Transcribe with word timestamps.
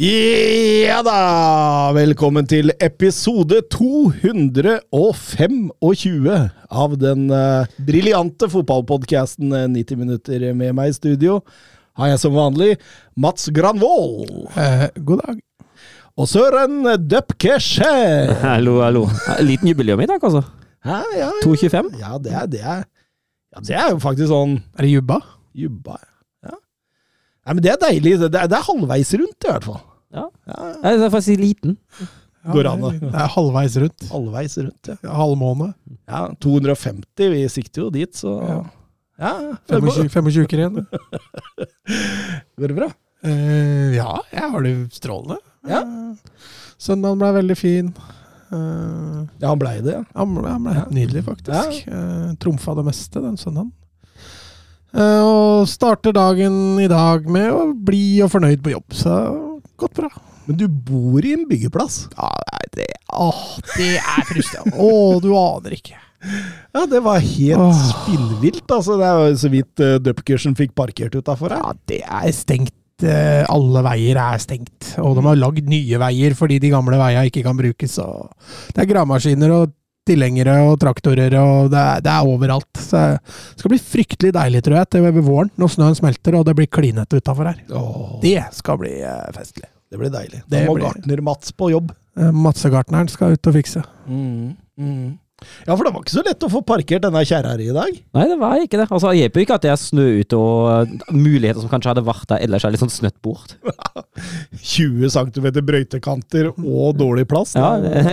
Ja 0.00 1.02
da! 1.04 1.92
Velkommen 1.92 2.46
til 2.48 2.70
episode 2.80 3.58
225 3.68 5.58
av 6.72 6.94
den 6.96 7.26
uh, 7.28 7.66
briljante 7.84 8.48
fotballpodkasten 8.48 9.52
90 9.74 9.98
minutter 10.00 10.46
med 10.56 10.72
meg 10.78 10.88
i 10.88 10.96
studio. 10.96 11.42
Har 12.00 12.08
jeg 12.08 12.22
som 12.22 12.32
vanlig 12.38 12.70
Mats 13.20 13.50
Granvoll 13.52 14.48
Eh, 14.56 14.86
god 14.96 15.20
dag. 15.26 15.36
og 16.16 16.24
Søren 16.30 16.88
Døpkesje. 17.08 17.92
Hallo, 18.46 18.78
hallo. 18.80 19.04
Liten 19.44 19.68
jubileum 19.74 20.00
i 20.00 20.08
dag, 20.08 20.24
altså. 20.24 20.40
Hæ, 20.88 21.02
ja, 21.18 21.28
ja. 21.28 21.44
2,25. 21.44 21.92
Ja, 22.00 22.16
det 22.18 22.32
er, 22.32 22.46
det 22.48 22.60
er 22.64 22.80
Ja, 23.52 23.60
det 23.60 23.76
er 23.76 23.90
jo 23.92 24.00
faktisk 24.00 24.32
sånn 24.32 24.56
Er 24.72 24.82
det 24.88 24.94
jubba? 24.96 25.20
jubba. 25.52 26.00
Ja. 26.00 26.08
Nei, 27.42 27.54
men 27.56 27.62
det 27.64 27.72
er 27.74 27.78
deilig. 27.82 28.12
Det 28.22 28.28
er, 28.38 28.48
det 28.50 28.58
er 28.58 28.66
halvveis 28.68 29.10
rundt, 29.18 29.38
i 29.46 29.50
hvert 29.50 29.64
fall. 29.66 29.80
Ja. 30.14 30.26
Ja, 30.46 30.58
Jeg 30.84 31.00
er 31.06 31.10
faktisk 31.14 31.40
liten. 31.40 31.76
Går 32.52 32.66
an, 32.72 32.80
da. 32.82 32.90
det, 32.90 33.08
det 33.12 33.20
er 33.22 33.30
halvveis 33.36 33.76
rundt. 33.82 34.04
halvveis 34.10 34.56
rundt, 34.58 34.88
ja. 34.92 34.96
Halvmåne. 35.14 35.68
Ja, 36.10 36.22
250. 36.42 37.28
Vi 37.34 37.42
sikter 37.54 37.86
jo 37.86 37.90
dit, 37.94 38.14
så 38.18 38.36
Ja. 38.42 38.60
Ja, 39.22 39.32
25, 39.70 40.08
25 40.10 40.42
uker 40.48 40.58
igjen. 40.62 40.80
går 42.58 42.72
det 42.72 42.76
bra? 42.78 42.88
Uh, 43.22 43.92
ja, 43.94 44.16
jeg 44.34 44.48
har 44.54 44.64
det 44.66 44.72
strålende. 44.96 45.36
Ja. 45.68 45.82
Uh, 45.86 46.48
søndagen 46.82 47.20
ble 47.20 47.30
veldig 47.38 47.56
fin. 47.60 47.92
Uh, 48.52 49.22
Ja, 49.40 49.52
han 49.52 49.60
blei 49.62 49.76
det, 49.84 49.94
ja. 49.94 50.02
han 50.18 50.34
ble, 50.34 50.48
han 50.50 50.64
ble 50.66 50.74
helt 50.80 50.96
nydelig, 50.96 51.22
faktisk. 51.28 51.86
Uh, 51.86 52.32
Trumfa 52.42 52.74
det 52.80 52.86
meste 52.88 53.22
den 53.22 53.38
søndagen. 53.40 53.70
Eh, 54.92 55.22
og 55.24 55.68
starter 55.70 56.12
dagen 56.16 56.76
i 56.82 56.88
dag 56.90 57.24
med 57.32 57.48
å 57.54 57.62
bli 57.72 58.20
og 58.24 58.32
fornøyd 58.34 58.60
på 58.64 58.74
jobb, 58.74 58.88
så 58.96 59.16
godt 59.80 59.96
bra. 60.02 60.10
Men 60.46 60.58
du 60.58 60.66
bor 60.68 61.22
i 61.24 61.32
en 61.36 61.44
byggeplass. 61.48 62.08
Ja, 62.18 62.28
det, 62.76 62.88
åh, 63.14 63.42
det 63.76 63.92
er 64.00 64.24
frustrerende. 64.26 64.74
Å, 64.82 65.20
du 65.22 65.30
aner 65.38 65.76
ikke. 65.76 65.98
Ja, 66.74 66.84
det 66.90 67.00
var 67.02 67.18
helt 67.22 67.58
Åh. 67.62 67.82
spinnvilt. 67.88 68.66
Altså, 68.70 68.96
det 69.00 69.06
er 69.08 69.20
jo 69.32 69.38
så 69.42 69.50
vidt 69.52 69.82
uh, 69.82 69.96
Dupkersen 70.02 70.54
fikk 70.58 70.74
parkert 70.78 71.14
utafor 71.18 71.54
her. 71.54 71.62
Ja, 71.62 71.72
det 71.90 72.00
er 72.06 72.34
stengt. 72.34 72.74
eh, 73.06 73.42
Alle 73.50 73.82
veier 73.86 74.18
er 74.22 74.42
stengt. 74.42 74.92
Og 75.02 75.16
de 75.18 75.24
har 75.26 75.38
lagd 75.40 75.66
nye 75.70 75.98
veier 76.02 76.36
fordi 76.38 76.58
de 76.62 76.70
gamle 76.74 76.98
veiene 77.00 77.26
ikke 77.30 77.42
kan 77.46 77.58
brukes. 77.58 77.96
Og 78.02 78.30
det 78.74 78.84
er 78.84 78.90
gravemaskiner 78.92 79.54
og 79.56 79.72
tilhengere 80.08 80.56
og 80.66 80.78
traktorer, 80.82 81.34
og 81.38 81.70
det 81.72 81.78
er, 81.78 82.00
det 82.02 82.10
er 82.12 82.26
overalt. 82.26 82.70
Så 82.82 83.02
det 83.14 83.60
skal 83.62 83.72
bli 83.74 83.78
fryktelig 83.78 84.32
deilig, 84.34 84.62
tror 84.66 84.80
jeg, 84.80 84.90
til 84.96 85.20
våren, 85.22 85.50
når 85.60 85.72
snøen 85.76 85.98
smelter 85.98 86.38
og 86.40 86.46
det 86.48 86.56
blir 86.58 86.70
klinete 86.72 87.20
utafor 87.22 87.50
her. 87.52 87.60
Åh, 87.70 88.18
Det 88.22 88.38
skal 88.58 88.78
bli 88.82 88.96
eh, 89.00 89.28
festlig. 89.36 89.68
det 89.92 90.00
blir 90.00 90.10
deilig. 90.10 90.42
Da 90.50 90.64
må 90.66 90.74
blir- 90.78 90.88
gartner-Mats 90.88 91.52
på 91.52 91.70
jobb. 91.70 91.92
Eh, 92.18 92.30
Matsegartneren 92.32 93.08
skal 93.08 93.36
ut 93.36 93.46
og 93.46 93.54
fikse. 93.54 93.82
Mm, 94.08 94.56
mm. 94.78 95.18
Ja, 95.66 95.74
for 95.76 95.84
det 95.86 95.92
var 95.94 96.04
ikke 96.04 96.14
så 96.16 96.24
lett 96.26 96.46
å 96.46 96.50
få 96.52 96.62
parkert 96.66 97.04
denne 97.06 97.22
kjerra 97.28 97.54
i 97.60 97.70
dag. 97.74 97.98
Nei, 98.16 98.26
det 98.30 98.38
var 98.40 98.56
ikke 98.62 98.80
det. 98.80 98.88
Altså, 98.88 99.12
Det 99.12 99.20
hjelper 99.22 99.44
ikke 99.44 99.58
at 99.58 99.66
det 99.66 99.72
er 99.72 99.80
snø 99.80 100.06
ute 100.22 100.38
og 100.38 100.88
uh, 100.88 101.12
muligheter 101.14 101.62
som 101.62 101.72
kanskje 101.72 101.92
hadde 101.92 102.06
vært 102.06 102.28
der 102.32 102.44
ellers, 102.46 102.66
er 102.66 102.74
litt 102.74 102.82
sånn 102.82 102.92
snøtt 102.92 103.18
bort. 103.24 103.56
20 104.72 105.10
cm 105.12 105.48
brøytekanter 105.66 106.50
og 106.52 106.96
dårlig 107.00 107.26
plass. 107.30 107.54
Ja, 107.58 107.72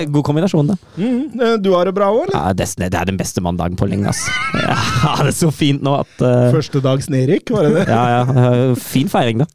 god 0.09 0.25
kombinasjon, 0.27 0.71
det. 0.73 0.77
Mm, 0.99 1.21
eh, 1.39 1.55
du 1.61 1.71
har 1.75 1.89
det 1.89 1.95
bra 1.97 2.09
òg, 2.13 2.25
eller? 2.27 2.35
Ja, 2.37 2.53
det, 2.55 2.69
er- 2.89 3.09
den 3.09 3.19
beste 3.19 3.43
mandagen 3.43 3.77
på 3.79 3.87
lenge, 3.89 4.11
ass. 4.13 4.25
Ja, 4.59 5.13
det 5.23 5.31
er 5.31 5.37
så 5.37 5.49
fint 5.55 5.81
nå 5.85 5.93
at 6.01 6.19
uh, 6.21 6.49
Første 6.53 6.81
dags 6.83 7.07
nedrykk, 7.11 7.51
var 7.55 7.65
det 7.67 7.71
det? 7.77 7.85
Ja, 7.89 8.03
ja. 8.19 8.75
Fin 8.79 9.09
feiring, 9.11 9.43
da. 9.43 9.47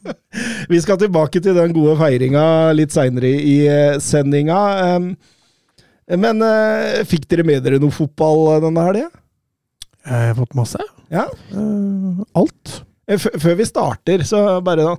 Vi 0.70 0.80
skal 0.82 0.98
tilbake 1.00 1.42
til 1.42 1.56
den 1.56 1.74
gode 1.74 1.96
feiringa 2.00 2.44
litt 2.76 2.94
seinere 2.94 3.30
i 3.40 3.56
eh, 3.66 3.98
sendinga. 4.02 4.60
Em, 4.94 5.10
Men 6.18 6.42
uh, 6.42 7.04
fikk 7.06 7.28
dere 7.30 7.44
med 7.46 7.62
dere 7.62 7.78
noe 7.82 7.94
fotball 7.94 8.56
eh, 8.56 8.60
denne 8.64 8.86
helga? 8.88 9.08
Jeg 10.06 10.30
har 10.32 10.38
fått 10.38 10.56
masse. 10.58 10.80
Ja. 11.12 11.26
Uh, 11.54 12.24
alt. 12.40 12.80
F- 13.10 13.34
Før 13.42 13.56
vi 13.58 13.66
starter, 13.68 14.24
så 14.26 14.40
bare 14.64 14.86
da 14.86 14.96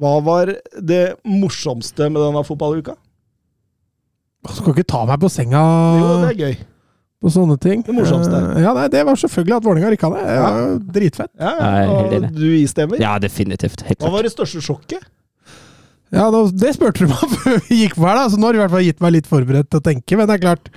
Hva 0.00 0.16
var 0.24 0.50
det 0.80 1.02
morsomste 1.28 2.06
med 2.10 2.22
denne 2.22 2.42
fotballuka? 2.46 2.94
Du 4.46 4.52
skal 4.56 4.72
ikke 4.72 4.86
ta 4.88 5.02
meg 5.04 5.20
på 5.20 5.28
senga 5.28 5.60
Jo, 6.00 6.10
det 6.22 6.28
er 6.30 6.38
gøy. 6.46 6.54
på 7.20 7.32
sånne 7.34 7.58
ting. 7.60 7.82
Det 7.84 7.92
morsomste. 7.92 8.38
Uh, 8.54 8.60
ja, 8.64 8.72
nei, 8.78 8.86
det 8.94 9.02
var 9.04 9.18
selvfølgelig 9.20 9.56
at 9.58 9.66
Vålerenga 9.68 9.90
rykka 9.92 10.10
ned. 10.14 10.28
Ja. 10.38 10.50
Dritfett. 10.96 11.32
Ja, 11.36 11.54
helt 12.00 12.30
og 12.30 12.38
du 12.38 12.46
istemmer? 12.56 13.02
Ja, 13.02 13.18
definitivt. 13.20 13.82
Helt 13.90 14.00
Hva 14.06 14.14
var 14.14 14.24
det 14.24 14.32
største 14.32 14.62
sjokket? 14.64 15.04
Ja, 16.10 16.26
da, 16.34 16.40
Det 16.50 16.72
spurte 16.74 17.04
du 17.06 17.12
meg 17.12 17.34
før 17.44 17.60
vi 17.68 17.82
gikk 17.84 17.94
på 17.98 18.06
her, 18.08 18.18
da, 18.18 18.26
så 18.32 18.38
nå 18.40 18.48
har 18.48 18.56
du 18.56 18.60
i 18.60 18.64
hvert 18.64 18.74
fall 18.74 18.86
gitt 18.88 19.00
meg 19.04 19.14
litt 19.18 19.30
forberedt 19.30 19.70
til 19.70 19.78
å 19.82 19.84
tenke. 19.90 20.18
Men 20.18 20.26
det 20.30 20.38
er 20.38 20.42
klart, 20.48 20.70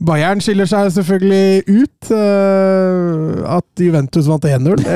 Bayern 0.00 0.40
skiller 0.40 0.64
seg 0.70 0.88
selvfølgelig 0.94 1.66
ut. 1.68 2.10
eh, 2.16 3.42
at 3.58 3.82
Juventus 3.84 4.30
vant 4.30 4.46
1-0, 4.48 4.80
det 4.80 4.94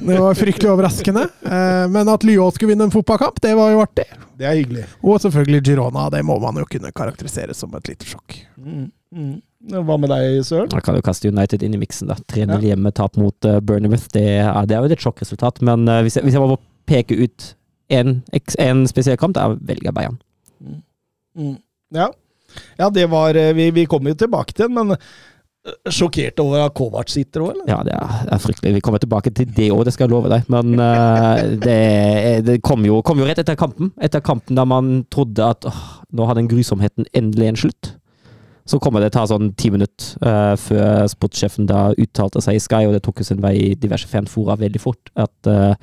det 0.08 0.18
var 0.20 0.36
fryktelig 0.36 0.70
overraskende. 0.74 1.24
Eh, 1.48 1.86
men 1.94 2.10
at 2.12 2.26
Lyon 2.28 2.52
skulle 2.52 2.74
vinne 2.74 2.84
en 2.90 2.92
fotballkamp, 2.94 3.40
det 3.44 3.54
var 3.56 3.72
jo 3.72 3.80
artig. 3.86 4.04
Det 4.36 4.48
er 4.50 4.58
hyggelig. 4.58 4.84
Og 5.06 5.20
selvfølgelig 5.22 5.62
Girona, 5.70 6.08
det 6.12 6.20
må 6.26 6.36
man 6.42 6.60
jo 6.60 6.66
kunne 6.68 6.92
karakterisere 6.92 7.54
som 7.56 7.72
et 7.78 7.88
lite 7.94 8.08
sjokk. 8.12 8.36
Mm, 8.60 8.88
mm. 9.14 9.34
Hva 9.88 9.96
med 9.96 10.10
deg, 10.12 10.42
Søren? 10.44 10.68
Da 10.74 10.82
kan 10.84 10.98
du 10.98 11.00
kaste 11.06 11.30
United 11.32 11.62
inn 11.64 11.76
i 11.78 11.80
miksen, 11.80 12.10
da. 12.12 12.18
3-0 12.28 12.66
hjemme, 12.68 12.92
tap 12.92 13.16
mot 13.16 13.48
uh, 13.48 13.60
Burnhamouth. 13.64 14.10
Det, 14.12 14.26
er- 14.44 14.66
det 14.68 14.76
er 14.76 14.84
jo 14.84 14.92
et 14.98 15.04
sjokkresultat, 15.06 15.62
men 15.64 15.86
uh, 15.88 16.02
hvis, 16.04 16.18
jeg, 16.18 16.26
hvis 16.28 16.36
jeg 16.36 16.44
må 16.44 16.58
peke 16.90 17.16
ut 17.24 17.54
en, 17.92 18.22
en 18.58 18.86
spesiell 18.88 19.18
kamp, 19.20 19.36
da 19.36 19.50
velger 19.54 19.90
jeg 19.90 19.96
Bayern. 19.96 20.18
Mm. 21.34 21.56
Ja. 21.94 22.10
ja, 22.78 22.90
det 22.90 23.08
var 23.10 23.34
eh, 23.34 23.52
Vi, 23.54 23.70
vi 23.74 23.86
kommer 23.90 24.12
jo 24.12 24.18
tilbake 24.18 24.54
til 24.54 24.68
den, 24.68 24.76
men 24.76 24.94
eh, 24.94 25.90
sjokkert 25.92 26.38
over 26.42 26.64
at 26.64 26.74
Kovac 26.76 27.10
sitter 27.12 27.44
òg, 27.44 27.54
eller? 27.54 27.66
Ja, 27.70 27.80
det 27.86 27.96
er, 27.96 28.14
det 28.28 28.36
er 28.36 28.44
fryktelig. 28.44 28.74
Vi 28.78 28.84
kommer 28.86 29.02
tilbake 29.02 29.34
til 29.34 29.50
det 29.56 29.70
òg, 29.74 29.84
det 29.86 29.96
skal 29.96 30.06
jeg 30.06 30.14
love 30.14 30.30
deg. 30.32 30.46
Men 30.52 30.78
uh, 30.78 31.42
det, 31.66 31.80
det 32.46 32.60
kom, 32.66 32.86
jo, 32.86 33.02
kom 33.06 33.20
jo 33.20 33.28
rett 33.28 33.42
etter 33.42 33.58
kampen. 33.58 33.92
Etter 34.02 34.24
kampen 34.24 34.58
da 34.58 34.66
man 34.68 34.96
trodde 35.12 35.50
at 35.56 35.68
åh, 35.68 35.84
nå 36.14 36.30
har 36.30 36.38
den 36.38 36.50
grusomheten 36.50 37.10
endelig 37.12 37.50
en 37.50 37.62
slutt. 37.66 37.94
Så 38.64 38.78
kommer 38.80 39.02
det 39.04 39.10
ta 39.12 39.26
sånn 39.28 39.50
ti 39.60 39.68
minutter 39.68 40.14
uh, 40.24 40.54
før 40.56 41.04
sportssjefen 41.12 41.66
da 41.68 41.90
uttalte 42.00 42.40
seg 42.44 42.56
i 42.56 42.62
Sky, 42.64 42.86
og 42.88 42.94
det 42.96 43.02
tok 43.04 43.20
jo 43.20 43.26
sin 43.28 43.42
vei 43.44 43.52
i 43.60 43.72
diverse 43.76 44.08
fanfora 44.08 44.56
veldig 44.60 44.80
fort, 44.80 45.10
at 45.20 45.50
uh, 45.50 45.74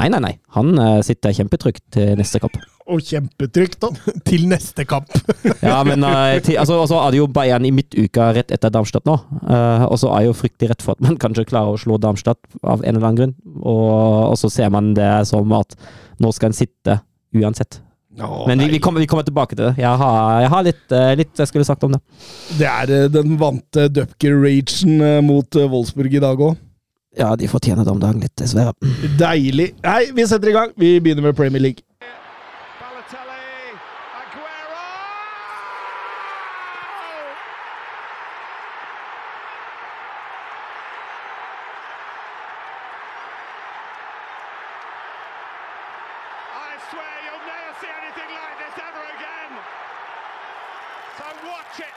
nei, 0.00 0.06
nei, 0.08 0.22
nei, 0.24 0.34
han 0.56 0.72
uh, 0.80 1.00
sitter 1.04 1.36
kjempetrygt 1.36 1.84
til 1.92 2.14
neste 2.16 2.40
kamp. 2.40 2.56
Og 2.90 3.04
kjempetrygt, 3.04 3.76
da. 3.84 3.90
Til 4.28 4.48
neste 4.50 4.86
kamp. 4.88 5.12
Ja, 5.60 5.82
men 5.86 6.02
eh, 6.06 6.40
til, 6.42 6.56
altså, 6.58 6.78
så 6.88 6.96
er 7.04 7.12
det 7.12 7.20
jo 7.20 7.28
Bayern 7.30 7.66
i 7.68 7.72
midtuka 7.74 8.30
rett 8.34 8.50
etter 8.54 8.72
Darmstadt 8.72 9.06
nå. 9.06 9.14
og 9.44 9.96
så 10.00 10.08
er 10.14 10.24
jeg 10.24 10.30
jo 10.30 10.38
fryktelig 10.40 10.70
rett 10.72 10.84
for 10.84 10.96
at 10.96 11.04
man 11.04 11.18
kanskje 11.22 11.44
klarer 11.46 11.76
å 11.76 11.80
slå 11.80 12.00
Darmstadt 12.00 12.40
av 12.64 12.80
en 12.80 12.96
eller 12.96 13.10
annen 13.10 13.20
grunn. 13.20 13.36
Og, 13.60 14.32
og 14.32 14.40
så 14.40 14.50
ser 14.50 14.72
man 14.74 14.94
det 14.96 15.12
som 15.30 15.52
at 15.54 15.76
nå 16.18 16.32
skal 16.34 16.50
en 16.50 16.58
sitte 16.58 16.98
uansett. 17.36 17.82
Å, 18.20 18.44
Men 18.48 18.58
vi, 18.60 18.68
vi, 18.74 18.80
kommer, 18.82 19.00
vi 19.00 19.08
kommer 19.08 19.24
tilbake 19.26 19.56
til 19.56 19.64
det. 19.70 19.74
Jeg 19.80 20.00
har, 20.02 20.40
jeg 20.44 20.50
har 20.52 20.66
litt, 20.66 20.82
uh, 20.92 21.10
litt 21.18 21.40
jeg 21.40 21.50
skulle 21.50 21.66
sagt 21.68 21.84
om 21.86 21.94
det. 21.96 22.00
Det 22.58 22.68
er 22.68 22.92
uh, 22.92 23.06
den 23.12 23.36
vante 23.40 23.86
Dupker-ragen 23.92 25.00
uh, 25.00 25.20
mot 25.24 25.56
eh, 25.56 25.70
Wolfsburg 25.70 26.18
i 26.18 26.22
dag 26.22 26.42
òg. 26.50 26.58
Ja, 27.18 27.32
de 27.34 27.48
fortjener 27.50 27.86
det 27.86 27.90
om 27.90 28.02
dagen 28.02 28.22
litt, 28.22 28.36
dessverre. 28.38 28.74
Deilig. 29.18 29.72
Nei, 29.82 30.02
vi 30.14 30.26
setter 30.30 30.52
i 30.52 30.54
gang. 30.54 30.74
Vi 30.78 30.94
begynner 31.02 31.26
med 31.26 31.38
Premier 31.38 31.62
League. 31.64 31.82
Balotelli, 32.78 33.74
Aguero! 34.20 34.84
Swear 46.90 47.16
you'll 47.26 47.46
never 47.54 47.72
see 47.80 47.92
anything 48.02 48.30
like 48.40 48.56
this 48.62 48.74
ever 48.88 49.04
again. 49.16 49.52
So 51.18 51.24
watch 51.50 51.76
it, 51.88 51.96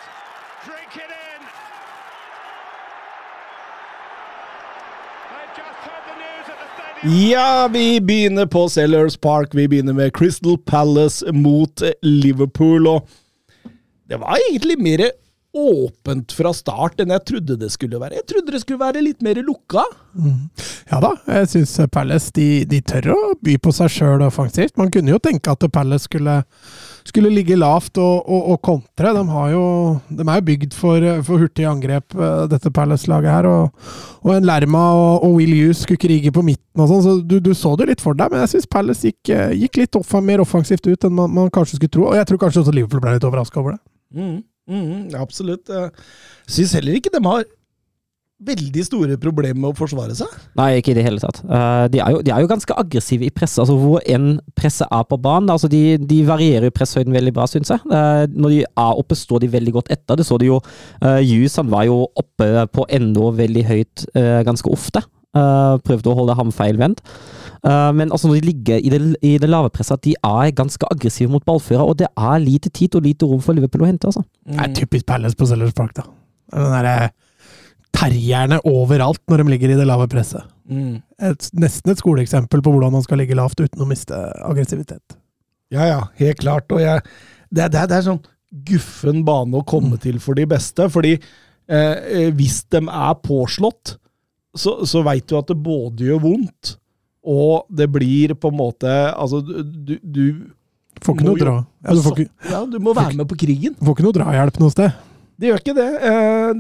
drink 0.68 0.92
it 1.04 1.12
in. 1.30 1.42
They've 5.32 5.54
Just 5.58 5.80
heard 5.88 6.04
the 6.10 6.16
news 6.24 6.46
at 6.54 6.58
the 6.62 6.70
stadium. 6.76 7.30
Ja, 7.30 7.68
vi 7.68 8.02
begynner 8.02 8.46
på 8.46 8.70
Sellers 8.70 9.18
Park. 9.18 9.50
Vi 9.54 9.68
begynner 9.68 9.94
med 9.94 10.14
Crystal 10.18 10.58
Palace 10.58 11.32
mot 11.32 11.82
Liverpool. 12.02 12.88
Og 12.88 13.10
det 14.10 14.18
var 14.22 14.38
egentlig 14.50 14.80
mer 14.80 15.10
åpent 15.54 16.32
fra 16.34 16.50
start 16.54 17.02
enn 17.02 17.14
jeg 17.14 17.26
trodde 17.30 17.58
det 17.62 17.70
skulle 17.74 18.00
være. 18.02 18.18
Jeg 18.22 18.30
trodde 18.30 18.54
det 18.56 18.62
skulle 18.64 18.82
være 18.82 19.04
litt 19.06 19.22
mer 19.26 19.42
lukka. 19.46 19.84
Ja 20.92 21.00
da, 21.00 21.14
jeg 21.30 21.50
syns 21.52 21.74
Palace 21.94 22.32
de, 22.36 22.48
de 22.68 22.80
tør 22.84 23.14
å 23.14 23.20
by 23.44 23.56
på 23.64 23.72
seg 23.76 23.92
sjøl 23.94 24.24
offensivt. 24.26 24.76
Man 24.80 24.92
kunne 24.92 25.14
jo 25.14 25.20
tenke 25.24 25.54
at 25.54 25.64
Palace 25.72 26.10
skulle, 26.10 26.36
skulle 27.08 27.32
ligge 27.32 27.56
lavt 27.60 28.00
og, 28.02 28.28
og, 28.28 28.50
og 28.54 28.60
kontre. 28.68 29.14
De, 29.16 29.24
jo, 29.54 29.64
de 30.10 30.26
er 30.26 30.42
jo 30.42 30.46
bygd 30.50 30.76
for, 30.78 31.08
for 31.28 31.46
hurtige 31.46 31.72
angrep, 31.72 32.18
eh, 32.18 32.44
dette 32.52 32.74
Palace-laget 32.76 33.32
her. 33.32 33.48
Og, 33.48 33.90
og 34.26 34.36
en 34.36 34.48
Lerma 34.50 34.84
og, 34.98 35.26
og 35.30 35.40
Will 35.40 35.56
Hughes 35.56 35.86
skulle 35.88 36.04
krige 36.04 36.34
på 36.36 36.44
midten 36.46 36.84
og 36.84 36.92
sånn, 36.92 37.04
så 37.06 37.18
du, 37.22 37.40
du 37.44 37.54
så 37.58 37.76
det 37.80 37.90
litt 37.94 38.04
for 38.04 38.20
deg. 38.20 38.34
Men 38.34 38.44
jeg 38.44 38.56
syns 38.58 38.72
Palace 38.76 39.08
gikk, 39.08 39.34
eh, 39.34 39.56
gikk 39.64 39.84
litt 39.86 40.00
off, 40.00 40.14
mer 40.24 40.44
offensivt 40.44 40.88
ut 40.90 41.08
enn 41.08 41.16
man, 41.16 41.32
man 41.32 41.52
kanskje 41.54 41.80
skulle 41.80 41.96
tro. 41.96 42.10
Og 42.12 42.20
jeg 42.20 42.30
tror 42.30 42.44
kanskje 42.44 42.66
også 42.66 42.76
Liverpool 42.76 43.04
ble 43.04 43.16
litt 43.18 43.28
overraska 43.30 43.64
over 43.64 43.78
det. 43.78 43.84
Mm, 44.14 44.40
mm, 44.70 45.20
absolutt. 45.24 45.72
Jeg 45.72 46.58
syns 46.60 46.76
heller 46.76 47.00
ikke 47.00 47.14
de 47.14 47.24
har 47.24 47.48
veldig 48.48 48.84
store 48.86 49.18
problemer 49.22 49.60
med 49.60 49.72
å 49.72 49.78
forsvare 49.78 50.16
seg. 50.18 50.32
Nei, 50.60 50.70
ikke 50.80 50.94
i 50.94 50.98
det 50.98 51.06
hele 51.06 51.22
tatt. 51.24 51.42
Eh, 51.44 51.86
de, 51.94 52.02
er 52.04 52.16
jo, 52.16 52.22
de 52.26 52.34
er 52.36 52.44
jo 52.44 52.52
ganske 52.52 52.78
aggressive 52.84 53.28
i 53.28 53.32
presset, 53.34 53.64
altså 53.64 53.78
hvor 53.80 54.04
enn 54.10 54.38
presset 54.58 54.88
er 54.90 55.08
på 55.10 55.20
banen. 55.24 55.52
Altså 55.54 55.70
de, 55.72 55.98
de 55.98 56.20
varierer 56.28 56.70
jo 56.70 56.76
presshøyden 56.76 57.16
veldig 57.16 57.36
bra, 57.36 57.48
syns 57.50 57.74
jeg. 57.74 57.84
Eh, 57.88 58.26
når 58.34 58.56
de 58.56 58.62
er 58.66 59.02
oppe, 59.04 59.18
står 59.18 59.46
de 59.46 59.54
veldig 59.56 59.76
godt 59.80 59.92
etter. 59.94 60.20
Det 60.20 60.28
så 60.28 60.40
de 60.42 60.52
jo. 60.52 60.60
Uh, 61.04 61.20
Hughes 61.24 61.58
han 61.60 61.72
var 61.72 61.88
jo 61.88 62.04
oppe 62.20 62.50
på 62.74 62.88
enda 62.94 63.32
veldig 63.38 63.64
høyt 63.68 64.06
eh, 64.18 64.42
ganske 64.46 64.70
ofte. 64.72 65.04
Eh, 65.34 65.76
prøvde 65.82 66.12
å 66.12 66.18
holde 66.18 66.36
ham 66.38 66.52
feilvendt. 66.54 67.02
Eh, 67.66 67.92
men 67.98 68.12
altså 68.14 68.30
når 68.30 68.42
de 68.42 68.50
ligger 68.52 68.84
i 68.84 68.92
det, 68.94 69.00
i 69.26 69.32
det 69.42 69.50
lave 69.50 69.72
presset, 69.74 69.98
at 69.98 70.06
de 70.06 70.14
er 70.20 70.54
ganske 70.54 70.90
aggressive 70.94 71.32
mot 71.32 71.46
ballfører, 71.48 71.82
og 71.82 71.98
det 72.02 72.10
er 72.12 72.44
lite 72.44 72.70
tid 72.70 73.00
og 73.00 73.08
lite 73.08 73.30
rom 73.30 73.42
for 73.42 73.58
Liverpool 73.58 73.86
å 73.86 73.90
hente. 73.90 74.10
altså. 74.10 74.26
Det 74.46 74.60
er 74.62 74.76
typisk 74.78 75.08
Palace 75.10 75.40
på 75.40 75.50
Sellers 75.50 75.74
Park, 75.78 75.96
da. 75.98 76.06
Den 76.54 76.76
derre 76.76 76.98
terrierne 77.94 78.60
overalt 78.68 79.22
når 79.30 79.44
de 79.44 79.54
ligger 79.54 79.74
i 79.74 79.78
det 79.80 79.88
lave 79.88 80.08
presset. 80.12 80.46
Mm. 80.70 81.02
Et, 81.30 81.50
nesten 81.60 81.94
et 81.94 82.02
skoleeksempel 82.02 82.64
på 82.64 82.74
hvordan 82.74 82.96
man 82.96 83.06
skal 83.06 83.22
ligge 83.22 83.38
lavt 83.38 83.60
uten 83.62 83.84
å 83.84 83.90
miste 83.90 84.18
aggressivitet. 84.44 85.18
Ja, 85.74 85.88
ja, 85.90 86.00
helt 86.20 86.42
klart. 86.42 86.72
Og 86.74 86.82
jeg, 86.82 87.04
det, 87.50 87.70
det, 87.74 87.88
det 87.90 88.00
er 88.00 88.08
sånn 88.08 88.22
guffen 88.68 89.24
bane 89.26 89.58
å 89.58 89.66
komme 89.66 89.98
til 90.02 90.20
for 90.22 90.38
de 90.38 90.46
beste. 90.50 90.88
Fordi 90.94 91.16
eh, 91.18 91.98
eh, 91.98 92.30
hvis 92.36 92.64
de 92.74 92.84
er 92.86 93.20
påslått, 93.26 93.98
så, 94.54 94.82
så 94.86 95.02
veit 95.06 95.26
du 95.30 95.38
at 95.40 95.50
det 95.50 95.58
både 95.58 96.06
gjør 96.06 96.22
vondt, 96.28 96.76
og 97.24 97.72
det 97.74 97.88
blir 97.90 98.34
på 98.36 98.50
en 98.52 98.58
måte 98.60 98.90
Altså, 99.16 99.40
du, 99.40 99.96
du, 100.04 100.26
Får 101.00 101.16
ikke 101.16 101.26
noe 101.26 101.40
dra. 101.40 101.54
Ja, 101.80 101.96
du, 101.96 102.10
ikke, 102.12 102.26
Ja, 102.52 102.60
du 102.68 102.76
må 102.84 102.92
være 102.98 103.16
med 103.16 103.30
på 103.32 103.38
krigen. 103.40 103.78
får 103.80 103.96
ikke 103.96 104.06
noe 104.06 104.16
drahjelp 104.18 104.60
noe 104.60 104.74
sted. 104.74 104.92
Det 105.44 105.50
gjør 105.50 105.60
ikke 105.60 105.76
det. 105.76 105.90
Eh, 106.08 106.52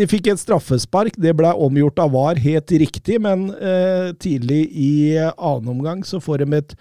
de, 0.00 0.04
fikk 0.08 0.30
et 0.32 0.40
straffespark. 0.40 1.18
Det 1.20 1.34
ble 1.36 1.50
omgjort 1.60 1.98
av 2.00 2.14
VAR, 2.14 2.38
helt 2.40 2.72
riktig, 2.80 3.18
men 3.20 3.50
eh, 3.52 4.14
tidlig 4.16 4.62
i 4.72 4.92
annen 5.20 5.68
omgang 5.74 6.00
så 6.08 6.22
får 6.24 6.40
de 6.40 6.56
et 6.56 6.72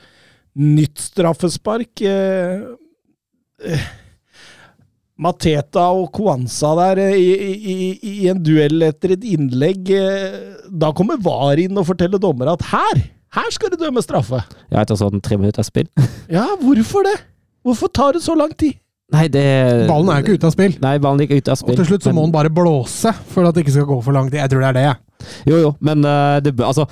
nytt 0.56 1.04
straffespark. 1.04 2.00
Eh, 2.07 2.63
Mateta 5.19 5.84
og 5.92 6.13
Kwanza 6.16 6.72
der 6.80 7.01
i, 7.12 7.28
i, 7.36 7.75
i, 8.00 8.13
en 8.31 8.40
duell 8.40 8.88
etter 8.88 9.18
et 9.18 9.28
innlegg. 9.28 9.92
Da 10.72 10.94
kommer 10.95 11.19
VAR 11.28 11.60
inn 11.60 11.75
og 11.75 11.90
forteller 11.92 12.24
dommer 12.24 12.54
at 12.54 12.63
her, 12.72 13.04
her 13.36 13.51
skal 13.51 13.74
du 13.74 13.75
dømme 13.84 14.00
straffe. 14.06 14.40
Ja, 14.72 14.80
etter 14.86 14.95
sånn 14.95 15.19
tre 15.19 15.36
minutter 15.42 15.68
spill. 15.68 15.92
Ja, 16.31 16.48
hvorfor 16.63 17.04
det? 17.04 17.18
Hvorfor 17.68 17.92
tar 17.92 18.16
det 18.16 18.24
så 18.24 18.40
lang 18.40 18.56
tid? 18.56 18.80
Nei, 19.13 19.27
det 19.30 19.44
Ballen 19.88 20.10
er 20.10 20.19
jo 20.21 20.25
ikke 20.25 20.36
ute 20.39 20.48
av 20.50 20.54
spill. 20.56 20.75
Nei, 20.81 20.95
ballen 21.04 21.21
gikk 21.21 21.36
ute 21.44 21.51
av 21.54 21.57
spill. 21.60 21.75
Og 21.75 21.80
til 21.83 21.86
slutt 21.92 22.04
så 22.07 22.10
må 22.12 22.24
men- 22.24 22.31
han 22.31 22.31
bare 22.36 22.50
blåse 22.54 23.12
for 23.30 23.45
at 23.45 23.54
det 23.56 23.63
ikke 23.65 23.75
skal 23.77 23.86
gå 23.89 23.98
for 24.04 24.15
lang 24.15 24.30
tid. 24.31 24.39
Jeg 24.42 24.50
tror 24.50 24.63
det 24.63 24.69
er 24.71 24.77
det. 24.80 24.86
jeg. 24.89 25.27
Jo, 25.54 25.57
jo, 25.62 25.75
men 25.80 26.04
eh, 26.06 26.39
det 26.44 26.56
bør, 26.57 26.65
altså 26.74 26.88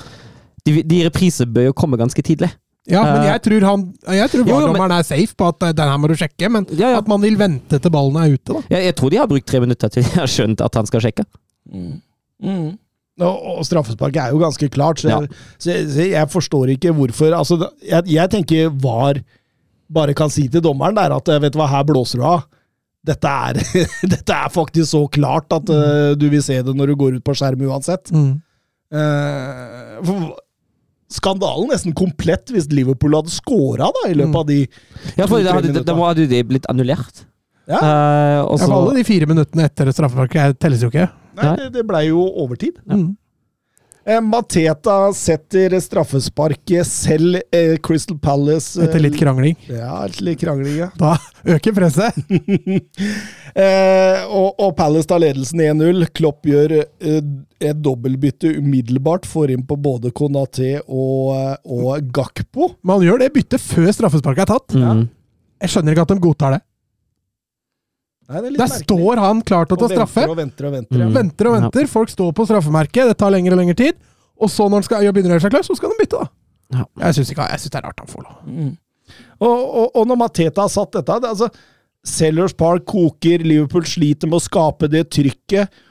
De, 0.63 0.83
de 0.85 0.99
reprisene 1.07 1.49
bør 1.51 1.65
jo 1.71 1.73
komme 1.73 1.97
ganske 1.97 2.21
tidlig. 2.23 2.51
Ja, 2.89 3.01
men 3.03 3.21
Eh, 3.23 3.27
jeg 3.31 3.41
tror 3.45 3.65
han 3.65 3.81
Jeg 4.13 4.29
tror 4.31 4.41
jo, 4.41 4.45
jo, 4.47 4.53
VAR-dommeren 4.55 4.93
er 4.99 5.03
safe 5.05 5.35
på 5.37 5.47
at 5.49 5.63
eh, 5.67 5.73
den 5.73 5.89
her 5.89 5.97
må 6.01 6.07
du 6.09 6.15
sjekke, 6.17 6.49
men 6.49 6.65
Ja, 6.71 6.91
ja. 6.93 6.97
at 7.01 7.07
man 7.09 7.21
vil 7.21 7.35
vente 7.37 7.79
til 7.81 7.91
ballen 7.93 8.15
er 8.21 8.33
ute, 8.37 8.53
da. 8.53 8.61
Jeg, 8.69 8.85
jeg 8.89 8.95
tror 8.95 9.09
de 9.13 9.17
har 9.21 9.27
brukt 9.29 9.45
tre 9.49 9.59
minutter 9.61 9.89
til 9.89 10.03
de 10.07 10.13
har 10.19 10.29
skjønt 10.29 10.61
at 10.65 10.75
han 10.79 10.85
skal 10.89 11.01
sjekke. 11.01 11.25
Mm. 12.41 12.77
Og, 13.21 13.43
og 13.59 13.65
straffesparket 13.67 14.17
er 14.23 14.31
jo 14.33 14.39
ganske 14.41 14.69
klart, 14.73 15.01
så 15.01 15.09
Ja. 15.11 15.19
jeg, 15.21 15.29
så 15.61 15.71
jeg, 15.75 15.89
så 15.93 16.07
jeg 16.09 16.29
forstår 16.31 16.71
ikke 16.77 16.93
hvorfor 16.97 17.35
altså, 17.37 17.57
jeg, 17.85 18.03
jeg 18.15 18.29
tenker 18.33 18.69
VAR 18.81 19.19
bare 19.91 20.15
kan 20.17 20.31
si 20.33 20.47
til 20.51 20.63
dommeren 20.63 20.97
der 20.97 21.13
at 21.15 21.31
vet 21.43 21.53
du 21.53 21.59
hva, 21.61 21.69
her 21.71 21.85
blåser 21.87 22.21
du 22.21 22.27
av. 22.27 22.45
Dette 23.07 23.27
er, 23.47 23.57
dette 24.13 24.37
er 24.37 24.53
faktisk 24.53 24.91
så 24.93 25.01
klart 25.11 25.51
at 25.55 25.69
uh, 25.73 26.13
du 26.19 26.27
vil 26.29 26.43
se 26.45 26.59
det 26.61 26.75
når 26.77 26.93
du 26.93 26.99
går 27.01 27.17
ut 27.17 27.25
på 27.25 27.35
skjerm 27.37 27.63
uansett. 27.69 28.11
Mm. 28.13 28.35
Uh, 28.91 29.97
for, 30.05 30.31
skandalen 31.11 31.71
nesten 31.71 31.95
komplett 31.97 32.51
hvis 32.53 32.69
Liverpool 32.71 33.17
hadde 33.17 33.33
scora 33.33 33.89
i 34.07 34.15
løpet 34.15 34.37
av 34.41 34.45
de 34.47 34.59
Ja, 35.17 35.25
for 35.27 35.41
da 35.43 35.57
hadde, 35.57 35.71
minutter. 35.71 35.87
da 35.89 35.97
hadde 35.99 36.27
de 36.31 36.43
blitt 36.47 36.69
annullert. 36.71 37.25
Ja, 37.69 37.79
Uh, 37.81 38.41
Ja, 38.41 38.57
for 38.57 38.73
alle 38.75 38.97
de 38.97 39.03
fire 39.07 39.27
minuttene 39.29 39.63
etter 39.69 39.91
straffeparket 39.93 40.57
telles 40.59 40.81
jo 40.83 40.89
ikke. 40.91 41.05
nei, 41.39 41.51
det, 41.59 41.67
det 41.77 41.83
blei 41.87 42.07
jo 42.09 42.23
overtid. 42.43 42.79
Mm. 42.89 43.13
Eh, 44.05 44.21
Mateta 44.21 45.13
setter 45.13 45.75
straffesparket 45.79 46.87
selv. 46.87 47.37
Eh, 47.53 47.75
Crystal 47.85 48.17
Palace 48.17 48.79
eh, 48.81 48.87
Etter 48.87 49.03
litt 49.03 49.17
krangling. 49.19 49.53
Ja, 49.69 50.07
litt 50.25 50.41
krangling, 50.41 50.79
ja. 50.79 50.89
Da 50.97 51.17
øker 51.45 51.75
presset. 51.77 52.17
Eh, 53.51 54.21
og, 54.31 54.61
og 54.63 54.69
Palace 54.77 55.09
tar 55.09 55.19
ledelsen 55.19 55.59
1-0. 55.59 56.05
Klopp 56.15 56.47
gjør 56.47 56.71
eh, 56.79 57.17
et 57.59 57.81
dobbeltbytte 57.83 58.53
umiddelbart. 58.61 59.27
Får 59.27 59.51
inn 59.51 59.65
på 59.67 59.75
både 59.75 60.13
Konaté 60.15 60.77
og, 60.85 61.33
eh, 61.35 61.57
og 61.67 62.07
Gakpo. 62.15 62.69
Man 62.87 63.03
gjør 63.03 63.19
det 63.25 63.27
byttet 63.35 63.59
før 63.59 63.89
straffesparket 63.91 64.45
er 64.45 64.53
tatt. 64.53 64.77
mm. 64.79 65.03
Jeg 65.61 65.73
skjønner 65.75 65.93
ikke 65.93 66.05
at 66.07 66.13
de 66.15 66.23
godtar 66.23 66.55
det. 66.55 66.61
Nei, 68.31 68.39
det 68.39 68.47
er 68.47 68.53
litt 68.53 68.61
Der 68.61 68.69
merkelig. 68.71 68.85
står 68.87 69.19
han 69.21 69.41
klar 69.43 69.67
til 69.67 69.75
å 69.75 69.79
ta 69.81 69.87
Og 69.87 69.91
straffe. 69.91 70.21
Venter 70.23 70.31
og 70.31 70.37
venter 70.39 70.67
og 70.67 70.75
venter. 70.77 71.01
Mm. 71.01 71.15
Venter 71.17 71.49
og 71.49 71.55
venter. 71.57 71.89
Folk 71.91 72.13
står 72.13 72.31
på 72.37 72.45
straffemerket. 72.47 73.09
Det 73.11 73.17
tar 73.19 73.33
lengre 73.33 73.57
og 73.57 73.59
lengre 73.59 73.75
tid. 73.81 73.99
Og 74.41 74.49
så 74.49 74.69
når 74.69 74.81
han 74.81 74.87
skal 74.87 75.09
begynner 75.11 75.33
å 75.33 75.37
gjøre 75.37 75.45
seg 75.45 75.53
klar, 75.57 75.67
så 75.67 75.75
skal 75.77 75.91
han 75.91 75.99
bytte, 75.99 76.21
da. 76.21 76.31
Ja. 76.71 76.87
Jeg 77.03 77.19
syns 77.19 77.33
det 77.35 77.77
er 77.81 77.85
rart 77.85 77.99
han 77.99 78.09
får 78.09 78.23
lov. 78.23 78.39
Mm. 78.47 78.71
Og, 79.43 79.59
og, 79.59 79.87
og 79.99 80.07
når 80.07 80.19
Mateta 80.21 80.63
har 80.63 80.71
satt 80.71 80.95
dette 80.95 81.19
det, 81.19 81.31
altså, 81.33 81.51
Sellers 82.07 82.55
Park 82.57 82.87
koker, 82.89 83.43
Liverpool 83.45 83.85
sliter 83.85 84.29
med 84.31 84.39
å 84.39 84.45
skape 84.45 84.89
det 84.89 85.09
trykket. 85.13 85.81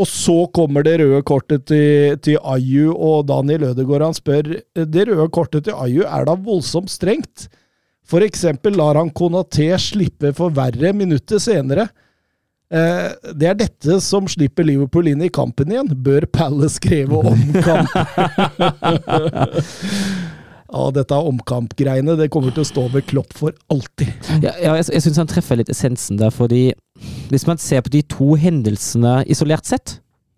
Og 0.00 0.08
så 0.08 0.46
kommer 0.56 0.84
det 0.86 0.96
røde 1.02 1.20
kortet 1.28 1.66
til, 1.68 2.16
til 2.24 2.38
Ayu, 2.40 2.88
og 2.94 3.26
Daniel 3.28 3.68
Ødegaard 3.68 4.06
han 4.08 4.16
spør 4.16 4.54
det 4.72 5.02
røde 5.10 5.26
kortet 5.34 5.66
til 5.68 5.76
Ayu 5.76 6.06
er 6.06 6.24
da 6.24 6.38
voldsomt 6.40 6.88
strengt. 6.88 7.50
For 8.10 8.24
eksempel 8.26 8.74
lar 8.78 8.98
han 8.98 9.12
Konaté 9.14 9.68
slippe 9.78 10.32
for 10.36 10.54
verre 10.54 10.92
minutter 10.96 11.38
senere. 11.42 11.88
Eh, 12.70 13.08
det 13.34 13.48
er 13.50 13.56
dette 13.58 13.98
som 14.02 14.28
slipper 14.30 14.66
Liverpool 14.66 15.10
inn 15.10 15.22
i 15.26 15.30
kampen 15.32 15.72
igjen. 15.72 15.90
Bør 16.06 16.26
Palace 16.30 16.82
kreve 16.82 17.22
omkamp? 17.22 17.94
Ja, 20.70 20.84
dette 20.94 21.16
omkampgreiene 21.26 22.14
det 22.14 22.28
kommer 22.30 22.52
til 22.54 22.62
å 22.62 22.68
stå 22.68 22.84
ved 22.92 23.02
Klopp 23.10 23.32
for 23.34 23.50
alltid. 23.74 24.12
Ja, 24.38 24.52
ja, 24.54 24.76
jeg, 24.78 24.86
jeg 24.94 25.02
syns 25.02 25.18
han 25.18 25.30
treffer 25.30 25.58
litt 25.58 25.72
essensen 25.72 26.20
der, 26.20 26.30
fordi 26.30 26.68
hvis 27.32 27.46
man 27.48 27.58
ser 27.58 27.82
på 27.82 27.90
de 27.90 28.04
to 28.06 28.36
hendelsene 28.38 29.24
isolert 29.30 29.66
sett, 29.66 29.96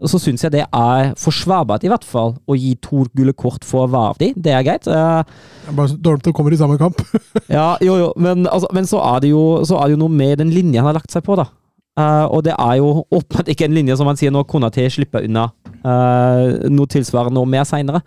så 0.08 0.18
syns 0.20 0.42
jeg 0.44 0.52
det 0.54 0.64
er 0.64 1.12
forsvarbart, 1.20 1.84
i 1.86 1.90
hvert 1.92 2.04
fall, 2.06 2.34
å 2.48 2.56
gi 2.58 2.74
to 2.82 3.04
gule 3.16 3.34
kort 3.38 3.64
for 3.66 3.90
Vardi. 3.92 4.32
Det 4.34 4.52
er 4.54 4.64
greit. 4.66 4.88
Eh, 4.90 5.22
Det 5.62 5.70
er 5.70 5.78
bare 5.78 5.96
dårlig 5.96 6.24
til 6.24 6.32
å 6.32 6.36
komme 6.36 6.52
i 6.52 6.58
samme 6.60 6.78
kamp. 6.80 7.02
ja, 7.52 7.76
jo, 7.84 7.96
jo, 8.00 8.08
men, 8.16 8.46
altså, 8.50 8.70
men 8.74 8.88
så, 8.88 9.00
er 9.12 9.22
det 9.22 9.32
jo, 9.32 9.62
så 9.68 9.78
er 9.78 9.88
det 9.88 9.96
jo 9.96 10.02
noe 10.04 10.16
med 10.22 10.38
den 10.42 10.52
linja 10.54 10.82
han 10.82 10.90
har 10.90 10.98
lagt 10.98 11.14
seg 11.14 11.24
på, 11.26 11.36
da. 11.38 11.46
Uh, 11.92 12.24
og 12.32 12.40
det 12.46 12.54
er 12.56 12.78
jo 12.80 13.02
åpenbart 13.12 13.50
ikke 13.52 13.66
en 13.68 13.76
linje 13.76 13.98
som 14.00 14.08
han 14.08 14.16
sier 14.16 14.32
nå 14.32 14.46
kona 14.48 14.70
til 14.72 14.88
slipper 14.88 15.26
unna 15.26 15.50
uh, 15.84 16.68
noe 16.72 16.88
tilsvarende 16.88 17.42
og 17.42 17.50
mer 17.52 17.66
seinere. 17.68 18.00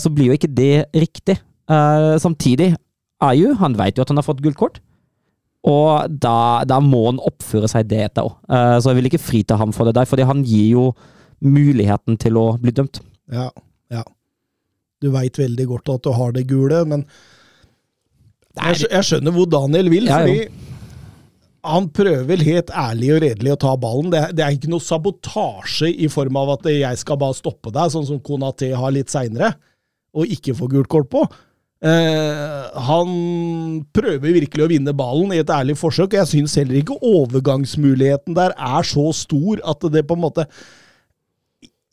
så 0.00 0.10
blir 0.12 0.28
jo 0.28 0.36
ikke 0.36 0.48
det 0.52 0.86
riktig. 0.92 1.38
Samtidig 2.20 2.74
er 3.24 3.34
jo 3.38 3.54
Han 3.56 3.76
vet 3.78 3.96
jo 3.96 4.02
at 4.02 4.10
han 4.10 4.18
har 4.20 4.26
fått 4.26 4.42
gullkort. 4.44 4.80
Og 5.64 6.10
da, 6.20 6.64
da 6.68 6.80
må 6.84 7.06
han 7.06 7.20
oppføre 7.20 7.68
seg 7.68 7.88
deretter 7.88 8.28
òg. 8.28 8.34
så 8.80 8.90
jeg 8.90 8.98
vil 8.98 9.08
ikke 9.08 9.22
frita 9.24 9.56
ham 9.56 9.72
for 9.72 9.88
det 9.88 9.94
der, 9.96 10.08
fordi 10.08 10.26
han 10.28 10.44
gir 10.44 10.68
jo 10.74 10.84
muligheten 11.44 12.18
til 12.20 12.36
å 12.40 12.46
bli 12.60 12.72
dømt. 12.76 13.00
Ja, 13.32 13.48
ja. 13.92 14.02
Du 15.00 15.08
veit 15.14 15.38
veldig 15.40 15.66
godt 15.70 15.88
at 15.94 16.02
du 16.04 16.10
har 16.12 16.32
det 16.36 16.46
gule, 16.50 16.82
men 16.88 17.06
jeg, 18.58 18.82
jeg 18.90 19.06
skjønner 19.06 19.32
hvor 19.34 19.46
Daniel 19.50 19.88
vil, 19.92 20.08
Ja, 20.10 20.20
jo. 20.26 20.34
fordi 20.34 20.68
han 21.70 21.86
prøver 21.92 22.40
helt 22.44 22.70
ærlig 22.72 23.10
og 23.14 23.22
redelig 23.22 23.52
å 23.54 23.58
ta 23.60 23.74
ballen. 23.80 24.10
Det, 24.12 24.20
er- 24.24 24.32
det 24.36 24.44
er 24.46 24.54
ikke 24.56 24.70
noe 24.72 24.80
sabotasje 24.84 25.90
i 25.92 26.08
form 26.12 26.38
av 26.40 26.54
at 26.56 26.68
jeg 26.72 27.00
skal 27.02 27.18
bare 27.20 27.36
stoppe 27.36 27.72
deg, 27.74 27.92
sånn 27.92 28.06
som 28.08 28.20
Konaté 28.24 28.70
har 28.76 28.92
litt 28.96 29.12
seinere, 29.12 29.52
og 30.16 30.26
ikke 30.32 30.56
få 30.58 30.68
gult 30.72 30.88
kort 30.90 31.10
på. 31.12 31.22
Eh, 31.80 32.64
han 32.88 33.12
prøver 33.96 34.34
virkelig 34.36 34.64
å 34.66 34.70
vinne 34.72 34.92
ballen 34.96 35.32
i 35.32 35.40
et 35.40 35.52
ærlig 35.52 35.78
forsøk, 35.80 36.10
og 36.12 36.18
jeg 36.20 36.30
syns 36.32 36.56
heller 36.60 36.80
ikke 36.82 36.98
overgangsmuligheten 37.00 38.36
der 38.36 38.52
er 38.56 38.84
så 38.84 39.06
stor 39.16 39.62
at 39.64 39.84
det 39.92 40.02
på 40.08 40.16
en 40.18 40.24
måte 40.26 40.44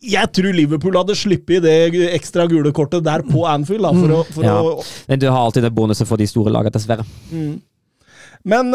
Jeg 0.08 0.32
tror 0.36 0.56
Liverpool 0.56 0.96
hadde 1.00 1.16
sluppet 1.20 1.64
det 1.66 1.76
ekstra 2.16 2.46
gule 2.50 2.72
kortet 2.76 3.04
der 3.06 3.26
på 3.28 3.44
Anfield, 3.50 3.84
da, 3.84 3.92
for, 3.96 4.16
å, 4.18 4.24
for 4.32 4.48
Ja. 4.48 4.58
å 4.64 4.84
Men 5.12 5.20
du 5.20 5.28
har 5.30 5.42
alltid 5.42 5.68
den 5.68 5.76
bonusen 5.76 6.08
for 6.10 6.18
de 6.22 6.28
store 6.30 6.54
lagene, 6.54 6.72
dessverre. 6.76 7.04
Men 8.48 8.72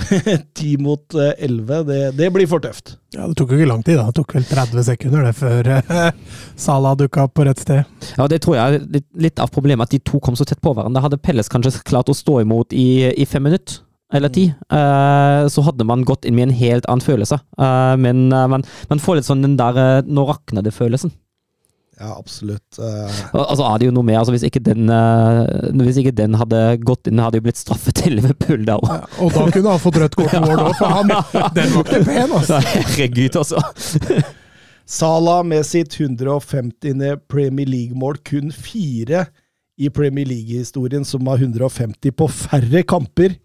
ti 0.54 0.76
10 0.76 0.82
mot 0.82 1.14
elleve, 1.14 1.80
11, 1.80 1.84
det, 1.88 1.98
det 2.16 2.28
blir 2.32 2.46
for 2.48 2.62
tøft. 2.62 2.94
Ja, 3.14 3.26
Det 3.28 3.36
tok 3.40 3.52
jo 3.52 3.58
ikke 3.58 3.68
lang 3.68 3.82
tid, 3.84 3.98
da. 3.98 4.06
Det 4.08 4.16
tok 4.20 4.34
vel 4.38 4.46
30 4.48 4.84
sekunder 4.86 5.26
det 5.26 5.32
før 5.36 5.70
uh, 5.76 6.10
Salah 6.66 6.94
dukka 6.98 7.26
opp 7.26 7.34
på 7.36 7.44
rett 7.48 7.60
sted. 7.60 7.84
Ja, 8.16 8.28
det 8.30 8.40
tror 8.44 8.56
jeg 8.56 8.62
er 8.78 8.86
litt, 8.96 9.06
litt 9.28 9.42
av 9.42 9.50
problemet, 9.52 9.88
at 9.90 9.94
de 9.96 10.00
to 10.06 10.20
kom 10.22 10.38
så 10.38 10.46
tett 10.48 10.62
på 10.62 10.72
hverandre. 10.76 11.02
Hadde 11.04 11.18
Pelles 11.20 11.50
kanskje 11.52 11.74
klart 11.86 12.10
å 12.12 12.16
stå 12.16 12.40
imot 12.44 12.72
i, 12.76 12.88
i 13.12 13.26
fem 13.28 13.44
minutter, 13.50 13.82
eller 14.12 14.32
ti, 14.34 14.48
eh, 14.50 15.48
så 15.48 15.64
hadde 15.66 15.86
man 15.86 16.04
gått 16.06 16.26
inn 16.26 16.34
med 16.38 16.48
en 16.48 16.58
helt 16.58 16.86
annen 16.90 17.04
følelse. 17.04 17.38
Eh, 17.58 17.96
men 18.02 18.30
eh, 18.32 18.46
man, 18.50 18.64
man 18.90 19.02
får 19.02 19.20
litt 19.20 19.28
sånn 19.28 19.44
den 19.44 19.58
der 19.60 20.02
nå 20.06 20.26
rakner 20.28 20.66
det-følelsen. 20.66 21.12
Ja, 22.00 22.14
absolutt. 22.16 22.78
Altså 22.80 23.60
er 23.66 23.74
det 23.76 23.90
jo 23.90 23.92
noe 23.92 24.06
med, 24.08 24.16
altså 24.16 24.32
Hvis 24.32 24.46
ikke 24.46 24.62
den, 24.64 24.88
hvis 25.82 25.98
ikke 26.00 26.14
den 26.16 26.32
hadde 26.40 26.78
gått 26.80 27.10
inn, 27.10 27.20
hadde 27.20 27.36
jo 27.36 27.44
blitt 27.44 27.60
straffet 27.60 27.98
til 28.00 28.14
Liverpool 28.16 28.64
da 28.64 28.78
òg. 28.80 28.86
Ja, 28.88 29.02
og 29.20 29.34
da 29.34 29.42
kunne 29.52 29.74
han 29.74 29.82
fått 29.82 29.98
rødt 30.00 30.16
kort 30.16 30.32
Ward 30.32 30.62
òg, 30.64 30.72
for 30.78 30.94
han, 30.96 31.12
den 31.58 31.74
var 31.74 31.84
ikke 31.84 32.00
pen, 32.08 32.32
altså. 32.38 32.62
Herregud, 32.70 33.36
altså. 33.42 33.60
Salah 35.00 35.44
med 35.44 35.68
sitt 35.68 35.98
150. 36.00 37.20
Premier 37.28 37.68
League-mål, 37.68 38.16
kun 38.24 38.48
fire 38.48 39.26
i 39.76 39.92
Premier 39.92 40.26
League-historien 40.26 41.04
som 41.04 41.28
har 41.28 41.44
150 41.44 42.16
på 42.16 42.32
færre 42.32 42.82
kamper. 42.88 43.36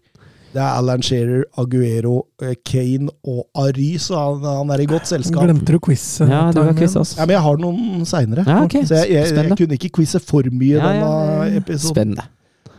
Det 0.56 0.62
er 0.64 0.78
Alan 0.80 1.02
Shearer, 1.04 1.42
Aguero, 1.60 2.14
eh, 2.40 2.54
Kane 2.64 3.10
og 3.28 3.42
Ari, 3.60 3.90
så 4.00 4.16
han, 4.16 4.44
han 4.46 4.70
er 4.72 4.82
i 4.82 4.88
godt 4.88 5.10
selskap. 5.10 5.44
Glemte 5.44 5.74
du 5.74 5.80
quiz? 5.84 6.04
Ja, 6.24 6.46
du 6.54 6.62
har 6.64 6.72
quiz, 6.78 6.94
også. 6.96 7.18
Ja, 7.20 7.26
men 7.28 7.36
jeg 7.36 7.44
har 7.44 7.60
noen 7.60 8.06
seinere, 8.08 8.44
Ja, 8.48 8.62
ok. 8.64 8.78
så 8.88 9.02
jeg, 9.02 9.10
jeg, 9.18 9.34
jeg 9.36 9.58
kunne 9.60 9.76
ikke 9.76 9.90
quize 9.98 10.20
for 10.24 10.48
mye 10.48 10.78
Ja, 10.78 10.86
denne 10.86 11.10
ja. 11.10 11.60
episoden. 11.60 11.92
Spennende. 11.92 12.24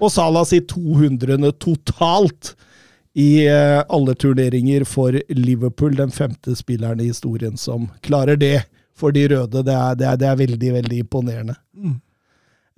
Og 0.02 0.12
Salah 0.14 0.46
sitt 0.50 0.68
200. 0.74 1.52
totalt 1.62 2.56
i 3.18 3.46
eh, 3.50 3.80
alle 3.90 4.14
turneringer 4.18 4.84
for 4.86 5.16
Liverpool. 5.34 5.96
Den 5.98 6.12
femte 6.14 6.54
spilleren 6.58 7.00
i 7.02 7.08
historien 7.12 7.58
som 7.58 7.88
klarer 8.06 8.38
det 8.38 8.60
for 8.98 9.14
de 9.14 9.28
røde. 9.32 9.64
Det 9.66 9.74
er, 9.74 9.96
det 9.98 10.06
er, 10.10 10.20
det 10.22 10.28
er 10.30 10.42
veldig, 10.42 10.74
veldig 10.82 11.00
imponerende. 11.06 11.56
Mm. 11.78 11.96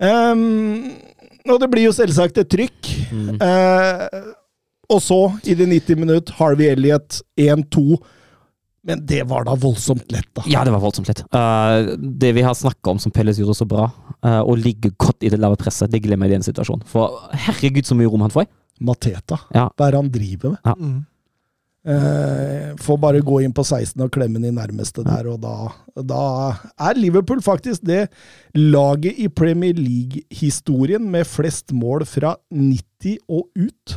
Um, 0.00 0.92
og 1.50 1.60
det 1.60 1.68
blir 1.72 1.86
jo 1.88 1.92
selvsagt 1.96 2.40
et 2.40 2.48
trykk. 2.52 2.88
Mm. 3.12 3.36
Eh, 3.36 4.20
og 4.90 5.02
så, 5.02 5.20
i 5.46 5.54
det 5.54 5.68
90 5.70 6.00
minutt, 6.00 6.32
Harvey 6.40 6.70
Elliot 6.72 7.20
1-2. 7.38 8.00
Men 8.82 9.02
det 9.06 9.22
var 9.28 9.44
da 9.44 9.54
voldsomt 9.60 10.08
lett, 10.12 10.28
da. 10.36 10.44
Ja, 10.48 10.64
det 10.64 10.72
var 10.72 10.80
voldsomt 10.82 11.10
lett. 11.10 11.22
Uh, 11.34 11.92
det 12.00 12.32
vi 12.36 12.44
har 12.46 12.56
snakka 12.56 12.94
om 12.94 13.02
som 13.02 13.12
Pelles 13.12 13.38
gjorde 13.38 13.58
så 13.58 13.68
bra, 13.68 13.90
uh, 14.24 14.40
å 14.40 14.56
ligge 14.56 14.94
godt 14.96 15.26
i 15.26 15.32
det 15.32 15.40
lave 15.40 15.58
presset, 15.60 15.92
det 15.92 16.00
glemmer 16.04 16.26
jeg 16.26 16.34
i 16.34 16.38
den 16.38 16.48
situasjonen. 16.48 16.86
For 16.88 17.20
herregud, 17.46 17.84
så 17.86 17.98
mye 17.98 18.10
rom 18.10 18.24
han 18.24 18.34
får. 18.34 18.48
Mateta. 18.80 19.42
Ja. 19.52 19.68
Hva 19.76 19.86
er 19.86 19.94
det 19.94 20.00
han 20.00 20.12
driver 20.14 20.56
med? 20.56 20.80
Mm. 20.80 20.98
Uh, 21.80 22.76
får 22.80 22.98
bare 23.00 23.22
gå 23.24 23.38
inn 23.40 23.54
på 23.56 23.64
16 23.64 24.00
og 24.04 24.10
klemme 24.12 24.40
den 24.40 24.50
i 24.50 24.56
nærmeste 24.56 25.04
der, 25.04 25.30
og 25.32 25.40
da, 25.44 25.70
da 25.96 26.24
er 26.76 26.98
Liverpool 27.00 27.40
faktisk 27.44 27.86
det 27.88 28.02
laget 28.56 29.16
i 29.20 29.30
Premier 29.32 29.76
League-historien 29.76 31.06
med 31.12 31.28
flest 31.28 31.72
mål 31.76 32.04
fra 32.08 32.34
90 32.52 33.20
og 33.28 33.48
ut. 33.56 33.96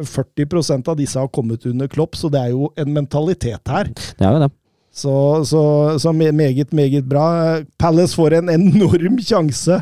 40% 0.00 0.88
av 0.90 0.96
disse 0.98 1.18
har 1.20 1.28
kommet 1.28 1.66
under 1.66 1.88
Klopp, 1.88 2.16
så 2.18 2.30
det 2.32 2.40
er 2.40 2.52
jo 2.54 2.70
en 2.80 2.92
mentalitet 2.94 3.70
her. 3.70 3.90
Det 3.94 4.26
er 4.26 4.32
jo 4.38 4.42
det. 4.46 4.50
Så, 4.94 5.12
så, 5.50 5.60
så 5.98 6.12
meget, 6.14 6.70
meget 6.70 7.06
bra. 7.08 7.60
Palace 7.78 8.14
får 8.14 8.36
en 8.38 8.48
enorm 8.52 9.18
sjanse 9.18 9.80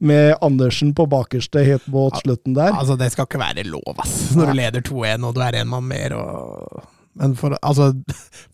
med 0.00 0.34
Andersen 0.44 0.94
på 0.96 1.04
bakerste 1.08 1.64
helt 1.64 1.84
mot 1.92 2.16
slutten 2.22 2.56
der. 2.56 2.72
Altså, 2.72 2.96
det 2.96 3.10
skal 3.12 3.28
ikke 3.28 3.40
være 3.40 3.66
lov, 3.68 3.92
ass. 3.98 4.32
Når 4.36 4.52
du 4.52 4.56
leder 4.56 4.84
2-1 4.84 5.28
og 5.28 5.36
du 5.36 5.40
er 5.44 5.60
en 5.60 5.68
mann 5.68 5.88
mer 5.88 6.16
og 6.16 6.84
Men 7.14 7.36
for 7.38 7.54
Altså, 7.62 7.92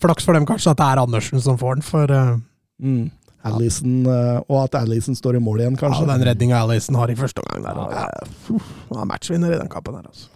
flaks 0.03 0.27
for 0.27 0.37
dem 0.37 0.45
kanskje 0.47 0.75
at 0.75 0.79
det 0.83 0.89
er 0.91 1.01
Andersen 1.01 1.41
som 1.41 1.57
får 1.59 1.79
den, 1.79 1.87
for 1.87 2.11
uh, 2.11 2.39
Mm. 2.81 3.11
Allison, 3.45 4.07
eh, 4.07 4.41
og 4.49 4.63
at 4.65 4.75
Alison 4.75 5.17
står 5.17 5.37
i 5.37 5.41
mål 5.41 5.61
igjen, 5.61 5.77
kanskje. 5.77 6.05
ja, 6.07 6.13
den 6.17 6.25
redninga 6.29 6.63
Alison 6.65 6.97
har 6.97 7.11
i 7.13 7.17
første 7.17 7.41
omgang 7.41 7.65
der, 7.65 7.75
Han 7.77 7.93
ja, 7.93 9.01
er 9.01 9.09
matchvinner 9.09 9.53
i 9.53 9.59
den 9.61 9.69
kampen 9.69 9.97
her, 9.97 10.07
altså. 10.09 10.29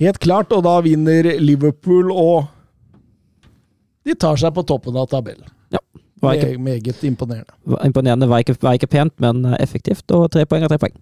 Helt 0.00 0.18
klart, 0.22 0.52
og 0.56 0.64
da 0.64 0.78
vinner 0.84 1.26
Liverpool, 1.40 2.10
og 2.12 2.48
de 4.08 4.14
tar 4.16 4.38
seg 4.40 4.54
på 4.56 4.64
toppen 4.68 4.96
av 4.96 5.10
tabellen. 5.12 5.48
Var 6.20 6.36
ikke, 6.36 6.58
Meget 6.60 7.04
imponerende. 7.08 7.54
imponerende. 7.86 8.26
Var 8.28 8.42
ikke, 8.44 8.54
var 8.60 8.76
ikke 8.76 8.90
pent, 8.92 9.14
men 9.24 9.38
eh, 9.48 9.54
effektivt. 9.64 10.04
Og 10.12 10.26
tre 10.32 10.42
poeng 10.44 10.66
er 10.66 10.68
tre 10.68 10.76
poeng. 10.82 10.92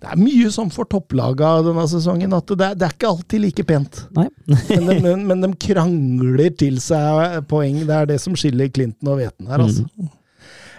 Det 0.00 0.08
er 0.08 0.16
mye 0.16 0.48
som 0.52 0.70
for 0.72 0.88
topplaga 0.88 1.50
denne 1.66 1.84
sesongen, 1.90 2.32
at 2.32 2.48
det 2.48 2.64
er, 2.64 2.78
det 2.80 2.86
er 2.86 2.94
ikke 2.94 3.10
alltid 3.10 3.42
like 3.42 3.64
pent. 3.68 3.98
Men 4.16 4.88
de, 4.88 4.96
men, 5.04 5.26
men 5.28 5.44
de 5.44 5.50
krangler 5.60 6.54
til 6.56 6.78
seg 6.80 7.42
poeng. 7.50 7.82
Det 7.84 7.98
er 7.98 8.08
det 8.08 8.16
som 8.22 8.36
skiller 8.38 8.72
Clinton 8.72 9.12
og 9.12 9.20
Veten 9.20 9.52
her, 9.52 9.66
altså. 9.66 9.84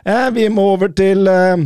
Eh, 0.08 0.28
vi 0.34 0.48
må 0.50 0.66
over 0.74 0.90
til 0.98 1.30
eh, 1.30 1.66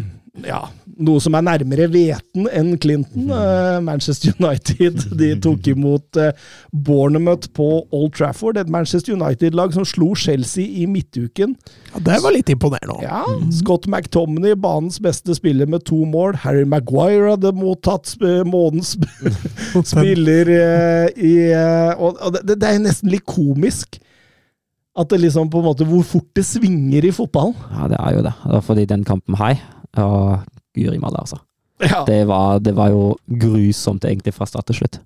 ja, 0.49 0.61
noe 1.05 1.21
som 1.23 1.35
er 1.37 1.45
nærmere 1.45 1.87
Veten 1.91 2.47
enn 2.51 2.75
Clinton. 2.81 3.29
Mm. 3.29 3.87
Manchester 3.87 4.33
United 4.37 5.05
de 5.19 5.31
tok 5.41 5.71
imot 5.71 6.19
eh, 6.19 6.33
Bournemouth 6.71 7.51
på 7.57 7.69
Old 7.89 8.13
Trafford. 8.17 8.59
Et 8.61 8.71
Manchester 8.71 9.15
United-lag 9.17 9.73
som 9.75 9.87
slo 9.87 10.11
Chelsea 10.17 10.67
i 10.81 10.87
midtuken. 10.89 11.55
Ja, 11.91 12.03
det 12.07 12.19
var 12.23 12.35
litt 12.35 12.51
imponerende. 12.53 12.99
Ja, 13.05 13.23
Scott 13.55 13.87
McTominay, 13.89 14.55
banens 14.59 15.01
beste 15.03 15.35
spiller 15.37 15.69
med 15.69 15.85
to 15.89 16.03
mål. 16.09 16.37
Harry 16.45 16.65
Maguire 16.67 17.33
hadde 17.33 17.53
mottatt 17.57 18.15
månedens 18.21 18.95
spiller 19.93 20.49
eh, 20.55 21.09
i 21.17 21.35
eh, 21.51 21.91
Og, 22.01 22.17
og 22.21 22.39
det, 22.39 22.57
det 22.61 22.67
er 22.67 22.81
nesten 22.83 23.11
litt 23.11 23.27
komisk. 23.29 23.99
At 24.97 25.07
det 25.11 25.21
liksom 25.21 25.47
på 25.47 25.61
en 25.61 25.69
måte 25.69 25.85
Hvor 25.87 26.03
fort 26.03 26.27
det 26.35 26.43
svinger 26.43 27.05
i 27.07 27.13
fotballen. 27.15 27.55
Ja, 27.71 27.87
det 27.87 27.99
er 27.99 28.17
jo 28.17 28.23
det. 28.25 28.33
Det 28.43 28.55
var 28.57 28.65
Fordi 28.65 28.83
den 28.89 29.05
kampen 29.07 29.37
her 29.39 29.61
Og 30.03 30.41
guri 30.77 30.99
malla, 31.01 31.23
altså. 31.25 31.39
Ja. 31.81 32.03
Det 32.05 32.19
var, 32.29 32.59
det 32.61 32.75
var 32.77 32.91
jo 32.93 33.15
grusomt 33.41 34.03
egentlig 34.05 34.35
fra 34.35 34.45
start 34.45 34.67
til 34.69 34.75
slutt. 34.83 34.99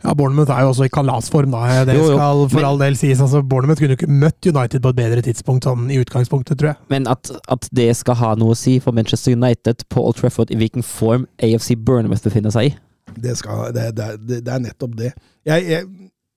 Ja, 0.00 0.14
Bournemouth 0.16 0.48
er 0.50 0.62
jo 0.64 0.70
også 0.72 0.86
i 0.88 0.92
kalasform, 0.92 1.50
da. 1.52 1.84
Det 1.84 1.92
Jo, 1.94 2.06
jo. 2.10 2.16
skal 2.16 2.38
for 2.48 2.56
Men- 2.56 2.64
all 2.70 2.78
del 2.80 2.94
sies. 2.96 3.20
Altså, 3.20 3.42
Bournemouth 3.44 3.78
kunne 3.82 3.92
jo 3.92 3.96
ikke 4.00 4.08
møtt 4.08 4.46
United 4.48 4.80
på 4.82 4.88
et 4.88 4.96
bedre 4.96 5.20
tidspunkt 5.22 5.64
sånn 5.68 5.90
i 5.92 5.98
utgangspunktet, 6.00 6.56
tror 6.58 6.68
jeg. 6.72 6.76
Men 6.88 7.06
at, 7.06 7.30
at 7.52 7.68
det 7.76 7.90
skal 7.96 8.14
ha 8.16 8.30
noe 8.40 8.54
å 8.54 8.56
si 8.56 8.78
for 8.80 8.92
Manchester 8.96 9.32
United 9.36 9.84
på 9.92 10.00
Old 10.02 10.16
Trafford 10.16 10.50
i 10.50 10.56
hvilken 10.56 10.82
form 10.82 11.26
AFC 11.42 11.76
Bournemouth 11.76 12.22
befinner 12.24 12.50
seg 12.50 12.64
i. 12.70 12.74
Det, 13.20 13.36
skal, 13.36 13.72
det, 13.76 13.90
det, 13.96 14.40
er 14.48 14.58
nettopp 14.64 14.96
det. 14.96 15.12
Jeg, 15.44 15.68
jeg, 15.68 15.84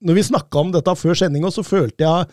når 0.04 0.14
vi 0.20 0.24
snakka 0.28 0.60
om 0.60 0.72
dette 0.76 0.96
før 1.00 1.16
sendinga, 1.16 1.48
så 1.54 1.64
følte 1.64 2.04
jeg 2.04 2.28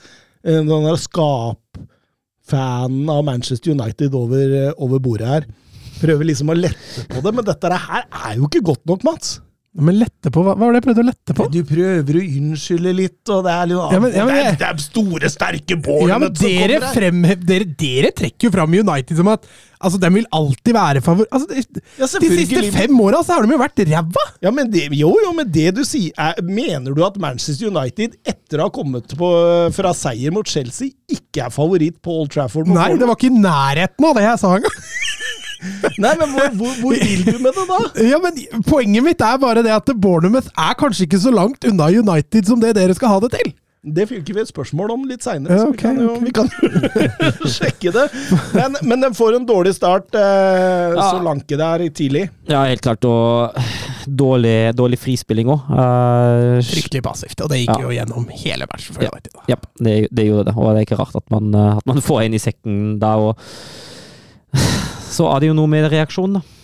eh, 0.44 0.64
den 0.66 0.66
der 0.66 0.96
skapfanen 0.98 3.06
av 3.08 3.22
Manchester 3.24 3.70
United 3.72 4.14
over, 4.18 4.42
eh, 4.66 4.72
over 4.82 4.98
bordet 4.98 5.26
her. 5.28 5.46
Prøver 6.00 6.30
liksom 6.32 6.50
å 6.52 6.56
lette 6.58 7.06
på 7.10 7.22
det, 7.24 7.34
men 7.36 7.46
dette 7.46 7.76
her 7.86 8.08
er 8.08 8.36
jo 8.40 8.48
ikke 8.48 8.64
godt 8.72 8.84
nok, 8.90 9.06
Mats. 9.06 9.38
Men 9.70 10.00
lette 10.00 10.32
på, 10.34 10.42
hva, 10.42 10.56
hva 10.58 10.66
var 10.66 10.74
det 10.74 10.80
jeg 10.80 10.84
prøvde 10.88 11.02
å 11.04 11.06
lette 11.06 11.34
på? 11.38 11.44
Du 11.54 11.60
prøver 11.62 12.16
å 12.18 12.22
unnskylde 12.26 12.90
litt, 12.90 13.20
og 13.30 13.44
det 13.46 13.52
er 13.54 13.68
litt 13.70 13.92
Ja, 13.94 14.00
men- 14.02 14.14
ja, 14.16 14.24
men 14.26 14.34
det, 14.34 14.46
er, 14.48 14.56
det 14.58 14.66
er 14.66 14.80
store, 14.82 15.30
sterke 15.30 15.76
Ja, 16.10 16.16
men 16.18 16.32
dere, 16.34 16.80
dere, 17.46 17.68
dere 17.78 18.10
trekker 18.18 18.48
jo 18.48 18.50
fram 18.56 18.74
United 18.74 19.20
som 19.20 19.30
at 19.30 19.46
altså, 19.78 20.00
de 20.02 20.10
vil 20.16 20.26
alltid 20.34 20.74
være 20.74 21.04
favor... 21.06 21.28
Altså, 21.30 21.46
de, 21.54 21.84
Ja, 22.00 22.08
de 22.10 22.32
siste 22.34 22.64
fem 22.74 22.98
åra 22.98 23.22
har 23.22 23.46
de 23.46 23.54
jo 23.54 23.60
vært 23.62 23.84
ræva! 23.86 24.26
Ja, 24.42 24.50
men 24.50 24.72
det, 24.74 24.88
jo, 24.90 25.12
jo, 25.22 25.30
men 25.38 25.46
det 25.54 25.68
du 25.78 25.84
sier 25.86 26.18
er, 26.18 26.42
Mener 26.42 26.90
du 26.90 27.04
at 27.06 27.22
Manchester 27.22 27.70
United, 27.70 28.18
etter 28.26 28.58
å 28.58 28.66
ha 28.66 28.74
kommet 28.74 29.14
på, 29.14 29.30
fra 29.78 29.94
seier 29.94 30.34
mot 30.34 30.50
Chelsea, 30.50 30.90
ikke 31.14 31.46
er 31.46 31.54
favoritt 31.54 32.02
på 32.02 32.18
Old 32.24 32.34
Trafford? 32.34 32.66
Nei, 32.74 32.90
det 32.98 33.06
var 33.06 33.14
ikke 33.14 33.30
i 33.30 33.38
nærheten 33.38 34.10
av 34.10 34.18
det 34.18 34.26
jeg 34.26 34.42
sa 34.42 34.56
engang. 34.58 34.82
Nei, 36.00 36.12
men 36.20 36.30
hvor, 36.34 36.50
hvor, 36.56 36.76
hvor 36.82 36.94
vil 37.00 37.24
du 37.26 37.38
med 37.38 37.52
det, 37.56 37.66
da? 37.68 37.80
Ja, 38.08 38.20
men 38.22 38.38
poenget 38.68 39.04
mitt 39.04 39.20
er 39.24 39.40
bare 39.42 39.62
det 39.66 39.72
at 39.74 39.90
Bournemouth 40.00 40.48
er 40.56 40.76
kanskje 40.80 41.06
ikke 41.08 41.20
så 41.20 41.32
langt 41.34 41.64
unna 41.68 41.90
United 41.92 42.48
som 42.48 42.60
det 42.62 42.74
dere 42.78 42.96
skal 42.96 43.12
ha 43.16 43.20
det 43.26 43.34
til. 43.38 43.52
Det 43.80 44.04
fikk 44.10 44.28
vi 44.36 44.42
et 44.42 44.48
spørsmål 44.50 44.90
om 44.92 45.04
litt 45.08 45.24
seinere, 45.24 45.56
Ja, 45.56 45.62
så 45.64 45.70
vi 45.72 45.78
kan 45.80 45.96
jo, 45.96 46.10
okay. 46.12 46.24
vi 46.26 46.32
kan 46.36 46.50
sjekke 47.54 47.92
det. 47.94 48.02
Men, 48.52 48.74
men 48.84 49.00
den 49.06 49.14
får 49.16 49.38
en 49.38 49.46
dårlig 49.48 49.72
start. 49.78 50.12
Eh, 50.12 50.92
Ja. 51.00 51.06
det 51.48 51.60
er 51.64 51.86
tidlig. 51.88 52.26
Ja, 52.50 52.66
helt 52.68 52.82
klart. 52.84 53.04
Og 53.08 53.56
dårlig, 54.04 54.74
dårlig 54.76 54.98
frispilling 55.00 55.48
òg. 55.48 55.64
Uh, 55.72 56.60
Fryktelig 56.60 57.02
passivt, 57.08 57.40
og 57.40 57.48
det 57.54 57.62
gikk 57.62 57.72
Ja. 57.72 57.80
jo 57.86 57.94
gjennom 57.96 58.28
hele 58.44 58.68
matchen. 58.68 58.94
for 58.94 59.02
Ja. 59.02 59.14
United. 59.16 59.32
Ja, 59.48 59.56
det, 59.80 59.96
det 60.12 60.26
gjorde 60.28 60.50
det, 60.50 60.56
og 60.60 60.74
det 60.74 60.76
er 60.82 60.84
ikke 60.90 61.00
rart 61.00 61.16
at 61.16 61.30
man, 61.32 61.54
eh, 61.54 61.76
at 61.80 61.86
man 61.86 62.02
får 62.04 62.20
en 62.26 62.34
i 62.34 62.38
sekken 62.44 62.98
da. 63.00 63.14
Og 63.16 63.36
så 65.10 65.28
er 65.34 65.42
det 65.42 65.50
jo 65.50 65.58
noe 65.58 65.70
med 65.70 65.90
reaksjonen, 65.92 66.40
da. 66.40 66.56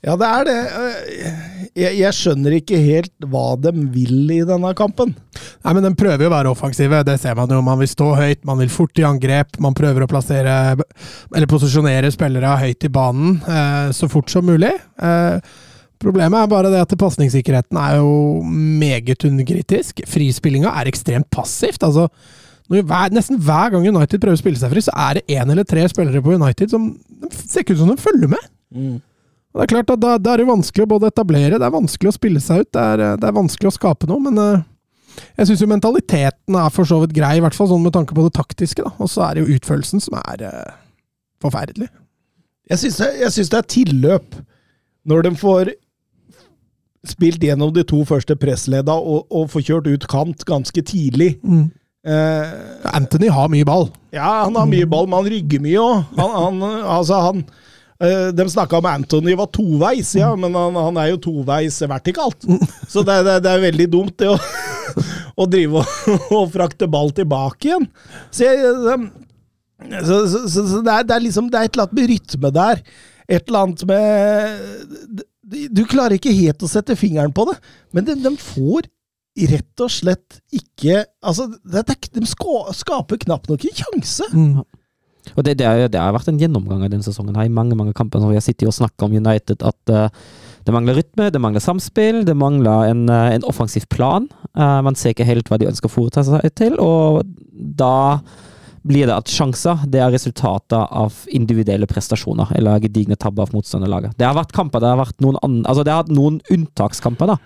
Ja, 0.00 0.14
det 0.16 0.28
er 0.32 0.46
det. 0.48 0.60
Jeg, 1.76 1.96
jeg 1.98 2.16
skjønner 2.16 2.54
ikke 2.56 2.78
helt 2.80 3.26
hva 3.28 3.52
de 3.60 3.72
vil 3.92 4.30
i 4.32 4.38
denne 4.48 4.72
kampen. 4.76 5.12
Nei, 5.60 5.74
men 5.76 5.84
De 5.84 5.90
prøver 5.98 6.24
jo 6.24 6.30
å 6.30 6.32
være 6.32 6.52
offensive, 6.54 7.02
det 7.04 7.18
ser 7.20 7.36
man 7.36 7.52
jo. 7.52 7.60
Man 7.64 7.82
vil 7.82 7.90
stå 7.90 8.08
høyt, 8.16 8.40
man 8.48 8.62
vil 8.62 8.72
fort 8.72 8.96
i 8.96 9.04
angrep. 9.04 9.60
Man 9.60 9.76
prøver 9.76 10.06
å 10.06 10.08
plassere, 10.08 10.54
eller 11.34 11.50
posisjonere 11.50 12.12
spillere 12.14 12.56
høyt 12.62 12.88
i 12.88 12.92
banen 12.92 13.36
eh, 13.44 13.92
så 13.96 14.08
fort 14.08 14.32
som 14.32 14.48
mulig. 14.48 14.72
Eh, 14.72 15.36
problemet 16.00 16.46
er 16.46 16.52
bare 16.54 16.72
det 16.72 16.80
at 16.80 16.96
pasningssikkerheten 17.04 17.76
er 17.84 18.00
jo 18.00 18.40
meget 18.48 19.28
underkritisk. 19.28 20.00
Frispillinga 20.08 20.72
er 20.80 20.88
ekstremt 20.88 21.28
passivt. 21.28 21.84
altså 21.84 22.08
hver, 22.70 23.10
Nesten 23.10 23.38
hver 23.42 23.72
gang 23.74 23.86
United 23.86 24.20
prøver 24.22 24.38
å 24.38 24.40
spille 24.40 24.60
seg 24.60 24.70
fri, 24.70 24.82
så 24.86 24.94
er 24.94 25.18
det 25.18 25.36
én 25.38 25.50
eller 25.50 25.66
tre 25.66 25.82
spillere 25.90 26.22
på 26.22 26.36
United 26.38 26.70
som 26.70 26.90
ser 27.34 27.64
ikke 27.64 27.74
ut 27.74 27.82
som 27.82 27.90
de 27.90 27.96
følger 27.98 28.30
med. 28.30 28.50
Og 29.50 29.58
det 29.58 29.64
er 29.64 29.72
klart 29.72 29.90
at 29.90 30.02
da, 30.02 30.12
da 30.22 30.34
er 30.34 30.42
det 30.42 30.50
vanskelig 30.50 30.86
å 30.86 30.90
både 30.92 31.10
etablere, 31.10 31.58
det 31.58 31.66
er 31.66 31.74
vanskelig 31.74 32.12
å 32.12 32.14
spille 32.14 32.42
seg 32.42 32.62
ut, 32.62 32.70
det 32.76 32.84
er, 32.92 33.02
det 33.18 33.26
er 33.26 33.34
vanskelig 33.34 33.72
å 33.72 33.74
skape 33.74 34.06
noe, 34.06 34.22
men 34.28 34.38
uh, 34.38 34.62
jeg 35.34 35.48
syns 35.48 35.64
jo 35.64 35.70
mentaliteten 35.70 36.58
er 36.60 36.70
for 36.70 36.86
så 36.86 37.00
vidt 37.02 37.16
grei, 37.16 37.36
i 37.40 37.42
hvert 37.42 37.56
fall 37.56 37.72
sånn 37.72 37.82
med 37.82 37.94
tanke 37.96 38.14
på 38.14 38.28
det 38.28 38.34
taktiske. 38.36 38.84
da. 38.86 38.94
Og 39.02 39.10
så 39.10 39.24
er 39.26 39.34
det 39.34 39.42
jo 39.42 39.56
utførelsen 39.56 40.02
som 40.04 40.16
er 40.22 40.46
uh, 40.46 40.78
forferdelig. 41.42 41.90
Jeg 42.70 42.84
syns 42.84 43.00
det, 43.02 43.50
det 43.50 43.58
er 43.58 43.70
tilløp 43.74 44.38
når 45.10 45.26
de 45.26 45.34
får 45.40 45.72
spilt 47.10 47.42
gjennom 47.42 47.72
de 47.74 47.82
to 47.88 48.04
første 48.06 48.36
pressledda 48.38 48.94
og, 48.94 49.24
og 49.32 49.48
får 49.50 49.66
kjørt 49.66 49.88
ut 49.88 50.06
kant 50.10 50.44
ganske 50.46 50.82
tidlig. 50.86 51.32
Eh, 52.00 52.52
Anthony 52.96 53.28
har 53.28 53.48
mye 53.52 53.64
ball. 53.64 53.90
ja, 54.10 54.44
han 54.44 54.56
har 54.56 54.68
mye 54.68 54.86
ball, 54.88 55.08
men 55.08 55.20
han 55.20 55.32
rygger 55.34 55.60
mye 55.60 55.80
òg. 55.82 56.04
Han, 56.16 56.30
han, 56.32 56.62
altså, 56.96 57.18
han 57.26 57.42
uh, 57.44 58.28
De 58.32 58.46
snakka 58.48 58.78
om 58.78 58.88
Anthony 58.88 59.34
var 59.36 59.50
toveis, 59.52 60.14
ja, 60.16 60.30
men 60.36 60.56
han, 60.56 60.78
han 60.80 61.00
er 61.02 61.10
jo 61.12 61.20
toveis 61.28 61.80
vertikalt. 61.84 62.46
Så 62.92 63.04
det, 63.04 63.20
det, 63.28 63.40
det 63.44 63.52
er 63.52 63.66
veldig 63.66 63.88
dumt, 63.92 64.16
det 64.16 64.30
å, 64.32 64.38
å 65.36 65.48
drive 65.50 65.82
og, 65.82 65.98
og 66.38 66.46
frakte 66.54 66.88
ball 66.90 67.12
tilbake 67.16 67.68
igjen. 67.68 67.88
Så, 68.32 68.48
jeg, 68.48 69.10
så, 70.08 70.22
så, 70.28 70.46
så 70.48 70.80
det, 70.84 70.94
er, 70.94 71.04
det 71.08 71.14
er 71.16 71.22
liksom 71.24 71.46
Det 71.48 71.56
er 71.56 71.68
et 71.68 71.76
eller 71.76 71.86
annet 71.86 71.98
med 72.00 72.10
rytme 72.14 72.52
der. 72.56 72.82
Et 73.30 73.44
eller 73.44 73.66
annet 73.66 73.84
med 73.88 75.22
Du 75.76 75.84
klarer 75.88 76.16
ikke 76.16 76.32
helt 76.36 76.64
å 76.64 76.68
sette 76.68 76.96
fingeren 76.98 77.32
på 77.32 77.46
det, 77.48 77.58
men 77.92 78.08
de, 78.08 78.16
de 78.24 78.32
får 78.40 78.88
rett 79.50 79.82
og 79.84 79.92
slett 79.94 80.40
ikke 80.52 81.04
Altså, 81.22 81.46
det, 81.62 81.84
det, 81.86 81.96
de 82.16 82.26
ska- 82.26 82.72
skaper 82.74 83.20
knapt 83.26 83.50
nok 83.50 83.64
en 83.68 83.76
sjanse. 83.78 84.26
Og 85.36 85.44
det, 85.44 85.58
det, 85.60 85.66
det 85.92 86.00
har 86.00 86.14
vært 86.16 86.30
en 86.32 86.38
gjennomgang 86.40 86.82
av 86.82 86.90
denne 86.90 87.04
sesongen 87.04 87.36
her 87.36 87.46
i 87.46 87.52
mange 87.52 87.76
mange 87.78 87.94
kamper. 87.96 88.22
Når 88.22 88.32
vi 88.32 88.38
har 88.38 88.44
sittet 88.44 88.68
og 88.70 88.74
snakket 88.74 89.04
om 89.06 89.16
United, 89.20 89.62
at 89.62 89.92
uh, 89.92 90.08
det 90.64 90.74
mangler 90.74 90.96
rytme, 90.98 91.28
det 91.30 91.42
mangler 91.42 91.62
samspill, 91.62 92.22
det 92.26 92.36
mangler 92.36 92.90
en, 92.90 93.04
uh, 93.12 93.28
en 93.36 93.44
offensiv 93.48 93.86
plan. 93.92 94.26
Uh, 94.56 94.80
man 94.86 94.96
ser 94.98 95.14
ikke 95.14 95.28
helt 95.28 95.50
hva 95.52 95.60
de 95.60 95.68
ønsker 95.70 95.90
å 95.90 95.92
foreta 95.92 96.24
seg 96.26 96.48
til, 96.58 96.78
og 96.80 97.22
da 97.52 98.20
blir 98.80 99.04
det 99.10 99.12
at 99.12 99.28
sjanser 99.28 99.82
det 99.92 100.00
er 100.00 100.12
resultater 100.14 100.86
av 100.88 101.18
individuelle 101.36 101.88
prestasjoner, 101.88 102.54
eller 102.56 102.80
gedigne 102.80 103.18
tabber 103.20 103.44
av 103.44 103.52
motstanderlaget. 103.54 104.16
Det 104.16 104.24
har 104.24 104.38
vært 104.38 104.56
kamper, 104.56 104.80
det 104.80 104.88
har 104.88 105.02
vært 105.02 105.20
noen 105.20 105.36
an, 105.44 105.60
altså 105.68 105.84
det 105.84 105.92
har 105.92 106.06
vært 106.06 106.16
noen 106.16 106.40
unntakskamper, 106.50 107.34
da. 107.34 107.36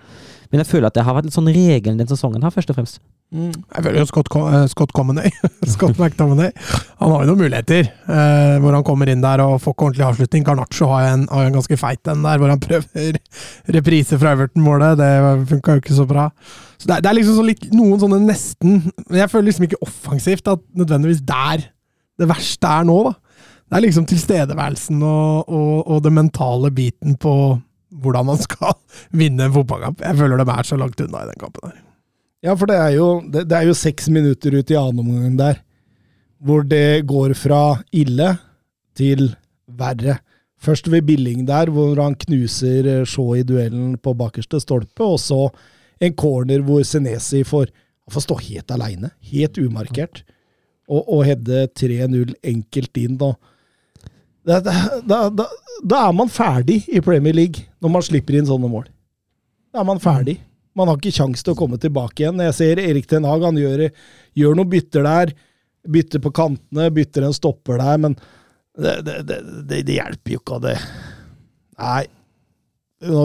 Men 0.55 0.63
jeg 0.63 0.69
føler 0.71 0.87
at 0.87 0.95
det 0.95 1.03
har 1.03 1.17
vært 1.17 1.27
litt 1.27 1.35
sånn 1.35 1.49
regelen 1.51 1.97
den 1.99 2.07
sesongen 2.07 2.43
her, 2.47 2.53
først 2.55 2.69
og 2.71 2.77
fremst. 2.79 3.01
Jeg 3.35 3.81
føler 3.83 3.97
jo 3.99 4.05
Scott, 4.07 4.27
Co- 4.31 4.45
eh, 4.47 4.67
Scott 4.71 4.91
Cominay 4.95 5.31
Scott 5.73 5.97
McTominay 5.97 6.51
Han 7.01 7.09
har 7.11 7.23
jo 7.25 7.31
noen 7.31 7.39
muligheter, 7.41 7.87
eh, 8.05 8.53
hvor 8.63 8.75
han 8.77 8.85
kommer 8.85 9.09
inn 9.11 9.23
der 9.25 9.41
og 9.43 9.57
får 9.63 9.73
ikke 9.75 9.87
ordentlig 9.89 10.05
avslutning. 10.05 10.45
Garnaccio 10.47 10.87
har 10.93 11.07
en, 11.09 11.25
har 11.33 11.49
en 11.49 11.57
ganske 11.57 11.79
feit 11.81 12.11
en 12.13 12.21
der, 12.23 12.39
hvor 12.39 12.53
han 12.53 12.61
prøver 12.67 13.17
reprise 13.75 14.19
fra 14.21 14.35
Everton-målet. 14.37 15.01
Det 15.01 15.09
funka 15.51 15.75
jo 15.75 15.83
ikke 15.83 15.97
så 15.97 16.05
bra. 16.07 16.27
Så 16.77 16.87
det, 16.93 17.01
det 17.03 17.11
er 17.11 17.17
liksom 17.19 17.39
så 17.41 17.47
litt, 17.49 17.65
noen 17.75 17.99
sånne 18.05 18.21
nesten 18.23 18.77
Men 19.09 19.19
jeg 19.23 19.31
føler 19.33 19.49
liksom 19.49 19.67
ikke 19.67 19.81
offensivt 19.89 20.53
at 20.53 20.63
nødvendigvis 20.77 21.25
der 21.25 21.65
det 22.21 22.29
verste 22.31 22.69
er 22.71 22.85
nå, 22.87 23.01
da. 23.09 23.15
Det 23.65 23.79
er 23.79 23.83
liksom 23.89 24.05
tilstedeværelsen 24.07 25.01
og, 25.03 25.49
og, 25.49 25.79
og 25.89 26.03
det 26.05 26.13
mentale 26.13 26.69
biten 26.77 27.17
på 27.19 27.33
hvordan 28.01 28.27
man 28.27 28.41
skal 28.41 28.75
vinne 29.21 29.47
en 29.47 29.55
fotballkamp. 29.55 30.03
Jeg 30.03 30.19
føler 30.19 30.41
de 30.41 30.47
er 30.51 30.67
så 30.67 30.79
langt 30.79 31.01
unna 31.01 31.23
i 31.23 31.29
den 31.31 31.41
kampen 31.41 31.69
der. 31.69 31.81
Ja, 32.45 32.53
for 32.53 32.69
det 32.69 32.77
er 32.77 32.91
jo, 32.93 33.07
det, 33.33 33.47
det 33.49 33.57
er 33.57 33.69
jo 33.69 33.77
seks 33.77 34.09
minutter 34.13 34.53
ut 34.59 34.69
i 34.69 34.77
annen 34.77 35.01
omgang 35.01 35.37
der, 35.39 35.63
hvor 36.45 36.65
det 36.67 37.07
går 37.09 37.33
fra 37.39 37.79
ille 37.95 38.35
til 38.97 39.31
verre. 39.65 40.19
Først 40.61 40.91
ved 40.91 41.07
Billing 41.07 41.45
der, 41.47 41.71
hvor 41.73 41.97
han 42.01 42.17
knuser 42.25 42.85
eh, 42.89 43.07
Shaw 43.07 43.33
i 43.39 43.43
duellen 43.47 43.97
på 43.97 44.13
bakerste 44.17 44.59
stolpe, 44.61 45.03
og 45.03 45.17
så 45.21 45.47
en 46.03 46.13
corner 46.17 46.61
hvor 46.65 46.83
Senesi 46.85 47.43
får, 47.47 47.71
får 48.11 48.25
stå 48.27 48.37
helt 48.45 48.71
aleine, 48.71 49.11
helt 49.31 49.57
umarkert, 49.61 50.23
og, 50.85 51.01
og 51.01 51.25
hedde 51.25 51.65
3-0 51.73 52.35
enkelt 52.45 53.01
inn. 53.01 53.17
Da, 53.21 53.33
da, 54.45 54.59
da, 55.01 55.19
da, 55.29 55.47
da 55.81 56.01
er 56.07 56.13
man 56.13 56.29
ferdig 56.29 56.83
i 56.93 57.01
Premier 57.03 57.33
League, 57.35 57.65
når 57.81 57.93
man 57.95 58.05
slipper 58.05 58.37
inn 58.37 58.47
sånne 58.47 58.69
mål. 58.69 58.85
Da 59.73 59.81
er 59.81 59.87
man 59.89 60.01
ferdig. 60.03 60.37
Man 60.75 60.89
har 60.91 60.99
ikke 60.99 61.15
kjangs 61.15 61.43
til 61.43 61.55
å 61.55 61.57
komme 61.57 61.79
tilbake 61.81 62.23
igjen. 62.23 62.41
Jeg 62.49 62.55
ser 62.57 62.81
Erik 62.83 63.07
Ten 63.09 63.25
Hag, 63.27 63.45
han 63.47 63.57
gjør, 63.59 63.87
gjør 64.35 64.57
noen 64.59 64.71
bytter 64.71 65.07
der. 65.07 65.31
Bytter 65.95 66.21
på 66.23 66.33
kantene, 66.35 66.89
bytter 66.93 67.27
en 67.27 67.35
stopper 67.35 67.79
der, 67.79 68.01
men 68.01 68.17
det, 68.75 68.95
det, 69.05 69.17
det, 69.29 69.39
det, 69.71 69.95
hjelper 69.95 70.35
jo 70.35 70.41
ikke 70.41 70.57
av 70.57 70.63
det. 70.65 70.75
Nei. 71.79 72.03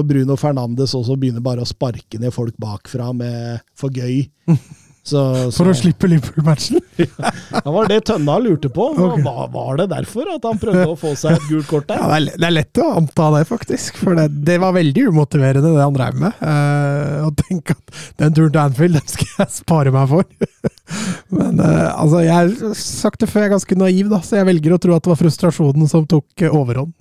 Bruno 0.06 0.37
Fernandes 0.37 0.92
også 0.98 1.16
begynner 1.18 1.42
bare 1.42 1.64
å 1.64 1.68
sparke 1.68 2.18
ned 2.20 2.35
folk 2.35 2.56
bakfra 2.61 3.11
med 3.16 3.64
for 3.78 3.94
gøy. 3.94 4.24
Så, 5.00 5.20
så, 5.48 5.56
For 5.56 5.70
å 5.70 5.74
slippe 5.74 6.08
Liverpool-matchen? 6.10 6.80
Det 7.00 7.72
var 7.72 7.88
det 7.88 8.02
Tønna 8.04 8.36
lurte 8.42 8.68
på. 8.72 8.90
Okay. 8.92 9.22
Var, 9.24 9.46
var 9.54 9.78
det 9.80 9.86
derfor 9.94 10.28
at 10.34 10.44
han 10.44 10.60
prøvde 10.60 10.84
å 10.92 10.96
få 10.98 11.14
seg 11.18 11.38
et 11.38 11.46
gult 11.48 11.68
kort 11.70 11.88
der? 11.88 12.02
er, 12.04 12.26
det 12.36 12.46
er 12.46 12.54
lett 12.54 12.80
å 12.82 12.90
anta 12.98 13.30
det, 13.34 13.42
faktisk. 13.48 13.96
For 14.02 14.18
det, 14.18 14.28
det 14.46 14.58
var 14.60 14.76
veldig 14.76 15.06
umotiverende, 15.08 15.72
det 15.72 15.82
han 15.82 15.96
drev 15.96 16.20
med. 16.20 16.44
Uh, 16.44 17.26
å 17.26 17.32
tenke 17.40 17.76
at 17.78 18.00
den 18.20 18.36
turen 18.36 18.52
til 18.52 18.62
Anfield, 18.62 19.00
den 19.00 19.14
skal 19.14 19.32
jeg 19.40 19.56
spare 19.56 19.94
meg 19.94 20.12
for. 20.12 20.28
Men 21.38 21.62
uh, 21.64 21.90
altså, 21.94 22.22
jeg 22.26 22.36
har 22.36 22.78
sagt 22.78 23.24
det 23.24 23.30
før, 23.32 23.46
jeg 23.46 23.50
er 23.50 23.56
ganske 23.56 23.80
naiv, 23.80 24.12
da, 24.12 24.22
så 24.24 24.40
jeg 24.40 24.50
velger 24.52 24.76
å 24.76 24.82
tro 24.84 24.96
at 24.96 25.06
det 25.06 25.14
var 25.14 25.22
frustrasjonen 25.24 25.90
som 25.90 26.08
tok 26.10 26.44
eh, 26.44 26.60
overhånd. 26.60 26.92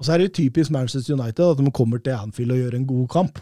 Og 0.00 0.06
så 0.06 0.14
er 0.14 0.20
det 0.20 0.30
jo 0.30 0.36
typisk 0.44 0.72
Manchester 0.72 1.16
United 1.16 1.44
at 1.44 1.60
de 1.60 1.72
kommer 1.76 2.00
til 2.04 2.16
Anfield 2.16 2.54
og 2.54 2.60
gjør 2.62 2.76
en 2.76 2.88
god 2.88 3.08
kamp. 3.12 3.40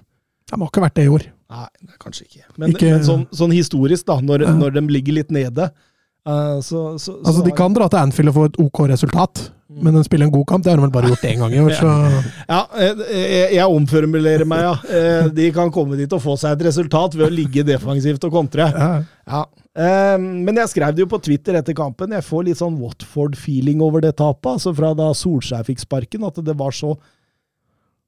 De 0.49 0.57
har 0.61 0.69
ikke 0.71 0.83
vært 0.87 0.95
det 0.97 1.05
i 1.05 1.13
år. 1.13 1.27
Nei, 1.49 1.67
det 1.83 1.93
er 1.95 1.99
kanskje 2.01 2.25
ikke. 2.29 2.43
Men, 2.57 2.71
Ikke- 2.73 2.91
men 2.95 3.05
sånn, 3.05 3.27
sånn 3.33 3.53
historisk, 3.53 4.05
da, 4.09 4.19
når, 4.21 4.43
Ja. 4.47 4.53
når 4.57 4.75
de 4.75 4.81
ligger 4.89 5.15
litt 5.15 5.31
nede 5.31 5.71
uh, 6.27 6.59
så, 6.61 6.99
så, 7.01 7.15
Altså, 7.25 7.43
De 7.45 7.53
kan 7.53 7.73
dra 7.73 7.89
til 7.89 7.99
Anfield 7.99 8.29
og 8.29 8.35
få 8.35 8.45
et 8.51 8.59
OK 8.61 8.81
resultat, 8.89 9.51
men 9.71 9.95
de 9.95 10.03
spiller 10.05 10.27
en 10.27 10.33
god 10.33 10.47
kamp. 10.47 10.65
Det 10.65 10.71
har 10.73 10.77
de 10.77 10.83
vel 10.83 10.91
bare 10.91 11.09
gjort 11.13 11.25
én 11.29 11.39
gang 11.39 11.53
i 11.53 11.61
år, 11.63 11.73
så 11.81 11.93
Ja, 12.49 12.67
eh, 12.77 12.95
jeg, 13.13 13.53
jeg 13.55 13.65
omformulerer 13.79 14.45
meg, 14.49 14.61
ja. 14.61 14.75
Eh, 14.89 15.29
De 15.29 15.51
kan 15.53 15.71
komme 15.71 15.97
dit 15.97 16.13
og 16.13 16.21
få 16.25 16.37
seg 16.41 16.57
et 16.59 16.67
resultat 16.69 17.15
ved 17.15 17.29
å 17.29 17.35
ligge 17.35 17.65
defensivt 17.65 18.25
og 18.25 18.33
kontre. 18.33 18.69
ja. 18.73 19.03
Ja. 19.29 19.45
Eh, 19.79 20.17
Men 20.19 20.57
jeg 20.57 20.69
skrev 20.73 20.95
det 20.97 21.05
jo 21.05 21.07
på 21.07 21.21
Twitter 21.23 21.55
etter 21.61 21.73
kampen. 21.77 22.11
Jeg 22.11 22.25
får 22.25 22.45
litt 22.49 22.59
sånn 22.59 22.79
Watford-feeling 22.81 23.81
over 23.85 24.01
det 24.01 24.17
tapet. 24.17 24.53
Altså 24.59 24.75
fra 24.75 24.93
da 24.99 25.13
Solskjær 25.15 25.65
fikk 25.69 25.81
sparken, 25.85 26.25
at 26.27 26.41
det 26.45 26.57
var 26.59 26.73
så 26.73 26.97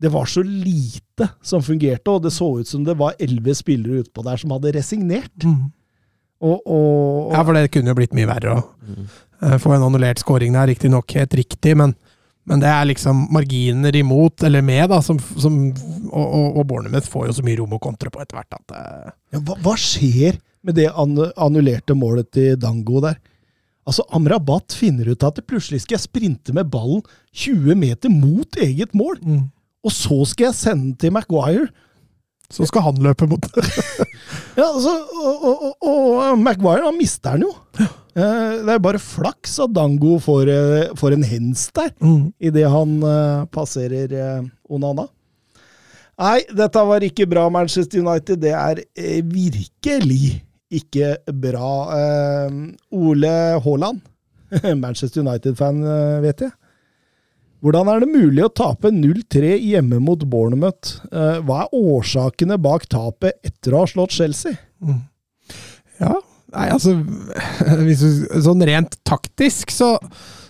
det 0.00 0.08
var 0.08 0.26
så 0.26 0.42
lite 0.42 1.28
som 1.42 1.62
fungerte, 1.62 2.10
og 2.10 2.22
det 2.24 2.32
så 2.32 2.48
ut 2.60 2.68
som 2.68 2.84
det 2.86 2.96
var 2.96 3.18
elleve 3.20 3.54
spillere 3.56 4.00
utpå 4.04 4.24
der 4.24 4.40
som 4.40 4.54
hadde 4.54 4.72
resignert. 4.78 5.44
Mm. 5.44 5.68
Og, 6.40 6.60
og, 6.64 7.34
Ja, 7.34 7.42
for 7.44 7.56
det 7.56 7.68
kunne 7.74 7.92
jo 7.92 7.98
blitt 7.98 8.16
mye 8.16 8.28
verre 8.30 8.54
å 8.54 8.62
mm. 8.64 9.10
få 9.60 9.74
en 9.76 9.84
annullert 9.84 10.22
scoring 10.22 10.56
der. 10.56 10.70
Riktignok 10.72 11.12
helt 11.18 11.36
riktig, 11.36 11.74
men, 11.76 11.92
men 12.48 12.64
det 12.64 12.70
er 12.72 12.88
liksom 12.88 13.26
marginer 13.34 13.96
imot, 14.00 14.46
eller 14.48 14.64
med, 14.64 14.86
da, 14.92 15.02
som, 15.04 15.20
som 15.20 15.60
og, 15.68 16.24
og, 16.24 16.46
og 16.62 16.64
Bournemouth 16.72 17.12
får 17.12 17.28
jo 17.28 17.36
så 17.36 17.44
mye 17.44 17.60
rom 17.60 17.76
å 17.76 17.82
kontre 17.82 18.12
på 18.12 18.24
etter 18.24 18.40
hvert 18.40 18.56
at 18.56 18.76
eh, 18.78 19.12
Ja, 19.36 19.44
hva, 19.44 19.58
hva 19.60 19.76
skjer 19.80 20.40
med 20.64 20.80
det 20.80 20.88
annullerte 20.96 21.96
målet 21.96 22.32
til 22.36 22.56
Dango 22.60 23.04
der? 23.04 23.20
Altså, 23.88 24.04
Amrabat 24.16 24.72
finner 24.76 25.08
ut 25.12 25.24
at 25.26 25.36
det 25.36 25.48
plutselig 25.48 25.84
skal 25.84 25.98
jeg 25.98 26.08
sprinte 26.08 26.56
med 26.56 26.68
ballen 26.72 27.00
20 27.36 27.76
meter 27.80 28.12
mot 28.12 28.60
eget 28.60 28.96
mål, 28.96 29.20
og 29.84 29.92
så 29.94 30.18
skal 30.28 30.50
jeg 30.50 30.58
sende 30.58 30.84
den 30.90 30.96
til 31.00 31.12
Maguire. 31.14 31.68
Så 32.50 32.66
skal 32.66 32.82
han 32.82 32.98
løpe 33.02 33.28
mot 33.30 33.40
det. 33.46 33.64
Ja, 34.58 34.66
altså, 34.66 34.90
og, 35.14 35.44
og, 35.46 35.60
og, 35.80 35.98
og 36.20 36.38
Maguire, 36.38 36.82
han 36.84 36.96
mister 36.98 37.36
den 37.38 37.46
jo. 37.46 37.52
Eh, 38.18 38.58
Det 38.66 38.74
er 38.74 38.82
bare 38.82 38.98
flaks 38.98 39.58
at 39.62 39.72
Dango 39.74 40.18
får, 40.22 40.50
eh, 40.50 40.90
får 40.98 41.14
en 41.14 41.24
hens 41.24 41.68
der, 41.74 41.92
mm. 42.02 42.32
idet 42.40 42.66
han 42.70 42.96
eh, 43.06 43.44
passerer 43.54 44.44
Onana. 44.68 45.06
Nei, 46.20 46.40
dette 46.52 46.82
var 46.84 47.06
ikke 47.06 47.26
bra, 47.30 47.46
Manchester 47.48 48.02
United. 48.02 48.42
Det 48.42 48.52
er 48.52 48.82
virkelig 49.24 50.42
ikke 50.70 51.14
bra. 51.32 51.70
Ole 52.92 53.30
Haaland, 53.64 54.02
Manchester 54.84 55.22
United-fan, 55.24 55.80
vet 56.26 56.44
jeg. 56.44 56.52
Hvordan 57.60 57.90
er 57.92 58.02
det 58.02 58.08
mulig 58.08 58.44
å 58.44 58.52
tape 58.52 58.88
0-3 58.94 59.52
hjemme 59.60 60.00
mot 60.00 60.22
Bournemouth? 60.24 60.96
Eh, 61.12 61.40
hva 61.44 61.66
er 61.66 61.76
årsakene 61.76 62.56
bak 62.60 62.86
tapet 62.88 63.36
etter 63.44 63.76
å 63.76 63.82
ha 63.82 63.90
slått 63.90 64.16
Chelsea? 64.16 64.56
Ja, 66.00 66.14
nei, 66.54 66.68
altså 66.72 66.96
du, 67.84 67.92
Sånn 68.40 68.64
rent 68.64 68.96
taktisk 69.04 69.74
så, 69.74 69.92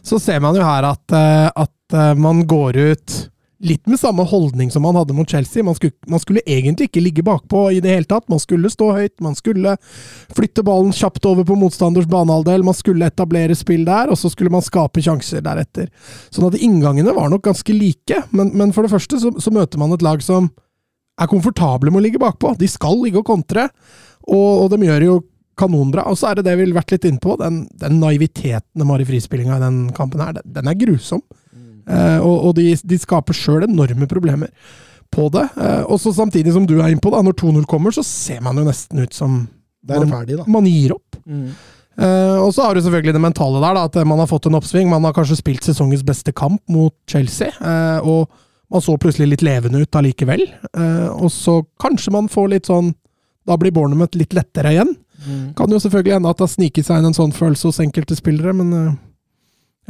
så 0.07 0.21
ser 0.23 0.39
man 0.45 0.59
jo 0.59 0.63
her 0.67 0.87
at, 0.93 1.05
eh, 1.17 1.49
at 1.51 1.99
eh, 1.99 2.15
man 2.15 2.45
går 2.51 2.79
ut 2.93 3.19
litt 3.61 3.87
med 3.87 4.01
samme 4.01 4.25
holdning 4.25 4.71
som 4.73 4.83
man 4.83 4.97
hadde 4.97 5.15
mot 5.17 5.29
Chelsea. 5.29 5.65
Man 5.65 5.75
skulle, 5.77 5.93
man 6.09 6.21
skulle 6.21 6.41
egentlig 6.47 6.89
ikke 6.89 7.03
ligge 7.05 7.25
bakpå 7.27 7.67
i 7.77 7.81
det 7.85 7.93
hele 7.93 8.09
tatt. 8.09 8.29
Man 8.33 8.41
skulle 8.41 8.71
stå 8.73 8.91
høyt, 8.97 9.15
man 9.21 9.37
skulle 9.37 9.77
flytte 10.37 10.65
ballen 10.67 10.95
kjapt 10.97 11.27
over 11.29 11.45
på 11.45 11.59
motstanders 11.61 12.09
banehalvdel, 12.11 12.65
man 12.65 12.77
skulle 12.77 13.11
etablere 13.11 13.57
spill 13.59 13.85
der, 13.89 14.11
og 14.11 14.19
så 14.19 14.33
skulle 14.33 14.53
man 14.53 14.65
skape 14.65 15.05
sjanser 15.05 15.45
deretter. 15.45 15.91
Sånn 16.33 16.49
at 16.49 16.59
inngangene 16.61 17.15
var 17.17 17.29
nok 17.33 17.45
ganske 17.51 17.77
like, 17.77 18.23
men, 18.33 18.55
men 18.57 18.73
for 18.77 18.87
det 18.87 18.95
første 18.95 19.21
så, 19.21 19.35
så 19.37 19.53
møter 19.55 19.81
man 19.81 19.93
et 19.97 20.05
lag 20.07 20.25
som 20.25 20.49
er 21.21 21.29
komfortable 21.29 21.93
med 21.93 22.01
å 22.01 22.07
ligge 22.07 22.23
bakpå. 22.23 22.55
De 22.57 22.69
skal 22.71 22.97
ligge 23.03 23.21
og 23.21 23.29
kontre, 23.29 23.69
og, 24.25 24.65
og 24.65 24.73
de 24.73 24.89
gjør 24.89 25.05
jo 25.05 25.19
kanonbra. 25.61 26.07
Og 26.09 26.17
så 26.17 26.31
er 26.31 26.41
det 26.41 26.47
det 26.49 26.57
vi 26.57 26.65
har 26.65 26.79
vært 26.81 26.95
litt 26.97 27.07
inne 27.11 27.21
på, 27.21 27.37
den, 27.41 27.67
den 27.81 28.01
naiviteten 28.01 28.81
de 28.81 28.89
har 28.89 29.03
i 29.03 29.09
frispillinga 29.09 29.59
i 29.59 29.65
den 29.67 29.81
kampen 29.97 30.25
her, 30.25 30.39
den, 30.39 30.49
den 30.57 30.71
er 30.71 30.81
grusom. 30.81 31.21
Eh, 31.91 32.19
og 32.23 32.51
og 32.51 32.55
de, 32.59 32.71
de 32.75 33.01
skaper 33.01 33.37
sjøl 33.37 33.67
enorme 33.67 34.09
problemer 34.11 34.53
på 35.11 35.27
det. 35.35 35.49
Eh, 35.59 35.83
og 35.87 35.99
så 36.01 36.13
samtidig 36.15 36.55
som 36.55 36.69
du 36.69 36.79
er 36.79 36.93
innpå, 36.93 37.13
da, 37.13 37.23
når 37.27 37.37
2-0 37.43 37.67
kommer, 37.71 37.95
så 37.95 38.05
ser 38.07 38.41
man 38.45 38.59
jo 38.61 38.67
nesten 38.69 39.03
ut 39.03 39.17
som 39.17 39.43
er 39.89 40.03
man, 40.05 40.13
ferdig, 40.13 40.39
da. 40.41 40.47
man 40.51 40.69
gir 40.69 40.95
opp. 40.97 41.19
Mm. 41.27 41.51
Eh, 42.01 42.37
og 42.41 42.53
så 42.55 42.65
har 42.65 42.77
du 42.77 42.83
selvfølgelig 42.85 43.17
det 43.17 43.25
mentale 43.25 43.61
der, 43.63 43.77
da, 43.77 43.89
at 43.89 43.99
man 44.09 44.23
har 44.23 44.31
fått 44.31 44.47
en 44.49 44.57
oppsving. 44.61 44.89
Man 44.93 45.05
har 45.09 45.17
kanskje 45.17 45.41
spilt 45.41 45.67
sesongens 45.67 46.05
beste 46.07 46.33
kamp 46.37 46.63
mot 46.71 46.95
Chelsea, 47.11 47.51
eh, 47.51 48.07
og 48.07 48.31
man 48.71 48.85
så 48.85 48.95
plutselig 49.01 49.33
litt 49.33 49.45
levende 49.45 49.83
ut 49.83 49.99
allikevel. 49.99 50.47
Eh, 50.71 51.09
og 51.11 51.33
så 51.35 51.61
kanskje 51.83 52.15
man 52.15 52.31
får 52.31 52.53
litt 52.55 52.71
sånn 52.71 52.95
Da 53.49 53.57
blir 53.57 53.73
Bournemouth 53.73 54.15
litt 54.21 54.35
lettere 54.37 54.71
igjen. 54.75 54.91
Mm. 55.25 55.55
Kan 55.57 55.73
jo 55.73 55.79
selvfølgelig 55.81 56.13
hende 56.13 56.31
at 56.31 56.39
det 56.39 56.45
har 56.45 56.51
sniket 56.53 56.87
seg 56.87 57.01
inn 57.01 57.09
en 57.09 57.17
sånn 57.17 57.33
følelse 57.35 57.71
hos 57.71 57.81
enkelte 57.83 58.15
spillere, 58.15 58.53
men 58.55 58.75
eh, 58.77 58.91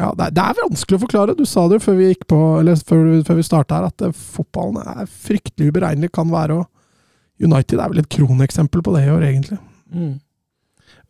ja, 0.01 0.11
det 0.17 0.27
er, 0.27 0.35
det 0.37 0.45
er 0.45 0.63
vanskelig 0.65 0.97
å 0.97 1.03
forklare. 1.05 1.37
Du 1.37 1.45
sa 1.49 1.67
det 1.69 1.77
jo 1.79 1.85
før 1.91 1.99
vi 1.99 2.11
på, 2.25 2.41
før, 2.89 3.05
før 3.27 3.39
vi 3.39 3.45
starta 3.45 3.81
her, 3.81 3.91
at 3.91 4.05
eh, 4.07 4.17
fotballen 4.37 4.81
er 4.81 5.11
fryktelig 5.11 5.75
uberegnelig, 5.75 6.13
kan 6.17 6.31
være. 6.33 6.63
og 6.63 7.45
United 7.45 7.81
er 7.81 7.93
vel 7.93 8.03
et 8.03 8.11
kroneksempel 8.13 8.83
på 8.85 8.95
det 8.97 9.07
i 9.07 9.13
år, 9.13 9.27
egentlig. 9.29 9.61
Mm. 9.93 10.17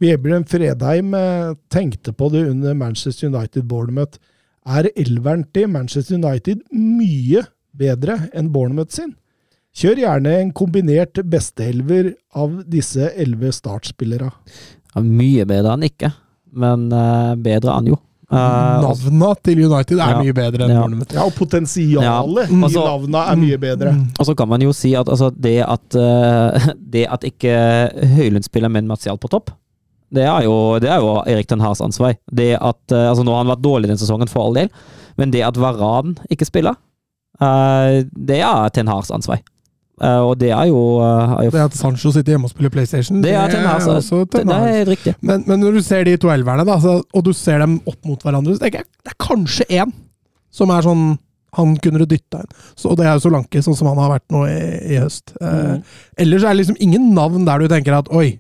Vebjørn 0.00 0.46
Fredheim 0.48 1.14
eh, 1.14 1.55
tenkte 1.72 2.14
på 2.16 2.31
det 2.33 2.46
under 2.48 2.76
Manchester 2.79 3.31
United-Bournemouth. 3.31 4.18
Er 4.66 4.90
elveren 4.98 5.46
til 5.55 5.70
Manchester 5.72 6.18
United 6.18 6.62
mye 6.74 7.44
bedre 7.76 8.18
enn 8.37 8.50
Bournemouth 8.53 8.94
sin? 8.96 9.14
Kjør 9.76 10.03
gjerne 10.03 10.35
en 10.40 10.53
kombinert 10.57 11.20
besteelver 11.31 12.14
av 12.35 12.59
disse 12.70 13.12
elleve 13.14 13.53
startspillere. 13.55 14.31
Ja, 14.96 15.03
mye 15.05 15.46
bedre 15.46 15.76
enn 15.76 15.87
ikke, 15.87 16.11
men 16.59 16.88
eh, 16.90 17.35
bedre 17.38 17.76
enn 17.79 17.92
jo. 17.92 18.00
Eh, 18.31 18.83
Navna 18.85 19.35
til 19.43 19.59
United 19.64 19.99
er 19.99 20.11
Ja. 20.12 20.19
mye 20.23 20.33
bedre 20.33 20.62
enn 20.64 20.71
Ja. 20.71 20.81
Bournemouth. 20.85 21.14
Ja, 21.14 21.25
og 21.27 21.33
potensialet 21.35 22.05
Ja, 22.05 22.23
i 22.23 22.61
altså- 22.62 22.85
navna 22.87 23.25
er 23.33 23.37
mye 23.37 23.59
bedre. 23.59 23.93
Mm. 23.93 24.05
Og 24.21 24.27
så 24.27 24.37
kan 24.37 24.49
man 24.49 24.61
jo 24.62 24.73
si 24.73 24.95
at 24.95 25.09
altså, 25.09 25.31
det 25.35 25.57
at 25.66 25.97
uh, 25.99 26.73
det 26.95 27.07
at 27.11 27.25
ikke 27.25 27.55
Høylund 28.14 28.45
spiller 28.45 28.69
med 28.71 28.85
en 28.85 28.88
Martial 28.88 29.19
på 29.19 29.29
topp, 29.29 29.51
det 30.14 30.23
er 30.25 30.43
jo, 30.45 30.79
det 30.79 30.90
er 30.90 30.99
jo 31.01 31.23
Erik 31.27 31.49
Den 31.49 31.61
Haas 31.61 31.81
ansvar. 31.81 32.14
Det 32.33 32.55
at, 32.55 32.81
uh, 32.93 33.11
altså 33.11 33.25
Nå 33.25 33.31
har 33.35 33.45
han 33.45 33.51
vært 33.57 33.62
dårlig 33.62 33.88
den 33.88 33.99
sesongen, 33.99 34.29
for 34.29 34.47
all 34.47 34.55
del, 34.55 34.71
men 35.19 35.31
det 35.33 35.43
at 35.43 35.57
Varan 35.57 36.16
ikke 36.31 36.47
spiller, 36.47 36.77
uh, 37.40 38.03
det 38.16 38.40
er 38.43 38.69
Ten 38.71 38.87
Haas 38.87 39.11
ansvar. 39.11 39.40
Eh, 40.01 40.21
og 40.25 40.39
det 40.41 40.49
er 40.57 40.67
jo, 40.71 40.79
eh, 41.05 41.33
er 41.39 41.45
jo 41.45 41.51
Det 41.51 41.61
at 41.67 41.75
Sancho 41.77 42.11
sitter 42.15 42.33
hjemme 42.33 42.49
og 42.49 42.53
spiller 42.55 42.71
PlayStation, 42.73 43.21
Det 43.23 43.35
er 43.37 43.49
Ten 43.53 43.67
Hag, 43.69 43.83
også 43.85 44.23
det, 44.33 44.47
det 44.49 44.55
er 44.57 44.77
helt 44.79 44.89
riktig. 44.95 45.15
Men, 45.21 45.45
men 45.47 45.61
når 45.61 45.75
du 45.77 45.83
ser 45.85 46.05
de 46.09 46.17
to 46.17 46.31
elverne, 46.33 46.65
da, 46.65 46.79
så, 46.81 47.03
og 47.13 47.25
du 47.27 47.33
ser 47.37 47.59
dem 47.61 47.81
opp 47.87 47.99
mot 48.09 48.23
hverandre, 48.25 48.55
så 48.57 48.65
tenker 48.65 48.81
jeg 48.81 48.89
det 49.05 49.13
er 49.13 49.19
kanskje 49.27 49.67
én 49.83 49.93
som 50.51 50.71
er 50.73 50.83
sånn 50.87 51.05
han 51.59 51.73
kunne 51.83 51.99
du 51.99 52.07
dytta 52.07 52.45
inn. 52.45 52.51
Så, 52.79 52.93
og 52.93 52.97
det 53.01 53.07
er 53.11 53.17
jo 53.19 53.25
Solanke, 53.25 53.59
sånn 53.67 53.75
som 53.77 53.89
han 53.91 53.99
har 53.99 54.13
vært 54.13 54.29
nå 54.31 54.45
i, 54.47 54.59
i 54.95 55.01
høst. 55.03 55.33
Eh, 55.41 55.49
Mm. 55.77 55.83
ellers 56.25 56.45
er 56.45 56.55
det 56.55 56.61
liksom 56.61 56.77
ingen 56.81 57.09
navn 57.15 57.45
der 57.45 57.59
du 57.59 57.67
tenker 57.69 57.97
at 57.99 58.09
oi, 58.15 58.39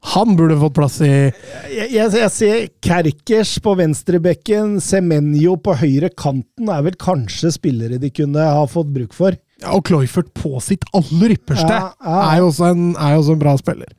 han 0.00 0.36
burde 0.36 0.56
fått 0.60 0.74
plass 0.78 0.96
i 1.04 1.10
Jeg, 1.10 1.88
jeg, 1.92 2.08
jeg 2.16 2.32
ser 2.32 2.66
Kerkers 2.84 3.52
på 3.62 3.74
venstrebekken, 3.76 4.78
Semenyo 4.84 5.58
på 5.60 5.74
høyre 5.82 6.08
kanten 6.16 6.70
er 6.72 6.84
vel 6.86 6.96
kanskje 7.00 7.52
spillere 7.54 8.00
de 8.00 8.12
kunne 8.14 8.40
ha 8.40 8.64
fått 8.70 8.92
bruk 8.94 9.12
for. 9.16 9.36
ja, 9.60 9.74
Og 9.76 9.84
Cloyford 9.86 10.32
på 10.36 10.56
sitt 10.64 10.86
aller 10.96 11.36
ypperste 11.36 11.68
Ja, 11.68 11.90
ja. 11.92 12.18
Er, 12.30 12.40
jo 12.40 12.48
også 12.48 12.70
en, 12.72 12.90
er 12.96 13.14
jo 13.14 13.22
også 13.24 13.36
en 13.36 13.44
bra 13.44 13.56
spiller. 13.60 13.92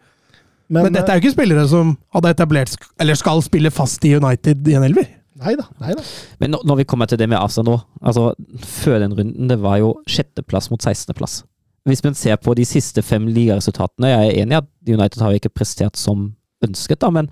Men, 0.71 0.87
Men, 0.87 0.95
dette 0.95 1.11
er 1.11 1.19
jo 1.19 1.25
ikke 1.25 1.35
spillere 1.35 1.65
som 1.67 1.97
hadde 2.15 2.31
etablert 2.31 2.77
Eller 3.03 3.17
skal 3.19 3.41
spille 3.43 3.73
fast 3.75 4.05
i 4.07 4.15
United 4.15 4.69
i 4.71 4.77
en 4.79 4.87
elver. 4.87 5.09
Neida, 5.41 5.65
neida. 5.81 6.03
Men 6.41 6.53
når, 6.53 6.81
vi 6.81 6.85
kommer 6.87 7.09
til 7.09 7.19
det 7.19 7.27
med 7.31 7.39
Asa 7.39 7.63
nå 7.65 7.79
altså 7.99 8.31
Før 8.61 8.99
den 9.01 9.15
runden, 9.17 9.49
det 9.49 9.57
var 9.61 9.79
jo 9.81 9.95
sjetteplass 10.09 10.69
mot 10.71 10.81
16.-plass. 10.81 11.41
Hvis 11.89 12.03
man 12.05 12.13
ser 12.17 12.37
på 12.37 12.53
de 12.53 12.65
siste 12.67 13.01
fem 13.01 13.25
ligaresultatene 13.33 14.11
Jeg 14.11 14.27
er 14.27 14.43
enig 14.43 14.53
i 14.53 14.59
at 14.59 14.67
United 14.85 15.23
har 15.23 15.37
ikke 15.37 15.53
prestert 15.53 15.97
som 15.97 16.29
ønsket, 16.61 16.99
da, 17.01 17.09
men 17.09 17.29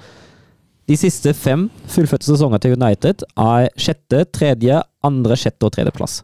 de 0.90 0.96
siste 0.98 1.36
fem 1.38 1.68
fullførte 1.86 2.26
sesonger 2.26 2.64
til 2.64 2.74
United 2.74 3.22
er 3.38 3.68
sjette, 3.78 4.24
tredje, 4.34 4.80
andre, 5.06 5.36
sjette 5.38 5.68
og 5.68 5.76
tredjeplass. 5.76 6.24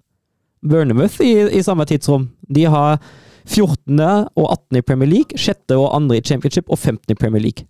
Bournemouth 0.65 1.21
i, 1.21 1.35
i 1.53 1.61
samme 1.61 1.85
tidsrom. 1.85 2.31
De 2.49 2.63
har 2.65 2.97
14. 3.45 3.99
og 4.01 4.47
18. 4.49 4.79
i 4.79 4.81
Premier 4.81 5.11
League, 5.11 5.37
sjette 5.37 5.77
og 5.77 5.91
andre 5.93 6.17
i 6.17 6.25
Championship 6.25 6.71
og 6.73 6.79
15. 6.79 7.13
i 7.13 7.19
Premier 7.19 7.45
League. 7.45 7.67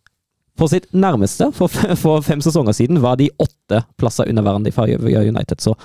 På 0.55 0.69
sitt 0.71 0.87
nærmeste, 0.95 1.49
for, 1.51 1.67
for 2.03 2.23
fem 2.23 2.39
sesonger 2.39 2.77
siden, 2.77 3.01
var 3.03 3.19
de 3.19 3.27
åtte 3.43 3.83
plasser 3.99 4.31
under 4.31 4.45
hverandre 4.47 4.71
i 4.71 5.27
United. 5.27 5.59
Så 5.59 5.75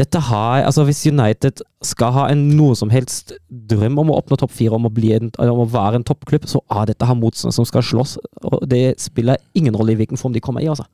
dette 0.00 0.18
har 0.26 0.64
Altså, 0.64 0.82
hvis 0.88 1.04
United 1.06 1.62
skal 1.86 2.12
ha 2.16 2.26
en 2.32 2.40
noe 2.58 2.74
som 2.74 2.90
helst 2.90 3.32
drøm 3.48 4.00
om 4.02 4.10
å 4.10 4.18
oppnå 4.18 4.38
topp 4.40 4.50
fire, 4.50 4.74
om 4.74 4.88
å, 4.88 4.90
om 4.90 5.62
å 5.62 5.70
være 5.70 6.00
en 6.00 6.06
toppklubb, 6.06 6.48
så 6.50 6.62
er 6.80 6.90
dette 6.90 7.06
her 7.06 7.18
motstandere 7.18 7.60
som 7.60 7.68
skal 7.68 7.84
slåss. 7.86 8.16
Og 8.42 8.64
det 8.70 8.96
spiller 9.02 9.38
ingen 9.54 9.76
rolle 9.76 9.94
i 9.94 10.00
hvilken 10.00 10.18
form 10.18 10.34
de 10.34 10.42
kommer 10.42 10.64
i, 10.64 10.70
altså. 10.72 10.88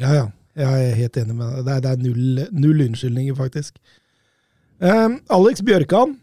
Ja, 0.00 0.14
ja. 0.16 0.30
Jeg 0.52 0.88
er 0.88 0.98
helt 0.98 1.16
enig 1.16 1.34
med 1.36 1.48
deg. 1.48 1.64
Det 1.64 1.72
er, 1.72 1.80
det 1.80 1.90
er 1.92 2.02
null, 2.04 2.42
null 2.52 2.82
unnskyldninger, 2.84 3.36
faktisk. 3.38 3.78
Um, 4.82 5.20
Alex 5.32 5.62
Bjørkan, 5.64 6.16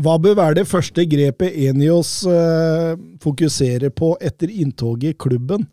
hva 0.00 0.14
bør 0.22 0.38
være 0.38 0.60
det 0.60 0.68
første 0.70 1.04
grepet 1.10 1.56
Enios 1.66 2.20
uh, 2.30 2.94
fokuserer 3.20 3.90
på 3.92 4.14
etter 4.24 4.52
inntoget 4.52 5.12
i 5.12 5.18
klubben? 5.26 5.66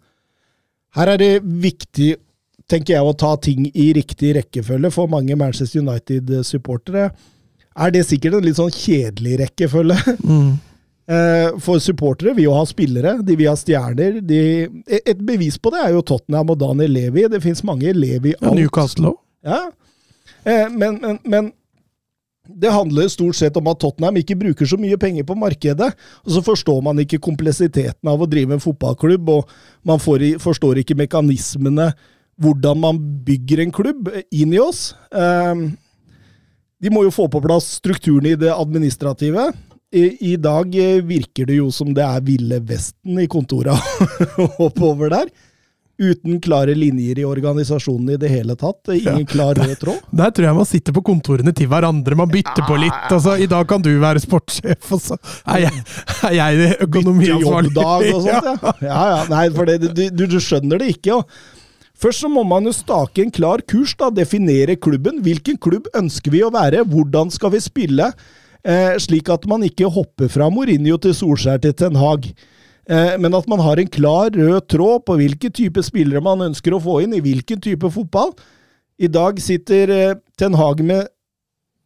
Her 0.97 1.13
er 1.13 1.21
det 1.21 1.31
viktig, 1.43 2.17
tenker 2.71 2.95
jeg, 2.95 3.03
å 3.03 3.15
ta 3.17 3.33
ting 3.41 3.65
i 3.73 3.89
riktig 3.97 4.35
rekkefølge 4.37 4.91
for 4.93 5.11
mange 5.11 5.35
Manchester 5.39 5.83
United-supportere. 5.83 7.09
Er 7.73 7.93
det 7.93 8.05
sikkert 8.05 8.37
en 8.37 8.45
litt 8.45 8.59
sånn 8.59 8.73
kjedelig 8.73 9.39
rekkefølge? 9.45 9.97
Mm. 10.23 10.53
For 11.03 11.81
supportere 11.83 12.31
vil 12.37 12.45
jo 12.45 12.53
ha 12.55 12.61
spillere, 12.63 13.17
de 13.27 13.35
vil 13.35 13.49
ha 13.49 13.55
stjerner. 13.59 14.21
De, 14.23 14.37
et 14.87 15.19
bevis 15.27 15.57
på 15.59 15.73
det 15.73 15.81
er 15.83 15.97
jo 15.97 16.03
Tottenham 16.07 16.53
og 16.53 16.61
Daniel 16.61 16.93
Levi. 16.95 17.25
Det 17.27 17.41
fins 17.43 17.59
mange 17.67 17.91
Levi 17.91 18.31
Ja, 18.37 18.53
Newcastle 18.55 19.11
òg. 19.11 19.17
Ja. 19.43 19.57
Eh, 20.47 20.69
Men, 20.71 21.01
men, 21.03 21.19
men 21.27 21.51
det 22.47 22.71
handler 22.71 23.07
stort 23.11 23.35
sett 23.35 23.55
om 23.59 23.67
at 23.71 23.79
Tottenham 23.83 24.17
ikke 24.19 24.35
bruker 24.39 24.67
så 24.67 24.79
mye 24.79 24.97
penger 24.99 25.27
på 25.27 25.35
markedet. 25.35 25.91
Og 26.23 26.31
så 26.37 26.41
forstår 26.43 26.81
man 26.83 26.99
ikke 27.03 27.19
kompleksiteten 27.23 28.09
av 28.09 28.23
å 28.23 28.27
drive 28.27 28.55
en 28.55 28.63
fotballklubb, 28.63 29.29
og 29.31 29.51
man 29.87 29.99
får, 29.99 30.25
forstår 30.43 30.81
ikke 30.81 30.97
mekanismene, 31.03 31.91
hvordan 32.41 32.79
man 32.81 32.99
bygger 33.25 33.61
en 33.65 33.71
klubb, 33.75 34.09
inn 34.33 34.53
i 34.53 34.59
oss. 34.63 34.93
Eh, 35.13 35.53
De 36.83 36.89
må 36.91 37.05
jo 37.05 37.13
få 37.15 37.29
på 37.31 37.39
plass 37.45 37.77
strukturen 37.79 38.25
i 38.27 38.35
det 38.35 38.51
administrative. 38.51 39.51
I, 39.93 40.33
I 40.33 40.35
dag 40.41 40.73
eh, 40.75 40.99
virker 41.05 41.45
det 41.47 41.59
jo 41.61 41.69
som 41.71 41.93
det 41.93 42.01
er 42.03 42.21
Ville 42.25 42.57
Vesten 42.65 43.19
i 43.21 43.27
kontora 43.29 43.75
oppover 44.65 45.13
der. 45.13 45.29
Uten 46.01 46.39
klare 46.41 46.73
linjer 46.73 47.19
i 47.21 47.23
organisasjonen 47.29 48.15
i 48.15 48.17
det 48.17 48.31
hele 48.33 48.55
tatt. 48.57 48.89
Ingen 48.97 49.27
klar 49.29 49.53
rød 49.55 49.75
tråd. 49.79 49.99
Der 50.09 50.31
tror 50.33 50.47
jeg 50.49 50.57
man 50.57 50.65
sitter 50.67 50.95
på 50.97 51.03
kontorene 51.05 51.53
til 51.55 51.69
hverandre. 51.69 52.17
Man 52.17 52.31
bytter 52.33 52.65
på 52.65 52.79
litt. 52.81 53.05
Altså, 53.13 53.35
I 53.37 53.45
dag 53.47 53.67
kan 53.69 53.85
du 53.85 53.91
være 54.01 54.19
sportssjef, 54.25 54.89
og 54.97 55.03
så 55.05 55.19
er 55.53 55.67
jeg, 55.67 55.83
er 56.31 56.33
jeg 56.39 56.71
økonomiansvarlig. 56.87 57.75
jobbdag 57.77 58.09
og 58.09 58.25
sånt, 58.25 58.49
ja. 58.65 58.73
ja, 58.89 59.03
ja. 59.13 59.19
Nei, 59.29 59.43
for 59.53 59.69
det, 59.69 59.77
du, 59.93 60.07
du, 60.09 60.25
du 60.33 60.39
skjønner 60.41 60.81
det 60.81 60.89
ikke. 60.97 61.21
Og 61.21 61.62
først 62.03 62.25
så 62.25 62.29
må 62.31 62.43
man 62.47 62.67
jo 62.67 62.75
stake 62.75 63.23
en 63.23 63.33
klar 63.33 63.63
kurs, 63.65 63.95
da. 63.99 64.11
Definere 64.11 64.75
klubben. 64.75 65.21
Hvilken 65.23 65.59
klubb 65.61 65.87
ønsker 65.95 66.33
vi 66.33 66.43
å 66.43 66.51
være? 66.53 66.83
Hvordan 66.91 67.31
skal 67.33 67.55
vi 67.55 67.63
spille? 67.63 68.11
Eh, 68.63 68.95
slik 69.03 69.31
at 69.31 69.47
man 69.49 69.63
ikke 69.65 69.91
hopper 69.91 70.29
fra 70.31 70.49
Mourinho 70.51 70.99
til 71.03 71.15
Solskjær 71.17 71.63
til 71.63 71.75
Ten 71.79 71.99
Hag. 71.99 72.29
Eh, 72.87 73.15
men 73.19 73.35
at 73.35 73.47
man 73.51 73.63
har 73.63 73.79
en 73.79 73.91
klar 73.91 74.31
rød 74.35 74.67
tråd 74.71 75.03
på 75.07 75.17
hvilke 75.19 75.51
type 75.51 75.83
spillere 75.83 76.23
man 76.23 76.49
ønsker 76.49 76.75
å 76.75 76.81
få 76.83 77.01
inn 77.03 77.15
i 77.15 77.23
hvilken 77.23 77.63
type 77.63 77.91
fotball. 77.91 78.33
I 78.99 79.09
dag 79.11 79.39
sitter 79.43 79.91
eh, 79.91 80.15
Ten 80.39 80.55
Hag 80.59 80.83
med 80.83 81.07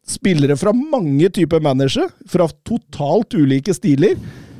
spillere 0.08 0.56
fra 0.56 0.72
mange 0.72 1.28
typer 1.34 1.62
managere, 1.62 2.08
fra 2.26 2.48
totalt 2.66 3.34
ulike 3.36 3.74
stiler. 3.76 4.18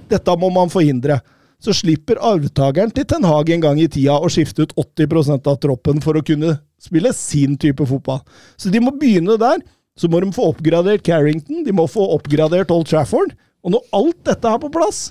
Dette 0.09 0.39
må 0.41 0.51
man 0.55 0.71
forhindre. 0.73 1.21
Så 1.59 1.75
slipper 1.75 2.21
arvtakeren 2.23 2.93
til 2.95 3.07
Ten 3.11 3.27
Hag 3.27 3.51
en 3.51 3.65
gang 3.65 3.81
i 3.83 3.89
tida 3.91 4.15
å 4.23 4.31
skifte 4.31 4.67
ut 4.67 4.75
80% 4.79 5.49
av 5.51 5.59
troppen 5.63 5.99
for 6.05 6.19
å 6.19 6.23
kunne 6.23 6.55
spille 6.79 7.11
sin 7.17 7.57
type 7.59 7.83
fotball. 7.89 8.21
Så 8.55 8.71
de 8.71 8.83
må 8.83 8.95
begynne 8.95 9.39
der. 9.41 9.65
Så 9.99 10.07
må 10.07 10.21
de 10.23 10.31
få 10.31 10.53
oppgradert 10.53 11.03
Carrington, 11.03 11.65
de 11.67 11.73
må 11.75 11.89
få 11.91 12.05
oppgradert 12.15 12.71
Old 12.71 12.87
Trafford. 12.87 13.33
Og 13.67 13.75
når 13.75 13.89
alt 13.99 14.21
dette 14.29 14.53
er 14.53 14.61
på 14.63 14.71
plass, 14.71 15.09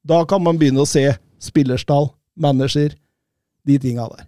da 0.00 0.22
kan 0.24 0.40
man 0.40 0.56
begynne 0.56 0.80
å 0.80 0.88
se 0.88 1.04
spillerstall, 1.44 2.08
manager, 2.40 2.94
de 3.68 3.76
tinga 3.76 4.06
der. 4.08 4.24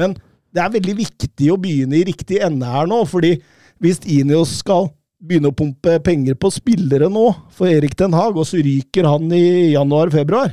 Men 0.00 0.16
det 0.56 0.62
er 0.64 0.72
veldig 0.72 0.94
viktig 1.02 1.50
å 1.52 1.58
begynne 1.60 1.98
i 1.98 2.06
riktig 2.08 2.40
ende 2.40 2.68
her 2.72 2.88
nå, 2.88 3.02
fordi 3.04 3.36
hvis 3.84 4.00
Inios 4.08 4.56
skal 4.62 4.88
begynne 5.20 5.50
å 5.50 5.56
pumpe 5.56 5.98
penger 6.04 6.36
på 6.40 6.50
spillere 6.54 7.10
nå 7.12 7.26
for 7.54 7.68
Erik 7.70 7.96
Den 7.98 8.16
Haag, 8.16 8.38
og 8.40 8.46
så 8.48 8.60
ryker 8.64 9.08
han 9.08 9.30
i 9.36 9.72
januar-februar, 9.74 10.52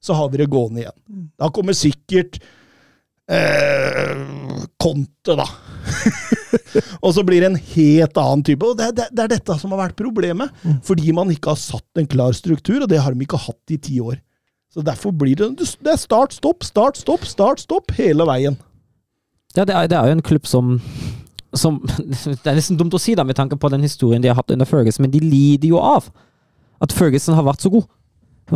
så 0.00 0.16
har 0.16 0.30
vi 0.32 0.40
det 0.40 0.48
gående 0.50 0.84
igjen. 0.84 0.98
Da 1.38 1.50
kommer 1.52 1.76
sikkert 1.76 2.38
eh, 3.28 4.14
Conte, 4.80 5.34
da. 5.36 5.46
og 7.04 7.12
så 7.14 7.24
blir 7.26 7.42
det 7.42 7.50
en 7.50 7.60
helt 7.74 8.20
annen 8.20 8.44
type. 8.46 8.64
Og 8.64 8.78
det, 8.78 8.92
det, 8.96 9.08
det 9.12 9.24
er 9.24 9.34
dette 9.34 9.58
som 9.60 9.74
har 9.74 9.82
vært 9.88 9.98
problemet. 9.98 10.54
Fordi 10.86 11.12
man 11.16 11.32
ikke 11.34 11.52
har 11.52 11.60
satt 11.60 12.00
en 12.00 12.08
klar 12.08 12.36
struktur, 12.36 12.80
og 12.82 12.88
det 12.90 13.02
har 13.02 13.14
de 13.14 13.26
ikke 13.26 13.42
hatt 13.42 13.74
i 13.74 13.80
ti 13.88 13.98
år. 14.00 14.20
Så 14.72 14.84
derfor 14.84 15.14
blir 15.16 15.34
det 15.36 15.50
Det 15.58 15.92
er 15.92 15.98
start, 15.98 16.36
stopp, 16.36 16.64
start, 16.64 17.00
stopp, 17.00 17.24
start, 17.26 17.60
stopp 17.64 17.92
hele 17.98 18.26
veien. 18.28 18.58
Ja, 19.56 19.64
det 19.64 19.74
er, 19.74 19.88
det 19.90 19.96
er 19.98 20.10
jo 20.10 20.18
en 20.18 20.22
klubb 20.22 20.46
som 20.46 20.76
som 21.60 21.80
Det 21.86 22.46
er 22.46 22.56
nesten 22.58 22.78
dumt 22.80 22.94
å 22.94 23.00
si, 23.02 23.14
da, 23.18 23.24
med 23.26 23.36
tanke 23.38 23.58
på 23.60 23.70
den 23.72 23.84
historien 23.86 24.22
de 24.22 24.30
har 24.30 24.38
hatt 24.38 24.50
under 24.54 24.68
Ferguson, 24.68 25.04
men 25.06 25.12
de 25.14 25.20
lider 25.24 25.68
jo 25.74 25.78
av 25.82 26.08
at 26.82 26.92
Ferguson 26.94 27.34
har 27.34 27.46
vært 27.46 27.64
så 27.64 27.72
god. 27.74 27.88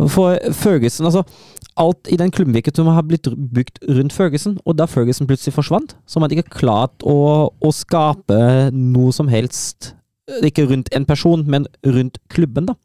For 0.09 0.39
Ferguson, 0.57 1.05
altså 1.05 1.21
Alt 1.77 2.05
i 2.13 2.17
den 2.17 2.29
som 2.75 2.87
har 2.87 3.01
blitt 3.01 3.25
bygd 3.25 3.79
rundt 3.97 4.13
Ferguson, 4.13 4.59
og 4.65 4.75
da 4.77 4.85
Ferguson 4.85 5.25
plutselig 5.25 5.55
forsvant, 5.55 5.95
så 6.05 6.17
har 6.19 6.21
man 6.27 6.33
ikke 6.35 6.53
klart 6.59 7.01
å, 7.01 7.49
å 7.49 7.71
skape 7.73 8.69
noe 8.73 9.11
som 9.11 9.27
helst 9.27 9.95
Ikke 10.45 10.67
rundt 10.69 10.91
en 10.93 11.05
person, 11.09 11.41
men 11.49 11.65
rundt 11.85 12.19
klubben, 12.29 12.69
da. 12.69 12.75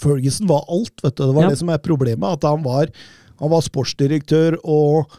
Ferguson 0.00 0.48
var 0.48 0.64
alt, 0.72 0.96
vet 1.04 1.16
du. 1.16 1.26
Det 1.26 1.34
var 1.36 1.42
Ja. 1.44 1.50
det 1.52 1.58
som 1.60 1.68
er 1.68 1.78
problemet. 1.78 2.24
At 2.40 2.42
han 2.48 2.64
var, 2.64 2.88
han 3.38 3.50
var 3.52 3.60
sportsdirektør 3.60 4.56
og, 4.64 5.12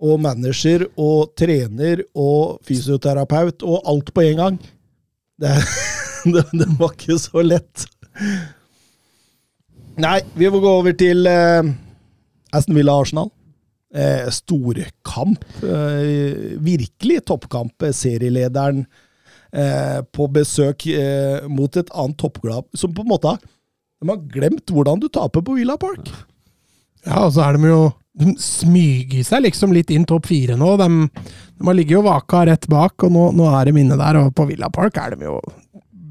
og 0.00 0.20
manager 0.24 0.86
og 1.00 1.32
trener 1.38 2.02
og 2.16 2.60
fysioterapeut 2.66 3.64
og 3.66 3.84
alt 3.90 4.12
på 4.16 4.24
en 4.28 4.40
gang. 4.40 4.56
Det, 5.40 5.52
det, 6.34 6.46
det 6.52 6.70
var 6.80 6.94
ikke 6.96 7.18
så 7.20 7.44
lett. 7.44 7.84
Nei, 10.00 10.18
vi 10.38 10.48
må 10.48 10.62
gå 10.62 10.72
over 10.80 10.96
til 10.96 11.28
eh, 11.28 11.70
Aston 12.56 12.78
Villa-Arsenal. 12.78 13.30
Eh, 13.90 14.28
Storkamp. 14.32 15.44
Eh, 15.66 16.56
virkelig 16.62 17.20
toppkamp. 17.28 17.74
Eh, 17.84 17.94
Serielederen 17.96 18.84
eh, 19.52 20.00
på 20.14 20.28
besøk 20.32 20.86
eh, 20.94 21.46
mot 21.50 21.76
et 21.76 21.90
annet 21.92 22.18
toppklubb 22.20 22.70
som 22.78 22.94
på 22.94 23.04
en 23.04 23.12
måte 23.12 23.36
de 24.00 24.08
har 24.08 24.20
glemt 24.32 24.72
hvordan 24.72 25.00
du 25.02 25.10
taper 25.12 25.44
på 25.44 25.58
Villa 25.58 25.76
Park. 25.80 26.08
Ja, 27.04 27.26
og 27.26 27.34
så 27.34 27.44
er 27.44 27.56
de 27.58 27.68
jo 27.68 27.82
De 28.20 28.34
smyger 28.40 29.24
seg 29.26 29.46
liksom 29.46 29.74
litt 29.76 29.90
inn 29.94 30.06
topp 30.08 30.28
fire 30.30 30.58
nå. 30.60 30.74
De, 30.80 30.88
de 31.08 31.68
har 31.68 31.78
ligget 31.78 31.98
jo 31.98 32.04
vaka 32.06 32.44
rett 32.48 32.68
bak, 32.70 33.06
og 33.06 33.14
nå, 33.14 33.30
nå 33.38 33.48
er 33.54 33.70
de 33.70 33.82
inne 33.82 33.98
der. 34.00 34.20
Og 34.20 34.34
på 34.36 34.48
Villa 34.50 34.70
Park 34.72 35.00
er 35.00 35.16
de 35.16 35.30
jo 35.30 35.40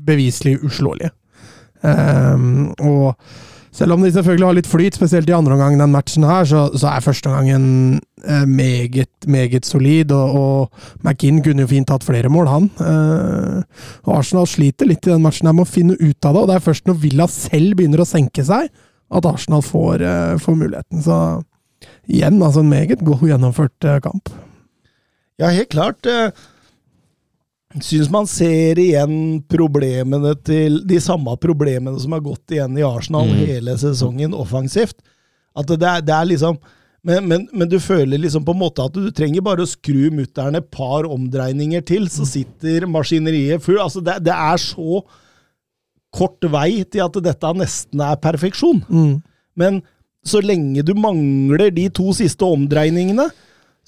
beviselig 0.10 0.58
uslåelige. 0.66 1.14
Um, 1.80 2.74
og 2.84 3.16
selv 3.72 3.94
om 3.94 4.02
de 4.04 4.10
selvfølgelig 4.12 4.48
har 4.48 4.56
litt 4.58 4.68
flyt, 4.68 4.98
spesielt 4.98 5.30
i 5.30 5.36
andre 5.36 5.56
omgang 5.56 5.78
den 5.80 5.94
matchen 5.94 6.26
her, 6.28 6.48
så, 6.50 6.66
så 6.74 6.90
er 6.90 7.06
første 7.06 7.30
omgangen 7.30 8.00
eh, 8.26 8.46
meget, 8.50 9.12
meget 9.30 9.68
solid, 9.70 10.12
og, 10.12 10.36
og 10.40 11.06
McInn 11.06 11.44
kunne 11.46 11.64
jo 11.64 11.70
fint 11.70 11.94
hatt 11.94 12.04
flere 12.04 12.32
mål, 12.34 12.50
han. 12.50 12.68
Eh, 12.82 13.86
og 14.08 14.18
Arsenal 14.18 14.50
sliter 14.50 14.90
litt 14.90 15.06
i 15.06 15.14
den 15.14 15.24
matchen 15.24 15.48
her 15.48 15.56
med 15.56 15.68
å 15.68 15.70
finne 15.70 15.96
ut 16.00 16.28
av 16.28 16.36
det, 16.36 16.42
og 16.42 16.50
det 16.50 16.58
er 16.58 16.66
først 16.66 16.90
når 16.90 17.00
Villa 17.06 17.30
selv 17.32 17.78
begynner 17.80 18.04
å 18.04 18.10
senke 18.10 18.46
seg, 18.48 18.68
at 19.10 19.30
Arsenal 19.30 19.64
får, 19.66 20.04
eh, 20.06 20.36
får 20.42 20.60
muligheten. 20.60 21.06
Så 21.06 21.20
igjen, 22.10 22.40
altså 22.44 22.64
en 22.64 22.72
meget 22.72 23.04
god 23.06 23.22
gjennomført 23.30 23.86
eh, 23.88 24.00
kamp. 24.04 24.32
Ja, 25.40 25.52
helt 25.56 25.70
klart. 25.72 26.06
eh, 26.10 26.32
Syns 27.86 28.10
man 28.10 28.26
ser 28.26 28.80
igjen 28.82 29.44
problemene 29.46 30.32
til 30.42 30.80
De 30.90 30.98
samme 31.06 31.36
problemene 31.38 32.00
som 32.02 32.16
har 32.16 32.24
gått 32.26 32.56
igjen 32.56 32.74
i 32.80 32.86
Arsenal 32.88 33.28
Mm. 33.30 33.44
hele 33.46 33.76
sesongen 33.78 34.34
offensivt. 34.34 34.98
At 35.56 35.68
det 35.70 35.86
er, 35.86 36.02
det 36.02 36.16
er 36.16 36.26
liksom 36.32 36.58
men, 37.06 37.28
men, 37.30 37.46
men 37.54 37.70
du 37.70 37.78
føler 37.80 38.20
liksom 38.20 38.44
på 38.44 38.52
en 38.52 38.60
måte 38.60 38.84
at 38.84 38.92
du 38.98 39.08
trenger 39.16 39.40
bare 39.46 39.64
å 39.64 39.70
skru 39.70 40.10
mutter'n 40.12 40.58
et 40.58 40.66
par 40.74 41.06
omdreininger 41.08 41.86
til, 41.88 42.10
så 42.12 42.26
sitter 42.28 42.84
maskineriet 42.92 43.64
full. 43.64 43.78
Altså 43.80 44.02
det, 44.04 44.18
det 44.26 44.34
er 44.36 44.58
så 44.60 45.00
kort 46.12 46.44
vei 46.52 46.84
til 46.84 47.06
at 47.06 47.22
dette 47.24 47.54
nesten 47.56 48.02
er 48.04 48.20
perfeksjon. 48.20 48.82
Mm. 48.90 49.14
Men 49.56 49.80
så 50.26 50.42
lenge 50.44 50.84
du 50.86 50.94
mangler 50.98 51.72
de 51.74 51.88
to 51.94 52.12
siste 52.16 52.46
omdreiningene, 52.46 53.30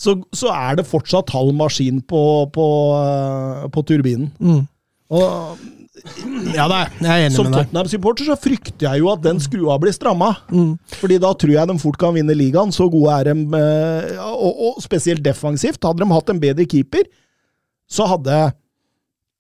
så, 0.02 0.16
så 0.34 0.50
er 0.54 0.80
det 0.80 0.88
fortsatt 0.90 1.34
halv 1.36 1.54
maskin 1.58 2.00
på, 2.02 2.24
på, 2.56 2.68
eh, 2.98 3.68
på 3.74 3.84
turbinen. 3.86 4.32
Mm. 4.42 4.64
Og 5.12 5.68
Ja, 6.56 6.66
det 6.72 6.78
er, 6.78 6.94
jeg 7.04 7.12
er 7.12 7.26
enig 7.28 7.36
som 7.36 7.46
med 7.46 7.54
deg. 7.54 7.58
Som 7.58 7.58
Tottenham-supporter 7.58 8.30
så 8.32 8.38
frykter 8.40 8.88
jeg 8.88 9.04
jo 9.04 9.12
at 9.12 9.22
den 9.22 9.42
skrua 9.44 9.76
blir 9.82 9.94
stramma. 9.94 10.32
Mm. 10.50 10.72
Fordi 10.98 11.20
da 11.22 11.34
tror 11.38 11.54
jeg 11.54 11.70
de 11.70 11.76
fort 11.84 12.00
kan 12.02 12.16
vinne 12.16 12.34
ligaen. 12.34 12.74
Så 12.74 12.88
gode 12.90 13.14
er 13.20 13.30
de, 13.30 13.60
eh, 13.60 14.24
og, 14.24 14.64
og 14.72 14.82
spesielt 14.82 15.22
defensivt. 15.26 15.84
Hadde 15.86 16.02
de 16.02 16.10
hatt 16.16 16.34
en 16.34 16.42
bedre 16.42 16.66
keeper, 16.66 17.06
så 17.92 18.08
hadde 18.10 18.40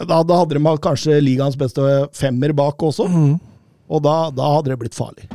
da, 0.02 0.22
da 0.26 0.38
hadde 0.44 0.58
de 0.58 0.64
hatt 0.66 0.84
kanskje 0.84 1.20
ligaens 1.24 1.58
beste 1.58 1.82
femmer 2.18 2.54
bak 2.58 2.84
også. 2.84 3.08
Mm. 3.10 3.36
Og 3.92 4.04
da, 4.06 4.16
da 4.36 4.56
hadde 4.58 4.74
det 4.74 4.82
blitt 4.84 4.98
farlig. 4.98 5.26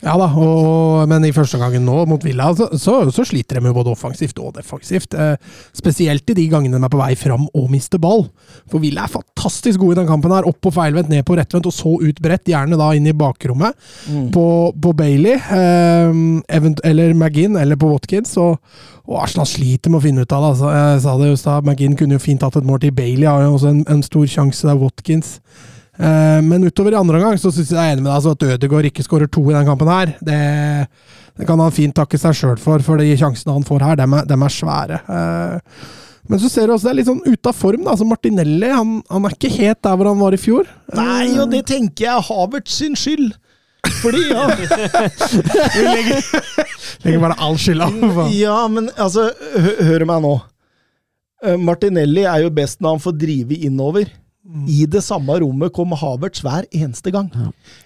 Ja 0.00 0.14
da, 0.16 0.30
og, 0.32 1.04
men 1.10 1.26
i 1.28 1.32
første 1.34 1.58
gangen 1.60 1.84
nå 1.84 2.06
mot 2.08 2.22
Villa, 2.24 2.48
så, 2.56 2.70
så, 2.80 2.94
så 3.12 3.24
sliter 3.28 3.58
de 3.58 3.68
jo 3.68 3.76
både 3.76 3.92
offensivt 3.92 4.38
og 4.40 4.54
defensivt. 4.56 5.12
Eh, 5.12 5.34
spesielt 5.76 6.32
i 6.32 6.36
de 6.38 6.46
gangene 6.48 6.78
de 6.78 6.86
er 6.86 6.92
på 6.92 7.00
vei 7.00 7.12
fram 7.20 7.44
og 7.50 7.66
mister 7.72 8.00
ball. 8.00 8.24
For 8.70 8.80
Villa 8.80 9.04
er 9.04 9.12
fantastisk 9.12 9.82
gode 9.82 9.98
i 9.98 10.00
den 10.00 10.08
kampen 10.08 10.32
her. 10.32 10.48
Opp 10.48 10.60
på 10.64 10.72
feilvendt, 10.72 11.12
ned 11.12 11.26
på 11.28 11.36
rettvendt, 11.36 11.68
og 11.68 11.76
så 11.76 11.92
ut 12.00 12.22
bredt. 12.24 12.48
Gjerne 12.50 12.78
da 12.80 12.88
inn 12.96 13.10
i 13.10 13.16
bakrommet 13.16 13.76
på, 14.32 14.46
på 14.72 14.94
Bailey, 14.96 15.36
eh, 15.36 16.22
eller 16.56 17.12
McGinn, 17.12 17.58
eller 17.60 17.76
på 17.80 17.92
Watkins. 17.92 18.32
Og, 18.40 18.56
og 19.04 19.18
Arsenal 19.26 19.48
sliter 19.50 19.92
med 19.92 20.00
å 20.00 20.06
finne 20.06 20.24
ut 20.24 20.32
av 20.32 20.46
det. 20.46 20.54
Altså, 20.54 20.72
jeg 20.78 21.02
sa 21.04 21.18
det 21.20 21.28
jo 21.28 21.36
i 21.36 21.42
stad, 21.44 21.68
McGinn 21.68 21.98
kunne 22.00 22.16
jo 22.16 22.24
fint 22.24 22.46
hatt 22.46 22.56
et 22.56 22.66
mål 22.66 22.80
til 22.86 22.96
Bailey, 22.96 23.28
har 23.28 23.44
jo 23.44 23.52
også 23.58 23.74
en, 23.74 23.84
en 23.90 24.02
stor 24.06 24.32
sjanse 24.32 24.64
der 24.70 24.80
Watkins. 24.80 25.36
Eh, 26.00 26.40
men 26.46 26.64
utover 26.64 26.94
i 26.94 27.00
andre 27.00 27.18
omgang 27.20 27.36
så 27.40 27.50
synes 27.52 27.72
jeg 27.72 27.76
jeg 27.76 27.90
er 27.90 27.96
enig 27.96 28.04
med 28.04 28.10
deg 28.10 28.18
altså 28.18 28.32
at 28.36 28.44
Ødegaard 28.54 28.86
ikke 28.88 29.04
skårer 29.04 29.28
to 29.28 29.42
i 29.50 29.56
den 29.56 29.68
kampen 29.68 29.90
her. 29.92 30.06
Det, 30.24 30.38
det 31.36 31.48
kan 31.48 31.60
han 31.60 31.74
fint 31.76 31.96
takke 31.96 32.20
seg 32.20 32.36
sjøl 32.38 32.58
for, 32.60 32.78
for 32.84 33.00
de 33.00 33.16
sjansene 33.20 33.56
han 33.58 33.66
får 33.68 33.84
her, 33.84 33.98
dem 34.00 34.16
er, 34.16 34.22
dem 34.30 34.46
er 34.46 34.54
svære. 34.54 34.98
Eh, 35.04 35.56
men 36.30 36.38
så 36.40 36.48
ser 36.52 36.68
du 36.68 36.72
også 36.76 36.86
det 36.86 36.92
er 36.92 36.98
litt 37.00 37.10
sånn 37.10 37.26
ute 37.26 37.50
av 37.50 37.56
form. 37.58 37.82
da, 37.84 37.90
altså 37.92 38.06
Martinelli 38.06 38.68
han, 38.70 38.90
han 39.10 39.26
er 39.26 39.32
ikke 39.34 39.50
helt 39.56 39.80
der 39.82 39.96
hvor 39.98 40.08
han 40.12 40.22
var 40.22 40.32
i 40.36 40.40
fjor. 40.40 40.64
Nei, 40.94 41.26
og 41.42 41.48
det 41.52 41.64
tenker 41.68 42.06
jeg 42.06 42.14
er 42.14 42.28
Havertz 42.30 42.72
sin 42.80 42.94
skyld. 42.98 43.30
Fordi, 44.00 44.20
ja 44.28 44.42
Legger 47.00 47.22
bare 47.22 47.36
all 47.40 47.56
skylda 47.56 47.86
på 47.96 48.26
Ja, 48.36 48.58
men 48.68 48.90
altså, 49.00 49.30
hø 49.32 49.72
hør 49.88 50.04
meg 50.10 50.20
nå. 50.24 50.34
Eh, 51.44 51.56
Martinelli 51.60 52.24
er 52.28 52.44
jo 52.44 52.50
best 52.54 52.82
når 52.84 52.96
han 52.96 53.04
får 53.06 53.16
drive 53.22 53.58
innover. 53.68 54.10
I 54.70 54.84
det 54.90 55.02
samme 55.06 55.36
rommet 55.42 55.72
kom 55.76 55.94
Havertz 55.96 56.42
hver 56.44 56.66
eneste 56.74 57.12
gang. 57.14 57.30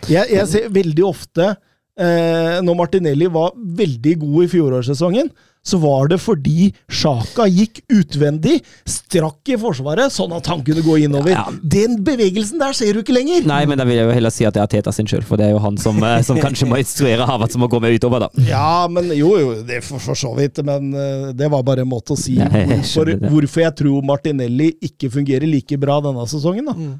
Jeg, 0.09 0.29
jeg 0.33 0.51
ser 0.51 0.71
veldig 0.75 1.05
ofte 1.07 1.51
eh, 1.53 2.61
når 2.65 2.79
Martinelli 2.79 3.29
var 3.33 3.53
veldig 3.55 4.15
god 4.23 4.47
i 4.47 4.53
fjorårssesongen, 4.55 5.31
så 5.65 5.81
var 5.81 6.11
det 6.13 6.19
fordi 6.21 6.69
Sjaka 6.93 7.47
gikk 7.49 7.81
utvendig, 7.93 8.59
strakk 8.89 9.49
i 9.49 9.57
forsvaret, 9.61 10.13
sånn 10.13 10.35
at 10.37 10.49
han 10.53 10.61
kunne 10.67 10.85
gå 10.85 10.99
innover. 11.07 11.33
Ja. 11.33 11.47
Den 11.49 12.03
bevegelsen 12.05 12.61
der 12.61 12.77
ser 12.77 12.93
du 12.93 13.01
ikke 13.01 13.17
lenger! 13.17 13.47
Nei, 13.49 13.63
men 13.71 13.81
da 13.81 13.87
vil 13.89 13.99
jeg 13.99 14.09
jo 14.09 14.17
heller 14.19 14.35
si 14.35 14.45
at 14.49 14.57
det 14.57 14.63
er 14.65 14.73
Teta 14.75 14.93
sin 14.93 15.09
skyld, 15.09 15.25
for 15.29 15.41
det 15.41 15.49
er 15.49 15.55
jo 15.57 15.63
han 15.65 15.81
som, 15.81 15.97
eh, 16.05 16.21
som 16.27 16.41
kanskje 16.41 16.69
må 16.69 16.79
instruere 16.83 17.25
Havertz 17.29 17.55
som 17.55 17.63
må 17.63 17.71
gå 17.71 17.81
med 17.83 17.97
utover, 17.97 18.27
da. 18.27 18.45
Ja, 18.49 18.85
men 18.91 19.09
jo, 19.15 19.35
jo, 19.41 19.55
det 19.67 19.81
for, 19.87 20.03
for 20.03 20.19
så 20.19 20.33
vidt. 20.37 20.61
Men 20.67 20.93
eh, 20.93 21.33
det 21.37 21.49
var 21.53 21.65
bare 21.67 21.85
en 21.85 21.91
måte 21.91 22.17
å 22.17 22.19
si 22.19 22.37
Nei, 22.41 22.51
jeg 22.51 22.83
hvorfor, 22.83 23.15
hvorfor 23.31 23.65
jeg 23.65 23.77
tror 23.81 24.07
Martinelli 24.07 24.73
ikke 24.85 25.13
fungerer 25.15 25.49
like 25.49 25.79
bra 25.81 26.01
denne 26.05 26.27
sesongen. 26.31 26.69
da. 26.71 26.75
Mm. 26.75 26.95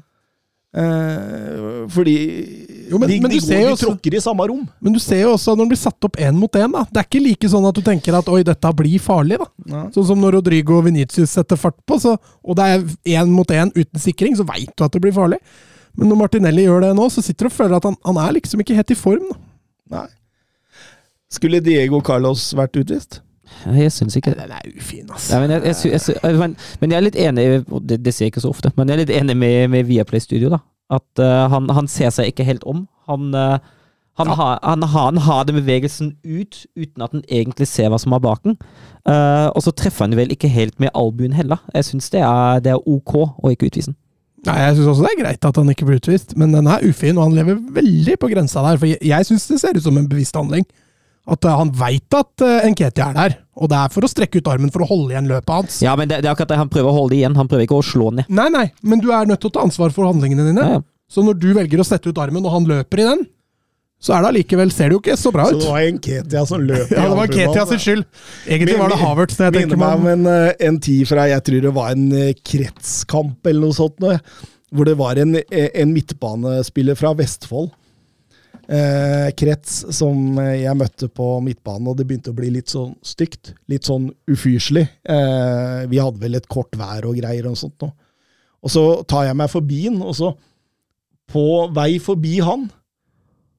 Eh, 0.75 1.85
fordi 1.91 2.15
Jo, 2.89 2.97
men- 3.01 3.09
de, 3.09 3.19
men 3.21 3.31
de, 3.31 3.39
du 3.39 3.45
ser 3.45 3.55
går, 3.55 3.61
jo 3.61 3.67
de 3.67 3.73
også- 3.75 3.87
tråkker 3.89 4.13
i 4.15 4.19
samme 4.21 4.47
rom. 4.47 4.67
Men 4.81 4.93
du 4.93 4.99
ser 4.99 5.21
jo 5.21 5.33
også 5.33 5.53
når 5.55 5.63
den 5.63 5.69
blir 5.73 5.77
satt 5.81 6.03
opp 6.09 6.17
én 6.17 6.33
mot 6.37 6.51
én. 6.51 6.71
da. 6.71 6.83
Det 6.91 6.97
er 7.01 7.07
ikke 7.09 7.23
like 7.23 7.49
sånn 7.49 7.67
at 7.67 7.75
du 7.75 7.81
tenker 7.81 8.13
at 8.17 8.27
oi, 8.29 8.43
dette 8.43 8.73
blir 8.75 8.99
farlig. 8.99 9.37
da. 9.39 9.45
Ja. 9.65 9.83
Sånn 9.95 10.05
som 10.07 10.19
når 10.21 10.33
Rodrigo 10.39 10.77
og 10.77 10.85
Venitius 10.85 11.29
setter 11.31 11.55
fart 11.57 11.77
på, 11.85 11.99
så, 11.99 12.17
og 12.43 12.55
det 12.55 12.65
er 12.65 12.83
én 13.21 13.27
mot 13.29 13.47
én 13.47 13.71
uten 13.75 13.99
sikring, 13.99 14.35
så 14.37 14.45
veit 14.45 14.69
du 14.75 14.83
at 14.83 14.91
det 14.91 15.01
blir 15.01 15.11
farlig. 15.13 15.39
Men 15.97 16.09
når 16.09 16.17
Martinelli 16.17 16.65
gjør 16.67 16.81
det 16.81 16.95
nå, 16.95 17.09
så 17.09 17.23
sitter 17.23 17.45
du 17.47 17.51
og 17.53 17.53
føler 17.53 17.75
at 17.77 17.83
han, 17.83 17.95
han 18.05 18.17
er 18.17 18.33
liksom 18.33 18.59
ikke 18.59 18.75
helt 18.75 18.91
i 18.91 18.95
form. 18.95 19.29
da. 19.31 19.37
Nei. 20.01 20.07
Skulle 21.31 21.59
Diego 21.63 22.01
Carlos 22.01 22.53
vært 22.53 22.77
utvist? 22.79 23.21
Jeg 23.65 23.91
syns 23.93 24.15
ikke 24.17 24.33
det. 24.33 24.45
Den 24.47 24.51
er 24.51 24.77
ufin, 24.77 25.09
ass. 25.13 25.29
Ja, 25.31 25.39
men, 25.39 25.49
jeg, 25.51 25.63
jeg, 25.63 25.91
jeg, 25.93 26.15
jeg, 26.23 26.35
men, 26.41 26.55
men 26.81 26.91
jeg 26.91 26.97
er 26.97 27.05
litt 27.05 27.15
enig 27.15 27.45
og 27.71 27.85
det, 27.87 27.99
det 28.03 28.13
ser 28.13 28.25
jeg 28.25 28.33
ikke 28.33 28.41
så 28.41 28.49
ofte, 28.49 28.71
men 28.75 28.87
jeg 28.89 28.95
er 28.97 29.01
litt 29.05 29.13
enig 29.21 29.35
med, 29.37 29.69
med 29.69 29.85
Viaplay 29.85 30.19
Studio. 30.19 30.49
da 30.49 30.59
At 30.93 31.21
uh, 31.21 31.47
han, 31.51 31.69
han 31.73 31.89
ser 31.89 32.13
seg 32.13 32.29
ikke 32.29 32.45
helt 32.45 32.65
om. 32.69 32.85
Han, 33.09 33.31
uh, 33.33 33.57
han, 34.19 34.31
har, 34.31 34.59
han, 34.63 34.83
han 34.83 35.17
har 35.25 35.45
den 35.47 35.57
bevegelsen 35.59 36.13
ut 36.23 36.63
uten 36.77 37.03
at 37.03 37.15
han 37.15 37.25
egentlig 37.27 37.67
ser 37.67 37.89
hva 37.91 37.99
som 37.99 38.15
er 38.15 38.23
bak 38.23 38.45
den. 38.45 38.55
Eh, 39.05 39.47
og 39.51 39.59
så 39.65 39.73
treffer 39.75 40.07
han 40.07 40.15
vel 40.15 40.31
ikke 40.31 40.47
helt 40.49 40.79
med 40.79 40.93
albuen 40.95 41.35
heller. 41.35 41.59
Jeg 41.75 41.89
syns 41.89 42.07
det, 42.13 42.23
det 42.63 42.71
er 42.71 42.87
ok 42.87 43.13
å 43.19 43.51
ikke 43.51 43.67
utvise 43.67 43.91
den. 43.91 43.97
Nei, 44.45 44.55
Jeg 44.61 44.77
syns 44.77 44.89
også 44.93 45.03
det 45.03 45.11
er 45.11 45.21
greit 45.23 45.47
at 45.49 45.59
han 45.59 45.69
ikke 45.73 45.87
blir 45.89 45.99
utvist, 45.99 46.35
men 46.37 46.53
den 46.53 46.69
er 46.69 46.83
ufin, 46.85 47.17
og 47.17 47.27
han 47.27 47.35
lever 47.35 47.59
veldig 47.75 48.15
på 48.21 48.29
grensa 48.31 48.63
der. 48.63 48.79
For 48.79 48.87
jeg, 48.87 49.01
jeg 49.03 49.27
syns 49.27 49.47
det 49.49 49.59
ser 49.61 49.77
ut 49.77 49.83
som 49.83 49.97
en 49.99 50.09
bevisst 50.09 50.37
handling. 50.37 50.63
At 51.25 51.45
eh, 51.45 51.57
han 51.57 51.71
veit 51.73 52.13
at 52.13 52.43
uh, 52.45 52.65
Nketia 52.69 53.09
er 53.09 53.15
der, 53.17 53.37
og 53.57 53.71
det 53.71 53.77
er 53.79 53.93
for 53.93 54.05
å 54.05 54.09
strekke 54.09 54.41
ut 54.41 54.49
armen 54.51 54.73
for 54.73 54.85
å 54.85 54.89
holde 54.89 55.15
igjen 55.15 55.29
løpet 55.31 55.53
hans. 55.55 55.79
Ja, 55.81 55.95
men 55.97 56.11
det, 56.11 56.19
det 56.21 56.29
er 56.29 56.35
akkurat 56.35 56.53
det 56.53 56.59
han 56.59 56.69
prøver 56.69 56.91
å 56.91 56.97
holde 56.99 57.15
det 57.15 57.21
igjen. 57.23 57.37
Han 57.39 57.49
prøver 57.49 57.65
ikke 57.65 57.79
å 57.79 57.85
slå 57.85 58.11
ned. 58.13 58.29
Nei, 58.29 58.49
nei, 58.53 58.67
men 58.85 59.01
du 59.01 59.09
er 59.15 59.29
nødt 59.29 59.41
til 59.41 59.49
å 59.49 59.55
ta 59.57 59.63
ansvar 59.65 59.95
for 59.95 60.05
handlingene 60.09 60.45
dine. 60.51 60.65
Ja, 60.65 60.77
ja. 60.77 60.83
Så 61.11 61.21
når 61.25 61.37
du 61.37 61.51
velger 61.53 61.81
å 61.81 61.85
sette 61.85 62.09
ut 62.09 62.19
armen, 62.21 62.45
og 62.45 62.53
han 62.53 62.65
løper 62.69 63.01
i 63.01 63.07
den, 63.07 63.25
så 64.01 64.15
er 64.15 64.23
det 64.23 64.31
allikevel 64.33 64.71
Ser 64.73 64.91
det 64.91 64.97
jo 64.97 65.01
ikke 65.01 65.15
så 65.17 65.31
bra 65.33 65.45
ut. 65.49 65.55
Så 65.55 65.61
det 65.63 65.69
var 65.71 65.85
Nketia 65.95 66.43
som 66.49 66.65
løp 66.65 66.91
i 66.91 66.95
Ja, 66.97 67.05
det 67.09 67.19
var 67.19 67.29
Nketia 67.29 67.47
Ketia 67.47 67.65
sin 67.69 67.81
skyld. 67.81 68.03
Egentlig 68.45 68.75
var 68.81 68.91
det 68.91 68.99
Havertz. 69.01 69.37
det 69.39 69.47
jeg 69.47 69.55
tenker 69.59 69.81
meg 69.81 70.01
om 70.01 70.09
en, 70.11 70.27
eh, 70.29 70.51
en 70.67 70.81
tid 70.83 71.07
fra 71.09 71.29
jeg 71.31 71.45
tror 71.47 71.63
det 71.65 71.73
var 71.77 71.95
en 71.95 72.05
eh, 72.13 72.35
kretskamp 72.51 73.49
eller 73.49 73.65
noe 73.65 73.77
sånt, 73.77 74.05
hvor 74.75 74.89
det 74.89 74.97
var 74.99 75.21
en, 75.21 75.39
eh, 75.39 75.69
en 75.73 75.95
midtbanespiller 75.95 76.99
fra 76.99 77.15
Vestfold. 77.17 77.71
Eh, 78.65 79.27
krets 79.37 79.83
som 79.93 80.39
jeg 80.41 80.73
møtte 80.77 81.09
på 81.13 81.27
midtbanen, 81.45 81.91
og 81.91 81.99
det 81.99 82.07
begynte 82.09 82.31
å 82.33 82.37
bli 82.37 82.49
litt 82.55 82.71
sånn 82.73 82.95
stygt. 83.05 83.53
Litt 83.69 83.85
sånn 83.85 84.07
ufyselig. 84.31 84.87
Eh, 85.05 85.85
vi 85.91 86.01
hadde 86.01 86.21
vel 86.21 86.39
et 86.39 86.49
kort 86.49 86.73
vær 86.77 87.05
og 87.05 87.19
greier 87.19 87.45
og 87.49 87.59
sånt 87.59 87.77
noe. 87.85 87.93
Og 88.65 88.73
så 88.73 88.85
tar 89.05 89.27
jeg 89.27 89.37
meg 89.37 89.51
forbi 89.53 89.85
han, 89.87 90.01
og 90.01 90.17
så 90.17 90.35
På 91.25 91.65
vei 91.73 91.97
forbi 91.97 92.35
han, 92.45 92.67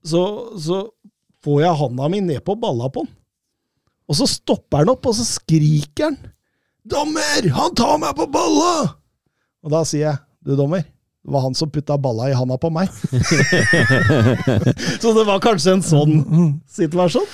så, 0.07 0.21
så 0.55 0.77
får 1.43 1.57
jeg 1.65 1.79
handa 1.81 2.07
mi 2.13 2.21
ned 2.23 2.45
på 2.47 2.55
balla 2.63 2.87
på 2.95 3.03
han. 3.03 3.09
Og 4.07 4.15
så 4.21 4.29
stopper 4.31 4.85
han 4.85 4.93
opp, 4.93 5.09
og 5.11 5.17
så 5.19 5.27
skriker 5.27 6.13
han. 6.13 6.19
'Dommer! 6.87 7.49
Han 7.57 7.75
tar 7.75 7.99
meg 7.99 8.15
på 8.15 8.29
balla!' 8.31 8.95
Og 9.67 9.73
da 9.75 9.83
sier 9.83 10.05
jeg, 10.05 10.23
'Du, 10.47 10.55
dommer, 10.55 10.87
det 11.27 11.35
var 11.35 11.43
han 11.43 11.57
som 11.59 11.67
putta 11.75 11.97
balla 11.99 12.29
i 12.31 12.37
handa 12.39 12.55
på 12.63 12.71
meg'. 12.71 12.87
så 15.03 15.13
det 15.17 15.25
var 15.27 15.41
kanskje 15.43 15.75
en 15.77 15.83
sånn 15.85 16.15
situasjon. 16.71 17.27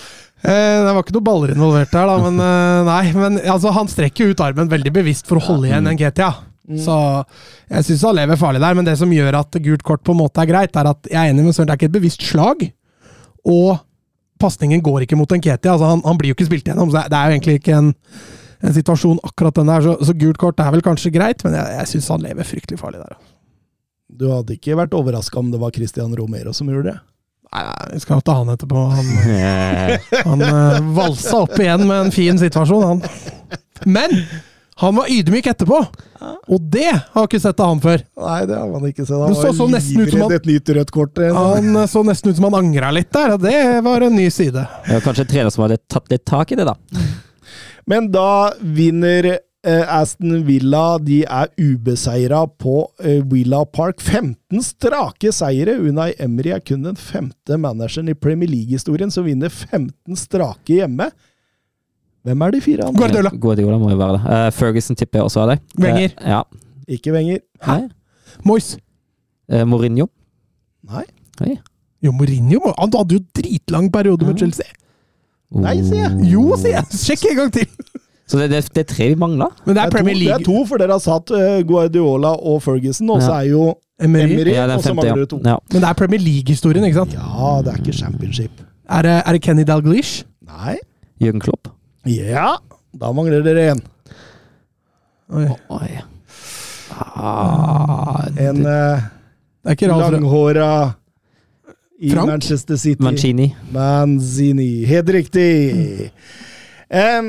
Eh, 0.43 0.79
det 0.83 0.91
var 0.95 1.03
ikke 1.05 1.15
noe 1.15 1.27
baller 1.27 1.53
involvert 1.55 1.93
der, 1.93 2.09
da, 2.09 2.17
men 2.25 2.41
eh, 2.43 2.81
nei. 2.89 3.05
Men 3.15 3.39
altså, 3.45 3.71
han 3.77 3.91
strekker 3.91 4.33
ut 4.33 4.43
armen 4.43 4.71
veldig 4.73 4.93
bevisst 4.97 5.29
for 5.29 5.39
å 5.39 5.45
holde 5.51 5.69
igjen 5.71 5.91
en 5.93 6.01
GTA. 6.01 6.33
Mm. 6.67 6.81
Så 6.83 6.97
jeg 7.69 7.87
syns 7.91 8.05
han 8.09 8.17
lever 8.19 8.41
farlig 8.41 8.63
der, 8.65 8.77
men 8.79 8.89
det 8.89 8.97
som 8.99 9.13
gjør 9.13 9.39
at 9.43 9.61
gult 9.63 9.85
kort 9.87 10.03
på 10.07 10.15
en 10.17 10.23
måte 10.23 10.43
er 10.43 10.51
greit, 10.51 10.75
er 10.79 10.91
at 10.91 11.11
jeg 11.11 11.21
er 11.21 11.31
enig 11.35 11.45
med 11.47 11.55
Søren, 11.57 11.69
det 11.71 11.77
er 11.77 11.81
ikke 11.83 11.91
et 11.93 11.99
bevisst 12.01 12.27
slag. 12.27 12.67
Og 13.47 13.77
pasningen 14.43 14.83
går 14.83 15.05
ikke 15.07 15.19
mot 15.19 15.31
Nketia. 15.31 15.77
Altså, 15.77 15.87
han, 15.93 16.03
han 16.07 16.19
blir 16.19 16.33
jo 16.33 16.39
ikke 16.39 16.49
spilt 16.51 16.67
gjennom, 16.71 16.91
så 16.91 16.99
det 16.99 17.05
er- 17.05 17.11
det 17.13 17.19
er 17.19 17.27
jo 17.29 17.35
egentlig 17.37 17.57
ikke 17.61 17.77
en, 17.79 17.93
en 18.63 18.75
situasjon 18.79 19.23
akkurat 19.27 19.59
den 19.61 19.71
der. 19.71 19.87
Så, 19.87 19.95
så 20.11 20.17
gult 20.19 20.39
kort 20.43 20.59
er 20.63 20.73
vel 20.75 20.83
kanskje 20.83 21.15
greit, 21.15 21.45
men 21.47 21.55
jeg, 21.59 21.77
jeg 21.79 21.93
syns 21.95 22.11
han 22.17 22.27
lever 22.27 22.49
fryktelig 22.49 22.81
farlig 22.83 23.05
der. 23.05 23.15
Du 24.13 24.29
hadde 24.31 24.57
ikke 24.59 24.77
vært 24.79 24.95
overraska 24.97 25.41
om 25.41 25.51
det 25.53 25.61
var 25.63 25.73
Christian 25.75 26.15
Romero 26.17 26.53
som 26.57 26.71
gjorde 26.71 26.93
det. 26.93 26.99
Nei, 27.53 27.65
vi 27.93 28.01
skal 28.01 28.23
ta 28.25 28.39
han 28.39 28.53
etterpå. 28.53 28.87
Han, 28.93 29.11
han 30.29 30.45
uh, 30.47 30.95
valsa 30.97 31.43
opp 31.45 31.59
igjen 31.61 31.85
med 31.89 32.07
en 32.07 32.15
fin 32.15 32.39
situasjon, 32.41 32.85
han. 32.87 33.03
Men 33.85 34.15
han 34.83 34.97
var 34.97 35.11
ydmyk 35.13 35.47
etterpå! 35.53 35.83
Og 36.49 36.65
det 36.73 36.91
har 36.91 37.27
ikke 37.27 37.41
sett 37.43 37.61
av 37.61 37.75
han 37.75 37.83
før. 37.83 38.01
Nei, 38.23 38.39
det 38.49 38.57
har 38.57 38.71
man 38.71 38.87
ikke 38.89 39.05
sett. 39.05 39.19
Han 39.21 39.37
så 39.37 39.53
så 39.53 39.67
var 39.67 39.75
nesten 39.77 40.01
livredd 40.01 40.37
et 40.39 40.49
nytt 40.49 40.73
rødt 40.79 40.93
kort. 40.95 41.21
Han 41.37 41.77
eh, 41.77 41.89
så 41.91 42.03
nesten 42.07 42.33
ut 42.33 42.39
som 42.39 42.49
han 42.49 42.59
angra 42.63 42.93
litt 42.95 43.13
der, 43.15 43.37
og 43.37 43.45
det 43.45 43.59
var 43.85 44.07
en 44.07 44.17
ny 44.17 44.29
side. 44.33 44.65
Det 44.87 44.97
var 44.97 45.05
kanskje 45.05 45.27
en 45.27 45.33
trener 45.35 45.55
som 45.55 45.67
hadde 45.67 45.79
tatt 45.93 46.09
litt 46.13 46.25
tak 46.29 46.55
i 46.55 46.59
det, 46.59 46.67
da. 46.69 47.05
Men 47.91 48.09
da 48.15 48.53
vinner 48.59 49.35
Aston 49.65 50.43
Villa. 50.47 50.99
De 50.99 51.21
er 51.23 51.51
ubeseira 51.61 52.43
på 52.59 52.87
eh, 53.03 53.21
Villa 53.31 53.63
Park. 53.65 54.01
15 54.03 54.63
strake 54.67 55.33
seire. 55.35 55.77
Unai 55.79 56.13
Emry 56.23 56.55
er 56.55 56.63
kun 56.65 56.83
den 56.87 56.99
femte 56.99 57.59
manageren 57.61 58.11
i 58.11 58.17
Premier 58.19 58.51
League-historien 58.51 59.13
som 59.15 59.27
vinner 59.29 59.53
15 59.53 60.19
strake 60.19 60.81
hjemme. 60.81 61.11
Hvem 62.23 62.43
er 62.47 62.55
de 62.55 62.61
fire 62.63 62.87
andre? 62.87 62.99
Guardiola. 63.03 63.31
Guardiola 63.35 63.79
må 63.83 63.91
jo 63.91 63.99
være 63.99 64.19
det. 64.19 64.23
Uh, 64.27 64.51
Ferguson 64.55 64.99
tipper 64.99 65.21
jeg 65.21 65.31
også 65.31 65.43
er 65.43 65.55
det. 65.55 65.59
Wenger. 65.83 66.15
Uh, 66.19 66.29
ja. 66.35 66.43
Ikke 66.99 67.15
Wenger. 67.15 67.43
Nei. 67.67 67.81
Moyes. 68.47 68.77
Uh, 69.51 69.65
Mourinho. 69.67 70.07
Nei. 70.91 71.07
Hei. 71.41 71.57
Jo, 72.03 72.11
Mourinho 72.11 72.61
Han 72.79 72.91
hadde 72.95 73.15
jo 73.15 73.23
dritlang 73.39 73.91
periode 73.95 74.27
med. 74.27 74.39
Chelsea. 74.39 74.67
Nei, 75.53 75.77
sier 75.85 76.07
jeg. 76.07 76.31
Jo, 76.33 76.57
sier 76.57 76.79
jeg! 76.79 76.99
Sjekk 77.05 77.27
en 77.31 77.39
gang 77.43 77.51
til! 77.55 77.69
Så 78.33 78.39
det, 78.41 78.49
det, 78.51 78.63
det 78.73 78.81
er 78.87 78.89
tre 78.95 79.09
vi 79.13 79.17
mangler. 79.21 79.51
Men 79.67 79.75
det 79.77 79.83
Det 79.83 79.85
er 79.85 79.91
Premier 79.93 80.15
to, 80.17 80.19
Premier 80.19 80.33
det 80.33 80.41
er 80.41 80.45
to, 80.49 80.65
for 80.71 80.81
dere 80.81 80.97
har 80.97 81.03
satt 81.05 81.31
eh, 81.37 81.59
Guardiola 81.69 82.31
og 82.41 82.63
Ferguson, 82.65 83.11
og 83.13 83.21
så 83.23 83.29
Ja. 83.35 83.41
er 83.43 83.51
jo 83.53 83.65
Emery. 84.03 84.33
Emery, 84.33 84.55
Ja, 84.57 84.65
den 84.67 84.77
og 84.81 84.83
så 84.87 84.95
mangler 84.97 85.21
dere 85.21 85.27
to. 85.31 85.39
ja. 85.45 85.57
Men 85.73 85.83
det 85.85 85.89
er 85.91 85.99
Premier 86.01 86.21
League-historien, 86.25 86.85
ikke 86.89 87.03
sant? 87.03 87.13
Ja, 87.15 87.51
det 87.63 87.75
er 87.75 87.83
ikke 87.85 87.93
championship. 87.99 88.63
Er 88.89 89.03
det, 89.07 89.17
er 89.27 89.33
det 89.37 89.43
Kenny 89.45 89.65
Dalglish? 89.69 90.25
Nei. 90.49 90.79
Jørgen 91.23 91.41
Klopp. 91.45 91.69
Ja, 92.07 92.57
da 92.99 93.13
mangler 93.13 93.45
dere 93.45 93.75
én. 93.75 93.83
Oi. 95.33 95.47
Oi. 95.71 95.93
Ah, 96.93 98.27
En 98.37 98.67
eh, 98.67 99.01
Det 99.63 99.71
er 99.71 99.77
ikke 99.77 99.89
langhåra 99.93 100.95
i 102.03 102.11
Frank? 102.11 102.27
Manchester 102.33 102.77
City. 102.77 103.03
Mancini. 103.03 103.55
Manzini. 103.73 104.85
Helt 104.91 105.09
riktig. 105.15 106.11
Em, 106.91 107.29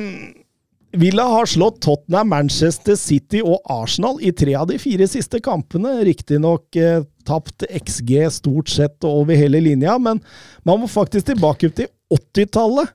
Villa 0.94 1.24
har 1.24 1.46
slått 1.46 1.82
Tottenham, 1.82 2.30
Manchester 2.30 2.96
City 2.96 3.40
og 3.42 3.64
Arsenal 3.72 4.20
i 4.22 4.30
tre 4.36 4.54
av 4.60 4.68
de 4.70 4.78
fire 4.78 5.08
siste 5.10 5.40
kampene. 5.42 5.96
Riktignok 6.06 6.78
eh, 6.78 7.02
tapt 7.26 7.66
XG 7.66 8.20
stort 8.36 8.70
sett 8.70 9.08
over 9.08 9.38
hele 9.38 9.62
linja, 9.64 9.98
men 9.98 10.22
man 10.62 10.84
må 10.84 10.90
faktisk 10.92 11.32
tilbake 11.32 11.72
til 11.74 11.90
80-tallet. 12.14 12.94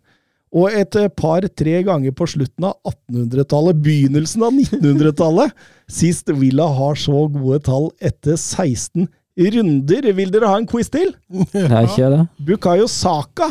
Og 0.55 0.71
et 0.71 0.95
eh, 0.97 1.11
par-tre 1.11 1.83
ganger 1.91 2.15
på 2.15 2.31
slutten 2.31 2.71
av 2.71 2.79
1800-tallet, 2.87 3.83
begynnelsen 3.83 4.47
av 4.47 4.55
1900-tallet, 4.55 5.59
sist 6.01 6.31
Villa 6.39 6.71
har 6.79 6.99
så 7.03 7.27
gode 7.35 7.65
tall 7.67 7.91
etter 7.99 8.39
16 8.39 9.11
runder. 9.59 10.13
Vil 10.15 10.31
dere 10.35 10.55
ha 10.55 10.63
en 10.63 10.71
quiz 10.71 10.95
til? 10.95 11.17
Nei, 11.35 11.83
ikke 11.83 12.15
det? 12.15 12.27
Bukayo 12.47 12.87
Saka 12.87 13.51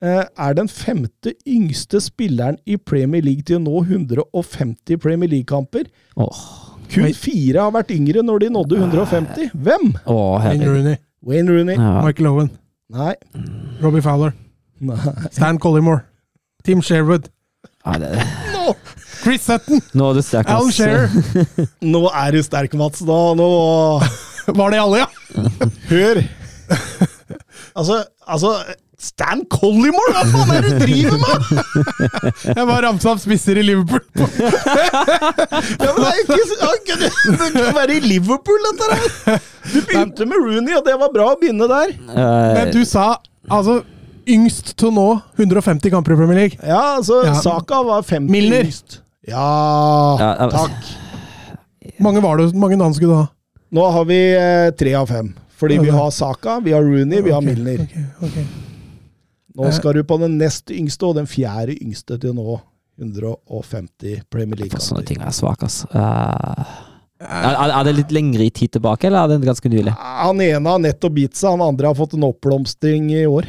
er 0.00 0.54
den 0.56 0.68
femte 0.72 1.34
yngste 1.48 2.00
spilleren 2.00 2.56
i 2.64 2.76
Premier 2.76 3.24
League 3.24 3.44
til 3.44 3.58
å 3.58 3.64
nå 3.64 3.82
150 3.84 5.00
Premier 5.02 5.28
League-kamper. 5.28 5.90
Oh. 6.16 6.70
Kun 6.90 7.12
fire 7.14 7.66
har 7.66 7.74
vært 7.74 7.92
yngre 7.94 8.24
når 8.26 8.44
de 8.44 8.52
nådde 8.54 8.78
150. 8.80 9.50
Hvem? 9.54 9.92
Oh, 10.06 10.38
Wayne. 10.40 10.66
Rooney. 10.66 10.96
Wayne 11.26 11.52
Rooney. 11.52 11.76
Ja. 11.76 12.00
Michael 12.04 12.30
Owen. 12.32 12.50
Nei. 12.90 13.14
Robbie 13.82 14.02
Fowler. 14.02 14.32
Nei. 14.80 14.98
Stan 15.30 15.60
Collymore. 15.60 16.02
Tim 16.64 16.82
Sherwood. 16.82 17.28
Ja, 17.86 17.98
det, 18.00 18.10
no. 18.54 18.74
Chris 19.20 19.44
Sutton! 19.44 19.80
nå 19.96 20.10
er 20.10 20.16
du 20.16 20.22
sterk, 20.24 20.48
Alan 20.48 20.68
eh, 20.68 20.76
Shearer! 20.76 21.08
nå 21.92 22.02
er 22.08 22.36
du 22.36 22.40
sterk, 22.44 22.74
Mats. 22.80 23.02
Nå, 23.04 23.18
nå 23.36 23.48
Var 24.56 24.72
det 24.72 24.80
alle, 24.80 25.02
ja? 25.02 25.08
Hør! 25.92 26.22
Altså, 27.76 28.00
altså 28.26 28.54
Stan 29.00 29.40
Collymore, 29.48 30.12
hva 30.12 30.24
faen 30.28 30.50
er 30.58 30.66
det 30.66 30.72
du 30.74 30.82
driver 30.84 31.16
med?! 31.22 31.40
Jeg 32.58 32.66
bare 32.68 32.80
ramsa 32.84 33.14
opp 33.14 33.22
spisser 33.22 33.56
i 33.56 33.64
Liverpool. 33.64 34.04
Ja, 35.80 35.88
men 35.94 36.02
det 36.04 36.10
er 36.10 36.74
ikke, 36.76 36.96
det 37.00 37.48
kan 37.54 37.74
være 37.76 37.96
i 37.96 38.00
Liverpool, 38.04 38.60
dette 38.68 38.90
her! 38.92 39.40
Du 39.72 39.78
begynte 39.88 40.26
med 40.28 40.36
Rooney, 40.44 40.74
og 40.76 40.84
det 40.86 40.94
var 41.00 41.10
bra 41.14 41.30
å 41.32 41.38
begynne 41.40 41.66
der. 41.70 41.94
Eh, 42.12 42.52
Men 42.58 42.72
du 42.74 42.80
sa 42.88 43.14
altså 43.50 43.80
yngst 44.30 44.74
til 44.78 44.92
nå 44.94 45.06
150 45.40 45.90
kamper 45.92 46.14
i 46.14 46.18
Premier 46.20 46.38
League. 46.42 46.60
Ja, 46.60 46.96
altså, 46.98 47.22
Ja. 47.26 47.34
Saka 47.40 47.80
var 47.86 48.02
50 48.06 48.30
Milner. 48.30 48.64
yngst. 48.68 49.00
Ja, 49.28 50.46
takk. 50.52 50.90
Mange 52.00 52.22
var 52.24 52.40
det, 52.40 52.50
mange 52.56 52.76
navn 52.80 52.94
skulle 52.96 53.12
du 53.14 53.20
ha? 53.22 53.28
Nå 53.76 53.84
har 53.94 54.04
vi 54.08 54.20
eh, 54.36 54.70
tre 54.76 54.94
av 54.98 55.08
fem. 55.10 55.32
Fordi 55.60 55.76
vi 55.82 55.90
har 55.92 56.10
Saka, 56.16 56.58
vi 56.64 56.72
har 56.72 56.80
Rooney, 56.82 57.20
vi 57.22 57.30
har 57.34 57.42
Milner. 57.44 57.82
ok, 57.84 58.28
ok. 58.28 58.38
Nå 59.58 59.70
skal 59.74 59.96
du 59.98 60.04
på 60.06 60.18
den 60.20 60.36
nest 60.38 60.70
yngste 60.70 61.08
og 61.08 61.16
den 61.18 61.26
fjerde 61.30 61.74
yngste 61.80 62.18
til 62.22 62.36
nå 62.36 62.60
150 63.00 64.26
Premier 64.30 64.68
For 64.68 64.82
sånne 64.84 65.02
League-kamper. 65.02 65.08
ting 65.08 65.22
er 65.24 65.34
svak, 65.34 65.64
ass. 65.66 65.82
Uh... 65.90 66.74
er, 67.24 67.56
er 67.64 67.86
det 67.88 67.96
litt 67.96 68.12
lengre 68.14 68.46
i 68.46 68.52
tid 68.54 68.76
tilbake, 68.76 69.08
eller 69.08 69.24
er 69.24 69.32
det 69.32 69.48
ganske 69.48 69.72
nylig? 69.72 69.94
Han 69.96 70.42
ene 70.44 70.74
har 70.74 70.82
nettopp 70.84 71.16
bitt 71.16 71.38
seg, 71.38 71.56
han 71.56 71.64
andre 71.64 71.90
har 71.90 71.98
fått 71.98 72.18
en 72.18 72.28
oppblomstring 72.28 73.08
i 73.16 73.24
år. 73.30 73.48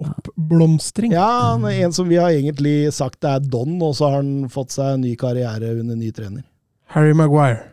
Oppblomstring? 0.00 1.12
Ja, 1.12 1.26
han 1.52 1.66
er 1.68 1.82
en 1.84 1.96
som 1.96 2.08
vi 2.08 2.20
har 2.20 2.32
egentlig 2.32 2.92
sagt 2.96 3.26
er 3.28 3.42
Don, 3.42 3.76
og 3.82 3.98
så 3.98 4.08
har 4.08 4.22
han 4.22 4.48
fått 4.52 4.78
seg 4.78 4.94
en 4.94 5.04
ny 5.04 5.16
karriere 5.20 5.74
under 5.82 5.98
ny 5.98 6.14
trener. 6.14 6.46
Harry 6.94 7.12
Maguire. 7.14 7.69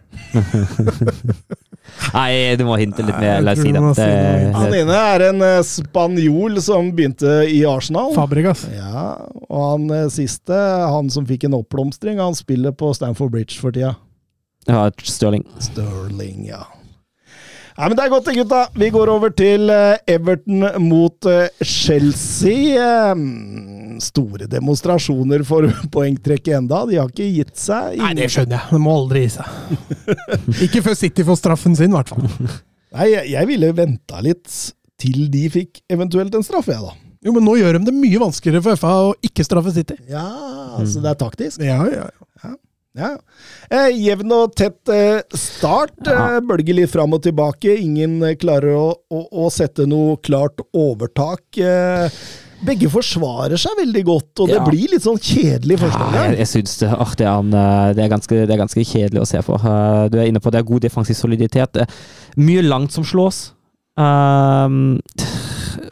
Nei, 2.13 2.55
du 2.59 2.63
må 2.67 2.75
hinte 2.79 3.03
litt 3.05 3.17
mer. 3.19 3.41
La 3.43 3.53
oss 3.55 3.61
si 3.63 3.71
det. 3.73 3.81
si. 3.97 4.07
Han 4.57 4.71
det 4.71 4.81
ene 4.83 4.97
er 5.13 5.25
en 5.29 5.45
eh, 5.45 5.59
spanjol 5.65 6.59
som 6.63 6.91
begynte 6.95 7.39
i 7.51 7.61
Arsenal. 7.67 8.13
Fabregas. 8.15 8.65
Ja, 8.73 9.13
og 9.47 9.61
han 9.71 9.89
eh, 9.95 10.07
siste, 10.13 10.57
han 10.93 11.11
som 11.13 11.27
fikk 11.29 11.47
en 11.47 11.57
oppblomstring, 11.59 12.21
han 12.21 12.37
spiller 12.37 12.75
på 12.75 12.93
Stamford 12.97 13.31
Bridge 13.35 13.59
for 13.61 13.75
tida. 13.75 13.95
ja, 14.67 14.89
Stirling. 15.03 15.45
Sterling, 15.63 16.47
ja. 16.49 16.65
Nei, 17.77 17.91
men 17.91 17.97
Det 17.97 18.05
er 18.07 18.09
godt, 18.09 18.25
det, 18.25 18.35
gutta. 18.39 18.59
Vi 18.73 18.87
går 18.89 19.09
over 19.13 19.29
til 19.37 19.69
eh, 19.69 19.99
Everton 20.09 20.65
mot 20.81 21.27
eh, 21.29 21.51
Chelsea. 21.61 23.13
Store 24.03 24.47
demonstrasjoner 24.51 25.43
for 25.47 25.67
poengtrekket 25.93 26.59
enda. 26.59 26.83
De 26.89 26.99
har 26.99 27.11
ikke 27.11 27.29
gitt 27.31 27.55
seg. 27.59 27.97
Nei, 28.01 28.13
det 28.17 28.29
skjønner 28.33 28.59
jeg. 28.59 28.75
De 28.75 28.81
må 28.83 28.95
aldri 29.01 29.25
gi 29.25 29.33
seg. 29.37 29.75
Ikke 30.67 30.83
før 30.85 30.97
City 30.99 31.25
får 31.27 31.41
straffen 31.41 31.77
sin, 31.77 31.93
i 31.93 31.97
hvert 31.97 32.11
fall. 32.13 32.27
Nei, 32.97 33.09
jeg, 33.11 33.33
jeg 33.33 33.49
ville 33.49 33.73
venta 33.77 34.21
litt 34.23 34.47
til 34.97 35.27
de 35.33 35.43
fikk 35.53 35.83
eventuelt 35.93 36.33
en 36.33 36.45
straff, 36.45 36.69
jeg, 36.71 36.81
da. 36.81 36.95
Jo, 37.25 37.33
men 37.35 37.43
nå 37.45 37.57
gjør 37.59 37.77
de 37.77 37.89
det 37.89 37.97
mye 37.97 38.21
vanskeligere 38.21 38.63
for 38.65 38.79
FA 38.79 38.93
å 39.09 39.11
ikke 39.25 39.45
straffe 39.45 39.73
City. 39.75 39.97
Ja, 40.09 40.23
altså 40.77 41.01
det 41.03 41.11
er 41.11 41.19
taktisk. 41.19 41.61
Ja, 41.65 41.81
ja, 41.91 42.07
ja. 42.43 42.53
Ja. 42.97 43.11
Eh, 43.69 43.91
jevn 43.93 44.31
og 44.33 44.55
tett 44.57 44.89
eh, 44.89 45.19
start. 45.37 45.99
Eh, 46.09 46.39
bølger 46.49 46.79
litt 46.79 46.89
fram 46.89 47.13
og 47.13 47.21
tilbake. 47.27 47.75
Ingen 47.77 48.23
klarer 48.41 48.73
å, 48.73 48.87
å, 49.13 49.19
å 49.45 49.51
sette 49.53 49.85
noe 49.89 50.15
klart 50.25 50.63
overtak. 50.73 51.45
Eh, 51.61 52.09
begge 52.65 52.89
forsvarer 52.89 53.59
seg 53.61 53.75
veldig 53.77 54.03
godt, 54.07 54.31
og 54.41 54.47
det 54.49 54.55
Ja. 54.57 54.65
blir 54.65 54.87
litt 54.89 55.03
sånn 55.03 55.19
kjedelig 55.21 55.77
første 55.79 55.99
Ja, 56.13 56.23
jeg, 56.25 56.37
jeg 56.37 56.47
syns 56.47 56.77
det, 56.79 56.89
ah, 56.89 57.13
det, 57.17 57.27
er 57.27 57.93
det, 57.93 58.09
ganske, 58.09 58.39
det 58.47 58.53
er 58.55 58.63
ganske 58.63 58.83
kjedelig 58.83 59.21
å 59.21 59.27
se 59.29 59.41
på. 59.45 59.53
Eh, 59.55 60.09
Du 60.09 60.17
er 60.17 60.25
inne 60.27 60.39
på 60.41 60.51
det 60.51 60.59
er 60.59 60.63
god 60.63 60.81
defensiv 60.81 61.15
soliditet. 61.15 61.77
Er 61.77 61.87
mye 62.37 62.61
langt 62.65 62.91
som 62.91 63.03
slås. 63.03 63.53
Um, 63.97 64.99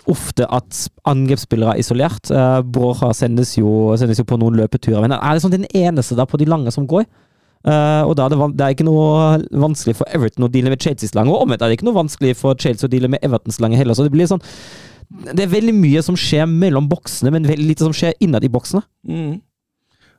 ofte 0.05 0.45
at 0.53 0.87
angrepsspillere 1.09 1.73
er 1.75 1.81
isolert. 1.81 2.29
Uh, 2.29 2.61
Borja 2.61 3.13
sendes 3.13 3.55
sendes 3.57 4.19
jo 4.21 4.25
på 4.25 4.37
noen 4.37 4.57
løpeturer, 4.59 5.01
men 5.01 5.11
er 5.17 5.33
det 5.33 5.41
sånn 5.41 5.55
den 5.55 5.65
eneste 5.73 6.15
der 6.17 6.25
på 6.29 6.37
de 6.37 6.45
lange 6.45 6.71
som 6.71 6.85
går? 6.87 7.05
Uh, 7.65 8.05
og 8.05 8.13
da 8.15 8.27
er 8.27 8.29
det, 8.29 8.57
det 8.59 8.65
er 8.65 8.75
ikke 8.75 8.85
noe 8.85 9.39
vanskelig 9.49 9.95
for 9.97 10.05
Everton 10.13 10.45
å 10.45 10.51
deale 10.53 10.69
med 10.69 10.81
Chelseas 10.81 11.15
lange, 11.17 11.33
og 11.33 11.47
omvendt 11.47 11.63
er 11.65 11.71
det 11.71 11.79
ikke 11.79 11.87
noe 11.87 11.97
vanskelig 11.97 12.35
for 12.37 12.53
Chelsea 12.61 12.85
å 12.85 12.91
deale 12.91 13.09
med 13.09 13.25
Evertons 13.25 13.57
lange 13.63 13.79
heller. 13.79 13.97
Så 13.97 14.05
det 14.05 14.13
blir 14.13 14.29
sånn 14.29 14.43
Det 15.09 15.43
er 15.43 15.51
veldig 15.51 15.73
mye 15.77 16.01
som 16.05 16.17
skjer 16.19 16.47
mellom 16.49 16.87
boksene, 16.89 17.31
men 17.33 17.47
veldig 17.47 17.67
lite 17.71 17.85
som 17.85 17.93
skjer 17.95 18.15
innad 18.23 18.45
i 18.45 18.51
boksene. 18.51 18.83
Mm. 19.07 19.37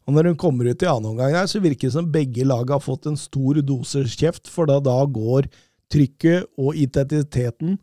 Og 0.07 0.15
når 0.15 0.31
hun 0.31 0.39
kommer 0.39 0.69
ut 0.71 0.83
i 0.85 0.89
annen 0.89 1.11
omgang, 1.11 1.35
her, 1.35 1.49
så 1.51 1.61
virker 1.63 1.89
det 1.89 1.97
som 1.97 2.11
begge 2.13 2.47
lag 2.47 2.71
har 2.71 2.83
fått 2.83 3.09
en 3.11 3.19
stor 3.19 3.59
dose 3.67 4.05
kjeft, 4.07 4.47
for 4.51 4.71
da, 4.71 4.79
da 4.83 5.01
går 5.11 5.49
trykket 5.93 6.47
og 6.59 6.79
identiteten 6.79 7.77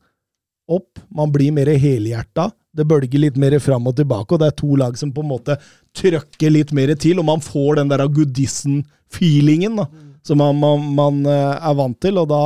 opp. 0.71 1.01
Man 1.11 1.31
blir 1.33 1.51
mer 1.55 1.67
helhjerta. 1.67 2.49
Det 2.73 2.87
bølger 2.89 3.21
litt 3.21 3.35
mer 3.37 3.57
fram 3.61 3.85
og 3.91 3.97
tilbake, 3.99 4.33
og 4.33 4.41
det 4.41 4.49
er 4.49 4.57
to 4.57 4.71
lag 4.79 4.95
som 4.97 5.11
på 5.13 5.21
en 5.21 5.33
måte 5.33 5.59
trøkker 5.99 6.53
litt 6.55 6.71
mer 6.73 6.95
til, 6.97 7.19
og 7.21 7.27
man 7.27 7.43
får 7.43 7.81
den 7.81 7.91
der 7.91 8.05
Goodison-feelingen 8.07 9.77
da, 9.77 9.89
som 10.25 10.39
man, 10.39 10.57
man, 10.57 10.87
man 10.95 11.19
eh, 11.27 11.57
er 11.59 11.75
vant 11.77 11.99
til, 12.01 12.17
og 12.17 12.31
da 12.31 12.41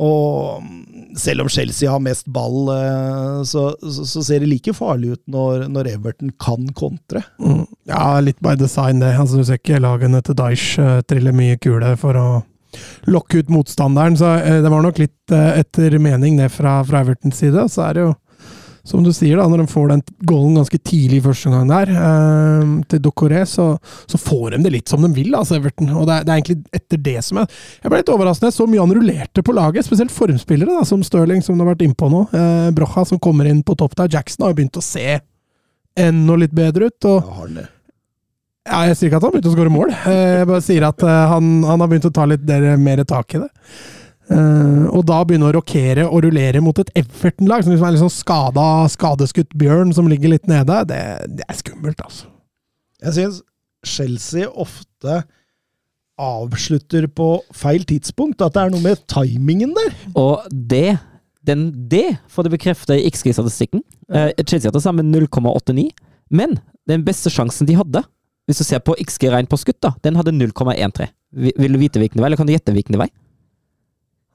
og 0.00 0.62
selv 1.20 1.44
om 1.44 1.48
Chelsea 1.52 1.90
har 1.90 2.00
mest 2.00 2.24
ball, 2.32 2.70
eh, 2.72 3.42
så, 3.44 3.66
så, 3.82 4.06
så 4.08 4.22
ser 4.24 4.40
det 4.40 4.48
like 4.48 4.72
farlig 4.76 5.16
ut 5.16 5.22
når, 5.30 5.66
når 5.72 5.90
Everton 5.92 6.32
kan 6.40 6.70
kontre. 6.78 7.20
Mm. 7.42 7.66
Ja, 7.90 8.06
litt 8.24 8.40
by 8.40 8.56
design, 8.56 9.02
det. 9.04 9.12
Altså, 9.20 9.40
du 9.40 9.44
ser 9.44 9.60
ikke 9.60 9.82
lagene 9.82 10.22
til 10.24 10.38
Deich 10.38 10.72
uh, 10.80 11.02
trille 11.04 11.34
mye 11.36 11.60
kule 11.60 11.92
for 12.00 12.16
å 12.16 12.26
lokke 13.10 13.42
ut 13.42 13.50
motstanderen, 13.52 14.16
så 14.16 14.36
eh, 14.38 14.60
det 14.64 14.70
var 14.72 14.84
nok 14.84 15.00
litt 15.02 15.34
eh, 15.34 15.60
etter 15.60 15.98
mening 16.00 16.38
det 16.40 16.48
fra, 16.54 16.78
fra 16.88 17.02
Evertons 17.04 17.42
side. 17.42 17.66
Så 17.68 17.84
er 17.84 17.98
det 17.98 18.06
jo, 18.06 18.12
som 18.84 19.04
du 19.06 19.12
sier, 19.14 19.36
da, 19.38 19.44
når 19.46 19.60
de 19.62 19.66
får 19.70 19.88
den 19.92 20.00
goalen 20.26 20.56
ganske 20.58 20.78
tidlig 20.82 21.20
i 21.20 21.24
første 21.28 21.50
gang 21.52 21.68
der, 21.70 21.90
eh, 21.94 22.70
til 22.90 23.02
Docoré, 23.04 23.44
så, 23.46 23.66
så 24.10 24.18
får 24.18 24.56
de 24.56 24.62
det 24.64 24.72
litt 24.74 24.88
som 24.90 25.04
de 25.06 25.10
vil, 25.14 25.30
altså, 25.38 25.54
Everton. 25.60 25.92
Og 25.94 26.08
det 26.08 26.16
er, 26.16 26.24
det 26.26 26.32
er 26.34 26.40
egentlig 26.40 26.56
etter 26.80 27.02
det 27.06 27.16
som 27.22 27.38
er 27.38 27.46
Jeg 27.82 27.92
ble 27.92 28.00
litt 28.02 28.10
overraskende. 28.10 28.50
Så 28.56 28.66
mye 28.66 28.82
han 28.82 28.94
rullerte 28.96 29.44
på 29.46 29.54
laget, 29.54 29.86
spesielt 29.86 30.10
formspillere, 30.14 30.80
da, 30.80 30.82
som 30.88 31.04
Stirling, 31.06 31.44
som 31.46 31.54
du 31.54 31.62
har 31.62 31.70
vært 31.74 31.84
innpå 31.86 32.10
nå. 32.10 32.24
Eh, 32.34 32.70
Brocha, 32.74 33.04
som 33.06 33.22
kommer 33.22 33.46
inn 33.50 33.62
på 33.62 33.76
topp 33.78 33.94
der. 34.00 34.10
Jackson 34.18 34.46
har 34.48 34.56
begynt 34.58 34.80
å 34.80 34.82
se 34.82 35.20
enda 35.98 36.36
litt 36.40 36.54
bedre 36.56 36.90
ut. 36.90 37.04
og 37.04 37.22
Ja, 37.22 37.38
har 37.38 37.48
det. 37.54 37.66
ja, 38.66 38.82
Jeg 38.88 38.96
sier 38.98 39.10
ikke 39.10 39.18
at 39.22 39.26
han 39.28 39.32
begynte 39.36 39.50
å 39.52 39.56
skåre 39.56 39.72
mål. 39.78 39.90
Eh, 39.94 40.38
Jeg 40.42 40.46
bare 40.50 40.62
sier 40.64 40.86
at 40.88 41.02
eh, 41.06 41.24
han, 41.36 41.50
han 41.70 41.80
har 41.84 41.90
begynt 41.90 42.10
å 42.10 42.14
ta 42.18 42.26
litt 42.26 42.46
mer 42.80 43.04
tak 43.04 43.34
i 43.38 43.42
det. 43.44 43.50
Eh, 44.32 44.88
og 44.92 45.04
da 45.08 45.20
begynne 45.26 45.50
å 45.50 45.54
rokere 45.58 46.06
og 46.08 46.24
rullere 46.26 46.62
mot 46.64 46.78
et 46.80 46.90
Everton-lag 46.98 47.64
som 47.64 47.74
liksom 47.74 47.88
er 47.88 47.96
en 47.96 48.02
sånn 48.06 48.14
skada, 48.14 48.66
skadeskutt 48.92 49.54
bjørn 49.58 49.92
som 49.96 50.08
ligger 50.10 50.34
litt 50.34 50.48
nede, 50.50 50.82
det, 50.90 51.02
det 51.38 51.46
er 51.48 51.58
skummelt, 51.58 52.00
altså. 52.04 52.30
Jeg 53.02 53.16
syns 53.18 53.40
Chelsea 53.82 54.46
ofte 54.46 55.22
avslutter 56.22 57.08
på 57.10 57.28
feil 57.56 57.86
tidspunkt. 57.88 58.42
At 58.44 58.54
det 58.54 58.62
er 58.62 58.74
noe 58.74 58.84
med 58.84 59.00
timingen 59.10 59.72
der. 59.74 59.96
Og 60.18 60.46
det 60.50 61.00
den, 61.42 61.70
det 61.90 62.18
får 62.30 62.46
det 62.46 62.52
bekrefta 62.54 62.94
i 62.94 63.08
XG-statistikken. 63.10 63.82
Uh, 64.06 64.30
Chelsea 64.46 64.68
hadde 64.68 64.82
sammen 64.84 65.10
0,89, 65.10 65.88
men 66.30 66.54
den 66.86 67.02
beste 67.06 67.32
sjansen 67.34 67.66
de 67.66 67.74
hadde, 67.78 68.04
hvis 68.46 68.62
du 68.62 68.66
ser 68.66 68.82
på 68.84 68.94
XG 69.02 69.26
rein 69.32 69.48
på 69.50 69.58
skutt, 69.58 69.80
da, 69.82 69.92
den 70.06 70.18
hadde 70.18 70.34
0,13. 70.34 71.10
Vil 71.32 71.74
du 71.74 71.80
vite 71.80 71.98
hvilken 71.98 72.22
vei, 72.22 72.28
eller 72.28 72.38
kan 72.38 72.46
du 72.46 72.54
gjette 72.54 72.74
hvilken 72.74 72.98
vei? 73.00 73.08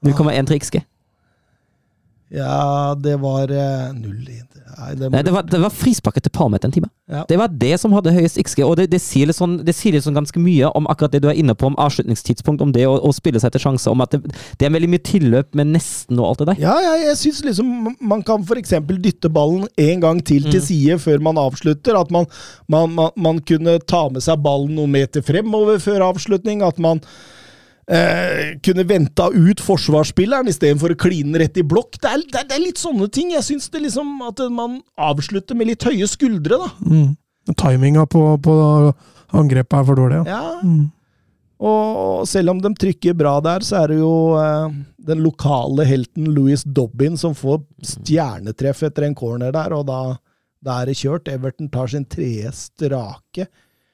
0,13 0.06 0.58
XG. 0.58 0.80
Ja, 2.28 2.94
det 3.00 3.16
var 3.22 3.48
eh, 3.48 3.88
null 3.96 4.20
Nei, 4.78 4.94
det, 4.94 5.08
Nei, 5.10 5.22
det 5.24 5.32
var, 5.32 5.42
det 5.48 5.58
var 5.58 5.72
frisparket 5.74 6.22
til 6.26 6.32
Palmet 6.34 6.62
en 6.62 6.72
time. 6.74 6.86
Ja. 7.10 7.24
Det 7.26 7.38
var 7.40 7.50
det 7.50 7.72
som 7.80 7.94
hadde 7.96 8.12
høyest 8.14 8.36
XG, 8.38 8.60
og 8.62 8.76
det, 8.78 8.84
det, 8.92 9.00
sier 9.02 9.26
litt 9.26 9.34
sånn, 9.38 9.56
sånn 9.64 10.18
ganske 10.18 10.38
mye 10.38 10.68
om 10.76 10.86
akkurat 10.92 11.16
det 11.16 11.22
du 11.24 11.28
er 11.32 11.38
inne 11.40 11.56
på, 11.58 11.66
om 11.66 11.78
avslutningstidspunkt, 11.80 12.62
om 12.62 12.70
det 12.76 12.84
å, 12.86 12.92
å 13.00 13.10
spille 13.16 13.40
seg 13.42 13.56
til 13.56 13.64
sjanse, 13.64 13.88
om 13.90 14.04
at 14.04 14.14
det, 14.14 14.36
det 14.60 14.68
er 14.68 14.74
veldig 14.76 14.90
mye 14.92 15.02
tilløp 15.08 15.56
med 15.58 15.72
nesten 15.72 16.20
og 16.20 16.28
alt 16.28 16.44
det 16.44 16.50
der. 16.52 16.60
Ja, 16.62 16.76
ja, 16.84 16.92
jeg 17.08 17.16
syns 17.18 17.40
liksom 17.48 17.72
man 18.12 18.22
kan 18.28 18.44
f.eks. 18.44 18.76
dytte 19.00 19.32
ballen 19.32 19.66
en 19.88 20.04
gang 20.04 20.22
til 20.22 20.46
til 20.52 20.62
side 20.62 21.00
før 21.02 21.24
man 21.24 21.40
avslutter. 21.40 21.98
At 21.98 22.12
man, 22.14 22.28
man, 22.70 22.92
man, 22.94 23.10
man 23.18 23.42
kunne 23.48 23.80
ta 23.82 24.04
med 24.12 24.22
seg 24.22 24.44
ballen 24.44 24.76
noen 24.78 24.94
meter 24.94 25.24
fremover 25.26 25.82
før 25.82 26.06
avslutning. 26.12 26.62
At 26.66 26.78
man 26.82 27.02
eh, 27.88 28.58
kunne 28.64 28.84
venta 28.88 29.28
ut 29.32 29.62
forsvarsspilleren 29.64 30.50
istedenfor 30.50 30.94
å 30.94 31.00
kline 31.00 31.32
den 31.32 31.42
rett 31.42 31.58
i 31.60 31.64
blokk. 31.66 31.96
Det 32.00 32.10
er, 32.10 32.26
det, 32.26 32.42
er, 32.42 32.50
det 32.50 32.58
er 32.58 32.66
litt 32.66 32.82
sånne 32.82 33.08
ting. 33.12 33.32
Jeg 33.36 33.46
syns 33.46 33.70
det 33.72 33.84
liksom 33.86 34.20
at 34.28 34.44
man 34.52 34.80
avslutter 34.94 35.58
med 35.58 35.72
litt 35.72 35.88
høye 35.88 36.08
skuldre, 36.10 36.60
da. 36.60 36.70
Mm. 36.84 37.16
Timinga 37.58 38.04
på, 38.10 38.22
på 38.44 38.54
angrepet 39.32 39.80
er 39.80 39.88
for 39.88 39.98
dårlig, 39.98 40.22
ja. 40.22 40.38
Ja. 40.38 40.54
Mm. 40.62 40.86
Og 41.58 42.22
selv 42.30 42.52
om 42.52 42.60
de 42.62 42.70
trykker 42.78 43.16
bra 43.18 43.32
der, 43.42 43.64
så 43.66 43.80
er 43.80 43.90
det 43.90 43.98
jo 43.98 44.12
eh, 44.38 44.74
den 45.08 45.24
lokale 45.24 45.86
helten 45.88 46.28
Louis 46.36 46.62
Dobbin 46.62 47.18
som 47.18 47.34
får 47.34 47.64
stjernetreff 47.96 48.84
etter 48.86 49.08
en 49.08 49.16
corner 49.18 49.50
der, 49.54 49.74
og 49.74 49.88
da, 49.88 50.02
da 50.62 50.76
er 50.78 50.92
det 50.92 51.00
kjørt. 51.00 51.30
Everton 51.32 51.70
tar 51.72 51.90
sin 51.90 52.06
tredje 52.06 52.52
strake. 52.54 53.48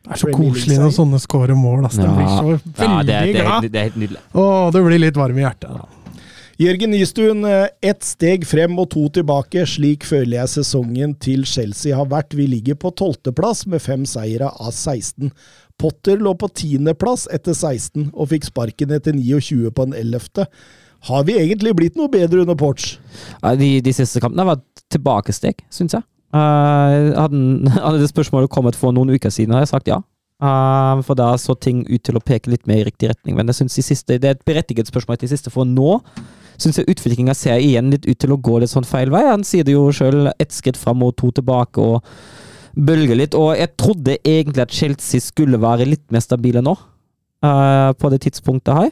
Det 0.04 0.12
er 0.12 0.20
så 0.20 0.30
koselig 0.36 0.76
når 0.82 0.90
sånne 0.92 1.18
scorer 1.22 1.56
mål. 1.56 1.86
Altså. 1.88 2.04
De 2.04 2.12
blir 2.12 2.28
så 2.28 2.46
veldig 2.52 2.84
ja 2.84 3.02
det, 3.08 3.20
det, 3.32 3.40
glad. 3.40 3.68
det 3.72 3.80
er 3.80 3.86
helt 3.88 4.00
nydelig. 4.02 4.24
Å, 4.36 4.46
det 4.74 4.82
blir 4.84 5.00
litt 5.00 5.16
varm 5.20 5.38
i 5.40 5.46
hjertet. 5.46 5.78
Da. 5.78 6.20
Jørgen 6.60 6.92
Nystuen, 6.94 7.40
eh, 7.48 7.66
ett 7.82 8.04
steg 8.06 8.44
frem 8.46 8.76
og 8.78 8.90
to 8.92 9.08
tilbake. 9.16 9.64
Slik 9.66 10.04
føler 10.06 10.36
jeg 10.42 10.52
sesongen 10.52 11.16
til 11.18 11.42
Chelsea 11.48 11.96
har 11.96 12.06
vært. 12.12 12.36
Vi 12.36 12.46
ligger 12.46 12.76
på 12.78 12.92
tolvteplass 12.94 13.64
med 13.66 13.82
fem 13.82 14.04
seire 14.06 14.52
av 14.52 14.70
16. 14.70 15.32
Potter 15.80 16.20
lå 16.22 16.36
på 16.38 16.52
tiendeplass 16.54 17.26
etter 17.34 17.56
16 17.56 18.12
og 18.12 18.30
fikk 18.30 18.46
sparken 18.52 18.94
etter 18.94 19.16
29 19.16 19.72
på 19.74 19.88
en 19.88 19.96
ellevte. 19.98 20.46
Har 21.08 21.24
vi 21.26 21.40
egentlig 21.40 21.74
blitt 21.76 21.98
noe 21.98 22.12
bedre 22.12 22.44
under 22.44 22.56
Porch? 22.56 22.94
Ja, 23.42 23.56
de, 23.58 23.80
de 23.84 23.92
siste 23.96 24.22
kampene 24.22 24.46
var 24.46 24.60
et 24.60 24.84
tilbakesteg, 24.94 25.64
syns 25.74 25.96
jeg. 25.98 26.06
Eh, 26.34 27.12
hadde, 27.14 27.40
hadde 27.84 28.02
det 28.02 28.10
spørsmålet 28.10 28.50
kommet 28.52 28.78
for 28.78 28.94
noen 28.94 29.14
uker 29.14 29.32
siden, 29.32 29.54
hadde 29.54 29.68
jeg 29.68 29.74
sagt 29.74 29.90
ja. 29.92 30.02
Uh, 30.42 30.98
for 31.06 31.16
da 31.16 31.30
så 31.38 31.54
ting 31.54 31.84
ut 31.86 32.02
til 32.04 32.18
å 32.18 32.22
peke 32.22 32.50
litt 32.50 32.66
mer 32.68 32.82
i 32.82 32.86
riktig 32.88 33.08
retning. 33.12 33.36
Men 33.38 33.48
jeg 33.48 33.60
synes 33.60 33.76
de 33.78 33.84
siste, 33.86 34.16
det 34.20 34.28
er 34.28 34.34
et 34.34 34.46
berettiget 34.46 34.90
spørsmål 34.90 35.20
til 35.22 35.30
siste, 35.30 35.52
for 35.54 35.68
nå 35.68 36.00
syns 36.60 36.78
jeg 36.78 36.90
utviklinga 36.90 37.34
ser 37.38 37.62
igjen 37.62 37.92
litt 37.94 38.06
ut 38.06 38.18
til 38.20 38.34
å 38.34 38.40
gå 38.42 38.58
litt 38.60 38.72
sånn 38.72 38.86
feil 38.86 39.12
vei. 39.14 39.22
Han 39.28 39.46
sier 39.46 39.66
det 39.66 39.76
jo 39.76 39.86
sjøl, 39.94 40.28
ett 40.42 40.54
skritt 40.54 40.78
fram 40.78 41.02
og 41.06 41.14
to 41.20 41.30
tilbake, 41.38 41.80
og 41.80 42.02
bølger 42.74 43.18
litt. 43.22 43.38
Og 43.38 43.54
jeg 43.56 43.72
trodde 43.80 44.18
egentlig 44.20 44.66
at 44.66 44.74
Chelsea 44.74 45.22
skulle 45.22 45.62
være 45.62 45.86
litt 45.88 46.04
mer 46.14 46.22
stabile 46.26 46.64
nå, 46.66 46.74
uh, 47.46 47.90
på 47.94 48.10
det 48.12 48.24
tidspunktet 48.26 48.74
her. 48.74 48.90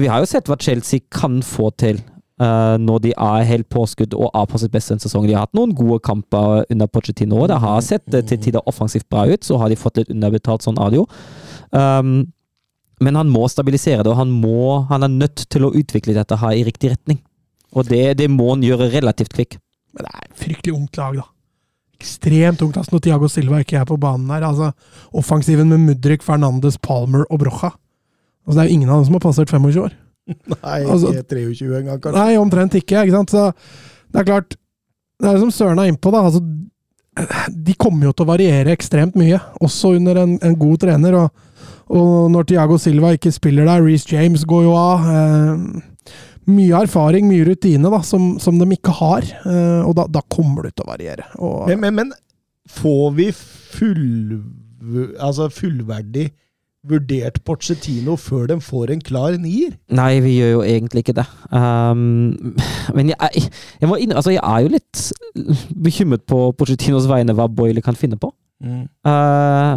Vi 0.00 0.10
har 0.10 0.24
jo 0.24 0.30
sett 0.32 0.48
hva 0.48 0.56
Chelsea 0.60 1.04
kan 1.12 1.42
få 1.44 1.68
til. 1.76 2.00
Uh, 2.38 2.78
når 2.78 3.00
de 3.02 3.10
er 3.18 3.46
helt 3.48 3.66
påskudd 3.66 4.12
og 4.14 4.28
er 4.30 4.44
på 4.46 4.60
sitt 4.62 4.70
beste 4.70 4.94
en 4.94 5.02
sesong. 5.02 5.24
De 5.26 5.34
har 5.34 5.48
hatt 5.48 5.56
noen 5.58 5.72
gode 5.74 5.98
kamper 6.06 6.62
under 6.70 6.86
Pochettino. 6.86 7.40
Det 7.50 7.58
har 7.58 7.80
sett 7.82 8.04
til 8.14 8.38
tider 8.38 8.62
offensivt 8.70 9.08
bra 9.10 9.24
ut, 9.26 9.42
så 9.42 9.58
har 9.58 9.72
de 9.72 9.78
fått 9.78 9.98
litt 9.98 10.12
underbetalt 10.14 10.62
sånn 10.62 10.78
audio. 10.78 11.02
Um, 11.74 12.28
men 13.02 13.18
han 13.18 13.30
må 13.30 13.46
stabilisere 13.50 14.04
det, 14.04 14.12
og 14.12 14.20
han, 14.20 14.30
må, 14.30 14.84
han 14.90 15.06
er 15.06 15.14
nødt 15.14 15.44
til 15.50 15.66
å 15.66 15.72
utvikle 15.74 16.14
dette 16.16 16.38
her 16.38 16.54
i 16.54 16.64
riktig 16.66 16.92
retning. 16.94 17.20
Og 17.74 17.90
det, 17.90 18.18
det 18.18 18.30
må 18.32 18.52
han 18.52 18.62
gjøre 18.64 18.90
relativt 18.94 19.34
kvikk. 19.34 19.58
Men 19.94 20.06
det 20.06 20.14
er 20.14 20.24
et 20.24 20.40
fryktelig 20.40 20.74
ungt 20.74 20.98
lag, 20.98 21.20
da. 21.20 21.26
Ekstremt 21.98 22.62
ungt. 22.62 22.78
altså 22.78 22.94
Når 22.94 23.04
Tiago 23.04 23.28
Silva 23.30 23.62
ikke 23.62 23.80
er 23.80 23.86
på 23.88 23.98
banen 23.98 24.30
her. 24.30 24.46
altså 24.46 24.70
Offensiven 25.10 25.70
med 25.70 25.82
Mudrik, 25.82 26.22
Fernandes, 26.22 26.78
Palmer 26.78 27.26
og 27.26 27.42
Brocha. 27.42 27.72
Altså 28.46 28.58
Det 28.58 28.62
er 28.64 28.70
jo 28.70 28.76
ingen 28.78 28.90
av 28.90 29.00
dem 29.00 29.08
som 29.08 29.18
har 29.18 29.24
passert 29.26 29.50
25 29.50 29.82
år. 29.82 29.96
Nei, 30.28 30.80
Altså- 30.84 31.12
ikke 31.14 31.28
23 31.34 31.78
engang, 31.80 32.00
kanskje. 32.04 32.18
Nei, 32.20 32.36
omtrent 32.40 32.74
ikke. 32.78 33.02
ikke 33.04 33.16
sant? 33.16 33.30
Så 33.34 33.46
det 34.12 34.20
er 34.22 34.28
klart 34.28 34.56
Det 35.20 35.28
er 35.32 35.38
som 35.42 35.50
Søren 35.50 35.80
er 35.82 35.88
innpå, 35.90 36.12
da. 36.14 36.20
altså 36.28 36.42
De 37.50 37.74
kommer 37.74 38.06
jo 38.06 38.12
til 38.14 38.26
å 38.26 38.28
variere 38.30 38.70
ekstremt 38.76 39.16
mye, 39.18 39.40
også 39.60 39.96
under 39.96 40.20
en, 40.22 40.36
en 40.46 40.54
god 40.60 40.78
trener. 40.84 41.16
Og, 41.18 41.30
og 41.90 42.30
når 42.30 42.46
Tiago 42.52 42.76
Silva 42.78 43.10
ikke 43.16 43.32
spiller 43.34 43.66
der, 43.66 43.82
Reece 43.82 44.12
James 44.12 44.44
går 44.46 44.62
jo 44.68 44.76
av. 44.78 45.08
Eh, 45.10 45.80
mye 46.48 46.78
erfaring, 46.84 47.26
mye 47.28 47.44
rutine, 47.50 47.90
da, 47.90 47.98
som, 48.06 48.36
som 48.40 48.56
de 48.60 48.68
ikke 48.76 48.94
har. 49.00 49.26
Eh, 49.42 49.82
og 49.82 49.96
da, 49.98 50.06
da 50.06 50.22
kommer 50.30 50.68
det 50.68 50.76
til 50.78 50.86
å 50.86 50.92
variere. 50.92 51.26
Og, 51.42 51.66
Men, 51.72 51.80
men, 51.82 51.94
men 51.98 52.12
får 52.70 53.10
vi 53.18 53.26
full, 53.34 54.38
altså 55.18 55.48
fullverdig 55.52 56.28
vurdert 56.90 57.40
Pochettino 57.46 58.16
før 58.20 58.48
de 58.50 58.58
får 58.64 58.92
en 58.94 59.02
klar 59.04 59.36
nier? 59.40 59.76
Nei, 59.94 60.18
vi 60.24 60.36
gjør 60.38 60.52
jo 60.56 60.64
egentlig 60.66 61.04
ikke 61.04 61.16
det. 61.20 61.26
Um, 61.52 62.56
men 62.96 63.12
jeg, 63.12 63.44
jeg, 63.80 63.90
må 63.90 63.98
inn, 64.00 64.14
altså 64.16 64.34
jeg 64.34 64.42
er 64.42 64.64
jo 64.64 64.72
litt 64.74 65.02
bekymret 65.88 66.24
på 66.28 66.48
Pochettinos 66.58 67.08
vegne 67.10 67.36
hva 67.36 67.48
Boyle 67.50 67.84
kan 67.84 67.98
finne 67.98 68.18
på. 68.20 68.32
Uh, 68.58 69.76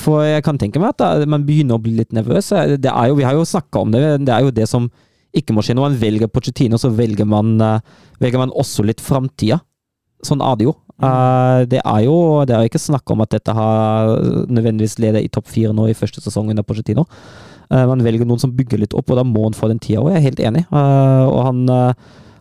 for 0.00 0.22
jeg 0.24 0.44
kan 0.46 0.60
tenke 0.60 0.80
meg 0.80 0.94
at 0.94 1.02
da, 1.02 1.28
man 1.28 1.44
begynner 1.46 1.76
å 1.76 1.82
bli 1.82 1.96
litt 1.98 2.14
nervøs. 2.14 2.52
Det 2.78 2.90
er 2.90 3.10
jo, 3.10 3.18
vi 3.18 3.26
har 3.26 3.36
jo 3.36 3.48
snakka 3.48 3.82
om 3.82 3.92
det. 3.94 4.04
Det 4.26 4.34
er 4.34 4.46
jo 4.46 4.54
det 4.54 4.68
som 4.70 4.88
ikke 5.36 5.56
må 5.56 5.64
skje. 5.64 5.76
Når 5.78 5.88
man 5.90 6.00
velger 6.00 6.30
Pochettino, 6.32 6.78
så 6.80 6.92
velger 6.94 7.28
man, 7.28 7.56
uh, 7.60 8.08
velger 8.22 8.42
man 8.42 8.54
også 8.54 8.86
litt 8.86 9.02
framtida. 9.02 9.60
Sånn 10.22 10.42
er 10.44 10.58
det 10.58 10.68
jo. 10.68 10.76
Uh, 11.00 11.64
det 11.66 11.80
er 11.80 12.02
jo 12.04 12.44
Det 12.46 12.54
er 12.54 12.68
ikke 12.68 12.78
snakk 12.78 13.08
om 13.10 13.24
at 13.24 13.32
dette 13.32 13.54
har 13.56 14.12
nødvendigvis 14.46 14.98
ledet 15.02 15.24
i 15.24 15.30
topp 15.32 15.48
fire 15.50 15.72
nå 15.74 15.88
i 15.90 15.96
første 15.98 16.22
sesong 16.22 16.52
under 16.52 16.66
Pochettino. 16.66 17.06
Uh, 17.72 17.86
man 17.88 18.04
velger 18.04 18.28
noen 18.28 18.42
som 18.42 18.52
bygger 18.54 18.82
litt 18.82 18.94
opp, 18.94 19.10
og 19.10 19.18
da 19.18 19.24
må 19.26 19.46
han 19.48 19.56
få 19.56 19.70
den 19.72 19.80
tida. 19.82 20.02
Og 20.02 20.12
jeg 20.12 20.20
er 20.20 20.28
helt 20.28 20.44
enig. 20.44 20.64
Uh, 20.70 21.26
og 21.26 21.40
han, 21.48 21.66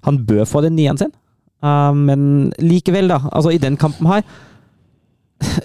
han 0.05 0.21
bør 0.27 0.45
få 0.45 0.61
den 0.65 0.77
nieren 0.77 0.99
sin. 0.99 1.13
men 1.61 2.51
likevel, 2.57 3.07
da. 3.07 3.19
Altså, 3.31 3.51
i 3.53 3.61
den 3.61 3.77
kampen 3.77 4.07
her 4.09 4.23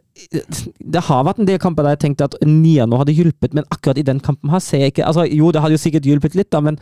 Det 0.95 1.03
har 1.09 1.25
vært 1.25 1.41
en 1.41 1.49
del 1.49 1.59
kamper 1.61 1.85
der 1.85 1.97
jeg 1.97 2.03
tenkte 2.07 2.29
at 2.29 2.37
nieren 2.45 2.91
nå 2.91 3.01
hadde 3.01 3.15
hjulpet, 3.17 3.55
men 3.57 3.65
akkurat 3.71 3.99
i 4.01 4.05
den 4.07 4.21
kampen 4.21 4.51
her 4.53 4.63
ser 4.65 4.85
jeg 4.85 4.95
ikke 4.95 5.07
altså, 5.07 5.27
Jo, 5.29 5.51
det 5.53 5.63
hadde 5.63 5.77
jo 5.77 5.83
sikkert 5.83 6.09
hjulpet 6.09 6.37
litt, 6.39 6.51
da, 6.53 6.63
men 6.65 6.79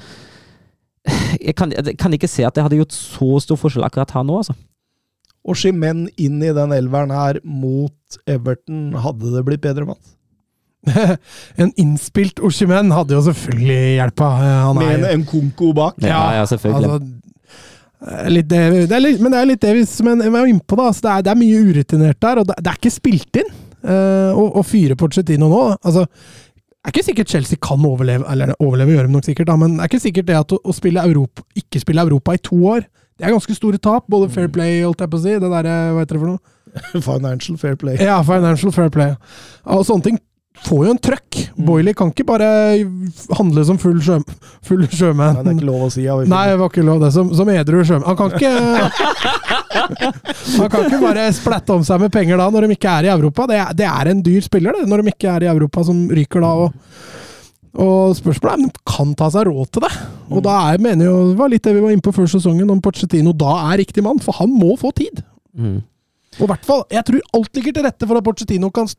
jeg 1.47 1.55
kan, 1.59 1.73
jeg 1.75 1.97
kan 2.01 2.15
ikke 2.15 2.31
se 2.31 2.47
at 2.47 2.55
det 2.55 2.65
hadde 2.65 2.79
gjort 2.79 2.95
så 2.95 3.41
stor 3.43 3.59
forskjell 3.61 3.87
akkurat 3.87 4.15
her 4.15 4.27
nå, 4.27 4.39
altså. 4.43 4.55
Og 5.45 5.59
Skimen 5.61 6.07
inn 6.17 6.41
i 6.41 6.53
den 6.57 6.73
elveren 6.73 7.13
her 7.13 7.41
mot 7.45 8.21
Everton, 8.31 8.95
hadde 8.97 9.33
det 9.35 9.43
blitt 9.47 9.65
bedre, 9.65 9.89
Mats? 9.91 10.15
en 11.63 11.73
innspilt 11.81 12.41
Oshimen 12.45 12.93
hadde 12.93 13.17
jo 13.17 13.23
selvfølgelig 13.25 13.99
hjelpa. 13.99 14.31
Han 14.69 14.81
Med 14.81 15.05
er 15.05 15.13
en, 15.15 15.27
Konko 15.29 15.73
bak? 15.77 16.01
Ja, 16.05 16.27
ja, 16.39 16.47
selvfølgelig. 16.49 16.91
Altså, 16.91 18.25
litt 18.33 18.49
det, 18.51 18.63
det 18.91 18.97
er 18.97 19.05
litt, 19.05 19.21
men 19.23 19.33
det 19.33 19.41
er 19.41 19.49
litt 19.49 19.63
det 19.65 19.75
vi 19.79 19.85
som 19.89 20.11
jeg 20.13 20.33
var 20.33 20.49
innpå. 20.49 20.79
da, 20.81 20.89
det, 20.93 21.13
er, 21.13 21.27
det 21.27 21.33
er 21.33 21.41
mye 21.41 21.61
urutinert 21.69 22.21
der, 22.21 22.41
og 22.43 22.49
det, 22.51 22.59
det 22.61 22.73
er 22.73 22.81
ikke 22.81 22.97
spilt 22.99 23.41
inn. 23.43 23.55
Uh, 23.85 24.33
å, 24.33 24.49
å 24.61 24.63
fyre 24.65 24.95
Pochettino 24.97 25.45
nå 25.53 25.59
altså, 25.85 26.07
Det 26.09 26.87
er 26.89 26.93
ikke 26.95 27.03
sikkert 27.05 27.33
Chelsea 27.35 27.61
kan 27.61 27.83
overleve, 27.85 28.25
eller 28.33 28.55
overleve 28.57 28.95
gjør 28.95 29.11
de 29.11 29.13
nok 29.13 29.27
sikkert, 29.27 29.51
da, 29.51 29.57
men 29.61 29.75
det 29.75 29.85
er 29.85 29.91
ikke 29.91 30.01
sikkert 30.07 30.29
det 30.31 30.39
at 30.39 30.55
å, 30.57 30.59
å 30.65 30.73
spille 30.73 31.05
Europa, 31.05 31.45
ikke 31.61 31.83
spille 31.83 32.05
Europa 32.07 32.33
i 32.33 32.41
to 32.41 32.63
år 32.71 32.87
det 33.19 33.29
er 33.29 33.35
ganske 33.35 33.55
store 33.57 33.79
tap. 33.79 34.07
Både 34.11 34.31
Fair 34.33 34.51
Play, 34.53 34.83
holdt 34.83 35.05
jeg 35.05 35.13
på 35.13 35.21
å 35.21 35.25
si. 35.25 35.35
Det 35.39 35.51
der, 35.51 35.71
hva 35.95 36.03
heter 36.03 36.19
det 36.19 36.23
for 36.23 36.35
noe? 36.35 36.43
Financial 37.09 37.59
Fair 37.61 37.77
Play. 37.79 37.99
Ja, 38.03 38.21
Financial 38.27 38.75
Fair 38.75 38.91
Play. 38.95 39.15
Og 39.71 39.85
sånne 39.87 40.09
ting 40.09 40.23
får 40.65 40.85
jo 40.87 40.95
en 40.95 41.01
trøkk. 41.03 41.39
Boiley 41.67 41.95
kan 41.97 42.11
ikke 42.13 42.27
bare 42.27 42.49
handle 43.39 43.65
som 43.67 43.79
full, 43.79 43.99
sjø, 44.03 44.21
full 44.67 44.85
sjømann. 44.91 45.39
Nei, 45.39 45.45
det 45.45 45.53
er 45.53 45.59
ikke 45.59 45.71
lov 45.71 45.87
å 45.87 45.91
si. 45.93 46.05
Ja, 46.07 46.17
Nei, 46.31 46.45
det 46.51 46.61
var 46.63 46.73
ikke 46.73 46.87
lov 46.87 47.03
det. 47.05 47.11
Som, 47.15 47.33
som 47.37 47.51
edru 47.53 47.83
sjømann. 47.85 48.07
Han 48.11 48.19
kan 48.19 48.35
ikke 48.35 48.53
Han 49.75 50.71
kan 50.71 50.87
ikke 50.87 51.03
bare 51.03 51.27
splatte 51.35 51.75
om 51.75 51.83
seg 51.87 52.01
med 52.05 52.13
penger 52.15 52.39
da, 52.41 52.47
når 52.53 52.67
de 52.69 52.77
ikke 52.79 52.95
er 53.01 53.09
i 53.09 53.13
Europa. 53.15 53.47
Det 53.51 53.59
er, 53.61 53.75
det 53.77 53.89
er 53.91 54.11
en 54.11 54.23
dyr 54.25 54.47
spiller, 54.47 54.79
det, 54.79 54.89
når 54.91 55.03
de 55.03 55.15
ikke 55.15 55.35
er 55.35 55.47
i 55.47 55.51
Europa, 55.51 55.85
som 55.87 56.07
ryker 56.15 56.45
da. 56.45 56.53
og 56.65 57.24
og 57.75 58.15
spørsmålet 58.15 58.53
er 58.53 58.61
om 58.61 58.69
de 58.69 58.83
kan 58.87 59.15
ta 59.19 59.29
seg 59.35 59.49
råd 59.49 59.73
til 59.75 59.83
det. 59.83 59.91
Og 60.31 60.45
da 60.47 60.55
er, 60.71 60.83
mener 60.83 61.09
jo, 61.09 61.17
det 61.33 61.39
var 61.41 61.51
litt 61.51 61.65
det 61.67 61.75
vi 61.75 61.83
var 61.83 61.95
inne 61.95 62.05
på 62.05 62.13
før 62.15 62.29
sesongen, 62.31 62.71
om 62.71 62.83
Pochettino 62.83 63.35
da 63.35 63.57
er 63.73 63.81
riktig 63.83 64.05
mann, 64.07 64.21
for 64.23 64.37
han 64.39 64.53
må 64.55 64.77
få 64.79 64.93
tid. 64.95 65.25
Mm. 65.59 65.81
Og 66.39 66.45
i 66.47 66.51
hvert 66.51 66.67
fall, 66.67 66.85
jeg 66.95 67.07
tror 67.09 67.37
alt 67.39 67.59
ligger 67.59 67.75
til 67.75 67.87
rette 67.87 68.09
for 68.11 68.21
at 68.21 68.27
Pochettino 68.27 68.71
kan, 68.75 68.91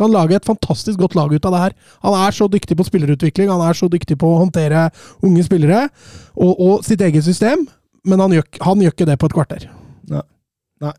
kan 0.00 0.12
lage 0.12 0.36
et 0.36 0.48
fantastisk 0.48 1.00
godt 1.00 1.16
lag 1.16 1.32
ut 1.32 1.48
av 1.48 1.56
det 1.56 1.62
her. 1.66 1.76
Han 2.04 2.18
er 2.20 2.36
så 2.36 2.48
dyktig 2.52 2.76
på 2.76 2.88
spillerutvikling, 2.88 3.52
han 3.52 3.64
er 3.64 3.78
så 3.80 3.88
dyktig 3.92 4.18
på 4.20 4.28
å 4.28 4.42
håndtere 4.44 4.90
unge 5.24 5.46
spillere 5.48 5.86
og, 6.36 6.52
og 6.52 6.74
sitt 6.84 7.00
eget 7.04 7.24
system, 7.24 7.64
men 8.08 8.20
han 8.20 8.36
gjør, 8.36 8.48
han 8.68 8.84
gjør 8.84 8.96
ikke 8.96 9.08
det 9.08 9.18
på 9.20 9.30
et 9.30 9.38
kvarter. 9.40 9.66
Nei. 10.12 10.24
Nei. 10.84 10.94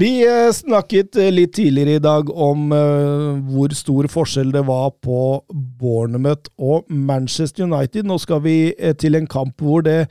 Vi 0.00 0.10
eh, 0.24 0.48
snakket 0.54 1.16
eh, 1.18 1.30
litt 1.34 1.54
tidligere 1.58 1.98
i 1.98 2.02
dag 2.02 2.30
om 2.30 2.70
uh, 2.72 3.38
hvor 3.50 3.72
stor 3.76 4.08
forskjell 4.10 4.52
det 4.54 4.62
var 4.68 4.92
på 5.02 5.22
Bournemouth 5.50 6.52
og 6.56 6.86
Manchester 6.88 7.66
United. 7.66 8.06
Nå 8.06 8.18
skal 8.22 8.44
vi 8.46 8.58
til 9.00 9.18
en 9.18 9.28
kamp 9.30 9.60
hvor 9.60 9.84
det 9.86 10.04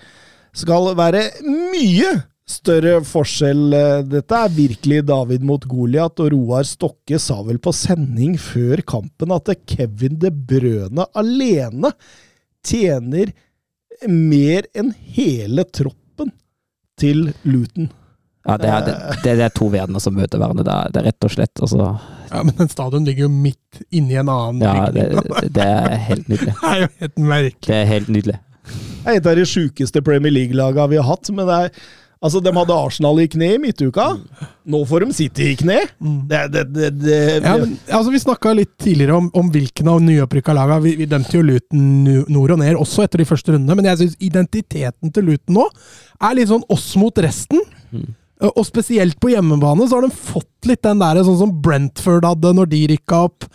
skal 0.57 0.91
være 0.97 1.25
mye 1.45 2.11
større 2.49 2.99
forskjell. 3.05 3.75
Dette 4.09 4.39
er 4.39 4.55
virkelig 4.55 5.03
David 5.07 5.45
mot 5.45 5.65
Goliat, 5.69 6.17
og 6.19 6.33
Roar 6.33 6.65
Stokke 6.67 7.19
sa 7.21 7.37
vel 7.45 7.61
på 7.61 7.73
sending 7.75 8.39
før 8.41 8.81
kampen 8.89 9.35
at 9.35 9.53
Kevin 9.69 10.17
De 10.21 10.33
Brøne 10.33 11.05
alene 11.17 11.93
tjener 12.65 13.31
mer 14.09 14.67
enn 14.77 14.91
hele 15.15 15.65
troppen 15.69 16.33
til 16.99 17.29
Luton. 17.45 17.91
Ja, 18.49 18.57
det 18.61 18.71
er, 18.73 18.89
det, 19.23 19.35
det 19.39 19.45
er 19.47 19.53
to 19.55 19.69
verdener 19.73 20.03
som 20.03 20.17
møter 20.17 20.41
hverandre. 20.41 20.65
Det 20.67 20.73
er, 20.75 20.91
det 20.95 21.01
er 21.03 21.07
rett 21.11 21.29
og 21.29 21.33
slett 21.35 21.63
altså, 21.65 21.87
Ja, 22.31 22.43
Men 22.43 22.57
den 22.59 22.73
stadion 22.73 23.07
ligger 23.07 23.27
jo 23.27 23.31
midt 23.33 23.81
inni 23.95 24.17
en 24.19 24.29
annen 24.33 24.65
Ja, 24.65 24.89
det, 24.93 25.07
bygning. 25.13 25.53
det 25.59 25.69
er 25.69 25.95
helt 26.09 26.29
nydelig. 26.33 26.57
Det 26.59 26.73
er 26.73 26.83
jo 26.83 26.91
helt 26.99 27.17
merkelig. 27.31 27.69
Det 27.69 27.79
er 27.79 27.89
helt 27.93 28.13
nydelig. 28.17 28.37
Det 28.69 29.15
er 29.15 29.17
et 29.21 29.31
av 29.31 29.39
de 29.39 29.47
sjukeste 29.49 30.01
Premier 30.05 30.33
League-laga 30.35 30.85
vi 30.91 30.99
har 31.01 31.07
hatt. 31.07 31.31
men 31.33 31.47
det 31.49 31.63
er 31.63 31.81
Altså, 32.19 32.41
De 32.43 32.51
hadde 32.51 32.75
Arsenal 32.75 33.19
i 33.23 33.29
kne 33.31 33.47
i 33.55 33.59
midtuka. 33.63 34.09
Nå 34.67 34.81
får 34.89 35.05
de 35.05 35.13
City 35.15 35.45
i 35.53 35.55
kne! 35.55 35.77
Det, 36.27 36.41
det, 36.51 36.63
det, 36.75 36.89
det 36.99 37.19
Ja, 37.45 37.53
men, 37.61 37.77
altså, 37.87 38.11
Vi 38.11 38.19
snakka 38.19 38.51
litt 38.57 38.73
tidligere 38.83 39.15
om, 39.15 39.29
om 39.39 39.47
hvilken 39.53 39.87
av 39.87 40.01
nyopprykka 40.03 40.51
laga. 40.57 40.81
Vi, 40.83 40.97
vi 40.99 41.07
dømte 41.07 41.37
jo 41.37 41.45
Luton 41.47 41.85
nord 42.27 42.57
og 42.57 42.59
ned 42.59 42.75
også 42.75 43.05
etter 43.07 43.23
de 43.23 43.27
første 43.29 43.55
rundene, 43.55 43.77
men 43.79 43.87
jeg 43.87 44.01
syns 44.01 44.17
identiteten 44.19 45.15
til 45.15 45.29
Luton 45.31 45.61
nå 45.61 45.69
er 46.27 46.35
litt 46.35 46.51
sånn 46.51 46.67
oss 46.75 46.89
mot 46.99 47.23
resten. 47.23 47.63
Og 48.47 48.63
spesielt 48.63 49.17
på 49.19 49.33
hjemmebane 49.33 49.87
så 49.87 49.97
har 49.97 50.05
de 50.07 50.15
fått 50.15 50.69
litt 50.69 50.83
den 50.85 51.01
der 51.01 51.19
sånn 51.27 51.39
som 51.41 51.55
Brentford 51.63 52.23
hadde 52.23 52.53
når 52.55 52.69
de 52.71 52.83
rykka 52.93 53.23
opp. 53.27 53.47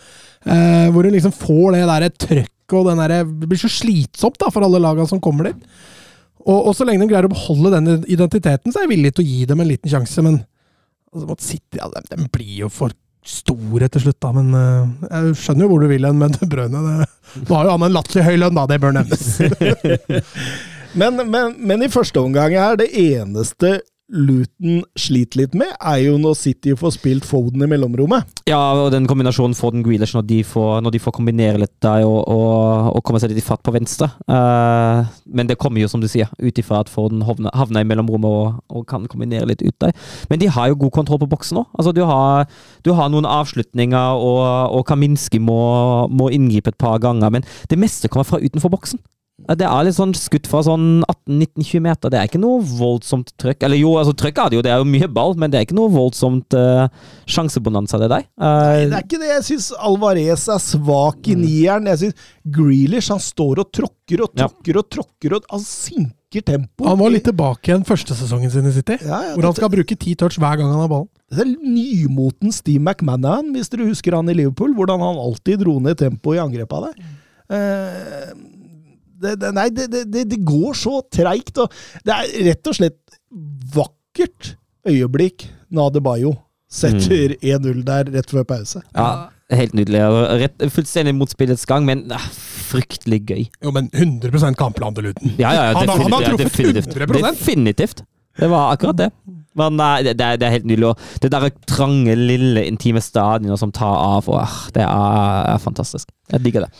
Eh, 0.45 0.89
hvor 0.93 1.05
de 1.05 1.15
liksom 1.15 1.33
får 1.33 1.73
det 1.73 1.85
der 1.89 2.05
trøkket 2.13 2.75
og 2.77 2.89
den 2.89 3.01
der 3.01 3.23
Det 3.25 3.49
blir 3.49 3.61
så 3.61 3.69
slitsomt 3.69 4.37
da 4.41 4.51
for 4.53 4.65
alle 4.65 4.81
laga 4.81 5.07
som 5.09 5.21
kommer 5.21 5.49
dit. 5.49 5.63
Og, 6.45 6.69
og 6.69 6.75
så 6.77 6.85
lenge 6.85 7.01
de 7.01 7.09
greier 7.09 7.25
å 7.25 7.33
beholde 7.33 7.73
den 7.73 8.03
identiteten, 8.05 8.69
så 8.69 8.77
er 8.77 8.85
jeg 8.85 8.93
villig 8.93 9.15
til 9.15 9.25
å 9.25 9.29
gi 9.31 9.47
dem 9.49 9.63
en 9.63 9.69
liten 9.71 9.89
sjanse, 9.89 10.21
men 10.21 10.37
altså, 11.09 11.37
City, 11.41 11.79
ja, 11.79 11.89
de, 11.89 12.03
de 12.11 12.29
blir 12.29 12.53
jo 12.59 12.69
for 12.69 12.93
store 13.25 13.89
til 13.89 14.05
slutt, 14.05 14.19
da. 14.21 14.29
Men 14.35 14.53
uh, 14.53 15.09
jeg 15.09 15.39
skjønner 15.41 15.65
jo 15.65 15.71
hvor 15.71 15.81
du 15.81 15.89
vil 15.89 16.05
hen 16.05 16.21
med 16.21 16.37
De 16.37 16.49
Bruyne. 16.49 16.83
Nå 16.85 17.57
har 17.57 17.65
jo 17.65 17.73
han 17.73 17.87
en 17.87 17.95
latterlig 17.95 18.27
høy 18.27 18.35
lønn, 18.43 18.59
da. 18.59 18.67
Det 18.69 18.77
bør 18.83 18.93
nevnes. 18.99 19.25
Men, 20.95 21.17
men, 21.27 21.57
men 21.59 21.81
i 21.83 21.89
første 21.91 22.21
omgang 22.21 22.53
er 22.55 22.77
det 22.79 22.85
eneste 22.95 23.81
Luton 24.13 24.83
sliter 24.93 25.39
litt 25.39 25.55
med, 25.57 25.71
er 25.81 25.97
jo 26.03 26.17
når 26.21 26.35
City 26.37 26.75
får 26.77 26.91
spilt 26.93 27.25
Foden 27.25 27.63
i 27.65 27.69
mellomrommet. 27.69 28.27
Ja, 28.45 28.59
og 28.77 28.91
den 28.93 29.07
kombinasjonen 29.09 29.55
Foden 29.57 29.81
Grealish 29.85 30.13
når 30.13 30.27
de 30.29 30.37
får, 30.45 30.83
når 30.85 30.93
de 30.93 31.01
får 31.01 31.15
kombinere 31.17 31.61
litt 31.63 31.73
der 31.81 32.05
og, 32.05 32.19
og, 32.29 32.91
og 32.91 33.01
komme 33.07 33.21
seg 33.21 33.33
litt 33.33 33.41
i 33.41 33.45
fatt 33.45 33.63
på 33.65 33.73
venstre. 33.73 34.11
Uh, 34.29 35.09
men 35.25 35.49
det 35.49 35.57
kommer 35.61 35.81
jo, 35.81 35.89
som 35.89 36.03
du 36.03 36.09
sier, 36.11 36.29
ut 36.37 36.61
ifra 36.61 36.83
at 36.83 36.91
Foden 36.93 37.25
havner, 37.25 37.49
havner 37.57 37.81
i 37.81 37.89
mellomrommet 37.89 38.29
og, 38.29 38.61
og, 38.69 38.85
kan 38.85 39.09
kombinere 39.09 39.49
litt 39.49 39.65
ut 39.65 39.77
der. 39.81 39.95
Men 40.29 40.43
de 40.43 40.51
har 40.53 40.69
jo 40.69 40.79
god 40.85 40.93
kontroll 40.99 41.23
på 41.25 41.31
boksen 41.33 41.63
òg. 41.63 41.73
Altså, 41.73 41.95
du, 41.95 42.05
du 42.85 42.93
har 42.93 43.09
noen 43.09 43.25
avslutninger, 43.25 44.21
og 44.21 44.85
Kaminski 44.85 45.41
må, 45.41 45.57
må 46.13 46.29
inngripe 46.35 46.69
et 46.69 46.81
par 46.81 47.01
ganger. 47.01 47.33
Men 47.33 47.49
det 47.71 47.81
meste 47.81 48.11
kommer 48.11 48.29
fra 48.29 48.43
utenfor 48.43 48.69
boksen. 48.77 49.01
Det 49.35 49.65
er 49.67 49.83
litt 49.83 49.97
sånn 49.97 50.13
skutt 50.15 50.47
fra 50.47 50.61
sånn 50.63 51.01
18-19-20 51.03 51.81
meter. 51.83 52.11
Det 52.11 52.19
er 52.21 52.29
ikke 52.29 52.39
noe 52.39 52.61
voldsomt 52.63 53.33
trøkk. 53.41 53.65
Eller 53.67 53.81
jo, 53.81 53.91
altså 53.99 54.13
trøkk 54.15 54.39
er 54.39 54.51
det 54.51 54.57
jo, 54.57 54.63
det 54.63 54.71
er 54.71 54.79
jo 54.79 54.87
mye 54.87 55.09
ball, 55.11 55.35
men 55.39 55.51
det 55.51 55.59
er 55.59 55.65
ikke 55.67 55.75
noe 55.75 55.91
voldsomt 55.91 56.55
uh, 56.55 56.85
sjansebonanza, 57.27 57.99
det 57.99 58.09
der. 58.13 58.23
Uh, 58.39 58.45
Nei, 58.47 58.85
det 58.87 58.95
er 58.95 59.03
ikke 59.03 59.19
det. 59.19 59.31
Jeg 59.33 59.47
syns 59.49 59.67
Alvarez 59.75 60.45
er 60.55 60.61
svak 60.63 61.27
i 61.27 61.35
nieren. 61.41 61.91
Jeg 61.91 62.01
synes 62.05 62.31
Grealish 62.55 63.11
han 63.11 63.19
står 63.25 63.65
og 63.65 63.73
tråkker 63.75 64.23
og 64.23 64.39
tråkker 64.39 64.79
og 64.79 64.87
tråkker 64.95 65.35
og 65.35 65.51
han 65.51 65.67
sinker 65.67 66.47
tempoet. 66.47 66.87
Han 66.87 67.03
var 67.03 67.11
litt 67.11 67.27
tilbake 67.27 67.73
igjen 67.73 67.85
første 67.87 68.15
sesongen 68.15 68.55
sin 68.55 68.71
i 68.71 68.73
City, 68.75 68.97
Ja, 69.03 69.19
ja, 69.29 69.35
hvor 69.35 69.49
han 69.49 69.59
skal 69.59 69.71
bruke 69.71 69.99
ti 69.99 70.15
touch 70.19 70.39
hver 70.39 70.57
gang 70.61 70.71
han 70.71 70.83
har 70.85 70.91
ballen. 70.91 71.11
Det 71.35 71.43
er 71.43 71.53
nymoten 71.59 72.55
Steve 72.55 72.79
McManahan, 72.79 73.51
hvis 73.51 73.71
dere 73.71 73.91
husker 73.91 74.15
han 74.15 74.31
i 74.31 74.39
Liverpool. 74.39 74.71
Hvordan 74.79 75.03
han 75.03 75.19
alltid 75.19 75.63
dro 75.65 75.77
ned 75.83 75.99
tempoet 75.99 76.39
i 76.39 76.43
angrepet 76.43 76.89
der. 76.89 77.15
Eh, 77.55 78.35
det, 79.25 79.35
det, 79.43 79.51
nei, 79.57 79.67
det, 79.73 79.89
det, 79.93 80.03
det, 80.13 80.23
det 80.31 80.39
går 80.47 80.77
så 80.77 80.99
treigt. 81.13 81.57
Det 82.05 82.13
er 82.15 82.31
rett 82.51 82.71
og 82.71 82.77
slett 82.77 83.19
vakkert 83.75 84.55
øyeblikk 84.87 85.47
Nade 85.75 86.01
Bayo 86.05 86.35
setter 86.75 87.35
1-0 87.41 87.83
der 87.87 88.09
rett 88.11 88.31
før 88.33 88.43
pause. 88.47 88.81
ja, 88.95 89.29
helt 89.53 89.75
nydelig. 89.77 90.01
Rett, 90.41 90.65
fullstendig 90.73 91.13
mot 91.15 91.31
spillets 91.31 91.65
gang, 91.69 91.85
men 91.87 92.01
ah, 92.13 92.25
fryktelig 92.71 93.21
gøy. 93.29 93.43
Jo, 93.63 93.71
men 93.75 93.87
100 93.93 94.55
kampplan 94.59 94.95
til 94.97 95.09
Luton. 95.09 95.35
Ja, 95.39 95.53
ja, 95.53 95.69
ja, 95.69 95.77
Han 95.77 95.87
har- 95.89 96.01
han 96.03 96.11
har 96.11 96.25
definitivt, 96.37 96.41
truffet 96.41 96.75
definitivt. 96.75 97.09
100%. 97.15 97.39
Definitivt. 97.39 98.03
Det 98.39 98.49
var 98.51 98.73
akkurat 98.73 98.97
det. 98.97 99.09
Men 99.55 99.77
nei, 99.79 100.03
det, 100.03 100.17
det 100.17 100.25
er- 100.43 100.51
helt 100.51 100.65
nydelig. 100.67 100.89
Og 100.89 101.21
det 101.21 101.31
der 101.31 101.49
trange, 101.67 102.15
lille, 102.15 102.65
intime 102.67 102.99
stadionet 103.01 103.59
som 103.61 103.71
tar 103.71 103.95
av, 103.95 104.27
og, 104.27 104.41
ah, 104.41 104.57
det 104.75 104.83
er, 104.83 105.53
er 105.53 105.57
fantastisk. 105.63 106.09
Jeg 106.31 106.43
digger 106.43 106.65
det. 106.65 106.71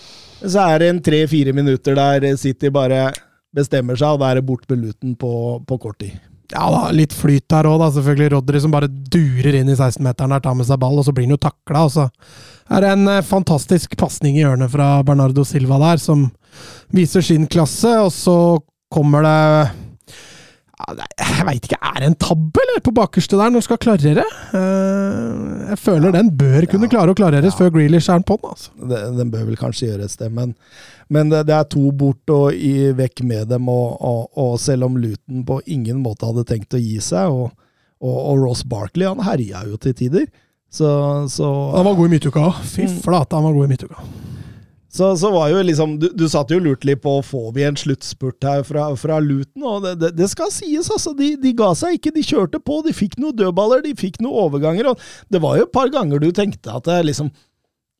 Så 0.45 0.61
er 0.61 0.81
det 0.81 0.91
en 0.91 1.01
tre-fire 1.03 1.53
minutter 1.55 1.97
der 1.97 2.27
City 2.37 2.69
bare 2.73 3.09
bestemmer 3.55 3.97
seg, 3.97 4.15
og 4.15 4.21
da 4.21 4.31
er 4.31 4.39
det 4.39 4.47
bort 4.47 4.65
med 4.69 4.83
Luton 4.83 5.15
på, 5.19 5.33
på 5.65 5.77
kort 5.81 5.99
tid. 6.03 6.15
Ja 6.53 6.67
da, 6.69 6.81
litt 6.93 7.13
flyt 7.15 7.47
der 7.49 7.67
òg. 7.69 7.81
Selvfølgelig 7.95 8.33
Rodry 8.35 8.61
som 8.61 8.73
bare 8.73 8.89
durer 8.89 9.57
inn 9.57 9.71
i 9.71 9.77
16-meteren 9.77 10.35
der, 10.35 10.43
tar 10.43 10.57
med 10.57 10.67
seg 10.67 10.81
ball, 10.81 10.99
og 10.99 11.07
så 11.07 11.13
blir 11.15 11.25
han 11.25 11.35
jo 11.35 11.41
takla. 11.41 11.85
Og 11.87 11.93
så 11.95 12.05
er 12.69 12.85
det 12.85 12.91
en 12.93 13.09
eh, 13.15 13.23
fantastisk 13.25 13.95
pasning 13.99 14.37
i 14.37 14.43
hjørnet 14.43 14.73
fra 14.73 14.99
Bernardo 15.07 15.45
Silva 15.47 15.79
der, 15.81 16.01
som 16.01 16.27
viser 16.93 17.25
sin 17.25 17.49
klasse, 17.51 17.95
og 18.03 18.13
så 18.13 18.37
kommer 18.93 19.25
det 19.25 19.84
Jeg 20.75 21.45
veit 21.47 21.67
ikke, 21.69 21.77
er 21.79 22.01
det 22.03 22.07
en 22.09 22.17
tabbe, 22.19 22.59
eller? 22.61 22.81
På 22.83 22.91
bakerste 22.95 23.37
der, 23.39 23.47
når 23.53 23.61
han 23.61 23.65
skal 23.65 23.79
klarere? 23.79 24.25
Eh, 24.57 25.69
jeg 25.71 25.79
føler 25.79 26.11
den 26.11 26.31
bør 26.35 26.67
kunne 26.71 26.89
klare 26.91 27.13
å 27.13 27.17
klareres 27.17 27.55
før 27.55 27.71
Grealish 27.77 28.11
er 28.11 28.25
på 28.27 28.35
den, 28.41 28.51
altså. 28.51 28.73
Den, 28.91 29.15
den 29.21 29.31
bør 29.33 29.45
vel 29.47 29.59
kanskje 29.59 29.93
gjøres, 29.93 30.17
det. 30.19 30.29
men, 30.35 30.51
men 31.07 31.31
det, 31.31 31.45
det 31.47 31.55
er 31.55 31.69
to 31.71 31.85
bort 31.95 32.33
og 32.35 32.53
i, 32.53 32.91
vekk 32.97 33.23
med 33.23 33.47
dem. 33.53 33.69
Og, 33.71 33.95
og, 34.03 34.27
og 34.35 34.57
selv 34.59 34.89
om 34.89 34.97
Luton 34.99 35.45
på 35.47 35.61
ingen 35.65 36.03
måte 36.03 36.27
hadde 36.27 36.43
tenkt 36.51 36.75
å 36.75 36.81
gi 36.81 36.99
seg, 37.03 37.31
og, 37.31 37.55
og, 38.03 38.17
og 38.19 38.43
Ross 38.43 38.65
Barkley 38.67 39.07
han 39.07 39.23
herja 39.25 39.63
jo 39.69 39.79
til 39.79 39.95
tider. 39.95 40.27
Så, 40.75 40.89
så, 41.31 41.47
Han 41.71 41.85
var 41.87 41.95
god 41.95 42.09
i 42.09 42.15
midtuka 42.17 42.41
òg. 42.49 42.63
Fy 42.67 42.83
Mm. 42.89 42.99
flate, 43.05 43.37
han 43.37 43.45
var 43.47 43.53
god 43.55 43.69
i 43.69 43.71
midtuka. 43.71 44.01
Så, 44.95 45.09
så 45.19 45.31
var 45.33 45.49
jo 45.51 45.63
liksom 45.65 45.97
Du, 45.99 46.07
du 46.15 46.25
satt 46.31 46.51
jo 46.53 46.61
lurt 46.63 46.85
litt 46.87 47.01
på 47.03 47.17
får 47.25 47.49
vi 47.55 47.65
en 47.67 47.79
sluttspurt 47.79 48.45
her 48.47 48.63
fra, 48.67 48.87
fra 48.99 49.19
Luton, 49.23 49.65
og 49.67 49.83
det, 49.83 49.95
det, 50.01 50.11
det 50.15 50.29
skal 50.31 50.53
sies, 50.53 50.87
altså. 50.91 51.11
De, 51.17 51.33
de 51.41 51.51
ga 51.57 51.73
seg 51.75 51.97
ikke. 51.97 52.13
De 52.15 52.23
kjørte 52.23 52.61
på. 52.63 52.79
De 52.85 52.95
fikk 52.95 53.17
noen 53.19 53.35
dødballer, 53.35 53.83
de 53.83 53.95
fikk 53.99 54.21
noen 54.23 54.45
overganger. 54.45 54.93
og 54.93 55.03
Det 55.31 55.41
var 55.43 55.59
jo 55.59 55.67
et 55.67 55.75
par 55.75 55.91
ganger 55.91 56.23
du 56.23 56.29
tenkte 56.35 56.77
at 56.77 56.87
det 56.87 57.01
liksom 57.09 57.33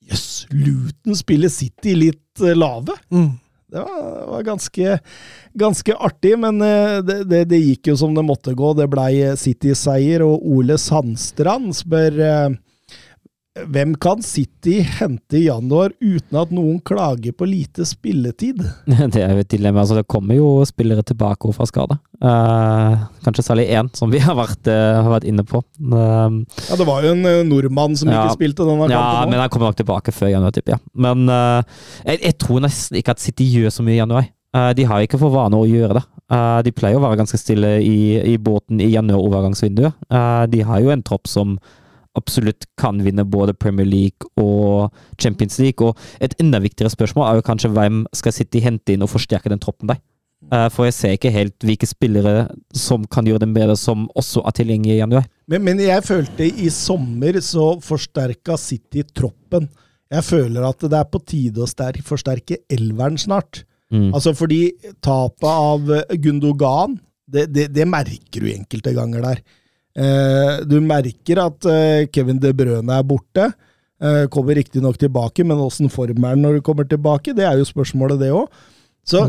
Jøss, 0.06 0.46
Luton 0.54 1.18
spiller 1.18 1.50
City 1.50 1.96
litt 1.98 2.44
eh, 2.44 2.54
lave. 2.56 2.94
Mm. 3.10 3.32
Det 3.74 3.82
var, 3.82 4.28
var 4.30 4.44
ganske, 4.46 5.00
ganske 5.58 5.96
artig, 5.98 6.36
men 6.40 6.62
eh, 6.62 7.00
det, 7.02 7.24
det, 7.32 7.40
det 7.50 7.64
gikk 7.64 7.90
jo 7.90 7.96
som 7.98 8.14
det 8.16 8.24
måtte 8.28 8.54
gå. 8.56 8.76
Det 8.78 8.86
blei 8.92 9.34
City-seier, 9.42 10.24
og 10.24 10.46
Ole 10.46 10.78
Sandstrand 10.80 11.74
spør 11.76 12.22
eh, 12.22 12.54
hvem 13.56 13.94
kan 14.04 14.20
City 14.26 14.82
hente 14.84 15.38
i 15.40 15.46
januar 15.46 15.94
uten 16.04 16.38
at 16.42 16.50
noen 16.52 16.82
klager 16.84 17.32
på 17.32 17.48
lite 17.48 17.86
spilletid? 17.88 18.60
Det 19.14 19.22
er 19.24 19.32
jo 19.32 19.44
et 19.46 19.52
dilemma. 19.54 19.80
Altså, 19.86 19.96
det 19.96 20.08
kommer 20.12 20.36
jo 20.36 20.50
spillere 20.68 21.06
tilbake 21.08 21.54
fra 21.56 21.68
skade. 21.70 21.96
Uh, 22.20 23.06
kanskje 23.24 23.46
særlig 23.48 23.70
én, 23.72 23.88
som 23.96 24.12
vi 24.12 24.20
har 24.26 24.36
vært, 24.36 24.68
uh, 24.68 25.00
har 25.06 25.12
vært 25.14 25.28
inne 25.32 25.46
på. 25.48 25.62
Uh, 25.80 26.42
Ja, 26.68 26.76
Det 26.82 26.88
var 26.90 27.06
jo 27.06 27.14
en 27.16 27.24
eh, 27.30 27.44
nordmann 27.48 27.96
som 27.96 28.12
Ja. 28.12 28.26
ikke 28.26 28.36
spilte 28.42 28.68
denne 28.68 28.90
ja, 28.92 29.00
nå. 29.24 29.30
men 29.32 29.40
han 29.40 29.50
kommer 29.54 29.72
nok 29.72 29.80
tilbake 29.80 30.12
før 30.16 30.34
januar, 30.34 30.52
tipper 30.56 30.76
jeg. 30.76 30.84
Men 31.06 31.24
jeg, 31.30 32.20
jeg 32.26 32.36
tror 32.42 32.60
nesten 32.66 33.00
ikke 33.00 33.16
at 33.16 33.24
City 33.24 33.48
gjør 33.56 33.72
så 33.72 33.86
mye 33.86 33.96
i 33.96 34.02
januar. 34.02 34.28
De 34.76 34.84
har 34.88 35.04
ikke 35.04 35.20
for 35.20 35.32
vane 35.34 35.58
å 35.60 35.66
gjøre 35.68 35.98
det. 35.98 36.04
De 36.68 36.72
pleier 36.76 36.96
å 36.96 37.04
være 37.04 37.18
ganske 37.20 37.38
stille 37.40 37.74
i, 37.84 37.96
i 38.34 38.36
båten 38.40 38.80
i 38.84 38.88
januar-overgangsvinduet. 38.94 39.98
De 40.52 40.62
har 40.64 40.84
jo 40.84 40.94
en 40.94 41.04
tropp 41.06 41.28
som 41.28 41.58
absolutt 42.20 42.68
kan 42.80 43.02
vinne 43.06 43.26
både 43.28 43.56
Premier 43.58 43.88
League 43.88 44.28
og 44.42 44.92
Champions 45.22 45.60
League. 45.62 45.86
Og 45.86 45.96
et 46.24 46.36
enda 46.42 46.62
viktigere 46.64 46.94
spørsmål 46.94 47.28
er 47.28 47.40
jo 47.40 47.48
kanskje 47.48 47.72
hvem 47.76 48.04
skal 48.16 48.36
City 48.36 48.64
hente 48.64 48.96
inn 48.96 49.06
og 49.06 49.12
forsterke 49.14 49.52
den 49.52 49.62
troppen 49.64 49.92
der. 49.94 50.02
Eh, 50.52 50.68
For 50.74 50.88
jeg 50.88 50.98
ser 50.98 51.16
ikke 51.16 51.34
helt 51.34 51.66
hvilke 51.66 51.90
spillere 51.90 52.48
som 52.76 53.06
kan 53.10 53.26
gjøre 53.28 53.46
dem 53.46 53.56
bedre, 53.56 53.78
som 53.80 54.08
også 54.18 54.44
er 54.46 54.58
tilgjengelige 54.60 54.98
i 54.98 55.02
januar. 55.02 55.30
Men, 55.50 55.64
men 55.66 55.82
jeg 55.82 56.06
følte 56.06 56.46
i 56.48 56.70
sommer 56.74 57.40
så 57.42 57.76
forsterka 57.84 58.58
City 58.62 59.06
troppen. 59.16 59.70
Jeg 60.14 60.26
føler 60.26 60.68
at 60.68 60.86
det 60.86 61.00
er 61.00 61.10
på 61.10 61.22
tide 61.26 61.66
å 61.66 61.70
forsterke 62.06 62.62
elveren 62.72 63.18
snart. 63.18 63.64
Mm. 63.94 64.12
Altså 64.14 64.34
fordi 64.38 64.70
tapet 65.04 65.50
av 65.50 65.90
Gundogan, 66.22 66.98
det, 67.26 67.48
det, 67.54 67.70
det 67.74 67.88
merker 67.90 68.46
du 68.46 68.52
enkelte 68.52 68.94
ganger 68.94 69.26
der. 69.26 69.42
Eh, 69.96 70.58
du 70.68 70.80
merker 70.84 71.40
at 71.46 71.66
eh, 71.72 72.06
Kevin 72.12 72.40
De 72.44 72.52
Brøne 72.54 72.98
er 73.00 73.04
borte. 73.08 73.50
Eh, 74.04 74.26
kommer 74.28 74.58
riktignok 74.60 74.98
tilbake, 75.00 75.46
men 75.48 75.58
åssen 75.64 75.88
form 75.90 76.20
er 76.26 76.34
han 76.36 76.42
når 76.44 76.58
du 76.60 76.62
kommer 76.68 76.84
tilbake? 76.90 77.34
Det 77.36 77.46
er 77.48 77.58
jo 77.62 77.68
spørsmålet, 77.70 78.20
det 78.20 78.34
òg. 78.36 78.48
Så 79.08 79.22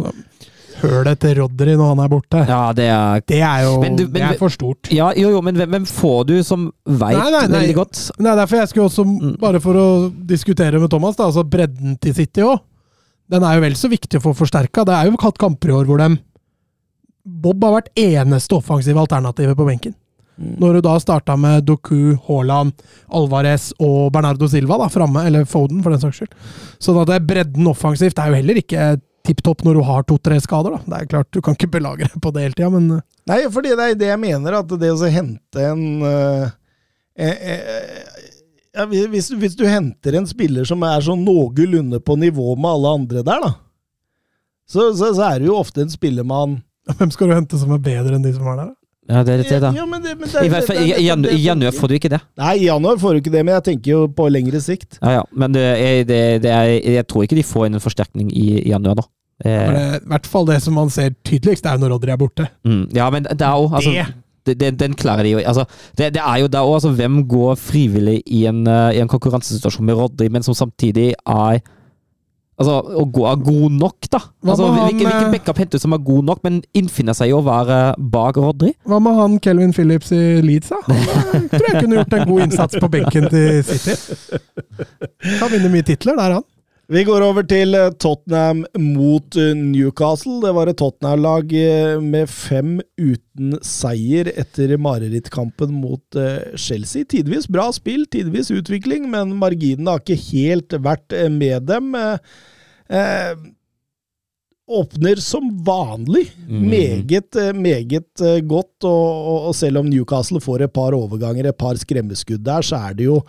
Hølet 0.77 1.17
til 1.23 1.39
Rodry 1.39 1.73
når 1.79 1.89
han 1.95 2.01
er 2.05 2.09
borte. 2.13 2.41
Ja, 2.51 2.73
det 2.77 2.85
er 2.93 3.23
Det 3.25 3.39
er 3.41 3.63
jo 3.65 3.81
Men 3.81 3.95
du- 3.97 4.03
men 4.05 4.13
det 4.13 4.23
er 4.35 4.39
for 4.39 4.51
stort. 4.53 4.91
Ja, 4.93 5.11
jo, 5.17 5.31
jo, 5.31 5.41
men 5.41 5.55
hvem, 5.57 5.71
hvem 5.71 5.87
får 5.89 6.27
du 6.27 6.43
som 6.43 6.67
veit 6.85 7.17
Nei, 7.17 7.31
nei, 7.31 7.47
nei. 7.47 7.61
veldig 7.63 7.75
godt? 7.79 8.11
Nei, 8.19 8.33
er 8.33 8.37
derfor 8.43 8.57
jeg 8.59 8.69
skulle 8.69 8.89
også, 8.91 9.05
Mm. 9.07 9.39
bare 9.41 9.61
for 9.61 9.73
å 9.75 10.13
diskutere 10.27 10.79
med 10.79 10.91
Thomas, 10.91 11.17
da, 11.17 11.25
altså 11.31 11.49
bredden 11.49 11.99
til 11.99 12.13
City 12.13 12.43
òg. 12.43 12.61
Den 13.31 13.43
er 13.43 13.55
jo 13.55 13.61
vel 13.63 13.73
så 13.73 13.89
viktig 13.89 14.19
å 14.21 14.23
få 14.23 14.35
forsterka. 14.37 14.85
Det 14.85 14.93
er 14.95 15.07
jo 15.11 15.17
hatt 15.19 15.39
kamper 15.39 15.69
i 15.69 15.73
år 15.73 15.87
hvor 15.87 15.99
dem 15.99 16.19
Bob 17.25 17.63
har 17.65 17.81
vært 17.81 17.89
eneste 17.97 18.55
offensive 18.55 18.97
alternativet 19.01 19.57
på 19.57 19.67
benken. 19.67 19.95
Når 20.37 20.77
du 20.77 20.85
da 20.85 20.95
starta 21.01 21.37
med 21.41 21.65
Doku, 21.65 22.15
Haaland, 22.27 22.75
Alvarez 23.09 23.71
og 23.81 24.13
Bernardo 24.13 24.49
Silva 24.53 24.77
da, 24.83 24.89
framme, 24.93 25.25
eller 25.29 25.47
Foden 25.49 25.83
for 25.85 25.95
den 25.95 26.03
saks 26.03 26.21
skyld. 26.21 26.35
Sånn 26.83 27.01
at 27.01 27.11
det 27.11 27.19
er 27.19 27.29
bredden 27.31 27.71
offensivt 27.71 28.19
det 28.19 28.25
er 28.25 28.33
jo 28.33 28.41
heller 28.43 28.61
ikke 28.61 28.89
tipp 29.27 29.43
topp 29.43 29.65
når 29.67 29.79
du 29.79 29.83
har 29.89 30.05
to-tre 30.07 30.39
skader. 30.43 30.77
da. 30.77 30.83
Det 30.85 30.99
er 30.99 31.11
klart, 31.11 31.33
Du 31.33 31.43
kan 31.43 31.57
ikke 31.57 31.73
belage 31.79 32.07
deg 32.07 32.21
på 32.23 32.33
det 32.35 32.47
hele 32.47 32.59
tida, 32.59 32.71
men 32.71 33.01
Nei, 33.27 33.41
fordi 33.51 33.75
det 33.75 33.89
er 33.91 33.99
det 33.99 34.13
jeg 34.13 34.23
mener, 34.23 34.61
at 34.61 34.77
det 34.79 34.93
å 34.93 35.11
hente 35.11 35.63
en 35.73 35.81
uh, 36.05 36.47
eh, 37.19 37.49
eh, 37.51 38.27
ja, 38.77 38.85
hvis, 38.87 39.33
hvis 39.35 39.57
du 39.59 39.65
henter 39.67 40.15
en 40.15 40.29
spiller 40.31 40.69
som 40.69 40.85
er 40.87 41.03
sånn 41.03 41.25
noenlunde 41.27 41.99
på 42.05 42.15
nivå 42.21 42.55
med 42.55 42.71
alle 42.71 42.93
andre 43.01 43.25
der, 43.27 43.43
da, 43.43 43.53
så, 44.67 44.93
så, 44.95 45.11
så 45.17 45.27
er 45.31 45.41
det 45.41 45.49
jo 45.49 45.59
ofte 45.59 45.83
en 45.83 45.91
spillemann 45.91 46.61
hvem 46.99 47.11
skal 47.15 47.31
du 47.31 47.35
hente 47.35 47.59
som 47.59 47.73
er 47.75 47.83
bedre 47.83 48.15
enn 48.15 48.27
de 48.27 48.35
som 48.37 48.47
er 48.53 48.61
der? 48.61 48.71
da? 48.71 48.86
Ja, 49.09 49.23
det 49.23 49.33
er 49.35 49.39
litt 49.43 49.51
det, 49.55 49.61
da. 49.63 49.71
Ja, 49.77 49.85
men 49.87 50.03
det, 50.03 50.17
men 50.19 50.29
det, 50.33 50.41
I, 50.43 50.49
hvert 50.51 50.67
fall, 50.67 50.81
i, 50.83 50.89
i, 50.97 51.05
janu- 51.07 51.31
I 51.31 51.39
januar 51.45 51.75
får 51.77 51.89
du 51.89 51.95
ikke 51.99 52.11
det. 52.11 52.19
Nei, 52.43 52.55
i 52.59 52.65
januar 52.67 52.97
får 52.99 53.13
du 53.15 53.21
ikke 53.23 53.33
det, 53.37 53.45
men 53.47 53.55
jeg 53.55 53.65
tenker 53.69 53.93
jo 53.93 54.01
på 54.19 54.27
lengre 54.35 54.61
sikt. 54.65 54.99
Ja, 55.03 55.13
ja. 55.21 55.23
Men 55.33 55.55
det 55.55 55.67
det, 56.09 56.21
det 56.43 56.51
er, 56.51 56.73
jeg 56.99 57.07
tror 57.07 57.23
ikke 57.27 57.39
de 57.39 57.45
får 57.47 57.69
inn 57.69 57.79
en 57.79 57.85
forsterkning 57.85 58.33
i, 58.35 58.47
i 58.65 58.71
januar, 58.75 58.99
da. 58.99 59.07
Eh, 59.45 59.71
det, 59.77 59.87
I 60.03 60.11
hvert 60.15 60.27
fall 60.33 60.47
det 60.49 60.59
som 60.65 60.75
man 60.75 60.91
ser 60.91 61.15
tydeligst, 61.29 61.67
er 61.69 61.77
jo 61.77 61.85
når 61.85 61.95
Rodry 61.95 62.15
er 62.15 62.21
borte. 62.25 62.49
mm, 62.67 62.85
ja, 62.97 63.07
men 63.15 63.29
det 63.31 63.43
er 63.47 63.55
jo 63.61 63.69
altså, 63.71 63.91
Det- 63.93 64.15
det, 64.47 64.55
det, 64.61 64.79
Den 64.79 64.95
klarer 64.95 65.23
de 65.27 65.31
jo. 65.37 65.39
Altså, 65.43 65.65
det, 65.99 66.13
det 66.15 66.23
er 66.23 66.37
jo 66.39 66.47
da 66.49 66.61
òg 66.63 66.75
altså, 66.77 66.93
Hvem 66.95 67.25
går 67.29 67.57
frivillig 67.59 68.21
i 68.27 68.45
en, 68.47 68.61
uh, 68.67 68.91
i 68.95 69.01
en 69.03 69.09
konkurransesituasjon 69.11 69.85
med 69.87 69.95
Rodry, 69.99 70.29
men 70.31 70.43
som 70.47 70.55
samtidig 70.55 71.13
er 71.27 71.59
Altså, 72.57 72.77
å 72.97 73.03
gå 73.13 73.25
er 73.29 73.41
god 73.45 73.75
nok, 73.77 74.07
da. 74.09 74.21
Altså, 74.47 74.65
han, 74.71 74.87
hvilken, 74.87 75.05
hvilken 75.05 75.27
eh, 75.27 75.33
backup 75.35 75.59
henter 75.61 75.77
du 75.77 75.83
som 75.83 75.93
er 75.93 76.01
god 76.07 76.25
nok, 76.31 76.39
men 76.47 76.63
innfinner 76.79 77.17
seg 77.17 77.29
i 77.29 77.35
å 77.37 77.43
være 77.45 77.81
bak 78.15 78.39
Rodri? 78.41 78.73
Hva 78.89 79.01
med 79.05 79.19
han 79.19 79.37
Kelvin 79.45 79.75
Phillips 79.77 80.15
i 80.17 80.23
Leeds, 80.41 80.73
da? 80.73 80.81
Han 81.35 81.51
tror 81.53 81.67
jeg 81.69 81.83
kunne 81.83 81.99
gjort 82.01 82.17
en 82.17 82.29
god 82.31 82.47
innsats 82.47 82.81
på 82.81 82.91
benken 82.97 83.29
til 83.29 83.61
City. 83.69 83.99
Kan 85.43 85.53
vinne 85.53 85.69
mye 85.75 85.85
titler 85.85 86.17
der, 86.17 86.39
han. 86.39 86.47
Vi 86.87 87.03
går 87.03 87.25
over 87.27 87.43
til 87.51 87.75
eh, 87.75 87.89
Tottenham 87.99 88.61
mot 88.79 89.37
eh, 89.41 89.57
Newcastle. 89.59 90.39
Det 90.45 90.53
var 90.55 90.71
et 90.71 90.79
Tottenham-lag 90.79 91.51
eh, 91.59 91.97
med 91.99 92.31
fem 92.31 92.77
uten 92.95 93.57
seier 93.67 94.31
etter 94.39 94.77
marerittkampen 94.79 95.75
mot 95.83 96.19
Chelsea. 96.55 97.03
Tidvis 97.11 97.51
bra 97.51 97.67
spill, 97.75 98.07
tidvis 98.13 98.53
utvikling, 98.55 99.11
men 99.11 99.35
marginene 99.41 99.97
har 99.97 100.05
ikke 100.05 100.21
helt 100.29 100.79
vært 100.87 101.17
med 101.35 101.67
dem. 101.67 101.91
Eh, 101.97 103.35
åpner 104.67 105.19
som 105.23 105.51
vanlig 105.67 106.29
mm. 106.47 106.63
meget, 106.71 107.37
meget 107.55 108.23
godt, 108.47 108.87
og, 108.87 109.51
og 109.51 109.59
selv 109.59 109.83
om 109.83 109.91
Newcastle 109.91 110.43
får 110.43 110.67
et 110.67 110.75
par 110.75 110.95
overganger, 110.95 111.51
et 111.51 111.59
par 111.59 111.79
skremmeskudd 111.79 112.47
der, 112.47 112.67
så 112.67 112.79
er 112.89 112.99
det 112.99 113.11
jo 113.11 113.21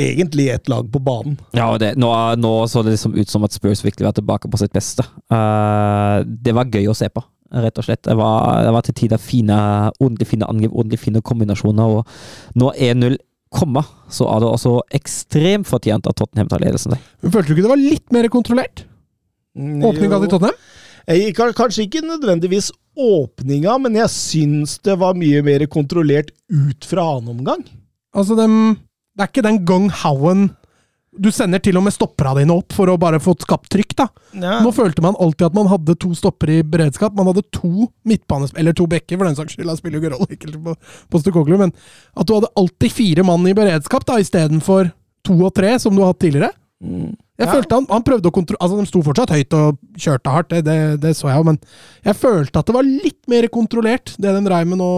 egentlig 0.00 0.48
ett 0.48 0.68
lag 0.68 0.88
på 0.92 1.02
banen. 1.04 1.36
Ja, 1.56 1.68
og 1.72 1.80
det, 1.82 1.94
nå, 2.00 2.10
nå 2.40 2.52
så 2.70 2.82
det 2.86 2.96
liksom 2.96 3.14
ut 3.18 3.30
som 3.30 3.44
at 3.46 3.54
Spurs 3.56 3.84
virkelig 3.84 4.08
var 4.08 4.16
tilbake 4.16 4.50
på 4.50 4.60
sitt 4.60 4.74
beste. 4.74 5.06
Uh, 5.32 6.22
det 6.24 6.54
var 6.56 6.70
gøy 6.72 6.90
å 6.90 6.96
se 6.96 7.10
på, 7.12 7.22
rett 7.64 7.80
og 7.80 7.86
slett. 7.86 8.02
Det 8.06 8.16
var, 8.18 8.62
det 8.66 8.74
var 8.76 8.86
til 8.86 8.98
tider 9.02 9.22
fine, 9.22 9.58
ordentlig 9.98 10.30
fine 10.32 10.48
angrep, 10.48 10.74
ordentlig 10.74 11.02
fine 11.02 11.24
kombinasjoner. 11.32 11.98
Og 12.00 12.60
når 12.60 12.80
1-0 12.90 13.18
kommer, 13.50 13.86
så 14.10 14.28
er 14.30 14.42
det 14.42 14.50
også 14.50 14.76
ekstremt 14.94 15.68
fortjent 15.68 16.06
at 16.06 16.18
Tottenham 16.18 16.50
tar 16.50 16.62
ledelsen. 16.62 16.94
der. 16.94 17.08
Men 17.22 17.34
Følte 17.34 17.50
du 17.50 17.56
ikke 17.56 17.66
det 17.66 17.74
var 17.74 17.82
litt 17.82 18.14
mer 18.14 18.30
kontrollert? 18.30 18.84
Åpninga 19.58 20.20
til 20.22 20.32
Tottenham? 20.36 20.60
Kanskje 21.58 21.88
ikke 21.88 22.04
nødvendigvis 22.06 22.70
åpninga, 23.00 23.78
men 23.82 23.96
jeg 23.98 24.12
syns 24.14 24.76
det 24.84 24.94
var 25.00 25.18
mye 25.18 25.42
mer 25.46 25.64
kontrollert 25.70 26.30
ut 26.52 26.86
fra 26.86 27.06
annen 27.16 27.32
omgang. 27.34 27.64
Altså, 28.14 28.36
dem, 28.38 28.76
det 29.16 29.24
er 29.24 29.30
ikke 29.32 29.42
den 29.46 29.64
gung 29.68 29.88
howen 30.04 30.50
Du 31.18 31.26
sender 31.34 31.58
til 31.58 31.74
og 31.76 31.82
med 31.82 31.90
stoppera 31.92 32.36
dine 32.38 32.54
opp 32.54 32.70
for 32.72 32.86
å 32.92 32.94
bare 33.00 33.18
få 33.18 33.32
skapt 33.42 33.66
trykk, 33.74 33.94
da. 33.98 34.04
Ja. 34.38 34.60
Nå 34.62 34.70
følte 34.72 35.02
man 35.02 35.16
alltid 35.18 35.48
at 35.48 35.56
man 35.58 35.66
hadde 35.66 35.96
to 35.98 36.12
stoppere 36.14 36.60
i 36.60 36.62
beredskap. 36.62 37.16
Man 37.18 37.26
hadde 37.26 37.42
to 37.50 37.88
midtbanes... 38.06 38.52
Eller 38.54 38.72
to 38.78 38.86
bekker, 38.86 39.18
for 39.18 39.26
den 39.26 39.34
saks 39.34 39.56
skyld. 39.56 39.66
Det 39.72 39.74
spiller 39.80 39.98
jo 39.98 40.04
ikke 40.06 40.12
rolle 40.14 40.36
ikke 40.38 40.52
på, 40.68 40.74
på 41.10 41.20
Stukoglu, 41.24 41.56
men 41.58 41.72
at 42.14 42.28
du 42.30 42.36
hadde 42.36 42.52
alltid 42.62 42.94
fire 42.94 43.24
mann 43.26 43.48
i 43.50 43.54
beredskap 43.58 44.06
da, 44.06 44.20
istedenfor 44.22 44.92
to 45.26 45.34
og 45.42 45.50
tre, 45.58 45.72
som 45.82 45.98
du 45.98 46.04
har 46.04 46.12
hatt 46.14 46.22
tidligere. 46.22 46.52
Mm. 46.78 47.10
Jeg 47.40 47.48
Ja. 47.48 47.54
følte 47.56 47.74
han, 47.80 47.86
han 47.90 48.02
prøvde 48.06 48.30
å 48.30 48.32
kontrollere 48.36 48.62
Altså, 48.62 48.78
de 48.78 48.86
sto 48.92 49.02
fortsatt 49.04 49.32
høyt 49.34 49.54
og 49.58 49.78
kjørte 49.98 50.32
hardt, 50.36 50.48
det, 50.54 50.62
det, 50.68 50.78
det 51.02 51.12
så 51.18 51.26
jeg 51.32 51.40
jo, 51.42 51.48
men 51.50 51.58
jeg 52.06 52.16
følte 52.22 52.60
at 52.62 52.70
det 52.70 52.74
var 52.78 52.86
litt 52.86 53.20
mer 53.32 53.48
kontrollert, 53.50 54.14
det 54.20 54.30
de 54.36 54.42
dreiv 54.46 54.70
med 54.70 54.78
nå. 54.78 54.88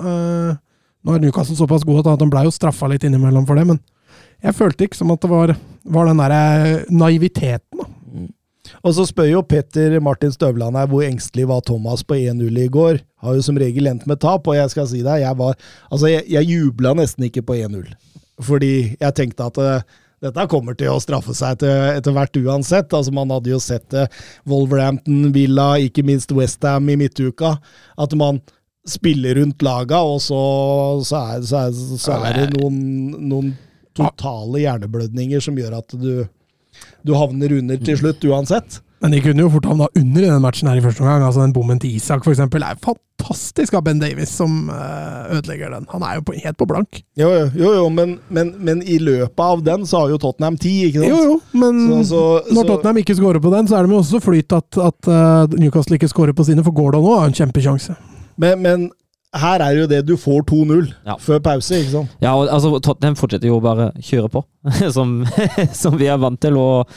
øh, 0.00 0.56
nå 1.04 1.14
er 1.14 1.22
Newcastle 1.22 1.56
såpass 1.58 1.86
god 1.86 2.06
at 2.10 2.20
de 2.20 2.28
blei 2.30 2.44
jo 2.46 2.54
straffa 2.54 2.88
litt 2.90 3.06
innimellom 3.06 3.46
for 3.48 3.58
det, 3.58 3.66
men 3.68 3.78
jeg 4.44 4.54
følte 4.54 4.86
ikke 4.86 4.98
som 4.98 5.12
at 5.14 5.22
det 5.22 5.30
var, 5.30 5.54
var 5.84 6.10
den 6.10 6.20
derre 6.22 6.42
naiviteten, 6.90 7.82
da. 7.82 7.88
Og 8.84 8.92
så 8.94 9.06
spør 9.08 9.30
jo 9.30 9.44
Petter 9.48 9.96
Martin 10.04 10.32
Støvland 10.34 10.76
her 10.76 10.88
hvor 10.90 11.04
engstelig 11.06 11.46
var 11.48 11.62
Thomas 11.64 12.02
på 12.04 12.18
1-0 12.18 12.58
i 12.60 12.66
går. 12.72 12.98
Har 13.24 13.38
jo 13.38 13.44
som 13.44 13.56
regel 13.58 13.88
endt 13.90 14.04
med 14.08 14.20
tap, 14.22 14.46
og 14.46 14.58
jeg 14.58 14.74
skal 14.74 14.88
si 14.90 15.00
deg, 15.00 15.22
jeg 15.22 15.38
var 15.38 15.56
Altså, 15.88 16.10
jeg, 16.10 16.26
jeg 16.28 16.50
jubla 16.50 16.92
nesten 16.98 17.28
ikke 17.28 17.46
på 17.48 17.56
1-0. 17.56 17.88
Fordi 18.44 18.74
jeg 19.00 19.16
tenkte 19.16 19.48
at 19.48 19.62
eh, 19.62 19.96
dette 20.22 20.46
kommer 20.50 20.76
til 20.78 20.92
å 20.92 21.00
straffe 21.02 21.34
seg 21.36 21.56
etter, 21.56 21.94
etter 21.96 22.14
hvert 22.14 22.38
uansett. 22.42 22.92
Altså, 22.92 23.14
man 23.14 23.32
hadde 23.34 23.52
jo 23.54 23.60
sett 23.62 23.86
det. 23.94 24.08
Wolverhampton, 24.50 25.32
Villa, 25.34 25.72
ikke 25.82 26.04
minst 26.06 26.34
Westham 26.34 26.90
i 26.92 26.98
midtuka. 27.00 27.56
At 27.98 28.14
man 28.18 28.42
spiller 28.88 29.40
rundt 29.40 29.62
laga, 29.62 30.00
og 30.00 30.20
så, 30.22 30.40
så, 31.04 31.22
er, 31.34 31.46
så, 31.46 31.64
er, 31.66 31.98
så 32.00 32.18
er 32.24 32.42
det 32.42 32.58
noen, 32.58 32.78
noen 33.28 33.54
totale 33.98 34.62
hjerneblødninger 34.62 35.42
som 35.44 35.58
gjør 35.58 35.80
at 35.80 35.96
du, 35.98 36.26
du 37.04 37.16
havner 37.18 37.58
under 37.58 37.80
til 37.82 37.98
slutt 38.00 38.24
uansett. 38.28 38.82
Men 38.98 39.14
de 39.14 39.20
kunne 39.22 39.44
jo 39.44 39.50
fort 39.52 39.66
havna 39.68 39.86
under 39.94 40.24
i 40.24 40.30
den 40.30 40.42
matchen 40.42 40.68
her 40.70 40.78
i 40.80 40.82
første 40.82 41.04
omgang. 41.04 41.22
Altså 41.22 41.44
Den 41.44 41.52
bommen 41.54 41.78
til 41.78 41.94
Isak 41.94 42.24
for 42.24 42.34
eksempel, 42.34 42.64
er 42.66 42.80
fantastisk 42.82 43.76
av 43.78 43.84
Ben 43.86 44.00
Davies 44.02 44.32
som 44.34 44.72
øh, 44.74 45.36
ødelegger 45.36 45.70
den. 45.76 45.86
Han 45.92 46.02
er 46.02 46.16
jo 46.18 46.24
på, 46.26 46.34
helt 46.42 46.58
på 46.58 46.66
blank. 46.66 47.00
Jo, 47.18 47.30
jo, 47.54 47.70
jo, 47.76 47.86
men, 47.94 48.16
men, 48.34 48.56
men 48.58 48.82
i 48.82 48.98
løpet 48.98 49.44
av 49.44 49.62
den 49.62 49.86
så 49.86 50.02
har 50.02 50.16
jo 50.16 50.18
Tottenham 50.18 50.58
ti, 50.58 50.74
ikke 50.88 51.04
sant? 51.04 51.14
Jo, 51.14 51.22
jo, 51.30 51.38
men 51.62 51.80
Så, 52.02 52.10
så, 52.10 52.22
når 52.50 52.62
så, 52.64 52.68
Tottenham 52.72 53.02
ikke 53.04 53.18
scorer 53.20 53.42
på 53.44 53.54
den, 53.54 53.70
så 53.70 53.78
er 53.78 53.86
de 53.86 53.94
jo 53.94 54.02
også 54.02 54.22
flyt 54.24 54.58
at, 54.58 54.82
at 54.90 55.10
øh, 55.14 55.58
Newcastle 55.62 56.00
ikke 56.00 56.10
scorer 56.10 56.34
på 56.34 56.50
sine, 56.50 56.66
for 56.66 56.74
Gordon 56.74 57.06
nå 57.06 57.20
har 57.20 57.30
en 57.30 57.38
kjempesjanse. 57.38 57.94
Men, 58.38 58.62
men 58.64 58.88
her 59.38 59.60
er 59.60 59.76
jo 59.76 59.86
det 59.90 60.02
du 60.08 60.14
får 60.16 60.42
2-0 60.48 60.86
Ja. 61.06 61.16
før 61.20 61.40
pause, 61.44 61.78
ikke 61.82 61.92
sant? 61.92 62.14
Ja, 62.24 62.32
og 62.38 62.48
altså, 62.48 62.70
Tottenham 62.80 63.16
fortsetter 63.18 63.50
jo 63.50 63.58
bare 63.64 63.90
å 63.92 64.02
kjøre 64.02 64.30
på, 64.32 64.44
som, 64.96 65.18
som 65.82 65.98
vi 66.00 66.08
er 66.08 66.20
vant 66.22 66.40
til. 66.40 66.56
og 66.56 66.88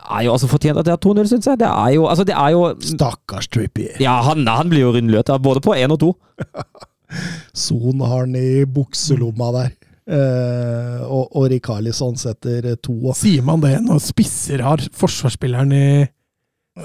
er 0.00 0.24
jo 0.24 0.32
altså 0.32 0.48
fortjent 0.48 0.78
at 0.80 0.86
det 0.86 0.92
er 0.94 1.00
2-0, 1.02 1.26
syns 1.28 1.48
jeg. 1.50 1.58
Det 1.60 1.68
er 1.68 1.94
jo, 1.96 2.04
altså, 2.08 2.24
det 2.28 2.36
er 2.36 2.52
jo 2.54 2.62
Stakkars 2.92 3.48
Trippier. 3.52 3.96
Ja, 4.02 4.18
han, 4.26 4.46
han 4.48 4.70
blir 4.72 4.84
jo 4.86 4.92
rundløt, 4.96 5.32
både 5.44 5.62
på 5.64 5.74
én 5.76 5.92
og 5.92 6.00
to. 6.02 6.12
Son 7.66 8.00
har 8.04 8.22
han 8.24 8.36
i 8.38 8.64
bukselomma 8.70 9.50
der. 9.56 9.72
Eh, 10.10 11.02
og, 11.06 11.28
og 11.38 11.48
Rikarlisson 11.52 12.16
setter 12.18 12.72
to. 12.82 12.96
Sier 13.18 13.44
man 13.46 13.62
det 13.62 13.76
når 13.84 14.00
spisser 14.02 14.62
har 14.66 14.82
forsvarsspilleren 14.96 15.74
i 15.76 15.84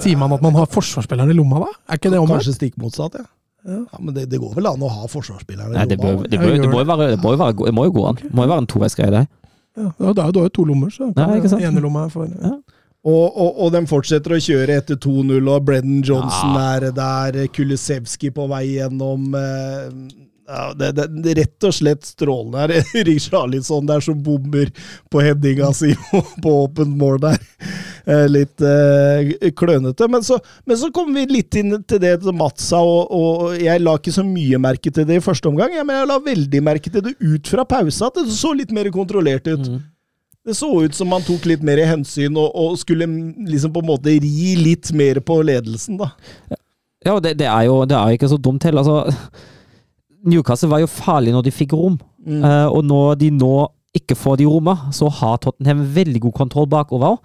Sier 0.02 0.18
man 0.18 0.34
at 0.34 0.42
man 0.44 0.52
har 0.58 0.66
forsvarsspilleren 0.68 1.30
i 1.32 1.36
lomma, 1.38 1.62
da? 1.62 1.68
Er 1.88 1.98
ikke 2.00 2.10
det 2.12 2.18
omvendt? 2.20 2.42
Kanskje 2.42 2.56
stikk 2.58 2.74
motsatt, 2.82 3.14
ja. 3.16 3.24
Ja. 3.66 3.80
ja 3.92 3.98
men 4.00 4.14
det, 4.14 4.28
det 4.30 4.38
går 4.42 4.54
vel 4.54 4.68
an 4.70 4.82
å 4.86 4.88
ha 4.92 5.08
forsvarsspillerne 5.10 5.74
Nei, 5.74 5.86
det, 5.90 5.98
i 5.98 6.02
bør, 6.02 6.14
lomma? 6.14 6.28
det, 6.30 6.38
bør, 6.38 6.54
det, 6.62 6.70
må 6.70 6.80
jo 6.84 6.88
være, 6.92 7.10
det, 7.14 7.20
må 7.22 7.34
være, 7.36 7.56
det 7.66 7.74
må 7.74 7.84
jo 7.88 7.94
gå 7.96 8.06
an. 8.12 8.20
Det 8.22 8.32
må 8.32 8.46
jo 8.46 8.52
være 8.54 8.64
en 8.64 8.70
toveisgreie, 8.70 9.10
det. 9.16 9.24
Ja, 9.76 10.12
det 10.16 10.22
er 10.24 10.32
jo 10.38 10.48
to 10.56 10.64
lommer, 10.64 10.90
så 10.94 11.10
Ja, 11.12 11.26
ikke 11.36 11.50
sant? 11.52 11.64
ene 11.66 11.82
lomma 11.84 12.06
er 12.06 12.12
for 12.14 12.30
ja. 12.30 12.54
Og, 13.06 13.36
og, 13.38 13.58
og 13.62 13.68
de 13.70 13.82
fortsetter 13.86 14.32
å 14.34 14.38
kjøre 14.42 14.80
etter 14.80 14.96
2-0, 14.98 15.36
og 15.52 15.66
Brennan 15.68 16.00
Johnson 16.02 16.56
er 16.58 16.88
der. 16.96 17.36
Kulisevskij 17.54 18.32
på 18.34 18.48
vei 18.50 18.64
gjennom. 18.80 19.28
eh, 19.38 19.92
Ja, 20.46 20.70
det, 20.78 20.92
det, 20.94 21.06
det 21.24 21.32
er 21.32 21.38
rett 21.40 21.64
og 21.66 21.74
slett 21.74 22.06
strålende 22.06 22.60
her. 22.62 22.72
Erik 23.00 23.24
Charlisson 23.24 23.88
der 23.88 24.02
som 24.04 24.20
bommer 24.22 24.70
på 25.10 25.22
headinga 25.24 25.72
si 25.74 25.90
på 26.42 26.52
åpent 26.62 26.92
mål 27.00 27.18
der. 27.24 27.40
Eh, 28.06 28.26
Litt 28.30 28.62
eh, 28.62 29.50
klønete. 29.58 30.06
Men 30.12 30.22
så, 30.22 30.38
men 30.64 30.78
så 30.78 30.92
kommer 30.94 31.18
vi 31.18 31.40
litt 31.40 31.58
inn 31.58 31.74
til 31.82 31.98
det 32.02 32.12
til 32.22 32.36
Mats 32.38 32.68
sa, 32.70 32.78
og, 32.78 33.10
og 33.10 33.56
jeg 33.58 33.82
la 33.82 33.96
ikke 33.98 34.14
så 34.14 34.22
mye 34.26 34.60
merke 34.62 34.92
til 34.94 35.08
det 35.08 35.18
i 35.18 35.24
første 35.24 35.50
omgang. 35.50 35.74
Ja, 35.74 35.82
men 35.86 35.98
jeg 35.98 36.10
la 36.12 36.20
veldig 36.28 36.62
merke 36.68 36.94
til 36.94 37.02
det 37.08 37.16
ut 37.18 37.50
fra 37.50 37.66
pausa, 37.66 38.12
at 38.12 38.22
det 38.22 38.38
så 38.38 38.54
litt 38.54 38.70
mer 38.74 38.92
kontrollert 38.94 39.50
ut. 39.50 39.66
Mm. 39.66 39.82
Det 40.46 40.54
så 40.54 40.70
ut 40.86 40.94
som 40.94 41.10
man 41.10 41.26
tok 41.26 41.48
litt 41.50 41.66
mer 41.66 41.82
hensyn 41.90 42.38
og, 42.38 42.52
og 42.54 42.78
skulle 42.78 43.08
liksom 43.50 43.74
på 43.74 43.82
en 43.82 43.90
måte 43.90 44.14
ri 44.22 44.54
litt 44.60 44.92
mer 44.94 45.18
på 45.26 45.40
ledelsen, 45.42 45.98
da. 45.98 46.12
Ja, 47.02 47.18
det, 47.18 47.34
det, 47.42 47.50
er 47.50 47.66
jo, 47.66 47.80
det 47.90 47.98
er 47.98 48.14
ikke 48.14 48.30
så 48.30 48.38
dumt 48.38 48.62
heller. 48.66 48.86
Altså, 48.86 49.50
Newcastle 50.26 50.68
var 50.72 50.82
jo 50.82 50.90
farlig 50.90 51.32
når 51.34 51.46
de 51.48 51.54
fikk 51.54 51.72
rom, 51.78 51.98
Mm. 52.26 52.40
uh, 52.42 52.66
og 52.74 52.82
når 52.82 53.18
de 53.20 53.28
nå 53.30 53.68
ikke 53.94 54.16
får 54.18 54.38
de 54.40 54.46
rommene, 54.50 54.90
så 54.92 55.06
har 55.20 55.36
Tottenham 55.38 55.84
veldig 55.94 56.18
god 56.24 56.34
kontroll 56.34 56.66
bakover. 56.66 57.20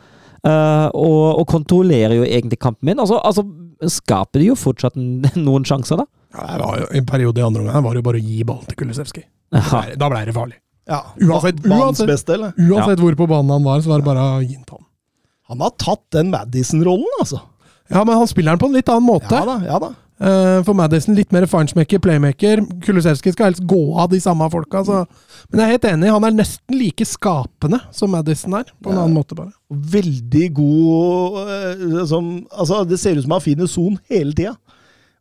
Uh, 0.46 0.88
og, 0.94 1.40
og 1.42 1.48
kontrollerer 1.50 2.14
jo 2.20 2.24
egentlig 2.24 2.60
kampen 2.62 2.86
min. 2.92 3.00
Altså, 3.02 3.18
altså 3.26 3.42
skaper 3.90 4.40
de 4.44 4.52
jo 4.52 4.56
fortsatt 4.56 4.94
noen 5.42 5.66
sjanser, 5.66 5.98
da. 6.04 6.06
Ja, 6.38 6.78
jo, 6.80 6.86
en 7.02 7.06
periode 7.10 7.42
i 7.42 7.44
andre 7.44 7.64
omgang 7.66 7.84
var 7.84 7.94
det 7.98 8.04
jo 8.04 8.06
bare 8.12 8.22
å 8.22 8.24
gi 8.24 8.44
ballen 8.48 8.70
til 8.70 8.78
Kulisevskij. 8.80 9.26
Da 9.98 10.08
blei 10.14 10.22
det 10.30 10.34
farlig. 10.38 10.60
Ja, 10.88 11.02
Uansett- 11.18 11.66
uansett- 11.66 12.08
beste, 12.14 12.38
eller? 12.38 12.54
Uansett 12.62 13.02
hvor 13.02 13.18
på 13.20 13.28
banen 13.34 13.52
han 13.58 13.66
var, 13.66 13.82
så 13.82 13.90
var 13.92 14.02
det 14.02 14.08
bare 14.08 14.24
å 14.38 14.40
gi 14.46 14.54
den 14.56 14.64
på 14.70 14.78
ham. 14.78 14.86
Han 15.52 15.66
har 15.66 15.74
tatt 15.82 16.06
den 16.16 16.30
Madison-rollen, 16.32 17.10
altså. 17.20 17.42
Ja, 17.92 18.06
men 18.08 18.16
han 18.22 18.30
spiller 18.30 18.54
den 18.56 18.62
på 18.62 18.70
en 18.70 18.78
litt 18.78 18.88
annen 18.94 19.10
måte. 19.10 19.34
Ja 19.36 19.44
da, 19.50 19.58
ja 19.68 19.82
da. 19.84 19.92
Eh, 20.22 20.60
for 20.68 20.78
Madison 20.78 21.16
litt 21.18 21.32
mer 21.34 21.48
feinschmecker, 21.50 21.98
playmaker. 22.04 22.62
Kulusevski 22.86 23.32
skal 23.34 23.50
helst 23.50 23.64
gå 23.70 23.80
av 23.98 24.12
de 24.12 24.20
samme 24.22 24.46
folka. 24.54 24.84
Så. 24.86 25.00
Men 25.50 25.64
jeg 25.64 25.66
er 25.66 25.74
helt 25.78 25.88
enig, 25.96 26.12
han 26.14 26.28
er 26.28 26.36
nesten 26.38 26.78
like 26.78 27.08
skapende 27.10 27.80
som 27.96 28.14
Madison 28.14 28.54
er. 28.60 28.70
På 28.84 28.92
en 28.92 29.00
Ja. 29.00 29.06
annen 29.08 29.18
måte, 29.18 29.36
bare. 29.36 29.52
Veldig 29.72 30.54
god 30.54 31.40
eh, 31.48 32.06
som, 32.06 32.46
altså, 32.52 32.84
Det 32.88 33.00
ser 33.00 33.18
ut 33.18 33.24
som 33.26 33.32
han 33.32 33.42
finner 33.42 33.68
son 33.68 33.98
hele 34.10 34.34
tida. 34.38 34.54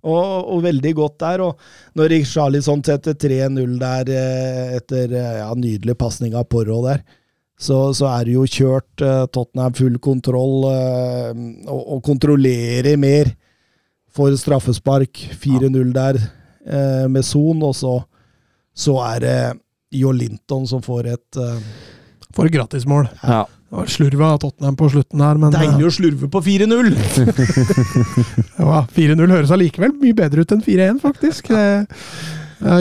Og, 0.03 0.49
og 0.53 0.63
veldig 0.65 0.95
godt 0.97 1.19
der. 1.19 1.41
Og 1.49 1.57
når 1.97 2.19
Charlison 2.29 2.85
setter 2.85 3.15
3-0 3.15 3.79
der 3.81 4.13
eh, 4.13 4.77
etter 4.77 5.17
ja, 5.17 5.49
nydelig 5.55 5.97
pasning 5.97 6.35
av 6.35 6.45
Porro 6.49 6.83
der, 6.85 7.01
så, 7.61 7.93
så 7.93 8.07
er 8.09 8.25
det 8.25 8.35
jo 8.37 8.45
kjørt. 8.49 9.01
Tottenham 9.33 9.73
full 9.77 9.99
kontroll 9.99 10.65
og, 10.65 11.83
og 11.97 12.03
kontrollerer 12.05 12.97
mer. 13.01 13.33
Får 14.17 14.37
straffespark. 14.41 15.23
4-0 15.43 15.93
der 15.95 16.19
eh, 16.21 17.07
med 17.09 17.25
Son, 17.27 17.63
og 17.63 17.75
så, 17.77 17.97
så 18.75 18.99
er 19.07 19.25
det 19.25 19.39
Jo 20.01 20.13
Linton 20.15 20.67
som 20.71 20.83
får 20.83 21.15
et 21.15 21.41
eh, 21.41 21.65
Får 22.31 22.47
et 22.47 22.55
gratismål. 22.55 23.09
Ja. 23.27 23.43
Det 23.71 23.75
var 23.75 23.89
slurv 23.91 24.21
av 24.23 24.37
Tottenham 24.43 24.77
på 24.79 24.87
slutten 24.91 25.23
her, 25.23 25.39
men 25.39 25.51
Deilig 25.55 25.89
å 25.89 25.91
slurve 25.95 26.29
på 26.31 26.43
4-0! 26.47 26.93
ja, 28.61 28.85
4-0 28.95 29.35
høres 29.35 29.51
allikevel 29.55 29.97
mye 29.99 30.15
bedre 30.19 30.45
ut 30.45 30.55
enn 30.55 30.63
4-1, 30.63 31.01
faktisk. 31.03 31.51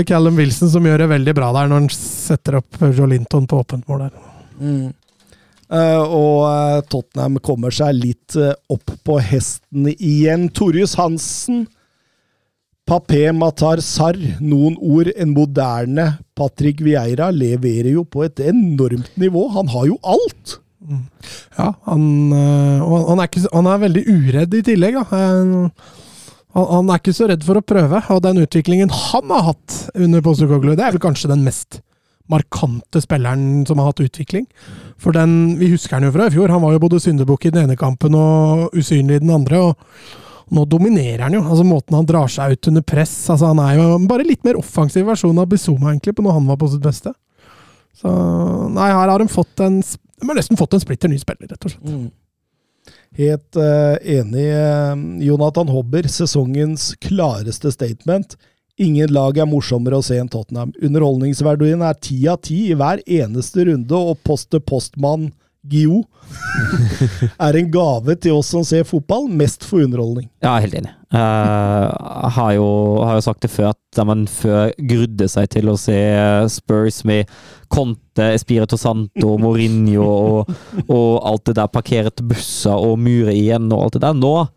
Callum 0.09 0.37
Wilson 0.37 0.69
som 0.69 0.85
gjør 0.85 1.01
det 1.01 1.09
veldig 1.15 1.35
bra 1.37 1.49
der 1.55 1.69
når 1.69 1.81
han 1.81 1.89
setter 1.93 2.59
opp 2.59 2.77
Joe 2.89 3.09
Linton 3.09 3.49
på 3.49 3.61
åpent 3.63 3.89
mål 3.89 4.05
der. 4.05 4.15
Mm. 4.61 4.93
Eh, 5.69 6.01
og 6.01 6.47
eh, 6.49 6.79
Tottenham 6.89 7.37
kommer 7.45 7.73
seg 7.73 7.99
litt 7.99 8.37
eh, 8.39 8.55
opp 8.73 8.89
på 9.05 9.19
hesten 9.21 9.91
igjen. 9.93 10.47
Torjus 10.55 10.95
Hansen. 10.99 11.67
Papé 12.89 13.27
Matar 13.37 13.83
Sarr. 13.85 14.17
Noen 14.41 14.79
ord. 14.81 15.11
En 15.13 15.35
moderne 15.35 16.07
Patrick 16.37 16.81
Vieira 16.85 17.29
leverer 17.35 17.93
jo 17.93 18.07
på 18.09 18.25
et 18.25 18.41
enormt 18.49 19.13
nivå. 19.21 19.45
Han 19.57 19.69
har 19.75 19.87
jo 19.91 20.01
alt! 20.01 20.59
Ja, 21.59 21.73
han, 21.85 22.03
han, 22.31 23.19
er 23.19 23.27
ikke, 23.27 23.41
han 23.51 23.67
er 23.67 23.81
veldig 23.81 24.03
uredd 24.09 24.53
i 24.57 24.61
tillegg. 24.65 24.95
Han, 25.11 25.51
han 26.55 26.89
er 26.89 27.01
ikke 27.01 27.13
så 27.13 27.27
redd 27.29 27.43
for 27.45 27.59
å 27.59 27.65
prøve, 27.67 27.99
og 28.15 28.23
den 28.25 28.39
utviklingen 28.41 28.89
han 28.89 29.33
har 29.35 29.51
hatt 29.51 29.75
under 29.91 30.23
Postekoglu, 30.25 30.71
det 30.79 30.87
er 30.87 30.95
vel 30.95 31.03
kanskje 31.03 31.29
den 31.29 31.43
mest 31.45 31.81
markante 32.29 33.01
spilleren 33.01 33.65
som 33.67 33.79
har 33.81 33.89
hatt 33.89 34.01
utvikling. 34.05 34.45
For 35.01 35.15
den, 35.15 35.57
Vi 35.59 35.71
husker 35.73 35.97
han 35.97 36.07
jo 36.07 36.13
fra 36.13 36.27
i 36.27 36.33
fjor. 36.33 36.49
Han 36.53 36.61
var 36.61 36.75
jo 36.75 36.81
både 36.85 36.99
syndebukk 37.01 37.45
i 37.45 37.51
den 37.55 37.65
ene 37.65 37.77
kampen 37.79 38.15
og 38.15 38.69
usynlig 38.77 39.19
i 39.19 39.23
den 39.23 39.33
andre. 39.33 39.59
og 39.59 39.75
Nå 40.53 40.65
dominerer 40.65 41.25
han 41.27 41.33
jo. 41.33 41.41
altså 41.43 41.65
Måten 41.65 41.97
han 41.97 42.07
drar 42.09 42.29
seg 42.31 42.53
ut 42.53 42.67
under 42.71 42.81
press 42.81 43.29
altså 43.29 43.51
Han 43.51 43.59
er 43.61 43.75
jo 43.77 43.97
bare 44.09 44.25
litt 44.25 44.43
mer 44.43 44.57
offensiv 44.57 45.05
versjon 45.05 45.37
av 45.37 45.49
Bizuma 45.49 45.91
egentlig, 45.91 46.15
på 46.15 46.25
når 46.25 46.39
han 46.39 46.47
var 46.49 46.57
på 46.57 46.69
sitt 46.71 46.81
beste. 46.85 47.13
Så 47.97 48.09
Nei, 48.73 48.89
her 48.93 49.09
har 49.11 49.19
de 49.19 49.27
fått 49.29 49.61
en 49.65 49.81
De 49.81 50.27
har 50.27 50.35
nesten 50.37 50.57
fått 50.59 50.73
en 50.73 50.81
splitter 50.81 51.09
ny 51.11 51.19
spiller, 51.21 51.47
rett 51.49 51.65
og 51.65 51.73
slett. 51.75 51.85
Mm. 51.85 52.09
Helt 53.19 53.57
uh, 53.57 53.97
enig. 54.05 54.45
eh, 54.53 54.99
Jonathan 55.25 55.69
Hobber, 55.73 56.05
sesongens 56.07 56.91
klareste 57.01 57.71
statement. 57.73 58.35
Ingen 58.79 59.11
lag 59.11 59.37
er 59.37 59.49
morsommere 59.49 59.99
å 59.99 60.05
se 60.05 60.15
enn 60.21 60.29
Tottenham. 60.31 60.71
Underholdningsverdien 60.79 61.83
er 61.83 61.97
ti 61.99 62.21
av 62.31 62.39
ti 62.47 62.69
i 62.69 62.77
hver 62.79 63.03
eneste 63.03 63.67
runde, 63.67 63.97
og 63.97 64.21
post-til-postmann 64.23 65.29
Gio 65.69 66.05
er 67.45 67.57
en 67.59 67.67
gave 67.73 68.15
til 68.23 68.37
oss 68.37 68.53
som 68.53 68.63
ser 68.63 68.85
fotball, 68.87 69.27
mest 69.27 69.65
for 69.67 69.83
underholdning. 69.83 70.29
Ja, 70.39 70.53
helt 70.63 70.77
enig. 70.79 70.93
Jeg 71.11 72.31
har, 72.35 72.51
jo, 72.53 72.67
har 73.03 73.17
jo 73.17 73.25
sagt 73.25 73.43
det 73.43 73.51
før, 73.51 73.73
at 73.73 74.01
man 74.07 74.23
før 74.31 74.71
grudde 74.77 75.27
seg 75.27 75.49
til 75.51 75.71
å 75.71 75.75
se 75.79 75.97
Spurs 76.53 77.01
med 77.09 77.27
Conte, 77.67 78.29
Espirito 78.37 78.79
Santo, 78.79 79.33
Mourinho 79.43 80.05
og, 80.07 80.53
og 80.85 81.09
alt 81.27 81.49
det 81.49 81.57
der, 81.59 81.73
parkerte 81.73 82.23
busser 82.29 82.79
og 82.79 82.95
mure 83.01 83.35
igjen 83.35 83.67
og 83.73 83.89
alt 83.89 83.97
det 83.97 84.05
der. 84.05 84.15
Nå, 84.15 84.33
eh, 84.45 84.53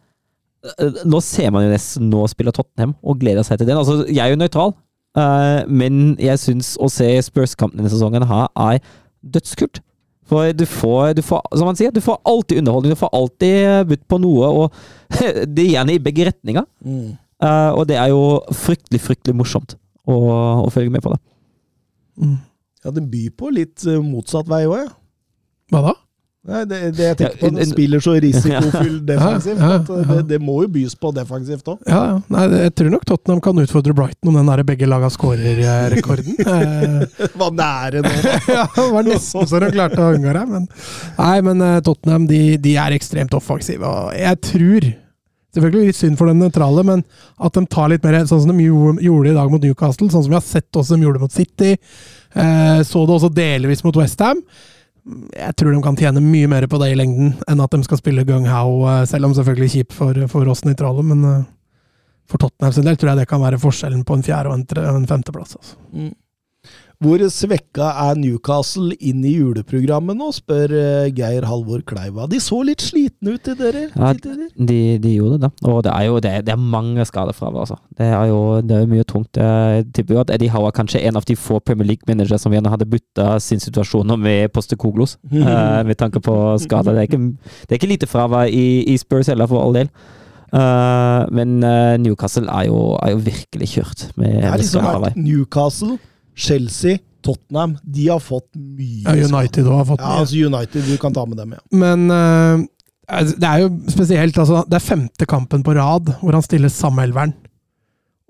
nå 1.09 1.21
ser 1.25 1.51
man 1.55 1.67
jo 1.67 1.73
nesten 1.73 2.11
nå 2.11 2.23
spiller 2.31 2.55
Tottenham 2.55 2.95
og 3.03 3.21
gleder 3.23 3.47
seg 3.47 3.61
til 3.61 3.69
den. 3.69 3.79
Altså, 3.81 4.03
jeg 4.07 4.23
er 4.23 4.33
jo 4.33 4.39
nøytral, 4.41 4.75
eh, 5.19 5.63
men 5.69 6.13
jeg 6.23 6.41
syns 6.43 6.75
å 6.83 6.91
se 6.93 7.09
Spurs-kampen 7.27 7.81
denne 7.81 7.91
sesongen 7.93 8.27
her 8.31 8.47
er 8.69 8.79
dødskult. 9.23 9.83
For 10.31 10.55
du 10.55 10.63
får, 10.69 11.17
du 11.19 11.23
får, 11.27 11.43
som 11.59 11.67
man 11.69 11.77
sier, 11.77 11.91
du 11.93 12.01
får 12.01 12.21
alltid 12.29 12.63
underholdning, 12.63 12.95
du 12.95 13.01
får 13.01 13.11
alltid 13.19 13.91
budt 13.91 14.05
på 14.09 14.21
noe, 14.23 14.53
og 14.63 15.13
det 15.55 15.67
er 15.67 15.73
gjerne 15.75 15.97
i 15.97 16.03
begge 16.03 16.29
retninger. 16.31 16.69
Eh, 17.43 17.71
og 17.75 17.85
det 17.91 17.99
er 17.99 18.13
jo 18.15 18.23
fryktelig, 18.55 19.03
fryktelig 19.03 19.37
morsomt 19.37 19.77
å, 20.07 20.17
å 20.63 20.71
følge 20.73 20.95
med 20.95 21.03
på 21.05 21.13
det. 21.15 21.21
Ja, 22.83 22.95
det 22.95 23.05
byr 23.11 23.35
på 23.39 23.51
litt 23.55 23.83
eh, 23.89 23.99
motsatt 24.03 24.49
vei 24.51 24.65
òg, 24.69 24.79
ja. 24.85 24.91
Hva 25.73 25.83
da? 25.89 25.93
Nei, 26.43 26.65
det, 26.67 26.79
det 26.99 27.05
jeg 27.07 27.17
tenker 27.21 27.37
på, 27.39 27.47
en- 27.53 27.59
den 27.61 27.69
spiller 27.71 28.01
så 28.03 28.13
risikofull 28.19 28.97
defensivt 29.13 29.61
Ja, 29.63 29.69
ja, 29.69 29.77
at 29.79 29.91
eh, 29.95 30.01
ja. 30.03 30.15
det, 30.17 30.23
det 30.33 30.39
må 30.43 30.57
jo 30.65 30.71
bys 30.75 30.97
på 30.99 31.13
defensivt 31.15 31.69
òg. 31.71 31.85
Ja, 31.87 32.01
ja. 32.09 32.17
Nei, 32.35 32.47
jeg 32.65 32.73
tror 32.81 32.91
nok 32.97 33.05
Tottenham 33.07 33.43
kan 33.45 33.61
utfordre 33.63 33.95
Brighton 33.95 34.33
om 34.33 34.39
den 34.41 34.51
der 34.51 34.65
begge 34.67 34.89
laga 34.91 35.11
skårer-rekorden. 35.15 36.41
Eh, 36.43 37.29
Var 37.45 37.55
nære 37.61 38.03
nå, 38.03 38.11
da. 38.25 38.35
ja, 38.57 38.65
det 38.75 38.89
var 38.97 39.07
nesten 39.07 39.47
så 39.53 39.61
de 39.63 39.71
klarte 39.77 40.03
å 40.03 40.11
unngå 40.17 40.35
det. 40.35 40.43
Men, 40.51 40.67
nei, 41.21 41.37
men 41.47 41.63
eh, 41.69 41.79
Tottenham 41.87 42.27
de, 42.31 42.43
de 42.67 42.75
er 42.89 42.99
ekstremt 42.99 43.39
offensive. 43.39 43.87
Og 43.87 44.11
jeg 44.19 44.43
tror 44.51 44.91
Selvfølgelig 45.53 45.91
litt 45.91 45.97
synd 45.99 46.17
for 46.17 46.31
den 46.31 46.39
nøytrale, 46.41 46.81
men 46.89 47.03
at 47.45 47.53
de 47.53 47.61
tar 47.69 47.91
litt 47.93 48.05
mer 48.07 48.15
sånn 48.25 48.41
som 48.41 48.57
de 48.57 48.65
gjorde 48.65 49.29
i 49.29 49.35
dag 49.37 49.51
mot 49.53 49.61
Newcastle, 49.61 50.07
sånn 50.09 50.23
som 50.25 50.33
vi 50.33 50.39
har 50.39 50.47
sett 50.47 50.79
også 50.81 50.97
de 50.97 51.05
gjorde 51.05 51.21
mot 51.21 51.35
City. 51.35 51.75
Eh, 51.77 52.79
så 52.89 53.03
det 53.05 53.19
også 53.19 53.29
delvis 53.37 53.85
mot 53.85 53.99
Westham. 54.01 54.41
Jeg 55.35 55.57
tror 55.59 55.75
de 55.75 55.83
kan 55.83 55.97
tjene 55.99 56.23
mye 56.23 56.49
mer 56.51 56.69
på 56.71 56.79
det 56.79 56.93
i 56.93 56.99
lengden 56.99 57.33
enn 57.51 57.63
at 57.65 57.73
de 57.75 57.83
skal 57.83 57.99
spille 57.99 58.25
gung-how, 58.29 58.77
eh, 58.87 59.05
selv 59.11 59.27
om 59.27 59.35
selvfølgelig 59.35 59.73
kjipt 59.75 59.97
for, 59.97 60.19
for 60.31 60.51
oss 60.53 60.63
nøytrale. 60.67 61.03
Men 61.07 61.25
eh, 61.27 61.47
for 62.31 62.43
Tottenham 62.43 62.75
sin 62.77 62.87
del 62.87 62.99
tror 62.99 63.13
jeg 63.13 63.23
det 63.23 63.31
kan 63.31 63.43
være 63.43 63.61
forskjellen 63.63 64.05
på 64.07 64.19
en 64.19 64.27
fjerde 64.27 64.53
og 64.53 64.61
en, 64.61 64.67
tre, 64.69 64.85
en 64.89 65.09
femteplass. 65.11 65.57
Altså. 65.59 65.81
Mm. 65.91 66.13
Hvor 67.03 67.23
svekka 67.35 67.89
er 68.05 68.19
Newcastle 68.21 68.95
inn 69.03 69.25
i 69.27 69.33
juleprogrammet 69.35 70.15
nå, 70.15 70.29
spør 70.37 70.75
eh, 70.79 71.09
Geir 71.17 71.43
Halvor 71.51 71.81
Kleiva. 71.89 72.29
De 72.31 72.39
så 72.39 72.61
litt 72.63 72.85
slitne 72.85 73.35
ut, 73.35 73.43
de 73.43 73.57
dere. 73.59 73.89
Ja. 73.91 74.13
De, 74.15 74.79
de 75.03 75.15
gjorde 75.17 75.41
det, 75.43 75.51
og 75.67 75.81
det 75.83 75.91
er 75.97 76.07
jo 76.07 76.21
det, 76.23 76.35
det 76.47 76.55
er 76.55 76.63
mange 76.63 77.03
skadefravær. 77.09 77.65
Altså. 77.65 77.81
Det 77.99 78.07
er 78.07 78.31
jo 78.31 78.39
det 78.63 78.79
er 78.79 78.93
mye 78.93 79.07
tungt. 79.09 79.41
Jeg 79.41 79.89
tipper 79.97 80.23
at 80.23 80.31
Eddie 80.37 80.53
Howe 80.55 80.71
er 80.71 80.77
kanskje 80.77 81.03
en 81.03 81.19
av 81.19 81.27
de 81.27 81.35
få 81.35 81.59
Premier 81.67 81.91
League-managere 81.91 82.39
som 82.39 82.55
gjerne 82.55 82.71
hadde 82.71 82.87
bytta 82.93 83.35
sin 83.43 83.63
situasjon 83.63 84.15
med 84.23 84.53
Postekoglos, 84.55 85.17
uh, 85.35 85.83
med 85.89 85.99
tanke 85.99 86.23
på 86.23 86.39
skader. 86.63 86.95
Det 86.95 87.03
er 87.03 87.11
ikke, 87.11 87.23
det 87.67 87.75
er 87.75 87.83
ikke 87.83 87.95
lite 87.97 88.11
fravær 88.11 88.47
i, 88.47 88.67
i 88.87 88.97
Spurs 89.01 89.33
heller, 89.33 89.51
for 89.51 89.65
all 89.65 89.75
del. 89.81 89.91
Uh, 90.53 91.27
men 91.33 91.59
uh, 91.65 91.97
Newcastle 91.99 92.47
er 92.47 92.69
jo, 92.69 92.95
er 93.03 93.15
jo 93.15 93.21
virkelig 93.25 93.71
kjørt 93.75 94.09
med, 94.21 94.35
Det 94.37 94.51
med 94.51 94.59
liksom 94.61 94.85
vært 94.85 95.17
Newcastle, 95.17 95.97
Chelsea, 96.35 96.99
Tottenham. 97.23 97.77
De 97.85 98.09
har 98.09 98.21
fått 98.21 98.49
mye 98.57 99.05
Ja, 99.05 99.27
United 99.29 99.65
også 99.67 99.77
har 99.79 99.85
fått 99.93 100.01
Ja, 100.01 100.09
mye. 100.09 100.21
altså 100.25 100.47
United, 100.49 100.87
du 100.89 100.97
kan 100.99 101.15
ta 101.15 101.27
med 101.27 101.39
dem, 101.39 101.53
ja. 101.55 101.61
Men 101.71 102.09
altså, 102.11 103.37
det 103.39 103.49
er 103.49 103.59
jo 103.65 103.69
spesielt 103.93 104.39
altså, 104.39 104.65
Det 104.69 104.79
er 104.79 104.87
femte 104.87 105.27
kampen 105.29 105.63
på 105.63 105.75
rad 105.77 106.15
hvor 106.21 106.33
han 106.33 106.43
stiller 106.43 106.73
samme 106.73 107.05
elveren. 107.07 107.35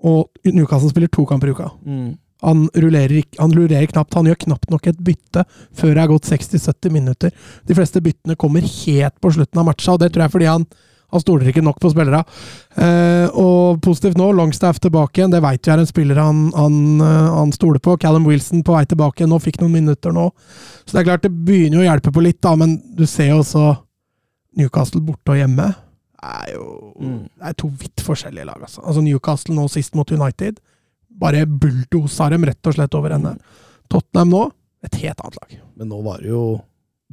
Og 0.03 0.27
Newcastle 0.45 0.89
spiller 0.91 1.07
to 1.07 1.25
kamper 1.25 1.47
i 1.47 1.55
uka. 1.55 1.69
Han 2.43 2.65
rullerer, 2.75 3.23
han 3.39 3.53
rullerer 3.55 3.87
knapt. 3.87 4.13
Han 4.19 4.27
gjør 4.27 4.35
knapt 4.41 4.69
nok 4.73 4.87
et 4.91 4.97
bytte 4.99 5.45
før 5.79 5.93
det 5.95 6.01
er 6.03 6.09
gått 6.11 6.27
60-70 6.27 6.91
minutter. 6.91 7.31
De 7.65 7.77
fleste 7.77 8.01
byttene 8.03 8.35
kommer 8.35 8.65
helt 8.67 9.15
på 9.23 9.31
slutten 9.31 9.61
av 9.61 9.69
matcha, 9.69 9.93
og 9.95 10.01
det 10.03 10.09
tror 10.11 10.25
jeg 10.25 10.27
er 10.27 10.33
fordi 10.35 10.49
han, 10.51 10.65
han 11.13 11.21
stoler 11.21 11.49
ikke 11.51 11.61
nok 11.61 11.77
på 11.81 11.91
spillere. 11.93 12.23
Eh, 12.73 13.27
og 13.37 13.79
positivt 13.85 14.17
nå, 14.17 14.31
Longstaff 14.33 14.81
tilbake 14.81 15.21
igjen. 15.21 15.33
Det 15.33 15.43
veit 15.45 15.61
vi 15.63 15.73
er 15.73 15.83
en 15.83 15.89
spiller 15.89 16.21
han, 16.21 16.47
han, 16.57 16.77
eh, 17.05 17.29
han 17.37 17.53
stoler 17.53 17.81
på. 17.83 17.95
Callum 18.01 18.25
Wilson 18.29 18.63
på 18.65 18.73
vei 18.73 18.83
tilbake 18.89 19.27
nå, 19.29 19.39
fikk 19.43 19.61
noen 19.61 19.75
minutter 19.77 20.15
nå. 20.15 20.31
Så 20.83 20.95
det 20.95 21.03
er 21.03 21.09
klart, 21.11 21.25
det 21.27 21.33
begynner 21.45 21.79
jo 21.79 21.85
å 21.85 21.87
hjelpe 21.87 22.13
på 22.15 22.25
litt, 22.25 22.41
da, 22.41 22.55
men 22.59 22.79
du 22.97 23.05
ser 23.09 23.29
jo 23.29 23.43
også 23.43 23.67
Newcastle 24.57 25.01
borte 25.05 25.35
og 25.35 25.41
hjemme. 25.41 25.69
er 26.23 26.53
jo 26.55 26.67
Mm. 27.03 27.23
Det 27.27 27.49
er 27.49 27.53
to 27.57 27.67
vidt 27.67 28.01
forskjellige 28.05 28.45
lag, 28.45 28.61
altså. 28.61 28.81
altså 28.81 29.01
Newcastle 29.01 29.55
nå 29.55 29.67
sist 29.67 29.95
mot 29.95 30.11
United. 30.11 30.59
Bare 31.09 31.45
bulldosa 31.45 32.29
dem 32.29 32.45
rett 32.45 32.67
og 32.67 32.73
slett 32.77 32.95
over 32.95 33.15
ende. 33.17 33.35
Tottenham 33.89 34.29
nå, 34.29 34.43
et 34.83 34.95
helt 34.95 35.19
annet 35.19 35.39
lag. 35.41 35.57
Men 35.75 35.89
nå 35.89 36.01
var 36.05 36.21
det 36.21 36.29
jo 36.29 36.61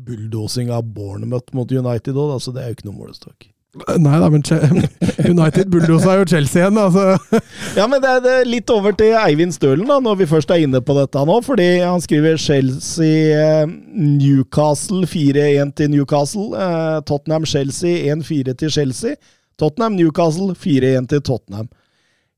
bulldosing 0.01 0.71
av 0.71 0.85
Bournemouth 0.95 1.55
mot 1.57 1.73
United 1.73 2.17
òg, 2.17 2.37
så 2.41 2.55
det 2.55 2.63
er 2.63 2.71
jo 2.71 2.79
ikke 2.79 2.89
noe 2.89 3.01
målestokk. 3.01 3.51
Nei 3.71 4.17
da, 4.19 4.27
men 4.27 4.43
United 5.31 5.69
bulldosa 5.71 6.17
jo 6.19 6.25
Chelsea 6.27 6.65
igjen, 6.65 6.79
altså. 6.81 7.41
Ja, 7.79 7.87
men 7.87 8.03
det 8.03 8.11
er, 8.11 8.49
litt 8.49 8.71
over 8.75 8.97
til 8.99 9.15
Eivind 9.15 9.55
Stølen, 9.55 9.87
da, 9.87 10.01
når 10.03 10.19
vi 10.19 10.27
først 10.31 10.51
er 10.51 10.65
inne 10.65 10.81
på 10.83 10.97
dette 10.99 11.23
nå. 11.29 11.37
Fordi 11.47 11.69
han 11.79 12.03
skriver 12.03 12.41
Chelsea 12.41 13.37
eh, 13.39 13.71
Newcastle 13.95 15.07
4-1 15.07 15.75
til 15.79 15.93
Newcastle. 15.95 16.49
Eh, 16.59 16.99
Tottenham 17.07 17.47
Chelsea 17.47 18.11
1-4 18.11 18.57
til 18.59 18.75
Chelsea. 18.75 19.15
Tottenham 19.61 19.95
Newcastle 20.01 20.57
4-1 20.59 21.07
til 21.15 21.23
Tottenham. 21.23 21.71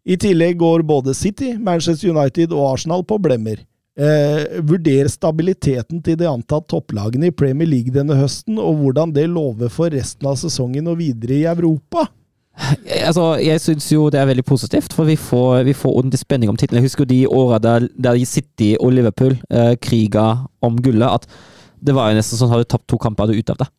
I 0.04 0.18
tillegg 0.20 0.58
går 0.60 0.84
både 0.84 1.14
City, 1.14 1.54
Manchester 1.56 2.12
United 2.12 2.52
og 2.52 2.74
Arsenal 2.74 3.06
på 3.08 3.16
blemmer. 3.22 3.62
Eh, 3.92 4.62
vurder 4.64 5.08
stabiliteten 5.12 6.00
til 6.00 6.16
de 6.16 6.24
antatt 6.24 6.64
topplagene 6.72 7.28
i 7.28 7.34
Premier 7.36 7.68
League 7.68 7.92
denne 7.92 8.16
høsten, 8.16 8.56
og 8.56 8.80
hvordan 8.80 9.12
det 9.12 9.26
lover 9.28 9.68
for 9.72 9.92
resten 9.92 10.30
av 10.30 10.38
sesongen 10.40 10.88
og 10.88 10.96
videre 11.02 11.36
i 11.36 11.44
Europa. 11.50 12.06
Altså, 13.02 13.38
jeg 13.40 13.60
syns 13.64 13.86
jo 13.92 14.06
det 14.12 14.20
er 14.20 14.28
veldig 14.28 14.44
positivt, 14.48 14.92
for 14.96 15.08
vi 15.08 15.16
får, 15.16 15.62
vi 15.68 15.76
får 15.76 15.98
ordentlig 15.98 16.20
spenning 16.20 16.52
om 16.52 16.56
tittelen. 16.56 16.80
Jeg 16.80 16.90
husker 16.90 17.08
de 17.08 17.22
åra 17.28 17.60
der, 17.60 17.88
der 17.96 18.20
City 18.28 18.74
og 18.78 18.92
Liverpool 18.96 19.36
eh, 19.50 19.74
kriga 19.80 20.46
om 20.64 20.76
gullet, 20.80 21.08
at 21.08 21.28
det 21.82 21.96
var 21.96 22.10
jo 22.10 22.20
nesten 22.20 22.38
sånn 22.38 22.52
at 22.54 22.62
du 22.62 22.68
tapt 22.72 22.88
to 22.88 23.00
kamper, 23.00 23.26
hadde 23.26 23.40
du 23.40 23.52
av 23.52 23.64
det. 23.64 23.70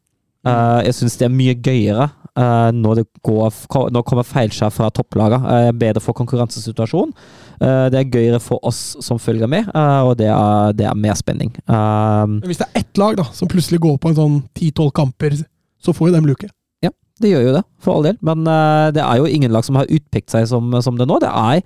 Eh, 0.44 0.80
jeg 0.90 0.98
syns 0.98 1.18
det 1.18 1.30
er 1.30 1.34
mye 1.34 1.56
gøyere 1.56 2.10
eh, 2.36 2.70
når 2.76 3.00
det 3.00 3.06
går, 3.26 3.62
når 3.96 4.06
kommer 4.10 4.28
feilskjær 4.28 4.74
fra 4.76 4.90
topplagene. 4.94 5.42
Uh, 5.48 5.72
bedre 5.72 6.04
for 6.04 6.18
konkurransesituasjonen. 6.18 7.14
Eh, 7.62 7.90
det 7.94 8.00
er 8.00 8.10
gøyere 8.12 8.40
for 8.42 8.60
oss 8.66 8.96
som 9.06 9.20
følger 9.22 9.48
med, 9.48 9.68
eh, 9.74 10.02
og 10.04 10.18
det 10.18 10.28
er, 10.28 10.74
det 10.74 10.86
er 10.90 10.96
mer 10.98 11.14
spenning. 11.20 11.52
Eh, 11.68 12.26
Men 12.28 12.42
hvis 12.50 12.58
det 12.64 12.68
er 12.72 12.80
ett 12.82 12.98
lag 12.98 13.16
da, 13.20 13.24
som 13.34 13.48
plutselig 13.52 13.80
går 13.84 13.98
på 14.02 14.10
en 14.10 14.16
sånn 14.18 14.40
10-12 14.58 14.92
kamper, 14.98 15.38
så 15.84 15.94
får 15.94 16.10
jo 16.10 16.16
dem 16.16 16.26
luke. 16.26 16.50
Ja, 16.84 16.90
det 17.22 17.30
gjør 17.34 17.46
jo 17.50 17.54
det, 17.60 17.64
for 17.80 17.96
all 17.98 18.04
del. 18.10 18.18
Men 18.22 18.44
det 18.96 19.04
er 19.04 19.18
jo 19.22 19.26
ingen 19.30 19.52
lag 19.54 19.64
som 19.68 19.76
har 19.80 19.86
utpekt 19.92 20.32
seg 20.34 20.48
som, 20.48 20.72
som 20.84 20.98
det 20.98 21.08
nå. 21.08 21.20
Det 21.24 21.30
er, 21.30 21.62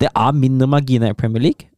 det 0.00 0.08
er 0.14 0.32
mindre 0.36 0.68
marginer 0.68 1.10
i 1.12 1.18
Premier 1.18 1.42
League. 1.50 1.68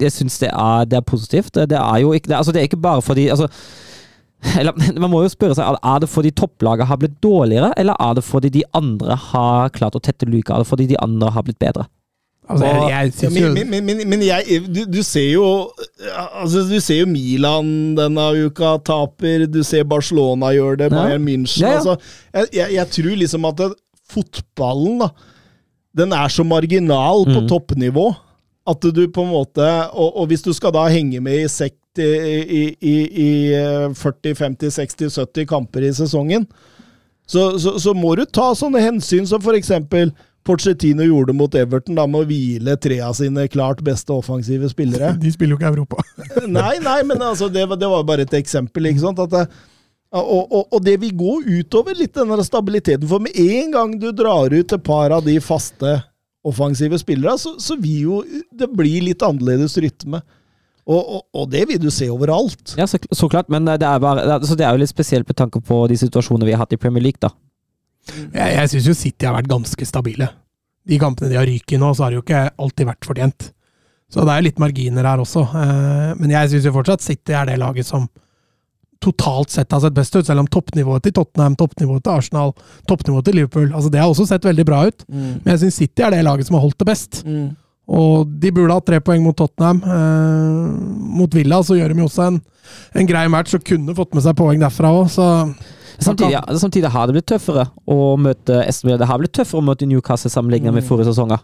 Jeg 0.00 0.12
syns 0.14 0.38
det, 0.40 0.48
er- 0.54 0.86
det 0.88 0.96
er 0.96 1.04
positivt. 1.04 1.52
Det 1.54 1.76
er 1.78 1.98
jo 2.00 2.12
ikke, 2.16 2.32
altså 2.36 2.52
det 2.52 2.60
er 2.62 2.68
ikke 2.70 2.80
bare 2.80 3.02
fordi 3.04 3.28
altså, 3.28 3.48
eller, 4.58 4.72
Man 5.02 5.10
må 5.12 5.22
jo 5.24 5.30
spørre 5.32 5.54
seg 5.58 5.78
er 5.82 6.02
det 6.02 6.08
fordi 6.10 6.30
topplaget 6.36 6.86
har 6.88 6.96
blitt 7.00 7.18
dårligere, 7.22 7.72
eller 7.80 7.96
er 8.00 8.14
det 8.18 8.24
fordi 8.24 8.50
de 8.54 8.62
andre 8.76 9.16
har 9.30 9.72
klart 9.76 9.96
å 9.98 10.02
tette 10.02 10.28
luka? 10.28 10.54
Er 10.56 10.64
det 10.64 10.70
fordi 10.70 10.86
de 10.94 10.98
andre 11.02 11.30
har 11.34 11.44
blitt 11.46 11.58
bedre? 11.62 11.86
Altså, 12.50 12.66
jeg, 12.66 12.88
jeg 12.90 13.12
synes 13.14 13.36
jo 13.38 13.48
men, 13.54 13.68
men, 13.70 13.84
men, 13.86 14.00
men 14.10 14.22
jeg, 14.26 14.56
du, 14.74 14.80
du 14.90 15.02
ser 15.06 15.28
jo 15.36 15.44
altså, 16.40 16.64
Du 16.66 16.80
ser 16.82 17.04
jo 17.04 17.06
Milan 17.06 17.68
denne 17.94 18.24
uka 18.48 18.72
taper, 18.82 19.44
du 19.46 19.60
ser 19.62 19.84
Barcelona 19.86 20.50
gjør 20.56 20.80
det, 20.80 20.88
Ja. 20.90 20.96
Bayern 20.96 21.22
München 21.28 21.62
Ja, 21.62 21.76
ja. 21.76 21.78
Altså, 21.78 21.94
jeg, 22.34 22.48
jeg, 22.58 22.74
jeg 22.80 22.90
tror 22.96 23.20
liksom 23.22 23.46
at 23.52 23.60
det, 23.60 23.68
fotballen, 24.10 24.98
da, 25.04 25.10
den 26.02 26.16
er 26.16 26.32
så 26.34 26.42
marginal 26.46 27.22
på 27.28 27.38
Mm. 27.44 27.48
toppnivå 27.52 28.08
at 28.70 28.82
du 28.94 29.04
på 29.08 29.22
en 29.24 29.30
måte 29.32 29.64
Og, 29.94 30.10
og 30.20 30.26
hvis 30.30 30.42
du 30.42 30.50
skal 30.54 30.74
da 30.74 30.84
henge 30.90 31.20
med 31.22 31.44
i 31.44 31.48
sekt 31.50 31.79
i, 31.98 32.06
i, 32.60 32.62
i, 32.80 32.96
i 33.24 33.30
eh, 33.56 33.88
40, 33.96 34.34
50, 34.38 34.70
60, 34.70 35.10
70 35.16 35.46
kamper 35.50 35.82
i 35.88 35.92
sesongen, 35.96 36.46
så, 37.26 37.58
så, 37.62 37.76
så 37.78 37.94
må 37.94 38.14
du 38.18 38.24
ta 38.26 38.50
sånne 38.58 38.82
hensyn 38.82 39.26
som 39.26 39.42
for 39.42 39.54
eksempel 39.58 40.12
Pochettino 40.46 41.04
gjorde 41.04 41.34
mot 41.36 41.52
Everton, 41.54 41.94
da 41.98 42.06
med 42.08 42.22
å 42.22 42.28
hvile 42.30 42.72
tre 42.80 42.96
av 43.04 43.12
sine 43.18 43.44
klart 43.52 43.82
beste 43.84 44.14
offensive 44.14 44.70
spillere. 44.72 45.12
De 45.20 45.30
spiller 45.34 45.52
jo 45.54 45.58
ikke 45.60 45.72
Europa. 45.74 46.00
Nei, 46.48 46.78
nei, 46.80 47.02
men 47.06 47.20
altså, 47.22 47.50
det, 47.52 47.66
var- 47.68 47.76
det 47.78 47.90
var 47.92 48.06
bare 48.08 48.24
et 48.24 48.34
eksempel. 48.38 48.88
ikke 48.88 49.02
sant? 49.04 49.20
Det, 49.30 49.42
og, 50.16 50.40
og, 50.48 50.64
og 50.74 50.80
det 50.82 50.96
vil 51.02 51.12
gå 51.14 51.34
utover 51.60 51.94
litt 52.00 52.16
denne 52.16 52.40
stabiliteten. 52.42 53.04
For 53.10 53.20
med 53.22 53.36
en 53.36 53.74
gang 53.76 53.92
du 54.00 54.08
drar 54.16 54.50
ut 54.50 54.72
et 54.74 54.82
par 54.86 55.12
av 55.14 55.22
de 55.28 55.36
faste 55.44 55.92
offensive 56.48 56.96
spillere, 56.98 57.36
så, 57.38 57.52
så 57.60 57.76
vil 57.78 58.00
jo 58.08 58.22
det 58.56 58.70
bli 58.72 58.96
litt 59.10 59.22
annerledes 59.22 59.76
rytme. 59.84 60.22
Og, 60.90 60.98
og, 61.16 61.20
og 61.38 61.44
det 61.52 61.62
vil 61.70 61.78
du 61.78 61.86
se 61.94 62.08
overalt. 62.10 62.72
Ja, 62.78 62.86
så, 62.90 62.98
så 63.14 63.28
klart, 63.30 63.46
men 63.52 63.68
det 63.68 63.78
er, 63.86 64.00
bare, 64.02 64.24
det 64.26 64.36
altså 64.40 64.56
det 64.58 64.66
er 64.66 64.74
jo 64.74 64.82
litt 64.82 64.90
spesielt 64.90 65.28
med 65.30 65.38
tanke 65.38 65.60
på 65.62 65.84
de 65.90 65.98
situasjonene 66.00 66.48
vi 66.48 66.56
har 66.56 66.64
hatt 66.64 66.74
i 66.74 66.80
Premier 66.82 67.04
League, 67.04 67.20
da. 67.22 67.30
Jeg, 68.34 68.56
jeg 68.56 68.70
syns 68.72 68.88
jo 68.90 68.94
City 68.98 69.28
har 69.28 69.36
vært 69.36 69.50
ganske 69.52 69.86
stabile. 69.86 70.26
De 70.88 70.98
kampene 70.98 71.30
de 71.30 71.38
har 71.38 71.46
ryket 71.46 71.76
i 71.76 71.78
nå, 71.78 71.92
så 71.94 72.06
har 72.06 72.10
det 72.10 72.18
jo 72.18 72.24
ikke 72.24 72.42
alltid 72.64 72.88
vært 72.88 73.06
fortjent. 73.06 73.50
Så 74.10 74.24
det 74.26 74.32
er 74.34 74.40
jo 74.40 74.46
litt 74.48 74.58
marginer 74.58 75.06
her 75.06 75.20
også. 75.22 75.44
Eh, 75.54 76.10
Men 76.18 76.32
jeg 76.34 76.50
syns 76.50 76.66
jo 76.66 76.72
fortsatt 76.74 77.04
City 77.04 77.36
er 77.38 77.46
det 77.52 77.60
laget 77.62 77.86
som 77.86 78.08
totalt 79.00 79.48
sett 79.54 79.70
har 79.72 79.80
sett 79.80 79.94
best 79.96 80.16
ut, 80.18 80.26
selv 80.26 80.42
om 80.42 80.48
toppnivået 80.50 81.06
til 81.06 81.14
Tottenham, 81.16 81.54
toppnivået 81.56 82.02
til 82.04 82.12
Arsenal, 82.18 82.50
toppnivået 82.90 83.24
til 83.30 83.38
Liverpool 83.38 83.70
altså 83.70 83.88
Det 83.94 84.00
har 84.02 84.10
også 84.10 84.26
sett 84.28 84.44
veldig 84.44 84.66
bra 84.68 84.82
ut. 84.90 85.06
Men 85.08 85.54
jeg 85.54 85.62
syns 85.62 85.78
City 85.80 86.02
er 86.04 86.10
det 86.16 86.24
laget 86.26 86.48
som 86.50 86.58
har 86.58 86.66
holdt 86.66 86.78
det 86.82 86.88
best. 86.90 87.22
Og 87.90 88.30
de 88.42 88.52
burde 88.54 88.76
hatt 88.76 88.86
tre 88.86 89.00
poeng 89.02 89.24
mot 89.24 89.36
Tottenham. 89.36 89.82
Eh, 89.82 91.10
mot 91.20 91.34
Villa 91.34 91.58
så 91.66 91.74
gjør 91.78 91.94
de 91.94 92.04
jo 92.04 92.08
også 92.10 92.28
en, 92.28 92.40
en 92.94 93.08
grei 93.08 93.26
match 93.32 93.56
og 93.58 93.66
kunne 93.66 93.96
fått 93.98 94.14
med 94.14 94.24
seg 94.26 94.38
poeng 94.38 94.62
derfra 94.62 94.94
òg, 94.94 95.10
så 95.12 95.28
Samtidig, 96.00 96.32
ja, 96.32 96.40
samtidig 96.56 96.88
har 96.88 97.08
det 97.08 97.12
blitt 97.18 97.26
tøffere 97.28 97.66
å 97.84 98.14
møte 98.16 98.62
Aston 98.64 98.94
Det 98.96 99.04
har 99.04 99.18
blitt 99.20 99.34
tøffere 99.36 99.60
å 99.60 99.66
møte 99.66 99.84
Newcastle 99.84 100.30
sammenlignet 100.32 100.72
med 100.72 100.86
forrige 100.86 101.10
sesonger. 101.10 101.42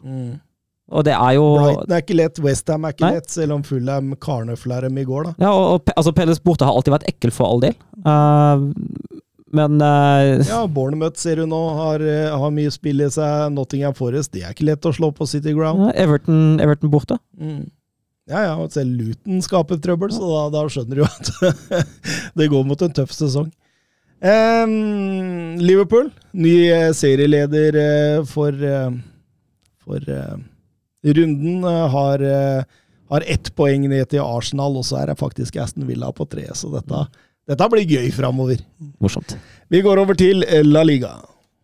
Og 0.96 1.02
det 1.04 1.12
er 1.16 1.34
jo 1.34 1.46
Brighton 1.56 1.92
er 1.96 2.02
ikke 2.04 2.16
lett, 2.16 2.40
Westham 2.44 2.86
er 2.86 2.94
ikke 2.94 3.04
Nei. 3.04 3.14
lett, 3.18 3.30
selv 3.32 3.56
om 3.56 3.64
Fulham 3.66 4.12
karnøfla 4.22 4.84
dem 4.86 5.00
i 5.02 5.04
går, 5.06 5.28
da. 5.28 5.48
Ja, 5.48 5.50
og, 5.50 5.80
og 5.80 5.92
altså, 5.96 6.14
Pelles 6.14 6.40
borte 6.42 6.66
har 6.68 6.78
alltid 6.78 6.94
vært 6.94 7.08
ekkel 7.10 7.34
for 7.34 7.50
all 7.50 7.64
del. 7.64 7.74
Eh, 8.06 8.66
men 9.54 9.78
uh, 9.82 10.42
Ja, 10.48 10.66
Bournemouth 10.66 11.20
ser 11.20 11.38
du 11.38 11.46
nå 11.46 11.60
har, 11.78 12.02
eh, 12.02 12.32
har 12.34 12.54
mye 12.54 12.70
spill 12.74 13.04
i 13.04 13.10
seg. 13.12 13.52
Nottingham 13.54 13.94
Forest, 13.94 14.32
det 14.34 14.42
er 14.42 14.54
ikke 14.54 14.66
lett 14.66 14.88
å 14.88 14.94
slå 14.94 15.12
på 15.14 15.28
City 15.30 15.54
Ground. 15.54 15.92
Everton, 15.94 16.58
Everton 16.62 16.90
borte. 16.90 17.18
Mm. 17.38 17.68
Ja, 18.26 18.40
ja, 18.42 18.56
og 18.58 18.74
selv 18.74 18.96
Luton 18.98 19.38
skaper 19.44 19.78
trøbbel, 19.78 20.10
så 20.10 20.26
da, 20.26 20.40
da 20.56 20.64
skjønner 20.72 20.98
du 20.98 21.04
jo 21.04 21.06
at 21.06 21.84
det 22.40 22.48
går 22.50 22.66
mot 22.66 22.80
en 22.82 22.96
tøff 22.96 23.14
sesong. 23.14 23.52
Um, 24.16 25.60
Liverpool, 25.60 26.08
ny 26.34 26.56
eh, 26.72 26.88
serieleder 26.96 27.78
for, 28.26 28.56
for 29.84 30.10
uh, 30.10 30.34
runden, 31.06 31.62
har, 31.92 32.24
har 33.12 33.28
ett 33.30 33.52
poeng 33.54 33.86
ned 33.92 34.10
til 34.10 34.24
Arsenal, 34.24 34.80
og 34.80 34.88
så 34.88 35.04
er 35.04 35.12
det 35.12 35.20
faktisk 35.22 35.60
Aston 35.62 35.86
Villa 35.86 36.10
på 36.10 36.26
tre, 36.26 36.48
så 36.58 36.72
dette, 36.74 37.04
dette 37.46 37.68
blir 37.70 37.86
gøy 37.86 38.10
framover. 38.14 38.62
Morsomt. 39.00 39.36
Vi 39.70 39.80
går 39.82 39.98
over 40.02 40.14
til 40.14 40.44
eh, 40.46 40.64
La 40.64 40.82
Liga. 40.84 41.16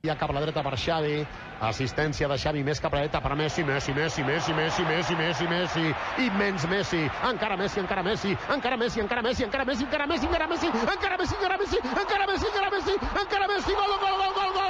Ja 0.02 0.16
cap 0.18 0.30
a 0.30 0.34
la 0.34 0.40
dreta 0.42 0.62
per 0.66 0.74
Xavi, 0.74 1.20
assistència 1.62 2.26
de 2.26 2.34
Xavi 2.34 2.64
més 2.66 2.80
cap 2.82 2.90
a 2.90 2.96
la 2.98 3.02
dreta 3.04 3.20
per 3.22 3.36
Messi, 3.38 3.62
Messi, 3.62 3.92
Messi, 3.94 4.24
Messi, 4.26 4.50
Messi, 4.58 4.82
Messi, 4.88 5.14
Messi, 5.14 5.46
Messi, 5.46 5.84
immens 6.24 6.66
Messi, 6.66 7.04
encara 7.28 7.56
Messi, 7.56 7.78
encara 7.84 8.02
Messi, 8.02 8.34
encara 8.50 8.76
Messi, 8.80 9.00
encara 9.04 9.22
Messi, 9.22 9.44
encara 9.46 9.64
Messi, 9.70 9.86
encara 9.86 10.06
Messi, 10.10 10.26
encara 10.26 10.48
Messi, 10.48 10.66
encara 10.66 11.18
Messi, 11.22 11.36
encara 11.38 11.56
Messi, 11.62 11.76
encara 12.02 12.26
Messi, 12.26 12.46
encara 12.50 12.70
Messi, 12.74 12.98
encara 13.22 13.46
Messi, 13.52 13.72
gol, 13.78 13.94
gol, 13.94 14.00
gol, 14.02 14.16
gol, 14.18 14.32
gol, 14.34 14.50
gol, 14.58 14.61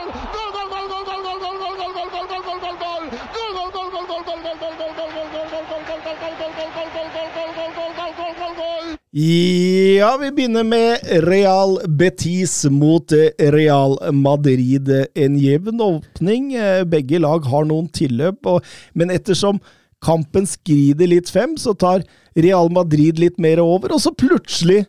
Ja, 9.14 10.16
vi 10.20 10.30
begynner 10.32 10.64
med 10.64 10.98
Real 11.04 11.78
Betis 11.88 12.64
mot 12.64 13.12
eh, 13.12 13.50
Real 13.52 13.98
Madrid. 14.12 14.88
En 15.14 15.36
jevn 15.38 15.80
åpning. 15.80 16.54
Eh, 16.54 16.84
Begge 16.88 17.20
lag 17.20 17.44
har 17.44 17.66
noen 17.68 17.90
tilløp, 17.92 18.48
men 18.96 19.12
ettersom 19.12 19.60
kampen 20.00 20.48
skrider 20.48 21.12
litt 21.12 21.28
frem, 21.28 21.58
så 21.60 21.74
tar 21.76 22.06
Real 22.32 22.72
Madrid 22.72 23.20
litt 23.20 23.36
mer 23.36 23.60
over, 23.60 23.92
og 23.92 24.00
så 24.00 24.14
plutselig 24.16 24.86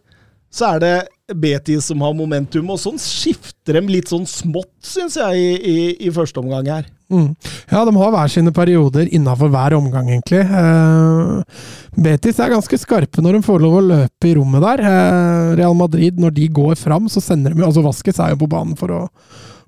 så 0.53 0.71
er 0.78 0.80
det 0.86 0.95
Betis 1.43 1.91
som 1.91 1.99
har 2.07 2.15
momentum, 2.15 2.71
og 2.71 2.80
sånn 2.80 3.03
skifter 3.03 3.76
de 3.76 3.91
litt 3.91 4.07
sånn 4.07 4.24
smått, 4.24 4.71
syns 4.88 5.19
jeg, 5.19 5.36
i, 5.36 5.53
i, 5.67 5.78
i 6.07 6.15
første 6.15 6.39
omgang 6.39 6.71
her. 6.71 6.88
Mm. 7.14 7.30
Ja, 7.70 7.84
de 7.86 7.93
har 7.93 8.11
hver 8.14 8.32
sine 8.32 8.51
perioder 8.55 9.09
innafor 9.14 9.51
hver 9.53 9.76
omgang, 9.78 10.09
egentlig. 10.09 10.41
Eh, 10.41 11.64
Betis 12.03 12.39
er 12.41 12.53
ganske 12.55 12.80
skarpe 12.82 13.22
når 13.22 13.38
de 13.38 13.45
får 13.45 13.61
lov 13.61 13.78
å 13.78 13.86
løpe 13.91 14.30
i 14.30 14.36
rommet 14.39 14.64
der. 14.66 14.84
Eh, 14.89 15.53
Real 15.59 15.78
Madrid, 15.78 16.18
når 16.20 16.34
de 16.39 16.49
går 16.59 16.76
fram, 16.80 17.09
så 17.11 17.22
sender 17.22 17.53
de 17.53 17.64
Altså, 17.64 17.86
Vasques 17.86 18.20
er 18.20 18.34
jo 18.34 18.41
på 18.43 18.49
banen 18.49 18.76
for 18.80 18.91
å, 18.91 19.01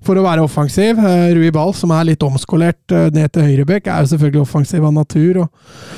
for 0.04 0.18
å 0.18 0.26
være 0.26 0.44
offensiv. 0.44 0.98
Eh, 0.98 1.30
Rui 1.38 1.52
Ball, 1.54 1.74
som 1.76 1.94
er 1.94 2.10
litt 2.10 2.26
omskolert 2.26 2.94
eh, 2.94 3.08
ned 3.14 3.30
til 3.32 3.46
høyrebekk, 3.46 3.86
er 3.86 4.02
jo 4.02 4.14
selvfølgelig 4.14 4.42
offensiv 4.42 4.86
av 4.88 4.96
natur. 4.96 5.44
Og, 5.44 5.96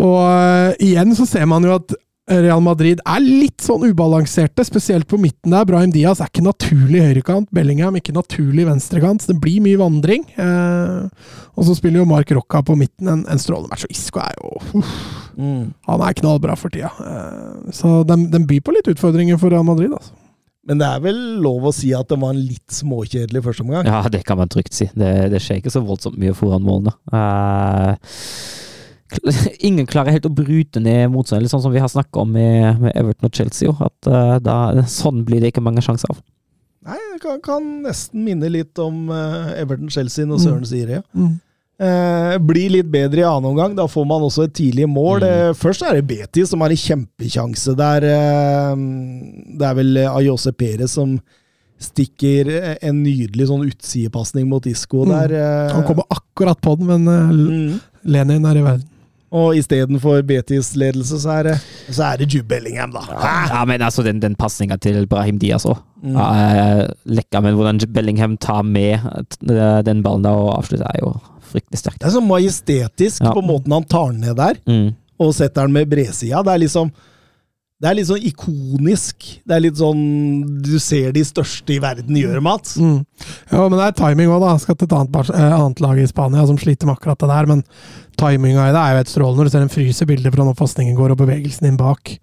og 0.00 0.20
eh, 0.26 0.86
igjen 0.90 1.14
så 1.18 1.28
ser 1.28 1.46
man 1.50 1.66
jo 1.66 1.78
at 1.78 1.94
Real 2.30 2.62
Madrid 2.62 3.00
er 3.02 3.22
litt 3.24 3.64
sånn 3.64 3.88
ubalanserte, 3.90 4.62
spesielt 4.66 5.08
på 5.10 5.18
midten 5.20 5.50
der. 5.54 5.66
Brahim 5.66 5.90
Diaz 5.94 6.20
er 6.22 6.30
ikke 6.30 6.44
naturlig 6.46 7.02
høyrekant, 7.02 7.50
Bellingham 7.54 7.98
ikke 7.98 8.14
naturlig 8.14 8.68
venstrekant. 8.68 9.24
så 9.24 9.32
Det 9.32 9.40
blir 9.42 9.64
mye 9.64 9.80
vandring. 9.80 10.26
Eh, 10.38 11.08
og 11.56 11.66
så 11.66 11.74
spiller 11.78 12.04
jo 12.04 12.08
Mark 12.10 12.30
Rocca 12.36 12.62
på 12.62 12.78
midten 12.78 13.10
en, 13.10 13.26
en 13.26 13.42
strålende 13.42 13.72
match, 13.72 13.88
og 13.88 13.94
Isco 13.94 14.22
er 14.22 14.38
jo 14.38 14.54
uff, 14.80 14.94
Han 15.36 16.06
er 16.06 16.16
knallbra 16.22 16.56
for 16.58 16.72
tida. 16.72 16.92
Eh, 17.02 17.74
så 17.76 18.00
den, 18.06 18.28
den 18.30 18.46
byr 18.46 18.62
på 18.64 18.74
litt 18.78 18.90
utfordringer 18.94 19.40
for 19.40 19.50
Real 19.52 19.66
Madrid, 19.66 19.92
altså. 19.96 20.14
Men 20.68 20.78
det 20.78 20.86
er 20.86 21.00
vel 21.02 21.20
lov 21.42 21.64
å 21.66 21.72
si 21.74 21.88
at 21.96 22.10
det 22.12 22.18
var 22.20 22.34
en 22.34 22.42
litt 22.44 22.74
småkjedelig 22.74 23.40
første 23.42 23.64
omgang? 23.64 23.88
Ja, 23.88 24.04
det 24.12 24.20
kan 24.28 24.38
man 24.38 24.50
trygt 24.52 24.76
si. 24.76 24.90
Det, 24.92 25.08
det 25.32 25.40
skjer 25.42 25.58
ikke 25.58 25.72
så 25.72 25.80
voldsomt 25.82 26.20
mye 26.20 26.34
foran 26.36 26.62
målene. 26.62 26.92
Eh, 27.16 27.94
ingen 29.68 29.86
klarer 29.90 30.14
helt 30.14 30.26
å 30.28 30.32
bryte 30.34 30.80
ned 30.80 31.10
motstanderen, 31.12 31.50
sånn 31.52 31.62
som 31.64 31.72
vi 31.74 31.82
har 31.82 31.90
snakka 31.90 32.22
om 32.24 32.32
med, 32.32 32.80
med 32.80 32.92
Everton 32.96 33.28
og 33.30 33.34
Chelsea. 33.36 33.68
Jo, 33.68 33.76
at 33.86 34.06
eh, 34.10 34.36
da, 34.44 34.56
sånn 34.88 35.24
blir 35.26 35.40
det 35.42 35.52
ikke 35.52 35.64
mange 35.64 35.82
sjanser 35.84 36.12
av. 36.14 36.20
Nei, 36.86 36.96
det 37.12 37.20
kan, 37.20 37.40
kan 37.44 37.64
nesten 37.84 38.22
minne 38.24 38.48
litt 38.48 38.78
om 38.80 39.10
uh, 39.12 39.50
Everton-Chelsea 39.60 40.24
når 40.24 40.38
Søren 40.40 40.62
sier 40.64 40.86
det. 40.88 41.00
Ja. 41.02 41.04
Mm. 41.26 41.34
Eh, 41.80 42.34
blir 42.44 42.72
litt 42.74 42.88
bedre 42.92 43.22
i 43.22 43.24
annen 43.24 43.50
omgang. 43.54 43.74
Da 43.76 43.86
får 43.88 44.04
man 44.08 44.24
også 44.26 44.46
et 44.46 44.54
tidlig 44.56 44.84
mål. 44.88 45.22
Mm. 45.22 45.28
Eh, 45.28 45.52
først 45.56 45.84
er 45.84 45.96
det 45.96 46.06
Betis 46.08 46.50
som 46.52 46.60
har 46.64 46.72
en 46.72 46.80
kjempekjanse 46.80 47.72
der. 47.78 48.04
Eh, 48.04 48.82
det 49.60 49.68
er 49.68 49.76
vel 49.78 50.00
Ayose 50.10 50.52
Perez 50.56 50.92
som 50.96 51.14
stikker 51.80 52.50
en 52.84 52.98
nydelig 53.00 53.46
sånn 53.48 53.64
utsidepasning 53.64 54.48
mot 54.50 54.66
Isco 54.68 55.06
Mm. 55.06 55.12
der. 55.14 55.32
eh, 55.40 55.72
Han 55.72 55.84
kommer 55.88 56.04
akkurat 56.12 56.60
på 56.60 56.76
den, 56.76 56.86
men 56.86 57.08
eh, 57.08 57.30
mm. 57.32 57.80
Lenin 58.04 58.44
er 58.44 58.56
i 58.60 58.64
verden. 58.66 58.88
Og 59.32 59.54
istedenfor 59.60 60.22
Betis-ledelse, 60.26 61.20
så 61.22 61.30
er 61.38 61.42
det, 61.46 61.56
så 61.94 62.02
er 62.08 62.16
det 62.18 62.26
Jude 62.34 62.48
Bellingham, 62.50 62.90
da. 62.96 63.04
Ja, 63.12 63.34
Ja, 63.54 63.64
men 63.64 63.82
altså, 63.86 64.02
den, 64.02 64.18
den 64.22 64.34
pasninga 64.34 64.76
til 64.82 65.06
Brahim 65.06 65.38
Diaz 65.38 65.64
òg. 65.70 65.78
Mm. 66.02 66.16
Ja, 66.16 66.86
lekka, 67.06 67.40
men 67.44 67.54
hvordan 67.54 67.78
Bellingham 67.94 68.34
tar 68.42 68.62
med 68.66 68.96
eh, 68.98 69.82
den 69.86 70.02
ballen 70.02 70.24
da 70.26 70.32
og 70.34 70.56
avslutter, 70.58 70.86
er 70.90 70.98
jo 71.04 71.12
fryktelig 71.52 71.78
sterkt. 71.78 72.00
Det 72.02 72.08
er 72.10 72.16
så 72.16 72.24
majestetisk 72.26 73.22
Ja. 73.22 73.32
på 73.36 73.42
måten 73.46 73.72
han 73.72 73.84
tar 73.84 74.10
den 74.12 74.20
ned 74.26 74.34
der, 74.36 74.54
Mm. 74.66 74.94
og 75.20 75.34
setter 75.34 75.62
den 75.66 75.72
med 75.78 75.86
bredsida. 75.90 76.42
Det 76.42 76.52
er 76.54 76.58
liksom 76.66 76.90
det 77.80 77.88
er 77.88 77.96
litt 77.96 78.08
sånn 78.10 78.24
ikonisk. 78.28 79.26
Det 79.48 79.56
er 79.56 79.62
litt 79.64 79.78
sånn 79.80 80.02
Du 80.60 80.74
ser 80.82 81.14
de 81.16 81.22
største 81.24 81.72
i 81.72 81.80
verden 81.80 82.18
gjøre, 82.18 82.42
Mats. 82.44 82.76
Mm. 82.76 82.98
Ja, 83.48 83.64
men 83.64 83.78
det 83.78 83.86
er 83.86 83.96
timing 83.96 84.28
òg, 84.28 84.44
da. 84.44 84.52
Skal 84.60 84.76
til 84.76 84.90
et 84.90 84.96
annet, 84.98 85.32
eh, 85.32 85.56
annet 85.56 85.80
lag 85.80 85.98
i 85.98 86.06
Spania 86.10 86.44
som 86.46 86.60
sliter 86.60 86.90
med 86.90 86.98
akkurat 86.98 87.24
det 87.24 87.30
der. 87.32 87.48
Men 87.48 87.64
timinga 88.20 88.68
i 88.68 88.74
det 88.76 88.82
er 88.82 88.92
jo 88.92 89.00
helt 89.00 89.14
strålende. 89.14 89.40
Når 89.40 89.48
du 89.48 89.54
ser 89.56 89.64
en 89.64 89.72
fryser 89.72 90.10
bilde 90.12 90.34
fra 90.34 90.44
når 90.44 90.60
fastningen 90.60 90.98
går, 90.98 91.16
og 91.16 91.22
bevegelsen 91.24 91.70
inn 91.70 91.80
bak. 91.80 92.18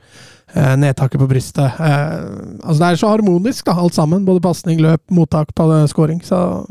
Eh, 0.53 0.77
nedtaket 0.77 1.19
på 1.19 1.27
brystet. 1.27 1.81
Eh, 1.81 2.15
altså 2.61 2.79
Det 2.79 2.87
er 2.87 3.01
så 3.01 3.11
harmonisk, 3.15 3.65
da, 3.65 3.79
alt 3.81 3.97
sammen. 3.97 4.25
Både 4.29 4.45
pasning, 4.45 4.79
løp, 4.79 5.01
mottak, 5.09 5.57
scoring. 5.89 6.21
Så 6.21 6.67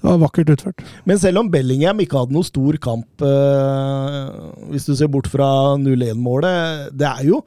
det 0.00 0.02
var 0.02 0.18
vakkert 0.18 0.56
utført. 0.56 0.80
Men 1.04 1.18
selv 1.18 1.44
om 1.44 1.50
Bellingham 1.50 2.00
ikke 2.00 2.24
hadde 2.24 2.32
noe 2.32 2.42
stor 2.42 2.72
kamp, 2.80 3.06
eh, 3.20 4.30
hvis 4.72 4.86
du 4.88 4.96
ser 4.96 5.08
bort 5.08 5.28
fra 5.28 5.76
0-1-målet 5.76 6.96
Det 6.96 7.06
er 7.06 7.24
jo 7.28 7.44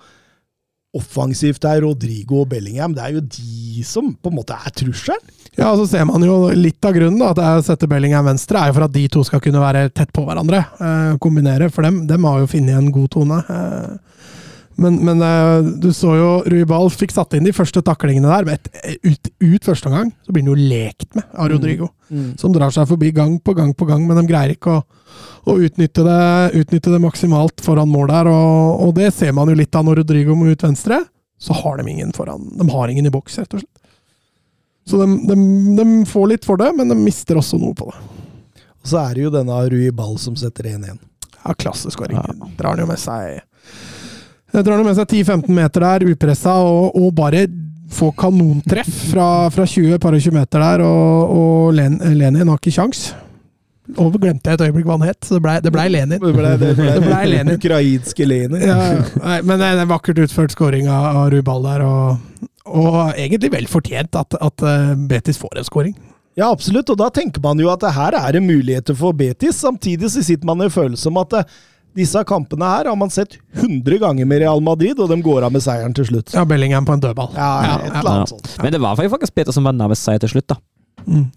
offensivt 0.94 1.64
der, 1.64 1.80
er 1.80 1.88
Rodrigo 1.88 2.44
og 2.44 2.52
Bellingham. 2.52 2.94
Det 2.96 3.04
er 3.04 3.16
jo 3.16 3.24
de 3.26 3.84
som 3.88 4.12
på 4.14 4.30
en 4.32 4.38
måte 4.38 4.58
er 4.58 4.74
trusselen. 4.78 5.32
Ja, 5.58 5.70
og 5.70 5.84
så 5.84 5.88
ser 5.92 6.06
man 6.10 6.24
jo 6.26 6.50
litt 6.58 6.82
av 6.86 6.96
grunnen 6.96 7.20
da, 7.22 7.30
at 7.34 7.42
jeg 7.42 7.66
setter 7.68 7.90
Bellingham 7.90 8.26
venstre, 8.26 8.58
er 8.58 8.72
jo 8.72 8.78
for 8.80 8.88
at 8.88 8.96
de 8.96 9.04
to 9.12 9.22
skal 9.28 9.42
kunne 9.44 9.62
være 9.62 9.90
tett 9.94 10.14
på 10.14 10.24
hverandre. 10.26 10.64
Eh, 10.82 11.12
kombinere, 11.22 11.70
for 11.74 11.86
dem, 11.86 12.04
dem 12.10 12.26
har 12.30 12.42
jo 12.42 12.50
funnet 12.50 12.78
en 12.78 12.90
god 12.94 13.12
tone. 13.14 13.38
Eh, 13.44 14.24
men 14.82 14.98
men 15.06 15.22
eh, 15.22 15.68
du 15.84 15.92
så 15.94 16.16
jo 16.18 16.30
Ruibal 16.50 16.90
fikk 16.90 17.14
satt 17.14 17.36
inn 17.38 17.46
de 17.46 17.54
første 17.54 17.84
taklingene 17.86 18.32
der. 18.32 18.48
men 18.48 18.58
Et, 18.58 19.06
ut, 19.06 19.30
ut 19.46 19.70
første 19.70 19.90
omgang 19.90 20.10
så 20.26 20.34
blir 20.34 20.46
han 20.46 20.54
jo 20.56 20.70
lekt 20.74 21.14
med 21.14 21.30
av 21.38 21.52
Rodrigo. 21.54 21.92
Som 22.38 22.54
drar 22.54 22.74
seg 22.74 22.90
forbi 22.90 23.14
gang 23.14 23.40
på 23.42 23.54
gang 23.58 23.74
på 23.78 23.86
gang, 23.90 24.06
men 24.06 24.18
de 24.20 24.26
greier 24.30 24.54
ikke 24.54 24.80
å, 24.80 24.82
å 25.44 25.58
utnytte, 25.60 26.04
det, 26.06 26.60
utnytte 26.62 26.92
det 26.94 27.02
maksimalt 27.04 27.64
foran 27.66 27.92
mål 27.92 28.12
der. 28.12 28.30
Og, 28.32 28.84
og 28.88 28.94
det 28.98 29.10
ser 29.16 29.34
man 29.36 29.52
jo 29.52 29.58
litt 29.60 29.76
av 29.76 29.86
når 29.88 30.02
Rodrigo 30.02 30.38
må 30.40 30.52
ut 30.52 30.64
venstre. 30.64 31.02
Så 31.40 31.56
har 31.58 31.80
de 31.80 31.88
ingen 31.92 32.14
foran. 32.16 32.46
De 32.56 32.68
har 32.72 32.92
ingen 32.92 33.10
i 33.10 33.12
boks, 33.12 33.40
rett 33.42 33.58
og 33.58 33.64
slett. 33.64 33.80
Så 34.88 35.00
de, 35.00 35.08
de, 35.28 35.36
de 35.80 35.88
får 36.08 36.30
litt 36.32 36.46
for 36.48 36.60
det, 36.60 36.70
men 36.76 36.92
de 36.92 36.96
mister 37.00 37.40
også 37.40 37.60
noe 37.60 37.76
på 37.76 37.88
det. 37.92 38.00
Og 38.84 38.92
så 38.92 39.00
er 39.00 39.16
det 39.16 39.26
jo 39.26 39.32
denne 39.32 39.58
Rui 39.72 39.90
Ball 39.96 40.18
som 40.20 40.36
setter 40.40 40.68
1-1. 40.74 41.00
Ja, 41.44 41.54
klasseskåring. 41.56 42.20
Drar 42.60 42.74
han 42.74 42.84
jo 42.84 42.88
med 42.90 43.00
seg 43.00 43.44
drar 44.54 44.78
han 44.78 44.86
med 44.86 44.98
seg 45.00 45.10
10-15 45.10 45.50
meter 45.56 45.82
der, 45.82 46.04
upressa, 46.14 46.60
og, 46.62 46.94
og 47.00 47.14
bare 47.18 47.48
få 47.94 48.12
kanontreff 48.18 48.92
fra, 49.12 49.50
fra 49.54 49.66
20 49.70 49.98
par 50.02 50.14
og 50.14 50.22
20 50.22 50.36
meter 50.36 50.62
der, 50.62 50.84
og, 50.86 51.34
og 51.34 51.74
Len, 51.78 51.98
Lenin 52.14 52.52
har 52.52 52.60
ikke 52.60 52.76
kjangs. 52.76 53.08
Og 54.00 54.14
glemte 54.16 54.48
jeg 54.48 54.56
et 54.60 54.62
øyeblikk 54.70 54.86
hva 54.88 54.96
han 54.96 55.08
het, 55.10 55.20
så 55.28 55.36
det 55.36 55.42
blei 55.44 55.58
ble 55.68 55.86
Lenin. 55.92 56.20
Det 56.22 56.34
ble, 56.38 56.52
det 56.62 56.70
ble, 56.78 56.86
Det 56.96 57.02
ble 57.04 57.18
Lenin. 57.34 57.58
Ukrainske 57.58 58.28
Lenin. 58.30 58.62
Ja, 58.64 58.78
ja. 58.94 59.02
Nei, 59.20 59.42
men 59.44 59.60
det 59.60 59.68
er 59.74 59.82
en 59.84 59.90
vakkert 59.92 60.22
utført 60.24 60.56
skåring 60.56 60.88
av, 60.88 61.28
Rubal 61.34 61.66
der, 61.68 61.84
og, 61.84 62.48
og 62.72 62.96
egentlig 63.18 63.52
vel 63.52 63.68
fortjent 63.68 64.16
at, 64.16 64.38
at 64.40 64.64
eh, 64.70 64.94
Betis 65.12 65.38
får 65.42 65.60
en 65.60 65.68
skåring. 65.68 65.98
Ja, 66.40 66.48
absolutt, 66.50 66.90
og 66.90 66.98
da 66.98 67.12
tenker 67.14 67.44
man 67.44 67.60
jo 67.62 67.68
at 67.70 67.84
det 67.84 67.92
her 67.94 68.16
er 68.18 68.32
det 68.34 68.42
muligheter 68.42 68.96
for 68.98 69.14
Betis. 69.14 69.60
Samtidig 69.62 70.10
så 70.16 70.24
sitter 70.26 70.48
man 70.50 70.64
i 70.66 70.72
følelse 70.74 71.12
om 71.12 71.20
at 71.22 71.36
eh, 71.44 71.60
disse 71.94 72.24
kampene 72.26 72.66
her 72.66 72.88
har 72.90 72.96
man 72.98 73.12
sett 73.14 73.36
100 73.60 74.00
ganger 74.02 74.26
med 74.26 74.42
Real 74.42 74.64
Madrid, 74.66 74.98
og 74.98 75.12
de 75.12 75.20
går 75.22 75.44
av 75.46 75.52
med 75.54 75.62
seieren 75.62 75.94
til 75.94 76.08
slutt. 76.10 76.32
Ja, 76.34 76.42
Bellingham 76.50 76.88
på 76.88 76.96
en 76.96 77.04
dødball. 77.04 77.36
Ja, 77.36 77.52
et 77.84 77.92
eller 77.92 78.00
Ja. 78.00 78.16
annet 78.16 78.32
sånt. 78.34 78.50
Men 78.64 78.74
det 78.74 78.82
var 78.82 78.96
faktisk 78.98 79.36
Peter 79.36 79.54
som 79.54 79.68
var 79.68 79.76
nærmest 79.78 80.08
seier 80.08 80.24
til 80.24 80.32
slutt, 80.38 80.48
da. 80.56 80.58
Mm. 81.06 81.28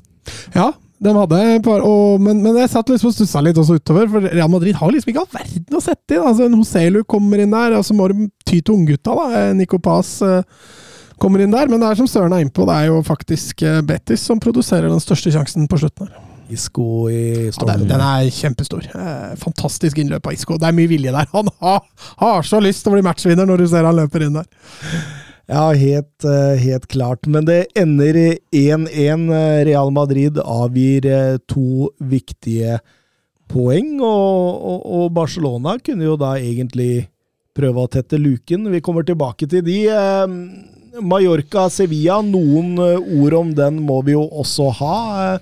Ja, 0.54 0.70
de 0.96 1.12
hadde 1.12 1.40
par, 1.64 1.82
og, 1.84 2.20
men, 2.24 2.38
men 2.44 2.56
jeg 2.62 2.70
satt 2.72 2.88
liksom 2.88 3.10
og 3.10 3.16
stussa 3.16 3.42
litt 3.44 3.58
også 3.60 3.76
utover, 3.76 4.08
for 4.08 4.24
Real 4.24 4.50
Madrid 4.52 4.78
har 4.78 4.92
liksom 4.92 5.12
ikke 5.12 5.24
all 5.26 5.34
verden 5.34 5.76
å 5.76 5.82
sette 5.84 6.16
inn. 6.16 6.24
Altså, 6.24 6.46
en 6.46 6.56
Hoselu 6.56 7.02
kommer 7.04 7.42
inn 7.42 7.52
der, 7.52 7.76
og 7.76 7.84
så 7.84 7.96
må 7.96 8.08
de 8.12 8.30
ty 8.48 8.60
til 8.60 8.78
unggutta. 8.78 9.16
da. 9.18 9.42
Nico 9.58 9.80
Paz 9.82 10.14
eh, 10.24 10.40
kommer 11.20 11.44
inn 11.44 11.52
der, 11.52 11.68
men 11.68 11.82
det 11.82 11.90
er 11.90 12.00
som 12.00 12.08
Søren 12.08 12.32
er 12.36 12.46
innpå, 12.46 12.64
det 12.68 12.78
er 12.78 12.88
jo 12.88 13.02
faktisk 13.04 13.66
eh, 13.66 13.82
Betis 13.84 14.24
som 14.24 14.40
produserer 14.40 14.88
den 14.88 15.04
største 15.04 15.34
sjansen 15.34 15.68
på 15.68 15.82
slutten 15.84 16.08
her. 16.08 16.16
Isco 16.48 17.08
i 17.10 17.48
Ja, 17.50 17.66
den, 17.72 17.88
den 17.90 18.00
er 18.00 18.28
kjempestor. 18.30 18.84
Eh, 18.86 19.36
fantastisk 19.40 19.98
innløp 19.98 20.28
av 20.30 20.36
Isco. 20.36 20.56
Det 20.62 20.68
er 20.68 20.76
mye 20.76 20.90
vilje 20.90 21.12
der. 21.12 21.28
Han 21.34 21.50
har, 21.60 21.80
har 22.22 22.46
så 22.46 22.62
lyst 22.62 22.84
til 22.84 22.94
å 22.94 22.96
bli 22.96 23.04
matchvinner 23.04 23.48
når 23.48 23.64
du 23.64 23.70
ser 23.72 23.88
han 23.88 23.98
løper 23.98 24.28
inn 24.28 24.38
der. 24.38 24.46
Ja, 25.46 25.70
helt, 25.78 26.24
eh, 26.24 26.58
helt 26.58 26.86
klart. 26.90 27.26
Men 27.26 27.46
det 27.46 27.66
ender 27.78 28.36
1-1. 28.50 29.28
Real 29.64 29.90
Madrid 29.94 30.38
avgir 30.42 31.06
eh, 31.06 31.36
to 31.46 31.90
viktige 32.02 32.80
poeng, 33.46 34.00
og, 34.02 34.56
og, 34.58 34.80
og 34.86 35.12
Barcelona 35.14 35.76
kunne 35.78 36.08
jo 36.08 36.16
da 36.18 36.34
egentlig 36.40 37.06
prøve 37.56 37.84
å 37.84 37.90
tette 37.90 38.18
luken. 38.20 38.66
Vi 38.72 38.82
kommer 38.84 39.06
tilbake 39.06 39.46
til 39.50 39.62
de. 39.66 39.84
Eh, 39.86 40.26
Mallorca-Sevilla, 40.96 42.20
noen 42.24 42.76
eh, 42.80 43.14
ord 43.20 43.38
om 43.40 43.54
den 43.56 43.80
må 43.86 44.00
vi 44.06 44.16
jo 44.16 44.24
også 44.26 44.70
ha. 44.80 44.98
Eh, 45.26 45.38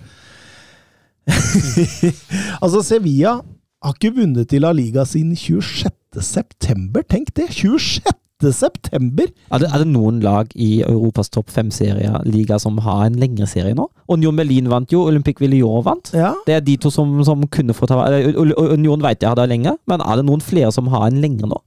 altså, 2.62 2.82
Sevilla 2.84 3.38
har 3.84 3.96
ikke 3.96 4.14
vunnet 4.18 4.52
i 4.52 4.60
La 4.60 4.74
Liga 4.76 5.06
siden 5.08 5.36
26. 5.36 6.20
september. 6.20 7.06
Tenk 7.08 7.32
det! 7.36 7.48
26. 7.54 8.23
september! 8.42 9.28
Er 9.50 9.62
det, 9.62 9.68
er 9.72 9.82
det 9.84 9.88
noen 9.88 10.20
lag 10.24 10.50
i 10.54 10.82
Europas 10.82 11.30
topp 11.32 11.50
fem-serier 11.54 12.24
liga 12.28 12.58
som 12.60 12.78
har 12.84 13.06
en 13.06 13.18
lengre 13.20 13.46
serie 13.48 13.74
nå? 13.76 13.86
Union 14.10 14.36
Berlin 14.36 14.68
vant 14.72 14.90
jo, 14.92 15.04
Olympic 15.08 15.40
Villior 15.40 15.84
vant. 15.86 16.10
Ja. 16.16 16.34
Det 16.46 16.58
er 16.58 16.64
de 16.64 16.76
to 16.76 16.90
som, 16.92 17.16
som 17.24 17.46
kunne 17.48 17.76
få 17.76 17.88
ta 17.90 18.00
Union 18.04 19.02
vet 19.04 19.22
jeg 19.22 19.30
har 19.30 19.38
det 19.38 19.48
lenge, 19.52 19.76
men 19.86 20.04
er 20.04 20.20
det 20.20 20.26
noen 20.26 20.44
flere 20.44 20.72
som 20.74 20.90
har 20.92 21.08
en 21.08 21.20
lengre 21.22 21.48
nå? 21.54 21.60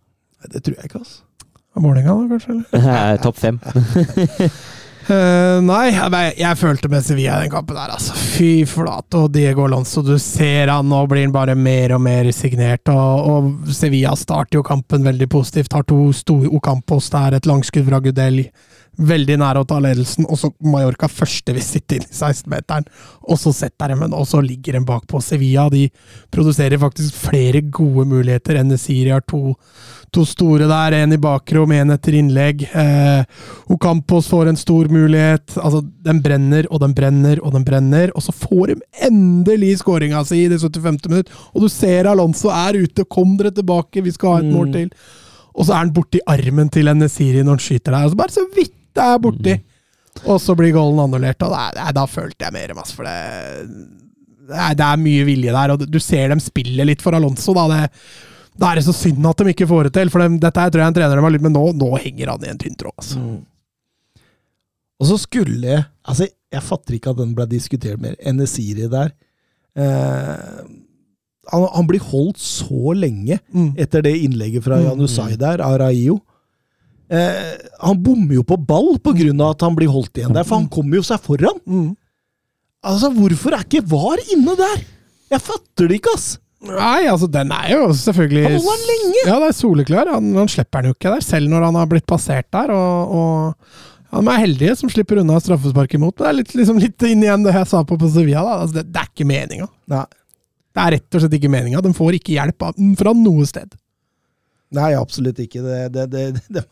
Det 0.52 0.64
tror 0.64 0.78
jeg 0.78 0.92
ikke, 0.92 1.00
altså. 1.06 1.24
Vålerenga, 1.78 2.14
da, 2.14 2.38
kanskje? 2.38 2.82
topp 3.26 3.38
fem. 3.38 3.60
Eh, 5.08 5.58
nei, 5.64 5.94
jeg, 6.36 6.58
følte 6.60 6.90
med 6.92 7.06
Sevilla 7.06 7.38
den 7.40 7.52
kampen 7.52 7.78
der, 7.78 7.94
altså. 7.96 8.16
Fy 8.18 8.66
flate. 8.68 9.22
Og 9.22 9.32
Diego 9.32 9.68
Alonso, 9.68 10.04
du 10.04 10.18
ser 10.20 10.72
han, 10.74 10.90
nå 10.92 11.04
blir 11.08 11.24
han 11.24 11.36
bare 11.36 11.56
mer 11.56 11.96
og 11.96 12.04
mer 12.04 12.26
resignert. 12.28 12.92
Og, 12.92 13.30
og 13.32 13.76
Sevilla 13.76 14.16
starter 14.20 14.60
jo 14.60 14.66
kampen 14.68 15.08
veldig 15.08 15.30
positivt. 15.32 15.78
Har 15.78 15.88
to 15.88 16.10
store 16.16 16.52
Ocampos 16.58 17.12
der, 17.14 17.38
et 17.40 17.48
langskudd 17.48 17.88
fra 17.88 18.02
Gudel. 18.04 18.44
Veldig 18.98 19.36
nære 19.38 19.62
å 19.62 19.66
ta 19.70 19.78
ledelsen, 19.78 20.26
og 20.26 20.40
så 20.42 20.50
Mallorca 20.66 21.06
første 21.12 21.54
visitt 21.54 21.94
inn 21.94 22.02
i 22.02 22.16
16-meteren. 22.16 22.88
Og 23.30 23.38
så 23.38 23.52
setter 23.54 23.92
de 23.92 23.98
en, 24.08 24.16
og 24.18 24.26
så 24.26 24.40
ligger 24.42 24.74
de 24.74 24.82
bakpå. 24.88 25.22
Sevilla 25.22 25.68
de 25.70 25.84
produserer 26.34 26.82
faktisk 26.82 27.20
flere 27.28 27.62
gode 27.62 28.08
muligheter. 28.10 28.58
Nesiri 28.66 29.12
har 29.14 29.22
to, 29.30 29.54
to 30.10 30.24
store 30.26 30.66
der, 30.72 30.96
en 30.98 31.14
i 31.14 31.20
bakrom, 31.22 31.76
en 31.78 31.94
etter 31.94 32.18
innlegg. 32.18 32.64
Eh, 32.72 33.44
Ocampos 33.76 34.32
får 34.32 34.50
en 34.50 34.58
stor 34.58 34.90
mulighet. 34.90 35.60
Altså, 35.62 35.84
den 36.08 36.24
brenner 36.26 36.66
og 36.72 36.82
den 36.82 36.98
brenner 36.98 37.44
og 37.44 37.54
den 37.54 37.68
brenner, 37.68 38.16
og 38.18 38.26
så 38.26 38.34
får 38.34 38.74
de 38.74 38.80
endelig 39.12 39.76
skåringa 39.84 40.24
si 40.26 40.42
i 40.48 40.50
det 40.50 40.58
75. 40.64 40.98
minutt. 41.14 41.30
Og 41.54 41.68
du 41.68 41.70
ser 41.70 42.10
Alonso 42.10 42.50
er 42.50 42.82
ute, 42.82 43.06
kom 43.06 43.38
dere 43.38 43.54
tilbake, 43.54 44.02
vi 44.02 44.16
skal 44.18 44.40
ha 44.40 44.42
et 44.42 44.50
mål 44.58 44.74
til. 44.74 44.90
Og 45.58 45.66
så 45.66 45.74
er 45.74 45.86
han 45.86 45.94
borti 45.94 46.22
armen 46.30 46.70
til 46.74 46.90
Nesiri 46.94 47.42
når 47.42 47.58
han 47.58 47.64
skyter 47.66 47.94
der. 47.94 48.06
Og 48.06 48.14
så 48.14 48.20
bare 48.20 48.34
så 48.34 48.46
vidt 48.54 48.74
det 48.98 49.06
er 49.06 49.20
borti. 49.24 49.56
Og 50.26 50.40
så 50.42 50.56
blir 50.58 50.74
goalen 50.74 51.04
annullert, 51.04 51.44
og 51.46 51.54
da, 51.54 51.92
da 51.94 52.06
følte 52.10 52.48
jeg 52.48 52.54
mer, 52.56 52.72
masse, 52.78 52.96
for 52.98 53.06
det, 53.06 53.18
det, 54.50 54.56
er, 54.58 54.74
det 54.80 54.88
mye 55.04 55.28
vilje 55.28 55.54
der. 55.54 55.74
Og 55.76 55.84
du 55.94 56.00
ser 56.02 56.32
dem 56.34 56.42
spille 56.42 56.88
litt 56.90 57.04
for 57.06 57.14
Alonso, 57.18 57.54
da. 57.54 57.68
Det, 57.70 57.92
da 58.58 58.72
er 58.72 58.80
det 58.80 58.88
så 58.88 58.96
synd 58.98 59.22
at 59.30 59.44
de 59.46 59.54
ikke 59.54 59.68
får 59.70 59.86
det 59.88 59.94
til, 60.00 60.10
for 60.10 60.24
dem, 60.26 60.40
dette 60.42 60.64
her 60.64 60.72
tror 60.74 60.82
jeg 60.82 60.90
en 60.90 60.98
trener 60.98 61.20
dem 61.20 61.28
har 61.28 61.36
litt, 61.36 61.46
men 61.46 61.54
nå, 61.54 61.62
nå 61.78 61.92
henger 62.02 62.32
han 62.34 62.48
i 62.48 62.50
en 62.56 62.58
tynn 62.64 62.80
tråd. 62.82 62.96
Altså. 62.98 63.22
Og 64.98 65.06
så 65.12 65.18
skulle 65.22 65.76
Altså, 66.08 66.26
jeg 66.50 66.64
fatter 66.66 66.96
ikke 66.98 67.12
at 67.14 67.20
den 67.22 67.36
ble 67.38 67.46
diskutert 67.52 68.02
mer. 68.02 68.16
Enesiri 68.26 68.88
der. 68.90 69.12
Eh, 69.78 70.62
han, 71.52 71.66
han 71.76 71.88
blir 71.90 72.02
holdt 72.10 72.40
så 72.42 72.96
lenge 72.98 73.38
Mm. 73.54 73.74
etter 73.80 74.02
det 74.08 74.16
innlegget 74.24 74.64
fra 74.66 74.80
Mm. 74.82 74.88
Janusai 74.90 75.36
der, 75.38 75.62
av 75.62 75.78
Raio. 75.84 76.18
Eh, 77.08 77.54
han 77.80 78.02
bommer 78.04 78.36
jo 78.36 78.44
på 78.44 78.58
ball 78.60 78.98
av 79.00 79.50
at 79.52 79.64
han 79.64 79.78
blir 79.78 79.92
holdt 79.92 80.20
igjen 80.20 80.36
der, 80.36 80.44
for 80.48 80.60
han 80.60 80.68
kommer 80.72 81.00
jo 81.00 81.06
seg 81.08 81.24
foran! 81.24 81.62
Mm. 81.64 81.96
Altså, 82.88 83.12
hvorfor 83.16 83.56
er 83.56 83.64
ikke 83.64 83.86
VAR 83.88 84.22
inne 84.36 84.58
der?! 84.60 84.84
Jeg 85.32 85.44
fatter 85.44 85.88
det 85.88 86.02
ikke, 86.02 86.16
ass! 86.16 86.28
Nei, 86.68 87.06
altså, 87.06 87.28
den 87.30 87.52
er 87.54 87.68
jo 87.76 87.90
selvfølgelig 87.94 88.44
Han 88.48 88.56
holder 88.58 88.80
den 88.80 88.88
lenge! 88.92 89.24
Ja, 89.28 89.36
det 89.44 89.50
er 89.52 89.58
soleklar. 89.58 90.10
Han, 90.16 90.32
han 90.36 90.50
slipper 90.52 90.84
den 90.84 90.92
jo 90.92 90.98
ikke 90.98 91.14
der, 91.14 91.26
selv 91.26 91.52
når 91.52 91.68
han 91.68 91.78
har 91.80 91.90
blitt 91.92 92.08
passert 92.10 92.48
der. 92.56 92.74
Og, 92.74 93.18
og 93.18 94.08
ja, 94.08 94.22
De 94.22 94.34
er 94.34 94.44
heldige 94.44 94.78
som 94.80 94.92
slipper 94.92 95.22
unna 95.22 95.40
straffespark 95.44 95.94
imot. 96.00 96.18
Men 96.18 96.26
det 96.26 96.30
er 96.32 96.40
litt, 96.42 96.56
liksom, 96.58 96.80
litt 96.82 97.08
inn 97.08 97.24
igjen 97.24 97.46
det 97.46 97.54
jeg 97.56 97.70
sa 97.72 97.84
på 97.88 98.00
på 98.02 98.10
Sevilla. 98.12 98.44
Altså, 98.64 98.80
det, 98.80 98.88
det 98.92 99.04
er 99.04 99.12
ikke 99.12 99.30
meninga. 99.30 99.70
Det 99.88 100.02
er 100.84 100.96
rett 100.98 101.18
og 101.18 101.24
slett 101.24 101.38
ikke 101.40 101.54
meninga. 101.54 101.84
De 101.86 101.94
får 101.98 102.18
ikke 102.20 102.36
hjelp 102.36 102.68
av, 102.68 102.82
fra 103.00 103.14
noe 103.18 103.48
sted. 103.50 103.78
Nei, 104.76 104.92
absolutt 105.00 105.40
ikke. 105.40 105.62
Det, 105.64 105.80
det, 105.96 106.08
det, 106.12 106.26
de, 106.58 106.66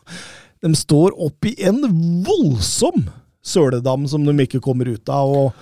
de 0.66 0.74
står 0.76 1.14
opp 1.26 1.48
i 1.48 1.54
en 1.68 1.80
voldsom 2.26 3.06
søledam 3.46 4.06
som 4.10 4.24
de 4.26 4.34
ikke 4.44 4.60
kommer 4.64 4.88
ut 4.90 5.08
av. 5.12 5.30
og 5.30 5.52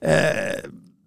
eh, 0.00 0.62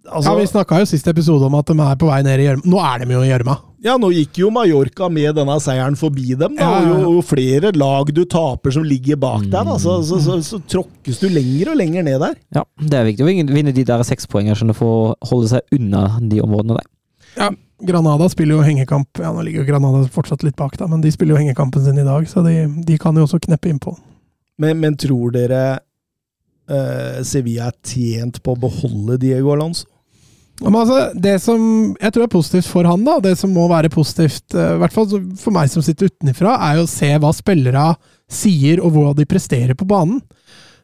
altså, 0.09 0.33
ja, 0.33 0.35
Vi 0.41 0.49
snakka 0.51 0.81
jo 0.81 0.89
sist 0.89 1.07
episode 1.07 1.47
om 1.47 1.55
at 1.59 1.71
de 1.71 1.77
er 1.79 1.97
på 2.01 2.09
vei 2.09 2.19
ned 2.27 2.43
i 2.43 2.47
gjørma. 2.49 2.65
Nå 2.69 2.81
er 2.83 3.03
de 3.05 3.15
jo 3.15 3.21
i 3.23 3.29
gjørma. 3.31 3.55
Ja, 3.79 3.93
nå 3.95 4.09
gikk 4.11 4.41
jo 4.41 4.49
Mallorca 4.51 5.07
med 5.07 5.37
denne 5.39 5.55
seieren 5.63 5.95
forbi 5.95 6.33
dem. 6.35 6.57
Da, 6.59 6.65
Ja, 6.67 6.81
og 6.81 6.89
jo, 6.89 7.13
jo 7.15 7.21
flere 7.23 7.71
lag 7.79 8.11
du 8.11 8.25
taper 8.27 8.75
som 8.75 8.83
ligger 8.83 9.15
bak 9.21 9.45
deg, 9.47 9.55
da, 9.69 9.77
så, 9.79 10.01
så, 10.03 10.19
så, 10.25 10.35
så 10.43 10.59
tråkkes 10.67 11.21
du 11.23 11.29
lenger 11.31 11.71
og 11.71 11.79
lenger 11.79 12.03
ned 12.09 12.19
der. 12.25 12.35
Ja, 12.59 12.65
det 12.83 12.99
er 12.99 13.07
viktig 13.07 13.23
å 13.23 13.29
vinne- 13.31 13.71
de 13.77 13.85
der 13.87 14.03
sekspoengerne 14.03 14.73
du 14.73 14.83
å 14.83 14.91
holde 15.31 15.53
seg 15.53 15.79
unna 15.79 16.03
de 16.19 16.41
områdene 16.43 16.81
der. 16.81 16.89
Ja, 17.39 17.49
Granada 17.79 18.29
spiller 18.29 18.57
jo 18.57 18.65
hengekamp. 18.65 19.21
Ja, 19.21 19.33
Nå 19.33 19.43
ligger 19.45 19.63
jo 19.63 19.69
Granada 19.71 20.03
fortsatt 20.11 20.43
litt 20.43 20.57
bak, 20.59 20.77
da, 20.79 20.87
men 20.87 21.03
de 21.03 21.11
spiller 21.13 21.35
jo 21.35 21.43
hengekampen 21.43 21.85
sin 21.85 21.99
i 21.99 22.07
dag, 22.07 22.25
så 22.29 22.43
de, 22.45 22.55
de 22.87 22.97
kan 23.01 23.15
jo 23.17 23.27
også 23.27 23.41
kneppe 23.43 23.71
innpå. 23.71 23.95
Men, 24.59 24.81
men 24.81 24.97
tror 24.99 25.31
dere 25.31 25.61
uh, 26.67 27.21
Sevilla 27.23 27.69
er 27.69 27.77
tjent 27.85 28.41
på 28.43 28.55
å 28.55 28.59
beholde 28.59 29.19
Diego 29.21 29.53
Alonso? 29.55 29.87
Men 30.59 30.75
altså, 30.81 30.97
det 31.15 31.37
som 31.39 31.61
jeg 31.95 32.11
tror 32.11 32.25
er 32.25 32.31
positivt 32.33 32.67
for 32.67 32.87
han, 32.89 33.05
da, 33.07 33.17
det 33.23 33.37
som 33.39 33.53
må 33.55 33.69
være 33.71 33.91
positivt, 33.93 34.43
eh, 34.51 34.73
i 34.75 34.79
hvert 34.81 34.91
fall 34.95 35.07
for 35.39 35.55
meg 35.55 35.69
som 35.71 35.83
sitter 35.85 36.09
utenfra, 36.11 36.57
er 36.67 36.81
jo 36.81 36.83
å 36.83 36.91
se 36.91 37.13
hva 37.15 37.31
spillere 37.35 37.85
sier 38.27 38.81
og 38.83 38.91
hva 38.91 39.13
de 39.15 39.27
presterer 39.29 39.77
på 39.79 39.87
banen. 39.87 40.19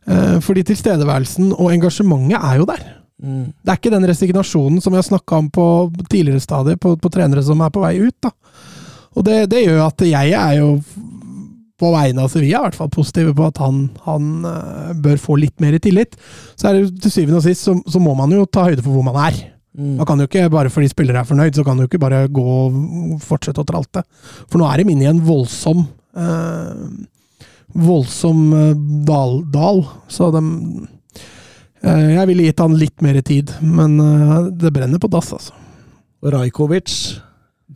Eh, 0.07 0.37
Fordi 0.45 0.63
tilstedeværelsen 0.69 1.51
og 1.57 1.73
engasjementet 1.73 2.39
er 2.39 2.61
jo 2.61 2.69
der. 2.69 2.85
Det 3.15 3.71
er 3.71 3.77
ikke 3.79 3.93
den 3.93 4.07
resignasjonen 4.09 4.81
som 4.83 4.93
vi 4.93 4.99
har 4.99 5.07
snakka 5.07 5.37
om 5.39 5.49
på 5.53 5.65
tidligere 6.09 6.43
stadier, 6.43 6.79
på, 6.81 6.97
på 6.99 7.11
trenere 7.13 7.43
som 7.45 7.61
er 7.63 7.71
på 7.73 7.83
vei 7.83 7.95
ut. 8.03 8.17
da. 8.23 8.33
Og 9.15 9.23
det, 9.23 9.45
det 9.53 9.63
gjør 9.63 9.85
at 9.85 10.03
jeg 10.03 10.33
er 10.35 10.57
jo 10.59 10.71
på 11.79 11.91
vegne 11.91 12.23
av 12.23 12.31
Sevilla 12.31 12.61
i 12.61 12.67
hvert 12.69 12.77
fall 12.77 12.91
positive 12.91 13.33
på 13.35 13.47
at 13.49 13.59
han, 13.59 13.81
han 14.05 14.29
eh, 14.47 14.93
bør 15.03 15.19
få 15.19 15.35
litt 15.39 15.59
mer 15.63 15.75
tillit. 15.83 16.15
Så 16.55 16.69
er 16.69 16.77
det 16.79 17.01
til 17.03 17.11
syvende 17.11 17.41
og 17.41 17.45
sist 17.47 17.67
så, 17.67 17.75
så 17.87 17.99
må 18.03 18.15
man 18.15 18.31
jo 18.31 18.45
ta 18.47 18.67
høyde 18.69 18.83
for 18.83 18.95
hvor 18.95 19.05
man 19.07 19.19
er. 19.27 19.41
Man 19.75 20.07
kan 20.07 20.21
jo 20.21 20.27
ikke, 20.29 20.47
bare 20.53 20.71
fordi 20.71 20.87
spillere 20.87 21.19
er 21.19 21.27
fornøyd, 21.27 21.57
så 21.57 21.65
kan 21.67 21.75
du 21.75 21.83
ikke 21.83 21.99
bare 21.99 22.29
gå 22.31 22.43
og 22.47 23.17
fortsette 23.23 23.59
å 23.59 23.67
tralte. 23.67 24.05
For 24.47 24.61
nå 24.61 24.69
er 24.69 24.79
de 24.79 24.93
inne 24.93 25.03
i 25.03 25.11
en 25.11 25.19
voldsom 25.25 25.83
eh, 26.15 26.87
Voldsom 27.75 28.43
eh, 28.55 28.83
dal, 29.03 29.41
dal. 29.51 29.81
Så 30.07 30.29
de 30.31 30.41
Jeg 31.85 32.27
ville 32.31 32.47
gitt 32.47 32.59
han 32.63 32.75
litt 32.79 33.01
mer 33.05 33.19
tid, 33.25 33.51
men 33.61 33.99
eh, 34.01 34.49
det 34.57 34.71
brenner 34.73 35.01
på 35.01 35.09
dass, 35.13 35.31
altså. 35.37 35.53
Rajkovic 36.25 36.91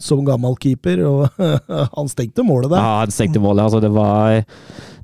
som 0.02 0.22
gammel 0.26 0.56
keeper, 0.62 1.02
og 1.06 1.42
han 1.98 2.10
stengte 2.10 2.46
målet 2.46 2.72
der. 2.72 2.80
Ja, 2.82 3.00
han 3.04 3.14
stengte 3.14 3.42
målet. 3.44 3.66
Altså, 3.68 3.82
det 3.84 3.92
var, 3.94 4.40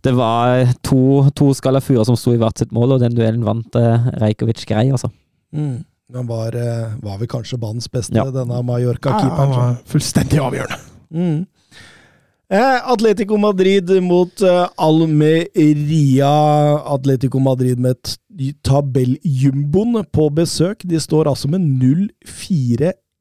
det 0.06 0.14
var 0.18 0.64
to, 0.86 1.02
to 1.38 1.52
skalafurer 1.58 2.06
som 2.08 2.18
sto 2.20 2.34
i 2.36 2.40
hvert 2.42 2.62
sitt 2.62 2.74
mål, 2.76 2.96
og 2.96 3.04
den 3.04 3.18
duellen 3.18 3.46
vant 3.46 3.78
eh, 3.80 4.08
Rejkovic 4.24 4.64
grei, 4.70 4.88
altså. 4.94 5.12
Mm. 5.56 5.84
Han 6.16 6.28
var, 6.30 6.54
eh, 6.58 6.96
var 7.02 7.18
vel 7.22 7.30
kanskje 7.30 7.58
banens 7.62 7.90
beste, 7.92 8.14
Ja. 8.18 8.26
denne 8.30 8.54
Ja, 8.54 8.62
han 8.62 8.68
Mallorca-keeperen. 8.70 9.54
var 9.58 9.78
fullstendig 9.90 10.42
avgjørende. 10.42 10.78
Mm. 11.16 11.40
Eh, 12.46 12.92
Atletico 12.92 13.38
Madrid 13.38 13.90
mot 14.02 14.42
eh, 14.42 14.68
Almeria. 14.78 16.30
Atletico 16.94 17.40
Madrid 17.40 17.80
med 17.80 17.98
tabelljumboen 18.62 20.06
på 20.14 20.30
besøk. 20.30 20.86
De 20.86 21.00
står 21.02 21.32
altså 21.32 21.50
med 21.50 21.66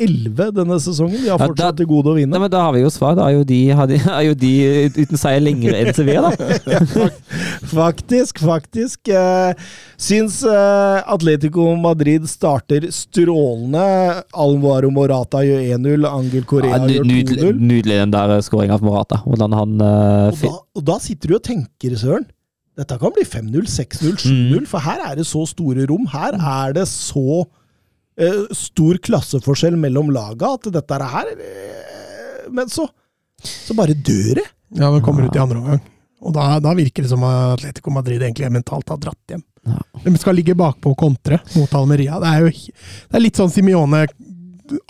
0-4-11 0.00 0.48
denne 0.56 0.76
sesongen. 0.82 1.20
De 1.22 1.28
har 1.30 1.38
Ja, 1.38 1.46
fortsatt 1.46 1.76
til 1.78 1.86
gode 1.86 2.10
å 2.10 2.14
vinne. 2.16 2.26
vinne. 2.34 2.40
men 2.40 2.50
Da 2.50 2.62
har 2.64 2.72
vi 2.72 2.80
jo 2.82 2.90
svar. 2.90 3.14
Da 3.14 3.28
er 3.28 3.36
jo 3.38 3.44
de, 3.44 3.70
er 3.70 4.22
jo 4.26 4.34
de 4.34 4.90
uten 4.90 5.16
seier 5.16 5.40
lenger 5.40 5.74
enn 5.78 5.94
Sevilla, 5.94 6.32
da. 6.34 7.10
Faktisk, 7.74 8.38
faktisk. 8.42 9.08
Eh, 9.08 9.54
syns 9.96 10.42
eh, 10.44 11.02
Atletico 11.06 11.76
Madrid 11.76 12.26
starter 12.28 12.88
strålende. 12.90 14.22
Alvaro 14.34 14.90
Morata 14.90 15.42
gjør 15.46 15.62
1-0, 15.78 16.06
Angel 16.10 16.42
Ja, 16.42 16.46
Correa 16.50 16.78
ny- 16.86 17.22
gjør 17.22 17.52
2-0. 17.54 17.60
nydelig 17.60 17.98
den 18.02 18.10
der 18.14 18.34
skåringa 18.42 18.78
for 18.78 18.90
Morata. 18.90 19.22
Hvordan 19.24 19.52
han 19.54 19.80
eh, 19.80 20.28
Og 20.34 20.40
da, 20.42 20.54
og 20.80 20.84
da 20.90 20.98
sitter 21.02 21.28
du 21.28 21.34
og 21.38 21.42
tenker, 21.46 21.94
Søren. 21.96 22.26
Dette 22.76 22.96
kan 22.98 23.12
bli 23.14 23.22
5-0, 23.22 23.68
6-0, 23.70 24.16
7-0, 24.18 24.64
for 24.66 24.82
her 24.82 24.98
er 25.06 25.14
det 25.20 25.26
så 25.30 25.44
store 25.46 25.86
rom. 25.86 26.08
Her 26.10 26.34
er 26.34 26.72
det 26.74 26.88
så 26.90 27.44
eh, 28.20 28.42
stor 28.54 29.00
klasseforskjell 29.04 29.76
mellom 29.80 30.12
laga 30.14 30.54
at 30.58 30.70
dette 30.74 30.98
er 30.98 31.06
her 31.14 31.32
eh, 31.34 32.46
Men 32.52 32.70
så, 32.72 32.86
så 33.40 33.76
bare 33.76 33.96
dør 33.96 34.40
det. 34.40 34.46
Ja, 34.74 34.90
men 34.90 35.02
kommer 35.04 35.26
ut 35.26 35.36
i 35.36 35.42
andre 35.42 35.60
omgang. 35.60 35.82
Og 36.24 36.32
da, 36.34 36.54
da 36.62 36.72
virker 36.76 37.04
det 37.04 37.10
som 37.10 37.24
at 37.26 37.58
Atletico 37.58 37.92
Madrid 37.92 38.22
egentlig 38.22 38.50
mentalt 38.52 38.88
har 38.90 39.00
dratt 39.00 39.34
hjem. 39.34 39.42
Ja. 39.64 39.80
De 40.04 40.12
skal 40.20 40.36
ligge 40.36 40.56
bakpå 40.56 40.92
og 40.92 40.98
kontre 41.00 41.38
mot 41.54 41.72
Almeria. 41.76 42.18
Det 42.20 42.30
er 42.30 42.44
jo 42.44 42.52
det 42.52 43.18
er 43.18 43.24
litt 43.24 43.40
sånn 43.40 43.52
Simione 43.52 44.04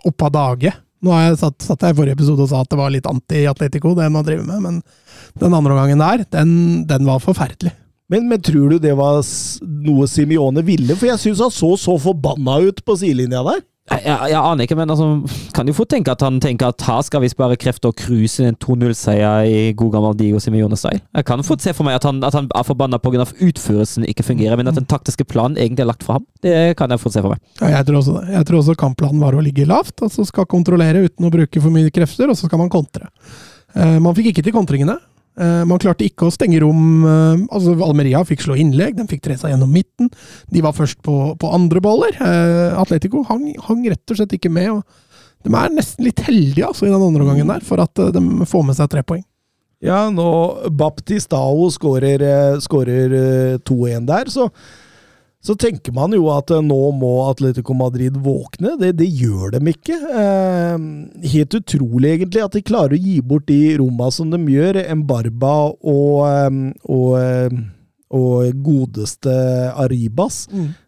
opp 0.07 0.27
av 0.27 0.35
dage. 0.35 0.73
Nå 1.05 1.13
har 1.13 1.27
jeg 1.27 1.41
satt, 1.43 1.59
satt 1.67 1.85
jeg 1.85 1.95
i 1.95 1.99
forrige 1.99 2.17
episode 2.17 2.47
og 2.47 2.51
sa 2.51 2.63
at 2.65 2.71
det 2.73 2.79
var 2.81 2.93
litt 2.95 3.09
anti-Atletico, 3.09 3.93
det 3.99 4.07
man 4.13 4.25
driver 4.27 4.47
med, 4.49 4.63
men 4.65 5.41
den 5.43 5.57
andre 5.57 5.75
omgangen 5.75 6.01
der, 6.01 6.23
den, 6.33 6.53
den 6.89 7.05
var 7.09 7.21
forferdelig. 7.21 7.75
Men, 8.13 8.27
men 8.29 8.43
tror 8.45 8.75
du 8.75 8.81
det 8.83 8.93
var 8.99 9.23
noe 9.65 10.09
Simione 10.11 10.65
ville? 10.67 10.97
For 10.99 11.09
jeg 11.09 11.23
syns 11.23 11.41
han 11.41 11.55
så 11.55 11.73
så 11.81 11.97
forbanna 12.01 12.59
ut 12.67 12.83
på 12.85 12.99
sidelinja 13.01 13.45
der. 13.47 13.63
Jeg, 13.85 14.01
jeg, 14.07 14.29
jeg 14.33 14.41
aner 14.41 14.65
ikke, 14.65 14.77
men 14.79 14.89
altså, 14.95 15.07
kan 15.53 15.69
jo 15.69 15.75
fort 15.77 15.91
tenke 15.93 16.13
at 16.15 16.23
han 16.25 16.39
tenker 16.41 16.71
at 16.73 16.85
her 16.87 17.03
skal 17.05 17.21
vi 17.21 17.29
spare 17.29 17.59
krefter 17.61 17.91
og 17.93 17.99
cruise 18.01 18.41
en 18.41 18.57
2-0-seier 18.57 19.45
i 19.45 19.59
god 19.77 19.91
gammel 19.93 20.17
Diego 20.17 20.41
Simione-style. 20.41 21.03
Jeg 21.05 21.27
kan 21.29 21.45
fort 21.45 21.61
se 21.61 21.75
for 21.77 21.85
meg 21.85 21.99
at 21.99 22.07
han, 22.09 22.23
at 22.25 22.37
han 22.37 22.49
er 22.49 22.65
forbanna 22.65 22.97
pga. 22.97 23.27
utførelsen 23.29 24.09
ikke 24.09 24.25
fungerer, 24.25 24.57
men 24.57 24.73
at 24.73 24.81
den 24.81 24.89
taktiske 24.89 25.29
planen 25.29 25.61
egentlig 25.61 25.85
er 25.85 25.91
lagt 25.93 26.07
for 26.07 26.17
ham. 26.17 26.25
Det 26.41 26.79
kan 26.81 26.97
jeg 26.97 27.03
fort 27.03 27.13
se 27.13 27.25
for 27.25 27.37
meg. 27.37 27.45
Ja, 27.61 27.75
jeg 27.77 27.91
tror 27.91 28.01
også. 28.01 28.17
Jeg 28.33 28.49
tror 28.49 28.63
også 28.63 28.79
kampplanen 28.87 29.21
var 29.21 29.37
å 29.37 29.45
ligge 29.45 29.69
lavt, 29.69 29.99
altså 30.01 30.25
skal 30.25 30.49
kontrollere 30.49 31.05
uten 31.05 31.29
å 31.29 31.35
bruke 31.37 31.61
for 31.61 31.73
mye 31.75 31.93
krefter, 31.93 32.33
og 32.33 32.41
så 32.41 32.49
skal 32.49 32.65
man 32.65 32.73
kontre. 32.73 33.13
Eh, 33.77 33.99
man 34.01 34.17
fikk 34.17 34.33
ikke 34.33 34.49
til 34.49 34.57
kontringene. 34.57 34.97
Eh, 35.35 35.63
man 35.67 35.81
klarte 35.83 36.07
ikke 36.07 36.29
å 36.29 36.35
stenge 36.35 36.61
rom. 36.63 37.03
Eh, 37.03 37.45
altså 37.55 37.75
Almeria 37.87 38.23
fikk 38.27 38.45
slå 38.45 38.59
innlegg, 38.61 38.97
de 38.99 39.07
fikk 39.11 39.25
tre 39.27 39.39
seg 39.41 39.55
gjennom 39.55 39.73
midten. 39.75 40.11
De 40.53 40.63
var 40.65 40.77
først 40.77 41.01
på, 41.07 41.35
på 41.41 41.53
andre 41.57 41.83
baller. 41.85 42.15
Eh, 42.23 42.79
Atletico 42.79 43.25
hang, 43.31 43.51
hang 43.67 43.85
rett 43.91 44.15
og 44.15 44.21
slett 44.21 44.37
ikke 44.39 44.53
med. 44.55 44.85
De 45.45 45.53
er 45.53 45.75
nesten 45.75 46.07
litt 46.07 46.23
heldige 46.25 46.71
altså, 46.71 46.87
i 46.87 46.93
den 46.93 47.03
andre 47.03 47.27
omgangen 47.27 47.51
der, 47.51 47.65
for 47.67 47.83
at 47.83 48.01
de 48.15 48.23
får 48.49 48.69
med 48.69 48.79
seg 48.79 48.93
tre 48.93 49.05
poeng. 49.07 49.25
Ja, 49.85 50.07
nå 50.09 50.29
Baptistao 50.73 51.67
skårer, 51.75 52.23
skårer 52.65 53.17
eh, 53.19 53.59
2-1 53.69 54.07
der, 54.09 54.31
så, 54.33 54.49
så 55.45 55.53
tenker 55.61 55.93
man 55.93 56.15
jo 56.17 56.31
at 56.33 56.49
eh, 56.55 56.63
nå 56.65 56.79
må 56.97 57.13
Atletico 57.29 57.77
Madrid 57.77 58.17
våkne. 58.25 58.79
Det, 58.81 58.95
det 58.97 59.11
gjør 59.13 59.53
dem 59.59 59.69
ikke. 59.69 59.99
Eh, 60.21 60.87
helt 61.35 61.57
utrolig, 61.59 62.15
egentlig, 62.15 62.45
at 62.47 62.57
de 62.57 62.65
klarer 62.65 62.97
å 62.97 63.03
gi 63.03 63.19
bort 63.21 63.45
de 63.51 63.77
romma 63.81 64.09
som 64.15 64.33
de 64.33 64.41
gjør. 64.41 64.81
Embarba 64.87 65.55
og, 65.75 66.15
eh, 66.31 66.61
og, 66.89 67.11
eh, 67.21 67.59
og 68.15 68.63
godeste 68.65 69.35
Arribas. 69.85 70.47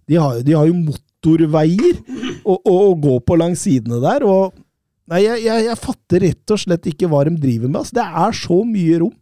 De 0.09 0.17
har, 0.23 0.41
de 0.47 0.57
har 0.57 0.71
jo 0.71 0.79
motorveier 0.79 2.01
å, 2.47 2.57
å, 2.57 2.79
å 2.89 2.95
gå 3.03 3.19
på 3.29 3.37
langs 3.37 3.67
sidene 3.69 4.01
der. 4.05 4.25
og 4.25 4.57
Nei, 5.07 5.21
jeg, 5.23 5.45
jeg, 5.45 5.69
jeg 5.69 5.79
fatter 5.79 6.25
rett 6.25 6.51
og 6.57 6.59
slett 6.59 6.89
ikke 6.91 7.07
hva 7.13 7.21
de 7.29 7.37
driver 7.39 7.71
med. 7.71 7.83
Altså, 7.85 7.95
det 8.01 8.07
er 8.25 8.41
så 8.41 8.57
mye 8.67 9.05
rom. 9.05 9.13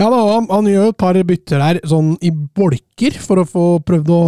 Ja 0.00 0.08
da, 0.12 0.18
han, 0.34 0.48
han 0.50 0.66
gjør 0.70 0.88
jo 0.88 0.92
et 0.94 0.98
par 1.02 1.18
bytter 1.30 1.62
her, 1.64 1.80
sånn 1.88 2.14
i 2.24 2.30
bolker, 2.32 3.16
for 3.22 3.42
å 3.42 3.46
få 3.48 3.64
prøvd 3.86 4.10
å 4.16 4.20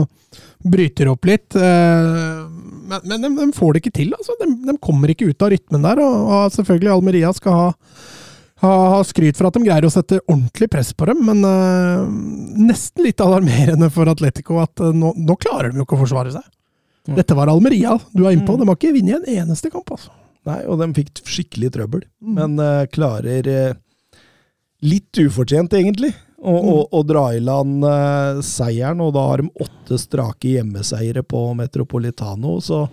bryte 0.68 1.05
det 1.06 1.12
opp 1.12 1.28
litt. 1.28 1.56
Eh, 1.56 2.46
Men, 2.88 3.02
men 3.05 3.20
de, 3.24 3.28
de 3.36 3.46
får 3.56 3.74
det 3.76 3.82
ikke 3.82 3.96
til, 4.00 4.14
altså. 4.16 4.34
De, 4.40 4.46
de 4.64 4.74
kommer 4.80 5.10
ikke 5.12 5.28
ut 5.28 5.42
av 5.44 5.50
rytmen 5.52 5.82
der. 5.84 6.00
Og, 6.00 6.30
og 6.32 6.55
selvfølgelig 6.55 6.92
Almeria 6.94 7.32
skal 7.36 7.52
ha, 7.59 7.66
ha, 8.64 8.70
ha 8.94 9.00
skryt 9.05 9.36
for 9.36 9.48
at 9.50 9.59
de 9.59 9.64
greier 9.66 9.84
å 9.84 9.90
sette 9.92 10.20
ordentlig 10.24 10.70
press 10.72 10.94
på 10.96 11.09
dem, 11.10 11.20
men 11.28 11.44
eh, 11.44 12.06
nesten 12.64 13.05
litt 13.05 13.20
alarmerende 13.20 13.90
for 13.92 14.09
Atletico 14.09 14.56
at 14.64 14.80
eh, 14.84 14.94
nå, 14.96 15.12
nå 15.20 15.36
klarer 15.42 15.70
de 15.74 15.82
jo 15.82 15.84
ikke 15.88 15.98
å 15.98 16.05
forsvare 16.06 16.32
seg. 16.38 16.46
Dette 17.09 17.36
var 17.36 17.48
Almeria 17.48 17.94
du 18.12 18.24
er 18.26 18.34
innpå. 18.36 18.56
De 18.60 18.66
har 18.68 18.76
ikke 18.76 18.90
vunnet 18.96 19.22
en 19.28 19.44
eneste 19.44 19.70
kamp, 19.72 19.88
altså. 19.94 20.10
Nei, 20.48 20.59
og 20.68 20.80
de 20.80 20.88
fikk 20.96 21.22
skikkelig 21.28 21.70
trøbbel. 21.76 22.02
Men 22.24 22.56
eh, 22.60 22.86
klarer 22.92 23.48
eh, 23.52 23.76
litt 24.86 25.18
ufortjent, 25.18 25.74
egentlig, 25.74 26.12
å, 26.38 26.55
å, 26.55 26.76
å 26.94 27.02
dra 27.06 27.28
i 27.34 27.42
land 27.42 27.84
eh, 27.86 28.40
seieren. 28.46 29.02
Og 29.05 29.12
da 29.16 29.26
har 29.30 29.42
de 29.42 29.50
åtte 29.64 29.98
strake 30.00 30.55
hjemmeseiere 30.56 31.24
på 31.26 31.48
Metropolitano, 31.59 32.59
så 32.62 32.84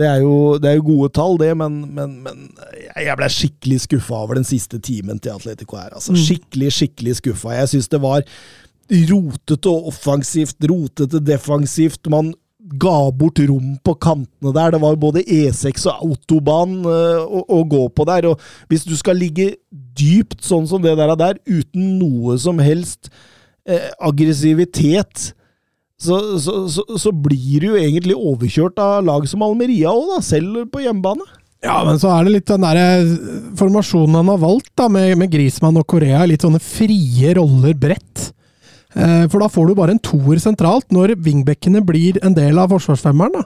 det 0.00 0.08
er 0.08 0.22
jo, 0.24 0.56
det 0.60 0.70
er 0.70 0.78
jo 0.78 0.86
gode 0.86 1.12
tall, 1.14 1.36
det, 1.40 1.50
men, 1.58 1.82
men, 1.94 2.16
men 2.24 2.44
jeg 2.72 3.06
jeg 3.06 3.18
ble 3.20 3.28
skikkelig 3.34 3.80
skuffa 3.84 4.22
over 4.24 4.38
den 4.40 4.48
siste 4.48 4.80
timen 4.82 5.20
til 5.22 5.34
Atletico 5.34 5.76
her. 5.76 5.92
Altså. 5.98 6.16
Skikkelig, 6.16 6.70
skikkelig 6.78 7.18
skuffa. 7.20 7.52
Jeg 7.58 7.74
syns 7.74 7.90
det 7.92 8.00
var 8.02 8.24
rotete 9.10 9.70
og 9.70 9.90
offensivt, 9.92 10.56
rotete 10.68 11.20
defensivt. 11.24 12.08
Man 12.12 12.32
ga 12.80 12.96
bort 13.16 13.40
rom 13.48 13.74
på 13.84 13.94
kantene 14.00 14.54
der. 14.54 14.72
Det 14.74 14.80
var 14.82 14.94
jo 14.94 15.02
både 15.04 15.24
E6 15.26 15.86
og 15.90 16.06
autobahn 16.08 16.78
eh, 16.88 17.20
å, 17.22 17.44
å 17.58 17.60
gå 17.68 17.84
på 17.92 18.06
der. 18.08 18.30
Og 18.32 18.72
hvis 18.72 18.86
du 18.88 18.94
skal 18.98 19.20
ligge 19.20 19.52
dypt 19.70 20.42
sånn 20.46 20.66
som 20.70 20.82
det 20.84 20.96
der, 20.98 21.14
der 21.18 21.38
uten 21.48 21.98
noe 22.00 22.38
som 22.40 22.62
helst 22.62 23.12
eh, 23.68 23.90
aggressivitet, 24.00 25.32
så, 26.02 26.18
så, 26.42 26.64
så, 26.72 26.82
så 26.98 27.12
blir 27.14 27.62
du 27.62 27.68
jo 27.70 27.78
egentlig 27.78 28.16
overkjørt 28.18 28.80
av 28.82 29.04
lag 29.06 29.26
som 29.30 29.44
Almeria 29.46 29.92
òg, 29.94 30.18
selv 30.26 30.64
på 30.72 30.82
hjemmebane. 30.82 31.26
Ja, 31.62 31.76
men 31.86 31.98
så 32.02 32.10
er 32.10 32.26
det 32.26 32.32
litt 32.34 32.50
den 32.50 32.64
der 32.64 32.78
eh, 32.80 33.10
formasjonen 33.58 34.18
han 34.18 34.32
har 34.32 34.40
valgt, 34.42 34.72
da, 34.78 34.88
med, 34.90 35.14
med 35.20 35.30
Grismann 35.30 35.78
og 35.78 35.86
Korea. 35.92 36.24
Litt 36.26 36.42
sånne 36.42 36.62
frie 36.62 37.36
roller 37.38 37.76
bredt. 37.78 38.32
Eh, 38.94 39.24
for 39.32 39.40
da 39.40 39.48
får 39.48 39.68
du 39.68 39.74
bare 39.78 39.94
en 39.94 40.02
toer 40.02 40.40
sentralt, 40.42 40.86
når 40.92 41.14
wingbackene 41.24 41.82
blir 41.86 42.18
en 42.24 42.34
del 42.36 42.58
av 42.60 42.72
forsvarsfemmeren. 42.74 43.38
da. 43.38 43.44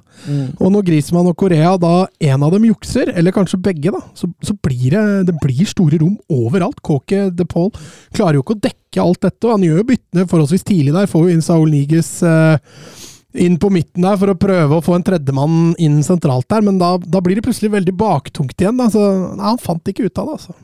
Og 0.59 0.73
når 0.75 0.87
Griezmann 0.89 1.31
og 1.31 1.37
Korea 1.39 1.77
da 1.81 2.07
en 2.31 2.47
av 2.47 2.55
dem 2.55 2.67
jukser, 2.69 3.13
eller 3.15 3.35
kanskje 3.35 3.63
begge, 3.63 3.93
da, 3.95 4.03
så, 4.15 4.31
så 4.43 4.57
blir 4.67 4.97
det, 4.97 5.05
det 5.31 5.37
blir 5.43 5.69
store 5.69 6.01
rom 6.03 6.17
overalt. 6.33 6.83
Kåke 6.87 7.29
de 7.35 7.47
Paul 7.49 7.73
klarer 8.15 8.39
jo 8.39 8.47
ikke 8.47 8.57
å 8.57 8.65
dekke 8.69 9.03
alt 9.03 9.23
dette, 9.27 9.43
og 9.47 9.57
han 9.57 9.67
gjør 9.67 9.83
jo 9.83 9.91
byttene 9.93 10.31
forholdsvis 10.31 10.67
tidlig 10.67 10.97
der. 10.97 11.11
Får 11.11 11.27
jo 11.27 11.37
inn 11.37 11.45
Saul 11.45 11.69
Niges 11.71 12.11
eh, 12.27 12.57
inn 13.47 13.59
på 13.61 13.71
midten 13.73 14.07
der 14.07 14.17
for 14.19 14.33
å 14.33 14.39
prøve 14.41 14.79
å 14.79 14.85
få 14.85 14.97
en 14.97 15.05
tredjemann 15.07 15.75
inn 15.83 16.01
sentralt 16.07 16.49
der, 16.53 16.65
men 16.65 16.81
da, 16.81 16.95
da 16.99 17.21
blir 17.23 17.39
det 17.39 17.45
plutselig 17.47 17.75
veldig 17.75 17.95
baktungt 18.01 18.57
igjen. 18.59 18.79
Da. 18.81 18.89
Så, 18.93 19.05
nei, 19.37 19.45
han 19.45 19.63
fant 19.63 19.93
ikke 19.93 20.09
ut 20.09 20.23
av 20.23 20.31
det, 20.33 20.41
altså. 20.41 20.59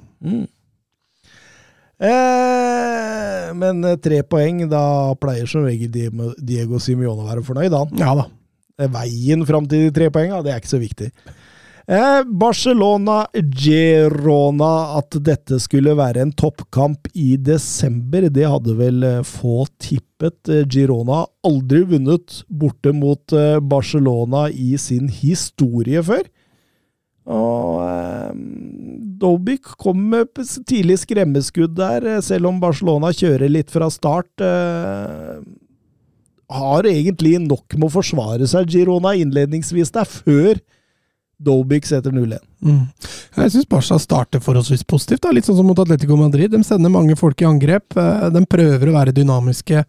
Eh, 2.02 3.52
men 3.54 3.84
eh, 3.86 3.96
tre 4.02 4.22
poeng, 4.26 4.64
da 4.70 4.82
pleier 5.20 5.46
som 5.50 5.66
regel 5.66 5.92
Diego- 5.92 6.80
Simione 6.82 7.22
å 7.22 7.28
være 7.30 7.44
fornøyd, 7.46 7.76
han. 7.76 7.94
Ja 8.00 8.14
da. 8.18 8.26
Eh, 8.80 8.90
Veien 8.90 9.46
fram 9.48 9.68
til 9.70 9.86
de 9.88 9.94
tre 9.94 10.10
poengene, 10.14 10.42
det 10.44 10.54
er 10.54 10.62
ikke 10.62 10.72
så 10.74 10.80
viktig. 10.82 11.10
Eh, 11.92 12.20
Barcelona 12.38 13.24
Girona, 13.34 14.72
at 15.00 15.16
dette 15.26 15.58
skulle 15.62 15.96
være 15.98 16.22
en 16.22 16.32
toppkamp 16.38 17.08
i 17.18 17.34
desember, 17.36 18.28
det 18.30 18.46
hadde 18.48 18.76
vel 18.78 19.02
eh, 19.06 19.20
få 19.26 19.64
tippet. 19.82 20.50
Girona 20.70 21.22
har 21.24 21.30
aldri 21.50 21.82
vunnet 21.94 22.42
borte 22.48 22.92
mot 22.94 23.34
Barcelona 23.66 24.44
i 24.50 24.76
sin 24.78 25.08
historie 25.10 26.02
før. 26.06 26.22
Og 27.30 27.82
eh, 27.86 28.32
Dobik 29.22 29.68
kom 29.78 30.00
med 30.10 30.32
tidlig 30.66 30.98
skremmeskudd 31.04 31.76
der, 31.78 32.06
eh, 32.16 32.20
selv 32.24 32.50
om 32.50 32.58
Barcelona 32.62 33.12
kjører 33.14 33.52
litt 33.52 33.70
fra 33.70 33.86
start. 33.94 34.32
Eh, 34.42 35.42
har 36.52 36.88
egentlig 36.90 37.38
nok 37.46 37.76
med 37.78 37.86
å 37.88 37.94
forsvare 37.94 38.48
seg, 38.50 38.66
Girona, 38.68 39.14
innledningsvis 39.16 39.92
der, 39.94 40.04
før 40.10 40.58
Dobik 41.42 41.86
setter 41.88 42.12
0-1. 42.14 42.42
Mm. 42.62 42.82
Jeg 43.38 43.50
syns 43.54 43.66
Barca 43.70 43.96
starter 43.98 44.42
forholdsvis 44.44 44.84
positivt. 44.86 45.24
Da. 45.24 45.32
Litt 45.34 45.48
sånn 45.48 45.56
som 45.58 45.66
mot 45.66 45.78
Atletico 45.82 46.14
Madrid. 46.18 46.52
De 46.52 46.60
sender 46.66 46.92
mange 46.92 47.16
folk 47.18 47.40
i 47.42 47.48
angrep. 47.48 47.96
eh, 47.98 48.28
De 48.30 48.42
prøver 48.46 48.90
å 48.90 48.94
være 48.98 49.14
dynamiske 49.16 49.84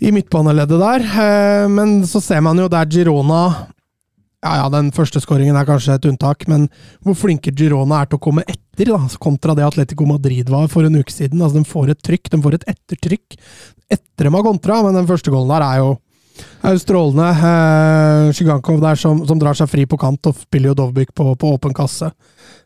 i 0.00 0.10
midtbaneleddet 0.14 0.80
der. 0.82 1.00
eh, 1.04 1.68
Men 1.68 2.02
så 2.06 2.22
ser 2.22 2.40
man 2.40 2.58
jo 2.58 2.66
der 2.70 2.86
Girona 2.86 3.42
Ja, 4.38 4.52
ja, 4.60 4.66
den 4.70 4.92
første 4.94 5.18
skåringen 5.18 5.56
er 5.58 5.66
kanskje 5.66 5.96
et 5.98 6.04
unntak, 6.06 6.44
men 6.46 6.68
hvor 7.02 7.16
flinke 7.18 7.50
Girona 7.58 8.02
er 8.04 8.10
til 8.10 8.20
å 8.20 8.22
komme 8.22 8.44
etter, 8.46 8.92
da, 8.92 9.00
kontra 9.18 9.56
det 9.58 9.64
Atletico 9.66 10.06
Madrid 10.06 10.50
var 10.52 10.68
for 10.70 10.86
en 10.86 11.00
uke 11.00 11.10
siden. 11.10 11.42
Altså, 11.42 11.58
De 11.58 11.66
får 11.66 11.90
et 11.90 12.04
trykk, 12.06 12.30
de 12.30 12.38
får 12.44 12.58
et 12.60 12.68
ettertrykk 12.70 13.38
etter 13.90 14.28
de 14.28 14.32
har 14.34 14.46
kontra, 14.46 14.82
men 14.84 14.94
den 14.94 15.08
første 15.08 15.32
goalen 15.34 15.50
der 15.56 15.66
er 15.66 15.80
jo 15.82 15.96
er 16.62 16.76
jo 16.76 16.82
strålende. 16.84 17.28
Eh, 17.50 18.28
Sjugankov 18.36 18.78
der 18.82 18.98
som, 19.00 19.24
som 19.26 19.40
drar 19.42 19.58
seg 19.58 19.70
fri 19.72 19.86
på 19.90 19.98
kant 19.98 20.30
og 20.30 20.38
spiller 20.38 20.70
jo 20.70 20.78
Dovbyk 20.84 21.10
på, 21.18 21.32
på 21.34 21.52
åpen 21.56 21.74
kasse. 21.74 22.12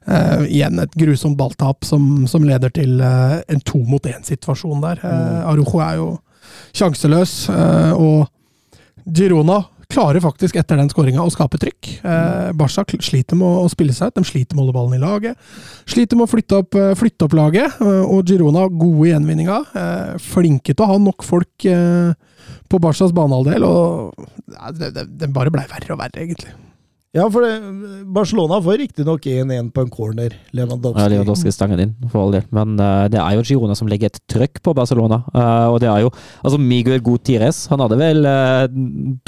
Eh, 0.04 0.44
igjen 0.58 0.76
et 0.82 0.92
grusomt 0.98 1.38
balltap 1.40 1.86
som, 1.88 2.26
som 2.28 2.44
leder 2.44 2.72
til 2.74 3.00
eh, 3.00 3.38
en 3.48 3.64
to 3.64 3.80
mot 3.88 4.04
én-situasjon 4.12 4.84
der. 4.84 5.00
Eh, 5.08 5.40
Arujo 5.48 5.80
er 5.80 6.00
jo 6.02 6.08
sjanseløs, 6.76 7.36
eh, 7.48 7.92
og 7.96 8.28
Girona 9.08 9.62
klarer 9.92 10.24
faktisk 10.24 10.56
etter 10.60 10.80
den 10.80 10.90
skåringa 10.92 11.24
å 11.24 11.32
skape 11.32 11.60
trykk. 11.60 11.90
Eh, 12.00 12.50
Barca 12.58 12.84
sliter 13.04 13.38
med 13.38 13.46
å, 13.46 13.66
å 13.66 13.70
spille 13.72 13.94
seg 13.96 14.12
ut, 14.12 14.18
de 14.18 14.26
sliter 14.28 14.56
med 14.56 14.62
å 14.62 14.66
holde 14.66 14.76
ballen 14.76 14.96
i 14.98 15.02
laget. 15.02 15.52
Sliter 15.88 16.18
med 16.18 16.26
å 16.26 16.32
flytte 16.32 16.62
opp, 16.62 16.78
eh, 16.78 16.94
flytte 16.98 17.28
opp 17.28 17.36
laget, 17.36 17.78
eh, 17.84 18.02
og 18.02 18.26
Girona 18.28 18.66
gode 18.68 19.08
i 19.08 19.12
gjenvinninga. 19.12 19.60
Eh, 19.82 20.18
flinke 20.32 20.74
til 20.74 20.86
å 20.86 20.92
ha 20.94 20.98
nok 21.02 21.26
folk 21.26 21.68
eh, 21.68 22.12
på 22.72 22.82
Barcas 22.82 23.14
banehalvdel, 23.14 23.68
og 23.68 24.28
ja, 24.52 24.74
det, 24.74 24.92
det, 24.96 25.08
det 25.20 25.32
bare 25.32 25.52
blei 25.54 25.68
verre 25.70 25.94
og 25.94 26.00
verre, 26.02 26.24
egentlig. 26.24 26.56
Ja, 27.12 27.26
for 27.28 27.44
det, 27.44 27.58
Barcelona 28.08 28.56
får 28.64 28.78
riktignok 28.80 29.26
1-1 29.28 29.66
på 29.76 29.82
en 29.84 29.90
corner, 29.92 30.32
Lewandowski. 30.56 30.96
Ja, 31.02 31.10
Lewandowski 31.12 31.50
stangen 31.52 31.82
inn, 31.84 31.90
for 32.08 32.22
all 32.22 32.32
del. 32.32 32.46
Men 32.56 32.72
uh, 32.80 33.04
det 33.12 33.18
er 33.20 33.34
jo 33.36 33.42
Girona 33.50 33.74
som 33.76 33.90
legger 33.90 34.08
et 34.08 34.16
trøkk 34.32 34.62
på 34.64 34.72
Barcelona. 34.78 35.18
Uh, 35.34 35.74
og 35.74 35.76
det 35.82 35.90
er 35.92 36.06
jo 36.06 36.12
altså 36.40 36.56
Miguel 36.56 37.02
Gutires 37.04 37.66
Han 37.68 37.84
hadde 37.84 37.98
vel 38.00 38.24
uh, 38.24 38.64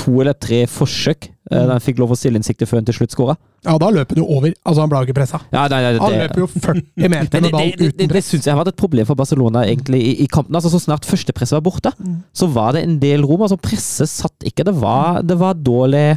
to 0.00 0.14
eller 0.22 0.32
tre 0.32 0.62
forsøk 0.64 1.28
uh, 1.28 1.58
da 1.58 1.74
han 1.74 1.84
fikk 1.84 2.00
lov 2.00 2.16
å 2.16 2.18
stille 2.18 2.40
inn 2.40 2.46
sikte 2.46 2.64
før 2.70 2.80
han 2.80 2.88
til 2.88 2.96
slutt 3.02 3.18
skåra. 3.18 3.36
Ja, 3.68 3.76
da 3.80 3.92
løper 3.92 4.16
han 4.16 4.24
jo 4.24 4.32
over. 4.38 4.56
Altså, 4.64 4.80
han 4.80 4.94
ble 4.94 5.04
jo 5.04 5.10
ikke 5.10 5.18
pressa. 5.20 5.42
Ja, 5.52 5.68
nei, 5.68 5.82
nei, 5.84 5.92
det, 5.92 6.02
Han 6.06 6.18
løper 6.22 6.44
jo 6.46 6.50
40 6.54 7.14
meter 7.18 7.44
med 7.44 7.52
ball 7.52 7.68
uten 7.68 7.84
press. 7.84 7.92
det, 7.92 7.92
det, 8.00 8.10
det 8.16 8.26
syns 8.30 8.48
jeg 8.48 8.56
har 8.56 8.62
vært 8.64 8.72
et 8.72 8.80
problem 8.80 9.12
for 9.12 9.20
Barcelona 9.20 9.68
egentlig 9.68 10.00
i, 10.00 10.18
i 10.24 10.32
kampen. 10.32 10.56
Altså 10.56 10.72
Så 10.72 10.80
snart 10.88 11.04
førstepresset 11.04 11.60
var 11.60 11.68
borte, 11.68 11.92
så 12.32 12.48
var 12.48 12.78
det 12.78 12.88
en 12.88 12.96
del 13.04 13.28
rom. 13.28 13.44
altså 13.44 13.60
Presset 13.60 14.08
satt 14.08 14.48
ikke. 14.48 14.64
Det 14.72 14.78
var, 14.80 15.20
det 15.20 15.36
var 15.36 15.60
dårlig 15.60 16.08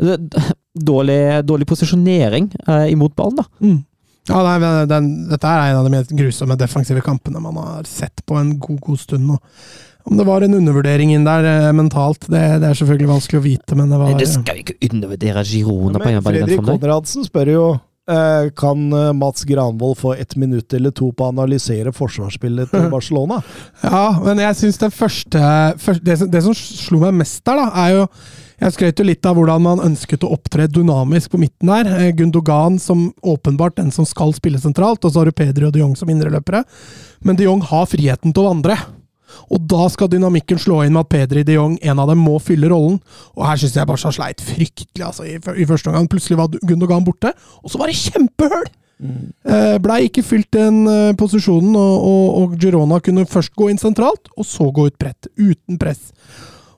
det- 0.00 0.54
Dårlig, 0.74 1.18
dårlig 1.46 1.66
posisjonering 1.70 2.48
eh, 2.66 2.88
imot 2.92 3.14
ballen, 3.16 3.36
da. 3.38 3.44
Mm. 3.62 3.80
Ja, 4.26 4.40
nei, 4.42 4.84
den, 4.88 5.08
dette 5.28 5.46
er 5.46 5.70
en 5.70 5.78
av 5.82 5.84
de 5.86 5.92
mest 5.92 6.12
grusomme 6.16 6.56
defensive 6.58 7.02
kampene 7.04 7.42
man 7.44 7.58
har 7.60 7.84
sett 7.86 8.22
på 8.26 8.38
en 8.40 8.54
god, 8.58 8.78
god 8.80 8.98
stund. 9.02 9.30
Og 9.34 9.40
om 10.10 10.16
det 10.18 10.24
var 10.26 10.42
en 10.44 10.56
undervurdering 10.56 11.12
inn 11.14 11.26
der 11.28 11.44
eh, 11.48 11.70
mentalt, 11.76 12.26
det, 12.32 12.40
det 12.62 12.70
er 12.70 12.78
selvfølgelig 12.80 13.10
vanskelig 13.12 13.40
å 13.42 13.44
vite, 13.44 13.76
men 13.78 13.92
det 13.92 13.98
var 14.00 14.14
Det 14.18 14.28
skal 14.32 14.56
vi 14.58 14.64
ikke 14.64 14.78
undervurdere 14.90 15.44
Girona 15.48 16.00
på 16.00 16.08
Men 16.10 16.24
Fredrik. 16.24 16.64
Konradsen 16.66 17.28
spør 17.28 17.50
jo 17.52 17.64
eh, 18.10 18.48
kan 18.58 18.82
eh, 18.96 19.10
Mats 19.20 19.44
Granvold 19.48 20.00
få 20.00 20.14
ett 20.16 20.34
minutt 20.40 20.72
eller 20.76 20.90
to 20.96 21.12
på 21.12 21.24
å 21.28 21.30
analysere 21.34 21.92
forsvarsspillet 21.94 22.72
til 22.74 22.88
Barcelona. 22.96 23.42
Ja, 23.84 24.06
men 24.24 24.40
jeg 24.42 24.56
syns 24.62 24.80
det 24.82 24.90
første, 24.96 25.44
første 25.84 26.04
det, 26.10 26.18
som- 26.20 26.32
det 26.34 26.42
som 26.48 26.56
slo 26.58 27.04
meg 27.04 27.14
mest 27.22 27.44
der, 27.44 27.60
da, 27.62 27.68
er 27.86 27.94
jo 28.00 28.08
Jeg 28.62 28.74
skrøt 28.76 29.00
jo 29.00 29.06
litt 29.06 29.26
av 29.26 29.34
hvordan 29.38 29.62
man 29.64 29.82
ønsket 29.82 30.24
å 30.26 30.30
opptre 30.36 30.68
dynamisk 30.70 31.32
på 31.32 31.40
midten 31.42 31.70
der. 31.70 31.88
Eh, 31.90 32.12
Gundogan 32.14 32.78
som 32.82 33.08
åpenbart 33.22 33.78
den 33.80 33.90
som 33.94 34.06
skal 34.06 34.34
spille 34.36 34.60
sentralt, 34.62 35.02
og 35.02 35.10
så 35.10 35.22
har 35.22 35.30
du 35.30 35.36
Pedri 35.36 35.66
og 35.66 35.74
de 35.74 35.82
Jong 35.82 35.96
som 35.98 36.10
indreløpere. 36.12 36.62
Men 37.26 37.40
de 37.40 37.48
Jong 37.48 37.64
har 37.66 37.88
friheten 37.90 38.34
til 38.34 38.44
å 38.44 38.52
vandre. 38.52 38.78
Og 39.50 39.64
da 39.66 39.88
skal 39.90 40.12
dynamikken 40.12 40.60
slå 40.62 40.84
inn 40.84 40.94
med 40.94 41.08
at 41.08 41.10
Pedri 41.10 41.42
de 41.46 41.58
Jong, 41.58 41.74
en 41.82 42.00
av 42.00 42.12
dem, 42.12 42.22
må 42.22 42.38
fylle 42.38 42.70
rollen. 42.70 43.00
Og 43.34 43.42
her 43.48 43.58
syns 43.58 43.74
jeg 43.74 43.90
Barca 43.90 44.14
sleit 44.14 44.44
fryktelig 44.44 45.08
altså, 45.08 45.26
i, 45.26 45.36
i 45.36 45.68
første 45.68 45.90
omgang. 45.90 46.08
Plutselig 46.12 46.38
var 46.38 46.54
Gundogan 46.62 47.04
borte, 47.06 47.34
og 47.62 47.72
så 47.72 47.82
var 47.82 47.90
det 47.90 47.98
kjempehull! 47.98 48.70
Mm. 49.04 49.32
Blei 49.82 50.04
ikke 50.06 50.22
fylt 50.22 50.52
den 50.54 50.84
eh, 50.86 51.16
posisjonen, 51.18 51.74
og, 51.74 51.94
og, 52.06 52.26
og 52.38 52.52
Girona 52.62 53.00
kunne 53.02 53.26
først 53.28 53.50
gå 53.58 53.66
inn 53.72 53.80
sentralt, 53.80 54.30
og 54.38 54.46
så 54.46 54.68
gå 54.70 54.86
ut 54.86 54.98
bredt. 55.02 55.28
Uten 55.34 55.80
press. 55.82 56.12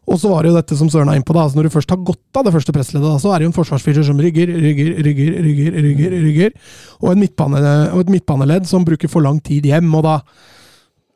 Og 0.07 0.21
så 0.23 0.31
var 0.31 0.45
det 0.45 0.53
jo 0.53 0.57
dette 0.57 0.77
som 0.79 0.89
Søren 0.93 1.09
er 1.11 1.19
inne 1.19 1.27
på. 1.27 1.35
da, 1.35 1.43
altså 1.43 1.59
Når 1.59 1.67
du 1.67 1.75
først 1.75 1.91
har 1.91 1.99
gått 2.07 2.39
av 2.39 2.45
det 2.47 2.53
første 2.55 2.73
pressleddet, 2.75 3.09
da, 3.11 3.19
så 3.19 3.33
er 3.35 3.39
det 3.43 3.47
jo 3.49 3.51
en 3.51 3.57
forsvarsfyrer 3.57 4.05
som 4.07 4.21
rygger, 4.23 4.47
rygger, 4.47 4.91
rygger, 5.03 5.39
rygger, 5.43 5.79
rygger, 5.87 6.15
rygger. 6.27 6.53
Og, 7.01 7.09
en 7.11 7.23
midtbane, 7.25 7.63
og 7.91 8.05
et 8.05 8.13
midtbaneledd 8.15 8.69
som 8.71 8.85
bruker 8.87 9.11
for 9.11 9.25
lang 9.27 9.41
tid 9.43 9.67
hjem. 9.67 9.89
Og 9.99 10.05
da 10.07 10.21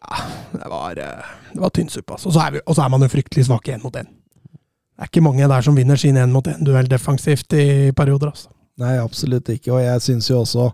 ja, 0.01 0.25
Det 0.57 0.71
var, 0.73 0.99
eh, 0.99 1.31
det 1.55 1.61
var 1.63 1.71
tynn 1.77 1.89
suppe. 1.93 2.17
Altså. 2.17 2.29
Og, 2.29 2.35
så 2.35 2.47
er 2.47 2.51
vi- 2.57 2.65
og 2.67 2.75
så 2.75 2.85
er 2.85 2.89
man 2.89 3.01
jo 3.07 3.09
fryktelig 3.09 3.47
svak 3.47 3.69
i 3.69 3.73
én 3.77 3.83
mot 3.85 3.95
én. 3.95 4.09
Det 4.11 5.07
er 5.07 5.09
ikke 5.09 5.23
mange 5.23 5.49
der 5.49 5.63
som 5.63 5.77
vinner 5.77 5.97
sin 5.97 6.17
én 6.17 6.33
mot 6.33 6.45
én-duell 6.45 6.89
defensivt 6.89 7.53
i 7.53 7.93
perioder. 7.93 8.29
altså. 8.35 8.49
Nei, 8.79 8.97
absolutt 8.99 9.49
ikke. 9.49 9.73
Og 9.73 9.81
jeg 9.85 10.01
syns 10.01 10.29
jo 10.31 10.41
også 10.41 10.73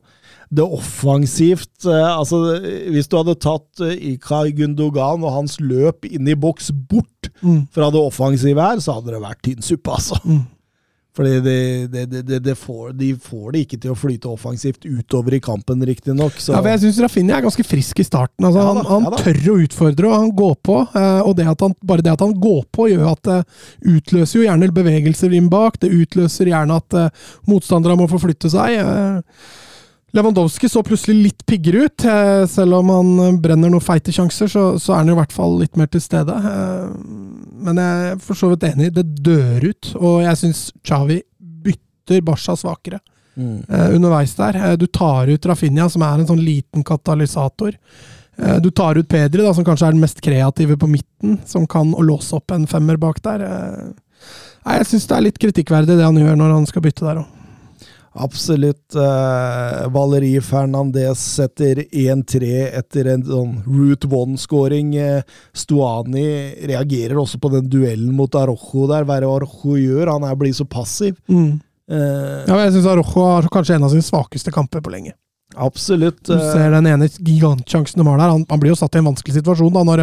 det 0.51 0.62
offensivt 0.62 1.86
eh, 1.90 2.10
Altså, 2.18 2.39
hvis 2.94 3.09
du 3.10 3.16
hadde 3.18 3.35
tatt 3.43 3.81
eh, 3.82 3.97
Ikar 4.14 4.47
Gundogan 4.55 5.24
og 5.27 5.32
hans 5.40 5.59
løp 5.60 6.06
inn 6.09 6.28
i 6.28 6.35
boks 6.39 6.70
bort 6.73 7.12
Mm. 7.43 7.66
fra 7.74 7.90
det 7.93 8.01
offensive 8.01 8.62
her, 8.62 8.78
så 8.81 8.94
hadde 8.97 9.12
det 9.12 9.18
vært 9.20 9.40
tynn 9.44 9.60
suppe, 9.60 9.90
altså. 9.93 10.16
Mm. 10.24 10.44
Fordi 11.16 11.32
det, 11.44 12.12
det, 12.23 12.39
det, 12.44 12.55
får, 12.56 12.93
de 12.97 13.10
får 13.20 13.52
det 13.52 13.60
ikke 13.66 13.78
til 13.82 13.93
å 13.93 13.97
flyte 13.98 14.28
offensivt 14.31 14.86
utover 14.89 15.36
i 15.36 15.40
kampen, 15.40 15.82
riktignok. 15.85 16.32
Ja, 16.48 16.62
jeg 16.70 16.81
syns 16.85 17.01
Rafinha 17.05 17.36
er 17.39 17.44
ganske 17.44 17.64
frisk 17.66 18.01
i 18.01 18.06
starten. 18.06 18.44
Altså, 18.47 18.62
Ja 18.62 18.73
da, 18.73 18.85
han 18.85 18.89
han 18.89 19.06
ja 19.10 19.20
tør 19.20 19.52
å 19.52 19.59
utfordre, 19.66 20.09
og 20.09 20.16
han 20.16 20.32
går 20.39 20.55
på. 20.64 20.78
eh, 20.97 21.20
Og 21.27 21.36
det 21.36 21.47
at 21.51 21.60
han, 21.66 21.74
bare 21.85 22.05
det 22.06 22.12
at 22.14 22.24
han 22.24 22.35
går 22.40 22.62
på, 22.73 22.89
gjør 22.94 23.12
at 23.12 23.23
det 23.28 23.39
utløser 23.97 24.40
jo 24.40 24.47
gjerne 24.47 24.73
bevegelser 24.77 25.36
inn 25.36 25.48
bak. 25.52 25.81
Det 25.82 25.93
utløser 25.93 26.52
gjerne 26.52 26.77
at 26.81 26.98
motstandere 27.48 27.97
må 28.01 28.09
forflytte 28.12 28.48
seg. 28.52 28.77
Lewandowski 30.16 30.68
så 30.72 30.80
plutselig 30.86 31.16
litt 31.26 31.43
piggere 31.47 31.86
ut. 31.86 32.05
eh, 32.09 32.47
Selv 32.48 32.78
om 32.80 32.88
han 32.94 33.10
eh, 33.26 33.34
brenner 33.43 33.68
noen 33.72 33.84
feite 33.84 34.14
sjanser, 34.14 34.48
så, 34.48 34.62
så 34.80 34.94
er 34.94 35.02
han 35.05 35.12
i 35.12 35.16
hvert 35.18 35.34
fall 35.34 35.59
litt 35.60 35.76
mer 35.76 35.90
til 35.93 36.01
stede. 36.01 36.32
eh. 36.32 36.88
Men 37.66 37.80
jeg 37.82 38.10
er 38.14 38.18
for 38.22 38.38
så 38.38 38.51
vidt 38.52 38.64
enig, 38.70 38.93
det 38.97 39.05
dør 39.26 39.68
ut. 39.70 39.93
Og 40.01 40.22
jeg 40.24 40.40
syns 40.43 40.64
Chavi 40.86 41.20
bytter 41.40 42.24
Barca 42.24 42.56
svakere 42.56 43.02
Mm. 43.36 43.66
underveis 43.68 44.30
der. 44.32 44.76
Du 44.80 44.86
tar 44.86 45.28
ut 45.28 45.44
Rafinha, 45.44 45.90
som 45.93 46.01
er 46.06 46.22
en 46.22 46.26
sånn 46.30 46.40
liten 46.40 46.80
katalysator. 46.88 47.74
Du 48.64 48.70
tar 48.70 48.97
ut 48.97 49.09
Pedri, 49.12 49.43
da, 49.44 49.51
som 49.52 49.64
kanskje 49.66 49.90
er 49.90 49.93
den 49.93 50.01
mest 50.01 50.22
kreative 50.24 50.78
på 50.80 50.88
midten, 50.88 51.34
som 51.44 51.66
kan 51.68 51.93
å 51.93 52.01
låse 52.01 52.32
opp 52.32 52.55
en 52.56 52.64
femmer 52.66 52.97
bak 52.97 53.20
der. 53.20 53.44
Nei, 54.64 54.78
Jeg 54.78 54.86
syns 54.88 55.05
det 55.10 55.18
er 55.18 55.26
litt 55.26 55.38
kritikkverdig 55.43 55.98
det 55.98 56.06
han 56.09 56.16
gjør 56.16 56.32
når 56.40 56.55
han 56.55 56.64
skal 56.70 56.80
bytte 56.88 57.05
der 57.05 57.20
òg. 57.26 57.35
Absolutt. 58.16 58.94
Uh, 58.97 59.86
Valeri 59.93 60.32
Fernandez 60.40 61.20
setter 61.20 61.82
1-3 61.90 62.51
etter 62.78 63.10
en 63.12 63.24
sånn 63.26 63.52
Route 63.66 64.09
One-scoring. 64.09 64.94
Uh, 64.97 65.36
Stuani 65.56 66.26
reagerer 66.70 67.20
også 67.20 67.40
på 67.43 67.52
den 67.52 67.68
duellen 67.72 68.14
mot 68.16 68.32
Arrojo 68.40 68.86
der. 68.90 69.05
Hva 69.05 69.18
er 69.20 69.26
det 69.26 69.30
Arrojo 69.34 69.76
gjør? 69.80 70.14
Han 70.16 70.26
er 70.28 70.38
blir 70.40 70.56
så 70.56 70.64
passiv. 70.68 71.18
Mm. 71.28 71.59
Eh, 71.86 72.40
Ja, 72.48 72.56
jeg 72.64 72.72
syns 72.74 72.88
Arrojo 72.90 73.22
har 73.28 73.47
kanskje 73.52 73.76
en 73.76 73.84
av 73.86 73.93
sine 73.93 74.02
svakeste 74.02 74.51
kamper 74.55 74.80
på 74.82 74.90
lenge. 74.90 75.12
absolutt. 75.56 76.24
Du 76.26 76.34
eh, 76.34 76.48
ser 76.52 76.72
den 76.74 76.86
ene 76.90 77.06
gigantsjansen 77.09 78.01
de 78.02 78.06
har 78.09 78.18
der. 78.18 78.32
Han, 78.32 78.47
han 78.51 78.60
blir 78.60 78.72
jo 78.72 78.78
satt 78.80 78.97
i 78.97 78.98
en 78.98 79.06
vanskelig 79.12 79.36
situasjon 79.38 79.72
da, 79.76 79.84
når 79.86 80.02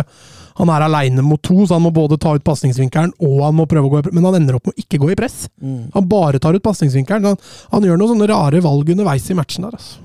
han 0.59 0.69
er 0.69 0.85
aleine 0.85 1.23
mot 1.25 1.41
to, 1.41 1.63
så 1.65 1.77
han 1.77 1.85
må 1.85 1.91
både 1.95 2.19
ta 2.21 2.35
ut 2.35 2.45
pasningsvinkelen 2.45 3.15
og 3.25 3.38
han 3.45 3.55
må 3.57 3.67
prøve 3.69 3.89
å 3.89 3.93
gå 3.93 4.01
i 4.01 4.05
press. 4.05 4.15
Men 4.15 4.27
han 4.30 4.39
ender 4.39 4.57
opp 4.57 4.69
med 4.69 4.75
å 4.75 4.84
ikke 4.85 5.01
gå 5.01 5.11
i 5.13 5.19
press. 5.19 5.38
mm. 5.61 5.93
Han 5.95 6.09
bare 6.09 6.41
tar 6.41 6.57
ut 6.57 6.65
pasningsvinkelen. 6.65 7.30
Han, 7.31 7.39
han 7.73 7.88
gjør 7.88 8.01
noen 8.01 8.13
sånne 8.15 8.30
rare 8.30 8.61
valg 8.63 8.91
underveis 8.93 9.30
i 9.30 9.38
matchen 9.38 9.67
der. 9.67 9.77
Altså. 9.80 10.03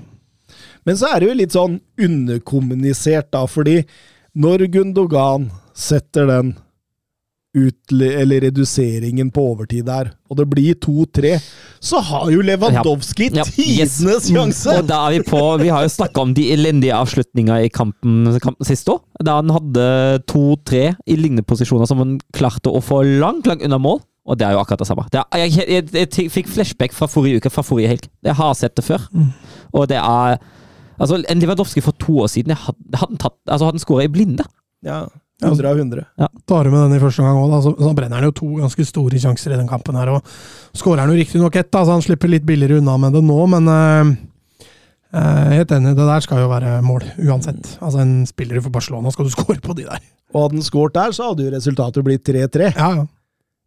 Men 0.87 0.97
så 0.97 1.11
er 1.11 1.19
det 1.19 1.29
jo 1.29 1.37
litt 1.37 1.53
sånn 1.53 1.77
underkommunisert, 1.99 3.29
da, 3.35 3.43
fordi 3.49 3.81
når 4.39 4.65
Gundogan 4.73 5.49
setter 5.77 6.29
den 6.29 6.53
utle 7.57 8.05
eller 8.21 8.43
reduseringen 8.45 9.31
på 9.33 9.41
overtid 9.53 9.87
der, 9.87 10.11
og 10.29 10.37
det 10.37 10.45
blir 10.51 10.75
2-3, 10.77 11.31
så 11.81 12.01
har 12.05 12.27
jo 12.29 12.43
Lewandowski 12.45 13.31
Ja, 13.33 13.41
ja. 13.41 13.45
tidenes 13.49 14.27
sjanse! 14.29 14.75
Og 14.77 14.85
da 14.89 14.99
er 15.07 15.15
vi 15.17 15.23
på 15.25 15.39
Vi 15.63 15.71
har 15.73 15.85
jo 15.87 15.89
snakka 15.89 16.21
om 16.21 16.35
de 16.37 16.45
elendige 16.53 16.93
avslutninga 16.93 17.57
i 17.65 17.71
kampen, 17.73 18.27
kampen 18.43 18.67
sist 18.69 18.89
òg. 18.93 19.01
Da 19.25 19.39
han 19.39 19.49
hadde 19.55 19.87
to-tre 20.29 20.91
i 21.09 21.17
lignende 21.17 21.45
posisjoner 21.47 21.89
som 21.89 22.03
han 22.03 22.19
klarte 22.37 22.69
å 22.69 22.83
få 22.85 23.01
langt, 23.07 23.49
langt 23.49 23.65
unna 23.65 23.81
mål. 23.81 24.01
Og 24.29 24.37
det 24.37 24.45
er 24.45 24.53
jo 24.53 24.61
akkurat 24.61 24.83
det 24.83 24.89
samme. 24.91 25.07
Det 25.09 25.23
er, 25.23 25.41
jeg, 25.47 25.55
jeg, 25.57 25.89
jeg, 25.89 26.09
jeg 26.19 26.29
fikk 26.35 26.51
flashback 26.53 26.93
fra 26.93 27.07
forrige 27.09 27.41
uke, 27.41 27.49
fra 27.49 27.63
forrige 27.65 27.89
helg. 27.95 28.05
Jeg 28.27 28.37
har 28.37 28.53
sett 28.59 28.75
det 28.77 28.85
før. 28.85 29.09
Og 29.73 29.89
det 29.89 29.97
er 29.97 30.37
Altså, 30.99 31.15
en 31.31 31.39
Lewandowski 31.39 31.79
for 31.79 31.95
to 31.95 32.17
år 32.19 32.27
siden 32.27 32.51
jeg 32.51 32.59
hadde, 32.59 32.97
hadde 32.99 33.07
han 33.15 33.19
tatt, 33.23 33.37
altså 33.47 33.69
hadde 33.69 33.77
han 33.77 33.83
skåra 33.85 34.03
i 34.03 34.09
blinde. 34.11 34.43
Ja, 34.83 35.05
100 35.41 35.69
av 35.69 35.77
100. 35.79 36.05
Tar 36.49 36.63
du 36.67 36.71
med 36.73 36.81
den 36.83 36.97
i 36.97 37.01
første 37.01 37.23
gang 37.23 37.37
òg, 37.39 37.53
så, 37.63 37.73
så 37.79 37.91
brenner 37.95 38.19
han 38.19 38.27
jo 38.27 38.35
to 38.35 38.49
ganske 38.59 38.85
store 38.87 39.21
sjanser 39.21 39.53
i 39.55 39.59
den 39.59 39.69
kampen 39.69 39.95
her. 39.99 40.11
og 40.11 40.33
Skårer 40.77 41.05
han 41.05 41.13
jo 41.13 41.19
riktignok 41.19 41.55
ett, 41.59 41.71
så 41.71 41.87
han 41.93 42.03
slipper 42.03 42.31
litt 42.31 42.47
billigere 42.47 42.81
unna 42.81 42.97
med 42.99 43.15
det 43.15 43.23
nå, 43.25 43.37
men 43.53 43.69
eh, 43.73 44.15
eh, 45.15 45.53
helt 45.59 45.71
enig, 45.75 45.95
det 45.97 46.09
der 46.09 46.25
skal 46.25 46.43
jo 46.43 46.49
være 46.51 46.79
mål 46.85 47.07
uansett. 47.27 47.77
Altså 47.79 48.03
En 48.03 48.17
spiller 48.29 48.59
for 48.63 48.75
Barcelona 48.75 49.13
skal 49.15 49.29
du 49.29 49.35
skåre 49.35 49.61
på 49.63 49.77
de 49.77 49.87
der. 49.87 50.03
Og 50.33 50.43
hadde 50.43 50.59
han 50.59 50.67
skåret 50.67 50.97
der, 50.99 51.15
så 51.15 51.31
hadde 51.31 51.47
jo 51.47 51.55
resultatet 51.55 52.05
blitt 52.05 52.27
3-3. 52.27 52.73
Ja, 52.75 52.91
ja. 52.99 53.07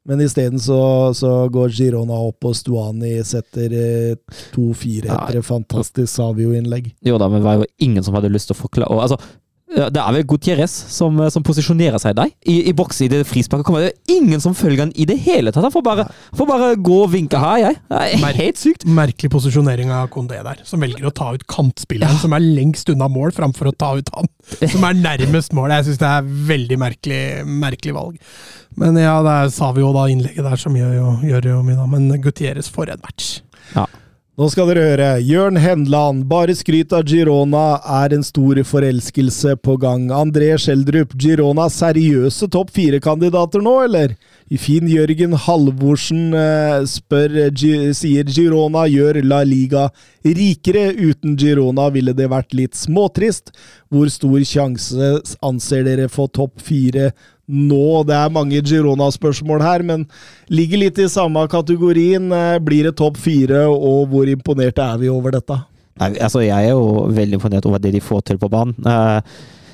Men 0.04 0.18
isteden 0.20 0.58
så, 0.58 1.14
så 1.14 1.46
går 1.52 1.70
Girona 1.76 2.16
opp, 2.26 2.42
og 2.48 2.56
Stuani 2.58 3.20
setter 3.26 3.70
eh, 3.70 4.38
2-4 4.50 5.06
etter 5.06 5.38
et 5.38 5.46
fantastisk 5.46 6.10
Savio-innlegg. 6.10 6.88
Jo 7.06 7.20
da, 7.22 7.28
men 7.30 7.38
det 7.38 7.46
var 7.46 7.60
jo 7.60 7.68
ingen 7.86 8.02
som 8.02 8.16
hadde 8.18 8.32
lyst 8.34 8.50
til 8.50 8.56
å 8.56 8.62
forklare 8.64 8.90
og, 8.90 9.04
altså, 9.04 9.20
ja, 9.22 9.28
Det 9.72 10.00
er 10.00 10.14
vel 10.16 10.26
Gutierrez 10.28 10.72
som, 10.92 11.16
som 11.32 11.44
posisjonerer 11.46 12.00
seg 12.02 12.16
der. 12.18 12.32
I, 12.48 12.58
i 12.70 12.74
boks 12.76 13.02
i 13.04 13.08
det 13.12 13.22
frisparket 13.28 13.66
kommer 13.66 13.84
det 13.84 13.92
jo 13.92 14.18
ingen 14.18 14.42
som 14.42 14.56
følger 14.56 14.84
han 14.84 14.92
i 14.94 15.06
det 15.08 15.16
hele 15.24 15.52
tatt. 15.52 15.64
Han 15.64 15.74
får 15.74 15.84
bare, 15.86 16.06
får 16.36 16.48
bare 16.48 16.70
gå 16.76 16.98
og 17.04 17.12
vinke 17.14 17.40
her, 17.40 17.60
jeg. 17.62 17.78
Det 17.88 18.28
er 18.30 18.40
helt 18.40 18.60
sykt. 18.60 18.86
Merkelig 18.88 19.32
posisjonering 19.32 19.92
av 19.94 20.10
Kondé 20.12 20.40
der, 20.44 20.60
som 20.68 20.82
velger 20.82 21.08
å 21.08 21.14
ta 21.16 21.30
ut 21.36 21.46
kantspilleren 21.50 22.20
som 22.20 22.36
er 22.36 22.44
lengst 22.44 22.92
unna 22.92 23.08
mål, 23.12 23.32
framfor 23.36 23.70
å 23.70 23.76
ta 23.76 23.94
ut 23.98 24.12
han 24.16 24.28
som 24.60 24.84
er 24.88 24.98
nærmest 24.98 25.54
mål. 25.56 25.72
Jeg 25.78 25.88
syns 25.88 26.02
det 26.02 26.10
er 26.10 26.30
veldig 26.52 26.78
merkelig, 26.82 27.22
merkelig 27.46 27.96
valg. 27.96 28.20
Men 28.80 28.96
ja, 29.00 29.16
det 29.24 29.32
er 29.38 29.50
Savio 29.52 29.92
da, 29.96 30.06
innlegget 30.12 30.46
der 30.46 30.60
som 30.60 30.76
gjør 30.76 30.94
jo, 30.96 31.08
gjør 31.28 31.50
jo 31.54 31.58
mye, 31.66 31.80
da. 31.80 31.88
Men 31.92 32.22
Gutierrez 32.24 32.70
for 32.72 32.92
en 32.92 33.02
match. 33.04 33.34
Nå 34.40 34.46
skal 34.48 34.70
dere 34.70 34.82
høre. 34.86 35.06
Jørn 35.28 35.58
Henland. 35.60 36.22
Bare 36.24 36.54
skryt 36.56 36.94
av 36.96 37.02
Girona 37.04 37.74
er 38.00 38.14
en 38.16 38.22
stor 38.24 38.56
forelskelse 38.64 39.58
på 39.60 39.74
gang. 39.82 40.06
André 40.08 40.54
Schjelderup. 40.56 41.12
Girona 41.20 41.66
seriøse 41.68 42.48
topp 42.54 42.72
fire-kandidater 42.72 43.60
nå, 43.60 43.74
eller? 43.84 44.14
Finn 44.56 44.88
Jørgen 44.88 45.36
Halvorsen 45.36 46.32
eh, 46.32 46.78
spør, 46.88 47.36
sier 47.92 48.32
Girona 48.32 48.86
gjør 48.88 49.20
La 49.20 49.42
Liga 49.44 49.90
rikere. 50.24 50.86
Uten 50.96 51.36
Girona 51.36 51.90
ville 51.92 52.16
det 52.16 52.30
vært 52.32 52.56
litt 52.56 52.80
småtrist. 52.80 53.52
Hvor 53.92 54.08
stor 54.08 54.40
sjanse 54.48 55.12
anser 55.44 55.84
dere 55.84 56.08
for 56.08 56.32
topp 56.32 56.64
fire 56.64 57.10
nå? 57.48 58.02
Det 58.08 58.14
er 58.16 58.32
mange 58.34 58.60
Girona-spørsmål 58.62 59.62
her, 59.64 59.82
men 59.86 60.06
ligger 60.52 60.82
litt 60.84 60.98
i 61.02 61.08
samme 61.10 61.46
kategorien. 61.52 62.30
Eh, 62.32 62.58
Blir 62.62 62.88
det 62.90 62.96
topp 63.00 63.16
fire, 63.20 63.66
og 63.70 64.08
hvor 64.12 64.28
imponerte 64.30 64.84
er 64.84 64.98
vi 65.02 65.10
over 65.12 65.34
dette? 65.38 65.58
Nei, 66.00 66.14
altså, 66.24 66.40
jeg 66.44 66.70
er 66.70 66.72
jo 66.72 67.08
veldig 67.12 67.38
imponert 67.38 67.66
over 67.68 67.82
det 67.82 67.92
de 67.92 68.00
får 68.00 68.22
til 68.30 68.38
på 68.40 68.48
banen. 68.52 68.74
Eh, 68.86 69.20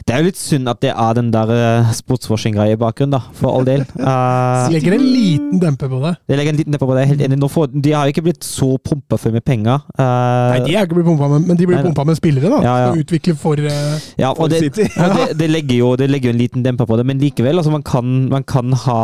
det 0.09 0.15
er 0.15 0.23
jo 0.23 0.29
litt 0.31 0.41
synd 0.41 0.71
at 0.73 0.81
det 0.81 0.91
er 0.95 1.17
den 1.19 1.29
der 1.35 1.51
uh, 1.53 1.91
sportswashing-greia 1.93 2.79
i 2.79 2.81
bakgrunnen, 2.81 3.19
da, 3.19 3.21
for 3.37 3.53
all 3.53 3.69
del. 3.69 3.85
Uh, 4.09 4.71
legger 4.73 4.95
en 4.97 5.03
liten 5.05 5.61
demper 5.61 5.89
på 5.91 5.99
det. 6.01 6.15
det 6.31 6.37
legger 6.39 6.55
en 6.55 6.59
liten 6.61 6.75
dempe 6.75 6.87
på 6.89 6.95
det. 6.97 7.03
Helt 7.11 7.23
enig. 7.27 7.37
Nå 7.43 7.49
får, 7.53 7.67
de 7.75 7.93
har 7.93 8.07
jo 8.09 8.15
ikke 8.15 8.25
blitt 8.25 8.47
så 8.47 8.69
pumpa 8.81 9.19
for 9.21 9.35
med 9.35 9.45
penger. 9.45 9.83
Uh, 9.99 10.55
Nei, 10.55 10.63
de 10.65 10.77
er 10.79 10.87
ikke 10.87 10.97
blitt 10.97 11.09
pumpa 11.11 11.29
med, 11.35 11.45
men 11.51 11.59
de 11.59 11.69
blir 11.69 11.83
pumpa 11.85 12.07
med 12.09 12.17
spillere, 12.17 12.49
da. 12.55 12.61
Ja, 12.65 12.77
ja. 12.81 12.89
Som 12.89 13.03
utvikler 13.05 13.37
for 13.43 13.61
uh, 13.61 14.07
ja, 14.17 14.31
og 14.31 14.41
For 14.41 14.55
det, 14.55 14.63
City. 14.65 14.89
Ja. 14.95 15.11
det, 15.13 15.27
det, 15.43 15.51
legger 15.53 15.83
jo, 15.83 15.93
det 16.01 16.09
legger 16.09 16.31
jo 16.31 16.37
en 16.37 16.41
liten 16.41 16.65
demper 16.65 16.89
på 16.89 16.99
det, 17.01 17.05
men 17.11 17.21
likevel. 17.21 17.61
Altså, 17.61 17.75
man, 17.75 17.85
kan, 17.87 18.17
man 18.33 18.49
kan 18.49 18.73
ha 18.87 19.03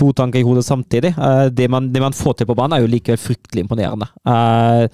to 0.00 0.12
tanker 0.20 0.42
i 0.42 0.46
hodet 0.46 0.66
samtidig. 0.68 1.14
Uh, 1.16 1.48
det, 1.48 1.70
man, 1.72 1.88
det 1.94 2.04
man 2.04 2.16
får 2.16 2.40
til 2.40 2.50
på 2.50 2.58
banen, 2.58 2.76
er 2.76 2.84
jo 2.84 2.92
likevel 2.92 3.20
fryktelig 3.20 3.64
imponerende. 3.64 4.10
Eh, 4.28 4.86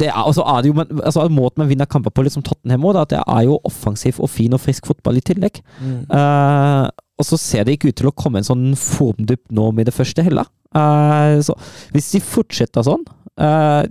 det 0.00 0.08
er, 0.08 0.16
altså, 0.18 0.42
er 0.42 0.62
det 0.62 0.70
jo, 0.72 0.76
men, 0.78 1.00
altså, 1.06 1.28
Måten 1.30 1.62
man 1.62 1.70
vinner 1.70 1.88
kamper 1.90 2.10
på, 2.10 2.24
litt 2.26 2.34
som 2.34 2.42
Tottenham 2.44 2.86
òg, 2.88 2.98
at 2.98 3.12
det 3.14 3.22
er 3.22 3.46
jo 3.46 3.60
offensiv 3.68 4.18
og 4.22 4.30
fin 4.32 4.54
og 4.56 4.62
frisk 4.62 4.88
fotball 4.90 5.20
i 5.20 5.24
tillegg. 5.24 5.60
Eh, 5.84 6.86
og 7.14 7.26
så 7.28 7.38
ser 7.38 7.66
det 7.66 7.76
ikke 7.76 7.92
ut 7.92 7.98
til 8.00 8.10
å 8.10 8.16
komme 8.16 8.40
en 8.40 8.46
sånn 8.46 8.72
formdupp 8.78 9.44
nå 9.54 9.68
med 9.76 9.86
det 9.86 9.94
første 9.94 10.24
heller. 10.26 10.48
Uh, 10.74 11.38
så 11.46 11.54
hvis 11.94 12.08
de 12.16 12.18
fortsetter 12.18 12.82
sånn 12.82 13.04
uh, 13.38 13.84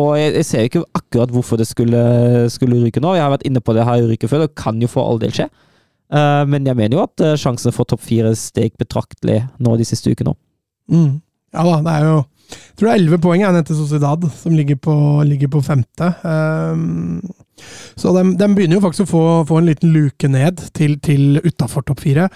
Og 0.00 0.14
jeg, 0.16 0.30
jeg 0.38 0.46
ser 0.48 0.64
ikke 0.64 0.80
akkurat 0.96 1.34
hvorfor 1.34 1.60
det 1.60 1.66
skulle, 1.68 2.00
skulle 2.48 2.78
ryke 2.80 3.02
nå. 3.04 3.12
Jeg 3.18 3.26
har 3.26 3.34
vært 3.34 3.44
inne 3.44 3.60
på 3.60 3.74
det 3.76 3.84
her 3.84 4.00
i 4.00 4.06
ryket 4.08 4.32
før, 4.32 4.46
det 4.46 4.56
kan 4.56 4.80
jo 4.80 4.88
for 4.88 5.04
all 5.04 5.20
del 5.20 5.34
skje. 5.36 5.50
Men 6.10 6.64
jeg 6.66 6.74
mener 6.74 6.96
jo 6.96 7.02
at 7.04 7.22
uh, 7.22 7.36
sjansen 7.38 7.74
for 7.74 7.86
topp 7.86 8.00
fire 8.02 8.32
steg 8.38 8.72
betraktelig 8.80 9.42
nå 9.62 9.76
de 9.78 9.84
siste 9.86 10.10
ukene. 10.10 10.32
mm. 10.90 11.18
Ja 11.50 11.64
da, 11.66 11.76
det 11.82 11.92
er 11.98 12.04
jo 12.06 12.18
Jeg 12.50 12.78
tror 12.78 12.88
det 12.88 12.92
er 12.92 13.00
elleve 13.00 13.20
poeng 13.22 13.44
ned 13.44 13.66
til 13.68 13.78
Sociedad, 13.78 14.24
som 14.40 14.56
ligger 14.56 14.78
på, 14.80 14.94
ligger 15.28 15.50
på 15.52 15.62
femte. 15.64 16.12
Um, 16.24 17.20
så 17.98 18.12
de, 18.16 18.22
de 18.40 18.48
begynner 18.54 18.78
jo 18.78 18.84
faktisk 18.84 19.04
å 19.04 19.10
få, 19.10 19.24
få 19.50 19.58
en 19.60 19.68
liten 19.68 19.92
luke 19.92 20.30
ned 20.32 20.62
til, 20.76 20.96
til 21.04 21.40
utafor 21.44 21.84
topp 21.86 22.00
fire. 22.04 22.28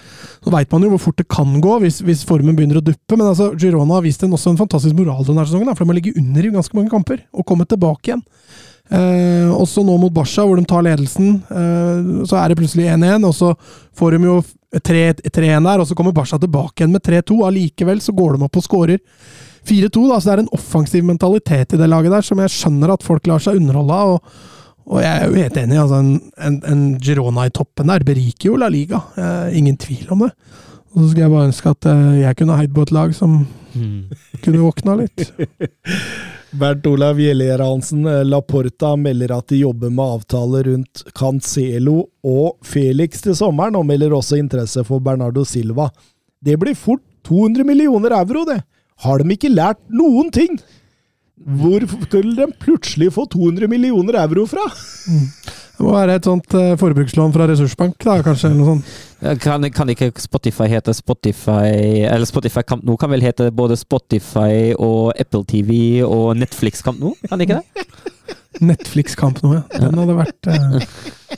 Så 0.43 0.53
veit 0.53 0.71
man 0.73 0.85
jo 0.85 0.91
hvor 0.93 1.01
fort 1.07 1.19
det 1.21 1.27
kan 1.31 1.57
gå 1.63 1.79
hvis, 1.83 2.01
hvis 2.05 2.25
formen 2.29 2.57
begynner 2.57 2.81
å 2.81 2.85
duppe. 2.85 3.17
Men 3.17 3.31
altså, 3.31 3.51
Girona 3.59 3.97
har 3.97 4.05
vist 4.05 4.23
en, 4.25 4.35
også 4.37 4.53
en 4.53 4.61
fantastisk 4.61 4.97
moral 4.99 5.25
denne 5.25 5.47
sesongen, 5.47 5.73
for 5.73 5.85
de 5.85 5.93
har 5.93 5.99
ligget 5.99 6.21
under 6.21 6.45
i 6.45 6.53
ganske 6.53 6.77
mange 6.77 6.93
kamper 6.93 7.25
og 7.33 7.47
kommet 7.49 7.71
tilbake 7.73 8.11
igjen. 8.11 8.23
Eh, 8.93 9.49
også 9.49 9.81
nå 9.81 9.95
mot 9.97 10.13
Barca, 10.13 10.45
hvor 10.45 10.59
de 10.59 10.67
tar 10.69 10.85
ledelsen. 10.85 11.39
Eh, 11.49 12.11
så 12.29 12.37
er 12.37 12.51
det 12.51 12.59
plutselig 12.59 12.91
1-1, 12.93 13.25
og 13.25 13.33
så 13.33 13.55
får 13.97 14.15
de 14.15 14.29
jo 14.29 14.37
3-1 14.75 15.25
der, 15.25 15.79
og 15.79 15.87
så 15.89 15.97
kommer 15.97 16.13
Barca 16.13 16.37
tilbake 16.41 16.83
igjen 16.83 16.93
med 16.93 17.05
3-2. 17.05 17.41
Allikevel 17.47 18.03
så 18.03 18.13
går 18.15 18.35
de 18.35 18.45
opp 18.45 18.61
og 18.61 18.65
skårer 18.65 19.01
4-2. 19.67 20.07
da, 20.09 20.19
Så 20.19 20.29
det 20.29 20.33
er 20.35 20.43
en 20.45 20.53
offensiv 20.57 21.07
mentalitet 21.07 21.73
i 21.73 21.79
det 21.81 21.89
laget 21.89 22.13
der 22.13 22.25
som 22.25 22.41
jeg 22.43 22.53
skjønner 22.53 22.93
at 22.93 23.05
folk 23.05 23.27
lar 23.27 23.41
seg 23.43 23.61
underholde 23.61 24.03
av. 24.03 24.17
og 24.17 24.51
og 24.85 25.01
jeg 25.01 25.17
er 25.17 25.25
jo 25.25 25.39
helt 25.41 25.55
enig. 25.57 25.77
altså 25.81 25.97
En, 25.97 26.09
en, 26.37 26.57
en 26.69 26.81
Girona 27.01 27.47
i 27.47 27.53
toppen 27.53 27.89
der 27.89 28.05
beriker 28.05 28.51
jo 28.51 28.57
La 28.61 28.69
Liga. 28.69 29.01
Eh, 29.17 29.57
ingen 29.57 29.77
tvil 29.81 30.11
om 30.13 30.25
det. 30.27 30.31
Og 30.93 30.99
så 31.01 31.07
skulle 31.09 31.25
jeg 31.25 31.33
bare 31.33 31.47
ønske 31.49 31.71
at 31.73 31.87
eh, 31.89 32.19
jeg 32.21 32.37
kunne 32.39 32.57
heid 32.59 32.75
på 32.75 32.85
et 32.85 32.93
lag 32.93 33.15
som 33.17 33.39
kunne 34.45 34.61
våkna 34.61 34.95
litt. 35.01 35.25
Bernt 36.61 36.85
Olav 36.87 37.17
Gjellier 37.19 37.59
Hansen, 37.65 38.05
eh, 38.07 38.21
Laporta 38.23 38.93
melder 38.99 39.33
at 39.39 39.49
de 39.51 39.63
jobber 39.63 39.89
med 39.91 40.05
avtale 40.19 40.61
rundt 40.69 41.03
Cancelo 41.17 42.05
og 42.23 42.61
Felix 42.63 43.25
til 43.25 43.35
sommeren, 43.35 43.75
og 43.75 43.89
melder 43.89 44.13
også 44.15 44.37
interesse 44.39 44.85
for 44.87 45.03
Bernardo 45.03 45.43
Silva. 45.49 45.89
Det 46.45 46.55
blir 46.61 46.77
fort 46.77 47.03
200 47.25 47.65
millioner 47.67 48.13
euro, 48.21 48.45
det! 48.47 48.61
Har 49.03 49.19
de 49.19 49.35
ikke 49.35 49.51
lært 49.51 49.81
noen 49.91 50.31
ting? 50.33 50.55
Hvor 51.35 51.83
skulle 52.07 52.35
de 52.37 52.47
plutselig 52.63 53.11
få 53.13 53.25
200 53.33 53.67
millioner 53.67 54.15
euro 54.21 54.45
fra? 54.47 54.63
Det 55.75 55.83
må 55.83 55.91
være 55.91 56.15
et 56.15 56.27
sånt 56.29 56.55
eh, 56.55 56.77
forbrukslån 56.79 57.33
fra 57.35 57.49
Ressursbank, 57.49 57.97
da, 57.99 58.21
kanskje. 58.23 58.47
eller 58.49 58.61
noe 58.61 58.77
sånt. 58.77 59.41
Kan, 59.43 59.67
kan 59.75 59.91
ikke 59.91 60.07
Spotify 60.21 60.69
hete 60.71 60.93
Spotify 60.95 61.71
Eller 62.05 62.27
Spotify 62.29 62.61
Camp 62.67 62.83
Nou 62.85 62.93
kan 62.99 63.09
vel 63.09 63.23
hete 63.25 63.47
både 63.55 63.77
Spotify 63.79 64.75
og 64.75 65.15
Apple 65.17 65.41
TV 65.49 66.03
og 66.05 66.35
Netflix 66.37 66.83
Camp 66.85 66.99
Nou? 67.01 67.15
Kan 67.27 67.41
ikke 67.41 67.57
det? 67.57 67.85
Netflix-kamp 68.69 69.41
nå, 69.43 69.53
ja. 69.57 69.63
Den 69.75 69.99
hadde 69.99 70.17
vært 70.17 70.49
uh... 70.51 70.79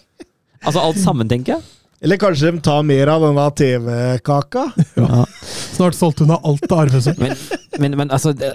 Altså 0.67 0.81
alt 0.83 0.99
sammen, 0.99 1.29
tenker 1.31 1.55
jeg. 1.55 1.63
Eller 2.01 2.19
kanskje 2.21 2.51
de 2.53 2.59
tar 2.61 2.83
mer 2.85 3.09
av 3.09 3.23
denne 3.25 3.45
TV-kaka? 3.57 4.67
Ja. 4.99 5.23
Snart 5.77 5.95
solgte 5.97 6.25
hun 6.27 6.33
av 6.35 6.45
alt 6.45 6.67
av 6.71 6.83
arvesølv. 6.83 7.17
Men, 7.23 7.33
men, 7.81 7.95
men 8.03 8.11
altså 8.13 8.33
det- 8.37 8.53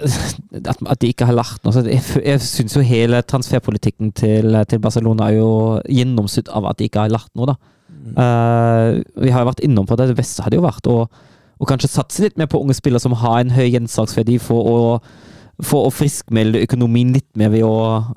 At, 0.63 0.77
at 0.87 0.99
de 1.01 1.09
ikke 1.11 1.25
har 1.27 1.33
lært 1.35 1.63
noe 1.65 1.81
Jeg, 1.89 2.03
jeg 2.23 2.39
syns 2.45 2.75
jo 2.77 2.83
hele 2.85 3.19
transferpolitikken 3.27 4.13
til, 4.15 4.55
til 4.69 4.79
Barcelona 4.83 5.27
er 5.31 5.39
jo 5.41 5.49
gjennomsydd 5.89 6.51
av 6.55 6.69
at 6.71 6.79
de 6.79 6.87
ikke 6.87 7.03
har 7.03 7.11
lært 7.11 7.31
noe, 7.35 7.51
da. 7.51 7.55
Eh, 8.13 9.01
vi 9.23 9.31
har 9.33 9.43
jo 9.43 9.49
vært 9.51 9.63
innom 9.65 9.87
på 9.89 9.97
det. 9.99 10.09
Det 10.11 10.17
beste 10.21 10.43
hadde 10.45 10.59
jo 10.59 10.65
vært 10.65 10.87
å, 10.91 10.97
å 11.59 11.67
kanskje 11.69 11.91
satse 11.91 12.23
litt 12.25 12.39
mer 12.39 12.47
på 12.51 12.59
unge 12.63 12.75
spillere 12.77 13.01
som 13.03 13.15
har 13.19 13.41
en 13.41 13.53
høy 13.55 13.65
gjensalgsverdi, 13.73 14.39
for 14.43 14.71
å, 14.71 14.79
for 15.61 15.85
å 15.87 15.91
friskmelde 15.93 16.63
økonomien 16.65 17.11
litt 17.13 17.27
mer 17.37 17.51
ved 17.53 17.61
å, 17.67 17.75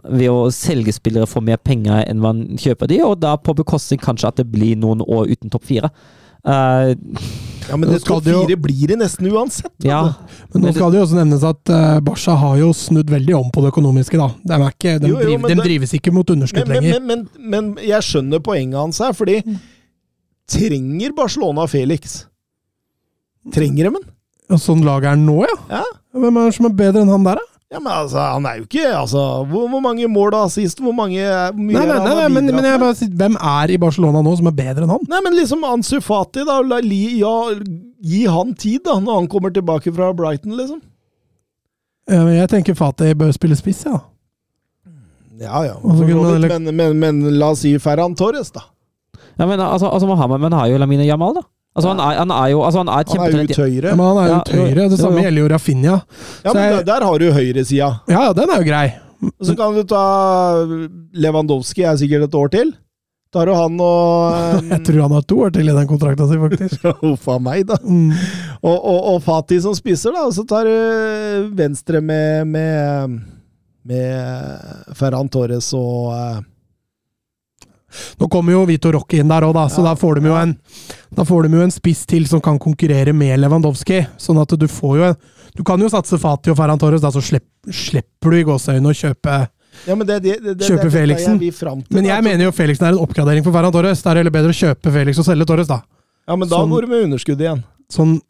ved 0.08 0.30
å 0.32 0.46
selge 0.54 0.94
spillere 0.96 1.28
for 1.28 1.44
mer 1.44 1.58
penger 1.60 2.06
enn 2.08 2.22
man 2.22 2.44
kjøper 2.56 2.88
de, 2.88 3.02
og 3.04 3.18
da 3.20 3.34
på 3.36 3.52
bekostning 3.58 4.00
kanskje 4.00 4.30
at 4.30 4.38
det 4.40 4.46
blir 4.48 4.76
noen 4.80 5.02
år 5.04 5.28
uten 5.34 5.52
topp 5.52 5.66
fire. 5.68 5.90
Uh, 6.46 6.94
Ja, 7.66 7.74
men 7.76 7.90
det 7.90 7.98
skal 8.04 8.20
topp 8.22 8.46
fire 8.46 8.56
blir 8.62 8.88
det 8.92 8.96
nesten 9.00 9.26
uansett. 9.26 9.72
ja. 9.82 9.98
altså. 10.14 10.46
Men 10.54 10.62
nå 10.62 10.72
skal 10.76 10.92
det 10.94 11.00
jo 11.00 11.04
også 11.08 11.16
nevnes 11.18 11.42
at 11.48 11.72
uh, 11.74 11.98
Barca 12.06 12.36
har 12.38 12.56
jo 12.60 12.68
snudd 12.78 13.10
veldig 13.10 13.34
om 13.34 13.48
på 13.50 13.64
det 13.64 13.72
økonomiske, 13.74 14.16
da. 14.20 14.28
De, 14.46 14.54
er 14.54 14.68
ikke, 14.70 14.92
de, 15.02 15.10
Jo, 15.10 15.16
jo, 15.18 15.24
driver, 15.26 15.48
de 15.50 15.54
det- 15.58 15.64
drives 15.66 15.94
ikke 15.98 16.12
mot 16.14 16.30
underskudd 16.30 16.68
Men, 16.68 16.76
men, 16.78 16.84
lenger. 16.86 17.00
men, 17.02 17.24
men, 17.36 17.72
men 17.74 17.88
jeg 17.90 18.06
skjønner 18.06 18.44
poenget 18.46 18.78
hans 18.80 19.02
her, 19.02 19.12
fordi 19.18 19.40
Trenger 20.46 21.12
Barcelona 21.18 21.66
Felix? 21.66 22.20
Trenger 23.52 23.88
de 23.90 23.96
den? 23.98 24.06
Sånn 24.54 24.84
laget 24.86 25.10
er 25.10 25.20
nå, 25.20 25.40
ja. 25.42 25.58
Ja. 25.80 25.84
Hvem 26.16 26.38
er 26.38 26.48
det 26.48 26.56
som 26.56 26.68
er 26.68 26.74
bedre 26.78 27.02
enn 27.02 27.12
han 27.12 27.24
der, 27.26 27.40
da? 27.42 27.52
Ja, 27.66 27.80
men 27.82 27.90
altså, 27.90 28.20
han 28.22 28.44
er 28.46 28.60
jo 28.60 28.64
ikke 28.68 28.84
altså, 28.94 29.20
hvor, 29.50 29.64
hvor 29.72 29.80
mange 29.82 30.06
mål 30.06 30.28
da 30.36 30.44
sist? 30.54 30.78
Hvor 30.78 30.94
mange 30.94 31.18
hvor 31.18 31.56
mye 31.58 31.74
Nei, 31.74 31.82
nei, 31.82 31.96
han 31.96 32.04
nei, 32.06 32.12
har 32.14 32.20
nei 32.20 32.34
men, 32.36 32.50
men 32.54 32.68
jeg 32.68 32.78
bare 32.78 32.94
sier, 32.94 33.10
hvem 33.18 33.38
er 33.42 33.72
i 33.74 33.78
Barcelona 33.82 34.22
nå 34.22 34.34
som 34.38 34.46
er 34.46 34.54
bedre 34.54 34.86
enn 34.86 34.92
han? 34.94 35.08
Nei, 35.10 35.22
men 35.24 35.34
liksom 35.34 35.64
Ansu 35.66 35.96
Fati, 35.98 36.44
da. 36.46 36.60
La, 36.62 36.78
li, 36.78 37.00
ja, 37.18 37.32
gi 38.06 38.22
han 38.30 38.54
tid, 38.54 38.84
da, 38.86 39.00
når 39.02 39.18
han 39.18 39.26
kommer 39.32 39.50
tilbake 39.56 39.90
fra 39.96 40.12
Brighton, 40.14 40.54
liksom. 40.60 40.78
Ja, 42.06 42.20
men 42.22 42.36
Jeg 42.36 42.52
tenker 42.54 42.78
Fati 42.78 43.10
bør 43.18 43.34
spille 43.34 43.58
spiss, 43.58 43.82
ja. 43.88 43.98
Ja, 45.42 45.64
ja. 45.66 45.74
Men, 45.82 46.70
men, 46.70 46.96
men 47.02 47.22
la 47.36 47.50
oss 47.52 47.66
si 47.66 47.74
Ferran 47.82 48.14
Torres, 48.16 48.54
da. 48.54 48.62
Ja, 49.36 49.44
men 49.44 49.58
altså, 49.60 49.90
altså 49.90 50.06
Mohammed 50.08 50.40
men 50.46 50.54
har 50.54 50.70
jo 50.70 50.78
Lamine 50.80 51.04
Jamal, 51.04 51.34
da. 51.40 51.42
Altså, 51.76 51.88
han, 51.92 52.00
er, 52.00 52.16
han 52.22 52.30
er 52.32 52.46
jo 52.54 52.62
altså, 52.64 52.80
han 52.80 52.88
er 52.88 52.92
Han 52.92 53.04
er 53.04 53.10
kjempetalent. 53.12 53.50
ut 53.50 53.56
høyre. 53.60 53.90
ja 53.90 53.96
men 54.00 54.06
han 54.06 54.16
er 54.22 54.26
jo 54.26 54.32
Ja, 54.32 54.38
ut 54.40 54.52
høyre. 54.56 54.88
Det 54.94 54.98
samme 55.02 55.20
gjelder 55.26 55.42
jo 55.42 55.48
Rafinha. 55.52 55.96
Ja, 56.46 56.52
men 56.56 56.62
jeg- 56.72 56.86
der, 56.88 57.04
har 57.04 57.18
du 57.20 57.26
høyresida. 57.36 57.90
Ja, 58.08 58.22
ja, 58.26 58.32
den 58.32 58.50
er 58.50 58.62
jo 58.62 58.66
grei. 58.70 58.86
Så 59.44 59.56
kan 59.56 59.74
du 59.76 59.82
ta 59.84 60.02
Lewandowski, 61.16 61.84
er 61.84 61.96
sikkert 62.00 62.26
et 62.28 62.34
år 62.36 62.50
til. 62.52 62.72
Da 63.32 63.40
har 63.42 63.46
du 63.50 63.54
han 63.58 63.78
og 63.82 64.62
Jeg 64.72 64.82
tror 64.86 65.00
han 65.02 65.14
har 65.16 65.24
to 65.28 65.38
år 65.44 65.52
til 65.52 65.68
i 65.68 65.74
den 65.76 65.88
kontrakta 65.90 66.26
si, 66.30 66.36
faktisk. 66.40 66.84
Huff 67.02 67.28
a 67.28 67.38
meg, 67.42 67.66
da. 67.68 67.76
Mm. 67.84 68.12
Og, 68.62 68.76
og, 68.76 69.00
og 69.14 69.22
Fati 69.24 69.58
som 69.60 69.74
spisser, 69.76 70.14
da. 70.16 70.24
Og 70.28 70.32
så 70.36 70.44
tar 70.48 70.64
du 70.68 71.50
venstre 71.58 72.00
med, 72.00 72.46
med, 72.48 73.18
med 73.84 74.94
Ferran 74.96 75.28
Torres 75.32 75.72
og 75.76 76.12
eh, 76.16 76.38
Nå 78.20 78.28
kommer 78.30 78.52
jo 78.52 78.64
Vito 78.66 78.90
Rocchi 78.92 79.18
inn 79.22 79.28
der 79.28 79.42
òg, 79.46 79.54
da, 79.54 79.66
så 79.68 79.78
Ja. 79.82 79.90
da 79.90 79.94
får 79.94 80.20
de 80.20 80.28
jo 80.28 80.34
en 80.34 80.56
Da 81.16 81.22
får 81.24 81.42
de 81.48 81.56
jo 81.56 81.62
en 81.62 81.70
spiss 81.70 82.04
til 82.06 82.26
som 82.26 82.40
kan 82.40 82.58
konkurrere 82.58 83.12
med 83.14 83.38
Lewandowski. 83.40 84.06
Sånn 84.18 84.40
at 84.42 84.48
du 84.58 84.66
får 84.66 84.96
jo 84.98 85.04
en 85.10 85.16
Du 85.56 85.62
kan 85.64 85.80
jo 85.80 85.88
satse 85.88 86.18
Fati 86.20 86.50
og 86.50 86.56
Ferran 86.58 86.78
Torres, 86.78 87.00
da, 87.00 87.08
så 87.10 87.22
slipp, 87.22 87.46
slipper 87.70 88.30
du 88.30 88.36
i 88.36 88.44
gåseøynene 88.44 88.90
å 88.92 88.96
kjøpe 88.96 89.48
Ja, 89.86 89.94
men 89.94 90.06
det, 90.06 90.22
det, 90.22 90.34
det, 90.42 90.58
Kjøpe 90.66 90.90
Felixen. 90.90 91.38
jeg 91.40 91.52
til, 91.54 91.82
Men 91.90 92.04
da. 92.04 92.08
jeg 92.14 92.24
mener 92.24 92.44
jo 92.44 92.50
Felixen 92.52 92.86
er 92.86 92.92
en 92.92 92.98
oppgradering 93.06 93.44
for 93.44 93.52
Ferran 93.52 93.72
Torres. 93.72 94.02
Da 94.02 94.10
er 94.10 94.14
det 94.14 94.24
heller 94.24 94.30
bedre 94.36 94.52
å 94.52 94.56
kjøpe 94.56 94.92
Felix 94.92 95.18
og 95.18 95.24
selge 95.26 95.46
Torres, 95.46 95.66
da. 95.68 95.82
Ja, 96.28 96.34
men 96.36 96.48
da 96.48 96.56
sånn- 96.56 96.70
går 96.70 96.80
du 96.82 96.86
med 96.88 97.04
underskudd 97.10 97.38
igjen. 97.40 97.62
Sånn 97.92 98.20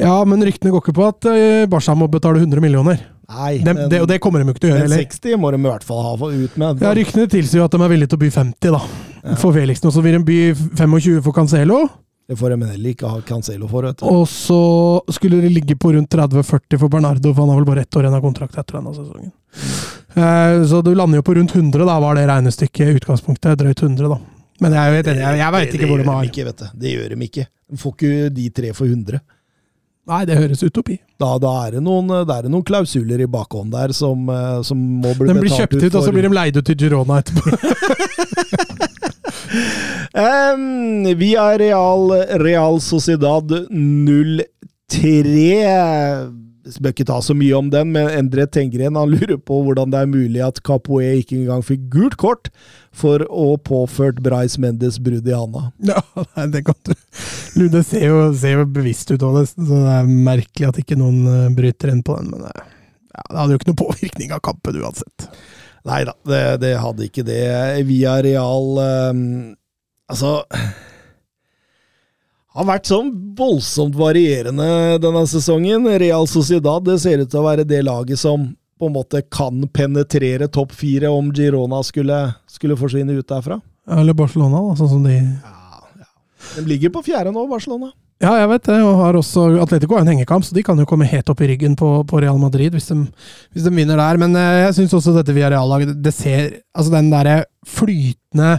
Ja, 0.00 0.18
men 0.28 0.44
ryktene 0.46 0.72
går 0.74 0.84
ikke 0.84 0.96
på 0.96 1.08
at 1.08 1.30
uh, 1.30 1.64
Barca 1.70 1.96
må 1.98 2.08
betale 2.12 2.42
100 2.42 2.62
millioner. 2.64 3.00
Nei, 3.30 3.52
de, 3.60 3.64
men, 3.68 3.84
det, 3.90 4.00
og 4.02 4.08
det 4.10 4.18
kommer 4.22 4.42
de 4.42 4.50
ikke 4.50 4.64
til 4.64 4.72
å 4.72 4.74
gjøre 4.74 4.86
heller. 4.88 5.02
60 5.06 5.38
må 5.38 5.52
de 5.54 5.60
i 5.60 5.68
hvert 5.68 5.86
fall 5.86 6.02
ha 6.02 6.14
ut 6.18 6.56
med. 6.58 6.82
Ja, 6.82 6.92
Ryktene 6.98 7.30
tilsier 7.30 7.62
jo 7.62 7.66
at 7.68 7.74
de 7.74 7.82
er 7.84 7.92
villige 7.92 8.10
til 8.10 8.18
å 8.18 8.22
by 8.24 8.30
50, 8.34 8.74
da. 8.74 8.80
Ja. 9.20 9.36
For 9.38 9.54
Felixen. 9.54 9.90
Og 9.90 9.94
så 9.94 10.02
vil 10.02 10.16
de 10.18 10.22
by 10.26 10.38
25 10.80 11.20
for 11.26 11.36
Cancelo. 11.36 11.84
Det 12.30 12.36
får 12.38 12.54
de 12.54 12.66
heller 12.70 12.94
ikke 12.94 13.10
ha 13.10 13.20
Cancelo 13.26 13.68
for, 13.70 13.86
vet 13.86 14.00
du. 14.00 14.04
Og 14.06 14.26
så 14.30 14.58
skulle 15.14 15.40
det 15.42 15.50
ligge 15.50 15.74
på 15.78 15.92
rundt 15.96 16.12
30-40 16.14 16.78
for 16.78 16.90
Bernardo, 16.90 17.32
for 17.34 17.42
han 17.42 17.50
har 17.50 17.58
vel 17.58 17.70
bare 17.72 17.82
ett 17.86 17.96
år 17.98 18.06
igjen 18.06 18.18
av 18.18 18.22
kontrakt 18.22 18.58
etter 18.58 18.78
denne 18.78 18.92
sesongen. 18.94 19.32
Eh, 20.14 20.60
så 20.70 20.78
du 20.86 20.92
lander 20.94 21.18
jo 21.18 21.24
på 21.26 21.34
rundt 21.38 21.54
100, 21.54 21.82
da, 21.86 21.96
var 22.02 22.18
det 22.18 22.28
regnestykket 22.30 22.86
i 22.86 23.00
utgangspunktet. 23.00 23.58
Drøyt 23.58 23.82
100, 23.82 24.06
da. 24.10 24.20
Men 24.62 24.76
jeg 24.78 24.94
vet, 24.94 25.10
jeg, 25.16 25.40
jeg 25.40 25.54
veit 25.56 25.74
ikke 25.74 25.90
hvor 25.90 26.02
de 26.02 26.06
har 26.10 26.30
ikke, 26.30 26.46
vet 26.50 26.62
du. 26.62 26.66
Det 26.84 26.94
gjør 26.94 27.14
de 27.14 27.26
ikke. 27.26 27.46
De 27.70 27.82
får 27.82 27.94
ikke 27.96 28.30
de 28.36 28.48
tre 28.60 28.72
for 28.78 28.90
100. 28.90 29.22
Nei, 30.10 30.24
det 30.26 30.36
høres 30.40 30.62
utopi. 30.66 30.96
Da, 31.20 31.36
da 31.38 31.52
er 31.66 31.76
det 31.76 31.84
noen, 31.86 32.10
da 32.26 32.40
er 32.40 32.46
det 32.46 32.50
noen 32.50 32.66
klausuler 32.66 33.20
i 33.22 33.28
bakhånd 33.30 33.70
der 33.76 33.94
som, 33.94 34.24
eh, 34.32 34.58
som 34.66 34.80
må 35.04 35.12
bli 35.14 35.30
Den 35.30 35.38
blir 35.42 35.54
kjøpt 35.54 35.78
ut, 35.78 35.94
og 35.94 36.02
så 36.06 36.14
blir 36.14 36.26
de 36.26 36.32
leid 36.34 36.58
ut 36.58 36.66
til 36.66 36.78
Girona 36.80 37.20
etterpå. 37.22 37.42
um, 40.24 41.06
vi 41.20 41.30
er 41.38 41.62
Real, 41.62 42.14
Real 42.42 42.82
Sociedad 42.82 43.54
03. 43.70 45.46
Jeg 46.70 46.82
bør 46.82 46.94
ikke 46.94 47.08
ta 47.08 47.20
så 47.24 47.34
mye 47.38 47.54
om 47.56 47.70
den, 47.70 47.94
men 47.94 48.10
Endre 48.10 48.48
Tengren 48.50 48.98
han 48.98 49.14
lurer 49.14 49.38
på 49.38 49.62
hvordan 49.66 49.94
det 49.94 50.02
er 50.02 50.10
mulig 50.10 50.42
at 50.44 50.58
Capoe 50.66 51.20
ikke 51.22 51.38
engang 51.38 51.62
fikk 51.66 51.86
gult 51.92 52.18
kort 52.20 52.50
for 52.90 53.22
å 53.30 53.54
påført 53.62 54.18
Bryce 54.22 54.60
Mendes 54.60 54.98
brudd 55.02 55.28
i 55.28 55.36
handa. 55.36 55.68
Ja, 55.90 56.02
nei, 56.36 56.46
det 56.54 56.64
kan 56.66 56.76
du 56.84 57.68
Det 57.70 57.84
ser 57.86 58.06
jo, 58.08 58.18
ser 58.34 58.60
jo 58.60 58.66
bevisst 58.66 59.10
ut 59.10 59.22
av 59.26 59.38
det, 59.38 59.46
så 59.52 59.64
det 59.70 59.94
er 59.94 60.10
merkelig 60.10 60.68
at 60.68 60.82
ikke 60.82 60.98
noen 60.98 61.24
eh, 61.30 61.48
bryter 61.54 61.94
inn 61.94 62.04
på 62.06 62.18
den. 62.18 62.34
Men 62.34 62.46
det, 62.48 62.52
ja, 63.14 63.24
det 63.24 63.40
hadde 63.40 63.54
jo 63.54 63.60
ikke 63.60 63.70
noen 63.72 63.82
påvirkning 63.84 64.34
av 64.36 64.44
kampen 64.46 64.82
uansett. 64.82 65.30
Nei 65.88 66.02
da, 66.04 66.14
det, 66.28 66.44
det 66.66 66.74
hadde 66.82 67.06
ikke 67.06 67.24
det. 67.24 67.42
Via 67.88 68.18
Real 68.20 68.80
um, 69.14 69.26
Altså 70.10 70.42
har 72.50 72.66
vært 72.66 72.88
sånn 72.90 73.10
voldsomt 73.38 73.94
varierende 73.98 74.98
denne 75.02 75.22
sesongen. 75.30 75.86
Real 76.02 76.26
Sociedad 76.28 76.82
det 76.86 76.98
ser 77.02 77.22
ut 77.22 77.30
til 77.30 77.40
å 77.42 77.46
være 77.46 77.66
det 77.68 77.84
laget 77.86 78.20
som 78.20 78.50
på 78.80 78.88
en 78.88 78.96
måte 78.96 79.22
kan 79.28 79.62
penetrere 79.72 80.48
topp 80.52 80.72
fire 80.76 81.10
om 81.12 81.30
Girona 81.36 81.82
skulle, 81.86 82.22
skulle 82.50 82.78
forsvinne 82.80 83.16
ut 83.18 83.28
derfra. 83.28 83.60
Eller 83.90 84.16
Barcelona, 84.16 84.60
da, 84.64 84.76
sånn 84.78 84.94
som 84.96 85.04
de 85.04 85.16
De 86.56 86.62
ligger 86.66 86.92
på 86.94 87.02
fjerde 87.04 87.32
nå, 87.34 87.44
Barcelona. 87.50 87.90
Ja, 88.20 88.34
jeg 88.36 88.50
vet 88.50 88.66
det, 88.68 88.76
og 88.84 88.98
har 89.00 89.16
også 89.16 89.46
Atletico 89.62 89.96
har 89.96 90.04
en 90.04 90.10
hengekamp, 90.12 90.44
så 90.44 90.52
de 90.52 90.64
kan 90.64 90.76
jo 90.80 90.84
komme 90.88 91.08
helt 91.08 91.30
opp 91.32 91.40
i 91.40 91.48
ryggen 91.48 91.72
på, 91.80 91.88
på 92.04 92.20
Real 92.20 92.36
Madrid 92.40 92.74
hvis 92.76 92.90
de, 92.90 92.98
hvis 93.54 93.64
de 93.64 93.72
vinner 93.72 93.96
der. 94.00 94.20
Men 94.20 94.36
eh, 94.36 94.66
jeg 94.66 94.74
syns 94.76 94.96
også 94.98 95.14
dette 95.16 95.32
Villarreal-laget 95.36 95.94
det 96.04 96.12
ser 96.16 96.42
Altså 96.76 96.92
den 96.92 97.08
derre 97.12 97.38
flytende 97.64 98.58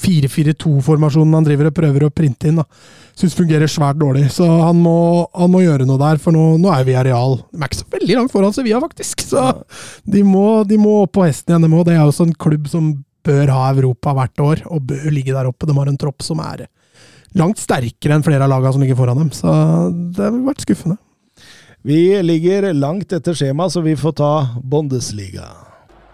5-3-2-4-4-2-formasjonen 0.00 1.36
han 1.36 1.46
driver 1.46 1.70
og 1.70 1.76
prøver 1.76 2.06
å 2.06 2.10
printe 2.14 2.50
inn, 2.50 2.60
syns 3.18 3.36
fungerer 3.38 3.70
svært 3.70 4.00
dårlig. 4.00 4.26
Så 4.34 4.46
han 4.46 4.80
må, 4.80 5.26
han 5.36 5.52
må 5.52 5.62
gjøre 5.64 5.86
noe 5.88 6.00
der, 6.00 6.20
for 6.22 6.36
nå, 6.36 6.56
nå 6.60 6.72
er 6.74 6.90
areal. 7.02 7.38
De 7.50 7.60
er 7.60 7.70
ikke 7.70 7.82
så 7.82 7.92
veldig 7.96 8.18
langt 8.18 8.34
foran 8.34 8.56
Sevilla, 8.56 8.80
faktisk. 8.82 9.24
Så 9.30 9.44
de 10.08 10.24
må, 10.26 10.62
de 10.68 10.80
må 10.80 11.02
opp 11.04 11.14
på 11.18 11.26
hesten 11.26 11.54
igjen, 11.54 11.68
de 11.68 11.76
òg. 11.76 11.86
Det 11.88 11.96
er 11.96 12.04
også 12.04 12.28
en 12.28 12.36
klubb 12.46 12.68
som 12.72 12.92
bør 13.26 13.52
ha 13.52 13.70
Europa 13.74 14.14
hvert 14.16 14.44
år, 14.44 14.64
og 14.72 14.88
bør 14.90 15.08
ligge 15.12 15.36
der 15.36 15.50
oppe. 15.50 15.68
De 15.68 15.76
har 15.76 15.90
en 15.90 16.00
tropp 16.00 16.24
som 16.24 16.40
er 16.44 16.66
langt 17.38 17.60
sterkere 17.62 18.16
enn 18.16 18.26
flere 18.26 18.46
av 18.46 18.50
lagene 18.52 18.74
som 18.74 18.84
ligger 18.84 18.98
foran 18.98 19.20
dem. 19.24 19.32
Så 19.36 19.48
det 20.16 20.26
har 20.26 20.38
vært 20.48 20.64
skuffende. 20.66 20.98
Vi 21.86 22.00
ligger 22.20 22.72
langt 22.76 23.12
etter 23.16 23.36
skjema, 23.36 23.70
så 23.72 23.80
vi 23.80 23.96
får 23.96 24.16
ta 24.20 24.32
Bundesliga. 24.60 25.48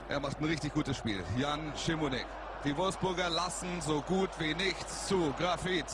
Er 0.06 0.20
macht 0.22 0.38
ein 0.38 0.46
richtig 0.46 0.70
gutes 0.76 1.00
Spiel. 1.02 1.18
Jan 1.40 1.72
Schimonek. 1.74 2.45
Die 2.66 2.76
Wolfsburger 2.76 3.30
lassen 3.30 3.80
so 3.80 4.02
gut 4.02 4.30
wie 4.40 4.52
nichts 4.52 5.06
zu. 5.06 5.32
Grafit. 5.38 5.86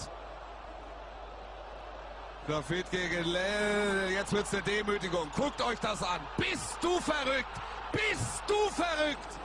Grafit 2.47 2.91
gegen 2.91 3.25
Lell. 3.25 4.11
Jetzt 4.11 4.33
wird's 4.33 4.55
eine 4.55 4.63
Demütigung. 4.63 5.31
Guckt 5.37 5.61
euch 5.61 5.79
das 5.81 6.03
an. 6.03 6.21
Bist 6.39 6.79
du 6.81 6.99
verrückt? 6.99 7.61
Bist 7.93 8.43
du 8.47 8.55
verrückt? 8.71 9.39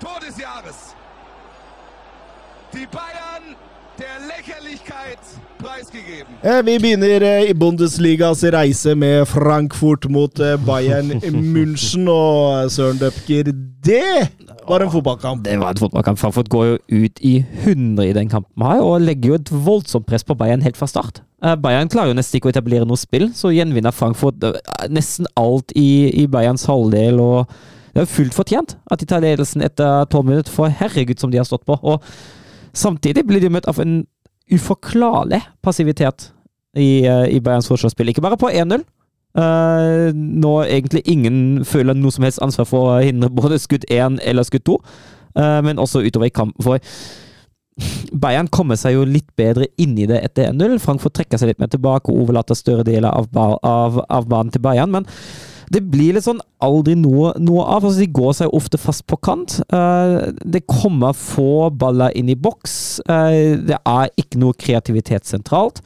Tor 0.00 0.18
des 0.20 0.38
Jahres. 0.38 0.96
Die 2.72 2.86
Bayern 2.86 3.54
der 3.98 4.16
Lächerlichkeit 4.26 5.18
preisgegeben. 5.58 6.34
Eh, 6.42 6.62
Vi 6.64 6.78
begynner 6.78 7.22
eh, 7.22 7.50
i 7.50 7.54
Bundesligas 7.54 8.42
reise 8.44 8.94
med 8.94 9.28
Frankfurt 9.28 10.08
mot 10.10 10.40
eh, 10.40 10.56
Bayern 10.66 11.12
München. 11.54 12.08
Og 12.10 12.70
Søren 12.72 12.98
Døpker, 12.98 13.52
det 13.84 14.28
var 14.68 14.80
en 14.84 14.90
fotballkamp! 14.90 15.44
Det 15.44 15.58
var 15.60 15.70
en 15.76 15.82
fotballkamp. 15.82 16.18
Frankfurt 16.18 16.48
går 16.48 16.64
jo 16.66 16.78
ut 17.04 17.20
i 17.20 17.34
100 17.64 18.06
i 18.08 18.12
den 18.16 18.28
kampen 18.32 18.64
her, 18.66 18.80
og 18.82 19.00
legger 19.04 19.28
jo 19.34 19.38
et 19.40 19.52
voldsomt 19.66 20.06
press 20.08 20.24
på 20.24 20.34
Bayern 20.38 20.62
helt 20.64 20.76
fra 20.80 20.86
start. 20.90 21.22
Eh, 21.44 21.54
Bayern 21.56 21.90
klarer 21.92 22.12
jo 22.14 22.18
nesten 22.18 22.40
ikke 22.40 22.50
å 22.50 22.54
etablere 22.56 22.88
noe 22.88 22.98
spill, 23.00 23.28
så 23.36 23.52
gjenvinner 23.54 23.94
Frankfurt 23.94 24.42
nesten 24.90 25.28
alt 25.36 25.74
i, 25.76 26.08
i 26.22 26.26
Bayerns 26.30 26.64
halvdel 26.70 27.20
og 27.22 27.52
det 27.92 28.00
er 28.00 28.06
jo 28.06 28.14
fullt 28.14 28.32
fortjent 28.32 28.70
at 28.88 29.02
de 29.02 29.06
tar 29.10 29.20
ledelsen 29.20 29.60
etter 29.66 30.06
tolv 30.08 30.24
minutter, 30.30 30.48
for 30.48 30.72
herregud 30.72 31.20
som 31.20 31.28
de 31.28 31.36
har 31.36 31.44
stått 31.44 31.66
på. 31.68 31.76
Og 31.76 32.00
samtidig 32.74 33.26
blir 33.28 33.42
de 33.42 33.50
møtt 33.52 33.68
av 33.70 33.80
en 33.82 34.02
uforklarlig 34.52 35.40
passivitet 35.64 36.30
i, 36.76 37.04
eh, 37.06 37.36
i 37.36 37.40
Bayerns 37.40 37.68
forsvarsspill. 37.68 38.08
Ikke 38.08 38.24
bare 38.24 38.40
på 38.40 38.50
1-0. 38.50 38.84
Uh, 39.32 40.12
nå 40.12 40.50
egentlig 40.66 41.00
ingen 41.08 41.64
føler 41.64 41.96
noe 41.96 42.12
som 42.12 42.26
helst 42.26 42.42
ansvar 42.44 42.66
for 42.68 42.90
å 42.90 42.98
hindre 43.00 43.30
både 43.32 43.56
skudd 43.56 43.86
1 43.88 44.18
eller 44.28 44.44
skudd 44.44 44.66
2, 44.68 44.74
uh, 45.40 45.60
men 45.64 45.80
også 45.80 46.02
utover 46.04 46.28
i 46.28 46.34
kampen. 46.36 46.60
For 46.60 46.76
Bayern 48.12 48.50
kommer 48.52 48.76
seg 48.76 48.98
jo 48.98 49.06
litt 49.08 49.30
bedre 49.40 49.70
inn 49.80 49.96
i 49.96 50.04
det 50.10 50.20
etter 50.20 50.50
1-0. 50.50 50.76
Frankfurt 50.84 51.16
trekker 51.16 51.40
seg 51.40 51.48
litt 51.48 51.62
mer 51.62 51.72
tilbake 51.72 52.12
og 52.12 52.26
overlater 52.26 52.58
større 52.58 52.84
deler 52.84 53.08
av, 53.08 53.30
av, 53.64 54.02
av 54.04 54.28
banen 54.28 54.52
til 54.52 54.60
Bayern. 54.60 54.92
men 54.92 55.08
det 55.70 55.82
blir 55.92 56.16
litt 56.16 56.26
sånn 56.26 56.40
aldri 56.62 56.94
noe, 56.98 57.32
noe 57.42 57.64
av. 57.64 57.84
altså 57.84 58.02
De 58.02 58.08
går 58.10 58.32
seg 58.40 58.54
ofte 58.54 58.80
fast 58.80 59.04
på 59.10 59.18
kant. 59.22 59.58
Uh, 59.72 60.32
det 60.42 60.64
kommer 60.70 61.16
få 61.16 61.70
baller 61.78 62.14
inn 62.18 62.30
i 62.32 62.38
boks. 62.38 63.02
Uh, 63.08 63.60
det 63.62 63.78
er 63.78 64.10
ikke 64.20 64.40
noe 64.42 64.56
kreativitet 64.58 65.28
sentralt. 65.28 65.82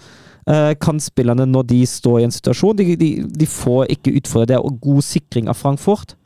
Uh, 0.46 0.72
Kantspillerne, 0.78 1.48
når 1.50 1.68
de 1.72 1.82
står 1.90 2.20
i 2.20 2.28
en 2.28 2.34
situasjon, 2.34 2.78
de, 2.78 2.96
de, 3.00 3.10
de 3.26 3.50
får 3.50 3.90
ikke 3.96 4.14
utfordre 4.20 4.54
det. 4.54 4.62
Og 4.62 4.80
god 4.84 5.04
sikring 5.06 5.50
av 5.52 5.60
Frankfurt. 5.60 6.16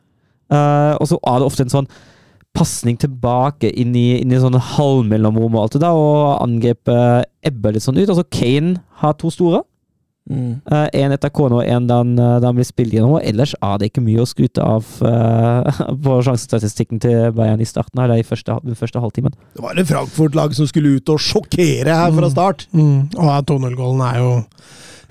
og 0.51 1.05
så 1.07 1.15
er 1.15 1.37
det 1.39 1.47
ofte 1.47 1.63
en 1.63 1.71
sånn 1.71 1.91
pasning 2.51 2.97
tilbake 2.99 3.69
inn 3.79 3.93
i, 3.95 4.19
inn 4.19 4.33
i 4.33 4.39
sånn 4.41 4.57
halvmellomrom 4.59 5.55
og 5.55 5.61
alt 5.61 5.77
det 5.77 5.83
der, 5.85 5.95
og 5.95 6.41
angrepet 6.43 7.29
ebber 7.47 7.75
litt 7.75 7.85
sånn 7.85 7.99
ut. 8.01 8.09
Altså, 8.09 8.27
Kane 8.27 8.81
har 8.99 9.15
to 9.19 9.31
store. 9.31 9.63
Mm. 10.29 10.61
Uh, 10.69 10.85
en 11.01 11.15
etter 11.15 11.31
kona 11.33 11.57
og 11.59 11.65
en 11.65 11.87
da 11.89 11.97
han, 12.03 12.11
da 12.15 12.43
han 12.45 12.57
blir 12.57 12.67
spilt 12.67 12.93
gjennom. 12.95 13.17
Og 13.17 13.25
ellers 13.25 13.55
er 13.57 13.79
det 13.81 13.91
ikke 13.91 14.03
mye 14.05 14.23
å 14.23 14.29
skryte 14.29 14.63
av 14.63 14.87
uh, 15.03 15.81
på 16.05 16.19
sjansestatistikken 16.27 17.01
til 17.03 17.33
Bayern 17.37 17.63
i 17.63 17.69
starten, 17.69 18.03
eller 18.03 18.21
i 18.21 18.27
første, 18.27 18.59
den 18.65 18.79
første 18.79 19.01
halvtimen. 19.01 19.35
Det 19.57 19.65
var 19.65 19.79
et 19.79 19.89
Frankfurt-lag 19.89 20.55
som 20.57 20.69
skulle 20.69 20.97
ut 20.97 21.13
og 21.13 21.21
sjokkere 21.21 21.97
her 22.03 22.15
fra 22.15 22.31
start. 22.31 22.67
Mm. 22.75 23.11
Og 23.17 23.51
2-0-gålen 23.51 24.05
er 24.07 24.21
jo 24.21 24.31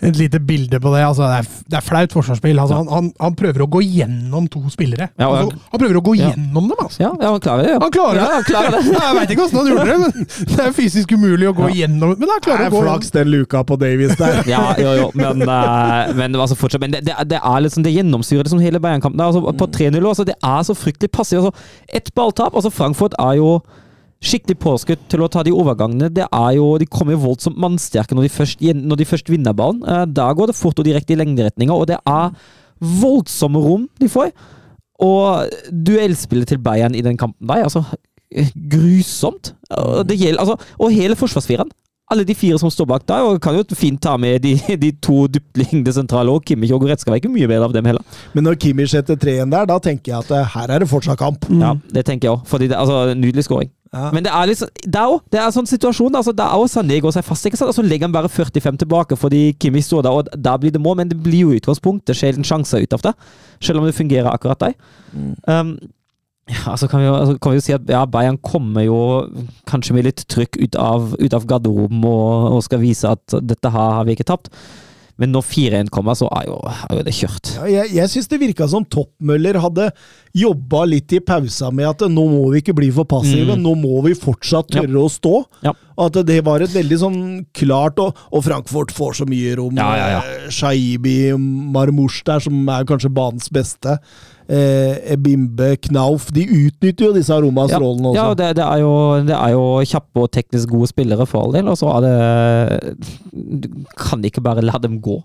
et 0.01 0.17
lite 0.17 0.41
bilde 0.41 0.81
på 0.81 0.93
det. 0.95 1.03
Altså, 1.05 1.27
det, 1.29 1.39
er, 1.43 1.65
det 1.71 1.77
er 1.79 1.85
flaut 1.85 2.15
forsvarsspill. 2.15 2.59
Altså, 2.59 2.79
han, 2.81 2.89
han, 2.89 3.11
han, 3.21 3.35
prøver 3.37 3.65
å 3.65 3.69
gå 3.71 3.83
gjennom 3.85 4.47
to 4.53 4.63
spillere. 4.73 5.11
Ja, 5.21 5.29
altså, 5.29 5.59
han 5.73 5.83
prøver 5.83 5.99
å 6.01 6.03
gå 6.07 6.15
ja. 6.17 6.31
gjennom 6.31 6.71
dem, 6.71 6.81
altså. 6.81 7.03
Ja, 7.03 7.11
ja 7.21 7.33
han 7.35 7.43
klarer 7.45 7.67
det. 7.67 7.75
Ja. 7.75 7.81
Han 7.85 7.93
klarer 7.95 8.17
det! 8.17 8.23
Ja, 8.25 8.39
han 8.39 8.47
klarer 8.49 8.77
det. 8.77 8.95
jeg 9.05 9.19
veit 9.19 9.35
ikke 9.35 9.45
åssen 9.47 9.61
han 9.61 9.71
gjorde 9.71 9.87
det, 9.91 9.99
men 10.05 10.31
det 10.55 10.65
er 10.65 10.77
fysisk 10.77 11.13
umulig 11.17 11.51
å 11.51 11.55
gå 11.59 11.69
gjennom 11.77 12.15
Men 12.15 12.33
han 12.35 12.45
klarer 12.47 12.65
Det 12.65 12.71
å 12.71 12.75
gå 12.77 12.81
er 12.81 12.89
flaks 12.89 13.13
den 13.19 13.33
luka 13.35 13.63
på 13.69 13.79
Davies 13.81 14.17
der. 14.21 14.41
ja, 14.55 14.63
jo, 14.81 14.95
jo, 15.03 15.11
men, 15.21 15.45
uh, 15.45 16.15
men 16.17 16.41
altså 16.41 16.57
fortsatt 16.59 16.85
Men 16.85 16.97
det, 16.97 17.05
det, 17.09 17.19
det 17.31 17.43
er 17.43 17.67
liksom 17.67 17.85
det 17.87 17.95
gjennomsyrer 17.95 18.49
liksom 18.49 18.65
hele 18.65 18.81
Bayern-kampen. 18.83 19.21
Altså, 19.25 19.45
på 19.45 19.71
3-0 19.77 20.01
altså, 20.01 20.27
det 20.29 20.39
er 20.41 20.65
så 20.67 20.77
fryktelig 20.79 21.13
passivt. 21.13 21.45
Altså, 21.45 21.87
ett 22.01 22.13
balltap. 22.17 22.57
altså 22.57 22.73
Frankfurt 22.73 23.17
er 23.21 23.37
jo 23.41 23.59
skikkelig 24.21 24.59
påskudd 24.61 25.03
til 25.09 25.25
å 25.25 25.31
ta 25.33 25.43
de 25.47 25.53
overgangene. 25.57 26.11
Det 26.13 26.27
er 26.27 26.53
jo, 26.59 26.75
De 26.79 26.87
kommer 26.87 27.17
jo 27.17 27.25
voldsomt 27.25 27.59
mannsterke 27.61 28.17
når 28.17 28.29
de 28.29 28.33
først, 28.35 28.65
når 28.77 29.01
de 29.01 29.09
først 29.09 29.33
vinner 29.33 29.57
ballen. 29.57 29.83
Eh, 29.87 30.05
da 30.13 30.29
går 30.37 30.53
det 30.53 30.59
fort 30.59 30.79
og 30.79 30.87
direkte 30.87 31.17
i 31.17 31.21
lengderetninga, 31.21 31.73
og 31.73 31.89
det 31.91 31.99
er 32.05 32.33
voldsomme 33.01 33.61
rom 33.61 33.89
de 34.01 34.09
får. 34.09 34.33
Og 35.01 35.49
duellspillet 35.73 36.53
til 36.53 36.61
Bayern 36.61 36.95
i 36.95 37.05
den 37.05 37.17
kampen 37.21 37.49
der, 37.49 37.65
altså 37.65 37.85
Grusomt. 38.71 39.55
Det 40.07 40.15
gjelder, 40.15 40.39
altså, 40.39 40.55
og 40.79 40.93
hele 40.95 41.17
forsvarsfireren. 41.19 41.73
Alle 42.11 42.25
de 42.27 42.35
fire 42.35 42.59
som 42.59 42.71
står 42.71 42.87
bak 42.91 43.05
der, 43.07 43.23
og 43.27 43.41
kan 43.43 43.55
jo 43.55 43.63
fint 43.75 44.01
ta 44.03 44.17
med 44.19 44.43
de, 44.43 44.57
de 44.83 44.91
to 45.03 45.25
dyptliggende 45.31 45.93
sentrale 45.95 46.31
og 46.31 46.45
Kimmich 46.47 46.75
og 46.75 46.83
Goretzka. 46.83 47.11
Var 47.11 47.23
ikke 47.23 47.31
mye 47.33 47.49
bedre 47.51 47.69
av 47.69 47.75
dem 47.75 47.87
heller. 47.87 48.03
Men 48.35 48.47
når 48.47 48.59
Kimmich 48.63 48.91
setter 48.91 49.19
treen 49.19 49.51
der, 49.51 49.67
da 49.71 49.79
tenker 49.83 50.13
jeg 50.13 50.25
at 50.25 50.33
eh, 50.35 50.49
her 50.55 50.75
er 50.75 50.83
det 50.85 50.91
fortsatt 50.91 51.19
kamp. 51.19 51.47
Ja, 51.51 51.75
det 51.95 52.07
tenker 52.07 52.29
jeg 52.29 52.37
òg. 52.37 52.71
Altså, 52.71 53.15
nydelig 53.19 53.47
scoring. 53.47 53.71
Ja. 53.91 54.11
Men 54.15 54.23
det 54.23 54.31
er 54.31 54.47
liksom, 54.47 54.69
det 54.87 55.01
er 55.01 55.39
er 55.41 55.47
en 55.49 55.55
sånn 55.55 55.67
situasjon. 55.67 56.15
altså 56.15 56.33
Det 56.33 56.45
er 56.45 56.55
også 56.55 56.81
Sané 56.81 57.01
går 57.03 57.15
seg 57.17 57.25
fast, 57.27 57.47
ikke 57.47 57.59
sant? 57.59 57.73
og 57.73 57.75
så 57.75 57.83
legger 57.83 58.07
han 58.07 58.15
bare 58.15 58.29
45 58.31 58.79
tilbake 58.85 59.17
fordi 59.19 59.53
Kimmich 59.59 59.89
står 59.89 60.03
der, 60.07 60.11
og 60.11 60.29
da 60.39 60.57
blir 60.57 60.71
det 60.71 60.81
mål. 60.81 60.97
Men 60.97 61.11
det 61.11 61.19
blir 61.23 61.41
jo 61.41 61.51
i 61.51 61.59
utgangspunktet 61.59 62.17
sjelden 62.17 62.47
sjanser 62.47 62.85
ut 62.85 62.93
av 62.95 63.03
det, 63.09 63.15
selv 63.61 63.81
om 63.81 63.89
det 63.89 63.97
fungerer 63.99 64.31
akkurat 64.31 64.61
der. 64.61 64.77
Um, 65.47 65.79
ja, 66.51 66.71
altså 66.73 66.87
kan 66.91 67.01
vi, 67.01 67.07
jo, 67.07 67.15
altså 67.15 67.39
kan 67.39 67.53
vi 67.53 67.59
jo 67.59 67.65
si 67.67 67.75
at 67.75 67.91
ja, 67.91 68.05
Bayern 68.07 68.39
kommer 68.39 68.83
jo 68.83 69.01
kanskje 69.71 69.95
med 69.95 70.07
litt 70.07 70.25
trykk 70.31 70.59
ut 70.59 70.79
av, 70.79 71.13
ut 71.19 71.35
av 71.35 71.47
garderoben 71.47 72.05
og, 72.07 72.55
og 72.57 72.63
skal 72.67 72.83
vise 72.83 73.11
at 73.11 73.39
dette 73.43 73.71
her 73.71 73.99
har 73.99 74.07
vi 74.07 74.17
ikke 74.17 74.27
tapt. 74.31 74.51
Men 75.21 75.35
når 75.37 75.45
4-1 75.45 75.91
kommer, 75.93 76.17
så 76.17 76.27
er 76.33 76.47
jo, 76.49 76.57
er 76.65 76.97
jo 76.97 77.05
det 77.07 77.13
kjørt. 77.15 77.53
Ja, 77.61 77.67
jeg 77.69 77.93
jeg 78.01 78.09
syns 78.15 78.29
det 78.33 78.41
virka 78.41 78.67
som 78.73 78.87
Toppmøller 78.89 79.59
hadde 79.61 79.91
jobba 80.37 80.87
litt 80.89 81.13
i 81.13 81.21
pausa 81.21 81.69
med 81.75 81.89
at 81.91 82.05
nå 82.09 82.25
må 82.31 82.47
vi 82.55 82.63
ikke 82.63 82.75
bli 82.79 82.89
for 82.95 83.05
passive, 83.05 83.53
Mm. 83.57 83.63
nå 83.67 83.75
må 83.83 84.01
vi 84.07 84.15
fortsatt 84.17 84.71
tørre 84.73 85.05
å 85.05 85.11
stå. 85.13 85.45
Ja. 85.67 85.75
At 86.01 86.17
det 86.25 86.39
var 86.47 86.63
et 86.65 86.73
veldig 86.73 86.97
sånn 86.99 87.21
klart 87.53 87.99
Og, 88.01 88.17
og 88.33 88.45
Frankfurt 88.47 88.91
får 88.97 89.19
så 89.21 89.27
mye 89.29 89.57
rom. 89.59 89.77
Ja, 89.77 89.91
ja, 89.99 90.07
ja. 90.17 90.21
Eh, 90.25 90.49
Shaibi, 90.49 91.33
Marmouche 91.37 92.25
der, 92.25 92.41
som 92.41 92.57
er 92.73 92.87
kanskje 92.89 93.13
banens 93.13 93.51
beste. 93.53 93.99
Eh, 94.51 95.13
Ebimbe, 95.15 95.77
Knauf. 95.87 96.31
De 96.35 96.43
utnytter 96.43 97.07
jo 97.07 97.15
disse 97.15 97.35
aromastrålene 97.35 98.11
ja, 98.17 98.25
også. 98.25 98.25
Ja, 98.25 98.39
det, 98.41 98.49
det, 98.59 98.65
er 98.67 98.81
jo, 98.83 98.95
det 99.29 99.37
er 99.37 99.53
jo 99.55 99.67
kjappe 99.93 100.25
og 100.25 100.33
teknisk 100.35 100.73
gode 100.73 100.91
spillere 100.91 101.27
for 101.31 101.45
all 101.45 101.55
del, 101.55 101.71
og 101.71 101.79
så 101.79 101.93
er 101.95 102.07
det 102.07 102.97
Du 103.31 103.69
kan 103.95 104.25
ikke 104.27 104.43
bare 104.43 104.65
la 104.67 104.81
dem 104.83 104.99
gå. 105.05 105.21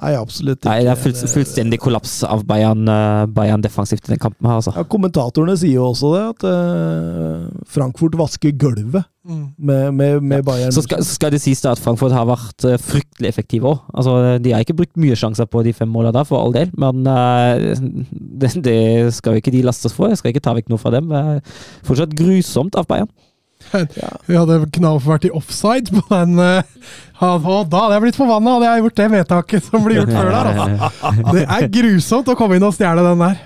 Nei, 0.00 0.12
absolutt 0.16 0.62
ikke. 0.62 0.70
Nei, 0.70 0.84
det 0.86 0.90
er 0.94 0.98
full, 0.98 1.14
fullstendig 1.34 1.78
kollaps 1.82 2.14
av 2.24 2.46
Bayern, 2.48 2.86
eh, 2.88 3.24
Bayern 3.30 3.62
defensivt 3.62 4.08
i 4.08 4.14
den 4.14 4.20
kampen 4.22 4.48
her, 4.48 4.58
altså. 4.62 4.72
Ja, 4.78 4.84
kommentatorene 4.88 5.56
sier 5.60 5.76
jo 5.76 5.90
også 5.90 6.12
det, 6.14 6.22
at 6.30 6.46
uh, 6.48 7.64
Frankfurt 7.68 8.16
vasker 8.18 8.54
gulvet 8.58 9.04
med, 9.22 9.92
med, 9.94 10.24
med 10.24 10.46
Bayern. 10.46 10.72
Så 10.74 10.86
skal, 10.86 11.04
så 11.04 11.18
skal 11.18 11.34
det 11.34 11.42
sies 11.44 11.60
da 11.62 11.74
at 11.76 11.82
Frankfurt 11.82 12.14
har 12.16 12.24
vært 12.26 12.66
eh, 12.66 12.80
fryktelig 12.80 13.28
effektive 13.30 13.68
òg. 13.68 13.82
Altså, 13.92 14.16
de 14.42 14.54
har 14.56 14.64
ikke 14.64 14.78
brukt 14.80 14.96
mye 15.02 15.18
sjanser 15.18 15.50
på 15.50 15.62
de 15.66 15.74
fem 15.76 15.92
målene 15.92 16.16
der, 16.16 16.26
for 16.28 16.40
all 16.40 16.56
del, 16.56 16.72
men 16.80 17.04
uh, 17.04 17.60
det, 18.42 18.54
det 18.64 18.78
skal 19.18 19.36
jo 19.36 19.44
ikke 19.44 19.54
de 19.54 19.66
lastes 19.68 19.94
for. 19.94 20.08
Jeg 20.08 20.22
skal 20.22 20.32
ikke 20.32 20.46
ta 20.48 20.56
vekk 20.56 20.72
noe 20.72 20.80
fra 20.80 20.94
dem. 20.96 21.12
Det 21.12 21.20
er 21.36 21.60
Fortsatt 21.84 22.16
grusomt 22.16 22.80
av 22.80 22.88
Bayern. 22.88 23.12
Vi 24.28 24.36
hadde 24.38 24.58
Knauf 24.76 25.06
vært 25.06 25.28
i 25.28 25.32
offside 25.34 25.92
på 25.92 26.02
den 26.10 26.36
uh, 26.40 26.60
Og 27.22 27.70
da 27.70 27.86
hadde 27.86 27.96
jeg 27.96 28.04
blitt 28.06 28.18
forbanna, 28.18 28.58
hadde 28.58 28.68
jeg 28.68 28.84
gjort 28.84 29.00
det 29.00 29.08
vedtaket 29.16 29.70
som 29.70 29.86
ble 29.86 30.00
gjort 30.00 30.12
før 30.12 30.34
der. 30.34 30.52
Altså. 30.52 30.92
Det 31.38 31.46
er 31.46 31.72
grusomt 31.78 32.30
å 32.32 32.36
komme 32.38 32.58
inn 32.58 32.68
og 32.68 32.76
stjele 32.76 33.04
den 33.06 33.24
der. 33.26 33.40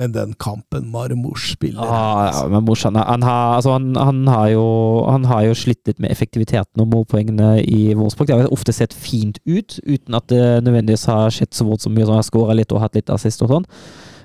Men 0.00 0.12
den 0.14 0.34
kampen 0.38 0.86
Marmors 0.88 1.50
spiller 1.52 1.82
Ah, 1.82 2.30
ja, 2.30 2.44
men 2.48 2.64
Mors, 2.64 2.84
han, 2.86 2.96
han, 2.96 3.24
har, 3.26 3.56
altså, 3.58 3.74
han, 3.74 3.96
han, 3.98 4.22
har 4.30 4.48
jo, 4.52 4.66
han 5.10 5.26
har 5.28 5.42
jo 5.48 5.56
slitt 5.58 5.82
litt 5.90 5.98
med 6.00 6.14
effektiviteten 6.14 6.80
og 6.80 6.88
målpoengene 6.94 7.56
i 7.60 7.90
Wolfsburg. 7.98 8.30
Det 8.30 8.38
har 8.38 8.54
ofte 8.54 8.72
sett 8.72 8.94
fint 8.96 9.42
ut, 9.44 9.80
uten 9.84 10.16
at 10.16 10.30
det 10.32 10.44
nødvendigvis 10.64 11.08
har 11.10 11.34
skjedd 11.34 11.52
så 11.56 11.66
voldsomt 11.68 11.98
mye. 11.98 12.06
som 12.06 12.14
han 12.14 12.22
har 12.22 12.30
skåra 12.30 12.56
litt 12.56 12.72
og 12.72 12.84
hatt 12.84 12.96
litt 12.96 13.12
assist 13.12 13.42
og 13.44 13.52
sånn. 13.52 13.68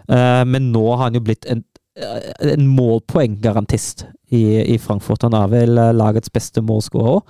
Uh, 0.06 0.46
men 0.46 0.70
nå 0.70 0.86
har 0.94 1.08
han 1.08 1.18
jo 1.18 1.24
blitt 1.26 1.50
en, 1.50 1.66
en 1.96 2.68
målpoenggarantist 2.68 4.06
i, 4.36 4.44
i 4.74 4.78
Frankfurt. 4.82 5.24
Han 5.24 5.38
er 5.38 5.52
vel 5.52 5.78
eh, 5.80 5.94
lagets 5.96 6.34
beste 6.34 6.64
målskårer 6.66 7.22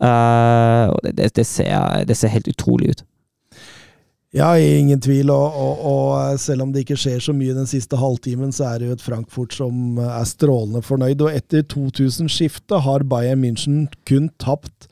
Uh, 0.00 0.96
det, 1.12 1.34
det, 1.36 1.44
ser, 1.44 2.04
det 2.08 2.14
ser 2.16 2.32
helt 2.32 2.48
utrolig 2.48 2.90
ut. 2.90 3.02
Ja, 4.32 4.54
ingen 4.56 5.00
tvil. 5.02 5.30
Og, 5.30 5.56
og, 5.58 5.80
og 5.90 6.38
selv 6.40 6.64
om 6.64 6.72
det 6.72 6.84
ikke 6.84 6.96
skjer 7.02 7.18
så 7.20 7.34
mye 7.36 7.56
den 7.56 7.68
siste 7.68 7.98
halvtimen, 8.00 8.54
så 8.54 8.70
er 8.70 8.80
det 8.80 8.88
jo 8.88 8.96
et 8.96 9.04
Frankfurt 9.04 9.56
som 9.58 9.98
er 10.00 10.28
strålende 10.30 10.80
fornøyd. 10.86 11.26
Og 11.26 11.34
etter 11.34 11.66
2000-skiftet 11.68 12.86
har 12.86 13.04
Bayern 13.10 13.42
München 13.44 13.88
kun 14.08 14.30
tapt 14.40 14.88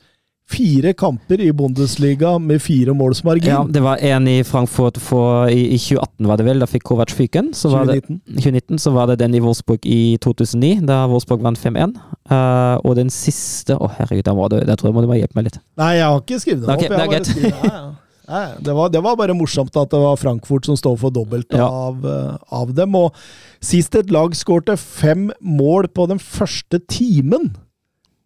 fire 0.49 0.93
kamper 0.97 1.41
i 1.41 1.51
Bundesliga 1.53 2.39
med 2.39 2.61
fire 2.61 2.93
måls 2.97 3.23
margin. 3.23 3.51
Ja, 3.51 3.63
det 3.69 3.83
var 3.85 4.01
en 4.01 4.27
i 4.27 4.39
Frankfurt 4.43 4.97
for, 4.97 5.47
i, 5.49 5.75
i 5.75 5.77
2018, 5.77 6.27
var 6.27 6.39
det 6.39 6.47
vel. 6.47 6.63
Da 6.63 6.67
fikk 6.69 6.87
Kovac 6.89 7.13
fyken. 7.15 7.51
Så 7.53 7.69
det 7.69 8.01
2019. 8.01 8.19
2019 8.39 8.81
så 8.81 8.93
var 8.95 9.11
det 9.11 9.19
den 9.21 9.37
i 9.37 9.43
Wolfsburg 9.43 9.85
i 9.85 10.17
2009, 10.23 10.73
da 10.89 11.03
Wolfsburg 11.11 11.45
vant 11.45 11.61
5-1. 11.61 11.95
Uh, 12.29 12.77
og 12.83 12.97
den 12.99 13.13
siste 13.13 13.77
Å, 13.77 13.89
herregud, 13.99 14.25
da, 14.25 14.35
må 14.37 14.49
du, 14.51 14.59
da 14.65 14.75
tror 14.77 14.91
jeg 14.91 14.97
må 14.97 15.05
du 15.05 15.09
må 15.11 15.17
hjelpe 15.19 15.39
meg 15.39 15.49
litt. 15.49 15.61
Nei, 15.79 15.95
jeg 15.99 16.07
har 16.09 16.21
ikke 16.23 16.41
skrevet 16.43 16.65
den 16.65 16.75
okay, 16.75 16.89
opp. 16.89 16.97
Jeg 16.97 16.99
det 16.99 17.07
er 17.07 17.65
greit. 17.65 18.05
Nei, 18.29 18.43
det, 18.61 18.73
var, 18.77 18.91
det 18.93 19.01
var 19.01 19.15
bare 19.17 19.33
morsomt 19.33 19.73
at 19.79 19.89
det 19.89 19.99
var 20.01 20.19
Frankfurt 20.21 20.67
som 20.69 20.77
står 20.77 20.99
for 21.01 21.13
dobbelt 21.13 21.53
av, 21.57 22.03
eh, 22.05 22.35
av 22.53 22.73
dem. 22.77 22.93
Og 22.99 23.17
sist 23.57 23.95
et 23.97 24.11
lag 24.13 24.35
skårte 24.37 24.75
fem 24.77 25.31
mål 25.41 25.89
på 25.97 26.05
den 26.11 26.21
første 26.21 26.77
timen 26.85 27.55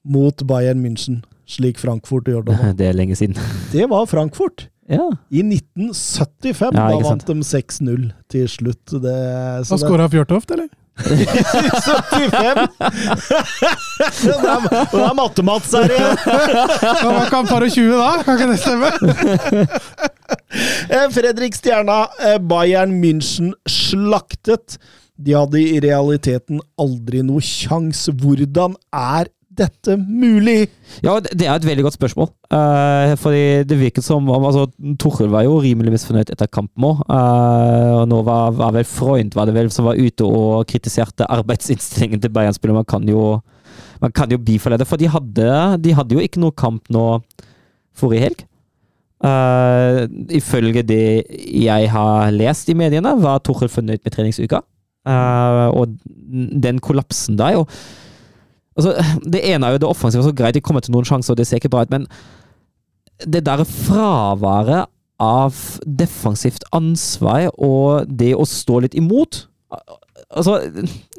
mot 0.03 0.43
Bayern 0.43 0.83
München, 0.83 1.21
slik 1.49 1.81
Frankfurt 1.81 2.29
gjør 2.29 2.45
det 2.47 2.59
nå. 2.59 2.71
Det 2.79 2.87
er 2.91 2.95
lenge 2.97 3.17
siden. 3.19 3.37
Det 3.73 3.89
var 3.91 4.07
Frankfurt. 4.09 4.69
Ja. 4.89 5.05
I 5.31 5.41
1975. 5.45 6.75
Ja, 6.75 6.87
da 6.91 6.99
vant 7.05 7.27
de 7.27 7.35
6-0 7.47 8.07
til 8.31 8.47
slutt. 8.51 8.95
Det, 9.03 9.17
så 9.67 9.77
da 9.77 9.83
skåra 9.85 10.09
Fjørtoft, 10.11 10.51
eller? 10.51 10.67
75! 10.93 11.09
det 14.21 14.29
er, 14.29 14.67
det 14.69 14.99
er 15.01 15.15
Matte-Mats 15.17 15.71
her 15.73 15.89
igjen! 15.89 16.19
Var 16.21 17.31
kamp 17.33 17.49
par 17.49 17.65
20 17.65 17.95
da, 17.97 18.11
kan 18.27 18.37
ikke 18.37 18.51
det 18.51 18.59
stemme? 18.61 18.91
Eh, 20.53 21.07
Fredrik 21.15 21.57
Stjerna, 21.57 22.03
eh, 22.21 22.37
Bayern 22.37 22.93
München 23.01 23.55
slaktet 23.65 24.77
De 25.17 25.33
hadde 25.33 25.61
i 25.61 25.79
realiteten 25.81 26.61
aldri 26.77 27.23
noe 27.25 27.41
sjans. 27.41 28.05
Hvordan 28.21 28.75
er 28.93 29.31
dette 29.57 29.95
mulig? 29.97 30.67
Ja, 31.05 31.15
det 31.23 31.47
er 31.47 31.53
et 31.55 31.67
veldig 31.67 31.85
godt 31.87 31.97
spørsmål. 31.97 32.29
Uh, 32.53 33.13
fordi 33.21 33.63
det 33.69 33.79
virket 33.79 34.05
som 34.05 34.29
om 34.29 34.45
altså, 34.47 34.67
Tuchel 35.01 35.31
var 35.33 35.45
jo 35.47 35.59
rimelig 35.63 35.95
misfornøyd 35.95 36.33
etter 36.33 36.51
kampen 36.51 36.89
òg. 36.89 37.03
og 37.07 38.05
nå 38.09 38.21
var, 38.27 38.53
var 38.57 38.75
vel 38.75 38.87
Freund 38.87 39.35
var 39.37 39.49
det 39.49 39.55
vel, 39.57 39.71
som 39.73 39.89
var 39.89 39.99
ute 39.99 40.27
og 40.27 40.67
kritiserte 40.69 41.29
arbeidsinnstillingen 41.29 42.21
til 42.21 42.33
Bayern-spillere. 42.33 42.81
Man 42.81 42.89
kan 42.89 43.09
jo 43.09 43.41
man 44.03 44.31
jo 44.31 44.37
bifalle 44.37 44.77
det, 44.77 44.87
for 44.87 44.99
de 44.99 45.07
hadde, 45.07 45.51
de 45.79 45.93
hadde 45.95 46.17
jo 46.17 46.23
ikke 46.23 46.41
noe 46.43 46.55
kamp 46.59 46.89
nå 46.91 47.05
forrige 47.95 48.27
helg. 48.27 48.43
Uh, 49.23 50.03
ifølge 50.35 50.83
det 50.83 51.23
jeg 51.47 51.87
har 51.93 52.33
lest 52.35 52.67
i 52.67 52.75
mediene, 52.75 53.13
var 53.23 53.39
Tuchel 53.39 53.71
fornøyd 53.71 54.03
med 54.03 54.11
treningsuka. 54.11 54.59
Uh, 55.07 55.67
og 55.75 55.95
den 56.63 56.79
kollapsen 56.83 57.37
der 57.39 57.57
jo 57.57 57.65
altså, 58.77 58.93
Det 59.25 59.41
ene 59.53 59.67
er 59.67 59.71
jo 59.77 59.83
det 59.83 59.89
offensive, 59.89 60.23
så 60.23 60.35
greit 60.35 60.55
de 60.57 60.61
kommer 60.61 60.81
til 60.81 60.93
noen 60.95 61.05
sjanser, 61.07 61.33
og 61.33 61.37
det 61.37 61.47
ser 61.47 61.61
ikke 61.61 61.69
bra 61.73 61.83
ut, 61.85 61.93
men 61.93 62.07
det 63.23 63.43
der 63.45 63.63
fraværet 63.63 64.89
av 65.21 65.53
defensivt 65.85 66.65
ansvar 66.73 67.49
og 67.61 68.09
det 68.09 68.33
å 68.35 68.45
stå 68.49 68.81
litt 68.83 68.95
imot 68.99 69.45
Altså, 70.33 70.55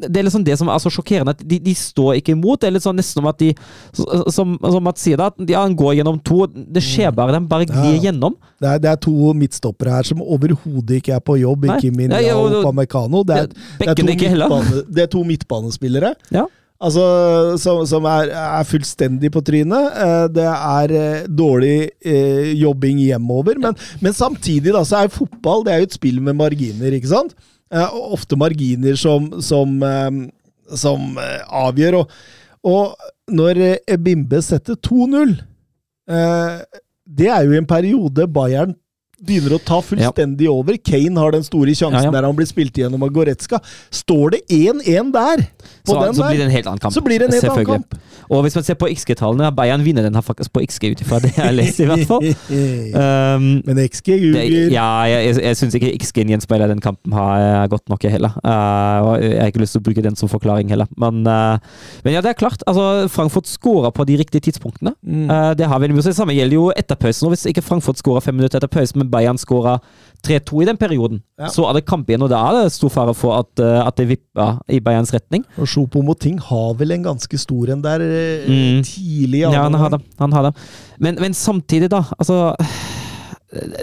det 0.00 0.16
er 0.18 0.24
liksom 0.26 0.42
det 0.46 0.54
som 0.58 0.68
er 0.70 0.80
så 0.82 0.90
sjokkerende, 0.90 1.34
at 1.36 1.42
de, 1.46 1.58
de 1.62 1.72
står 1.78 2.16
ikke 2.18 2.32
imot. 2.34 2.60
Det 2.62 2.68
er 2.68 2.74
litt 2.74 2.84
sånn 2.84 2.96
nesten 2.98 3.20
om 3.22 3.28
at 3.30 3.38
de 3.38 3.50
Som, 3.94 4.56
som 4.58 4.82
Mats 4.82 5.04
sier, 5.04 5.18
da, 5.20 5.28
at 5.30 5.50
ja, 5.50 5.60
han 5.62 5.74
går 5.78 5.96
gjennom 6.00 6.18
to. 6.26 6.44
Det 6.50 6.82
skjer 6.82 7.12
bare, 7.14 7.34
de 7.36 7.40
bare 7.50 7.66
glir 7.68 7.94
Ja. 7.94 8.00
gjennom. 8.08 8.34
Det 8.62 8.70
er, 8.72 8.80
det 8.82 8.90
er 8.90 8.98
to 9.06 9.32
midtstoppere 9.38 9.94
her 9.98 10.08
som 10.08 10.22
overhodet 10.22 10.98
ikke 10.98 11.14
er 11.14 11.22
på 11.22 11.36
jobb. 11.38 11.66
Nei. 11.70 11.78
Ikke 11.78 11.94
Minia 11.94 12.20
ja 12.24 12.34
og- 12.38 12.60
Pamecano. 12.66 13.22
Det 13.26 13.36
det, 13.36 13.62
det, 13.78 13.88
er 13.88 13.94
to 13.94 14.06
ikke 14.06 14.30
midtbane, 14.34 14.84
det 14.98 15.02
er 15.06 15.10
to 15.14 15.24
midtbanespillere. 15.30 16.14
Ja. 16.34 16.46
Altså, 16.84 17.04
som, 17.62 17.80
som 17.88 18.04
er, 18.10 18.30
er 18.36 18.66
fullstendig 18.68 19.30
på 19.32 19.40
trynet. 19.46 19.96
Eh, 20.04 20.26
Det 20.36 20.44
er 20.50 20.94
eh, 20.98 21.24
dårlig 21.28 21.76
eh, 22.04 22.52
jobbing 22.60 23.00
hjemover. 23.06 23.58
Men, 23.62 23.78
men 24.04 24.16
samtidig 24.16 24.74
da, 24.74 24.84
så 24.84 25.00
er 25.02 25.12
fotball 25.14 25.64
det 25.64 25.72
er 25.74 25.82
jo 25.82 25.88
et 25.88 25.96
spill 25.96 26.20
med 26.24 26.36
marginer, 26.36 26.92
ikke 26.98 27.12
sant? 27.14 27.34
Eh, 27.72 27.88
og 27.88 28.18
Ofte 28.18 28.36
marginer 28.40 28.98
som, 29.00 29.30
som, 29.40 29.78
som 30.84 31.18
avgjør. 31.64 32.02
Og, 32.02 32.16
og 32.64 33.10
når 33.32 33.62
Bimbe 34.04 34.42
setter 34.44 34.76
2-0 34.84 35.30
eh, 36.12 36.58
Det 37.04 37.28
er 37.32 37.44
jo 37.46 37.54
i 37.54 37.60
en 37.60 37.68
periode 37.68 38.26
Bayern 38.28 38.74
begynner 39.26 39.56
å 39.56 39.60
ta 39.64 39.80
fullstendig 39.84 40.48
over. 40.50 40.76
Kane 40.84 41.20
har 41.20 41.34
den 41.34 41.44
store 41.46 41.74
sjansen 41.74 42.00
Ja, 42.00 42.08
ja. 42.10 42.14
der 42.14 42.26
han 42.28 42.36
blir 42.38 42.48
spilt 42.48 42.76
igjennom 42.78 43.02
av 43.06 43.12
Goretzka. 43.14 43.60
Står 43.94 44.36
det 44.36 44.40
1-1 44.52 45.12
der, 45.14 45.44
på 45.84 45.92
Så, 45.92 46.00
den 46.00 46.14
så 46.16 46.28
blir 46.28 46.38
det 46.40 46.46
en 46.48 46.54
helt 46.54 46.68
annen 46.70 46.82
kamp. 46.82 46.94
så 46.94 47.02
blir 47.04 47.18
det 47.22 47.28
en 47.28 47.36
helt 47.36 47.50
annen 47.52 47.68
kamp. 47.68 47.96
Og 48.32 48.42
hvis 48.46 48.54
man 48.56 48.64
ser 48.64 48.76
på 48.80 48.88
XG-tallene, 48.88 49.50
Bayern 49.56 49.84
vinner 49.84 50.06
den 50.06 50.14
her 50.16 50.24
faktisk 50.24 50.52
på 50.54 50.62
XG 50.64 50.94
ut 50.94 51.02
ifra 51.04 51.18
det 51.20 51.34
jeg 51.36 51.54
leser, 51.58 51.84
i 51.84 51.90
hvert 51.92 52.08
fall. 52.08 52.30
Um, 52.94 53.62
Men 53.66 53.78
XG 53.88 54.14
ljuger. 54.14 54.70
ja, 54.72 54.86
jeg, 55.08 55.26
jeg, 55.26 55.42
jeg 55.42 55.56
syns 55.58 55.74
ikke 55.76 55.90
XG-en 55.98 56.30
gjenspeiler 56.34 56.70
den 56.70 56.80
kampen 56.84 57.12
har 57.16 57.66
godt 57.72 57.88
nok 57.90 58.04
heller. 58.08 58.36
Uh, 58.44 59.16
jeg 59.20 59.40
har 59.40 59.50
ikke 59.50 59.62
lyst 59.62 59.74
til 59.76 59.82
å 59.82 59.86
bruke 59.88 60.04
den 60.04 60.16
som 60.18 60.30
forklaring 60.30 60.70
heller. 60.72 60.88
Men, 61.00 61.22
uh, 61.26 61.58
men 62.04 62.16
ja, 62.16 62.22
det 62.24 62.32
er 62.32 62.38
klart. 62.38 62.62
Altså, 62.70 63.08
Frankfurt 63.12 63.48
skåra 63.50 63.90
på 63.94 64.06
de 64.08 64.18
riktige 64.20 64.44
tidspunktene. 64.48 64.94
Mm. 65.02 65.26
Uh, 65.30 65.50
det 65.58 65.68
har 65.70 65.82
vi. 65.82 65.90
Det 65.94 66.14
samme 66.16 66.36
gjelder 66.36 66.58
jo 66.58 66.66
etter 66.76 66.98
pausen. 67.00 67.30
Hvis 67.32 67.46
ikke 67.50 67.64
Frankfurt 67.64 68.00
skåra 68.00 68.22
fem 68.24 68.36
minutter 68.38 68.60
etter 68.60 68.70
pausen, 68.72 69.02
men 69.02 69.10
Bayern 69.14 69.38
skåra 69.40 69.78
3-2 70.24 70.62
i 70.64 70.66
den 70.70 70.78
perioden, 70.80 71.18
Ja. 71.38 71.50
så 71.52 71.66
er 71.68 71.76
det 71.76 71.82
kamp 71.84 72.08
igjen, 72.08 72.22
og 72.24 72.30
da 72.32 72.38
er 72.48 72.62
det 72.64 72.72
stor 72.72 72.88
fare 72.94 73.12
for 73.14 73.34
at, 73.42 73.60
uh, 73.60 73.82
at 73.86 73.96
det 74.00 74.06
vipper 74.08 74.54
i 74.72 74.78
Bayerns 74.80 75.12
retning. 75.12 75.44
Og 75.60 75.68
Sjopo 75.68 76.00
Moting 76.02 76.38
har 76.40 76.70
vel 76.80 76.94
en 76.96 77.04
ganske 77.04 77.38
stor 77.42 77.68
en 77.74 77.82
der 77.84 78.00
eh, 78.00 78.46
Mm. 78.48 78.80
tidlig 78.88 79.42
Ja, 79.44 79.50
han 79.66 79.74
har 79.76 79.90
det. 79.92 80.00
Han 80.18 80.32
har 80.32 80.48
det. 80.48 80.54
Men, 80.98 81.18
men 81.20 81.34
samtidig, 81.36 81.90
da. 81.92 82.02
Altså 82.18 82.54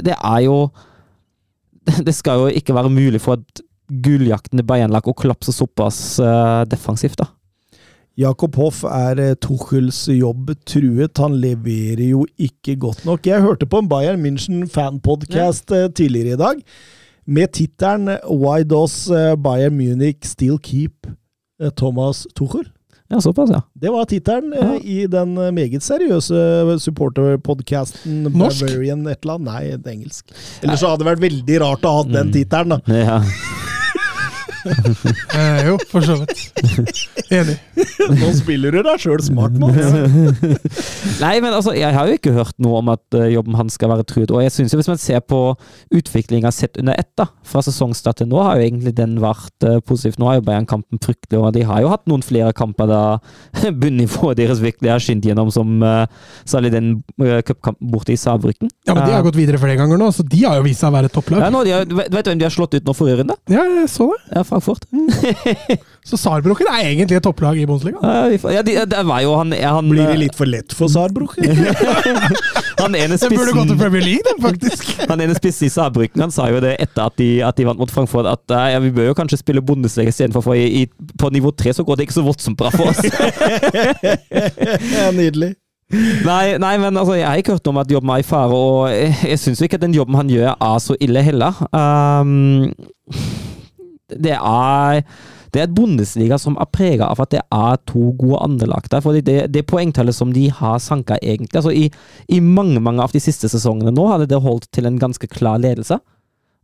Det 0.03 0.15
er 0.17 0.39
jo 0.47 0.69
Det 2.05 2.13
skal 2.15 2.39
jo 2.41 2.47
ikke 2.51 2.73
være 2.75 2.89
mulig 2.91 3.21
for 3.21 3.37
et 3.39 3.61
gulljaktende 4.03 4.63
Bayern-lag 4.67 5.07
å 5.07 5.13
kollapse 5.17 5.51
såpass 5.53 6.17
eh, 6.23 6.63
defensivt, 6.71 7.17
da. 7.21 7.25
Jakob 8.19 8.55
Hoff 8.59 8.83
er 8.83 9.19
eh, 9.23 9.35
Tuchels 9.39 10.03
jobb 10.11 10.51
truet. 10.67 11.17
Han 11.17 11.37
leverer 11.41 12.03
jo 12.11 12.25
ikke 12.37 12.75
godt 12.79 13.05
nok. 13.07 13.25
Jeg 13.25 13.41
hørte 13.41 13.65
på 13.65 13.79
en 13.81 13.87
Bayern 13.89 14.19
München 14.21 14.65
fanpodcast 14.69 15.71
ja. 15.71 15.87
tidligere 15.87 16.35
i 16.35 16.41
dag 16.41 16.59
med 17.25 17.47
tittelen 17.53 18.09
'Why 18.27 18.63
does 18.67 19.07
eh, 19.09 19.35
Bayern 19.37 19.77
Munich 19.77 20.25
still 20.27 20.57
keep 20.59 21.07
eh, 21.61 21.69
Thomas 21.77 22.27
Tuchel?' 22.35 22.67
Ja, 23.11 23.19
såpass, 23.19 23.49
ja. 23.51 23.59
Det 23.75 23.89
var 23.91 24.05
tittelen 24.07 24.53
eh, 24.53 24.59
Ja. 24.59 24.75
i 24.83 25.07
den 25.07 25.37
eh, 25.37 25.51
meget 25.51 25.83
seriøse 25.83 26.79
supporterpodcasten 26.79 28.23
Norsk? 28.31 28.65
Bavarian 28.65 29.07
et 29.07 29.19
eller 29.23 29.33
annet. 29.33 29.47
Nei, 29.51 29.77
det 29.77 29.91
engelsk. 29.97 30.31
Ellers 30.63 30.79
så 30.79 30.87
hadde 30.93 31.03
det 31.03 31.09
vært 31.11 31.25
veldig 31.25 31.57
rart 31.61 31.83
å 31.87 31.95
ha 31.97 32.03
den 32.07 32.27
Mm. 32.27 32.33
tittelen, 32.33 32.69
da. 32.69 32.79
ja. 32.95 33.19
Eh, 35.31 35.61
jo, 35.65 35.77
for 35.89 36.03
så 36.03 36.17
vidt. 36.19 36.41
Enig. 37.31 37.55
Nå 38.19 38.31
spiller 38.35 38.75
du 38.75 38.81
deg 38.83 39.01
sjøl 39.01 39.21
smart, 39.23 39.55
nå. 39.57 39.69
Nei, 41.23 41.33
men 41.43 41.53
altså, 41.55 41.73
jeg 41.77 41.95
har 41.95 42.09
jo 42.09 42.17
ikke 42.17 42.33
hørt 42.35 42.57
noe 42.61 42.81
om 42.81 42.91
at 42.93 43.17
eh, 43.17 43.29
jobben 43.33 43.55
hans 43.57 43.77
skal 43.79 43.93
være 43.93 44.05
truet. 44.07 44.33
Og 44.33 44.43
jeg 44.43 44.53
synes 44.53 44.73
jo, 44.73 44.81
hvis 44.81 44.89
man 44.91 44.99
ser 45.01 45.23
på 45.23 45.39
utviklinga 45.95 46.51
sett 46.53 46.79
under 46.81 46.99
ett, 46.99 47.09
da, 47.19 47.29
fra 47.47 47.63
sesongstart 47.65 48.21
til 48.21 48.29
nå, 48.31 48.41
har 48.43 48.59
jo 48.59 48.67
egentlig 48.67 48.93
den 48.97 49.17
vært 49.23 49.67
uh, 49.67 49.79
positiv. 49.85 50.19
Nå 50.21 50.29
har 50.29 50.39
jo 50.39 50.45
Bayern-kampen 50.49 51.01
fryktelig, 51.03 51.39
og 51.39 51.55
de 51.55 51.65
har 51.67 51.83
jo 51.83 51.91
hatt 51.93 52.05
noen 52.11 52.25
flere 52.25 52.53
kamper 52.57 52.89
da 52.91 53.01
bunnivået 53.81 54.39
deres 54.41 54.61
virkelig 54.63 54.91
har 54.91 55.03
skint 55.03 55.25
gjennom, 55.27 55.51
som 55.53 55.79
uh, 55.85 56.05
særlig 56.49 56.73
den 56.75 56.93
uh, 57.23 57.39
cupkampen 57.47 57.91
borte 57.93 58.15
i 58.15 58.19
Saarbrücken. 58.19 58.71
Ja, 58.87 58.95
men 58.97 59.05
De 59.07 59.15
har 59.15 59.25
gått 59.25 59.39
videre 59.39 59.61
flere 59.61 59.79
ganger 59.79 60.01
nå, 60.01 60.11
så 60.15 60.25
de 60.27 60.43
har 60.45 60.59
jo 60.59 60.67
vist 60.67 60.83
seg 60.83 60.91
å 60.91 60.97
være 60.99 61.11
topplag. 61.13 61.45
Ja, 61.45 61.51
nå, 61.53 61.63
de 61.67 61.75
har, 61.75 61.87
vet 61.87 62.11
vet 62.11 62.27
du 62.27 62.33
hvem 62.33 62.41
de 62.41 62.47
har 62.47 62.53
slått 62.53 62.75
ut 62.77 62.87
nå 62.87 62.95
forrige 62.97 63.21
runde? 63.21 63.37
Ja, 63.51 63.65
jeg 63.81 63.89
så 63.91 64.11
det. 64.13 64.21
Ja, 64.35 64.43
Frankfurt. 64.51 64.85
Så 66.07 66.17
Saarbrücken 66.17 66.67
er 66.67 66.87
egentlig 66.89 67.19
et 67.19 67.23
topplag 67.23 67.59
i 67.61 67.65
Bundesliga. 67.69 67.99
Ja, 68.01 68.61
de, 68.65 68.73
de, 68.73 68.85
det 68.89 69.01
var 69.05 69.21
jo 69.21 69.35
han, 69.37 69.53
han 69.53 69.89
Blir 69.91 70.09
det 70.09 70.17
litt 70.17 70.37
for 70.37 70.49
lett 70.49 70.73
for 70.75 70.89
Saarbruch? 70.91 71.37
Han 72.81 72.95
ene 72.97 73.17
Det 73.21 73.29
burde 73.29 73.53
gått 73.53 73.69
til 73.69 73.77
Premier 73.77 74.01
League, 74.01 74.25
den, 74.25 74.39
faktisk. 74.41 74.87
Han 75.11 75.21
ene 75.21 75.35
spissen 75.37 75.67
i 75.67 75.71
Saarbrücken 75.73 76.23
han 76.23 76.33
sa 76.33 76.47
jo 76.49 76.61
det 76.63 76.73
etter 76.81 77.03
at 77.05 77.17
de, 77.21 77.27
at 77.45 77.57
de 77.59 77.67
vant 77.67 77.77
mot 77.77 77.91
Frankfurt, 77.93 78.25
at 78.25 78.53
eh, 78.55 78.71
ja, 78.73 78.79
vi 78.81 78.89
bør 78.95 79.11
jo 79.11 79.17
kanskje 79.17 79.37
spille 79.41 79.61
Bundesliga 79.65 80.09
istedenfor, 80.09 80.43
for 80.45 80.57
i, 80.57 80.81
i, 80.81 81.11
på 81.21 81.29
nivå 81.33 81.51
tre 81.53 81.73
så 81.77 81.85
går 81.85 81.99
det 81.99 82.07
ikke 82.07 82.17
så 82.17 82.25
voldsomt 82.25 82.57
bra 82.57 82.71
for 82.73 82.89
oss. 82.89 83.01
Ja, 84.95 85.11
Nydelig. 85.13 85.53
nei, 86.25 86.57
nei, 86.61 86.73
men 86.81 86.97
altså, 86.97 87.17
jeg 87.19 87.27
har 87.27 87.41
ikke 87.41 87.57
hørt 87.59 87.69
om 87.69 87.81
at 87.83 87.91
jobben 87.91 88.13
er 88.15 88.23
i 88.23 88.25
fare, 88.25 88.57
og 88.57 88.89
jeg, 88.89 89.13
jeg 89.33 89.43
syns 89.43 89.61
ikke 89.61 89.77
at 89.77 89.85
den 89.85 89.97
jobben 89.97 90.17
han 90.17 90.31
gjør, 90.31 90.55
er 90.55 90.81
så 90.81 90.97
ille 91.03 91.25
heller. 91.27 91.61
Um, 91.75 92.71
det 94.17 94.37
er 94.37 95.03
det 95.51 95.59
er 95.59 95.65
et 95.67 95.73
Bundesliga 95.75 96.37
som 96.39 96.55
er 96.63 96.69
prega 96.71 97.09
av 97.11 97.19
at 97.19 97.33
det 97.33 97.41
er 97.43 97.79
to 97.89 98.13
gode 98.15 98.39
andrelag 98.39 98.87
der. 98.87 99.01
for 99.03 99.11
det, 99.11 99.51
det 99.51 99.65
poengtallet 99.67 100.15
som 100.15 100.31
de 100.31 100.47
har 100.47 100.79
sanka, 100.79 101.17
egentlig 101.21 101.59
altså 101.59 101.73
i, 101.75 101.89
I 102.31 102.39
mange 102.39 102.79
mange 102.79 103.03
av 103.03 103.11
de 103.11 103.19
siste 103.19 103.49
sesongene 103.51 103.91
nå 103.91 104.07
hadde 104.07 104.29
det 104.31 104.39
holdt 104.39 104.69
til 104.71 104.87
en 104.87 104.99
ganske 104.99 105.27
klar 105.27 105.59
ledelse. 105.59 105.99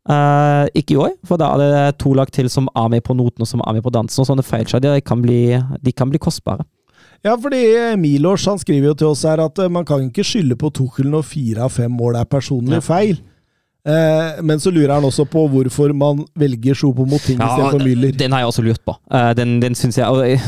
Uh, 0.08 0.72
ikke 0.72 0.96
i 0.96 1.00
år, 1.04 1.14
for 1.28 1.36
da 1.36 1.50
er 1.52 1.60
det 1.60 1.98
to 2.00 2.14
lag 2.16 2.32
til 2.32 2.48
som 2.48 2.70
er 2.80 2.88
med 2.88 3.04
på 3.04 3.12
noten 3.12 3.44
og 3.44 3.50
som 3.50 3.60
er 3.60 3.76
med 3.76 3.84
på 3.84 3.92
dansen. 3.92 4.24
og 4.24 4.30
Sånne 4.30 4.46
feilskjær 4.48 4.80
de 4.80 5.02
kan 5.04 5.20
bli, 5.20 5.60
de 5.84 5.92
kan 5.92 6.08
bli 6.08 6.22
kostbare. 6.24 6.64
Ja, 7.26 7.34
fordi 7.36 7.60
Milos 8.00 8.46
han 8.48 8.60
skriver 8.62 8.94
jo 8.94 8.98
til 9.02 9.10
oss 9.12 9.26
her 9.28 9.42
at 9.44 9.60
eh, 9.60 9.72
man 9.74 9.84
kan 9.88 10.06
ikke 10.06 10.24
skylde 10.24 10.56
på 10.60 10.70
Tuchel 10.72 11.10
når 11.12 11.26
fire 11.28 11.66
av 11.66 11.74
fem 11.76 11.92
mål 11.92 12.22
er 12.22 12.30
personlig 12.30 12.78
Ja. 12.78 12.86
Eh, 13.88 14.42
men 14.44 14.60
så 14.60 14.72
lurer 14.74 14.98
han 14.98 15.06
også 15.08 15.24
på 15.32 15.46
hvorfor 15.52 15.94
man 15.96 16.26
velger 16.36 16.76
Choupo-Moting 16.76 17.38
istedenfor 17.40 17.84
Müller. 17.84 18.18
den 18.18 18.32
har 18.36 18.44
jeg 18.44 18.52
også 18.52 18.66
lurt 18.66 18.84
på. 18.86 18.98
Eh, 19.14 19.32
den 19.38 19.60
den 19.62 19.76
syns 19.76 19.98
jeg 19.98 20.08
og 20.08 20.26
Jeg 20.28 20.42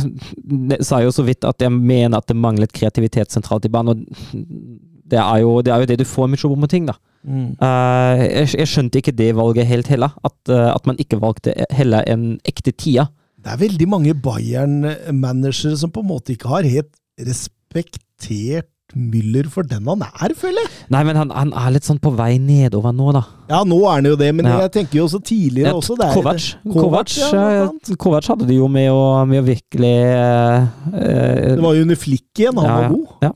jeg 0.69 0.85
sa 0.85 0.99
jo 1.03 1.11
så 1.11 1.23
vidt 1.23 1.45
at 1.47 1.61
jeg 1.61 1.72
mener 1.72 2.18
at 2.18 2.27
det 2.27 2.35
manglet 2.35 2.73
kreativitet 2.73 3.31
sentralt 3.31 3.65
i 3.65 3.69
banen. 3.69 3.89
og 3.89 4.89
det 5.10 5.18
er, 5.18 5.38
jo, 5.41 5.61
det 5.61 5.73
er 5.73 5.81
jo 5.81 5.85
det 5.89 5.99
du 5.99 6.06
får 6.06 6.27
med 6.30 6.38
Choupo-Moting, 6.38 6.85
da. 6.89 6.93
Mm. 7.23 7.56
Eh, 7.57 8.23
jeg, 8.23 8.49
jeg 8.61 8.69
skjønte 8.69 8.99
ikke 9.01 9.15
det 9.15 9.35
valget 9.35 9.68
helt 9.69 9.88
heller. 9.91 10.14
At, 10.23 10.38
eh, 10.49 10.69
at 10.69 10.85
man 10.85 10.99
ikke 11.01 11.19
valgte 11.22 11.56
heller 11.73 12.06
en 12.07 12.39
ekte 12.47 12.72
tia. 12.72 13.07
Det 13.39 13.53
er 13.53 13.61
veldig 13.61 13.88
mange 13.89 14.14
Bayern-managere 14.14 15.77
som 15.80 15.91
på 15.95 16.03
en 16.03 16.11
måte 16.11 16.35
ikke 16.35 16.51
har 16.51 16.68
helt 16.68 16.91
respektert 17.19 18.69
Müller 18.98 19.49
for 19.53 19.64
den 19.64 19.86
han 19.86 20.02
er, 20.02 20.34
føler 20.38 20.64
jeg. 20.66 20.70
Nei, 20.90 21.03
men 21.06 21.16
han, 21.20 21.30
han 21.36 21.52
er 21.53 21.72
litt 21.76 21.86
sånn 21.86 21.99
på 22.02 22.11
vei 22.18 22.38
nedover 22.41 22.94
nå, 22.95 23.11
da. 23.14 23.24
Ja, 23.49 23.64
nå 23.68 23.78
er 23.86 23.91
han 23.99 24.06
jo 24.10 24.16
det, 24.20 24.30
men 24.36 24.45
Ja. 24.49 24.60
jeg 24.66 24.72
tenker 24.78 24.98
jo 25.02 25.06
også 25.07 25.20
tidligere 25.24 25.70
Ja, 25.70 25.76
også. 25.78 25.95
Det 25.99 26.07
er, 26.07 26.14
Kovac. 26.18 26.48
Kovac, 26.74 27.18
Kovac. 27.32 27.91
Kovac 28.02 28.28
hadde 28.34 28.48
det 28.49 28.57
jo 28.57 28.68
med 28.68 28.90
å, 28.91 29.26
med 29.30 29.44
å 29.44 29.45
virkelig 29.45 29.94
eh, 29.94 31.56
Det 31.56 31.61
var 31.64 31.76
jo 31.78 31.86
under 31.86 31.99
Flikk 31.99 32.41
igjen, 32.41 32.57
han 32.57 32.66
ja, 32.70 32.76
var 32.80 32.90
god. 32.95 33.07
Ja, 33.28 33.32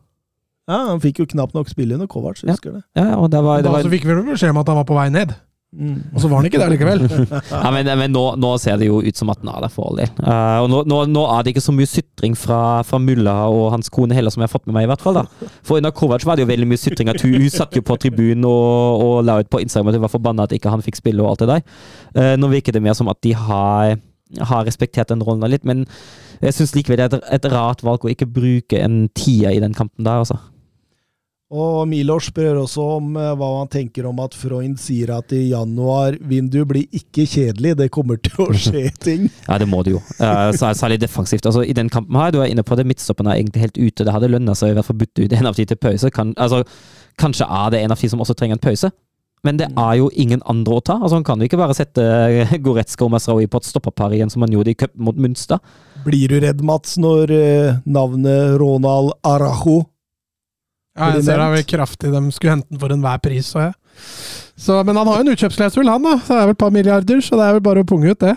Ja, 0.68 0.78
Han 0.94 1.02
fikk 1.04 1.20
jo 1.20 1.26
knapt 1.28 1.54
nok 1.58 1.68
spille 1.70 1.94
under 1.98 2.08
Kovac, 2.08 2.44
Ja. 2.44 2.54
husker 2.54 2.72
det. 2.80 2.84
ja, 2.96 3.16
og 3.18 3.30
det 3.32 3.42
var, 3.44 3.62
det 3.62 3.72
Da 3.72 3.82
så 3.84 3.90
fikk 3.92 4.06
vi 4.08 4.16
beskjed 4.32 4.50
om 4.54 4.62
at 4.62 4.68
han 4.72 4.78
var 4.80 4.86
på 4.88 4.96
vei 4.96 5.10
ned. 5.12 5.34
Og 5.74 6.22
så 6.22 6.30
var 6.30 6.38
han 6.38 6.48
ikke 6.48 6.60
der 6.62 6.72
likevel. 6.74 7.04
Ja, 7.64 7.70
men, 7.74 7.88
men 7.98 8.14
nå, 8.14 8.24
nå 8.40 8.52
ser 8.62 8.78
det 8.78 8.88
jo 8.88 9.00
ut 9.02 9.18
som 9.18 9.32
at 9.34 9.42
den 9.42 9.50
er 9.50 9.64
der 9.64 9.72
for 9.74 9.90
all 9.90 10.00
del. 10.02 10.12
Uh, 10.22 10.60
og 10.64 10.68
nå, 10.70 10.82
nå, 10.90 11.00
nå 11.10 11.24
er 11.34 11.44
det 11.44 11.54
ikke 11.54 11.66
så 11.66 11.74
mye 11.76 11.90
sytring 11.90 12.38
fra, 12.38 12.60
fra 12.88 13.00
Mulla 13.02 13.36
og 13.50 13.72
hans 13.74 13.90
kone 13.94 14.16
heller, 14.16 14.34
som 14.34 14.44
jeg 14.44 14.52
har 14.52 14.54
fått 14.54 14.68
med 14.70 14.78
meg, 14.78 14.88
i 14.88 14.92
hvert 14.92 15.04
fall. 15.04 15.18
da. 15.22 15.52
For 15.66 15.82
under 15.82 15.94
Kovac 15.96 16.26
var 16.30 16.38
det 16.38 16.46
jo 16.46 16.52
veldig 16.52 16.70
mye 16.70 16.82
sytring. 16.82 17.10
at 17.14 17.26
hun 17.26 17.50
satt 17.54 17.76
jo 17.78 17.84
på 17.86 17.98
tribunen 18.06 18.46
og, 18.50 19.04
og 19.08 19.16
la 19.26 19.40
ut 19.42 19.50
på 19.50 19.64
Instagram 19.64 19.92
at 19.92 20.00
hun 20.00 20.06
var 20.06 20.14
forbanna 20.14 20.48
at 20.48 20.56
ikke 20.56 20.74
han 20.74 20.86
fikk 20.86 21.02
spille 21.02 21.26
og 21.26 21.34
alt 21.34 21.46
det 21.46 21.52
der. 21.56 21.68
Uh, 22.14 22.34
nå 22.40 22.54
virker 22.54 22.76
det 22.76 22.84
mer 22.86 22.98
som 22.98 23.10
at 23.10 23.22
de 23.26 23.34
har, 23.38 23.98
har 24.54 24.66
respektert 24.70 25.10
den 25.10 25.26
rollen 25.26 25.50
litt, 25.50 25.66
men 25.66 25.88
jeg 26.44 26.58
syns 26.58 26.74
likevel 26.78 27.00
det 27.00 27.10
er 27.10 27.18
et, 27.18 27.30
et 27.40 27.52
rart 27.54 27.82
valg 27.86 28.06
å 28.06 28.12
ikke 28.12 28.30
bruke 28.30 28.78
en 28.84 29.08
tier 29.18 29.56
i 29.56 29.62
den 29.64 29.74
kampen 29.78 30.06
der, 30.06 30.22
altså. 30.22 30.38
Og 31.54 31.84
Milors 31.86 32.32
spør 32.32 32.64
også 32.64 32.86
om 32.96 33.14
eh, 33.20 33.34
hva 33.38 33.50
han 33.60 33.70
tenker 33.70 34.08
om 34.10 34.18
at 34.24 34.34
Freund 34.38 34.80
sier 34.82 35.12
at 35.14 35.34
i 35.38 35.44
januar-vinduet 35.52 36.70
blir 36.70 36.98
ikke 36.98 37.28
kjedelig, 37.30 37.76
det 37.78 37.92
kommer 37.94 38.18
til 38.18 38.42
å 38.42 38.50
skje 38.58 38.88
ting. 39.06 39.28
Ja, 39.46 39.60
det 39.62 39.70
må 39.70 39.84
det 39.86 39.94
jo. 39.94 40.02
Uh, 40.18 40.50
særlig 40.58 40.98
defensivt. 41.04 41.46
Altså, 41.46 41.62
I 41.62 41.78
den 41.78 41.94
kampen 41.94 42.18
her, 42.18 42.34
du 42.34 42.42
er 42.42 42.50
inne 42.50 42.66
på 42.66 42.78
det, 42.80 42.88
midtstoppen 42.90 43.30
er 43.30 43.38
egentlig 43.38 43.68
helt 43.68 43.78
ute. 43.78 44.08
Det 44.08 44.16
hadde 44.16 44.32
lønna 44.34 44.58
seg 44.58 44.74
i 44.74 44.78
hvert 44.80 44.90
fall 44.90 44.98
bytte 45.04 45.28
ut 45.28 45.38
en 45.38 45.52
av 45.52 45.60
de 45.60 45.68
til 45.70 45.78
pause. 45.78 46.14
Kan, 46.16 46.34
altså, 46.42 46.64
kanskje 47.22 47.46
er 47.46 47.74
det 47.76 47.84
en 47.84 47.94
av 47.94 48.02
de 48.02 48.10
som 48.16 48.26
også 48.26 48.38
trenger 48.40 48.58
en 48.58 48.66
pause. 48.66 48.90
Men 49.44 49.60
det 49.60 49.68
er 49.76 49.96
jo 50.00 50.10
ingen 50.16 50.42
andre 50.50 50.80
å 50.80 50.82
ta. 50.82 50.98
Altså, 50.98 51.20
Han 51.20 51.28
kan 51.28 51.42
jo 51.42 51.50
ikke 51.52 51.60
bare 51.60 51.76
sette 51.78 52.02
Goretzka 52.66 53.06
og 53.06 53.14
Masraoui 53.14 53.46
på 53.52 53.60
et 53.60 53.70
stopperpar 53.70 54.16
igjen, 54.16 54.32
som 54.32 54.42
han 54.46 54.56
gjorde 54.56 54.72
i 54.72 54.78
cupen 54.80 55.06
mot 55.06 55.20
Munstad. 55.20 55.62
Blir 56.08 56.32
du 56.32 56.40
redd, 56.42 56.64
Mats, 56.66 56.98
når 57.00 57.32
eh, 57.36 57.82
navnet 57.86 58.56
Ronald 58.60 59.14
Arajo 59.28 59.84
Ja, 60.94 61.10
jeg 61.16 61.26
ser 61.26 61.40
det 61.42 61.46
er 61.48 61.56
vel 61.56 61.66
kraftig. 61.66 62.14
De 62.14 62.22
skulle 62.36 62.58
hente 62.58 62.70
den 62.70 62.82
for 62.82 62.94
enhver 62.94 63.22
pris, 63.24 63.50
så 63.50 63.68
jeg. 63.68 63.78
Så, 64.56 64.76
men 64.86 64.96
han 64.96 65.08
har 65.10 65.18
jo 65.18 65.26
en 65.26 65.34
utkjøpsklausul, 65.34 65.90
han 65.90 66.06
da. 66.06 66.14
Så 66.22 66.36
det 66.36 66.40
er 66.40 66.48
vel 66.48 66.56
et 66.56 66.62
par 66.62 66.74
milliarder, 66.74 67.22
så 67.26 67.38
det 67.40 67.46
er 67.48 67.56
vel 67.58 67.64
bare 67.66 67.82
å 67.82 67.88
punge 67.90 68.14
ut 68.14 68.22
det. 68.22 68.36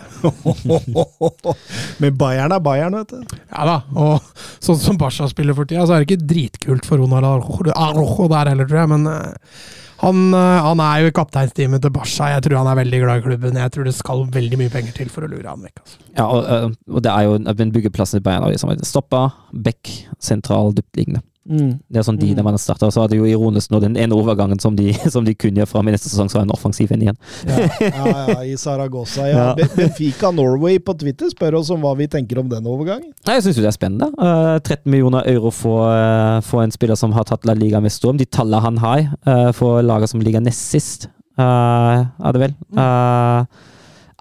Men 2.01 2.17
Bayern 2.17 2.55
er 2.55 2.63
Bayern, 2.65 2.97
vet 2.97 3.13
du. 3.13 3.37
Ja 3.53 3.67
da, 3.69 3.75
og 3.93 4.25
sånn 4.63 4.79
som 4.81 4.97
Barca 4.99 5.29
spiller 5.29 5.57
for 5.57 5.69
tida, 5.69 5.85
så 5.85 5.95
er 5.95 6.03
det 6.03 6.09
ikke 6.09 6.29
dritkult 6.33 6.89
for 6.89 7.01
Ronald 7.01 7.45
Arrojo 7.75 8.29
der 8.33 8.51
heller, 8.51 8.65
tror 8.65 8.81
jeg. 8.81 8.91
Men 8.95 9.07
eh, 9.13 9.61
han, 10.01 10.25
eh, 10.33 10.57
han 10.65 10.83
er 10.87 11.05
jo 11.05 11.13
i 11.13 11.15
kapteinsteamet 11.21 11.85
til 11.85 11.93
Barca. 11.93 12.31
Jeg 12.33 12.47
tror 12.47 12.59
han 12.63 12.71
er 12.73 12.81
veldig 12.81 13.03
glad 13.05 13.21
i 13.21 13.25
klubben. 13.29 13.61
Jeg 13.61 13.75
tror 13.77 13.87
det 13.87 13.95
skal 13.97 14.27
veldig 14.33 14.61
mye 14.63 14.73
penger 14.73 14.97
til 14.97 15.13
for 15.13 15.25
å 15.25 15.31
lure 15.31 15.53
han 15.53 15.63
vekk. 15.69 15.85
Altså. 15.85 16.01
Ja, 16.17 16.27
og, 16.27 16.43
øh, 16.43 16.69
og 16.97 17.05
det 17.05 17.13
er 17.13 17.29
jo 17.29 17.39
en 17.53 17.73
byggeplassen 17.77 18.21
i 18.21 18.25
Bayern. 18.25 18.49
Liksom. 18.49 18.73
Stoppa, 18.85 19.27
back, 19.53 19.93
sentral, 20.17 20.73
dyptliggende. 20.81 21.21
Det 21.47 22.01
er 22.01 22.05
sånn 22.05 22.19
de 22.19 22.33
når 22.35 22.45
man 22.45 22.59
starter. 22.61 22.91
Så 22.93 23.03
er 23.03 23.11
det 23.11 23.19
jo 23.19 23.27
ironisk 23.29 23.71
nå 23.73 23.79
den 23.83 23.97
ene 23.99 24.17
overgangen 24.17 24.59
som 24.63 24.75
de, 24.77 24.91
som 25.13 25.25
de 25.27 25.35
kunne 25.35 25.63
gjøre 25.63 25.71
fram 25.71 25.89
i 25.89 25.95
neste 25.95 26.11
sesong, 26.11 26.31
så 26.31 26.41
er 26.41 26.47
en 26.47 26.53
offensiv 26.55 26.91
en 26.93 27.05
igjen. 27.07 27.19
Ja, 27.47 27.67
ja, 27.87 28.23
ja, 28.33 28.37
i 28.43 28.55
Saragossa. 28.63 29.27
Ja. 29.29 29.49
Ja. 29.57 29.67
Benfica 29.75 30.31
Norway 30.35 30.79
på 30.83 30.95
Twitter 30.99 31.31
spør 31.33 31.59
oss 31.61 31.71
om 31.73 31.83
hva 31.85 31.95
vi 31.99 32.09
tenker 32.11 32.41
om 32.41 32.49
den 32.51 32.67
overgangen. 32.67 33.11
Nei, 33.27 33.37
Jeg 33.39 33.47
syns 33.47 33.61
det 33.61 33.69
er 33.71 33.77
spennende. 33.77 34.11
Uh, 34.19 34.57
13 34.59 34.85
millioner 34.91 35.27
euro 35.31 35.51
for, 35.55 35.87
uh, 35.91 36.39
for 36.45 36.65
en 36.65 36.73
spiller 36.73 36.99
som 36.99 37.15
har 37.15 37.27
tatt 37.29 37.47
La 37.47 37.55
Liga 37.57 37.81
med 37.83 37.93
storm. 37.95 38.19
De 38.19 38.27
tallene 38.27 38.63
han 38.63 38.81
har 38.83 39.05
uh, 39.27 39.51
for 39.55 39.81
laget 39.85 40.11
som 40.11 40.21
ligger 40.23 40.43
nest 40.43 40.67
sist, 40.71 41.07
eh, 41.37 42.05
er 42.27 42.33
det 42.35 42.41
vel, 42.41 42.53
eh, 42.77 43.45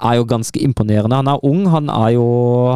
er 0.07 0.17
jo 0.19 0.25
ganske 0.29 0.61
imponerende. 0.61 1.17
Han 1.17 1.29
er 1.29 1.45
ung, 1.45 1.67
han 1.73 1.89
er 1.89 2.11
jo 2.17 2.27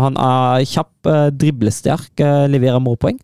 han 0.01 0.17
er 0.17 0.65
kjapp, 0.65 0.93
driblesterk, 1.37 2.13
eh, 2.21 2.47
leverer 2.49 2.81
målpoeng. 2.81 3.19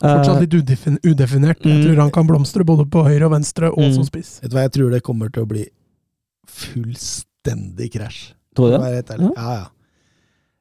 Fortsatt 0.00 0.38
Eh, 0.38 0.44
litt 0.46 0.54
udefin 0.56 0.96
udefinert. 1.04 1.60
Jeg 1.60 1.76
mm. 1.76 1.82
tror 1.84 1.98
han 2.00 2.12
kan 2.14 2.28
blomstre 2.28 2.64
både 2.64 2.86
på 2.88 3.02
høyre 3.04 3.28
og 3.28 3.34
venstre, 3.34 3.68
og 3.68 3.82
Mm. 3.84 3.94
som 3.98 4.06
spiss. 4.08 4.38
Vet 4.40 4.50
du 4.50 4.56
hva, 4.56 4.62
jeg 4.64 4.72
tror 4.78 4.90
det 4.94 5.02
kommer 5.04 5.28
til 5.32 5.44
å 5.44 5.50
bli 5.50 5.66
fullstendig 6.48 7.90
krasj. 7.92 8.32
tror 8.56 8.72
du 8.72 8.78
det? 8.82 9.20
Ja, 9.36 9.52
ja. 9.54 9.68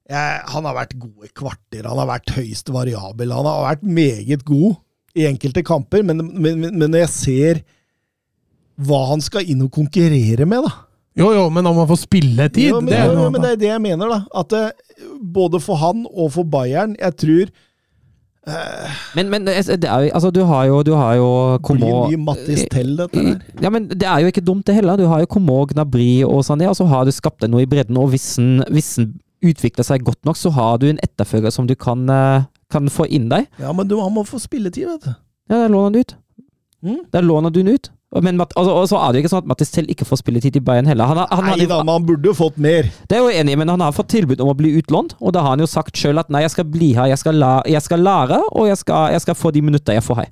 Jeg, 0.09 0.41
han 0.49 0.65
har 0.65 0.73
vært 0.73 0.93
god 0.97 1.25
i 1.25 1.31
kvarter, 1.37 1.85
han 1.85 1.97
har 2.01 2.07
vært 2.09 2.31
høyst 2.33 2.69
variabel. 2.73 3.31
Han 3.31 3.45
har 3.45 3.75
vært 3.75 3.83
meget 3.85 4.43
god 4.45 4.77
i 5.15 5.25
enkelte 5.29 5.63
kamper, 5.65 6.03
men, 6.05 6.17
men, 6.33 6.59
men 6.65 6.89
når 6.89 7.03
jeg 7.03 7.09
ser 7.13 7.61
hva 8.79 9.03
han 9.09 9.21
skal 9.21 9.45
inn 9.49 9.61
og 9.65 9.71
konkurrere 9.75 10.45
med, 10.49 10.65
da 10.65 10.71
Jo, 11.19 11.31
jo, 11.35 11.49
men 11.51 11.65
om 11.67 11.81
han 11.81 11.89
får 11.89 12.03
spilletid, 12.05 12.69
Jo, 12.69 12.79
men, 12.81 12.91
det 12.93 12.99
er 12.99 13.09
jo, 13.09 13.17
noe 13.17 13.31
men 13.33 13.43
det 13.43 13.51
er 13.51 13.59
det 13.59 13.71
jeg 13.71 13.83
mener, 13.83 14.13
da. 14.13 14.19
At 14.39 14.53
det, 14.53 14.63
både 15.19 15.59
for 15.61 15.81
han 15.81 16.05
og 16.09 16.31
for 16.37 16.47
Bayern 16.47 16.95
Jeg 16.99 17.17
tror 17.19 17.51
Men, 19.15 19.29
men 19.29 19.45
det 19.45 19.53
er 19.59 20.05
jo, 20.05 20.11
altså, 20.15 20.29
du 20.33 20.41
har 20.47 20.65
jo, 20.69 20.79
du 20.83 20.93
har 20.97 21.17
jo 21.19 21.29
Komo 21.65 21.89
mye 22.07 22.17
Mattis 22.17 22.63
Tell, 22.71 22.95
dette 22.97 23.21
her. 23.21 23.41
Ja, 23.61 23.69
men 23.73 23.89
det 23.91 24.07
er 24.07 24.23
jo 24.23 24.31
ikke 24.31 24.43
dumt 24.45 24.65
det 24.65 24.77
heller. 24.77 24.97
Du 24.97 25.05
har 25.11 25.21
jo 25.21 25.29
Komo, 25.29 25.59
Gnabry 25.69 26.23
og 26.25 26.41
sånn, 26.47 26.63
og 26.65 26.77
så 26.79 26.87
har 26.89 27.05
du 27.05 27.13
skapt 27.13 27.43
deg 27.43 27.51
noe 27.53 27.65
i 27.65 27.69
bredden. 27.69 27.99
Og 27.99 28.13
hvis 28.13 28.31
den, 28.39 28.63
hvis 28.73 28.95
den 28.97 29.11
utvikler 29.45 29.85
seg 29.87 30.07
godt 30.07 30.23
nok, 30.27 30.39
så 30.39 30.51
har 30.55 30.79
du 30.81 30.87
en 30.89 31.01
etterfølger 31.03 31.53
som 31.53 31.67
du 31.69 31.75
kan, 31.79 32.07
eh, 32.09 32.47
kan 32.71 32.89
få 32.91 33.07
inn 33.07 33.29
deg. 33.31 33.47
Ja, 33.61 33.75
men 33.75 33.87
du, 33.91 33.99
han 34.01 34.15
må 34.15 34.25
få 34.27 34.41
spilletid, 34.41 34.87
vet 34.89 35.07
du. 35.07 35.13
Ja, 35.49 35.63
da 35.63 35.69
låner 35.71 35.95
du 35.95 36.03
ut. 36.03 36.15
Mm. 36.85 36.99
Da 37.11 37.21
låner 37.21 37.53
du 37.53 37.61
den 37.61 37.75
ut. 37.75 37.91
Men, 38.09 38.37
Matt- 38.41 38.55
altså, 38.57 38.71
og 38.73 38.87
så 38.89 38.97
er 38.97 39.11
det 39.13 39.19
jo 39.19 39.23
ikke 39.27 39.29
sånn 39.35 39.43
at 39.43 39.49
Mattis 39.51 39.69
selv 39.69 39.91
ikke 39.93 40.05
får 40.09 40.17
spilletid 40.23 40.55
i 40.57 40.61
Bayern 40.65 40.87
heller. 40.89 41.05
Han 41.11 41.19
han 41.29 41.45
Nei 41.45 41.67
da, 41.69 41.77
men 41.83 41.93
han 41.93 42.05
burde 42.07 42.25
jo 42.25 42.33
fått 42.33 42.57
mer. 42.57 42.87
det 43.07 43.17
er 43.19 43.21
jo 43.21 43.29
enig, 43.29 43.57
men 43.61 43.69
han 43.69 43.79
har 43.85 43.93
fått 43.93 44.09
tilbud 44.09 44.41
om 44.41 44.49
å 44.49 44.55
bli 44.57 44.71
utlånt, 44.81 45.13
og 45.21 45.33
da 45.35 45.43
har 45.45 45.53
han 45.53 45.61
jo 45.61 45.67
sagt 45.69 45.93
sjøl 45.93 46.17
at 46.17 46.29
nei, 46.33 46.41
jeg 46.41 46.49
skal 46.55 46.65
bli 46.65 46.93
her, 46.97 47.05
jeg 47.11 47.19
skal, 47.21 47.37
la, 47.37 47.51
jeg 47.69 47.81
skal 47.85 48.01
lære, 48.01 48.39
og 48.49 48.65
jeg 48.71 48.77
skal, 48.81 49.11
jeg 49.13 49.21
skal 49.21 49.35
få 49.37 49.51
de 49.53 49.61
minutter 49.61 49.93
jeg 49.93 50.01
får 50.07 50.23
her. 50.23 50.31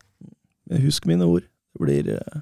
Men 0.72 0.82
Husk 0.88 1.06
mine 1.06 1.30
ord. 1.30 1.46
Det 1.78 1.86
blir 1.86 2.10
eh, 2.18 2.42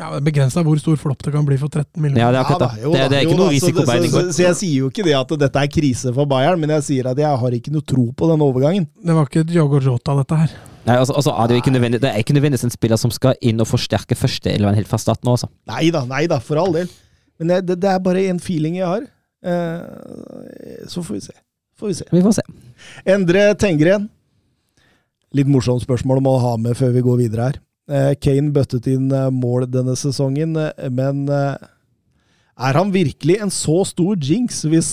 Ja, 0.00 0.08
det 0.10 0.18
er 0.18 0.26
Begrensa 0.26 0.62
hvor 0.66 0.78
stor 0.82 0.96
flopp 0.98 1.22
det 1.22 1.30
kan 1.36 1.46
bli 1.46 1.56
for 1.60 1.68
13 1.70 2.02
millioner. 2.02 2.24
Ja, 2.24 2.32
det 2.32 2.40
er 2.42 2.50
Ja 2.50 2.58
da, 2.58 2.68
det. 2.74 2.82
jo 2.82 2.92
Det, 2.96 3.06
det 3.12 3.18
er 3.20 3.28
ikke 3.28 3.38
noe 3.38 3.54
så- 3.60 3.70
Så, 3.70 4.10
så, 4.10 4.32
så 4.32 4.42
jeg 4.48 4.56
sier 4.56 4.76
jo 4.82 4.90
ikke 4.90 5.04
det 5.06 5.14
at 5.14 5.28
dette 5.38 5.62
er 5.62 5.68
krise 5.70 6.12
for 6.16 6.26
Bayern, 6.26 6.58
men 6.58 6.70
jeg 6.74 6.82
sier 6.82 7.06
at 7.12 7.16
jeg 7.22 7.38
har 7.38 7.50
ikke 7.54 7.70
noe 7.70 7.86
tro 7.86 8.10
på 8.10 8.26
den 8.34 8.40
overgangen. 8.42 8.88
Det 8.98 9.14
var 9.14 9.30
ikke 9.30 9.46
Diogo 9.46 9.78
Jota, 9.78 10.16
dette 10.18 10.34
her. 10.42 10.50
Nei, 10.82 10.96
altså, 10.98 11.14
altså 11.14 11.32
er 11.38 11.50
det, 11.50 11.60
ikke 11.60 11.72
det 11.78 12.08
er 12.08 12.18
ikke 12.18 12.34
nødvendigvis 12.34 12.66
en 12.66 12.74
spiller 12.74 12.98
som 12.98 13.12
skal 13.14 13.36
inn 13.44 13.62
og 13.62 13.68
forsterke 13.70 14.18
førsteelveren 14.18 14.78
helt 14.78 14.90
fra 14.90 14.98
starten 14.98 15.30
av. 15.30 15.36
Altså. 15.38 15.50
Nei 15.70 15.90
da, 15.94 16.02
nei 16.10 16.24
da, 16.30 16.40
for 16.42 16.58
all 16.58 16.74
del. 16.74 16.90
Men 17.38 17.52
det, 17.66 17.78
det 17.82 17.90
er 17.90 18.02
bare 18.02 18.24
en 18.30 18.40
feeling 18.42 18.80
jeg 18.80 18.88
har. 18.88 19.06
Eh, 19.46 20.86
så 20.90 21.02
får 21.02 21.18
vi 21.18 21.22
se. 21.28 21.36
Får 21.78 21.92
vi 21.92 21.98
se. 22.00 22.08
Vi 22.10 22.22
får 22.24 22.38
se. 22.40 22.46
Endre 23.14 23.44
Tengren. 23.58 24.08
Litt 25.32 25.48
morsomt 25.48 25.84
spørsmål 25.84 26.20
om 26.20 26.32
å 26.32 26.40
ha 26.42 26.56
med 26.60 26.76
før 26.78 26.92
vi 26.96 27.04
går 27.06 27.22
videre 27.24 27.50
her. 27.50 27.60
Eh, 27.92 28.12
Kane 28.22 28.52
bøttet 28.54 28.86
inn 28.90 29.08
eh, 29.14 29.30
mål 29.34 29.66
denne 29.70 29.94
sesongen, 29.98 30.54
eh, 30.58 30.90
men 30.94 31.24
eh, 31.30 31.70
er 32.62 32.76
han 32.76 32.90
virkelig 32.92 33.38
en 33.42 33.50
så 33.50 33.78
stor 33.88 34.14
jinx 34.20 34.58
hvis 34.68 34.90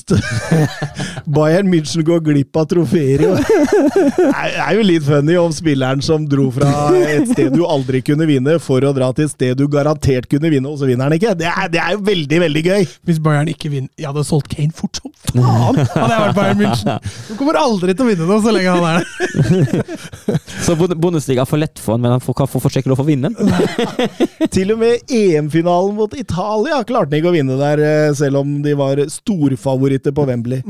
Bayern 1.36 1.68
München 1.70 2.06
går 2.08 2.22
glipp 2.26 2.56
av 2.58 2.66
trofeer 2.72 3.22
i 3.22 3.28
år? 3.28 3.42
Det 3.44 4.30
er- 4.32 4.76
jo 4.78 4.86
litt 4.86 5.04
funny 5.04 5.36
om 5.38 5.52
spilleren 5.54 6.02
som 6.06 6.24
dro 6.30 6.48
fra 6.56 6.70
et 6.96 7.28
sted 7.34 7.52
du 7.54 7.64
aldri 7.68 8.00
kunne 8.06 8.26
vinne, 8.30 8.56
for 8.64 8.80
å 8.88 8.94
dra 8.96 9.10
til 9.18 9.28
et 9.28 9.34
sted 9.34 9.58
du 9.60 9.66
garantert 9.72 10.28
kunne 10.32 10.50
vinne, 10.54 10.70
og 10.72 10.80
så 10.80 10.88
vinner 10.88 11.10
han 11.10 11.16
ikke. 11.18 11.34
Det 11.38 11.50
er, 11.50 11.68
det 11.74 11.82
er 11.84 11.96
jo 11.98 12.02
veldig, 12.08 12.40
veldig 12.46 12.64
gøy! 12.70 12.88
Hvis 13.10 13.20
Bayern 13.26 13.50
ikke 13.52 13.72
vinner 13.74 13.90
Jeg 14.00 14.08
hadde 14.08 14.24
solgt 14.28 14.50
Kane 14.56 14.74
fort 14.76 15.02
som 15.02 15.12
faen! 15.30 15.44
Hadde 15.44 16.10
jeg 16.14 16.24
vært 16.24 16.38
Bayern 16.40 16.62
München. 16.64 17.12
Du 17.28 17.34
kommer 17.40 17.60
aldri 17.60 17.96
til 17.98 18.06
å 18.06 18.10
vinne 18.14 18.30
noe 18.30 18.40
så 18.46 18.56
lenge 18.56 18.78
han 18.78 18.88
er 18.88 19.04
der. 19.04 19.06
Så 20.66 20.76
Bund- 20.78 20.96
Bundesliga 21.02 21.44
er 21.44 21.50
for 21.50 21.60
lett 21.62 21.80
for 21.82 21.96
han, 21.96 22.04
men 22.04 22.14
han 22.16 22.24
får, 22.24 22.36
får 22.44 22.50
få 22.56 22.62
forsøke 22.68 22.90
lov 22.92 23.02
å 23.04 23.08
vinne 23.08 23.32
den. 23.34 23.54
Til 24.54 24.74
og 24.76 24.82
med 24.82 25.12
EM-finalen 25.14 25.96
mot 25.98 26.14
Italia 26.18 26.82
klarte 26.88 27.10
han 27.14 27.20
ikke 27.22 27.32
å 27.32 27.36
vinne 27.36 27.49
der, 27.58 27.82
eh, 28.10 28.14
selv 28.16 28.38
om 28.38 28.62
de 28.64 28.78
var 28.78 29.02
storfavoritter 29.10 30.12
på 30.12 30.26
Wembley. 30.30 30.62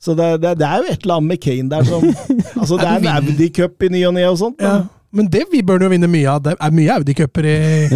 Så 0.00 0.14
det, 0.14 0.42
det, 0.42 0.58
det 0.58 0.66
er 0.66 0.76
jo 0.76 0.92
et 0.92 1.02
eller 1.02 1.14
annet 1.14 1.28
med 1.28 1.40
Kane 1.42 1.70
der 1.70 1.82
som 1.84 2.04
Altså, 2.60 2.76
det 2.76 2.86
er 2.86 2.96
en 2.98 3.06
Audi 3.16 3.48
Cup 3.48 3.82
i 3.82 3.88
ny 3.88 4.04
og 4.06 4.14
ne 4.14 4.28
og 4.28 4.38
sånt. 4.38 4.60
Ja. 4.62 4.82
Men 5.10 5.30
det 5.32 5.42
vi 5.52 5.62
bør 5.64 5.86
jo 5.86 5.88
vinne 5.88 6.08
mye 6.10 6.28
av. 6.28 6.42
Det 6.44 6.52
er 6.60 6.72
mye 6.76 6.92
Audi-cuper 6.98 7.46
i, 7.48 7.86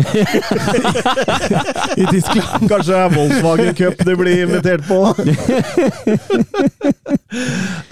i 2.01 2.07
Tyskland. 2.09 2.69
Kanskje 2.71 3.03
Volkswagen 3.13 3.75
Cup 3.77 4.01
de 4.07 4.15
blir 4.17 4.47
invitert 4.47 4.87
på? 4.89 5.01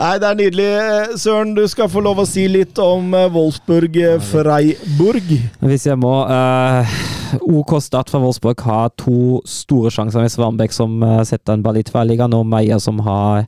Nei, 0.01 0.15
det 0.23 0.31
er 0.31 0.39
nydelig. 0.39 0.71
Eh, 0.71 1.13
Søren, 1.21 1.53
du 1.59 1.67
skal 1.69 1.93
få 1.93 2.01
lov 2.05 2.23
å 2.25 2.27
si 2.29 2.47
litt 2.49 2.79
om 2.81 3.13
eh, 3.17 3.29
Wolfsburg-Freiburg. 3.35 5.29
Hvis 5.69 5.87
jeg 5.91 6.01
må 6.01 6.15
Uh, 6.31 6.87
OK 7.41 7.83
Start 7.83 8.11
fra 8.11 8.21
Wolfsburg 8.21 8.61
har 8.67 8.91
to 8.99 9.41
store 9.49 9.91
sjanser 9.91 10.23
med 10.23 10.33
Svanbekk 10.33 10.75
som 10.75 11.03
eh, 11.03 11.23
setter 11.29 11.57
en 11.57 11.65
ball 11.65 11.79
i 11.81 11.85
tverrliggeren, 11.87 12.35
og 12.37 12.47
Meyer 12.49 12.81
som 12.83 13.01
har 13.07 13.47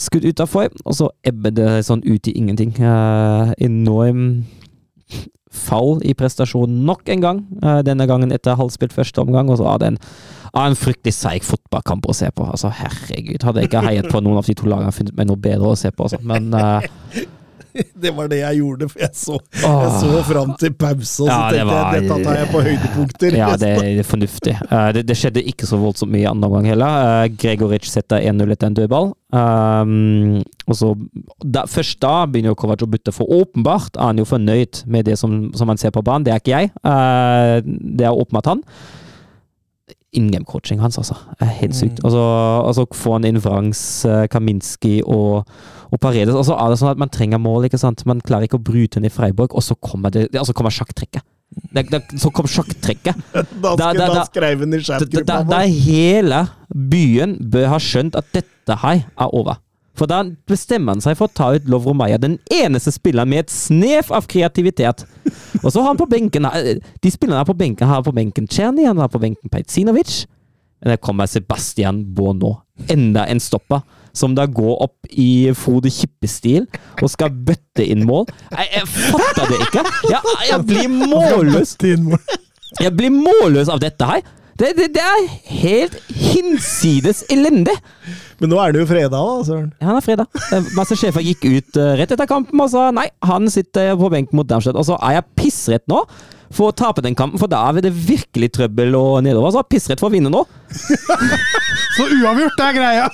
skudd 0.00 0.26
utafor, 0.26 0.72
og 0.84 0.96
så 0.96 1.10
ebber 1.26 1.54
det 1.54 1.70
sånn 1.86 2.02
ut 2.04 2.28
i 2.28 2.36
ingenting. 2.38 2.74
Uh, 2.78 3.52
enorm 3.62 4.44
fall 5.52 5.98
i 6.08 6.14
prestasjonen 6.16 6.84
nok 6.88 7.08
en 7.12 7.24
gang. 7.24 7.42
eh, 7.62 7.82
denne 7.84 8.06
gangen 8.08 8.32
etter 8.32 8.56
halvspilt 8.56 8.94
første 8.96 9.20
omgang, 9.20 9.50
og 9.52 9.60
så 9.60 9.68
av 9.74 9.82
den 9.82 9.98
en, 9.98 10.08
er 10.52 10.68
en 10.68 10.76
fryktelig 10.76 11.14
seig 11.16 11.44
fotballkamp 11.48 12.08
å 12.08 12.14
se 12.16 12.30
på. 12.30 12.44
Altså, 12.44 12.68
herregud. 12.76 13.42
Hadde 13.42 13.62
jeg 13.62 13.70
ikke 13.70 13.84
heiet 13.86 14.10
på 14.12 14.20
noen 14.20 14.40
av 14.40 14.48
de 14.48 14.54
to 14.56 14.68
lagene, 14.68 14.92
funnet 14.92 15.16
meg 15.16 15.30
noe 15.30 15.40
bedre 15.40 15.72
å 15.72 15.78
se 15.78 15.90
på. 15.90 16.08
Altså. 16.08 16.20
Men 16.28 16.52
eh, 16.52 16.88
Det 18.02 18.10
var 18.16 18.28
det 18.28 18.38
jeg 18.42 18.58
gjorde, 18.60 18.88
for 18.92 19.00
jeg 19.02 19.10
så, 19.16 19.36
jeg 19.62 19.90
så 20.02 20.22
fram 20.28 20.52
til 20.60 20.72
pause, 20.74 21.22
og 21.22 21.26
så 21.26 21.30
Ja, 21.30 21.40
det 21.50 21.58
tenkte 21.58 21.72
var- 21.72 21.94
jeg 21.94 22.02
dette 22.02 22.18
tar 22.26 22.38
jeg 22.38 22.50
på 22.52 22.62
høydepunkter. 22.66 23.36
Ja, 23.38 23.50
det 23.56 23.72
er 23.78 24.02
fornuftig. 24.06 24.54
Uh, 24.70 24.88
det, 24.96 25.04
det 25.08 25.16
skjedde 25.18 25.44
ikke 25.52 25.68
så 25.68 25.78
voldsomt 25.80 26.12
mye 26.12 26.28
andre 26.30 26.50
omgang 26.50 26.70
heller. 26.72 27.08
Uh, 27.24 27.36
Gregoric 27.40 27.88
setter 27.90 28.20
1-0 28.20 28.54
etter 28.56 28.70
en 28.70 28.78
dødball. 28.80 29.12
Um, 29.32 30.42
og 30.68 30.76
så, 30.76 30.92
da, 31.40 31.64
Først 31.70 32.00
da 32.04 32.26
begynner 32.28 32.52
jo 32.52 32.58
Kovac 32.60 32.84
å 32.84 32.90
bytte, 32.92 33.14
for 33.16 33.30
åpenbart 33.32 33.96
er 33.96 34.10
han 34.10 34.20
jo 34.20 34.28
fornøyd 34.28 34.82
med 34.92 35.08
det 35.08 35.16
som, 35.20 35.46
som 35.56 35.72
han 35.72 35.80
ser 35.80 35.94
på 35.94 36.04
banen. 36.04 36.26
Det 36.28 36.34
er 36.34 36.42
ikke 36.42 36.56
jeg. 36.58 36.72
Uh, 36.84 37.62
det 37.64 38.08
er 38.08 38.12
åpenbart 38.12 38.52
han. 38.52 38.66
In 40.12 40.26
game-coaching 40.28 40.80
hans, 40.84 40.98
altså. 41.00 41.14
er 41.40 41.48
helt 41.62 41.72
sykt. 41.76 42.02
Mm. 42.02 42.04
Og 42.04 42.12
så 42.12 42.24
og 42.68 42.74
så 42.76 42.84
får 42.92 43.14
han 43.16 43.28
inn 43.30 43.40
Vrangs, 43.40 43.80
eh, 44.04 44.26
Kaminski 44.28 44.98
og, 45.08 45.48
og 45.92 46.00
Paredes. 46.00 46.34
Og 46.34 46.46
så 46.48 46.56
er 46.56 46.72
det 46.72 46.78
sånn 46.80 46.92
at 46.94 47.00
man 47.02 47.10
trenger 47.12 47.38
mål, 47.42 47.66
ikke 47.68 47.78
sant. 47.80 48.04
Man 48.08 48.22
klarer 48.24 48.48
ikke 48.48 48.56
å 48.60 48.64
bryte 48.64 49.00
ned 49.02 49.12
Freiburg, 49.12 49.52
og 49.54 49.62
så 49.64 49.76
kommer, 49.76 50.10
det, 50.14 50.30
altså 50.34 50.54
kommer 50.56 50.72
sjakktrekket. 50.72 51.22
Det, 51.76 51.82
det, 51.92 51.98
så 52.16 52.30
kom 52.32 52.46
sjakktrekket. 52.48 53.18
Da, 53.62 53.74
Da- 53.76 53.92
da- 53.92 54.06
da 54.14 54.22
skrev 54.24 54.62
han 54.64 54.72
i 54.72 54.80
chatgruppa 54.80 55.58
hele 55.68 56.38
byen 56.72 57.36
bør 57.52 57.66
ha 57.74 57.78
skjønt 57.82 58.16
at 58.16 58.30
dette 58.32 58.78
her 58.80 59.02
er 59.04 59.34
over. 59.36 59.58
For 59.92 60.08
da 60.08 60.22
bestemmer 60.48 60.94
han 60.96 61.02
seg 61.04 61.18
for 61.18 61.28
å 61.28 61.34
ta 61.36 61.50
ut 61.52 61.66
Lovro 61.68 61.92
Maja, 61.92 62.16
den 62.16 62.38
eneste 62.48 62.88
spilleren 62.94 63.28
med 63.28 63.42
et 63.44 63.52
snev 63.52 64.08
av 64.16 64.24
kreativitet. 64.32 65.04
Og 65.60 65.68
så 65.68 65.82
har 65.82 65.90
han 65.90 66.00
på 66.00 66.06
benken 66.08 66.48
De 67.04 67.10
spillerne 67.12 67.44
på 67.44 67.52
benken 67.60 67.90
har 67.90 68.00
på 68.06 68.14
benken 68.16 68.48
Czerny, 68.48 68.86
han 68.88 68.96
har 69.04 69.12
på 69.12 69.20
benken 69.20 69.52
Pejtsinovic. 69.52 70.22
der 70.82 70.96
kommer 70.96 71.26
Sebastian 71.28 72.00
Bono. 72.14 72.62
Enda 72.88 73.26
en 73.28 73.38
stopper. 73.40 73.82
Som 74.16 74.34
da 74.36 74.44
går 74.46 74.74
opp 74.84 75.08
i 75.10 75.48
Frode 75.56 75.90
Kippe-stil 75.92 76.66
og 77.00 77.08
skal 77.12 77.32
bøtte 77.32 77.86
inn 77.86 78.04
mål. 78.08 78.26
Jeg, 78.52 78.68
jeg 78.76 78.90
fatter 78.92 79.48
det 79.48 79.62
ikke! 79.68 79.86
Jeg, 80.12 80.36
jeg 80.50 80.66
blir 80.68 80.92
målløs 80.92 81.76
jeg 82.80 82.92
blir 82.96 83.12
målløs 83.12 83.68
av 83.72 83.80
dette 83.82 84.06
her. 84.08 84.22
Det, 84.58 84.70
det, 84.76 84.88
det 84.94 85.02
er 85.02 85.22
helt 85.62 85.94
hinsides 86.12 87.22
elendig. 87.32 87.74
Men 88.40 88.52
nå 88.52 88.58
er 88.60 88.74
det 88.74 88.82
jo 88.82 88.88
fredag, 88.90 89.16
da, 89.16 89.46
Søren. 89.48 89.70
Ja, 89.80 89.88
Han 89.88 89.98
er 89.98 90.04
fredag. 90.04 90.42
Masse 90.76 90.96
sjefer 91.00 91.24
gikk 91.24 91.46
ut 91.48 91.80
eh, 91.80 91.94
rett 92.00 92.12
etter 92.14 92.28
kampen 92.30 92.60
og 92.62 92.70
sa 92.72 92.90
nei, 92.94 93.08
han 93.26 93.48
sitter 93.52 93.96
på 93.98 94.10
benken 94.12 94.38
mot 94.38 94.48
Darmstadt. 94.48 94.78
Og 94.78 94.86
så 94.88 94.98
er 95.00 95.18
jeg 95.18 95.28
pissrett 95.40 95.84
nå 95.90 96.04
for 96.52 96.70
å 96.70 96.74
tape 96.76 97.02
den 97.04 97.16
kampen, 97.18 97.40
for 97.40 97.48
da 97.50 97.62
er 97.70 97.80
det 97.84 97.92
virkelig 97.94 98.50
trøbbel 98.56 98.94
og 98.98 99.22
nedover. 99.26 99.50
Så 99.54 99.60
er 99.62 99.66
jeg 99.66 99.72
pissrett 99.76 100.02
for 100.02 100.10
å 100.10 100.14
vinne 100.14 100.32
nå. 100.32 100.42
Så 101.96 102.06
uavgjort 102.08 102.60
er 102.64 102.72
greia! 102.76 103.08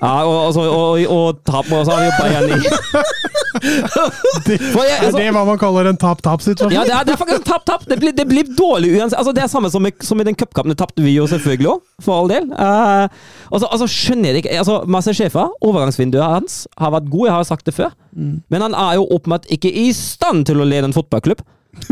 Ja, 0.00 0.10
og, 0.24 0.34
og, 0.34 0.50
så- 0.52 0.64
og, 0.68 0.98
og, 1.12 1.38
tap, 1.48 1.68
har 1.68 1.84
vi 1.88 2.04
jo 2.04 2.12
Bayern 2.18 2.50
i 2.52 2.58
Det, 4.46 4.58
For 4.74 4.82
jeg- 4.84 4.98
er 4.98 5.06
altså- 5.06 5.18
det 5.18 5.30
hva 5.32 5.44
man 5.48 5.58
kaller 5.60 5.88
en 5.88 5.96
tap-tap-situasjon? 6.00 6.72
Ja, 6.74 6.82
det 6.84 6.92
er, 6.92 7.04
det 7.08 7.14
er 7.14 7.20
faktisk 7.20 7.44
tap-tap. 7.48 7.84
Det, 7.88 7.98
det 8.16 8.26
blir 8.28 8.44
dårlig 8.58 8.92
uansett. 8.98 9.18
Altså, 9.20 9.32
det 9.36 9.44
er 9.44 9.48
samme 9.52 9.70
som, 9.72 9.86
som 10.04 10.20
i 10.20 10.26
den 10.28 10.36
cupkampen. 10.36 10.74
Det 10.74 10.78
tapte 10.82 11.04
vi 11.04 11.14
jo 11.16 11.24
selvfølgelig 11.30 11.70
òg, 11.72 11.80
for 12.04 12.18
all 12.22 12.28
del. 12.32 12.50
Uh, 12.52 13.08
og 13.50 13.60
så 13.62 13.70
altså, 13.72 13.88
skjønner 13.88 14.30
jeg 14.30 14.36
det 14.36 14.44
ikke 14.44 14.58
altså, 14.60 14.78
Masse 14.90 15.14
sjefer, 15.16 15.52
overgangsvinduet 15.64 16.24
hans 16.36 16.60
har 16.80 16.92
vært 16.96 17.08
god, 17.12 17.26
jeg 17.30 17.36
har 17.38 17.48
sagt 17.48 17.68
det 17.68 17.76
før. 17.76 17.92
Men 18.14 18.62
han 18.68 18.76
er 18.78 18.98
jo 19.00 19.08
åpenbart 19.16 19.48
ikke 19.52 19.72
i 19.72 19.88
stand 19.96 20.44
til 20.50 20.60
å 20.60 20.68
lede 20.68 20.90
en 20.90 20.96
fotballklubb. 20.96 21.40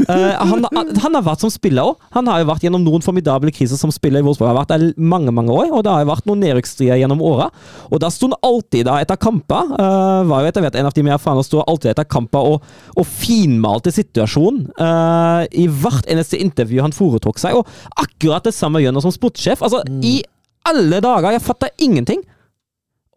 Eh, 0.02 0.42
han, 0.48 0.64
han 1.02 1.16
har 1.16 1.24
vært 1.24 1.44
som 1.44 1.52
spiller 1.52 1.92
òg. 1.92 2.06
Han 2.16 2.28
har 2.30 2.42
jo 2.42 2.48
vært 2.48 2.64
gjennom 2.66 2.84
noen 2.84 3.04
formidable 3.04 3.52
kriser 3.54 3.78
som 3.80 3.92
spiller 3.94 4.22
i 4.22 4.26
Wolfsburg. 4.26 4.50
Han 4.50 4.56
har 4.56 4.64
vært 4.64 4.74
der 4.74 5.02
mange 5.02 5.34
mange 5.34 5.54
år, 5.54 5.70
og 5.70 5.84
det 5.84 5.92
har 5.92 6.04
jo 6.04 6.10
vært 6.10 6.28
noen 6.28 6.42
nedrykksstrider 6.44 7.00
gjennom 7.02 7.22
åra. 7.26 7.48
Og 7.90 8.02
da 8.02 8.10
sto 8.12 8.30
han 8.30 8.38
alltid 8.46 8.88
da 8.88 8.98
etter 9.02 9.20
kamper, 9.20 9.70
Uh, 9.72 10.22
var 10.28 10.42
jo 10.42 10.50
etter 10.50 10.62
hvert 10.64 10.76
en 10.78 10.86
av 10.88 10.94
de 10.94 11.02
mer 11.04 11.14
erfarne, 11.16 11.42
sto 11.46 11.62
alltid 11.64 11.92
etter 11.92 12.06
kamper 12.10 12.44
og, 12.52 12.66
og 12.98 13.06
finmalte 13.08 13.92
situasjonen 13.94 14.66
uh, 14.78 15.42
i 15.48 15.64
hvert 15.66 16.06
eneste 16.10 16.38
intervju 16.40 16.82
han 16.84 16.94
foretok 16.94 17.40
seg. 17.40 17.56
Og 17.58 18.02
akkurat 18.02 18.44
det 18.46 18.54
samme 18.56 18.82
gjør 18.82 18.94
han 18.94 19.04
som 19.04 19.14
sportssjef. 19.14 19.64
Altså, 19.64 19.82
i 20.04 20.20
alle 20.68 21.00
dager! 21.02 21.32
Jeg 21.34 21.44
fatter 21.44 21.72
ingenting. 21.82 22.22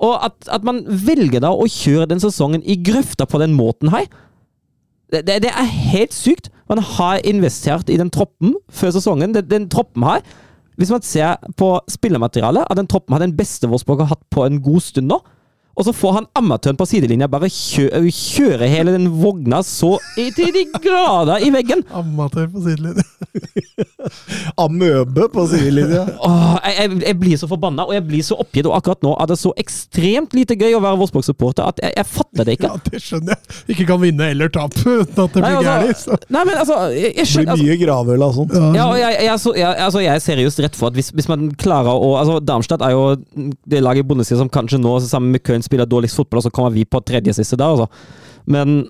Og 0.03 0.15
at, 0.27 0.35
at 0.51 0.65
man 0.67 0.81
velger 0.85 1.43
da 1.43 1.53
å 1.53 1.67
kjøre 1.71 2.09
den 2.11 2.21
sesongen 2.23 2.63
i 2.67 2.77
grøfta 2.83 3.27
på 3.29 3.39
den 3.41 3.55
måten 3.55 3.93
her, 3.93 4.07
det, 5.11 5.27
det, 5.27 5.51
er 5.51 5.69
helt 5.93 6.13
sykt. 6.13 6.49
Man 6.69 6.81
har 6.81 7.21
investert 7.23 7.89
i 7.89 7.97
den 7.97 8.09
troppen 8.09 8.55
før 8.69 8.95
sesongen. 8.95 9.35
Den, 9.35 9.49
den 9.49 9.69
troppen 9.69 10.03
her 10.03 10.25
Hvis 10.75 10.91
man 10.91 11.01
ser 11.01 11.37
på 11.57 11.79
spillermaterialet, 11.87 12.65
at 12.69 12.77
den 12.77 12.87
troppen 12.87 13.13
har 13.13 13.21
den 13.23 13.37
beste 13.37 13.67
Wolfsburg 13.67 14.01
har 14.03 14.11
hatt 14.11 14.25
på 14.31 14.43
en 14.45 14.61
god 14.61 14.81
stund 14.83 15.07
nå. 15.07 15.21
Og 15.75 15.83
så 15.83 15.91
får 15.95 16.13
han 16.19 16.27
amatøren 16.39 16.77
på 16.79 16.85
sidelinja 16.87 17.27
bare 17.27 17.49
kjø, 17.51 17.89
kjøre 18.07 18.67
hele 18.71 18.93
den 18.95 19.09
vogna 19.19 19.59
så 19.65 19.97
i- 20.17 20.29
til 20.31 20.53
de 20.55 20.65
grader 20.79 21.43
i 21.43 21.49
veggen. 21.51 21.81
Amatør 21.91 22.47
på 22.53 22.61
sidelinja. 22.63 23.03
Amøbe 24.61 25.25
på 25.33 25.43
sidelinja. 25.51 26.05
Åh, 26.23 26.55
jeg, 26.63 26.75
jeg, 26.79 26.99
jeg 27.09 27.17
blir 27.19 27.39
så 27.41 27.49
forbanna, 27.49 27.85
og 27.89 27.93
jeg 27.95 28.05
blir 28.07 28.23
så 28.25 28.37
oppgitt. 28.39 28.67
Og 28.69 28.75
akkurat 28.77 29.01
nå 29.05 29.13
er 29.21 29.29
det 29.31 29.37
så 29.41 29.51
ekstremt 29.59 30.35
lite 30.37 30.55
gøy 30.59 30.75
å 30.77 30.81
være 30.83 30.99
Vårsborg-supporter 31.01 31.67
at 31.73 31.81
jeg, 31.83 31.95
jeg 31.99 32.07
fatter 32.11 32.47
det 32.47 32.55
ikke. 32.59 32.71
Ja, 32.71 32.79
det 32.87 33.01
skjønner 33.03 33.35
jeg. 33.35 33.57
Ikke 33.75 33.87
kan 33.89 34.01
vinne 34.03 34.29
eller 34.31 34.51
tape 34.53 34.79
uten 34.85 35.23
at 35.25 35.35
det 35.35 35.43
blir 35.43 35.59
gærent. 35.65 35.91
altså, 35.91 36.19
nei, 36.35 36.43
men 36.47 36.61
altså 36.61 36.77
Jeg, 36.95 37.11
Det 37.17 37.27
blir 37.35 37.51
altså, 37.51 37.65
mye 37.67 37.77
gravøl 37.81 38.25
av 38.29 38.35
sånt. 38.39 38.55
ja, 38.77 38.85
og 38.87 38.97
jeg, 39.01 39.17
jeg, 39.27 39.39
så, 39.43 39.53
jeg, 39.59 39.75
altså, 39.89 40.03
jeg 40.05 40.13
er 40.15 40.23
seriøst 40.29 40.63
rett 40.65 40.79
for 40.79 40.91
at 40.91 40.97
hvis, 40.99 41.11
hvis 41.15 41.29
man 41.31 41.49
klarer 41.59 41.91
å 41.91 42.13
altså 42.21 42.39
Darmstadt 42.45 42.83
er 42.85 42.93
jo 42.95 43.03
det 43.67 43.81
laget 43.83 44.05
i 44.05 44.07
Bundesliga 44.07 44.39
som 44.43 44.51
kanskje 44.53 44.79
nå 44.81 44.95
sammen 45.03 45.33
med 45.35 45.43
Köln 45.45 45.64
spiller 45.65 45.89
dårligst 45.89 46.19
fotball, 46.19 46.41
og 46.41 46.47
så 46.47 46.53
kommer 46.53 46.73
vi 46.75 46.85
på 46.87 47.01
tredje 47.03 47.35
siste 47.37 47.59
der, 47.59 47.73
altså. 47.73 47.89
Men 48.45 48.85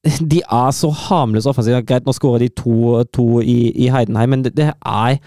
de 0.00 0.40
er 0.40 0.72
så 0.72 0.88
harmløse 0.96 1.50
offensivt. 1.50 1.84
Greit, 1.88 2.06
nå 2.08 2.14
skårer 2.16 2.46
de 2.46 2.52
to, 2.56 3.02
to 3.12 3.26
i, 3.44 3.72
i 3.84 3.90
Heidenheim, 3.92 4.32
men 4.32 4.44
det, 4.46 4.54
det 4.56 4.70
er 4.72 5.18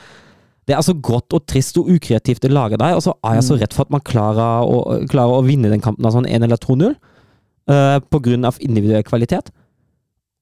det 0.64 0.78
er 0.78 0.84
så 0.86 0.96
grått 0.96 1.34
og 1.36 1.44
trist 1.50 1.76
og 1.80 1.90
ukreativt 1.92 2.46
det 2.46 2.54
laget 2.54 2.80
der, 2.80 2.96
og 2.96 3.04
så 3.04 3.12
er 3.28 3.36
jeg 3.36 3.46
så 3.50 3.58
redd 3.60 3.74
for 3.76 3.84
at 3.84 3.92
man 3.92 4.04
klarer 4.08 4.64
å, 4.64 4.78
klarer 5.12 5.42
å 5.42 5.44
vinne 5.44 5.72
den 5.72 5.84
kampen 5.84 6.08
av 6.08 6.16
sånn 6.16 6.30
1 6.30 6.46
eller 6.48 6.62
2-0, 6.62 6.94
uh, 7.68 7.98
på 8.00 8.22
grunn 8.24 8.48
av 8.48 8.60
individuell 8.64 9.04
kvalitet. 9.04 9.52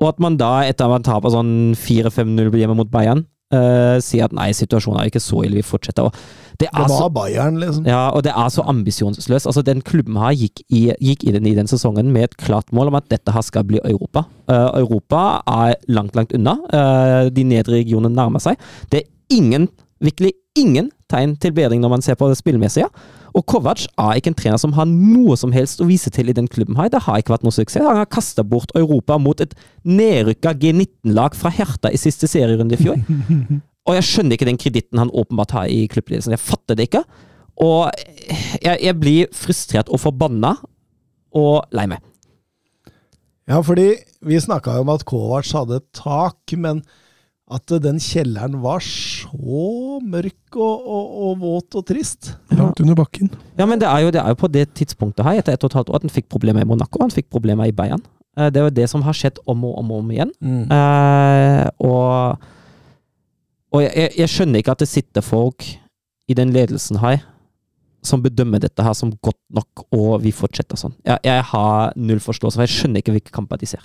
Og 0.01 0.11
at 0.11 0.21
man 0.21 0.37
da, 0.37 0.59
etter 0.65 0.85
at 0.85 0.93
man 0.93 1.05
taper 1.05 1.33
sånn 1.33 1.53
4-5-0 1.77 2.53
hjemme 2.59 2.77
mot 2.77 2.91
Bayern, 2.93 3.25
eh, 3.55 3.97
si 4.03 4.21
at 4.23 4.33
nei, 4.35 4.51
situasjonen 4.55 5.01
er 5.01 5.11
ikke 5.11 5.23
så 5.23 5.43
ille, 5.45 5.59
vi 5.59 5.65
fortsetter. 5.65 6.07
Og 6.07 6.15
det 6.61 6.69
Det 6.69 6.69
er 6.77 6.87
så 6.91 7.07
Bayern, 7.09 7.57
liksom. 7.59 7.85
ja, 7.89 8.09
og 8.09 8.23
det 8.23 8.33
er 8.37 8.49
så 8.53 8.61
ambisjonsløst. 8.69 9.47
Altså, 9.49 9.63
den 9.65 9.81
klubben 9.81 10.17
her 10.21 10.35
gikk, 10.37 10.61
i, 10.69 10.91
gikk 11.01 11.23
inn 11.25 11.47
i 11.47 11.55
den 11.57 11.67
sesongen 11.67 12.11
med 12.13 12.29
et 12.29 12.37
klart 12.37 12.69
mål 12.71 12.91
om 12.91 12.99
at 12.99 13.09
dette 13.09 13.33
her 13.33 13.41
skal 13.41 13.65
bli 13.65 13.81
Europa. 13.83 14.27
Uh, 14.51 14.69
Europa 14.83 15.41
er 15.47 15.79
langt, 15.89 16.15
langt 16.15 16.35
unna. 16.37 16.57
Uh, 16.69 17.31
de 17.33 17.47
nedre 17.47 17.79
regionene 17.79 18.13
nærmer 18.13 18.43
seg. 18.43 18.61
Det 18.91 19.01
er 19.01 19.37
ingen, 19.37 19.69
virkelig 20.03 20.35
ingen 20.59 20.91
tegn 21.09 21.35
til 21.41 21.55
bedring 21.55 21.81
når 21.81 21.95
man 21.95 22.05
ser 22.05 22.19
på 22.19 22.29
det 22.29 22.37
spillmessige. 22.37 22.91
Og 23.37 23.45
Kovac 23.47 23.85
er 23.87 24.19
ikke 24.19 24.31
en 24.33 24.37
trener 24.37 24.59
som 24.59 24.73
har 24.75 24.87
noe 24.89 25.37
som 25.39 25.53
helst 25.55 25.81
å 25.81 25.87
vise 25.87 26.11
til 26.13 26.31
i 26.31 26.35
den 26.35 26.49
klubben 26.51 26.77
her. 26.79 26.89
Det 26.91 27.03
har 27.05 27.21
ikke 27.21 27.35
vært 27.35 27.45
noe 27.47 27.55
suksess. 27.55 27.85
Han 27.85 28.01
har 28.01 28.09
kasta 28.11 28.43
bort 28.43 28.73
Europa 28.75 29.17
mot 29.21 29.39
et 29.43 29.55
nedrykka 29.87 30.53
G19-lag 30.59 31.37
fra 31.37 31.53
Herta 31.55 31.91
i 31.91 31.99
siste 32.01 32.29
serierunde 32.31 32.75
i 32.75 32.81
fjor. 32.81 32.99
Og 33.89 33.97
jeg 33.97 34.07
skjønner 34.07 34.37
ikke 34.37 34.49
den 34.49 34.59
kreditten 34.61 35.01
han 35.01 35.13
åpenbart 35.15 35.55
har 35.57 35.71
i 35.71 35.85
klubbledelsen. 35.89 36.35
Jeg 36.35 36.43
fatter 36.43 36.77
det 36.77 36.89
ikke. 36.89 37.05
Og 37.61 37.89
jeg, 38.61 38.77
jeg 38.77 38.97
blir 38.99 39.31
frustrert 39.35 39.89
og 39.89 40.01
forbanna 40.03 40.55
og 41.37 41.71
lei 41.75 41.87
meg. 41.89 42.03
Ja, 43.49 43.59
fordi 43.65 43.93
vi 44.27 44.39
snakka 44.39 44.77
jo 44.77 44.85
om 44.85 44.91
at 44.93 45.05
Kovac 45.07 45.49
hadde 45.55 45.81
et 45.81 45.87
tak, 45.97 46.53
men 46.59 46.83
at 47.51 47.73
den 47.83 47.97
kjelleren 47.99 48.55
var 48.63 48.79
så 48.85 49.99
mørk 50.03 50.55
og, 50.55 50.85
og, 50.87 51.11
og 51.27 51.39
våt 51.41 51.75
og 51.75 51.85
trist. 51.89 52.31
Langt 52.55 52.79
under 52.83 52.95
bakken. 52.95 53.29
Ja, 53.59 53.65
men 53.67 53.79
det 53.81 53.87
er, 53.89 53.99
jo, 54.05 54.11
det 54.15 54.21
er 54.21 54.29
jo 54.33 54.39
på 54.39 54.49
det 54.51 54.69
tidspunktet 54.79 55.25
her, 55.27 55.39
etter 55.41 55.53
ett 55.57 55.63
og 55.67 55.71
et 55.73 55.77
halvt 55.81 55.89
år, 55.91 55.99
at 55.99 56.07
han 56.07 56.13
fikk 56.15 56.29
problemer 56.31 56.63
i 56.63 56.69
Monaco, 56.69 57.01
han 57.03 57.11
fikk 57.13 57.27
problemer 57.33 57.67
i 57.67 57.75
Bayern. 57.75 58.01
Eh, 58.37 58.47
Det 58.49 58.61
er 58.61 58.69
jo 58.69 58.75
det 58.79 58.87
som 58.89 59.03
har 59.03 59.13
skjedd 59.17 59.41
om 59.51 59.65
og 59.67 59.77
om, 59.81 59.91
og 59.91 59.99
om 60.05 60.11
igjen. 60.15 60.31
Eh, 60.71 61.67
og 61.83 62.37
og 63.71 63.81
jeg, 63.85 63.91
jeg- 63.95 64.15
jeg 64.19 64.27
skjønner 64.29 64.59
ikke 64.59 64.71
at 64.73 64.79
det 64.83 64.87
sitter 64.91 65.21
folk 65.23 65.63
i 66.27 66.33
den 66.35 66.49
ledelsen 66.51 66.97
her 66.99 67.21
som 68.03 68.21
bedømmer 68.23 68.59
dette 68.59 68.83
her 68.83 68.93
som 68.97 69.11
godt 69.23 69.37
nok, 69.53 69.83
og 69.93 70.21
vi 70.23 70.31
fortsetter 70.31 70.75
sånn. 70.79 70.93
Jeg, 71.05 71.19
jeg 71.23 71.43
har 71.51 71.93
null 71.95 72.19
forståelse, 72.19 72.55
for 72.57 72.65
jeg 72.65 72.73
skjønner 72.73 72.99
ikke 73.03 73.13
hvilke 73.15 73.31
kamper 73.31 73.57
de 73.61 73.65
ser. 73.69 73.83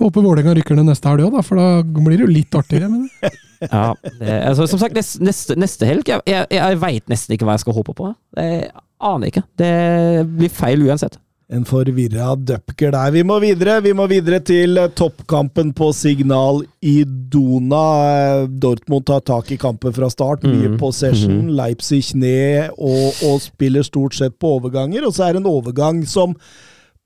Får 0.00 0.08
håpe 0.08 0.22
Vålerenga 0.24 0.54
rykker 0.56 0.78
ned 0.80 0.88
neste 0.88 1.10
helg 1.12 1.26
òg, 1.28 1.38
for 1.44 1.60
da 1.60 1.68
blir 1.84 2.16
det 2.16 2.24
jo 2.24 2.32
litt 2.32 2.56
artigere. 2.56 2.88
Men 2.88 3.08
Ja, 3.60 3.90
det, 4.16 4.36
altså, 4.48 4.64
som 4.70 4.80
sagt, 4.80 4.94
neste, 4.96 5.52
neste, 5.60 5.84
helg 5.84 6.08
Jeg, 6.08 6.22
jeg, 6.24 6.46
jeg 6.56 6.78
veit 6.80 7.10
nesten 7.12 7.34
ikke 7.36 7.44
hva 7.44 7.58
jeg 7.58 7.66
skal 7.66 7.76
håpe 7.76 7.92
på. 7.98 8.14
Jeg 8.40 8.70
aner 9.04 9.28
ikke. 9.28 9.42
Det 9.60 9.74
blir 10.38 10.48
feil 10.56 10.86
uansett. 10.88 11.18
En 11.50 11.66
forvirra 11.68 12.30
dupker 12.38 12.92
der. 12.94 13.10
Vi 13.10 13.24
må 13.26 13.36
videre 13.42 13.80
Vi 13.82 13.90
må 13.98 14.04
videre 14.08 14.38
til 14.46 14.78
eh, 14.78 14.88
toppkampen 14.96 15.72
på 15.76 15.90
Signal 15.98 16.62
i 16.86 17.02
Dona. 17.04 18.46
Dortmund 18.62 19.04
tar 19.10 19.20
tak 19.26 19.50
i 19.52 19.58
kampen 19.60 19.92
fra 19.92 20.08
start. 20.14 20.46
Mye 20.46 20.70
Mhm. 20.70 20.78
possession. 20.80 21.50
Leipzig 21.58 22.14
ned 22.14 22.70
og, 22.78 23.12
og 23.26 23.40
spiller 23.44 23.82
stort 23.84 24.14
sett 24.16 24.38
på 24.40 24.56
overganger. 24.60 25.04
Og 25.04 25.12
så 25.16 25.26
er 25.28 25.34
det 25.36 25.42
en 25.44 25.50
overgang 25.52 26.04
som 26.08 26.36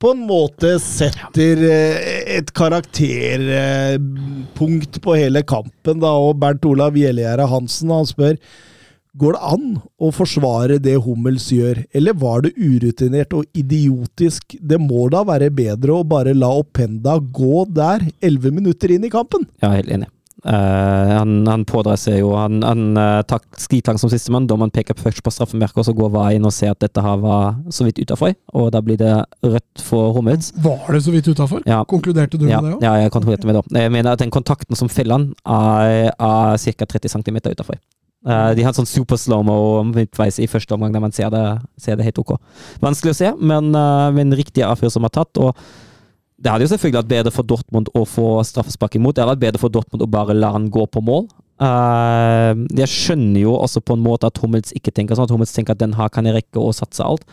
på 0.02 0.10
en 0.12 0.22
måte 0.28 0.78
setter 0.82 1.62
eh, 1.68 1.96
et 2.38 2.48
karakterpunkt 2.56 4.94
på 5.04 5.10
hele 5.16 5.42
kampen. 5.46 6.00
da, 6.02 6.10
og 6.12 6.38
Bernt 6.42 6.64
Olav 6.68 6.92
Gjellegjerde 6.98 7.46
Hansen 7.50 7.90
han 7.94 8.06
spør 8.08 8.36
Går 9.14 9.32
det 9.36 9.42
an 9.46 9.66
å 10.02 10.08
forsvare 10.10 10.82
det 10.82 10.96
Hummels 11.04 11.46
gjør, 11.54 11.84
eller 11.94 12.16
var 12.18 12.42
det 12.42 12.50
urutinert 12.58 13.30
og 13.38 13.46
idiotisk? 13.54 14.58
Det 14.58 14.74
må 14.82 15.06
da 15.14 15.22
være 15.28 15.54
bedre 15.54 15.94
å 15.94 16.02
bare 16.02 16.34
la 16.34 16.50
Openda 16.58 17.22
gå 17.22 17.62
der, 17.70 18.02
elleve 18.18 18.50
minutter 18.56 18.90
inn 18.90 19.06
i 19.06 19.14
kampen? 19.14 19.46
Ja, 19.62 19.70
helt 19.76 19.86
enig. 19.94 20.10
Eh, 20.44 21.10
han, 21.16 21.46
han 21.48 21.62
pådrar 21.64 21.96
seg 21.96 22.18
jo 22.18 22.34
Han, 22.36 22.58
han 22.60 22.98
uh, 23.00 23.22
tar 23.24 23.40
skritang 23.56 23.96
som 24.00 24.10
sistemann. 24.12 24.44
Dommeren 24.50 24.72
peker 24.74 24.96
først 24.98 25.22
på 25.24 25.32
straffemerket, 25.32 25.78
og 25.80 25.86
så 25.88 25.94
går 25.96 26.10
VAR 26.12 26.34
inn 26.36 26.44
og 26.44 26.52
ser 26.52 26.74
at 26.74 26.82
dette 26.84 27.00
her 27.00 27.16
var 27.22 27.56
så 27.72 27.86
vidt 27.86 28.02
utafor. 28.04 28.34
Og 28.52 28.68
da 28.74 28.82
blir 28.84 29.00
det 29.00 29.14
rødt 29.44 29.84
for 29.84 30.12
Hummels. 30.16 30.52
Var 30.60 30.92
det 30.92 31.02
så 31.06 31.14
vidt 31.14 31.30
utafor? 31.32 31.64
Ja. 31.68 31.80
Konkluderte 31.88 32.36
du 32.36 32.44
Ja, 32.48 32.60
med 32.60 32.74
det 32.74 32.76
òg? 32.76 32.84
ja, 32.84 32.94
jeg 33.04 33.14
konkluderte 33.14 33.48
med 33.48 33.56
det. 33.56 33.64
Jeg 33.86 33.92
mener 33.96 34.12
at 34.12 34.20
den 34.20 34.34
kontakten 34.34 34.76
som 34.76 34.92
feller 34.92 35.16
han, 35.16 35.30
er, 35.48 36.12
er 36.12 36.60
ca. 36.60 36.88
30 36.92 37.08
cm 37.16 37.40
utafor. 37.54 37.80
de 38.24 38.62
har 38.64 38.70
en 38.72 38.76
sånn 38.78 38.88
super 38.88 39.18
slow-mo 39.20 39.82
midtveis 39.84 40.38
i 40.40 40.46
første 40.48 40.72
omgang 40.72 40.92
der 40.94 41.02
man 41.04 41.12
ser 41.12 41.28
det, 41.32 41.42
ser 41.76 41.96
det 41.96 42.06
helt 42.06 42.20
ok. 42.22 42.36
Vanskelig 42.80 43.12
å 43.12 43.18
se, 43.18 43.32
men, 43.40 43.72
uh, 43.76 44.08
men 44.16 44.32
riktig 44.32 44.64
avfyr 44.64 44.92
som 44.92 45.04
er 45.04 45.12
tatt. 45.12 45.36
og 45.36 45.52
det 46.44 46.52
hadde 46.52 46.66
jo 46.66 46.74
selvfølgelig 46.74 47.00
vært 47.00 47.12
bedre 47.12 47.30
for 47.32 47.48
Dortmund 47.48 47.88
å 47.96 48.02
få 48.04 48.26
straffespark 48.44 48.98
imot. 48.98 49.16
Det 49.16 49.22
hadde 49.24 49.32
vært 49.32 49.44
bedre 49.46 49.60
for 49.62 49.72
Dortmund 49.72 50.04
å 50.04 50.08
bare 50.12 50.36
la 50.36 50.50
han 50.52 50.66
gå 50.72 50.84
på 50.92 51.00
mål. 51.04 51.24
Uh, 51.54 52.66
jeg 52.76 52.90
skjønner 52.90 53.46
jo 53.46 53.54
også 53.56 53.80
på 53.80 53.96
en 53.96 54.02
måte 54.04 54.28
at 54.28 54.40
Hummels 54.42 54.74
ikke 54.76 54.92
tenker 54.92 55.16
sånn. 55.16 55.24
At 55.24 55.32
Hummels 55.32 55.54
tenker 55.56 55.72
at 55.72 55.80
den 55.80 55.94
her 55.96 56.10
kan 56.12 56.28
jeg 56.28 56.36
rekke 56.36 56.60
og 56.60 56.74
satse 56.76 57.06
alt. 57.06 57.24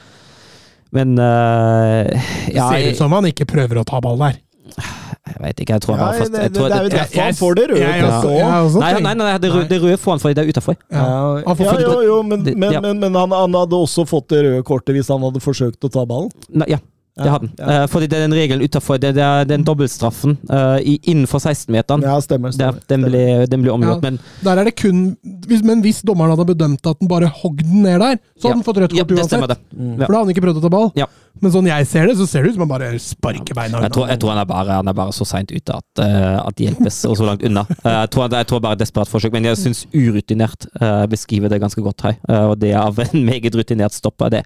Men 0.95 1.17
uh, 1.19 2.07
Det 2.07 2.55
ja, 2.55 2.69
ser 2.71 2.87
ut 2.87 3.01
som 3.01 3.11
han 3.17 3.27
ikke 3.27 3.49
prøver 3.51 3.81
å 3.81 3.85
ta 3.87 3.99
ball 4.03 4.15
der. 4.21 4.39
jeg 4.79 5.43
vet 5.43 5.59
ikke. 5.65 5.75
Jeg 5.75 5.83
tror 5.83 5.97
han 5.97 6.03
bare 6.05 6.21
fast, 6.21 6.31
det, 6.31 6.45
jeg 6.45 6.53
det, 6.53 6.59
tror, 6.61 6.69
det 6.71 6.77
er 6.77 6.87
jo 6.87 6.93
derfor 6.95 7.25
han 7.25 7.37
får 7.41 7.59
det 7.59 7.65
røde 7.73 7.81
Jeg 7.81 8.05
kortet 8.05 8.37
jeg 8.37 8.85
Nei, 8.85 8.93
nei, 8.95 9.13
nei, 9.25 9.33
det, 9.43 9.51
røde, 9.51 9.67
det 9.73 9.81
røde 9.83 9.99
får 10.05 10.15
han 10.15 10.23
fordi 10.23 10.39
det 10.39 10.45
er 10.45 10.55
utafor. 10.55 10.79
Ja. 10.87 11.03
Han 11.49 11.59
Ja, 11.65 11.75
jo, 11.83 11.99
jo, 12.07 12.21
men, 12.31 12.47
men, 12.47 12.79
men, 12.79 13.03
men 13.03 13.19
han, 13.25 13.35
han 13.35 13.59
hadde 13.59 13.83
også 13.89 14.07
fått 14.07 14.31
det 14.31 14.45
røde 14.47 14.63
kortet 14.71 14.95
hvis 14.95 15.11
han 15.11 15.27
hadde 15.27 15.43
forsøkt 15.43 15.83
å 15.83 15.91
ta 15.91 16.07
ballen. 16.07 16.31
Nei, 16.55 16.71
ja, 16.77 16.79
det 17.17 17.25
Ja, 17.27 17.31
hadde 17.35 17.47
han. 17.47 17.55
ja. 17.59 17.83
Uh, 17.83 17.87
fordi 17.91 18.07
det 18.07 18.17
er 18.17 18.21
den 18.27 18.33
regelen 18.37 18.63
utafor. 18.63 18.97
Det, 18.97 19.09
det 19.17 19.23
er 19.23 19.43
den 19.49 19.63
dobbeltstraffen 19.67 20.37
uh, 20.49 20.77
i, 20.79 20.93
innenfor 21.11 21.39
16-meteren. 21.43 22.05
Ja, 22.07 22.13
stemmer. 22.23 22.53
Der, 22.55 22.55
stemmer, 22.55 22.79
den, 22.79 22.85
stemmer. 22.87 23.09
ble, 23.11 23.47
den 23.51 23.65
ble 23.65 23.71
omgjort, 23.73 23.99
Ja. 24.03 24.09
men 24.09 24.19
Der 24.45 24.61
er 24.61 24.63
det 24.69 24.75
kun 24.79 25.17
hvis, 25.47 25.63
Men 25.67 25.81
hvis 25.83 25.99
dommeren 26.07 26.31
hadde 26.31 26.45
bedømt 26.53 26.87
at 26.87 26.99
den 27.01 27.09
bare 27.11 27.27
hogg 27.41 27.57
den 27.65 27.81
ned 27.83 27.99
der, 27.99 28.15
så 28.39 28.47
hadde 28.47 28.53
Ja. 28.53 28.53
den 28.61 28.63
fått 28.63 28.77
rødt 28.79 28.93
ja, 28.95 29.03
kort 29.03 29.09
det 29.11 29.19
uansett. 29.19 29.47
det. 29.51 29.57
Mm. 29.75 29.97
For 29.99 30.07
da 30.07 30.17
hadde 30.17 30.23
han 30.23 30.29
ikke 30.35 30.45
prøvd 30.47 30.61
å 30.61 30.63
ta 30.63 30.71
ball. 30.77 30.91
Ja. 30.95 31.07
Men 31.41 31.51
sånn 31.53 31.67
jeg 31.67 31.87
ser 31.87 32.07
det, 32.07 32.15
så 32.19 32.25
ser 32.27 32.43
det 32.43 32.49
ut 32.51 32.55
som 32.57 32.63
han 32.65 32.71
bare 32.71 32.89
sparker 32.99 33.55
beina 33.55 33.79
Jeg 33.85 33.91
tror, 33.95 34.07
jeg 34.11 34.19
tror 34.19 34.33
han, 34.33 34.39
er 34.41 34.45
bare, 34.49 34.75
han 34.81 34.87
er 34.91 34.93
bare 34.97 35.13
så 35.15 35.25
seint 35.27 35.51
ute 35.51 35.77
at, 35.77 36.01
uh, 36.03 36.39
at 36.47 36.55
det 36.59 36.65
hjelpes, 36.69 36.97
og 37.07 37.15
så 37.17 37.27
langt 37.27 37.43
unna. 37.47 37.63
Jeg, 37.71 38.09
tror, 38.11 38.27
jeg 38.35 38.47
tror 38.51 38.59
bare 38.63 38.79
desperat 38.79 39.07
forsøk, 39.11 39.31
men 39.35 39.47
jeg 39.47 39.59
syns 39.61 39.85
urutinert 39.95 40.67
uh, 40.81 41.05
beskriver 41.11 41.47
det 41.51 41.61
ganske 41.63 41.81
godt 41.83 42.03
her. 42.07 42.17
Og 42.51 42.57
det 42.59 42.73
av 42.75 42.99
en 42.99 43.23
meget 43.25 43.55
rutinert 43.55 43.95
stopper. 43.95 44.29
det 44.29 44.43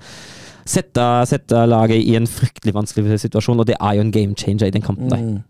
Sette, 0.66 1.04
sette 1.30 1.66
laget 1.70 2.02
i 2.02 2.16
en 2.18 2.26
fryktelig 2.30 2.74
vanskelig 2.74 3.20
situasjon, 3.22 3.60
og 3.62 3.68
det 3.70 3.76
er 3.80 4.00
jo 4.00 4.02
en 4.08 4.12
game 4.16 4.34
changer 4.40 4.68
i 4.68 4.74
den 4.74 4.82
kampen 4.86 5.10
der. 5.12 5.22
Mm. 5.22 5.44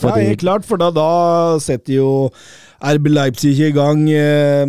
Ja, 0.00 0.14
helt 0.16 0.40
klart, 0.40 0.64
for 0.64 0.80
da, 0.80 0.86
da 0.94 1.58
setter 1.60 1.92
jo 1.98 2.10
RB 2.80 3.10
Leipzig 3.10 3.50
i 3.60 3.72
gang 3.76 4.06
eh, 4.08 4.62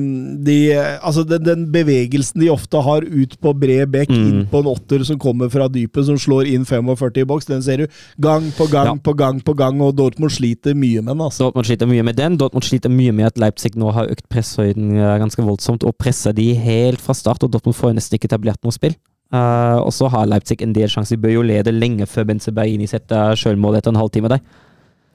de, 0.44 0.56
altså 1.00 1.24
den, 1.24 1.44
den 1.46 1.62
bevegelsen 1.72 2.42
de 2.42 2.50
ofte 2.52 2.82
har 2.84 3.06
ut 3.08 3.38
på 3.40 3.54
bred 3.56 3.88
bekk, 3.94 4.10
Mm. 4.12 4.26
inn 4.28 4.48
på 4.52 4.60
en 4.60 4.68
åtter 4.74 5.06
som 5.08 5.20
kommer 5.22 5.48
fra 5.54 5.70
dypet, 5.72 6.04
som 6.10 6.18
slår 6.20 6.50
inn 6.52 6.66
45 6.68 7.22
i 7.22 7.28
boks, 7.30 7.48
den 7.48 7.64
ser 7.64 7.86
du 7.86 7.88
gang 8.20 8.50
på 8.58 8.68
gang 8.74 8.90
Ja. 8.90 8.96
på 9.00 9.14
gang 9.16 9.40
på 9.40 9.56
gang, 9.56 9.80
og 9.82 9.96
Dortmund 9.96 10.32
sliter 10.36 10.76
mye 10.76 11.00
med 11.02 11.14
den. 11.14 11.22
altså. 11.22 11.46
Dortmund 11.48 11.66
sliter 11.70 11.88
mye 11.88 12.04
med 12.04 12.16
den. 12.20 12.36
Dortmund 12.38 12.64
sliter 12.68 12.90
mye 12.92 13.12
med 13.16 13.26
at 13.32 13.38
Leipzig 13.40 13.76
nå 13.80 13.94
har 13.94 14.12
økt 14.12 14.28
presshøyden 14.28 14.98
eh, 14.98 15.20
ganske 15.20 15.44
voldsomt, 15.48 15.84
og 15.88 15.96
presser 15.98 16.34
de 16.36 16.54
helt 16.56 17.00
fra 17.00 17.14
start, 17.16 17.44
og 17.44 17.52
Dortmund 17.52 17.76
får 17.76 17.96
nesten 17.96 18.20
ikke 18.20 18.28
etablert 18.34 18.60
noe 18.66 18.76
spill. 18.76 18.96
Eh, 19.32 19.78
og 19.80 19.94
så 19.96 20.10
har 20.12 20.28
Leipzig 20.28 20.60
en 20.62 20.74
del 20.76 20.90
sjanser. 20.92 21.16
De 21.16 21.24
bør 21.24 21.38
jo 21.38 21.46
lede 21.48 21.72
lenge 21.72 22.08
før 22.10 22.28
Benzebaini 22.28 22.90
setter 22.90 23.38
sjølmål 23.40 23.80
etter 23.80 23.94
en 23.94 24.02
halvtime 24.02 24.32
der. 24.34 24.44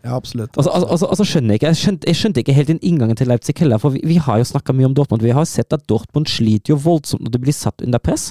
Ja, 0.07 0.15
absolutt. 0.15 0.55
Og 0.57 0.65
så 0.65 0.71
altså, 0.71 0.89
altså, 0.95 1.07
altså 1.11 1.25
skjønner 1.27 1.55
jeg 1.55 1.61
ikke 1.61 1.71
jeg 1.73 1.79
skjønte, 1.81 2.07
jeg 2.07 2.19
skjønte 2.21 2.43
ikke 2.43 2.55
helt 2.55 2.71
den 2.71 2.83
inngangen 2.87 3.19
til 3.19 3.27
Leipzig 3.27 3.57
heller, 3.59 3.81
for 3.83 3.97
vi, 3.97 4.01
vi 4.07 4.21
har 4.23 4.39
jo 4.39 4.47
snakka 4.47 4.75
mye 4.77 4.87
om 4.87 4.95
Dortmund. 4.95 5.25
Vi 5.25 5.35
har 5.35 5.49
sett 5.51 5.75
at 5.75 5.83
Dortmund 5.91 6.31
sliter 6.31 6.75
jo 6.75 6.79
voldsomt 6.85 7.27
når 7.27 7.35
de 7.35 7.43
blir 7.43 7.57
satt 7.57 7.83
under 7.83 7.99
press. 7.99 8.31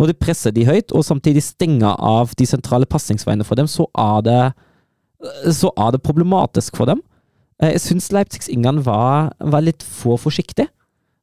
Når 0.00 0.10
de 0.10 0.16
presser 0.16 0.54
de 0.56 0.64
høyt, 0.64 0.94
og 0.96 1.04
samtidig 1.04 1.42
stenger 1.44 1.92
av 1.92 2.32
de 2.40 2.46
sentrale 2.48 2.88
passingsveiene 2.88 3.44
for 3.44 3.60
dem, 3.60 3.68
så 3.68 3.84
er 3.98 4.24
det 4.24 4.42
så 5.52 5.68
er 5.76 5.92
det 5.92 6.02
problematisk 6.02 6.78
for 6.80 6.88
dem. 6.88 7.02
Eh, 7.60 7.74
Jeg 7.74 7.84
syns 7.84 8.10
Leipzigs 8.12 8.48
inngang 8.48 8.80
var, 8.86 9.34
var 9.38 9.60
litt 9.60 9.84
for 9.84 10.16
forsiktig. 10.16 10.70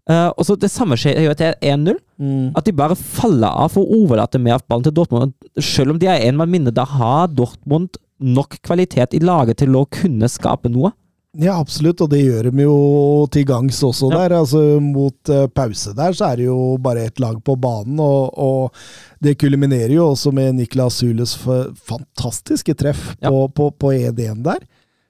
Eh, 0.10 0.28
og 0.38 0.46
så 0.48 0.56
Det 0.60 0.70
samme 0.72 0.96
skjer 1.00 1.20
jo 1.26 1.32
etter 1.34 1.56
1-0. 1.62 1.98
Mm. 2.18 2.52
At 2.56 2.66
de 2.66 2.72
bare 2.72 2.96
faller 2.96 3.50
av 3.52 3.74
for 3.74 3.84
å 3.84 4.04
overlate 4.06 4.40
mer 4.40 4.56
av 4.58 4.64
ballen 4.68 4.84
til 4.88 4.96
Dortmund. 4.96 5.34
Selv 5.60 5.92
om 5.92 6.00
de 6.00 6.08
er 6.08 6.24
en 6.30 6.38
mann 6.40 6.50
mindre, 6.54 6.74
da 6.74 6.86
har 6.86 7.28
Dortmund 7.28 7.98
nok 8.20 8.56
kvalitet 8.66 9.14
i 9.14 9.20
laget 9.22 9.60
til 9.62 9.76
å 9.78 9.84
kunne 9.86 10.26
skape 10.32 10.72
noe. 10.74 10.94
Ja, 11.38 11.60
absolutt, 11.62 12.00
og 12.02 12.10
det 12.10 12.24
gjør 12.24 12.48
de 12.50 12.64
jo 12.64 12.78
til 13.30 13.44
gangs 13.46 13.78
også 13.86 14.08
Ja. 14.10 14.24
der. 14.24 14.38
Altså 14.40 14.80
Mot 14.82 15.30
uh, 15.30 15.46
pause 15.54 15.94
der 15.94 16.16
så 16.18 16.32
er 16.32 16.38
det 16.40 16.46
jo 16.48 16.78
bare 16.82 17.04
ett 17.06 17.20
lag 17.20 17.38
på 17.46 17.54
banen, 17.62 18.00
og, 18.02 18.32
og 18.34 18.72
det 19.22 19.36
kulminerer 19.38 19.94
jo 19.94 20.08
også 20.16 20.32
med 20.34 20.56
Niklas 20.58 20.98
Sules 21.04 21.36
fantastiske 21.38 22.74
treff 22.80 23.16
Ja. 23.22 23.30
på, 23.30 23.48
på, 23.54 23.70
på 23.72 23.92
1-1 23.94 24.42
der. 24.48 24.66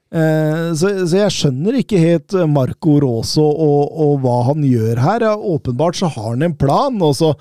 Eh, 0.07 0.73
så, 0.79 0.91
så 1.03 1.19
jeg 1.19 1.35
skjønner 1.35 1.79
ikke 1.81 1.99
helt 1.99 2.35
Marco 2.47 2.97
Rosso 3.03 3.43
og, 3.43 3.89
og 3.91 4.19
hva 4.23 4.41
han 4.51 4.65
gjør 4.65 5.01
her. 5.03 5.25
Ja, 5.29 5.35
åpenbart 5.35 5.99
så 5.99 6.11
har 6.13 6.29
han 6.33 6.45
en 6.47 6.57
plan, 6.59 6.99
og 7.03 7.15
så, 7.19 7.33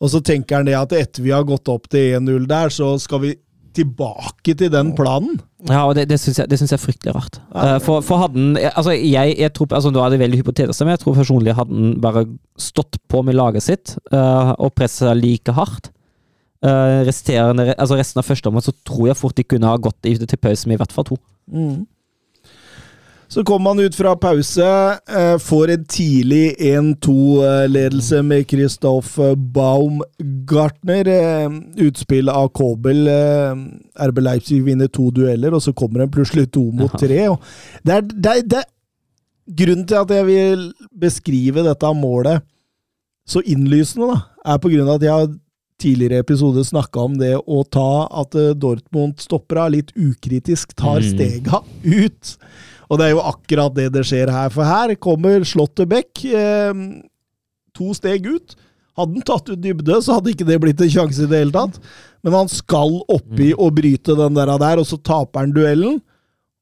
og 0.00 0.12
så 0.12 0.22
tenker 0.24 0.60
han 0.60 0.68
det 0.68 0.76
at 0.78 0.96
etter 0.96 1.24
vi 1.24 1.32
har 1.34 1.46
gått 1.48 1.70
opp 1.72 1.88
til 1.92 2.18
1-0 2.20 2.48
der, 2.50 2.72
så 2.74 2.96
skal 3.00 3.24
vi 3.24 3.36
tilbake 3.76 4.56
til 4.58 4.70
den 4.72 4.90
planen. 4.98 5.38
Ja, 5.68 5.84
og 5.86 5.94
det, 5.94 6.08
det 6.10 6.18
syns 6.18 6.40
jeg, 6.40 6.50
jeg 6.50 6.74
er 6.74 6.80
fryktelig 6.82 7.14
rart. 7.14 7.38
Ja. 7.52 7.76
Eh, 7.76 7.78
For, 7.84 8.02
for 8.04 8.24
hadde 8.24 8.40
han 8.40 8.58
Altså, 8.58 8.96
jeg, 8.96 9.36
jeg 9.38 9.52
tror 9.54 9.76
altså 9.76 9.92
Nå 9.92 10.00
er 10.02 10.10
det 10.10 10.18
veldig 10.22 10.40
hypotetisk, 10.40 10.82
men 10.82 10.96
jeg 10.96 11.02
tror 11.04 11.18
personlig 11.20 11.54
hadde 11.54 11.76
han 11.76 11.94
bare 12.02 12.24
stått 12.60 12.98
på 13.12 13.22
med 13.26 13.38
laget 13.38 13.64
sitt 13.64 13.94
uh, 14.10 14.56
og 14.58 14.74
pressa 14.76 15.14
like 15.16 15.54
hardt 15.56 15.92
Uh, 16.60 17.08
altså 17.08 17.96
resten 17.96 18.20
av 18.20 18.26
første 18.28 18.50
omgang, 18.50 18.60
så 18.60 18.74
tror 18.84 19.06
jeg 19.08 19.16
fort 19.16 19.38
de 19.38 19.46
kunne 19.48 19.64
ha 19.64 19.78
gått 19.80 19.96
til 20.04 20.36
pause 20.36 20.68
med 20.68 20.76
i 20.76 20.80
hvert 20.82 20.92
fall 20.92 21.06
to. 21.08 21.16
Så 23.30 23.44
kommer 23.46 23.70
man 23.70 23.78
ut 23.78 23.94
fra 23.94 24.16
pause, 24.18 24.66
eh, 25.06 25.36
får 25.38 25.70
en 25.70 25.84
tidlig 25.86 26.56
1-2-ledelse 26.58 28.22
med 28.26 28.48
Christoph 28.50 29.20
Baumgartner. 29.54 31.06
Eh, 31.06 31.50
utspill 31.86 32.28
av 32.28 32.48
Kobel. 32.48 33.06
Eh, 33.08 33.54
RB 34.08 34.18
Leipzig 34.20 34.64
vinner 34.66 34.88
to 34.90 35.10
dueller, 35.14 35.54
og 35.54 35.62
så 35.62 35.72
kommer 35.72 36.02
en 36.02 36.10
plutselig 36.10 36.48
to 36.50 36.64
mot 36.74 36.90
tre. 36.98 37.28
Det 37.86 37.94
er, 37.94 38.02
det 38.10 38.32
er, 38.34 38.42
det 38.42 38.58
er 38.64 38.68
Grunnen 39.50 39.86
til 39.88 39.96
at 39.98 40.10
jeg 40.14 40.26
vil 40.28 40.60
beskrive 41.00 41.62
dette 41.66 41.88
målet 41.98 42.42
så 43.26 43.40
innlysende, 43.42 44.06
da, 44.12 44.18
er 44.54 44.60
på 44.62 44.70
grunn 44.70 44.86
av 44.86 45.00
at 45.00 45.02
jeg 45.06 45.10
har 45.16 45.32
tidligere 45.82 46.20
episode 46.22 46.62
snakka 46.68 47.02
om 47.08 47.16
det 47.18 47.32
å 47.40 47.64
ta 47.66 48.06
at 48.22 48.36
Dortmund-stoppera 48.62 49.64
litt 49.74 49.90
ukritisk 49.98 50.76
tar 50.78 51.00
Mm. 51.00 51.08
stega 51.10 51.62
ut. 51.82 52.36
Og 52.90 52.98
det 52.98 53.06
er 53.06 53.14
jo 53.14 53.22
akkurat 53.22 53.76
det 53.76 53.90
det 53.94 54.02
skjer 54.08 54.32
her, 54.34 54.50
for 54.50 54.66
her 54.66 54.96
kommer 54.98 55.44
Slåttebekk 55.46 56.24
eh, 56.34 56.82
to 57.76 57.94
steg 57.94 58.26
ut. 58.26 58.56
Hadde 58.98 59.16
han 59.16 59.26
tatt 59.26 59.50
ut 59.52 59.62
dybde, 59.62 60.00
så 60.02 60.18
hadde 60.18 60.32
ikke 60.34 60.46
det 60.48 60.58
blitt 60.62 60.82
en 60.82 60.90
sjanse 60.92 61.24
i 61.24 61.30
det 61.30 61.44
hele 61.44 61.54
tatt. 61.54 61.78
Men 62.26 62.36
han 62.42 62.50
skal 62.52 62.98
oppi 63.08 63.52
og 63.54 63.76
bryte 63.78 64.16
den 64.18 64.36
der, 64.36 64.50
der 64.60 64.82
og 64.82 64.88
så 64.88 64.98
taper 64.98 65.44
han 65.46 65.54
duellen. 65.56 66.00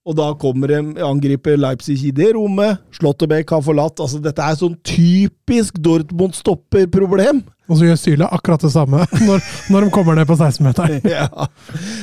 Og 0.08 0.16
da 0.16 0.30
kommer 0.40 0.70
en 0.72 0.92
angriper 1.04 1.58
Leipzig 1.60 1.98
i 2.08 2.12
det 2.14 2.30
rommet. 2.36 2.78
Slåttebekk 2.96 3.50
har 3.52 3.64
forlatt. 3.64 4.00
Altså, 4.00 4.20
dette 4.24 4.40
er 4.40 4.56
sånn 4.56 4.78
typisk 4.86 5.76
Dortmund-stopperproblem. 5.84 7.42
Og 7.68 7.76
så 7.76 7.90
gjør 7.90 7.98
Syle 8.00 8.28
akkurat 8.32 8.62
det 8.64 8.70
samme 8.72 9.02
når, 9.28 9.42
når 9.68 9.84
de 9.84 9.90
kommer 9.92 10.16
ned 10.16 10.28
på 10.30 10.38
16-meteren. 10.38 11.04
ja. 11.18 11.28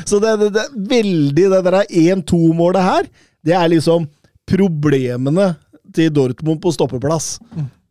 Så 0.06 0.22
det, 0.22 0.36
det, 0.44 0.52
det 0.54 0.68
er 0.68 0.76
veldig 0.92 1.48
Det 1.56 1.64
der 1.66 1.80
1-2-målet 1.88 2.86
her, 2.86 3.10
det 3.46 3.58
er 3.58 3.74
liksom 3.74 4.06
problemene 4.50 5.54
til 5.96 6.12
Dortmund 6.14 6.62
på 6.64 6.74
stoppeplass. 6.76 7.36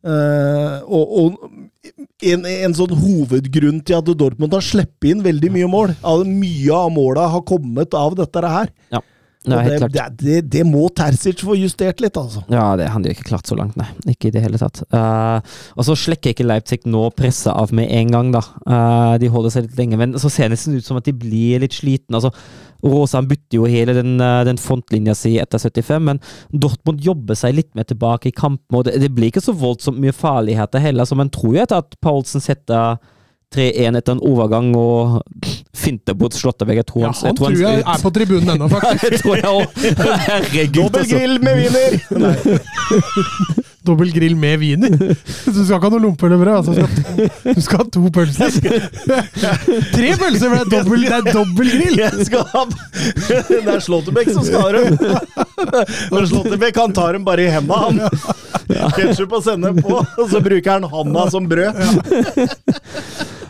Eh, 0.05 0.76
og 0.85 1.14
og 1.20 1.44
en, 2.24 2.44
en 2.48 2.76
sånn 2.76 2.93
hovedgrunn 2.97 3.81
til 3.85 3.98
at 3.98 4.12
Dortmund 4.16 4.55
har 4.56 4.64
sluppet 4.64 5.10
inn 5.10 5.24
veldig 5.24 5.51
mye 5.55 5.70
mål. 5.70 5.97
Mye 6.28 6.76
av 6.76 6.93
måla 6.94 7.26
har 7.32 7.44
kommet 7.48 7.97
av 7.98 8.16
dette 8.18 8.44
her. 8.44 8.70
Ja. 8.94 9.01
det 9.44 9.90
det, 9.93 10.05
det, 10.20 10.39
det 10.52 10.64
må 10.64 10.86
Terzic 10.97 11.43
få 11.44 11.56
justert 11.60 12.01
litt, 12.01 12.16
altså. 12.16 12.44
Ja, 12.52 12.70
det 12.81 12.89
hadde 12.93 13.10
jo 13.10 13.16
ikke 13.16 13.28
klart 13.28 13.51
så 13.51 13.59
langt, 13.59 13.76
nei. 13.81 13.89
Ikke 14.14 14.31
i 14.31 14.35
det 14.35 14.44
hele 14.44 14.60
tatt. 14.60 14.81
Uh, 14.94 15.44
og 15.76 15.89
så 15.89 15.97
slekker 16.06 16.32
ikke 16.32 16.48
Leipzig 16.48 16.85
nå 16.89 17.06
presset 17.16 17.52
av 17.52 17.72
med 17.76 17.93
en 17.93 18.14
gang, 18.16 18.32
da. 18.36 18.44
Uh, 18.64 19.14
de 19.20 19.32
holder 19.32 19.56
seg 19.56 19.68
litt 19.68 19.81
lenge, 19.82 20.01
men 20.01 20.16
så 20.20 20.32
ser 20.32 20.48
det 20.48 20.56
nesten 20.56 20.78
ut 20.81 20.89
som 20.89 21.01
at 21.01 21.09
de 21.09 21.16
blir 21.16 21.64
litt 21.64 21.76
slitne. 21.76 22.20
Altså, 22.20 22.32
Rosan 22.85 23.27
bytter 23.31 23.56
jo 23.59 23.65
hele 23.70 23.94
den, 23.97 24.15
eh, 24.20 24.43
den 24.44 24.59
frontlinja 24.61 25.15
si 25.16 25.39
etter 25.40 25.59
75, 25.62 26.02
men 26.05 26.20
Dortmund 26.52 27.01
jobber 27.05 27.35
seg 27.39 27.55
litt 27.56 27.70
mer 27.74 27.86
tilbake 27.89 28.28
i 28.28 28.36
kampen, 28.36 28.77
og 28.77 28.85
det, 28.85 28.98
det 29.01 29.11
blir 29.16 29.31
ikke 29.32 29.43
så 29.44 29.55
voldsomt 29.56 29.98
mye 30.02 30.12
farligheter 30.12 30.78
heller, 30.85 31.05
så 31.09 31.16
man 31.16 31.31
tror 31.32 31.55
jo 31.56 31.62
etter 31.65 31.81
at 31.81 31.97
Paulsen 32.05 32.44
setter 32.44 32.98
3-1 33.55 33.97
etter 34.01 34.16
en 34.16 34.23
overgang 34.27 34.73
og 34.74 35.20
finter 35.77 36.16
bort 36.19 36.35
Slåttevegg. 36.35 36.81
Jeg 36.81 36.89
tror 36.90 37.02
Ja, 37.05 37.12
han, 37.12 37.28
jeg 37.28 37.36
tror 37.39 37.55
jeg 37.61 37.85
er 37.86 38.02
på 38.02 38.11
tribunen 38.16 38.51
ennå, 38.56 38.66
Ja, 38.66 38.74
faktisk. 38.81 39.12
det 39.12 39.20
tror 39.23 39.36
jeg 39.36 39.47
òg. 39.47 39.65
Herregud, 40.28 40.74
Dobbel 40.81 41.05
altså. 41.05 41.15
grill 41.15 41.39
med 41.44 41.55
wiener! 41.61 41.90
Dobbel 43.85 44.12
grill 44.15 44.36
med 44.40 44.59
wiener. 44.62 44.94
Du 45.44 45.61
skal 45.61 45.77
ikke 45.77 45.86
ha 45.86 45.90
noe 45.93 46.02
lompe 46.02 46.27
eller 46.27 46.40
brød. 46.40 46.56
Altså, 46.56 46.73
du 47.55 47.61
skal 47.62 47.82
ha 47.82 47.86
to 47.93 48.02
pølser. 48.15 48.51
Tre 49.93 50.11
pølser, 50.20 50.48
for 50.48 50.56
det 50.56 50.62
er 50.65 50.70
dobbel, 50.73 51.05
det 51.05 51.19
er 51.19 51.28
dobbel 51.28 51.70
grill! 51.74 51.98
Jeg 52.01 52.27
skal 52.31 52.47
ha 52.55 52.65
Det 53.28 53.61
er 53.74 53.85
Slåttebekk 53.85 54.32
som 54.35 54.44
skal 54.47 54.65
ha 54.65 54.70
dem. 54.73 54.97
Men 56.15 56.28
Slåttebekk 56.32 56.81
han 56.81 56.97
tar 56.97 57.19
dem 57.19 57.27
bare 57.28 57.44
i 57.44 57.52
henda, 57.52 57.77
han. 57.86 58.01
Ketsjup 58.97 59.36
og 59.39 59.44
sennep 59.47 59.82
på, 59.85 60.01
og 60.01 60.27
så 60.32 60.40
bruker 60.44 60.78
han 60.78 60.89
handa 60.90 61.28
som 61.32 61.48
brød. 61.51 61.74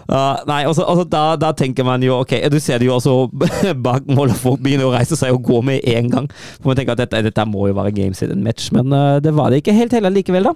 Ja, 0.08 0.24
nei, 0.48 0.60
altså, 0.68 0.84
altså 0.84 1.06
da, 1.08 1.22
da 1.40 1.52
tenker 1.56 1.86
man 1.86 2.02
jo 2.04 2.18
Ok, 2.20 2.34
du 2.52 2.58
ser 2.60 2.82
det 2.82 2.88
jo 2.90 2.96
også 2.98 3.14
bak 3.86 4.04
mål, 4.10 4.34
og 4.34 4.36
folk 4.40 4.60
begynner 4.64 4.88
å 4.90 4.92
reise 4.94 5.16
seg 5.16 5.32
og 5.32 5.42
gå 5.46 5.62
med 5.64 5.80
en 5.94 6.10
gang. 6.12 6.28
For 6.60 6.70
man 6.72 6.76
tenker 6.80 6.92
at 6.96 7.04
dette, 7.06 7.22
dette 7.30 7.46
må 7.48 7.68
jo 7.70 7.78
være 7.78 7.94
games 7.96 8.20
in 8.24 8.34
a 8.34 8.36
match, 8.36 8.70
men 8.74 8.92
uh, 8.92 9.16
det 9.24 9.32
var 9.36 9.50
det 9.54 9.62
ikke 9.62 9.76
helt 9.76 9.96
heller 9.96 10.12
likevel, 10.14 10.50
da. 10.50 10.54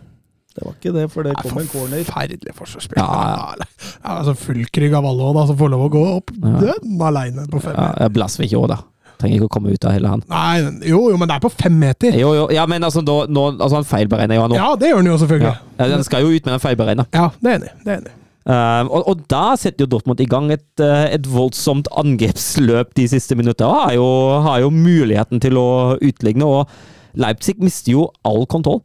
Det 0.59 0.65
var 0.67 0.75
ikke 0.75 0.93
det, 0.97 1.07
for 1.13 1.23
det 1.29 1.33
kom 1.39 1.59
en 1.61 1.69
corner. 1.71 2.01
Forferdelig 2.09 2.55
forsvarsspill. 2.59 2.99
Ja. 2.99 3.09
Ja, 3.39 3.67
ja, 4.03 4.15
altså 4.19 4.35
Fullkrygg 4.41 4.97
av 4.99 5.07
alle 5.07 5.29
òg, 5.31 5.39
som 5.53 5.59
får 5.61 5.71
lov 5.75 5.85
å 5.87 5.91
gå 5.93 6.05
opp 6.17 6.33
Ja. 6.35 6.55
døden 6.65 7.03
aleine 7.09 7.45
på 7.53 7.61
fem 7.63 7.77
Ja, 7.77 7.93
meter. 7.95 8.15
Blasvik 8.17 8.55
òg, 8.59 8.69
da. 8.73 8.81
Trenger 9.19 9.39
ikke 9.41 9.49
å 9.49 9.55
komme 9.57 9.73
ut 9.75 9.85
av 9.87 9.95
hele 9.97 10.11
han. 10.13 10.21
Nei, 10.31 10.59
jo, 10.87 11.01
jo, 11.11 11.17
men 11.19 11.31
det 11.31 11.37
er 11.39 11.43
på 11.43 11.51
fem 11.51 11.75
meter. 11.79 12.15
Jo, 12.19 12.33
jo, 12.37 12.45
ja, 12.55 12.67
men 12.71 12.83
altså, 12.87 13.03
nå, 13.07 13.17
nå, 13.35 13.47
altså 13.59 13.81
han 13.81 13.87
feilberegner 13.87 14.39
jo 14.39 14.45
han 14.45 14.53
nå. 14.55 14.59
Ja, 14.59 14.69
det 14.79 14.93
gjør 14.93 15.01
han 15.03 15.11
jo 15.11 15.17
selvfølgelig. 15.23 15.55
Ja, 15.79 15.89
Den 15.95 16.05
skal 16.07 16.27
jo 16.27 16.31
ut, 16.35 16.45
men 16.47 16.55
han 16.55 16.63
feilberegner. 16.63 17.09
Ja, 17.15 17.29
det 17.43 17.51
er 17.51 17.59
enig. 17.61 17.73
Det 17.85 17.95
er 17.95 18.01
enig. 18.03 18.18
Uh, 18.49 18.89
og, 18.89 19.03
og 19.13 19.25
da 19.29 19.53
setter 19.61 19.85
jo 19.85 19.91
Dortmund 19.93 20.23
i 20.25 20.29
gang 20.29 20.49
et, 20.55 20.67
uh, 20.81 21.05
et 21.13 21.27
voldsomt 21.29 21.91
angrepsløp 22.01 22.95
de 22.97 23.05
siste 23.13 23.37
minuttene. 23.37 23.69
Har 23.69 23.97
jo, 23.99 24.07
har 24.47 24.63
jo 24.65 24.71
muligheten 24.73 25.43
til 25.45 25.61
å 25.61 25.69
utligne, 26.01 26.49
og 26.49 27.19
Leipzig 27.19 27.59
mister 27.61 27.93
jo 27.93 28.07
all 28.29 28.47
kontroll. 28.49 28.81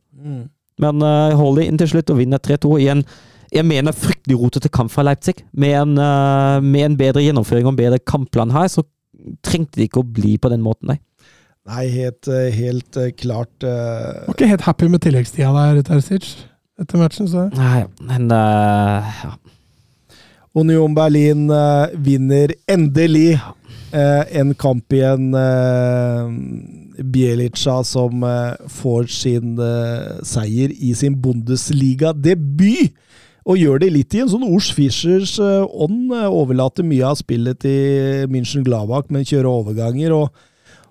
Men 0.84 1.06
uh, 1.06 1.36
holder 1.40 1.68
inn 1.68 1.80
til 1.80 1.94
slutt 1.94 2.12
og 2.12 2.20
vinner 2.20 2.44
3-2 2.44 2.76
i 2.84 2.90
en 2.96 3.06
jeg 3.54 3.68
mener 3.70 3.94
fryktelig 3.94 4.34
rotete 4.42 4.70
kamp 4.74 4.90
fra 4.90 5.04
Leipzig. 5.06 5.44
Med 5.54 5.76
en, 5.78 5.98
uh, 6.02 6.58
med 6.58 6.88
en 6.88 6.96
bedre 6.98 7.22
gjennomføring 7.22 7.68
og 7.68 7.76
en 7.76 7.82
bedre 7.84 8.00
kampplan 8.02 8.54
her, 8.56 8.66
så 8.72 8.82
trengte 9.46 9.80
de 9.80 9.88
ikke 9.88 10.02
å 10.02 10.08
bli 10.08 10.36
på 10.42 10.50
den 10.52 10.64
måten, 10.66 10.90
nei. 10.90 11.00
Nei, 11.70 11.86
helt, 11.94 12.28
eh, 12.28 12.50
helt 12.52 12.98
eh, 13.00 13.14
klart 13.16 13.64
uh... 13.64 14.26
Var 14.26 14.36
ikke 14.36 14.50
helt 14.50 14.66
happy 14.66 14.90
med 14.92 15.00
tilleggstida 15.06 15.54
der, 15.56 15.80
Terzic, 15.88 16.34
etter 16.82 17.00
matchen. 17.00 17.30
så 17.32 17.46
Nei, 17.56 17.86
men 18.04 18.28
uh, 18.34 19.14
ja. 19.22 19.32
Union 20.54 20.94
Berlin 20.94 21.50
eh, 21.50 21.98
vinner 21.98 22.54
endelig 22.70 23.34
eh, 23.92 24.24
en 24.40 24.54
kamp 24.54 24.94
igjen. 24.94 25.34
Uh, 25.34 26.30
Bielica 27.02 27.84
som 27.84 28.24
eh, 28.24 28.68
får 28.70 29.08
sin 29.12 29.58
eh, 29.60 30.20
seier 30.28 30.74
i 30.74 30.94
sin 30.98 31.16
Bundesliga-debut. 31.22 32.94
Og 33.44 33.60
gjør 33.60 33.82
det 33.82 33.90
litt 33.92 34.16
i 34.16 34.22
en 34.24 34.30
sånn 34.32 34.46
Ors 34.48 34.70
Fischers 34.76 35.36
eh, 35.42 35.66
ånd. 35.66 36.14
eh, 36.14 36.30
overlater 36.30 36.86
mye 36.88 37.10
av 37.10 37.20
spillet 37.20 37.60
til 37.66 38.30
München 38.32 38.66
Gladbach, 38.68 39.10
men 39.10 39.26
kjører 39.28 39.50
overganger. 39.52 40.14
og 40.14 40.30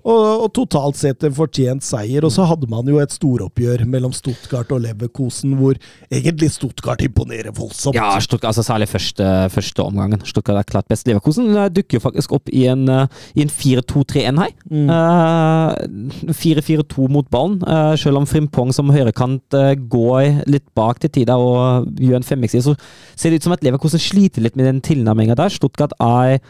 og, 0.03 0.45
og 0.45 0.49
totalt 0.57 0.99
sett 0.99 1.23
en 1.27 1.35
fortjent 1.37 1.85
seier. 1.87 2.25
Og 2.27 2.33
så 2.35 2.47
hadde 2.49 2.69
man 2.71 2.89
jo 2.91 2.99
et 3.03 3.15
storoppgjør 3.15 3.85
mellom 3.91 4.15
Stuttgart 4.17 4.73
og 4.75 4.83
Leverkosen, 4.85 5.55
hvor 5.59 5.79
egentlig 6.11 6.51
Stuttgart 6.57 7.03
imponerer 7.07 7.55
voldsomt. 7.55 7.97
Ja, 7.99 8.11
Stuttgart, 8.23 8.51
altså 8.51 8.67
særlig 8.67 8.91
første, 8.91 9.29
første 9.55 9.85
omgangen. 9.85 10.23
Stuttgart 10.27 10.59
er 10.59 10.69
klart 10.69 10.89
best. 10.91 11.07
Leverkosen 11.07 11.53
eh, 11.55 11.71
dukker 11.73 11.99
jo 11.99 12.05
faktisk 12.07 12.35
opp 12.39 12.51
i 12.53 12.67
en, 12.73 12.89
eh, 12.91 13.23
en 13.45 13.53
4-2-3-1 13.53 14.43
her. 14.43 14.57
Mm. 14.73 14.91
Uh, 14.91 16.33
4-4-2 16.35 17.09
mot 17.13 17.29
ballen, 17.31 17.61
uh, 17.67 17.95
selv 18.01 18.23
om 18.23 18.29
Frimpong 18.29 18.73
som 18.75 18.91
høyrekant 18.93 19.59
uh, 19.59 19.73
går 19.77 20.43
litt 20.51 20.67
bak 20.79 21.03
til 21.03 21.13
tider 21.15 21.39
og 21.39 21.89
gjør 22.01 22.21
en 22.21 22.27
femmikser, 22.27 22.65
så 22.65 22.75
ser 23.15 23.31
det 23.31 23.43
ut 23.43 23.49
som 23.49 23.55
at 23.57 23.65
Leverkosen 23.65 24.03
sliter 24.03 24.45
litt 24.45 24.59
med 24.59 24.69
den 24.69 24.83
tilnærminga 24.85 25.39
der. 25.39 25.53
Stuttgart 25.53 25.95
er 26.03 26.41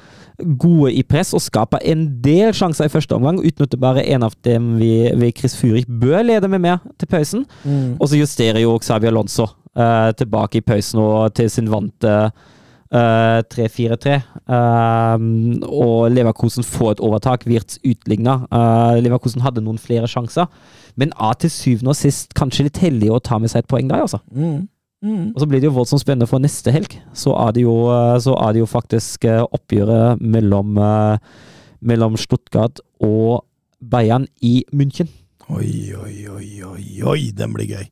gode 0.59 0.93
i 0.95 1.03
press 1.07 1.33
og 1.37 1.43
skaper 1.45 1.83
en 1.89 2.07
del 2.25 2.53
sjanser 2.57 2.89
i 2.89 2.93
første 2.93 3.17
omgang, 3.17 3.42
uten 3.43 3.67
at 3.67 3.77
bare 3.81 4.07
en 4.15 4.23
av 4.27 4.37
dem 4.47 4.77
vi, 4.81 5.11
vi 5.19 5.33
Chris 5.37 5.57
Furik 5.59 5.89
bør 5.89 6.23
lede 6.25 6.49
med 6.49 6.63
mer 6.65 6.81
til 6.99 7.11
pausen. 7.11 7.45
Mm. 7.65 7.99
Og 7.99 8.09
så 8.09 8.21
justerer 8.21 8.63
jo 8.63 8.79
Xavi 8.83 9.11
Alonso 9.11 9.49
uh, 9.79 10.11
tilbake 10.17 10.61
i 10.61 10.67
pausen 10.67 11.01
og 11.03 11.35
til 11.37 11.51
sin 11.53 11.71
vante 11.73 12.17
uh, 12.93 13.41
3-4-3. 13.55 14.19
Uh, 14.47 15.17
og 15.69 16.11
Leverkosen 16.13 16.67
får 16.67 16.97
et 16.97 17.05
overtak. 17.05 17.47
Wirtz 17.49 17.81
utligna. 17.85 18.43
Eh, 18.53 19.01
Leverkosen 19.03 19.43
hadde 19.45 19.65
noen 19.65 19.81
flere 19.81 20.09
sjanser, 20.11 20.51
men 20.97 21.15
A 21.17 21.33
til 21.39 21.51
syvende 21.53 21.95
og 21.95 21.99
sist 21.99 22.35
kanskje 22.39 22.69
litt 22.69 22.83
heldig 22.83 23.11
å 23.13 23.23
ta 23.23 23.39
med 23.41 23.53
seg 23.53 23.65
et 23.65 23.71
poeng 23.71 23.89
der, 23.91 24.05
altså. 24.05 24.21
Mm. 24.35 24.69
Mm. 25.03 25.33
Og 25.33 25.41
så 25.43 25.49
blir 25.51 25.63
det 25.63 25.67
jo 25.67 25.75
voldsomt 25.75 26.03
spennende 26.03 26.29
for 26.31 26.43
neste 26.43 26.75
helg. 26.75 26.95
Så 27.17 27.33
er 27.35 27.57
det 27.57 27.65
jo, 27.65 27.75
eh, 27.91 28.19
så 28.23 28.37
er 28.39 28.53
det 28.55 28.63
jo 28.63 28.69
faktisk 28.71 29.27
oppgjøret 29.49 30.21
mellom, 30.21 30.77
eh, 30.79 31.49
mellom 31.83 32.17
Stuttgart 32.21 32.81
og 33.03 33.43
Bayern 33.83 34.29
i 34.41 34.63
München. 34.73 35.11
Oi, 35.53 35.93
oi, 35.99 36.29
oi, 36.31 36.51
oi, 36.65 36.85
oi, 37.03 37.23
den 37.37 37.53
blir 37.53 37.69
gøy. 37.69 37.89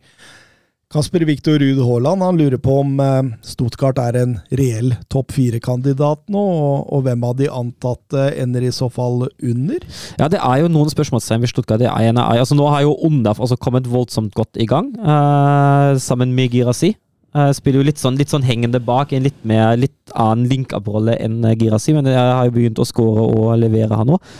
Kasper 0.90 1.22
Viktor 1.22 1.60
Ruud 1.62 1.78
Haaland 1.86 2.24
han 2.24 2.38
lurer 2.40 2.58
på 2.58 2.80
om 2.80 2.96
eh, 2.98 3.28
Stuttgart 3.46 3.98
er 4.02 4.16
en 4.18 4.32
reell 4.58 4.96
topp 5.12 5.36
fire-kandidat 5.36 6.24
nå, 6.34 6.42
og, 6.82 7.04
hvem 7.06 7.26
av 7.28 7.36
de 7.38 7.46
antatte 7.46 8.24
ender 8.42 8.66
i 8.66 8.72
så 8.74 8.88
fall 8.90 9.28
under? 9.28 9.86
Ja, 10.18 10.26
det 10.32 10.40
er 10.42 10.64
jo 10.64 10.72
noen 10.72 10.90
spørsmålstegn 10.90 11.44
ved 11.44 11.52
Stuttgart. 11.52 11.78
Det 11.84 11.86
er, 11.86 12.10
altså, 12.18 12.58
nå 12.58 12.66
har 12.74 12.82
jo 12.88 12.96
Ondaf 13.06 13.38
altså 13.38 13.58
kommet 13.60 13.86
voldsomt 13.86 14.34
godt 14.34 14.58
i 14.58 14.66
gang, 14.70 14.90
eh, 14.98 15.92
sammen 16.02 16.34
med 16.34 16.50
Girasi. 16.56 16.96
Eh, 17.30 17.50
spiller 17.54 17.78
jo 17.78 17.86
litt 17.86 18.00
sånn, 18.00 18.16
litt 18.18 18.32
sånn 18.32 18.42
hengende 18.42 18.80
bak, 18.82 19.12
en 19.14 19.22
litt, 19.22 19.38
mer, 19.46 19.76
litt 19.78 20.14
annen 20.18 20.48
link-up-rolle 20.50 21.14
enn 21.22 21.44
eh, 21.46 21.54
Girasi, 21.60 21.94
men 21.94 22.08
jeg 22.10 22.18
har 22.18 22.48
jo 22.48 22.54
begynt 22.56 22.80
å 22.82 22.86
skåre 22.88 23.22
og 23.22 23.52
levere, 23.60 23.94
han 23.94 24.16
òg. 24.16 24.34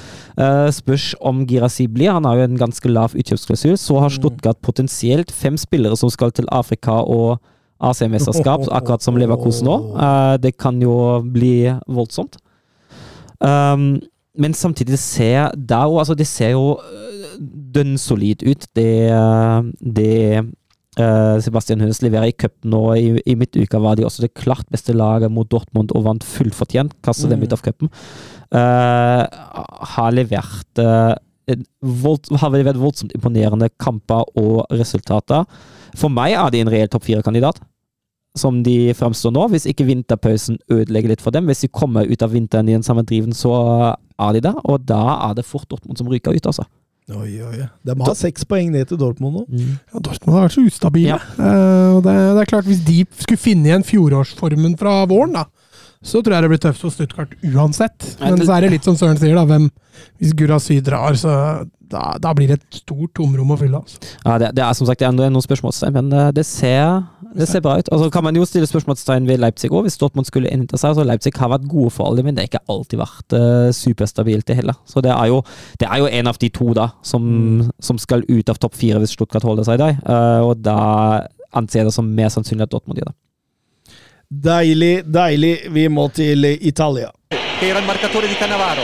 spørs 0.75 1.13
om 1.27 1.45
Girasi 1.47 1.87
blir. 1.87 2.11
Han 2.17 2.25
har 2.25 2.39
jo 2.39 2.49
en 2.49 2.59
ganske 2.59 2.91
lav 2.91 3.15
utkjøpsklausul. 3.19 3.77
Så 3.79 3.99
har 4.01 4.11
Stuttgart 4.11 4.59
potensielt 4.65 5.31
fem 5.31 5.59
spillere 5.61 5.99
som 6.01 6.11
skal 6.11 6.33
til 6.33 6.49
Afrika 6.51 7.03
og 7.03 7.39
AC-mesterskap, 7.81 8.65
akkurat 8.79 9.05
som 9.05 9.19
Leverkosen 9.21 9.69
nå. 9.69 9.77
Uh, 9.95 10.37
det 10.41 10.57
kan 10.59 10.81
jo 10.83 11.21
bli 11.23 11.71
voldsomt. 11.87 12.41
Um, 13.39 14.01
men 14.41 14.55
samtidig 14.57 14.99
ser 15.01 15.53
der 15.57 15.89
òg 15.89 16.03
altså 16.03 16.15
Det 16.15 16.27
ser 16.29 16.53
jo 16.53 16.75
dønn 17.41 17.97
solid 17.99 18.43
ut, 18.45 18.67
det, 18.77 19.09
det 19.81 20.45
Sebastian 21.45 21.81
Hønes 21.83 22.03
leverer 22.05 22.31
i 22.31 22.37
cupen 22.37 22.73
nå. 22.75 22.83
I, 22.97 23.09
I 23.27 23.37
midtuka 23.39 23.81
var 23.83 23.97
de 23.99 24.05
også 24.07 24.25
det 24.27 24.35
klart 24.39 24.69
beste 24.73 24.95
laget 24.97 25.33
mot 25.33 25.49
Dortmund 25.51 25.95
og 25.97 26.05
vant 26.07 26.27
fullt 26.27 26.57
fortjent. 26.57 26.95
Kastet 27.05 27.31
dem 27.33 27.41
Mm. 27.41 27.47
ut 27.49 27.57
av 27.57 27.65
cupen. 27.65 27.91
Uh, 28.51 29.25
har 29.95 30.13
levert 30.13 30.83
uh, 30.83 31.15
en 31.51 31.65
har 32.39 32.53
levert 32.55 32.79
voldsomt 32.79 33.15
imponerende 33.17 33.71
kamper 33.81 34.27
og 34.39 34.67
resultater. 34.71 35.47
For 35.99 36.13
meg 36.13 36.37
er 36.39 36.51
de 36.53 36.61
en 36.63 36.71
reell 36.71 36.91
topp 36.91 37.09
fire-kandidat 37.09 37.61
som 38.39 38.61
de 38.63 38.93
fremstår 38.95 39.33
nå. 39.35 39.49
Hvis 39.51 39.67
ikke 39.67 39.89
vinterpausen 39.89 40.61
ødelegger 40.71 41.15
litt 41.15 41.25
for 41.25 41.35
dem, 41.35 41.49
hvis 41.51 41.65
de 41.65 41.73
kommer 41.75 42.07
ut 42.07 42.23
av 42.23 42.31
vinteren 42.35 42.69
i 42.71 42.77
en 42.79 42.87
samme 42.87 43.03
driven, 43.03 43.35
så 43.35 43.55
er 43.97 44.37
de 44.37 44.45
der. 44.47 44.61
Og 44.65 44.85
da 44.87 45.01
er 45.31 45.35
det 45.35 45.49
fort 45.49 45.69
Dortmund 45.71 45.99
som 45.99 46.11
ryker 46.11 46.37
ut, 46.37 46.47
altså. 46.47 46.67
Oi, 47.11 47.31
oi. 47.43 47.65
De 47.87 47.97
har 47.99 48.17
seks 48.19 48.45
poeng 48.47 48.71
ned 48.75 48.87
til 48.91 49.01
Dortmund 49.01 49.41
nå. 49.41 49.45
Ja, 49.51 49.99
Dortmund 49.99 50.37
har 50.37 50.47
vært 50.47 50.57
så 50.57 50.65
ustabile. 50.67 51.17
Ja. 51.17 51.19
Uh, 51.39 51.99
det, 52.05 52.15
det 52.15 52.45
er 52.45 52.51
klart, 52.53 52.69
hvis 52.71 52.85
de 52.87 53.03
skulle 53.19 53.41
finne 53.41 53.71
igjen 53.71 53.87
fjorårsformen 53.87 54.77
fra 54.81 55.01
våren, 55.11 55.35
da, 55.41 55.47
så 56.01 56.23
tror 56.25 56.37
jeg 56.37 56.45
det 56.47 56.53
blir 56.55 56.63
tøft 56.63 56.81
for 56.81 56.95
Stuttgart 56.95 57.35
uansett. 57.45 58.15
Men 58.23 58.41
så 58.41 58.55
er 58.57 58.65
det 58.65 58.73
litt 58.77 58.87
som 58.89 58.97
Søren 58.97 59.19
sier, 59.21 59.37
da. 59.37 59.45
Hvem, 59.49 59.69
hvis 60.21 60.33
Gurasy 60.39 60.79
drar, 60.85 61.19
så 61.21 61.35
da, 61.91 62.15
da 62.23 62.33
blir 62.37 62.51
det 62.51 62.61
et 62.61 62.79
stort 62.81 63.13
tomrom 63.19 63.53
å 63.53 63.59
fylle. 63.61 63.81
Altså. 63.83 63.99
Ja, 64.23 64.37
det, 64.41 64.53
det 64.57 64.65
er 64.65 64.77
som 64.79 64.89
sagt 64.89 65.03
det 65.03 65.09
er 65.09 65.17
noen 65.17 65.45
spørsmålstegn, 65.45 65.97
men 65.97 66.11
eh, 66.17 66.31
det 66.37 66.45
ser, 66.49 67.03
det 67.37 67.49
ser 67.51 67.65
bra 67.65 67.77
ut. 67.81 67.91
Og 67.93 68.05
så 68.05 68.11
kan 68.15 68.25
man 68.25 68.39
jo 68.39 68.47
stille 68.49 68.69
spørsmålstegn 68.71 69.27
ved 69.29 69.43
Leipzig 69.43 69.73
òg, 69.73 69.85
hvis 69.87 69.99
Dortmund 70.01 70.29
skulle 70.29 70.53
innta 70.55 70.79
seg. 70.81 70.95
Altså, 70.95 71.07
Leipzig 71.09 71.35
har 71.37 71.53
vært 71.53 71.67
gode 71.71 71.93
for 71.95 72.09
alle, 72.09 72.25
men 72.27 72.37
det 72.37 72.47
har 72.47 72.53
ikke 72.53 72.63
alltid 72.73 73.03
vært 73.03 73.37
uh, 73.37 73.69
superstabilt, 73.77 74.47
det 74.49 74.61
heller. 74.61 74.79
Så 74.89 75.03
det 75.05 75.13
er, 75.13 75.27
jo, 75.33 75.43
det 75.83 75.91
er 75.91 76.01
jo 76.01 76.13
en 76.21 76.31
av 76.31 76.39
de 76.41 76.53
to 76.55 76.71
da, 76.79 76.91
som, 77.07 77.25
som 77.83 78.01
skal 78.01 78.25
ut 78.31 78.53
av 78.53 78.61
topp 78.63 78.79
fire 78.79 79.03
hvis 79.03 79.17
Stuttgart 79.19 79.47
holder 79.47 79.69
seg 79.69 79.83
der. 79.83 79.99
Uh, 80.07 80.49
og 80.49 80.63
da 80.63 80.79
anser 81.57 81.83
jeg 81.83 81.91
det 81.91 81.97
som 81.97 82.09
mer 82.15 82.31
sannsynlig 82.33 82.69
at 82.69 82.73
Dortmund 82.73 83.03
gjør 83.03 83.11
det. 83.11 83.19
Deilig, 84.31 85.03
deilig. 85.05 85.67
Vi 85.75 85.89
må 85.89 86.09
til 86.15 86.45
Italia. 86.61 87.11
che 87.59 87.67
era 87.69 87.79
il 87.81 87.85
marcatore 87.85 88.27
di 88.29 88.35
Cannavaro. 88.37 88.83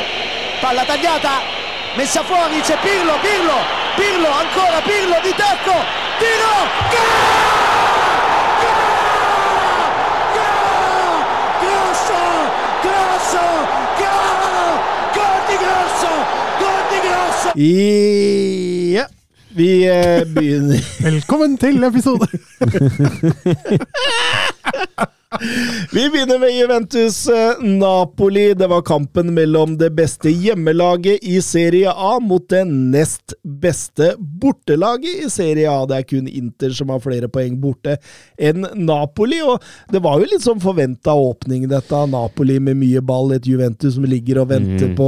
Palla 0.60 0.84
tagliata, 0.84 1.40
messa 1.96 2.22
fuori, 2.24 2.60
c'è 2.60 2.76
Pirlo, 2.82 3.14
Pirlo, 3.22 3.58
Pirlo, 3.96 4.28
ancora 4.28 4.80
Pirlo 4.82 5.16
di 5.22 5.32
tacco, 5.36 5.76
tiro, 6.18 6.54
Grosso, 11.62 12.20
grosso, 12.82 13.42
gol, 14.00 14.78
gol 15.16 15.40
di 15.48 15.56
Grosso, 15.62 16.10
gol 16.58 16.82
di 16.90 16.98
Grosso. 17.06 17.48
Ja, 18.96 19.06
vi 19.54 19.70
begynner 20.34 20.80
Velkommen 21.02 21.56
til 21.58 21.84
episode! 21.84 22.28
Vi 25.92 26.02
begynner 26.10 26.38
med 26.38 26.50
Juventus 26.54 27.16
eh, 27.28 27.58
Napoli. 27.62 28.54
Det 28.54 28.66
var 28.70 28.82
kampen 28.82 29.34
mellom 29.34 29.74
det 29.78 29.90
beste 29.98 30.30
hjemmelaget 30.32 31.24
i 31.26 31.40
Serie 31.44 31.90
A 31.92 32.14
mot 32.22 32.44
det 32.48 32.62
nest 32.68 33.34
beste 33.44 34.12
bortelaget 34.18 35.26
i 35.26 35.30
Serie 35.30 35.68
A. 35.70 35.82
Det 35.90 35.98
er 35.98 36.06
kun 36.08 36.28
Inter 36.30 36.72
som 36.76 36.92
har 36.94 37.02
flere 37.04 37.28
poeng 37.32 37.58
borte 37.60 37.96
enn 38.38 38.64
Napoli. 38.86 39.42
Og 39.44 39.62
det 39.92 40.00
var 40.04 40.22
jo 40.22 40.30
litt 40.30 40.46
sånn 40.46 40.62
forventa 40.62 41.14
åpning, 41.18 41.66
dette 41.70 42.00
Napoli 42.12 42.58
med 42.62 42.78
mye 42.80 43.02
ball. 43.04 43.34
Et 43.36 43.50
Juventus 43.50 43.98
som 43.98 44.06
ligger 44.08 44.44
og 44.44 44.52
venter 44.54 44.86
Mm. 44.86 44.94
på, 44.98 45.06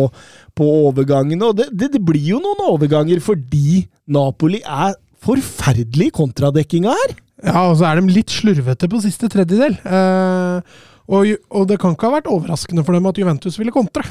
på 0.56 0.66
overgangene. 0.88 1.44
Og 1.50 1.56
det, 1.58 1.68
det, 1.72 1.92
det 1.94 2.00
blir 2.04 2.34
jo 2.34 2.38
noen 2.42 2.62
overganger 2.72 3.20
fordi 3.22 3.86
Napoli 4.10 4.60
er 4.64 4.94
forferdelig 5.24 6.08
i 6.10 6.14
kontradekkinga 6.14 6.92
her. 6.94 7.16
Ja, 7.44 7.68
og 7.68 7.76
så 7.78 7.86
er 7.86 8.00
de 8.00 8.10
litt 8.10 8.32
slurvete 8.34 8.88
på 8.90 9.00
siste 9.02 9.30
tredjedel. 9.30 9.76
Eh, 9.86 10.78
og, 11.08 11.34
og 11.54 11.68
det 11.70 11.78
kan 11.80 11.94
ikke 11.94 12.08
ha 12.10 12.18
vært 12.18 12.30
overraskende 12.32 12.84
for 12.84 12.96
dem 12.96 13.06
at 13.08 13.20
Juventus 13.20 13.58
ville 13.60 13.74
kontre. 13.74 14.04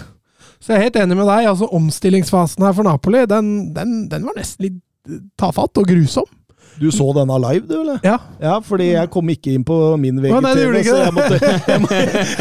Så 0.58 0.74
jeg 0.74 0.80
er 0.80 0.88
helt 0.88 1.00
enig 1.04 1.18
med 1.20 1.28
deg. 1.30 1.50
altså 1.52 1.70
Omstillingsfasen 1.78 2.66
her 2.66 2.74
for 2.74 2.88
Napoli, 2.88 3.26
den, 3.30 3.74
den, 3.76 3.98
den 4.10 4.26
var 4.26 4.38
nesten 4.40 4.70
litt 4.70 4.80
eh, 5.10 5.22
tafatt 5.40 5.82
og 5.82 5.90
grusom. 5.92 6.30
Du 6.78 6.88
så 6.94 7.08
denne 7.18 7.38
live, 7.42 7.64
du, 7.66 7.76
eller? 7.82 8.00
Ja. 8.06 8.18
Ja, 8.42 8.56
fordi 8.62 8.92
jeg 8.94 9.10
kom 9.14 9.30
ikke 9.34 9.54
inn 9.58 9.64
på 9.66 9.76
min 9.98 10.20
VGTV. 10.22 10.42
nei, 10.46 10.52
det 10.54 10.66
gjorde 10.66 10.82
ikke 10.84 10.94
så 10.94 11.00
jeg 11.02 11.14
måtte 11.18 11.38
jeg, 11.72 11.82
må- 11.82 11.90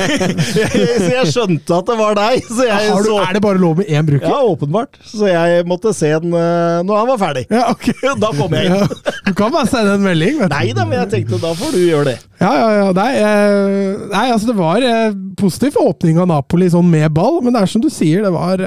så 1.07 1.11
jeg 1.15 1.31
skjønte 1.33 1.79
at 1.79 1.89
det 1.91 1.97
var 2.01 2.19
deg. 2.19 2.45
Så 2.51 2.67
jeg 2.69 2.91
Har 2.93 3.03
du, 3.07 3.09
så, 3.11 3.17
er 3.25 3.39
det 3.39 3.43
bare 3.47 3.61
lov 3.63 3.81
med 3.81 3.89
én 3.89 4.07
bruker? 4.09 4.27
ja, 4.29 4.41
åpenbart. 4.51 4.99
Så 5.09 5.31
jeg 5.31 5.65
måtte 5.71 5.93
se 5.97 6.11
den 6.23 6.35
eh, 6.37 6.81
når 6.87 7.01
han 7.03 7.11
var 7.15 7.21
ferdig. 7.23 7.47
Ja, 7.53 7.65
ok. 7.73 7.89
Da 8.27 8.31
kom 8.37 8.55
jeg 8.57 8.69
inn. 8.71 8.77
Ja, 8.77 9.15
du 9.27 9.33
kan 9.37 9.53
bare 9.55 9.69
sende 9.71 9.97
en 9.97 10.05
melding. 10.05 10.39
vet 10.41 10.51
du. 10.51 10.57
Nei 10.57 10.73
da, 10.77 10.85
men 10.89 11.01
jeg 11.03 11.11
tenkte 11.17 11.41
da 11.43 11.53
får 11.59 11.73
du 11.77 11.81
gjøre 11.85 12.09
det. 12.13 12.17
Ja, 12.41 12.53
ja, 12.61 12.69
ja. 12.83 12.87
Nei, 12.97 13.11
eh, 13.23 14.05
nei 14.13 14.27
altså 14.35 14.51
det 14.53 14.59
var 14.59 14.85
eh, 14.85 15.17
positiv 15.41 15.77
åpning 15.81 16.21
av 16.23 16.29
Napoli 16.31 16.69
sånn 16.73 16.89
med 16.93 17.09
ball, 17.17 17.41
men 17.45 17.57
det 17.57 17.65
er 17.65 17.73
som 17.73 17.83
du 17.85 17.89
sier, 17.93 18.25
det 18.27 18.33
var 18.37 18.61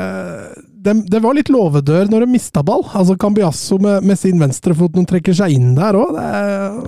det, 0.86 0.94
det 1.12 1.20
var 1.24 1.36
litt 1.36 1.50
låvedør 1.52 2.08
når 2.12 2.24
de 2.26 2.34
mista 2.34 2.64
ball. 2.66 2.86
Altså 2.96 3.16
Cambiasso 3.20 3.78
med, 3.84 4.06
med 4.08 4.20
sin 4.20 4.40
venstrefot 4.42 4.94
når 4.94 5.04
han 5.04 5.10
trekker 5.14 5.36
seg 5.40 5.56
inn 5.58 5.74
der 5.78 5.98
òg. 6.00 6.16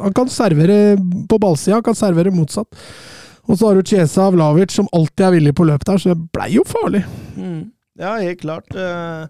Han 0.06 0.16
kan 0.18 0.32
servere 0.32 0.78
på 1.30 1.40
ballsida, 1.42 1.80
han 1.80 1.86
kan 1.90 1.98
servere 2.00 2.34
motsatt. 2.34 2.70
Og 3.50 3.58
så 3.58 3.68
har 3.68 3.76
du 3.80 3.88
Chiesa 3.90 4.30
Vlavic 4.32 4.72
som 4.76 4.88
alltid 4.96 5.26
er 5.28 5.36
villig 5.36 5.56
på 5.58 5.66
løp 5.68 5.84
der, 5.88 6.00
så 6.00 6.14
det 6.14 6.30
blei 6.36 6.52
jo 6.54 6.64
farlig. 6.68 7.02
Ja, 8.00 8.14
helt 8.22 8.40
klart. 8.46 8.70
Eh, 8.76 9.26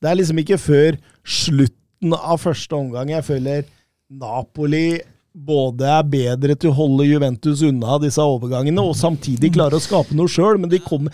Det 0.00 0.08
er 0.10 0.16
liksom 0.18 0.38
ikke 0.40 0.58
før 0.60 0.96
slutten 1.26 2.14
av 2.16 2.38
første 2.42 2.76
omgang 2.76 3.10
jeg 3.12 3.24
føler 3.26 3.64
Napoli 4.12 5.00
både 5.36 5.88
er 5.98 6.04
bedre 6.08 6.54
til 6.56 6.70
å 6.70 6.76
holde 6.78 7.04
Juventus 7.08 7.60
unna 7.66 7.98
disse 8.00 8.22
overgangene, 8.24 8.80
og 8.80 8.96
samtidig 8.96 9.50
klarer 9.56 9.76
å 9.76 9.82
skape 9.84 10.16
noe 10.16 10.30
sjøl, 10.32 10.56
men 10.62 10.70
de 10.72 10.78
kommer, 10.80 11.12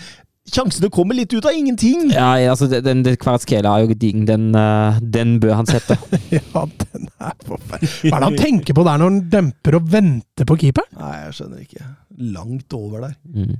sjansene 0.50 0.88
kommer 0.92 1.14
litt 1.14 1.32
ut 1.36 1.44
av 1.46 1.54
ingenting. 1.54 2.08
Ja, 2.10 2.32
altså, 2.50 2.66
den, 2.72 3.02
den 3.06 3.16
Kvaratskhelia 3.20 3.70
er 3.76 3.84
jo 3.84 3.92
gedigen. 3.92 4.24
Den, 4.28 4.48
eh, 4.58 4.98
den 5.14 5.36
bør 5.42 5.58
han 5.60 5.68
sette. 5.70 5.98
Ja, 6.32 6.64
den 6.66 7.06
er 7.22 7.36
forferdelig. 7.46 7.90
Hva 8.10 8.16
er 8.16 8.24
det 8.24 8.30
han 8.30 8.38
tenker 8.40 8.76
på 8.78 8.84
der 8.88 8.98
når 9.02 9.10
han 9.12 9.20
demper 9.32 9.76
og 9.78 9.86
venter 9.92 10.48
på 10.48 10.56
keeperen? 10.64 10.96
Nei, 10.98 11.12
jeg 11.26 11.36
skjønner 11.38 11.62
ikke. 11.66 11.86
Langt 12.34 12.76
over 12.78 13.06
der. 13.06 13.14
Mm. 13.28 13.54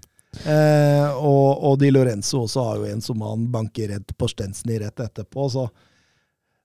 Eh, 0.49 1.09
og, 1.21 1.63
og 1.69 1.79
Di 1.83 1.91
Lorenzo 1.93 2.47
også 2.47 2.63
har 2.71 2.79
jo 2.81 2.87
en 2.89 3.03
som 3.05 3.21
han 3.27 3.47
banker 3.53 3.91
redd 3.93 4.15
på 4.17 4.29
Stensny 4.33 4.79
rett 4.81 5.03
etterpå, 5.05 5.45
så, 5.53 5.67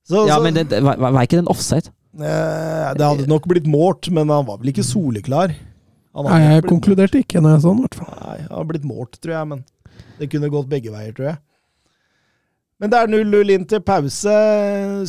så, 0.07 0.21
Ja, 0.29 0.37
så 0.37 0.43
men 0.45 0.55
det, 0.55 0.69
var, 0.85 0.95
var 1.03 1.17
ikke 1.27 1.41
den 1.41 1.49
offside? 1.51 1.91
eh, 2.15 2.93
Det 2.95 3.03
hadde 3.09 3.27
nok 3.27 3.47
blitt 3.51 3.67
målt, 3.67 4.07
men 4.15 4.31
han 4.31 4.47
var 4.47 4.61
vel 4.63 4.71
ikke 4.71 4.87
soleklar. 4.87 5.51
Han 6.15 6.25
hadde 6.25 6.37
Nei, 6.39 6.53
jeg 6.55 6.63
blitt 6.63 6.71
konkluderte 6.71 7.19
ikke 7.21 7.41
når 7.43 7.57
jeg 7.57 7.65
så 7.65 7.73
den, 7.75 7.81
i 7.83 7.85
hvert 7.89 7.99
fall. 7.99 8.13
Nei, 8.23 8.37
han 8.47 8.55
har 8.55 8.69
blitt 8.71 8.87
målt, 8.87 9.19
tror 9.21 9.35
jeg, 9.35 9.49
men 9.51 9.65
det 10.19 10.29
kunne 10.31 10.49
gått 10.53 10.69
begge 10.71 10.91
veier, 10.93 11.13
tror 11.17 11.31
jeg. 11.33 11.37
Men 12.77 12.91
det 12.93 12.97
er 12.99 13.07
0-0 13.09 13.49
inn 13.55 13.63
til 13.65 13.79
pause. 13.81 14.33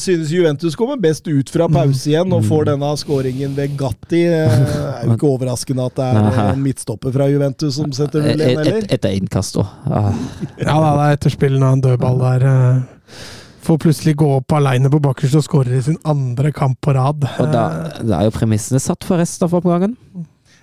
Synes 0.01 0.30
Juventus 0.32 0.72
kommer 0.78 0.97
best 0.97 1.26
ut 1.28 1.51
fra 1.52 1.66
pause 1.68 2.09
igjen 2.09 2.30
og 2.32 2.47
får 2.48 2.70
denne 2.70 2.89
skåringen 2.97 3.52
ved 3.59 3.74
Gatti. 3.76 4.22
Eh, 4.24 4.55
Det 4.55 4.78
er 4.78 5.02
jo 5.05 5.12
ikke 5.18 5.28
overraskende 5.35 5.85
at 5.90 5.98
det 6.01 6.06
er 6.06 6.39
en 6.55 6.62
midtstopper 6.64 7.12
fra 7.12 7.26
Juventus 7.28 7.76
som 7.76 7.93
setter 7.93 8.24
0-1, 8.24 8.40
eller? 8.55 8.78
et, 8.80 8.89
etter 8.97 9.12
innkast 9.18 9.60
òg. 9.60 9.68
Ah. 9.85 10.09
Ja 10.64 10.78
da, 10.80 10.94
det 10.97 11.05
er 11.10 11.18
etterspillene 11.18 11.68
av 11.68 11.76
en 11.76 11.85
dødball 11.90 12.24
der. 12.24 12.48
eh, 12.48 13.20
Får 13.68 13.82
plutselig 13.85 14.14
gå 14.16 14.30
opp 14.39 14.52
aleine 14.56 14.89
på 14.89 15.02
bakerst 15.05 15.36
og 15.36 15.44
skårer 15.44 15.74
i 15.76 15.82
sin 15.85 15.98
andre 16.09 16.55
kamp 16.56 16.78
på 16.80 16.94
rad. 16.97 17.20
Og 17.36 17.51
da, 17.52 17.66
da 18.01 18.22
er 18.22 18.30
jo 18.30 18.36
premissene 18.39 18.80
satt 18.80 19.05
for 19.05 19.20
resten 19.20 19.44
av 19.44 19.59
oppgangen. 19.60 19.93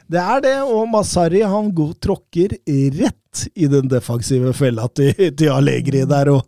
Det 0.06 0.22
er 0.22 0.42
det, 0.44 0.58
og 0.70 0.86
Masari 0.92 1.42
han 1.42 1.72
tråkker 2.02 2.58
rett 2.68 3.46
i 3.58 3.68
den 3.70 3.90
defensive 3.92 4.54
fella 4.56 4.86
til, 4.94 5.14
til 5.38 5.50
Allegri 5.52 6.04
der. 6.08 6.30
Og 6.36 6.46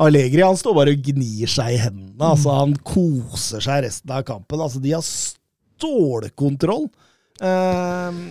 Allegri 0.00 0.44
han 0.46 0.58
står 0.58 0.76
bare 0.78 0.94
og 0.94 1.08
gnir 1.10 1.50
seg 1.50 1.74
i 1.74 1.80
hendene. 1.82 2.30
altså 2.32 2.54
Han 2.60 2.76
koser 2.86 3.64
seg 3.64 3.84
resten 3.88 4.14
av 4.14 4.22
kampen. 4.28 4.62
altså 4.62 4.82
De 4.82 4.94
har 4.94 5.04
stålkontroll. 5.06 6.86
Eh, 7.40 8.22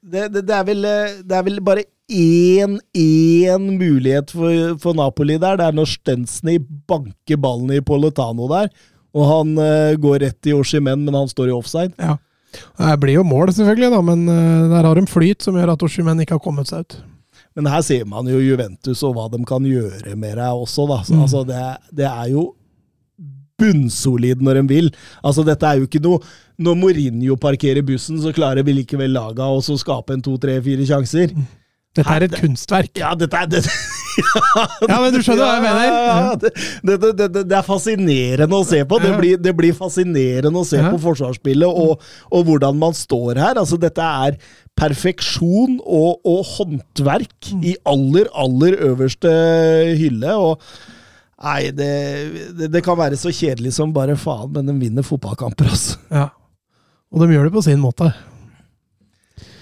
det, 0.00 0.28
det, 0.32 0.42
det, 0.46 0.56
er 0.56 0.66
vel, 0.72 0.90
det 1.26 1.36
er 1.36 1.46
vel 1.46 1.62
bare 1.66 1.86
én, 2.08 2.78
én 2.96 3.70
mulighet 3.76 4.32
for, 4.32 4.76
for 4.80 4.96
Napoli 4.96 5.36
der. 5.42 5.60
Det 5.60 5.68
er 5.68 5.76
når 5.76 5.92
Stensny 5.92 6.58
banker 6.88 7.36
ballen 7.42 7.74
i 7.76 7.84
Poletano 7.84 8.48
der. 8.48 8.72
Og 9.16 9.28
han 9.28 9.56
eh, 9.60 9.96
går 10.00 10.22
rett 10.24 10.48
i 10.48 10.54
Oshimen, 10.56 11.04
men 11.04 11.16
han 11.16 11.28
står 11.28 11.50
i 11.50 11.56
offside. 11.56 11.92
Ja. 12.00 12.16
Det 12.78 12.94
blir 13.02 13.18
jo 13.20 13.24
mål, 13.26 13.52
selvfølgelig, 13.56 13.90
da, 13.94 14.00
men 14.02 14.26
eh, 14.28 14.68
der 14.72 14.88
har 14.88 14.94
de 15.00 15.06
flyt 15.10 15.42
som 15.46 15.54
gjør 15.58 15.74
at 15.74 15.82
Oshimen 15.86 16.20
ikke 16.24 16.36
har 16.38 16.42
kommet 16.44 16.68
seg 16.70 16.84
ut. 16.86 16.98
Men 17.56 17.70
her 17.72 17.80
ser 17.84 18.04
man 18.08 18.26
jo 18.28 18.36
Juventus 18.42 19.00
og 19.06 19.14
hva 19.16 19.30
de 19.32 19.40
kan 19.48 19.64
gjøre 19.64 20.12
med 20.16 20.36
deg 20.36 20.62
også, 20.64 20.84
da. 20.90 20.98
Så, 21.08 21.14
Mm. 21.16 21.22
altså, 21.24 21.44
det, 21.48 21.62
det 22.02 22.06
er 22.10 22.28
jo 22.34 22.46
bunnsolid 23.60 24.42
når 24.44 24.60
de 24.60 24.64
vil. 24.68 24.90
Altså, 25.24 25.44
dette 25.46 25.64
er 25.68 25.78
jo 25.80 25.86
ikke 25.88 26.02
noe 26.04 26.20
Når 26.60 26.76
Mourinho 26.80 27.34
parkerer 27.36 27.84
bussen, 27.84 28.16
så 28.20 28.30
klarer 28.32 28.64
vi 28.64 28.72
likevel 28.78 29.12
laga 29.12 29.44
å 29.52 29.58
så 29.64 29.74
skape 29.76 30.14
en 30.16 30.22
to, 30.24 30.38
tre, 30.40 30.54
fire 30.64 30.86
sjanser. 30.88 31.34
Dette 31.96 32.12
er 32.14 32.24
et 32.24 32.36
kunstverk. 32.40 32.94
Ja, 32.96 33.10
dette 33.16 33.36
er 33.36 33.50
det, 33.52 33.60
Ja, 34.16 34.96
men 35.02 35.12
du 35.14 35.18
skjønner 35.20 35.42
hva 35.44 35.54
jeg 35.56 35.64
mener? 35.64 35.86
Ja, 35.86 36.34
det, 36.40 36.52
det, 36.86 37.10
det, 37.18 37.28
det, 37.36 37.56
er 37.58 37.64
fascinerende 37.66 38.60
å 38.60 38.66
se 38.66 38.80
på. 38.88 38.98
Det 39.02 39.12
blir, 39.20 39.40
det 39.42 39.52
blir 39.58 39.76
fascinerende 39.76 40.62
å 40.62 40.66
se 40.68 40.80
på 40.84 41.00
forsvarsspillet 41.02 41.68
og, 41.84 42.04
og 42.32 42.46
hvordan 42.48 42.78
man 42.80 42.96
står 42.96 43.40
her. 43.42 43.60
Altså, 43.60 43.78
dette 43.80 44.02
er 44.26 44.38
perfeksjon 44.76 45.78
og, 45.82 46.20
og 46.26 46.44
håndverk 46.56 47.32
Mm. 47.46 47.60
i 47.62 47.76
aller, 47.86 48.26
aller 48.34 48.74
øverste 48.88 49.30
hylle. 50.00 50.32
og 50.34 50.62
Nei, 51.36 51.68
det, 51.76 51.90
det, 52.58 52.70
det 52.72 52.80
kan 52.82 52.96
være 52.98 53.18
så 53.20 53.30
kjedelig 53.30 53.74
som 53.76 53.92
bare 53.94 54.16
faen, 54.18 54.48
men 54.54 54.66
de 54.66 54.74
vinner 54.80 55.04
fotballkamper, 55.06 55.68
altså. 55.70 55.98
Ja. 56.10 56.30
Og 57.12 57.22
de 57.22 57.28
gjør 57.36 57.46
det 57.46 57.54
på 57.54 57.62
sin 57.62 57.78
måte. 57.82 58.08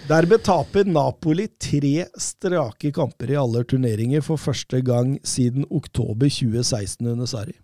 Dermed 0.05 0.43
taper 0.45 0.85
Napoli 0.85 1.47
tre 1.49 2.05
strake 2.21 2.91
kamper 2.93 3.31
i 3.33 3.37
alle 3.41 3.63
turneringer 3.65 4.21
for 4.21 4.37
første 4.37 4.83
gang 4.85 5.15
siden 5.25 5.65
oktober 5.73 6.29
2016 6.29 7.09
under 7.09 7.29
Sarri. 7.31 7.55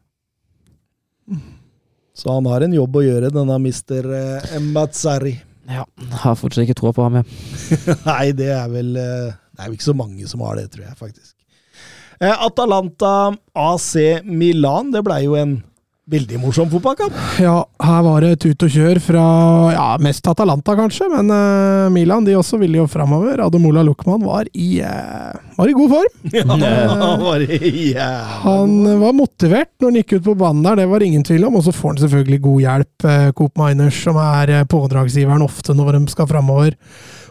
Så 2.17 2.33
han 2.33 2.49
har 2.49 2.65
en 2.65 2.73
jobb 2.73 2.97
å 2.97 3.03
gjøre, 3.05 3.29
denne 3.35 3.59
mister 3.61 4.09
eh, 4.17 4.57
Mazzarri. 4.73 5.35
Ja, 5.69 5.85
har 6.25 6.39
fortsatt 6.41 6.65
ikke 6.65 6.79
troa 6.81 6.95
på 6.97 7.05
ham. 7.05 7.21
jeg. 7.21 7.29
Nei, 8.09 8.33
det 8.37 8.49
er 8.57 8.73
vel 8.73 8.97
eh, 8.99 9.37
Det 9.53 9.61
er 9.61 9.69
jo 9.69 9.77
ikke 9.77 9.91
så 9.91 9.99
mange 10.01 10.33
som 10.33 10.43
har 10.49 10.57
det, 10.57 10.71
tror 10.73 10.89
jeg 10.89 10.97
faktisk. 10.97 11.35
Eh, 12.25 12.33
Atalanta 12.33 13.35
AC 13.53 14.25
Milan, 14.25 14.95
det 14.97 15.05
blei 15.05 15.27
jo 15.29 15.37
en 15.37 15.59
veldig 16.11 16.41
morsom 16.43 16.71
fotballkamp. 16.73 17.15
Ja, 17.43 17.57
her 17.85 18.03
var 18.07 18.25
det 18.25 18.41
tut 18.43 18.65
og 18.67 18.73
kjør 18.75 19.01
fra 19.03 19.25
ja, 19.75 19.87
mest 20.03 20.27
Atalanta, 20.31 20.75
kanskje, 20.79 21.09
men 21.13 21.31
uh, 21.33 21.91
Milan 21.93 22.27
de 22.27 22.37
også 22.39 22.59
ville 22.61 22.81
jo 22.81 22.89
framover. 22.91 23.43
Ademola 23.45 23.85
Luckman 23.87 24.23
var 24.25 24.49
i, 24.53 24.81
eh, 24.85 25.39
var 25.57 25.71
i 25.71 25.77
god 25.77 25.97
form. 25.97 26.17
Ja, 26.41 26.47
han 26.47 27.23
var 27.23 27.43
jævlig 27.43 27.95
Han 28.45 28.75
var 29.01 29.15
motivert 29.17 29.71
når 29.81 29.91
han 29.91 29.99
gikk 30.01 30.15
ut 30.19 30.27
på 30.27 30.35
banen 30.41 30.67
der, 30.67 30.83
det 30.83 30.89
var 30.91 31.05
ingen 31.05 31.25
tvil 31.27 31.47
om. 31.49 31.59
Og 31.59 31.65
så 31.67 31.75
får 31.75 31.95
han 31.95 32.03
selvfølgelig 32.05 32.41
god 32.45 32.61
hjelp, 32.65 33.09
eh, 33.13 33.31
Coop 33.39 33.61
Miners, 33.61 34.03
som 34.05 34.19
er 34.21 34.55
eh, 34.59 34.69
pådragsgiveren 34.71 35.47
ofte 35.47 35.77
når 35.77 35.99
de 35.99 36.05
skal 36.13 36.29
framover. 36.31 36.77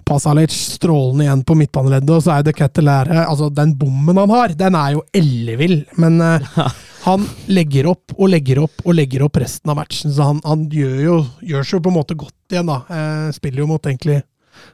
Pasalic 0.10 0.54
strålende 0.56 1.28
igjen 1.28 1.46
på 1.46 1.58
midtbaneleddet, 1.60 2.16
og 2.16 2.24
så 2.26 2.38
er 2.38 2.46
det 2.48 2.56
Kettelære 2.58 3.26
Altså, 3.28 3.50
den 3.54 3.76
bommen 3.78 4.18
han 4.18 4.32
har, 4.34 4.56
den 4.58 4.78
er 4.80 4.96
jo 4.96 5.04
ellevill, 5.14 5.84
men 6.02 6.22
eh, 6.26 6.64
han 7.06 7.24
legger 7.48 7.88
opp 7.94 8.16
og 8.18 8.32
legger 8.32 8.64
opp 8.66 8.82
og 8.86 8.96
legger 8.98 9.24
opp 9.28 9.40
resten 9.42 9.72
av 9.72 9.80
matchen, 9.80 10.12
så 10.16 10.32
han, 10.32 10.42
han 10.46 10.66
gjør 10.74 10.98
jo 11.04 11.16
gjør 11.52 11.64
seg 11.70 11.78
jo 11.80 11.86
på 11.86 11.94
en 11.94 12.00
måte 12.02 12.18
godt 12.20 12.54
igjen, 12.56 12.68
da. 12.70 12.82
Eh, 12.90 13.30
spiller 13.36 13.64
jo 13.64 13.70
mot 13.72 13.88
egentlig 13.88 14.20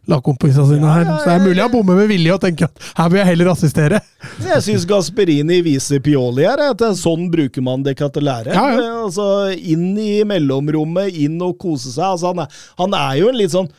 lagkompisene 0.10 0.66
sine 0.70 0.90
her. 0.90 1.06
Så 1.06 1.28
det 1.28 1.34
er 1.36 1.44
mulig 1.44 1.62
jeg 1.62 1.72
bommer 1.74 2.00
med 2.00 2.10
vilje 2.10 2.34
og 2.34 2.42
tenker 2.42 2.70
at 2.70 2.86
her 2.98 3.12
vil 3.12 3.20
jeg 3.22 3.30
heller 3.32 3.52
assistere. 3.52 4.00
Jeg 4.46 4.64
syns 4.66 4.86
Gasperini 4.90 5.60
viser 5.66 6.02
Pioli 6.02 6.46
her. 6.48 6.62
At 6.72 6.82
sånn 6.98 7.28
bruker 7.34 7.62
man 7.66 7.84
det 7.86 7.96
katalære. 8.00 8.54
Ja, 8.56 8.66
ja. 8.74 8.82
Eh, 8.82 9.02
Altså, 9.06 9.26
inn 9.54 9.92
i 10.02 10.24
mellomrommet, 10.26 11.14
inn 11.14 11.38
og 11.46 11.60
kose 11.62 11.92
seg. 11.94 12.08
Altså, 12.16 12.32
han, 12.32 12.42
er, 12.42 12.64
han 12.82 12.96
er 12.98 13.20
jo 13.20 13.28
en 13.30 13.38
litt 13.38 13.54
sånn 13.54 13.70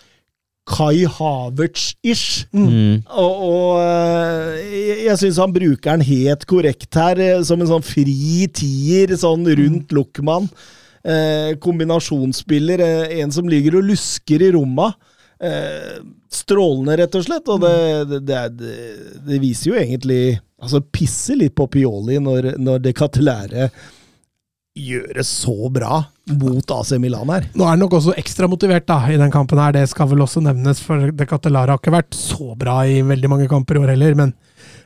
Kai 0.67 1.07
Havertz-ish. 1.07 2.47
Mm. 2.51 3.05
Og, 3.07 3.43
og 3.47 3.83
eh, 3.85 5.05
jeg, 5.07 5.19
syns 5.21 5.39
han 5.39 5.55
bruker 5.55 5.95
den 5.95 6.07
helt 6.09 6.47
korrekt 6.51 6.99
her, 6.99 7.21
eh, 7.23 7.43
som 7.47 7.63
en 7.63 7.71
sånn 7.71 7.87
fri 7.87 8.49
tier 8.51 9.15
sånn 9.19 9.47
rundt 9.47 9.95
Luckman. 9.95 10.51
Eh, 11.07 11.55
kombinasjonsspiller, 11.63 12.83
eh, 12.83 13.21
en 13.21 13.35
som 13.35 13.47
ligger 13.49 13.79
og 13.79 13.87
lusker 13.93 14.43
i 14.43 14.51
romma. 14.57 14.91
Eh, 15.39 16.01
strålende, 16.33 16.97
rett 16.99 17.15
og 17.15 17.29
slett. 17.29 17.53
Og 17.53 17.63
det, 17.63 17.77
det, 18.27 18.43
det, 18.59 18.75
det, 19.21 19.39
viser 19.43 19.73
jo 19.73 19.79
egentlig 19.79 20.41
Altså 20.57 20.81
pisser 20.81 21.37
litt 21.37 21.53
på 21.53 21.67
Pioli 21.69 22.17
når, 22.17 22.55
når 22.57 22.79
det 22.81 22.95
katelære 22.97 23.67
gjør 24.73 25.11
det 25.19 25.25
så 25.29 25.69
bra 25.69 25.99
mot 26.31 26.71
AC 26.75 26.97
Milan 26.99 27.31
her. 27.31 27.47
Nå 27.55 27.65
er 27.65 27.75
han 27.75 27.83
nok 27.85 27.97
også 27.99 28.17
ekstra 28.19 28.49
motivert 28.51 28.87
da, 28.89 28.99
i 29.13 29.19
den 29.21 29.31
kampen 29.35 29.61
her, 29.63 29.75
det 29.77 29.85
skal 29.91 30.11
vel 30.11 30.25
også 30.25 30.43
nevnes, 30.43 30.81
for 30.83 31.11
De 31.15 31.29
Catelara 31.29 31.77
har 31.77 31.81
ikke 31.83 31.95
vært 31.95 32.19
så 32.19 32.57
bra 32.59 32.81
i 32.89 32.99
veldig 33.07 33.31
mange 33.31 33.49
kamper 33.51 33.79
i 33.79 33.85
år 33.85 33.95
heller, 33.95 34.19
men 34.19 34.35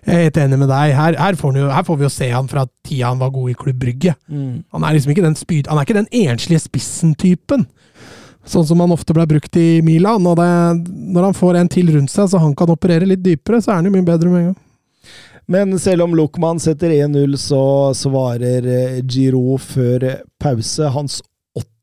jeg 0.05 0.17
er 0.17 0.27
helt 0.27 0.41
enig 0.41 0.59
med 0.61 0.71
deg. 0.73 0.95
Her, 0.97 1.17
her, 1.21 1.37
får, 1.37 1.59
jo, 1.61 1.67
her 1.73 1.85
får 1.85 1.99
vi 2.01 2.07
jo 2.07 2.13
se 2.13 2.31
han 2.33 2.49
fra 2.49 2.65
tida 2.87 3.11
han 3.11 3.21
var 3.21 3.33
god 3.35 3.53
i 3.53 3.57
Klubb 3.57 3.81
Brygge. 3.81 4.15
Han 4.73 4.85
er 4.85 4.97
liksom 4.97 5.13
ikke 5.13 5.27
den, 5.27 5.37
spyd, 5.37 5.69
han 5.69 5.81
er 5.81 5.89
ikke 5.89 5.99
den 6.01 6.11
enslige 6.23 6.65
spissen-typen. 6.65 7.67
Sånn 8.49 8.65
som 8.67 8.81
han 8.81 8.93
ofte 8.95 9.13
ble 9.17 9.27
brukt 9.29 9.57
i 9.61 9.83
Milan. 9.85 10.25
og 10.27 10.39
det, 10.41 10.49
Når 10.89 11.29
han 11.29 11.37
får 11.37 11.61
en 11.61 11.69
til 11.69 11.93
rundt 11.93 12.13
seg, 12.13 12.31
så 12.33 12.41
han 12.41 12.57
kan 12.57 12.73
operere 12.73 13.09
litt 13.09 13.23
dypere, 13.25 13.61
så 13.61 13.75
er 13.75 13.81
han 13.81 13.91
jo 13.91 13.95
mye 13.95 14.09
bedre 14.09 14.33
med 14.33 14.41
en 14.41 14.51
gang. 14.51 14.59
Men 15.51 15.79
selv 15.83 16.07
om 16.07 16.15
Luckman 16.15 16.61
setter 16.63 16.93
1-0, 16.95 17.37
så 17.37 17.63
svarer 17.99 18.67
eh, 18.71 19.01
Giro 19.03 19.57
før 19.59 20.07
pause. 20.41 20.87
Hans 20.95 21.19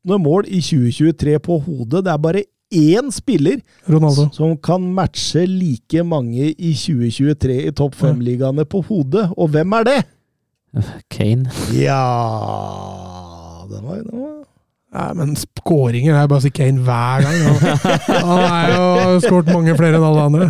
åttende 0.08 0.24
mål 0.24 0.46
i 0.48 0.62
2023 0.62 1.40
på 1.40 1.58
hodet. 1.60 2.06
Det 2.06 2.12
er 2.12 2.18
bare 2.18 2.44
én 2.74 3.12
spiller 3.12 3.60
Ronaldo. 3.88 4.30
som 4.34 4.58
kan 4.58 4.82
matche 4.82 5.46
like 5.46 6.04
mange 6.04 6.54
i 6.58 6.74
2023 6.74 7.68
i 7.68 7.72
topp 7.72 7.96
fem-ligaene 7.96 8.66
på 8.66 8.82
hodet. 8.88 9.32
Og 9.38 9.50
hvem 9.50 9.72
er 9.74 9.84
det? 9.84 10.04
Kane. 11.10 11.50
Ja 11.74 12.04
Den 13.70 13.84
var, 13.84 13.96
den 13.96 14.20
var. 14.20 14.37
Nei, 14.98 15.10
men 15.14 15.34
skåringer 15.38 16.16
er 16.18 16.30
bare 16.30 16.42
å 16.42 16.44
si 16.44 16.50
Kane 16.54 16.82
hver 16.82 17.22
gang. 17.22 17.36
Han, 17.44 18.22
han 18.30 18.40
er 18.48 18.72
jo 18.72 19.20
skåret 19.22 19.52
mange 19.54 19.76
flere 19.78 20.00
enn 20.00 20.06
alle 20.08 20.24
andre. 20.26 20.48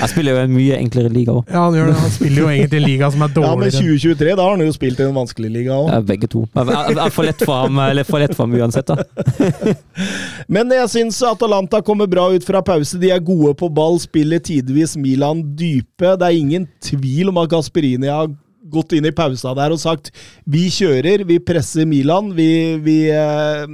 Han 0.00 0.10
spiller 0.10 0.34
jo 0.34 0.40
en 0.42 0.54
mye 0.56 0.78
enklere 0.80 1.12
liga 1.12 1.36
òg. 1.36 1.52
Ja, 1.52 1.66
han 1.68 1.76
gjør 1.76 1.92
det. 1.92 1.98
Han 2.00 2.14
spiller 2.16 2.42
jo 2.42 2.48
egentlig 2.50 2.80
en 2.80 2.86
liga 2.88 3.10
som 3.14 3.22
er 3.22 3.34
dårligere. 3.36 3.52
Ja, 3.52 3.60
men 3.62 3.94
2023, 4.00 4.32
da 4.32 4.46
har 4.48 4.56
han 4.56 4.64
jo 4.66 4.74
spilt 4.74 5.02
i 5.02 5.06
en 5.06 5.14
vanskelig 5.20 5.50
liga 5.54 5.76
òg. 5.76 5.92
Begge 6.08 6.30
to. 6.32 6.42
Jeg 6.56 6.96
er 6.96 7.14
for 7.14 7.28
lett 7.28 7.44
for 7.46 7.62
ham, 7.62 7.78
eller 7.84 8.08
for 8.08 8.24
lett 8.24 8.34
for 8.34 8.48
ham 8.48 8.56
uansett, 8.58 8.90
da. 8.90 9.76
Men 10.56 10.72
jeg 10.74 10.90
syns 10.92 11.20
Atalanta 11.26 11.80
kommer 11.84 12.10
bra 12.10 12.26
ut 12.34 12.46
fra 12.46 12.62
pause. 12.66 12.98
De 13.02 13.12
er 13.14 13.22
gode 13.22 13.54
på 13.60 13.70
ball, 13.72 14.00
spiller 14.02 14.42
tidvis 14.42 14.96
Milan 14.98 15.44
dype. 15.58 16.16
Det 16.18 16.26
er 16.26 16.40
ingen 16.40 16.66
tvil 16.82 17.30
om 17.30 17.38
at 17.42 17.52
Gasperini 17.54 18.10
har 18.10 18.32
gått 18.72 18.96
inn 18.96 19.06
i 19.08 19.14
pausa 19.14 19.54
der 19.56 19.74
og 19.74 19.80
sagt 19.82 20.12
vi 20.44 20.66
kjører, 20.72 21.24
vi 21.28 21.38
presser 21.42 21.88
Milan, 21.88 22.32
vi, 22.36 22.76
vi 22.82 22.98
eh, 23.14 23.66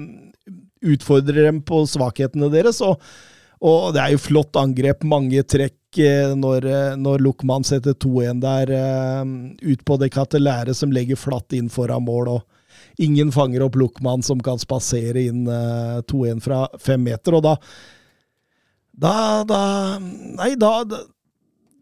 utfordrer 0.83 1.49
dem 1.49 1.63
på 1.67 1.85
svakhetene 1.89 2.51
deres. 2.53 2.81
Og, 2.85 3.01
og 3.63 3.93
det 3.95 4.03
er 4.03 4.15
jo 4.15 4.23
flott 4.23 4.59
angrep, 4.61 5.05
mange 5.09 5.45
trekk 5.47 6.01
eh, 6.03 6.35
når, 6.39 6.67
eh, 6.69 6.97
når 7.01 7.23
Luckman 7.25 7.67
setter 7.67 7.97
2-1 7.97 8.43
der, 8.43 8.75
eh, 8.79 9.23
ut 9.73 9.85
på 9.87 9.99
det 10.03 10.13
katelære 10.15 10.75
som 10.77 10.95
legger 10.95 11.21
flatt 11.21 11.55
inn 11.57 11.71
foran 11.73 12.07
mål. 12.09 12.37
og 12.37 13.03
Ingen 13.03 13.33
fanger 13.33 13.65
opp 13.65 13.79
Luckman 13.81 14.25
som 14.27 14.43
kan 14.45 14.61
spasere 14.61 15.29
inn 15.31 15.47
eh, 15.49 15.99
2-1 16.11 16.45
fra 16.45 16.67
fem 16.81 17.03
meter, 17.11 17.39
og 17.39 17.49
da 17.49 17.57
Da, 18.93 19.41
da 19.49 19.59
Nei, 19.99 20.53
da 20.61 20.85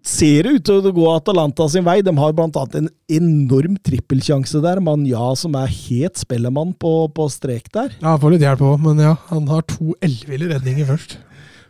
ser 0.03 0.47
det 0.47 0.53
ut 0.59 0.65
til 0.67 0.87
å 0.91 0.93
gå 0.97 1.07
Atalanta 1.13 1.67
sin 1.71 1.85
vei. 1.87 2.01
De 2.05 2.15
har 2.17 2.33
annet 2.37 2.77
en 2.81 2.91
enorm 3.13 3.77
trippelsjanse 3.85 4.63
der. 4.65 4.81
Manja 4.85 5.31
som 5.37 5.57
er 5.61 5.71
het 5.71 6.21
spellemann 6.21 6.75
på, 6.81 7.09
på 7.15 7.29
strek 7.33 7.71
der. 7.75 7.93
Ja, 8.01 8.17
får 8.21 8.37
litt 8.37 8.47
hjelp 8.47 8.63
òg, 8.65 8.79
men 8.85 9.03
ja, 9.05 9.17
han 9.31 9.49
har 9.51 9.67
to 9.69 9.95
elleville 10.01 10.55
redninger 10.55 10.89
først. 10.89 11.19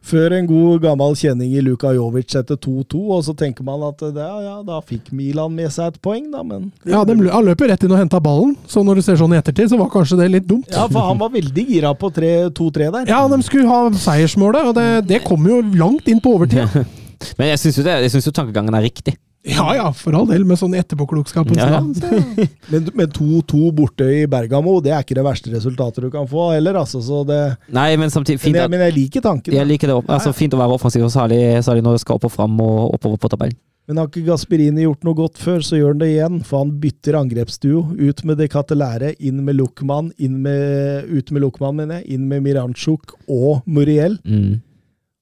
Før 0.01 0.33
en 0.33 0.47
god 0.49 0.81
gammel 0.81 1.13
kjenning 1.19 1.51
i 1.53 1.61
Luka 1.61 1.91
Jovic 1.93 2.31
setter 2.33 2.57
2-2, 2.57 3.01
og 3.13 3.19
så 3.27 3.35
tenker 3.37 3.67
man 3.67 3.83
at 3.85 4.01
det, 4.01 4.15
ja, 4.17 4.39
ja, 4.47 4.55
da 4.65 4.79
fikk 4.81 5.11
Milan 5.13 5.53
med 5.53 5.69
seg 5.75 5.91
et 5.93 5.99
poeng, 6.01 6.31
da, 6.33 6.41
men 6.41 6.71
Ja, 6.89 7.03
de, 7.05 7.19
lø- 7.19 7.29
Han 7.35 7.45
løper 7.45 7.69
rett 7.69 7.85
inn 7.85 7.93
og 7.93 8.01
henta 8.01 8.17
ballen, 8.25 8.55
så 8.65 8.81
når 8.87 8.97
du 8.97 9.05
ser 9.05 9.19
sånn 9.21 9.35
i 9.37 9.41
ettertid, 9.43 9.69
så 9.69 9.77
var 9.77 9.91
kanskje 9.93 10.17
det 10.23 10.31
litt 10.33 10.49
dumt. 10.49 10.71
Ja, 10.73 10.87
for 10.89 11.05
han 11.05 11.21
var 11.21 11.35
veldig 11.35 11.67
gira 11.69 11.93
på 11.93 12.09
2-3 12.17 12.89
der. 12.97 13.13
Ja, 13.13 13.21
de 13.29 13.43
skulle 13.45 13.69
ha 13.69 13.83
seiersmålet, 13.93 14.71
og 14.73 14.81
det, 14.81 14.89
det 15.13 15.21
kom 15.29 15.45
jo 15.51 15.61
langt 15.77 16.09
inn 16.09 16.23
på 16.25 16.33
overtid. 16.39 16.81
Men 17.39 17.51
jeg 17.53 17.59
syns 17.63 17.79
jo, 17.81 17.85
synes 17.85 18.27
jo 18.31 18.33
tankegangen 18.37 18.75
er 18.79 18.87
riktig. 18.87 19.17
Ja 19.49 19.71
ja, 19.73 19.87
for 19.97 20.13
all 20.19 20.27
del, 20.29 20.43
med 20.45 20.59
sånn 20.61 20.75
etterpåklokskapens 20.77 21.57
Ja, 21.57 21.71
ja. 21.71 21.79
navn. 21.81 21.95
Men, 22.73 22.91
men 22.93 23.09
2-2 23.17 23.71
borte 23.73 24.05
i 24.05 24.27
Bergamo, 24.29 24.75
det 24.85 24.93
er 24.93 25.01
ikke 25.01 25.17
det 25.17 25.25
verste 25.25 25.49
resultatet 25.55 26.05
du 26.05 26.11
kan 26.13 26.29
få 26.29 26.51
heller, 26.53 26.77
altså. 26.83 27.01
Så 27.01 27.23
det, 27.27 27.39
Nei, 27.73 27.95
men 27.97 28.13
samtidig 28.13 28.37
men, 28.53 28.59
jeg, 28.61 28.71
men 28.75 28.85
jeg 28.85 28.97
liker 28.99 29.25
tanken. 29.25 29.57
jeg 29.57 29.67
liker 29.71 29.89
det. 29.89 29.97
opp- 30.03 30.13
Altså, 30.13 30.35
fint 30.37 30.53
å 30.53 30.61
være 30.61 30.77
offensiv, 30.77 31.07
og 31.09 31.11
særlig, 31.15 31.41
særlig 31.65 31.87
når 31.89 31.97
du 31.97 32.03
skal 32.05 32.21
opp 32.21 32.29
og 32.29 32.35
fram 32.37 32.61
og 32.61 32.95
oppover 32.99 33.17
på 33.25 33.33
tabellen. 33.33 33.57
Men 33.89 33.97
har 33.99 34.07
ikke 34.13 34.27
Gasperini 34.29 34.85
gjort 34.85 35.03
noe 35.09 35.17
godt 35.19 35.41
før, 35.41 35.65
så 35.67 35.75
gjør 35.81 35.95
han 35.97 36.03
det 36.05 36.11
igjen. 36.13 36.37
For 36.47 36.61
han 36.61 36.69
bytter 36.85 37.17
angrepsduo. 37.19 37.81
Ut 37.99 38.21
med 38.29 38.39
De 38.39 38.47
Catelære, 38.53 39.15
inn 39.19 39.41
med 39.43 39.57
Luckman, 39.59 40.13
inn 40.21 40.37
med, 40.45 41.09
ut 41.11 41.33
med 41.35 41.43
Luckman, 41.43 41.75
mener 41.81 41.99
jeg. 42.03 42.13
Inn 42.15 42.29
med 42.31 42.45
Miranchuk 42.45 43.17
og 43.27 43.65
Muriel. 43.67 44.21
Mm. 44.23 44.61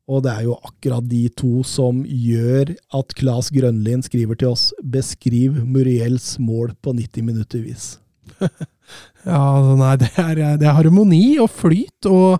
Og 0.08 0.22
det 0.24 0.32
er 0.32 0.46
jo 0.46 0.56
akkurat 0.64 1.04
de 1.04 1.26
to 1.36 1.60
som 1.68 2.00
gjør 2.04 2.72
at 2.96 3.14
Claes 3.18 3.50
Grønlin 3.52 4.02
skriver 4.02 4.38
til 4.40 4.54
oss 4.54 4.72
'beskriv 4.80 5.60
Muriels 5.68 6.38
mål 6.40 6.72
på 6.82 6.96
90 6.96 7.22
minutter 7.24 7.60
vis'. 7.60 7.98
Ja, 9.26 9.36
altså, 9.36 9.74
nei, 9.76 9.96
det 10.00 10.08
er, 10.16 10.56
det 10.56 10.66
er 10.68 10.76
harmoni 10.76 11.38
og 11.42 11.50
flyt 11.52 12.06
og 12.08 12.38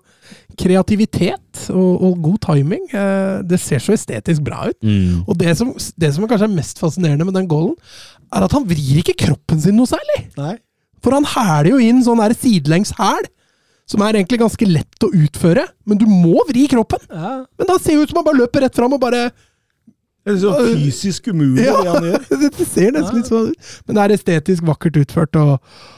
kreativitet 0.57 1.66
og, 1.69 2.03
og 2.07 2.23
god 2.24 2.39
timing. 2.47 2.86
Eh, 2.89 3.43
Det 3.45 3.59
ser 3.61 3.82
så 3.82 3.93
estetisk 3.93 4.45
bra 4.47 4.69
ut. 4.70 4.78
Mm. 4.81 5.24
Og 5.28 5.36
det 5.36 5.57
som, 5.59 5.74
det 6.01 6.15
som 6.15 6.24
kanskje 6.31 6.49
er 6.49 6.55
mest 6.55 6.81
fascinerende 6.81 7.27
med 7.28 7.36
den 7.36 7.51
goalen, 7.51 7.77
er 8.32 8.47
at 8.47 8.55
han 8.57 8.65
vrir 8.69 9.03
ikke 9.03 9.19
kroppen 9.27 9.61
sin 9.61 9.77
noe 9.77 9.90
særlig. 9.90 10.23
Nei? 10.39 10.55
For 11.05 11.15
han 11.15 11.28
hæler 11.28 11.74
jo 11.74 11.82
inn 11.82 12.01
sånn 12.05 12.23
sidelengs 12.35 12.95
hæl, 12.99 13.28
som 13.89 14.02
er 14.05 14.19
egentlig 14.19 14.40
ganske 14.43 14.66
lett 14.69 15.05
å 15.06 15.10
utføre. 15.16 15.65
Men 15.89 16.01
du 16.01 16.06
må 16.10 16.43
vri 16.48 16.66
kroppen! 16.70 17.01
Ja. 17.09 17.39
Men 17.59 17.70
da 17.70 17.78
ser 17.81 17.97
det 17.97 18.02
ut 18.06 18.12
som 18.12 18.20
han 18.20 18.27
bare 18.28 18.43
løper 18.43 18.66
rett 18.66 18.77
fram 18.77 18.93
og 18.97 19.01
bare 19.01 19.31
Det 20.28 20.35
er 20.35 20.40
så 20.43 20.51
fysisk 20.60 21.31
umulig, 21.32 21.65
Ja. 21.65 21.78
det 21.81 21.94
han 21.94 22.09
gjør. 22.10 22.27
Det 22.59 22.66
ser 22.69 22.93
nesten 22.93 23.23
litt 23.23 23.31
sånn 23.31 23.48
ut. 23.55 23.73
Men 23.89 23.97
det 23.97 24.02
er 24.05 24.15
estetisk 24.19 24.66
vakkert 24.69 24.98
utført, 25.01 25.39
og, 25.40 25.55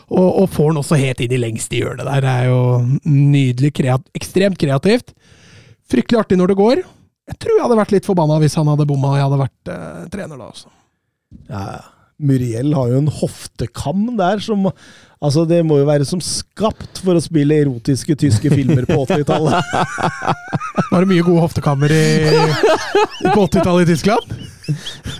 og, 0.06 0.28
og 0.44 0.48
får 0.54 0.70
den 0.70 0.80
også 0.84 1.00
helt 1.00 1.22
inn 1.24 1.34
i 1.34 1.40
lengste 1.42 1.80
hjørnet 1.80 2.06
der. 2.06 2.22
Det 2.22 2.34
er 2.36 2.50
jo 2.52 2.60
nydelig, 3.10 3.72
kreat, 3.80 4.06
ekstremt 4.14 4.60
kreativt. 4.60 5.10
Fryktelig 5.90 6.20
artig 6.22 6.38
når 6.38 6.52
det 6.52 6.60
går. 6.62 6.82
Jeg 7.30 7.38
tror 7.42 7.56
jeg 7.56 7.64
hadde 7.66 7.78
vært 7.82 7.92
litt 7.96 8.06
forbanna 8.06 8.38
hvis 8.42 8.54
han 8.58 8.70
hadde 8.70 8.86
bomma 8.90 9.12
og 9.12 9.18
jeg 9.18 9.26
hadde 9.26 9.40
vært 9.42 9.70
eh, 9.74 10.04
trener 10.14 10.38
da 10.38 10.46
også. 10.52 10.70
Ja, 11.50 11.64
ja. 11.74 11.80
Muriel 12.20 12.74
har 12.76 12.90
jo 12.92 12.98
en 13.00 13.06
hoftekam 13.16 14.00
der 14.18 14.42
som 14.44 14.66
Altså, 15.20 15.44
det 15.44 15.58
må 15.68 15.76
jo 15.76 15.84
være 15.84 16.06
som 16.08 16.20
skapt 16.24 17.02
for 17.04 17.12
å 17.12 17.20
spille 17.20 17.58
erotiske 17.60 18.14
tyske 18.22 18.48
filmer 18.54 18.86
på 18.88 18.96
80-tallet. 19.04 19.60
Var 20.88 21.00
det 21.04 21.10
mye 21.10 21.26
gode 21.26 21.42
hoftekammer 21.44 21.92
i, 21.92 22.04
på 23.26 23.44
80-tallet 23.44 23.84
i 23.84 23.90
Tyskland? 23.92 24.24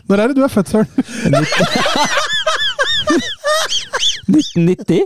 Når 0.09 0.17
er 0.23 0.27
det 0.31 0.39
du 0.39 0.45
er 0.47 0.53
født, 0.55 0.73
Søren? 0.73 0.89
1990? 4.31 5.05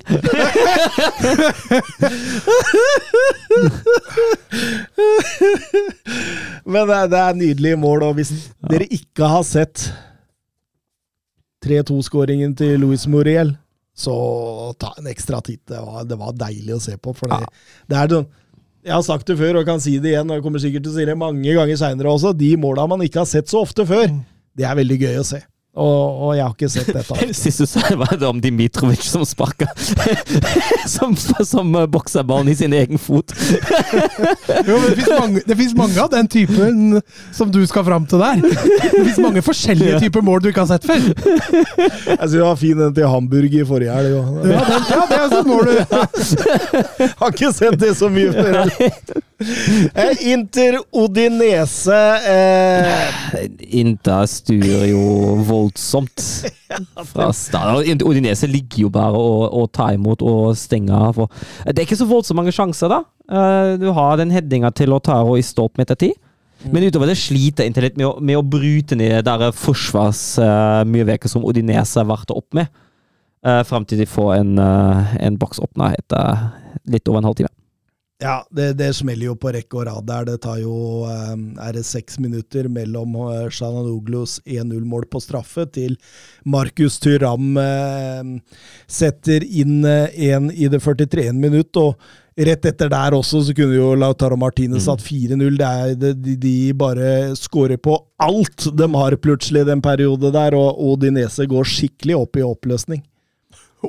Men 6.70 6.86
det 6.86 6.96
er, 7.00 7.06
det 7.10 7.18
er 7.18 7.34
nydelige 7.40 7.76
mål, 7.82 8.02
og 8.12 8.14
hvis 8.20 8.30
dere 8.70 8.86
ikke 8.94 9.26
har 9.34 9.42
sett 9.48 9.88
3-2-skåringen 11.66 12.54
til 12.54 12.78
Luis 12.84 13.08
Muriel, 13.10 13.56
så 13.94 14.14
ta 14.78 14.92
en 14.98 15.06
ekstra 15.10 15.40
titt. 15.44 15.62
Det 15.70 15.78
var, 15.80 16.04
det 16.08 16.18
var 16.18 16.34
deilig 16.38 16.74
å 16.76 16.82
se 16.82 16.96
på. 16.98 17.14
For 17.16 17.30
det, 17.30 17.46
det 17.90 18.00
er 18.00 18.16
sånn 18.16 18.30
Jeg 18.84 18.92
har 18.92 19.04
sagt 19.06 19.30
det 19.30 19.38
før 19.38 19.60
og 19.62 19.68
kan 19.68 19.80
si 19.80 19.96
det 20.02 20.10
igjen, 20.12 20.28
og 20.28 20.36
jeg 20.36 20.44
kommer 20.44 20.60
sikkert 20.60 20.84
til 20.84 20.92
å 20.92 20.96
si 20.98 21.06
det 21.08 21.14
mange 21.16 21.54
ganger 21.56 21.78
seinere 21.80 22.10
også. 22.10 22.34
De 22.36 22.50
måla 22.60 22.84
man 22.90 23.04
ikke 23.06 23.22
har 23.22 23.30
sett 23.30 23.48
så 23.48 23.62
ofte 23.64 23.86
før, 23.88 24.10
det 24.54 24.66
er 24.68 24.76
veldig 24.76 24.98
gøy 25.06 25.20
å 25.22 25.26
se. 25.30 25.40
Og, 25.74 26.20
og 26.22 26.36
jeg 26.36 26.44
har 26.44 26.52
ikke 26.54 26.68
sett 26.70 26.90
dette. 26.94 27.26
Sist 27.34 27.62
du 27.64 27.66
sa, 27.66 27.82
det, 27.88 27.96
var 27.98 28.12
det 28.14 28.28
om 28.28 28.38
Dimitrovic 28.40 29.02
som 29.08 29.24
sparka 29.26 29.66
Som, 30.94 31.16
som 31.18 31.72
boksa 31.90 32.22
ballen 32.22 32.52
i 32.52 32.54
sin 32.58 32.72
egen 32.76 33.00
fot. 33.00 33.34
Jo, 34.64 34.76
men 34.78 34.92
det 34.94 35.56
finnes 35.56 35.74
mange, 35.74 35.78
mange 35.78 35.98
av 36.04 36.10
den 36.12 36.28
typen 36.30 37.00
som 37.34 37.50
du 37.52 37.58
skal 37.66 37.84
fram 37.86 38.06
til 38.08 38.22
der. 38.22 38.40
Det 38.44 38.90
finnes 38.92 39.20
mange 39.22 39.42
forskjellige 39.44 39.98
typer 40.04 40.24
mål 40.24 40.44
du 40.44 40.48
ikke 40.50 40.64
har 40.64 40.70
sett 40.70 40.86
før. 40.86 41.02
Jeg 41.10 42.18
synes 42.18 42.36
det 42.36 42.44
var 42.44 42.58
fin 42.60 42.78
den 42.78 42.94
til 42.96 43.10
Hamburg 43.10 43.56
i 43.58 43.64
forrige 43.66 43.94
helg. 43.94 44.16
òg. 44.20 44.48
Ja, 44.54 44.64
den, 44.70 44.88
ja 44.94 45.02
det 45.10 45.20
er 45.20 45.34
sånn 45.34 45.50
mål 45.50 45.70
du 45.70 47.08
Har 47.20 47.34
ikke 47.34 47.52
sett 47.56 47.78
det 47.82 47.94
så 47.98 48.10
mye 48.12 48.32
før. 48.34 48.74
Eh, 49.40 50.20
Inter 50.30 50.76
Odinese 50.94 51.96
eh, 52.30 53.48
Inter 53.80 54.28
styrer 54.30 54.84
jo 54.92 55.00
voldsomt 55.44 56.22
fra 57.10 57.32
start. 57.34 57.88
Odinese 58.06 58.46
ligger 58.50 58.84
jo 58.86 58.90
bare 58.94 59.18
og, 59.18 59.48
og 59.58 59.72
tar 59.74 59.96
imot 59.96 60.22
og 60.22 60.54
stenger. 60.58 61.10
For. 61.16 61.32
Det 61.66 61.78
er 61.82 61.86
ikke 61.88 61.98
så 61.98 62.06
voldsomt 62.08 62.38
mange 62.40 62.54
sjanser, 62.54 62.92
da. 62.94 63.00
Eh, 63.26 63.72
Du 63.82 63.88
har 63.96 64.20
den 64.22 64.30
headinga 64.34 64.70
til 64.70 64.94
Otaro 64.94 65.34
i 65.40 65.42
stolpen 65.44 65.82
etter 65.82 65.98
tid. 66.06 66.14
Men 66.70 66.86
utover 66.86 67.10
det 67.10 67.18
sliter 67.20 67.66
Inter 67.68 67.84
litt 67.84 67.98
med 68.00 68.06
å, 68.08 68.14
med 68.24 68.38
å 68.38 68.46
bryte 68.46 68.96
ned 68.96 69.18
det 69.26 69.34
der 69.42 69.52
forsvarsmyrverket 69.52 71.28
som 71.34 71.44
Odinese 71.44 72.06
vært 72.08 72.30
opp 72.32 72.54
med. 72.56 72.70
Fram 73.68 73.84
til 73.84 74.00
de 74.00 74.06
får 74.08 74.30
en, 74.38 74.54
eh, 74.62 75.16
en 75.26 75.36
boks 75.36 75.60
åpna 75.60 75.90
etter 75.98 76.46
litt 76.88 77.04
over 77.10 77.20
en 77.20 77.28
halvtime. 77.28 77.50
Ja, 78.22 78.44
det, 78.54 78.76
det 78.78 78.92
smeller 78.94 79.26
jo 79.26 79.34
på 79.36 79.50
rekke 79.52 79.74
og 79.80 79.86
rad 79.88 80.04
der. 80.06 80.24
Det 80.28 80.36
tar 80.44 80.60
jo 80.62 80.74
eh, 81.10 81.32
Er 81.66 81.72
det 81.74 81.82
seks 81.84 82.18
minutter 82.22 82.68
mellom 82.70 83.16
Shananoglos 83.18 83.56
Shananoglus 83.58 84.36
1-0-mål 84.46 85.08
på 85.10 85.20
straffe 85.20 85.64
til 85.74 85.96
Markus 86.46 87.00
Tyram 87.02 87.56
eh, 87.58 88.30
setter 88.86 89.42
inn 89.44 89.82
eh, 89.84 90.14
i 90.54 90.68
det 90.70 90.80
43. 90.84 91.32
minutt. 91.34 91.74
og 91.76 91.98
Rett 92.34 92.64
etter 92.66 92.88
der 92.90 93.14
også 93.14 93.44
så 93.46 93.52
kunne 93.54 93.76
jo 93.76 93.92
Lautaro 93.98 94.34
Martinez 94.38 94.86
satt 94.88 95.02
4-0. 95.06 95.58
Er- 95.62 95.94
det- 95.98 96.16
De, 96.22 96.36
de 96.42 96.54
bare 96.74 97.34
scorer 97.38 97.76
på 97.78 97.98
alt 98.22 98.68
de 98.78 98.88
har 98.94 99.14
plutselig 99.22 99.62
i 99.62 99.68
den 99.72 99.82
periode 99.82 100.30
der, 100.34 100.54
og 100.58 100.78
Odinese 100.82 101.46
går 101.50 101.64
skikkelig 101.66 102.16
opp 102.18 102.36
i 102.36 102.42
oppløsning. 102.46 103.02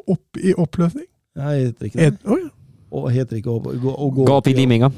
Opp 0.07 0.37
i 0.41 0.53
oppløsning. 0.53 1.05
Jeg 1.35 1.65
vet 1.71 1.87
ikke 1.89 1.97
det. 1.99 2.11
Et, 2.13 2.19
oh, 2.29 2.37
ja. 2.41 2.49
Og 2.91 3.09
heter 3.11 3.37
ikke 3.39 3.51
å, 3.55 3.59
gå, 3.59 3.91
å 3.91 4.09
Gå 4.13 4.25
opp 4.37 4.47
i 4.47 4.53
liminga. 4.57 4.89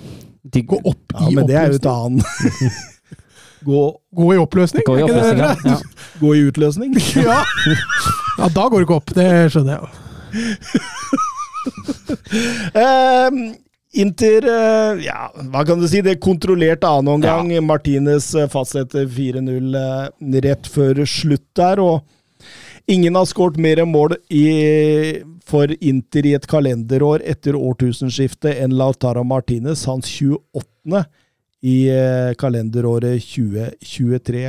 De, 0.47 0.61
Gå 0.67 0.77
opp 0.83 1.13
Ja, 1.15 1.27
i 1.29 1.35
men 1.35 1.47
det 1.47 1.55
er 1.59 1.71
jo 1.71 1.79
et 1.79 1.85
oppløsning. 1.85 2.21
annet. 2.23 2.73
gå, 3.67 3.81
Gå 4.19 4.27
i 4.33 4.37
oppløsning? 4.41 4.83
Gå 4.87 4.97
i 4.99 5.05
oppløsning, 5.07 5.39
ja. 5.43 5.53
det? 5.53 5.71
ja. 5.71 5.77
gå 6.21 6.33
i 6.35 6.43
utløsning. 6.49 6.97
Ja. 7.27 7.39
ja, 8.37 8.49
da 8.53 8.67
går 8.69 8.77
det 8.79 8.85
ikke 8.87 8.99
opp. 8.99 9.13
Det 9.17 9.29
skjønner 9.53 9.71
jeg 9.73 9.81
jo. 9.81 9.87
um, 12.75 13.39
Inter 13.97 14.45
eh, 14.45 14.99
Ja, 15.07 15.31
hva 15.49 15.63
kan 15.65 15.79
du 15.81 15.87
si? 15.89 16.03
Det 16.05 16.19
kontrollerte 16.21 16.85
annen 16.89 17.15
omgang. 17.17 17.49
Martinez 17.65 18.27
eh, 18.37 18.45
fastsetter 18.51 19.07
4-0 19.09 19.77
eh, 19.79 20.41
rett 20.45 20.67
før 20.69 21.01
slutt 21.09 21.47
der. 21.57 21.81
og 21.81 22.03
Ingen 22.89 23.15
har 23.15 23.25
skåret 23.25 23.57
mer 23.57 23.85
mål 23.85 24.13
i, 24.29 25.21
for 25.43 25.71
Inter 25.83 26.25
i 26.25 26.31
et 26.37 26.45
kalenderår 26.47 27.25
etter 27.27 27.57
årtusenskiftet 27.59 28.61
enn 28.63 28.77
Lautaro 28.79 29.25
Martinez, 29.27 29.81
hans 29.91 30.07
28. 30.07 31.01
i 31.67 31.75
eh, 31.91 32.31
kalenderåret 32.39 33.19
2023. 33.27 34.43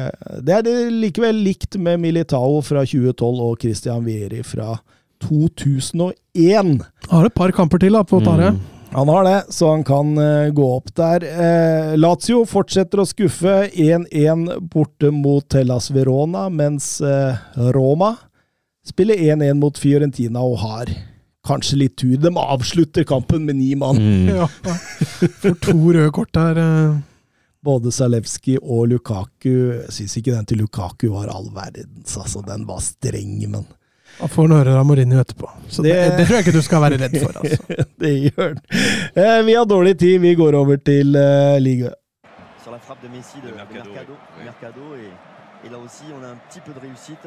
Det 0.47 0.55
er 0.55 0.63
det 0.69 0.77
likevel 0.95 1.43
likt 1.49 1.81
med 1.83 1.99
Militao 2.05 2.61
fra 2.63 2.85
2012 2.87 3.43
og 3.43 3.59
Christian 3.67 4.07
Vieri 4.07 4.45
fra 4.47 4.77
2001. 5.27 6.77
Har 7.11 7.27
et 7.27 7.35
par 7.35 7.57
kamper 7.59 7.83
til 7.83 7.99
da, 7.99 8.05
på 8.07 8.23
Tare. 8.23 8.53
Mm. 8.55 8.63
Han 8.95 9.11
har 9.13 9.27
det, 9.27 9.53
så 9.53 9.73
han 9.75 9.83
kan 9.85 10.15
uh, 10.15 10.49
gå 10.55 10.71
opp 10.77 10.95
der. 10.97 11.27
Uh, 11.27 11.99
Lazio 11.99 12.45
fortsetter 12.49 13.03
å 13.03 13.09
skuffe 13.11 13.67
1-1 13.75 14.47
borte 14.71 15.11
mot 15.13 15.59
Hellas 15.59 15.91
Verona, 15.93 16.47
mens 16.49 16.95
uh, 17.03 17.35
Roma 17.75 18.15
spiller 18.89 19.21
1-1 19.37 19.55
mot 19.61 19.79
Fiorentina 19.79 20.41
og 20.45 20.59
har 20.63 20.91
kanskje 21.49 21.79
litt 21.81 21.95
tur. 22.01 22.17
De 22.21 22.33
avslutter 22.41 23.05
kampen 23.09 23.45
med 23.49 23.57
ni 23.61 23.75
mann. 23.79 23.97
Mm. 23.97 24.29
Ja. 24.37 24.49
For 25.43 25.55
to 25.65 25.77
røde 25.79 26.11
kort 26.13 26.33
der. 26.37 26.59
eh. 26.65 26.99
Både 27.65 27.91
Zalewski 27.93 28.55
og 28.63 28.87
Lukaku. 28.93 29.51
Jeg 29.83 29.91
syns 29.97 30.15
ikke 30.21 30.35
den 30.37 30.47
til 30.47 30.61
Lukaku 30.63 31.09
var 31.11 31.29
all 31.35 31.49
verdens, 31.55 32.15
altså. 32.21 32.43
Den 32.47 32.67
var 32.69 32.79
streng, 32.85 33.41
men 33.51 33.67
Han 34.21 34.31
får 34.33 34.49
høre 34.55 34.77
av 34.79 34.87
Mourinho 34.87 35.19
etterpå. 35.21 35.49
Så 35.69 35.83
det, 35.83 35.93
Det- 35.95 36.17
det 36.19 36.27
tror 36.27 36.37
jeg 36.39 36.47
ikke 36.47 36.57
du 36.59 36.63
skal 36.63 36.81
være 36.83 36.99
redd 37.03 37.17
for. 37.23 37.33
altså. 37.39 37.59
det 38.03 38.13
gjør 38.25 38.47
han. 38.49 38.59
Eh, 39.15 39.43
vi 39.47 39.55
har 39.59 39.65
dårlig 39.67 39.99
tid, 39.99 40.19
vi 40.21 40.35
går 40.35 40.55
over 40.55 40.77
til 40.77 41.15
eh, 41.17 41.59
liga. 41.61 41.91
sur 42.65 42.71
la 42.73 42.79
frappe 42.79 43.07
de 43.07 43.11
Messi 43.17 43.39
de, 43.43 43.49
de 43.49 43.55
Mercado, 43.57 43.91
Mercado, 43.91 44.13
oui. 44.39 44.45
Mercado, 44.45 44.83
et, 44.95 45.67
et 45.67 45.71
là 45.73 45.79
aussi 45.79 46.05
on 46.15 46.23
a 46.25 46.31
un 46.33 46.39
petit 46.49 46.61
peu 46.65 46.73
de 46.73 46.81
réussite. 46.87 47.27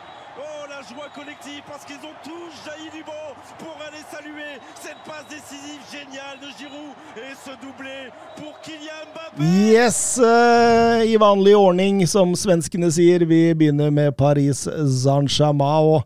Oh, 0.39 0.63
la 0.69 0.79
joie 0.87 1.09
collective 1.13 1.61
parce 1.67 1.83
qu'ils 1.83 1.99
ont 2.07 2.15
tous 2.23 2.51
jailli 2.65 2.89
du 2.95 3.03
banc 3.03 3.35
pour 3.59 3.75
aller 3.85 3.99
saluer 4.09 4.53
cette 4.79 5.01
passe 5.05 5.27
décisive 5.27 5.81
géniale 5.91 6.39
de 6.39 6.47
Giroud 6.57 6.93
et 7.17 7.35
ce 7.35 7.51
doublé 7.59 8.07
pour 8.37 8.55
Kylian 8.63 9.11
Mbappé 9.11 9.43
Yes, 9.73 10.19
eh, 10.23 11.03
i 11.11 11.17
vanlig 11.19 11.55
ordning, 11.57 11.99
som 12.07 12.31
svenskene 12.39 12.87
sier. 12.95 13.25
Vi 13.27 13.41
begynner 13.59 13.91
med 13.91 14.15
Paris 14.15 14.63
Saint-Germain, 15.03 15.99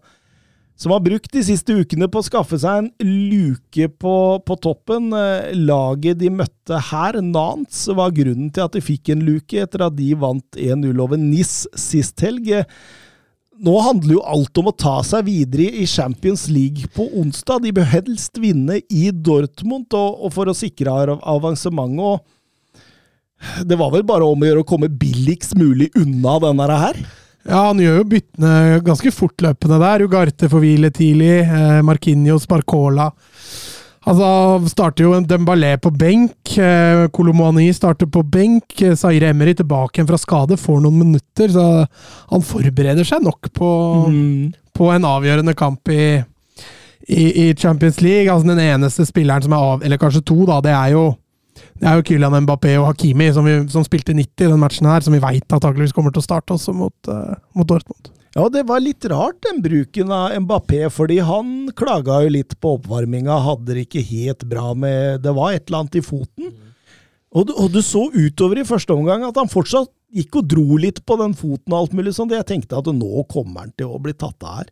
som 0.76 0.92
har 0.96 1.06
brukt 1.06 1.30
de 1.32 1.46
siste 1.46 1.78
ukene 1.78 2.10
på 2.12 2.20
å 2.24 2.26
skaffe 2.26 2.58
seg 2.66 2.82
en 2.82 2.92
luke 3.30 3.88
på, 4.02 4.18
på 4.42 4.60
toppen. 4.66 5.14
Eh, 5.14 5.54
Laget 5.54 6.18
de 6.24 6.34
møtte 6.34 6.82
her, 6.90 7.22
Nantes, 7.22 7.86
var 7.94 8.16
grunnen 8.18 8.50
til 8.50 8.66
at 8.66 8.74
de 8.74 8.82
fikk 8.84 9.14
en 9.14 9.24
luke, 9.30 9.62
etter 9.62 9.86
at 9.86 9.96
de 10.02 10.12
vant 10.18 10.62
1-0 10.66 11.06
over 11.06 11.22
NIS 11.22 11.62
sist 11.78 12.26
helg. 12.26 12.56
Nå 13.64 13.74
handler 13.86 14.18
jo 14.18 14.24
alt 14.28 14.58
om 14.60 14.68
å 14.68 14.76
ta 14.76 14.98
seg 15.08 15.28
videre 15.30 15.70
i 15.80 15.86
Champions 15.88 16.48
League 16.52 16.90
på 16.96 17.06
onsdag. 17.22 17.64
De 17.64 17.72
bør 17.78 17.88
helst 17.88 18.36
vinne 18.42 18.82
i 18.92 19.10
Dortmund, 19.16 19.88
og, 19.96 20.18
og 20.28 20.34
for 20.36 20.52
å 20.52 20.56
sikre 20.58 20.92
av- 20.92 21.22
avansementet. 21.24 22.26
det 23.68 23.78
var 23.80 23.92
vel 23.94 24.04
bare 24.08 24.28
om 24.28 24.42
å 24.44 24.50
gjøre 24.50 24.64
å 24.66 24.68
komme 24.68 24.90
billigst 24.92 25.56
mulig 25.60 25.90
unna 25.96 26.36
denne 26.44 26.68
her. 26.82 27.00
Ja, 27.46 27.68
han 27.70 27.78
gjør 27.80 28.00
jo 28.00 28.06
byttene 28.10 28.52
ganske 28.84 29.12
fortløpende 29.14 29.78
der. 29.80 30.04
Ugarte 30.08 30.50
får 30.50 30.64
hvile 30.64 30.90
tidlig. 30.92 31.44
Eh, 31.46 31.82
Marquinhos, 31.86 32.48
Barcola. 32.50 33.12
Altså, 34.06 34.28
starter 34.70 35.08
jo 35.08 35.16
en 35.18 35.26
Dembélé 35.26 35.72
på 35.82 35.90
benk. 35.90 36.58
Eh, 36.62 37.08
Kolomani 37.14 37.72
starter 37.74 38.06
på 38.06 38.22
benk. 38.22 38.78
Eh, 38.82 38.94
Zaire 38.94 39.32
Emery 39.34 39.56
tilbake 39.58 39.98
igjen 39.98 40.10
fra 40.12 40.20
skade, 40.22 40.60
får 40.62 40.84
noen 40.84 41.00
minutter. 41.02 41.50
Så 41.50 41.66
han 42.30 42.46
forbereder 42.46 43.08
seg 43.08 43.26
nok 43.26 43.50
på, 43.56 43.70
på 44.78 44.90
en 44.94 45.10
avgjørende 45.10 45.56
kamp 45.58 45.90
i, 45.90 46.22
i, 47.10 47.26
i 47.48 47.52
Champions 47.58 48.02
League. 48.06 48.30
Altså, 48.30 48.52
den 48.52 48.62
eneste 48.62 49.08
spilleren 49.10 49.48
som 49.48 49.58
er 49.58 49.70
av, 49.74 49.86
eller 49.86 50.02
kanskje 50.02 50.26
to, 50.26 50.44
da, 50.50 50.62
det 50.66 50.76
er 50.76 50.94
jo 50.94 51.06
det 51.80 51.88
er 51.88 51.98
jo 51.98 52.04
Kylian 52.08 52.44
Mbappé 52.44 52.74
og 52.80 52.90
Hakimi 52.90 53.30
som, 53.36 53.48
vi, 53.48 53.58
som 53.72 53.84
spilte 53.84 54.16
90 54.16 54.46
i 54.46 54.52
den 54.52 54.60
matchen 54.60 54.88
her, 54.88 55.04
som 55.04 55.16
vi 55.16 55.22
veit 55.24 55.56
antakeligvis 55.56 55.96
kommer 55.96 56.14
til 56.14 56.22
å 56.24 56.26
starte 56.26 56.56
også 56.56 56.76
mot, 56.76 56.96
uh, 57.12 57.36
mot 57.56 57.68
Dortmund. 57.68 58.12
Ja, 58.36 58.50
det 58.52 58.66
var 58.68 58.82
litt 58.84 59.06
rart, 59.08 59.38
den 59.46 59.62
bruken 59.64 60.10
av 60.12 60.34
Mbappé, 60.44 60.82
fordi 60.92 61.22
han 61.24 61.70
klaga 61.72 62.18
jo 62.26 62.34
litt 62.36 62.58
på 62.60 62.74
oppvarminga. 62.76 63.38
Hadde 63.46 63.78
det 63.78 63.86
ikke 63.86 64.04
helt 64.04 64.44
bra 64.52 64.74
med 64.76 65.22
Det 65.24 65.32
var 65.38 65.54
et 65.56 65.70
eller 65.70 65.86
annet 65.86 65.96
i 66.02 66.04
foten. 66.04 66.50
Og 67.36 67.48
du, 67.48 67.54
og 67.56 67.70
du 67.72 67.80
så 67.84 68.02
utover 68.12 68.60
i 68.60 68.68
første 68.68 68.92
omgang 68.92 69.24
at 69.24 69.40
han 69.40 69.52
fortsatt 69.52 69.88
gikk 70.16 70.42
og 70.42 70.50
dro 70.52 70.80
litt 70.80 71.00
på 71.08 71.18
den 71.20 71.32
foten 71.36 71.72
og 71.72 71.80
alt 71.80 71.96
mulig 71.96 72.12
sånn. 72.18 72.36
Jeg 72.36 72.48
tenkte 72.52 72.76
at 72.80 72.92
nå 72.92 73.24
kommer 73.32 73.66
han 73.66 73.74
til 73.80 73.96
å 73.96 74.02
bli 74.04 74.12
tatt 74.12 74.44
av 74.44 74.60
her. 74.60 74.70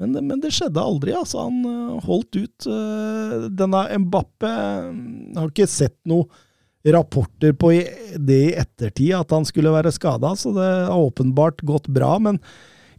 Men, 0.00 0.16
men 0.16 0.40
det 0.40 0.54
skjedde 0.56 0.80
aldri. 0.80 1.12
altså 1.12 1.44
Han 1.44 1.60
øh, 1.68 2.00
holdt 2.08 2.40
ut. 2.40 2.66
øh, 2.66 3.46
Denne 3.60 3.84
Mbappe 4.06 4.56
øh, 4.56 4.90
har 5.36 5.52
ikke 5.52 5.68
sett 5.68 5.98
noe 6.08 6.28
rapporter 6.96 7.52
på 7.54 7.76
det 8.18 8.42
i 8.48 8.56
ettertid, 8.58 9.12
at 9.20 9.36
han 9.36 9.44
skulle 9.46 9.70
være 9.70 9.92
skada, 9.94 10.32
så 10.34 10.50
det 10.56 10.68
har 10.88 10.96
åpenbart 10.98 11.60
gått 11.68 11.92
bra. 11.92 12.16
Men 12.18 12.40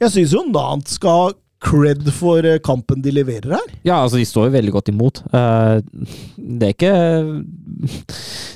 jeg 0.01 0.13
syns 0.13 0.35
jo 0.35 0.43
Nant 0.49 0.89
skal 0.91 1.19
ha 1.19 1.31
cred 1.63 2.09
for 2.11 2.43
øh, 2.43 2.59
kampen 2.59 2.99
de 3.03 3.11
leverer 3.15 3.53
her. 3.55 3.67
Ja, 3.87 4.01
altså 4.01 4.19
de 4.19 4.25
står 4.27 4.49
jo 4.49 4.55
veldig 4.57 4.73
godt 4.75 4.89
imot. 4.91 5.21
Eh, 5.31 5.77
det 6.37 6.69
er 6.69 6.73
ikke 6.75 6.95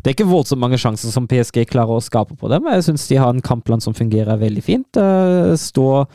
Det 0.03 0.09
er 0.11 0.15
ikke 0.15 0.27
voldsomt 0.27 0.59
mange 0.59 0.79
sjanser 0.81 1.13
som 1.13 1.27
PSG 1.29 1.63
klarer 1.71 1.95
å 1.95 2.03
skape 2.03 2.35
på 2.35 2.51
dem. 2.51 2.67
Jeg 2.73 2.89
syns 2.89 3.07
de 3.07 3.19
har 3.21 3.31
en 3.31 3.43
kampplan 3.43 3.83
som 3.83 3.95
fungerer 3.95 4.39
veldig 4.41 4.65
fint. 4.65 4.99
Stå 4.99 5.61
Står 5.67 6.09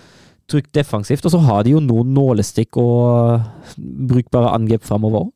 trygt 0.51 0.73
defensivt, 0.77 1.25
og 1.27 1.35
så 1.35 1.41
har 1.47 1.65
de 1.65 1.77
jo 1.77 1.83
noen 1.83 2.13
nålestikk 2.17 2.77
og 2.81 3.45
brukbare 3.79 4.53
angrep 4.57 4.85
framover 4.87 5.27
òg. 5.27 5.31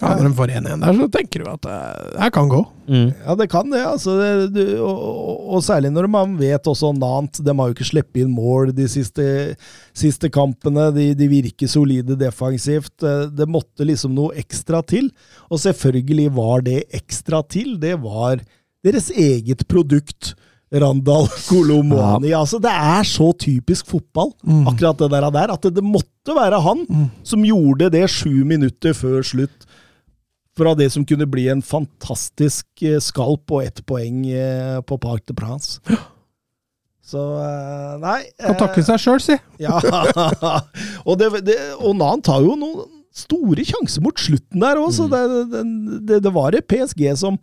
Ja, 0.00 0.14
når 0.16 0.26
de 0.30 0.34
får 0.38 0.52
1-1 0.56 0.80
der, 0.80 0.94
så 0.96 1.06
tenker 1.12 1.42
du 1.44 1.50
at 1.50 1.62
det 1.66 2.20
her 2.22 2.30
kan 2.34 2.48
gå. 2.48 2.60
Mm. 2.90 3.10
Ja, 3.26 3.34
det 3.36 3.46
kan 3.52 3.70
det. 3.70 3.82
altså. 3.86 4.14
Det, 4.18 4.30
du, 4.54 4.62
og, 4.82 5.00
og, 5.04 5.40
og 5.56 5.62
særlig 5.66 5.90
når 5.92 6.08
man 6.10 6.36
vet 6.40 6.66
også 6.72 6.90
Nant. 6.96 7.40
De 7.44 7.54
har 7.58 7.68
jo 7.70 7.76
ikke 7.76 7.88
sluppet 7.90 8.22
inn 8.24 8.32
mål 8.34 8.72
de 8.74 8.88
siste, 8.90 9.26
siste 9.96 10.30
kampene. 10.32 10.88
De, 10.96 11.10
de 11.14 11.28
virker 11.30 11.68
solide 11.70 12.16
defensivt. 12.20 12.94
Eh, 13.04 13.26
Det 13.36 13.46
måtte 13.48 13.84
liksom 13.86 14.14
noe 14.16 14.34
ekstra 14.40 14.80
til. 14.88 15.10
Og 15.50 15.60
selvfølgelig 15.62 16.30
var 16.40 16.64
det 16.66 16.80
ekstra 16.96 17.42
til. 17.46 17.76
Det 17.82 17.94
var 18.02 18.40
deres 18.84 19.10
eget 19.12 19.66
produkt. 19.68 20.34
Randal 20.70 21.24
Kolomani. 21.48 22.30
Altså, 22.38 22.60
det 22.62 22.70
er 22.70 23.02
så 23.08 23.32
typisk 23.34 23.88
fotball, 23.90 24.30
Mm. 24.46 24.68
akkurat 24.70 24.98
det 25.02 25.08
der, 25.10 25.50
at 25.50 25.62
det, 25.66 25.72
det 25.74 25.82
måtte 25.82 26.34
være 26.36 26.60
han 26.62 26.84
som 27.26 27.42
gjorde 27.42 27.88
det 27.90 28.04
sju 28.08 28.44
minutter 28.46 28.94
før 28.94 29.24
slutt 29.26 29.66
fra 30.60 30.76
det 30.76 30.90
som 30.92 31.04
kunne 31.08 31.28
bli 31.30 31.48
en 31.52 31.62
fantastisk 31.64 32.84
eh, 32.84 33.00
skalp 33.02 33.50
og 33.54 33.64
ett 33.64 33.82
poeng 33.88 34.24
eh, 34.28 34.78
på 34.84 34.98
Parc 35.00 35.24
de 35.30 35.36
Prince. 35.36 35.80
Så 37.10 37.24
eh, 37.40 37.94
Nei. 38.02 38.20
Kan 38.38 38.58
takke 38.60 38.84
seg 38.86 39.00
sjøl, 39.02 39.20
si. 39.24 39.38
Ja. 39.64 39.80
og, 41.06 41.16
det, 41.20 41.32
det, 41.48 41.58
og 41.80 41.96
Nan 41.98 42.22
tar 42.26 42.44
jo 42.44 42.58
noen 42.60 42.88
store 43.16 43.64
sjanser 43.66 44.04
mot 44.04 44.20
slutten 44.22 44.62
der 44.62 44.78
òg, 44.78 44.92
så 44.94 45.08
det, 45.10 45.24
det, 45.50 45.64
det, 46.06 46.20
det 46.22 46.32
var 46.36 46.54
et 46.54 46.68
PSG 46.70 47.08
som 47.18 47.40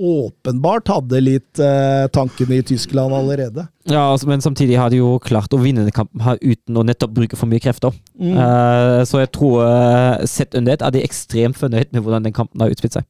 åpenbart 0.00 0.88
hadde 0.88 1.20
litt 1.22 1.60
eh, 1.62 2.06
tankene 2.14 2.58
i 2.60 2.64
Tyskland 2.66 3.14
allerede. 3.14 3.66
Ja, 3.84 4.06
altså, 4.12 4.28
men 4.30 4.42
samtidig 4.44 4.78
har 4.80 4.90
de 4.92 5.00
jo 5.00 5.18
klart 5.22 5.52
å 5.52 5.60
vinne 5.60 5.84
den 5.86 5.94
kampen 5.94 6.22
her 6.24 6.40
uten 6.40 6.78
å 6.80 6.84
nettopp 6.86 7.12
bruke 7.16 7.38
for 7.38 7.50
mye 7.50 7.62
krefter. 7.62 7.94
Mm. 8.16 8.34
Uh, 8.36 9.00
så 9.08 9.22
jeg 9.22 9.32
tror 9.36 9.60
uh, 9.64 10.26
sett 10.28 10.56
under 10.58 10.74
ett 10.74 10.84
er 10.86 10.94
de 10.94 11.04
ekstremt 11.04 11.58
fornøyd 11.60 11.92
med 11.92 12.04
hvordan 12.04 12.28
den 12.28 12.36
kampen 12.36 12.64
har 12.64 12.72
utspilt 12.72 12.98
seg. 12.98 13.08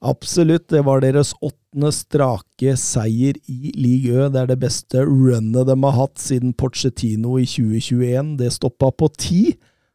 Absolutt. 0.00 0.68
Det 0.72 0.80
var 0.86 1.02
deres 1.04 1.34
åttende 1.44 1.90
strake 1.92 2.74
seier 2.80 3.36
i 3.52 3.72
Ligue 3.76 4.16
Ø. 4.16 4.28
Det 4.32 4.42
er 4.42 4.52
det 4.52 4.60
beste 4.62 5.04
runnet 5.04 5.68
de 5.68 5.76
har 5.84 5.96
hatt 5.98 6.20
siden 6.20 6.54
Porcetino 6.56 7.36
i 7.38 7.46
2021. 7.46 8.36
Det 8.40 8.52
stoppa 8.54 8.90
på 8.90 9.10
ti, 9.20 9.42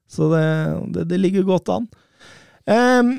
så 0.07 0.29
det, 0.33 0.45
det, 0.93 1.07
det 1.09 1.21
ligger 1.23 1.47
godt 1.49 1.73
an. 1.73 1.89
Em, 2.69 3.17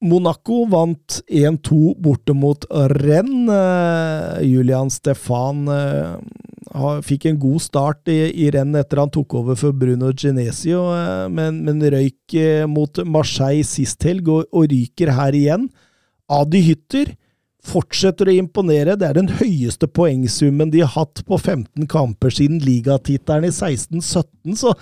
Monaco 0.00 0.62
vant 0.70 1.22
1-2 1.26 1.96
borte 1.98 2.34
mot 2.34 2.64
Rennes. 2.70 3.50
Eh, 3.50 4.44
Julian 4.46 4.90
Stefan 4.94 5.66
eh, 5.74 7.00
fikk 7.02 7.26
en 7.26 7.40
god 7.42 7.62
start 7.64 8.10
i, 8.12 8.20
i 8.44 8.50
Rennes 8.54 8.84
etter 8.84 9.02
han 9.02 9.10
tok 9.14 9.40
over 9.40 9.58
for 9.58 9.74
Bruno 9.74 10.12
Genesio, 10.14 10.84
eh, 10.94 11.26
men, 11.34 11.64
men 11.66 11.82
røyk 11.82 12.38
mot 12.70 13.02
Marseille 13.08 13.66
sist 13.66 14.06
helg, 14.06 14.30
og, 14.30 14.46
og 14.54 14.70
ryker 14.70 15.14
her 15.18 15.34
igjen. 15.34 15.66
Adi 16.30 16.62
Hytter 16.68 17.16
fortsetter 17.68 18.30
å 18.30 18.38
imponere. 18.38 18.94
Det 18.96 19.08
er 19.08 19.18
den 19.18 19.32
høyeste 19.40 19.88
poengsummen 19.90 20.70
de 20.70 20.84
har 20.84 20.94
hatt 20.94 21.24
på 21.26 21.40
15 21.40 21.88
kamper 21.90 22.32
siden 22.32 22.62
ligatittelen 22.62 23.48
i 23.48 23.54
16-17, 23.54 24.54
så 24.60 24.76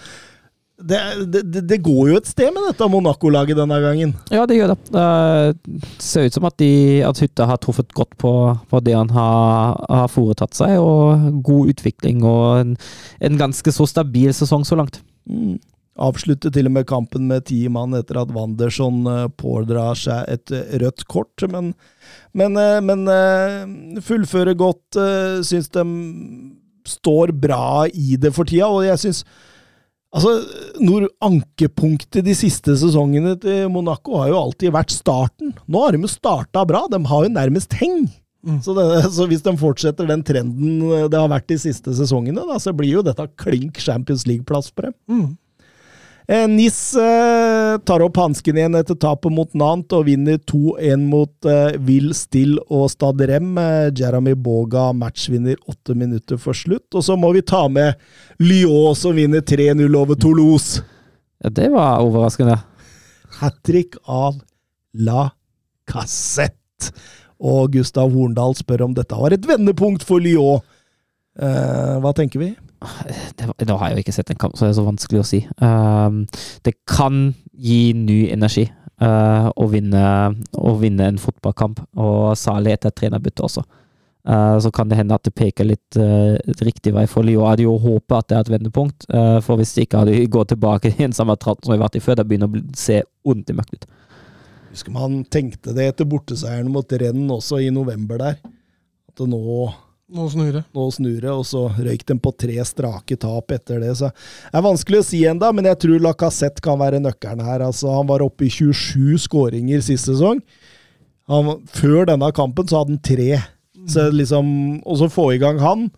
det, 0.79 0.99
det, 1.33 1.61
det- 1.65 1.79
går 1.83 2.11
jo 2.11 2.17
et 2.19 2.29
sted 2.29 2.51
med 2.53 2.67
dette 2.69 2.89
Monaco-laget 2.93 3.57
denne 3.57 3.79
gangen. 3.81 4.13
Ja, 4.31 4.45
det 4.47 4.59
gjør 4.59 4.75
det. 4.75 4.79
Det 4.93 5.85
ser 6.05 6.27
ut 6.27 6.37
som 6.37 6.45
at, 6.49 6.57
de, 6.61 7.01
at 7.07 7.21
Hytta 7.23 7.47
har 7.49 7.61
truffet 7.63 7.95
godt 7.97 8.13
på, 8.21 8.33
på 8.69 8.81
det 8.85 8.97
han 8.97 9.13
har, 9.15 9.79
har 9.89 10.11
foretatt 10.13 10.57
seg, 10.59 10.77
og 10.83 11.41
god 11.47 11.73
utvikling 11.73 12.21
og 12.27 12.61
en, 12.61 12.77
en 13.25 13.41
ganske 13.41 13.73
så 13.73 13.89
stabil 13.89 14.35
sesong 14.37 14.67
så 14.69 14.77
langt. 14.77 15.01
Mm. 15.31 15.57
Avslutter 15.97 16.53
til 16.53 16.69
og 16.69 16.75
med 16.77 16.85
kampen 16.85 17.25
med 17.31 17.47
ti 17.49 17.63
mann 17.73 17.97
etter 17.97 18.19
at 18.21 18.33
Wanderson 18.37 18.99
uh, 19.09 19.31
pådrar 19.33 19.97
seg 19.97 20.29
et 20.29 20.53
eh, 20.53 20.75
rødt 20.83 21.07
kort, 21.09 21.47
men, 21.49 21.73
men, 22.37 22.59
eh, 22.61 22.83
men 22.85 23.09
eh, 23.09 24.03
fullfører 24.05 24.59
godt. 24.61 24.99
Syns 25.49 25.73
de 25.73 25.87
står 26.87 27.33
bra 27.33 27.87
i 27.89 28.19
det 28.21 28.35
for 28.37 28.45
tida, 28.45 28.69
og 28.69 28.85
jeg 28.85 29.01
syns 29.07 29.25
Altså, 30.15 30.33
når 30.81 31.09
Ankepunktet 31.25 32.25
de 32.25 32.35
siste 32.37 32.77
sesongene 32.79 33.35
til 33.43 33.67
Monaco 33.73 34.21
har 34.21 34.31
jo 34.31 34.39
alltid 34.45 34.73
vært 34.77 34.95
starten. 34.95 35.51
Nå 35.67 35.83
har 35.83 35.97
de 35.97 36.05
jo 36.07 36.11
starta 36.11 36.63
bra, 36.69 36.85
de 36.93 37.01
har 37.11 37.27
jo 37.27 37.33
nærmest 37.35 37.77
heng. 37.81 38.07
Så, 38.63 38.77
det, 38.77 38.85
så 39.11 39.27
hvis 39.27 39.43
de 39.43 39.57
fortsetter 39.59 40.07
den 40.07 40.23
trenden 40.23 40.79
det 41.11 41.19
har 41.19 41.31
vært 41.33 41.49
de 41.51 41.59
siste 41.59 41.91
sesongene, 41.99 42.45
da, 42.47 42.61
så 42.63 42.71
blir 42.77 42.93
jo 43.01 43.03
dette 43.03 43.27
klink 43.41 43.81
Champions 43.83 44.23
League-plass 44.29 44.71
for 44.71 44.89
dem. 44.89 44.95
Mm. 45.11 45.27
Eh, 46.29 46.49
Nis 46.51 46.95
eh, 46.99 47.79
tar 47.87 48.03
opp 48.03 48.17
hansken 48.19 48.57
igjen 48.59 48.75
etter 48.75 48.97
tapet 48.99 49.31
mot 49.31 49.53
Nant 49.55 49.93
og 49.95 50.09
vinner 50.09 50.41
2-1 50.43 51.05
mot 51.07 51.47
eh, 51.47 51.77
Will 51.87 52.11
Still 52.19 52.57
og 52.67 52.89
Stadrem. 52.91 53.53
Jeremy 53.95 54.35
Boga 54.35 54.89
matchvinner 54.97 55.61
åtte 55.71 55.95
minutter 55.95 56.41
før 56.43 56.59
slutt. 56.59 56.89
Og 56.99 57.07
så 57.07 57.15
må 57.21 57.31
vi 57.37 57.45
ta 57.47 57.63
med 57.71 57.95
Lyon, 58.43 58.99
som 58.99 59.15
vinner 59.15 59.45
3-0 59.47 59.87
over 59.95 60.19
Toulouse. 60.19 60.83
Ja, 61.45 61.53
det 61.55 61.71
var 61.71 62.03
overraskende. 62.03 62.59
Hat 63.39 63.63
trick 63.67 63.95
av 64.11 64.41
La 64.99 65.29
Cassette. 65.87 66.91
Og 67.37 67.77
Gustav 67.77 68.11
Horndal 68.11 68.57
spør 68.57 68.89
om 68.89 68.95
dette 68.97 69.15
var 69.15 69.35
et 69.37 69.47
vendepunkt 69.47 70.03
for 70.09 70.25
Lyon. 70.25 70.65
Eh, 71.37 71.97
hva 72.01 72.13
tenker 72.17 72.41
vi? 72.41 72.51
det, 73.37 73.69
Nå 73.69 73.77
har 73.81 73.91
jeg 73.91 73.99
jo 73.99 74.05
ikke 74.05 74.17
sett 74.17 74.33
en 74.33 74.41
kamp, 74.41 74.57
så 74.57 74.67
det 74.67 74.75
er 74.75 74.79
så 74.81 74.87
vanskelig 74.87 75.23
å 75.23 75.27
si. 75.27 75.41
Um, 75.61 76.25
det 76.65 76.77
kan 76.89 77.31
gi 77.53 77.81
ny 77.97 78.27
energi 78.33 78.67
uh, 79.03 79.49
å, 79.53 79.67
vinne, 79.73 80.05
å 80.57 80.77
vinne 80.81 81.11
en 81.11 81.21
fotballkamp, 81.21 81.83
og 82.01 82.37
særlig 82.41 82.77
etter 82.77 82.93
et 82.93 82.99
trenerbytte 83.03 83.45
også. 83.47 83.65
Uh, 84.27 84.57
så 84.59 84.73
kan 84.75 84.91
det 84.91 84.99
hende 84.99 85.15
at 85.15 85.23
det 85.23 85.37
peker 85.39 85.69
litt 85.69 85.99
uh, 86.01 86.35
riktig 86.67 86.91
vei 86.97 87.05
for 87.07 87.23
Lio 87.23 87.45
Jeg 87.45 87.53
hadde 87.53 87.67
jo 87.69 87.77
håpet 87.79 88.17
at 88.17 88.29
det 88.29 88.37
er 88.37 88.47
et 88.47 88.55
vendepunkt, 88.57 89.07
uh, 89.13 89.39
for 89.45 89.61
hvis 89.61 89.77
det 89.77 89.87
ikke 89.87 90.03
hadde 90.03 90.25
gått 90.35 90.51
tilbake 90.51 90.91
i 90.97 91.07
en 91.07 91.15
samme 91.15 91.37
tratt 91.39 91.63
som 91.63 91.73
vi 91.73 91.79
har 91.79 91.85
vært 91.85 92.01
i 92.01 92.03
før, 92.03 92.19
det 92.19 92.27
begynner 92.27 92.51
å 92.51 92.65
se 92.77 93.03
ondt 93.29 93.53
i 93.53 93.57
mørkt 93.57 93.77
ut. 93.77 93.87
Husker 94.73 94.93
man 94.93 95.23
tenkte 95.33 95.73
det 95.77 95.87
etter 95.93 96.09
borteseieren 96.11 96.73
mot 96.73 96.91
Renn 97.01 97.31
også 97.33 97.63
i 97.65 97.71
november 97.73 98.19
der. 98.21 98.41
At 99.09 99.23
det 99.23 99.29
nå, 99.31 99.71
Nå 100.07 100.29
snur 100.31 100.53
det. 100.55 100.63
nå 100.71 100.85
snur 100.95 101.17
det, 101.19 101.33
og 101.33 101.43
så 101.49 101.65
røyk 101.75 102.05
de 102.07 102.15
på 102.23 102.31
tre 102.39 102.61
strake 102.69 103.17
tap 103.19 103.51
etter 103.51 103.81
det. 103.83 103.91
Så 103.99 104.13
det 104.13 104.61
er 104.61 104.63
vanskelig 104.63 105.01
å 105.03 105.07
si 105.09 105.25
enda, 105.27 105.51
men 105.51 105.67
jeg 105.67 105.81
tror 105.83 106.05
Lacassette 106.05 106.63
kan 106.63 106.79
være 106.79 107.03
nøkkelen 107.03 107.43
her. 107.43 107.65
Altså, 107.67 107.91
han 107.91 108.07
var 108.07 108.23
oppe 108.23 108.47
i 108.47 108.53
27 108.53 109.19
skåringer 109.27 109.83
sist 109.83 110.07
sesong. 110.07 110.39
Han, 111.27 111.57
før 111.75 112.07
denne 112.07 112.31
kampen 112.35 112.69
så 112.71 112.85
hadde 112.85 112.95
han 112.95 113.03
tre. 113.03 113.41
Så 113.91 114.07
liksom, 114.15 114.47
og 114.87 115.01
så 115.03 115.11
få 115.11 115.33
i 115.35 115.41
gang 115.43 115.59
han, 115.63 115.89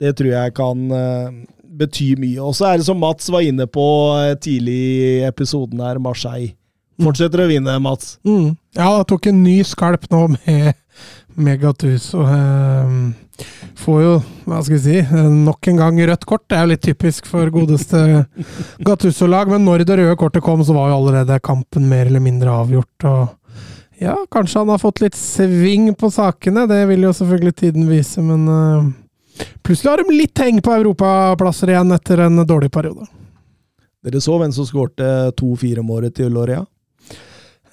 det 0.00 0.14
tror 0.18 0.30
jeg 0.32 0.54
kan 0.56 0.84
uh, 0.92 1.32
bety 1.78 2.12
mye. 2.20 2.40
Og 2.44 2.52
så 2.56 2.68
er 2.68 2.80
det 2.80 2.88
som 2.88 3.00
Mats 3.00 3.30
var 3.32 3.44
inne 3.44 3.66
på 3.70 3.86
eh, 4.20 4.36
tidlig 4.40 4.76
i 4.76 5.08
episoden 5.28 5.80
her, 5.84 6.00
Marseille. 6.02 6.54
Fortsetter 7.02 7.42
å 7.42 7.48
vinne, 7.50 7.74
Mats. 7.82 8.18
Mm. 8.26 8.54
Ja, 8.76 8.90
det 9.00 9.08
tok 9.10 9.26
en 9.30 9.42
ny 9.42 9.58
skalp 9.66 10.06
nå 10.12 10.26
med, 10.36 10.74
med 11.34 11.60
Gattuso. 11.60 12.22
Um, 12.24 13.14
får 13.76 14.02
jo, 14.02 14.12
hva 14.46 14.60
skal 14.62 14.76
vi 14.76 14.82
si, 14.84 14.98
eh, 15.02 15.30
nok 15.46 15.68
en 15.68 15.80
gang 15.80 16.00
rødt 16.08 16.26
kort. 16.28 16.44
Det 16.48 16.56
er 16.56 16.64
jo 16.64 16.72
litt 16.72 16.84
typisk 16.84 17.26
for 17.26 17.50
godeste 17.52 18.26
Gattuso-lag, 18.84 19.50
men 19.50 19.64
når 19.66 19.84
det 19.84 19.98
røde 19.98 20.16
kortet 20.20 20.44
kom, 20.44 20.62
så 20.64 20.76
var 20.76 20.90
jo 20.90 21.00
allerede 21.00 21.40
kampen 21.42 21.88
mer 21.90 22.06
eller 22.06 22.22
mindre 22.22 22.52
avgjort. 22.52 23.04
og 23.04 23.28
ja, 23.98 24.16
kanskje 24.30 24.58
han 24.58 24.68
har 24.68 24.78
fått 24.82 25.00
litt 25.00 25.16
sving 25.16 25.94
på 25.94 26.10
sakene, 26.10 26.66
det 26.70 26.84
vil 26.90 27.06
jo 27.06 27.12
selvfølgelig 27.14 27.54
tiden 27.56 27.88
vise, 27.88 28.22
men 28.22 28.48
eh, 28.48 29.44
plutselig 29.62 29.90
har 29.90 30.02
de 30.02 30.16
litt 30.16 30.38
heng 30.38 30.60
på 30.62 30.74
europaplasser 30.74 31.74
igjen 31.74 31.94
etter 31.94 32.24
en 32.26 32.46
dårlig 32.46 32.70
periode. 32.74 33.06
Dere 34.04 34.20
så 34.20 34.36
hvem 34.36 34.52
som 34.52 34.66
skårte 34.68 35.32
2-4-målet 35.40 36.14
til 36.18 36.34
Loria? 36.34 36.60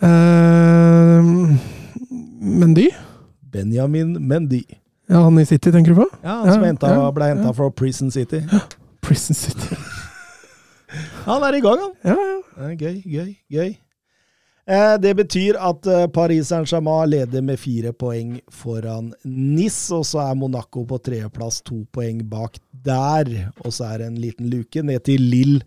Men 0.01 1.57
Mendy? 2.39 2.87
Benjamin 3.51 4.15
Mendy. 4.27 4.63
Ja, 5.11 5.25
han 5.25 5.39
i 5.39 5.45
City, 5.45 5.71
tenker 5.71 5.91
du 5.95 6.01
på? 6.03 6.07
Ja, 6.23 6.37
han 6.45 6.53
som 6.53 6.63
Ja, 6.95 7.11
ble 7.11 7.31
henta 7.33 7.53
fra 7.53 7.69
Prison 7.71 8.11
City. 8.11 8.43
Prison 9.01 9.35
City. 9.35 9.75
Han 11.25 11.43
er 11.47 11.55
i 11.55 11.61
gang, 11.63 11.79
han. 11.79 11.93
Ja, 12.03 12.15
ja. 12.19 12.69
Gøy, 12.75 12.97
gøy, 13.07 13.29
gøy. 13.53 13.69
Eh, 14.67 14.95
Det 15.01 15.13
betyr 15.17 15.57
at 15.59 15.87
eh, 15.87 16.07
Paris 16.11 16.49
Saint-Germain 16.51 17.09
leder 17.09 17.41
med 17.45 17.59
fire 17.59 17.93
poeng 17.93 18.37
foran 18.51 19.13
NIS, 19.23 19.77
og 19.95 20.03
så 20.09 20.19
er 20.25 20.35
Monaco 20.35 20.83
på 20.89 20.99
tredjeplass, 21.01 21.61
to 21.63 21.85
poeng 21.95 22.21
bak 22.29 22.59
der. 22.71 23.31
Og 23.65 23.71
så 23.73 23.87
er 23.93 24.03
det 24.03 24.09
en 24.11 24.19
liten 24.21 24.51
luke 24.51 24.83
ned 24.83 25.03
til 25.07 25.23
Lill 25.31 25.61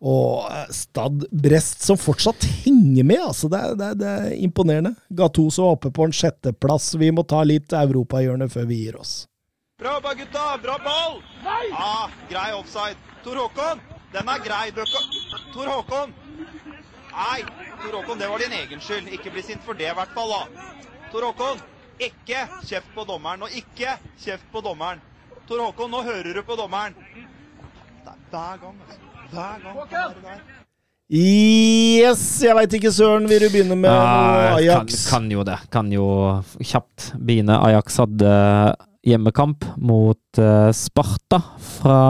og 0.00 0.46
eh, 0.48 0.70
Stad 0.72 1.26
Brest, 1.30 1.82
som 1.84 1.98
fortsatt 2.00 2.44
henger 2.64 3.04
med. 3.04 3.20
altså 3.20 3.48
Det 3.52 3.58
er, 3.60 3.74
det 3.76 3.86
er, 3.86 3.98
det 4.00 4.08
er 4.08 4.36
imponerende. 4.40 4.94
Gattuso 5.08 5.66
oppe 5.68 5.90
på 5.92 6.06
en 6.08 6.14
sjetteplass. 6.16 6.94
Vi 7.00 7.10
må 7.12 7.24
ta 7.28 7.42
litt 7.44 7.72
europahjørne 7.76 8.48
før 8.52 8.68
vi 8.70 8.80
gir 8.84 8.96
oss. 9.00 9.26
Bra 9.80 9.94
jobba, 9.96 10.14
gutta! 10.14 10.46
Bra 10.62 10.76
ball! 10.84 11.20
Nei! 11.44 11.66
Ja, 11.72 12.08
grei 12.28 12.52
offside. 12.52 12.96
Tor 13.24 13.36
Håkon, 13.40 13.80
den 14.12 14.28
er 14.28 14.42
grei. 14.44 14.66
Du. 14.76 14.82
Tor 15.54 15.68
Håkon! 15.68 16.12
Nei, 17.10 17.40
Tor 17.82 17.98
Håkon, 17.98 18.20
det 18.20 18.28
var 18.28 18.44
din 18.44 18.56
egen 18.56 18.80
skyld. 18.84 19.08
Ikke 19.16 19.32
bli 19.32 19.44
sint 19.44 19.64
for 19.64 19.76
det, 19.76 19.88
i 19.92 19.96
hvert 19.96 20.16
fall. 20.16 20.32
da. 20.32 20.68
Tor 21.12 21.28
Håkon, 21.28 21.60
ikke 22.00 22.46
kjeft 22.68 22.92
på 22.96 23.04
dommeren, 23.08 23.44
og 23.44 23.56
ikke 23.56 23.96
kjeft 24.20 24.48
på 24.52 24.64
dommeren. 24.64 25.00
Tor 25.48 25.64
Håkon, 25.64 25.92
nå 25.92 26.04
hører 26.08 26.32
du 26.36 26.42
på 26.44 26.56
dommeren. 26.60 26.96
Det 27.10 28.12
er 28.12 28.20
hver 28.32 28.60
gang, 28.64 28.84
altså. 28.86 29.09
Hver 29.30 29.62
gang. 29.90 30.40
Yes! 31.10 32.20
Jeg 32.42 32.54
veit 32.54 32.74
ikke, 32.78 32.92
Søren. 32.94 33.26
Vil 33.30 33.42
du 33.42 33.48
begynne 33.50 33.76
med 33.78 33.90
noe 33.90 34.52
Ajax? 34.60 35.04
Kan, 35.08 35.24
kan 35.24 35.32
jo 35.34 35.44
det. 35.46 35.56
Kan 35.74 35.90
jo 35.94 36.06
kjapt 36.62 37.12
begynne. 37.18 37.58
Ajax 37.66 37.98
hadde 38.02 38.34
hjemmekamp 39.06 39.64
mot 39.80 40.38
eh, 40.38 40.70
Sparta 40.76 41.40
fra 41.78 42.00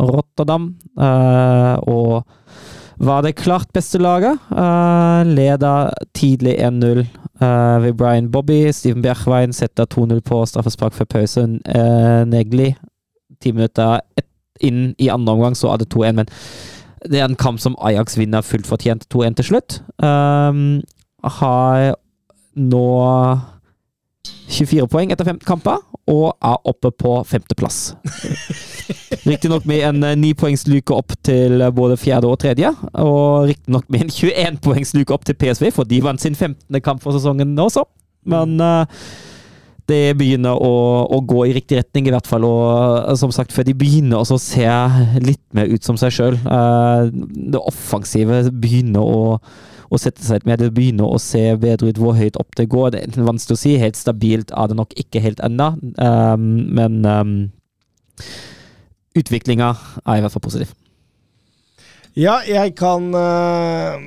Rotterdam. 0.00 0.72
eh, 0.98 1.76
og 1.86 2.24
var 2.98 3.22
det 3.22 3.36
klart 3.38 3.70
beste 3.74 4.00
laget. 4.02 4.40
Uh, 4.50 5.22
leda 5.22 5.90
tidlig 6.18 6.56
1-0 6.58 7.04
eh, 7.04 7.76
ved 7.84 7.94
Brian 7.94 8.30
Bobby. 8.34 8.72
Steven 8.74 9.04
Bjerkveien 9.04 9.54
setter 9.54 9.86
2-0 9.86 10.18
på 10.26 10.40
straffespark 10.50 10.98
før 10.98 11.10
pause. 11.14 11.46
Uh, 11.62 12.24
Negli 12.26 12.72
ti 13.38 13.52
minutter 13.54 14.00
et, 14.18 14.26
inn 14.64 14.94
i 14.98 15.10
andre 15.12 15.36
omgang, 15.36 15.56
så 15.56 15.72
er 15.72 15.82
det 15.82 15.90
2-1. 15.94 16.20
Men 16.22 16.32
det 17.06 17.20
er 17.20 17.28
en 17.28 17.38
kamp 17.38 17.60
som 17.62 17.76
Ajax 17.84 18.18
vinner 18.18 18.46
fullt 18.46 18.66
fortjent 18.66 19.06
2-1 19.14 19.38
til 19.38 19.50
slutt. 19.52 19.78
Um, 20.02 20.80
har 21.38 21.94
nå 22.58 22.88
24 24.48 24.88
poeng 24.88 25.12
etter 25.12 25.28
15 25.28 25.44
kamper, 25.46 25.80
og 26.08 26.32
er 26.44 26.68
oppe 26.68 26.90
på 26.96 27.12
femteplass. 27.28 27.92
Riktignok 29.28 29.66
med 29.68 29.84
en 29.84 30.06
eh, 30.06 30.16
nipoengsluke 30.16 30.94
opp 30.96 31.12
til 31.26 31.60
både 31.76 31.98
fjerde 32.00 32.30
og 32.30 32.38
tredje, 32.40 32.70
og 32.96 33.48
riktignok 33.50 33.88
med 33.92 34.06
en 34.06 34.12
21-poengsluke 34.14 35.14
opp 35.14 35.26
til 35.28 35.36
PSV, 35.36 35.68
for 35.74 35.88
de 35.88 36.00
vant 36.04 36.22
sin 36.22 36.36
15. 36.36 36.80
kamp 36.84 37.04
for 37.04 37.16
sesongen 37.16 37.52
også. 37.60 37.84
Men 38.28 38.56
eh, 38.60 39.04
det 39.88 40.16
begynner 40.20 40.56
å, 40.56 40.74
å, 41.08 41.20
gå 41.24 41.46
i 41.48 41.54
riktig 41.56 41.78
retning, 41.80 42.08
i 42.08 42.12
hvert 42.14 42.28
fall. 42.28 42.46
Og 42.48 42.68
eh, 42.98 43.16
som 43.20 43.32
sagt, 43.34 43.54
før 43.56 43.66
de 43.68 43.76
begynner 43.78 44.22
å 44.22 44.38
se 44.40 44.68
litt 45.24 45.44
mer 45.56 45.70
ut 45.70 45.84
som 45.84 45.98
seg 46.00 46.14
sjøl. 46.14 46.38
det 46.38 47.60
offensive 47.60 48.42
begynner 48.52 49.04
å, 49.04 49.38
å 49.88 50.00
sette 50.00 50.24
seg 50.24 50.40
litt 50.40 50.50
mer. 50.50 50.60
Det 50.60 50.72
begynner 50.76 51.08
å 51.08 51.20
se 51.22 51.44
bedre 51.60 51.92
ut 51.92 52.00
hvor 52.00 52.18
høyt 52.18 52.38
opp 52.40 52.56
det 52.60 52.68
går. 52.72 52.92
Det 52.94 53.04
er 53.06 53.28
vanskelig 53.28 53.56
å 53.56 53.62
si. 53.62 53.76
Helt 53.80 53.98
stabilt 53.98 54.52
er 54.52 54.70
det 54.70 54.78
nok 54.78 54.92
ikke 55.00 55.24
helt 55.24 55.40
ennå, 55.44 55.72
um, 55.96 56.50
men 56.76 57.00
utviklinga 59.18 59.72
er 60.04 60.18
i 60.18 60.22
hvert 60.24 60.34
fall 60.34 60.44
positiv. 60.44 60.74
Ja, 62.18 62.40
jeg 62.42 62.72
kan 62.74 63.12
eh, 63.14 63.98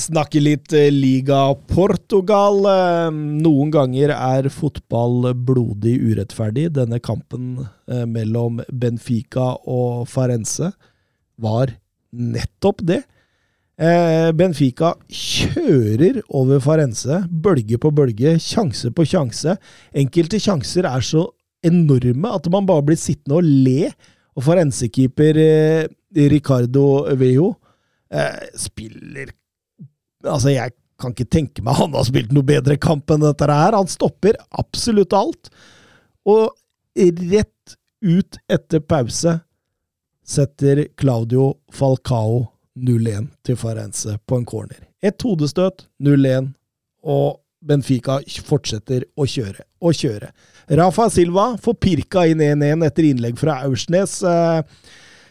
snakke 0.00 0.40
litt 0.42 0.72
eh, 0.76 0.90
Liga 0.92 1.54
Portugal. 1.70 2.60
Eh, 2.68 3.10
noen 3.44 3.72
ganger 3.74 4.12
er 4.14 4.48
fotball 4.52 5.32
blodig 5.34 5.96
urettferdig. 6.02 6.70
Denne 6.76 7.00
kampen 7.02 7.64
eh, 7.88 8.04
mellom 8.08 8.62
Benfica 8.68 9.52
og 9.64 10.06
Farense 10.10 10.72
var 11.40 11.74
nettopp 12.14 12.84
det. 12.86 13.02
Benfica 13.74 14.92
kjører 15.10 16.20
over 16.30 16.60
Farense, 16.62 17.24
bølge 17.26 17.74
på 17.82 17.90
bølge, 17.90 18.36
sjanse 18.38 18.92
på 18.94 19.02
sjanse. 19.10 19.56
Enkelte 19.98 20.38
sjanser 20.38 20.86
er 20.86 21.02
så 21.02 21.24
enorme 21.66 22.30
at 22.38 22.46
man 22.54 22.70
bare 22.70 22.86
blir 22.86 23.00
sittende 23.02 23.40
og 23.40 23.50
le. 23.66 23.90
Og 24.38 24.46
Farense-keeper 24.46 25.42
Ricardo 26.30 26.86
Vejo 27.18 27.50
spiller 28.62 29.34
Altså, 30.24 30.52
jeg 30.54 30.74
kan 31.00 31.14
ikke 31.14 31.30
tenke 31.30 31.64
meg 31.64 31.78
han 31.78 31.94
har 31.96 32.06
spilt 32.06 32.32
noe 32.34 32.46
bedre 32.46 32.76
kamp 32.80 33.10
enn 33.12 33.24
dette 33.24 33.48
her. 33.50 33.76
Han 33.76 33.90
stopper 33.90 34.38
absolutt 34.56 35.16
alt. 35.16 35.50
Og 36.28 36.50
rett 36.96 37.76
ut 38.04 38.38
etter 38.52 38.82
pause 38.84 39.38
setter 40.24 40.86
Claudio 40.96 41.54
Falcao 41.72 42.44
0-1 42.74 43.28
til 43.44 43.58
Farense 43.60 44.18
på 44.26 44.40
en 44.40 44.46
corner. 44.48 44.80
Et 45.04 45.26
hodestøt, 45.26 45.86
0-1, 46.02 46.52
og 47.04 47.40
Benfica 47.64 48.18
fortsetter 48.44 49.06
å 49.16 49.26
kjøre 49.28 49.64
og 49.84 49.96
kjøre. 49.96 50.30
Rafa 50.80 51.08
Silva 51.12 51.46
får 51.60 51.76
pirka 51.80 52.24
inn 52.28 52.42
1-1 52.44 52.84
etter 52.86 53.08
innlegg 53.08 53.38
fra 53.40 53.60
Aursnes. 53.66 54.18
Eh, 54.24 54.60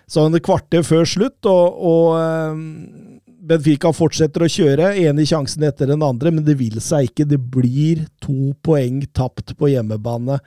sånn 0.09 0.37
et 0.37 0.45
kvarter 0.45 0.85
før 0.85 1.09
slutt, 1.09 1.39
og, 1.49 1.81
og 1.89 2.07
eh, 2.19 3.22
Benfica 3.43 3.91
fortsetter 3.91 4.45
å 4.45 4.51
kjøre. 4.51 4.93
Ene 5.03 5.25
sjansen 5.27 5.65
etter 5.67 5.89
den 5.91 6.03
andre, 6.05 6.31
men 6.31 6.45
det 6.47 6.55
vil 6.61 6.79
seg 6.83 7.09
ikke. 7.09 7.27
Det 7.27 7.39
blir 7.51 8.05
to 8.23 8.53
poeng 8.63 9.01
tapt 9.11 9.55
på 9.59 9.71
hjemmebane. 9.73 10.39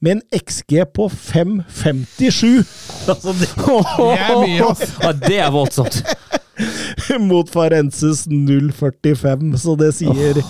Med 0.00 0.16
en 0.16 0.22
XG 0.40 0.80
på 0.96 1.06
5,57! 1.12 2.64
Altså, 3.10 3.32
det, 3.36 3.48
Det 3.54 4.18
er 4.18 4.36
mye, 4.42 4.66
ass. 4.70 4.82
Ja, 5.02 5.12
det 5.12 5.38
er 5.44 5.54
voldsomt! 5.54 6.02
mot 7.30 7.50
Farenses 7.50 8.26
0,45, 8.30 9.56
så 9.60 9.76
det 9.78 9.92
sier 9.96 10.40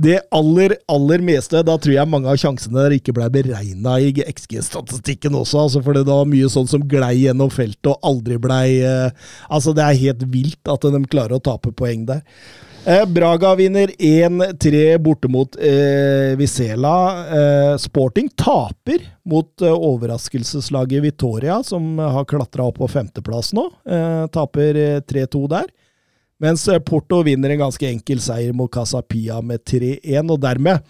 det 0.00 0.16
aller, 0.32 0.74
aller 0.88 1.22
meste. 1.24 1.60
Da 1.66 1.76
tror 1.76 1.94
jeg 1.94 2.08
mange 2.08 2.30
av 2.30 2.38
sjansene 2.40 2.78
der 2.78 2.96
ikke 2.96 3.14
ble 3.16 3.28
beregna 3.32 3.98
i 4.00 4.12
XG-statistikken 4.24 5.36
også, 5.36 5.66
altså 5.66 5.84
for 5.84 5.96
det 5.96 6.06
var 6.08 6.28
mye 6.28 6.48
sånn 6.52 6.70
som 6.70 6.86
glei 6.88 7.14
gjennom 7.24 7.52
feltet 7.52 7.92
og 7.92 8.00
aldri 8.06 8.40
blei 8.40 8.80
eh, 8.80 9.12
Altså, 9.50 9.74
det 9.76 9.84
er 9.84 10.02
helt 10.04 10.24
vilt 10.32 10.70
at 10.70 10.84
de 10.84 11.00
klarer 11.10 11.36
å 11.36 11.44
tape 11.44 11.72
poeng 11.76 12.06
der. 12.08 12.22
Eh, 12.86 13.06
Braga 13.06 13.54
vinner 13.54 13.90
1-3 13.98 14.98
borte 14.98 15.28
mot 15.28 15.56
eh, 15.56 16.36
Vizela. 16.36 17.26
Eh, 17.28 17.76
Sporting 17.76 18.28
taper 18.34 19.04
mot 19.24 19.62
eh, 19.62 19.72
overraskelseslaget 19.72 21.02
Vitoria, 21.02 21.62
som 21.62 21.98
har 21.98 22.24
klatra 22.24 22.64
opp 22.64 22.78
på 22.80 22.88
femteplass 22.88 23.52
nå. 23.52 23.66
Eh, 23.84 24.24
taper 24.32 24.80
eh, 24.80 25.00
3-2 25.00 25.44
der. 25.52 25.68
Mens 26.40 26.64
eh, 26.68 26.80
Porto 26.80 27.20
vinner 27.26 27.52
en 27.52 27.66
ganske 27.66 27.90
enkel 27.90 28.22
seier 28.24 28.56
mot 28.56 28.72
Casa 28.72 29.02
Pia 29.04 29.42
med 29.44 29.60
3-1, 29.68 30.32
og 30.32 30.40
dermed 30.40 30.80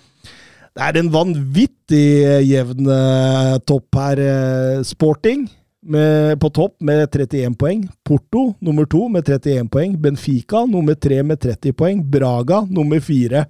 Det 0.70 0.86
er 0.86 1.00
en 1.00 1.10
vanvittig 1.10 2.08
eh, 2.22 2.44
jevn 2.46 2.86
eh, 2.86 3.56
topp 3.66 3.98
her. 3.98 4.22
eh, 4.22 4.82
Sporting 4.86 5.48
med, 5.82 6.40
på 6.40 6.50
topp 6.50 6.76
med 6.80 7.08
31 7.08 7.56
poeng. 7.58 7.84
Porto 8.04 8.54
nummer 8.60 8.86
to 8.90 9.08
med 9.08 9.28
31 9.28 9.70
poeng. 9.72 9.96
Benfica 10.00 10.64
nummer 10.66 10.94
tre 10.94 11.22
med 11.22 11.40
30 11.40 11.72
poeng. 11.76 12.02
Braga 12.10 12.62
nummer 12.70 13.00
fire 13.00 13.46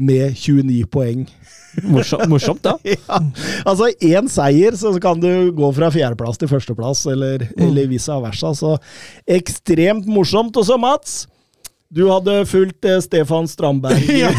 med 0.00 0.36
29 0.36 0.86
poeng. 0.90 1.26
Morsomt, 1.86 2.26
morsomt 2.30 2.62
da. 2.64 2.76
Ja, 2.90 3.18
altså 3.68 3.90
én 4.02 4.28
seier, 4.32 4.76
så 4.78 4.92
kan 5.02 5.20
du 5.22 5.52
gå 5.54 5.72
fra 5.76 5.90
fjerdeplass 5.94 6.40
til 6.40 6.50
førsteplass, 6.50 7.04
eller, 7.12 7.44
eller 7.60 7.90
vice 7.90 8.16
versa. 8.24 8.54
Så 8.56 8.76
ekstremt 9.28 10.08
morsomt. 10.10 10.56
Og 10.56 10.66
så, 10.66 10.78
Mats. 10.80 11.22
Du 11.90 12.04
hadde 12.06 12.44
fulgt 12.46 12.84
eh, 12.86 13.00
Stefan 13.02 13.48
Strandberg. 13.50 13.98
Ja. 14.20 14.30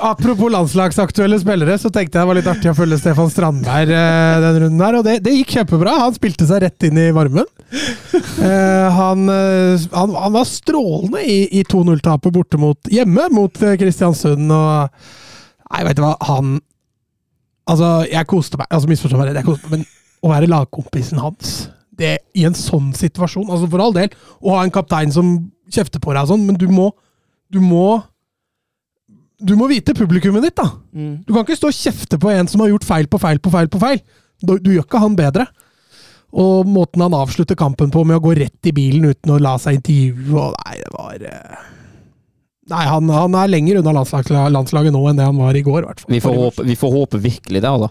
Apropos 0.00 0.50
landslagsaktuelle 0.52 1.40
spillere, 1.40 1.74
så 1.78 1.90
tenkte 1.92 2.18
jeg 2.18 2.22
det 2.22 2.28
var 2.30 2.38
litt 2.38 2.50
artig 2.50 2.70
å 2.70 2.76
følge 2.78 2.98
Stefan 3.00 3.30
Strandberg 3.32 3.90
eh, 3.90 4.36
den 4.44 4.60
runden 4.62 4.84
her, 4.84 4.98
og 5.00 5.04
det, 5.06 5.16
det 5.26 5.34
gikk 5.34 5.56
kjempebra. 5.58 5.96
Han 6.04 6.14
spilte 6.16 6.46
seg 6.48 6.62
rett 6.64 6.86
inn 6.86 7.00
i 7.02 7.08
varmen. 7.14 7.50
Eh, 7.74 8.86
han, 8.94 9.26
eh, 9.32 9.88
han, 9.96 10.14
han 10.14 10.36
var 10.38 10.46
strålende 10.48 11.24
i, 11.26 11.40
i 11.58 11.64
2-0-tapet 11.66 12.34
borte 12.34 12.60
mot 12.62 12.94
hjemme 12.94 13.26
mot 13.34 13.62
eh, 13.66 13.74
Kristiansund, 13.80 14.46
og 14.54 14.94
Nei, 15.74 15.82
vet 15.88 15.98
du 15.98 16.04
hva, 16.04 16.14
han 16.28 16.60
Altså, 17.66 18.04
jeg 18.06 18.28
koste 18.28 18.58
meg. 18.60 18.68
altså 18.70 18.90
Misforstå 18.90 19.18
meg, 19.18 19.38
men 19.72 19.86
å 20.22 20.30
være 20.30 20.50
lagkompisen 20.52 21.18
hans 21.18 21.64
det, 21.98 22.16
i 22.34 22.46
en 22.48 22.56
sånn 22.58 22.92
situasjon 22.96 23.50
altså 23.50 23.68
For 23.70 23.82
all 23.84 23.94
del, 23.96 24.12
å 24.42 24.56
ha 24.56 24.64
en 24.64 24.74
kaptein 24.74 25.12
som 25.14 25.36
kjefter 25.72 26.02
på 26.02 26.12
deg 26.14 26.26
og 26.26 26.34
sånn, 26.34 26.44
men 26.48 26.58
du 26.60 26.66
må, 26.70 26.90
du 27.52 27.60
må 27.62 28.02
Du 29.44 29.56
må 29.58 29.66
vite 29.68 29.92
publikummet 29.96 30.44
ditt, 30.46 30.56
da. 30.56 30.70
Mm. 30.94 31.24
Du 31.26 31.34
kan 31.34 31.42
ikke 31.44 31.58
stå 31.58 31.68
og 31.72 31.76
kjefte 31.76 32.18
på 32.22 32.30
en 32.32 32.48
som 32.48 32.62
har 32.62 32.70
gjort 32.70 32.86
feil 32.86 33.08
på 33.10 33.18
feil 33.20 33.40
på 33.42 33.52
feil. 33.52 33.68
på 33.68 33.80
feil. 33.82 34.00
Du, 34.40 34.56
du 34.62 34.70
gjør 34.72 34.86
ikke 34.86 35.02
han 35.02 35.16
bedre. 35.18 35.46
Og 36.34 36.66
måten 36.66 37.02
han 37.04 37.14
avslutter 37.14 37.58
kampen 37.58 37.92
på 37.94 38.02
med 38.06 38.18
å 38.18 38.22
gå 38.24 38.34
rett 38.38 38.70
i 38.70 38.72
bilen 38.74 39.10
uten 39.10 39.34
å 39.34 39.40
la 39.42 39.54
seg 39.60 39.78
intervjue 39.78 40.38
og 40.40 40.54
Nei, 40.64 40.78
det 40.80 40.92
var 40.94 41.26
eh, 41.30 41.66
Nei, 42.72 42.84
han, 42.88 43.10
han 43.12 43.36
er 43.36 43.50
lenger 43.52 43.82
unna 43.82 43.92
landslaget, 43.98 44.32
landslaget 44.54 44.94
nå 44.94 45.02
enn 45.10 45.18
det 45.20 45.26
han 45.28 45.36
var 45.36 45.58
i 45.58 45.62
går, 45.66 45.82
i 45.82 45.88
hvert 45.90 46.00
fall. 46.00 46.14
Vi 46.14 46.20
får, 46.24 46.38
håpe, 46.40 46.64
vi 46.64 46.76
får 46.80 46.94
håpe 46.94 47.20
virkelig 47.20 47.60
det, 47.60 47.68
altså. 47.68 47.90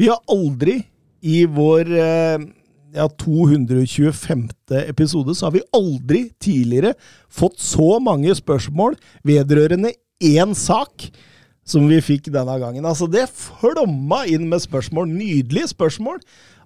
Vi 0.00 0.08
har 0.08 0.22
aldri 0.32 0.78
i 1.20 1.42
vår 1.44 1.90
eh, 2.00 2.46
ja, 2.94 3.08
225. 3.08 4.48
episode 4.88 5.34
så 5.34 5.46
har 5.46 5.56
vi 5.56 5.64
aldri 5.76 6.24
tidligere 6.42 6.94
fått 7.30 7.60
så 7.62 7.98
mange 8.02 8.34
spørsmål 8.34 8.96
vedrørende 9.26 9.92
én 10.20 10.54
sak 10.58 11.10
som 11.70 11.86
vi 11.90 12.00
fikk 12.02 12.30
denne 12.34 12.56
gangen. 12.60 12.86
Altså, 12.86 13.06
det 13.10 13.28
flomma 13.30 14.24
inn 14.30 14.48
med 14.50 14.62
spørsmål. 14.64 15.08
Nydelige 15.08 15.70
spørsmål. 15.70 16.18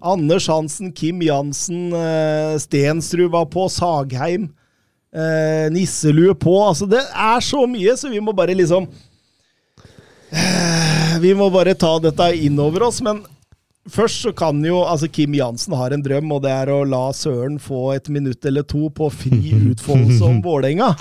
Anders 0.05 0.47
Hansen, 0.49 0.93
Kim 0.93 1.23
Jansen, 1.25 1.93
eh, 1.93 2.57
Stensrud 2.61 3.31
var 3.33 3.47
på, 3.53 3.69
Sagheim, 3.69 4.49
eh, 5.13 5.69
Nisselue 5.73 6.35
på. 6.35 6.57
Altså, 6.69 6.89
det 6.89 7.03
er 7.05 7.41
så 7.41 7.67
mye, 7.69 7.97
så 7.97 8.09
vi 8.13 8.21
må 8.21 8.33
bare 8.33 8.57
liksom 8.57 8.89
eh, 10.33 11.19
Vi 11.21 11.35
må 11.35 11.51
bare 11.51 11.77
ta 11.79 11.99
dette 12.03 12.33
inn 12.37 12.59
over 12.59 12.89
oss, 12.89 13.01
men 13.01 13.23
Først 13.91 14.23
så 14.25 14.31
kan 14.33 14.63
jo 14.65 14.79
altså 14.89 15.11
Kim 15.13 15.35
Jansen 15.37 15.75
har 15.77 15.93
en 15.93 16.03
drøm, 16.05 16.31
og 16.33 16.41
det 16.47 16.51
er 16.55 16.71
å 16.73 16.79
la 16.89 17.03
Søren 17.13 17.59
få 17.61 17.91
et 17.93 18.09
minutt 18.09 18.45
eller 18.49 18.65
to 18.65 18.89
på 18.97 19.11
fri 19.13 19.53
utfoldelse 19.75 20.25
om 20.25 20.39
Vålerenga. 20.47 20.95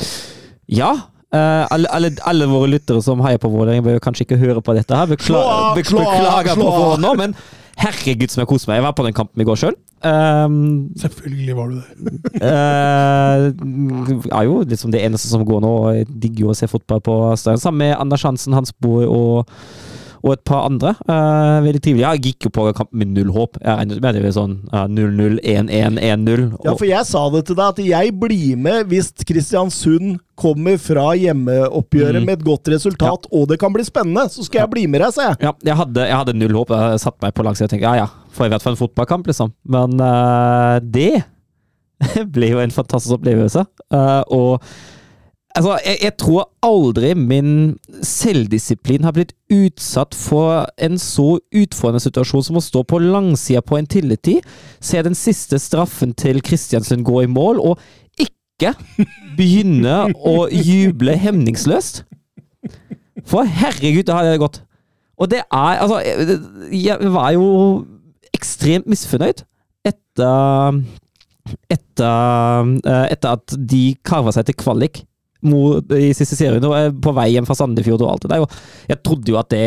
Ja. 0.67 0.91
Uh, 1.33 1.63
alle, 1.73 1.87
alle, 1.89 2.11
alle 2.29 2.45
våre 2.51 2.67
lyttere 2.75 3.01
som 3.01 3.23
heier 3.25 3.39
på 3.41 3.49
Vålerenga, 3.49 3.85
bør 3.87 4.03
kanskje 4.03 4.27
ikke 4.27 4.37
høre 4.43 4.61
på 4.61 4.75
dette. 4.77 4.93
her. 4.93 5.07
Bekla 5.09 5.31
Slå 5.31 5.39
av, 5.41 5.77
bek- 5.79 5.89
slå 5.89 6.03
av, 6.03 6.11
beklager 6.19 6.59
på 6.59 6.67
forhånd 6.67 7.01
nå, 7.07 7.13
men 7.23 7.33
herregud 7.81 8.29
som 8.29 8.43
jeg 8.43 8.49
koser 8.51 8.69
meg. 8.69 8.81
Jeg 8.81 8.85
var 8.85 8.93
på 8.99 9.05
den 9.07 9.15
kampen 9.17 9.41
i 9.41 9.47
går 9.47 9.57
sjøl. 9.63 9.79
Um, 10.03 10.91
Selvfølgelig 10.99 11.55
var 11.57 11.71
du 11.71 11.79
det. 11.79 12.13
uh, 12.43 13.47
er 14.27 14.43
jo 14.49 14.59
liksom 14.67 14.91
det 14.93 15.01
eneste 15.07 15.31
som 15.31 15.47
går 15.47 15.63
nå. 15.63 15.71
og 15.87 15.97
Jeg 16.01 16.11
digger 16.27 16.45
jo 16.49 16.51
å 16.53 16.57
se 16.59 16.67
fotball 16.69 17.01
på 17.07 17.17
stadion. 17.39 17.63
Sammen 17.63 17.85
med 17.87 17.95
Anders 17.97 18.27
Hansen, 18.27 18.53
Hans 18.59 18.75
Boe 18.75 19.07
og, 19.07 19.49
og 20.23 20.37
et 20.37 20.41
par 20.47 20.65
andre. 20.69 20.93
Uh, 21.03 21.59
veldig 21.65 21.81
trivelig. 21.83 22.03
Jeg 22.05 22.21
gikk 22.29 22.45
jo 22.47 22.51
på 22.55 22.63
kampen 22.77 23.01
med 23.01 23.09
null 23.11 23.31
håp. 23.35 23.57
Jeg 23.59 23.75
regnet 23.75 23.99
med 23.99 24.15
det 24.15 24.21
var 24.23 24.35
sånn 24.37 24.53
ja, 24.71 24.83
0-0, 24.87 25.35
1-1, 25.43 25.97
1-0. 25.99 26.45
Ja, 26.63 26.75
for 26.79 26.87
jeg 26.87 27.09
sa 27.09 27.23
det 27.33 27.41
til 27.49 27.57
deg, 27.59 27.73
at 27.73 27.81
jeg 27.83 28.13
blir 28.21 28.61
med 28.63 28.87
hvis 28.93 29.11
Kristiansund 29.27 30.21
kommer 30.39 30.79
fra 30.81 31.09
hjemmeoppgjøret 31.19 32.21
Mm. 32.23 32.25
med 32.29 32.39
et 32.39 32.45
godt 32.47 32.71
resultat, 32.71 33.27
og 33.35 33.47
det 33.51 33.59
kan 33.59 33.75
bli 33.75 33.83
spennende. 33.83 34.23
Så 34.31 34.47
skal 34.47 34.63
jeg 34.63 34.71
bli 34.71 34.85
med 34.87 35.03
deg, 35.03 35.11
sa 35.13 35.27
jeg. 35.27 35.37
Ja, 35.43 35.51
jeg 35.67 35.75
hadde, 35.81 36.07
jeg 36.07 36.19
hadde 36.21 36.37
null 36.39 36.55
håp. 36.61 36.71
Jeg 36.71 37.03
satte 37.03 37.19
meg 37.27 37.35
på 37.35 37.43
langsida 37.45 37.67
og 37.67 37.75
tenkte 37.75 37.91
ja 37.91 38.05
ja, 38.05 38.07
får 38.33 38.47
i 38.47 38.55
hvert 38.55 38.63
fall 38.63 38.77
en 38.77 38.81
fotballkamp, 38.85 39.27
liksom. 39.29 39.51
Men 39.75 39.99
uh, 39.99 40.79
det 40.79 41.23
ble 42.33 42.49
jo 42.55 42.63
en 42.63 42.73
fantastisk 42.73 43.19
opplevelse. 43.19 43.65
Uh, 43.93 44.23
og 44.31 44.63
altså, 45.57 45.77
jeg, 45.85 45.97
jeg 46.03 46.13
tror 46.21 46.49
aldri 46.65 47.13
min 47.17 47.49
selvdisiplin 48.05 49.05
har 49.05 49.15
blitt 49.15 49.33
utsatt 49.53 50.15
for 50.17 50.65
en 50.81 50.97
så 51.01 51.37
utfordrende 51.53 52.03
situasjon 52.03 52.47
som 52.49 52.59
å 52.59 52.63
stå 52.63 52.83
på 52.89 53.01
langsida 53.03 53.63
på 53.65 53.77
en 53.79 53.89
tilletid, 53.89 54.45
se 54.83 55.03
den 55.05 55.17
siste 55.17 55.59
straffen 55.61 56.15
til 56.17 56.41
Kristiansen 56.45 57.05
gå 57.05 57.23
i 57.23 57.31
mål, 57.31 57.61
og 57.61 57.79
ikke 58.21 58.73
begynne 59.37 60.09
å 60.13 60.47
juble 60.49 61.17
hemningsløst. 61.19 62.03
For 63.29 63.47
herregud, 63.47 64.05
det 64.07 64.15
hadde 64.15 64.39
gått. 64.41 64.63
Og 65.21 65.29
det 65.31 65.43
er 65.45 65.79
Altså, 65.83 65.99
jeg 66.73 67.13
var 67.13 67.31
jo 67.35 67.45
ekstremt 68.33 68.89
misfornøyd 68.89 69.45
etter 69.85 70.83
Etter, 71.69 72.69
eh, 72.87 73.07
etter 73.11 73.33
at 73.35 73.53
de 73.59 73.81
karva 74.07 74.31
seg 74.31 74.47
til 74.47 74.55
kvalik 74.55 75.01
mot, 75.47 75.93
i 75.97 76.11
siste 76.15 76.37
serien, 76.39 76.63
og 76.67 76.75
er 76.77 76.91
på 76.93 77.13
vei 77.15 77.29
hjem 77.33 77.47
fra 77.47 77.57
Sandefjord 77.57 78.03
og 78.05 78.11
alt 78.13 78.25
det 78.25 78.33
der. 78.33 78.45
Og 78.45 78.91
jeg 78.91 79.01
trodde 79.05 79.33
jo 79.33 79.39
at 79.41 79.51
det 79.53 79.65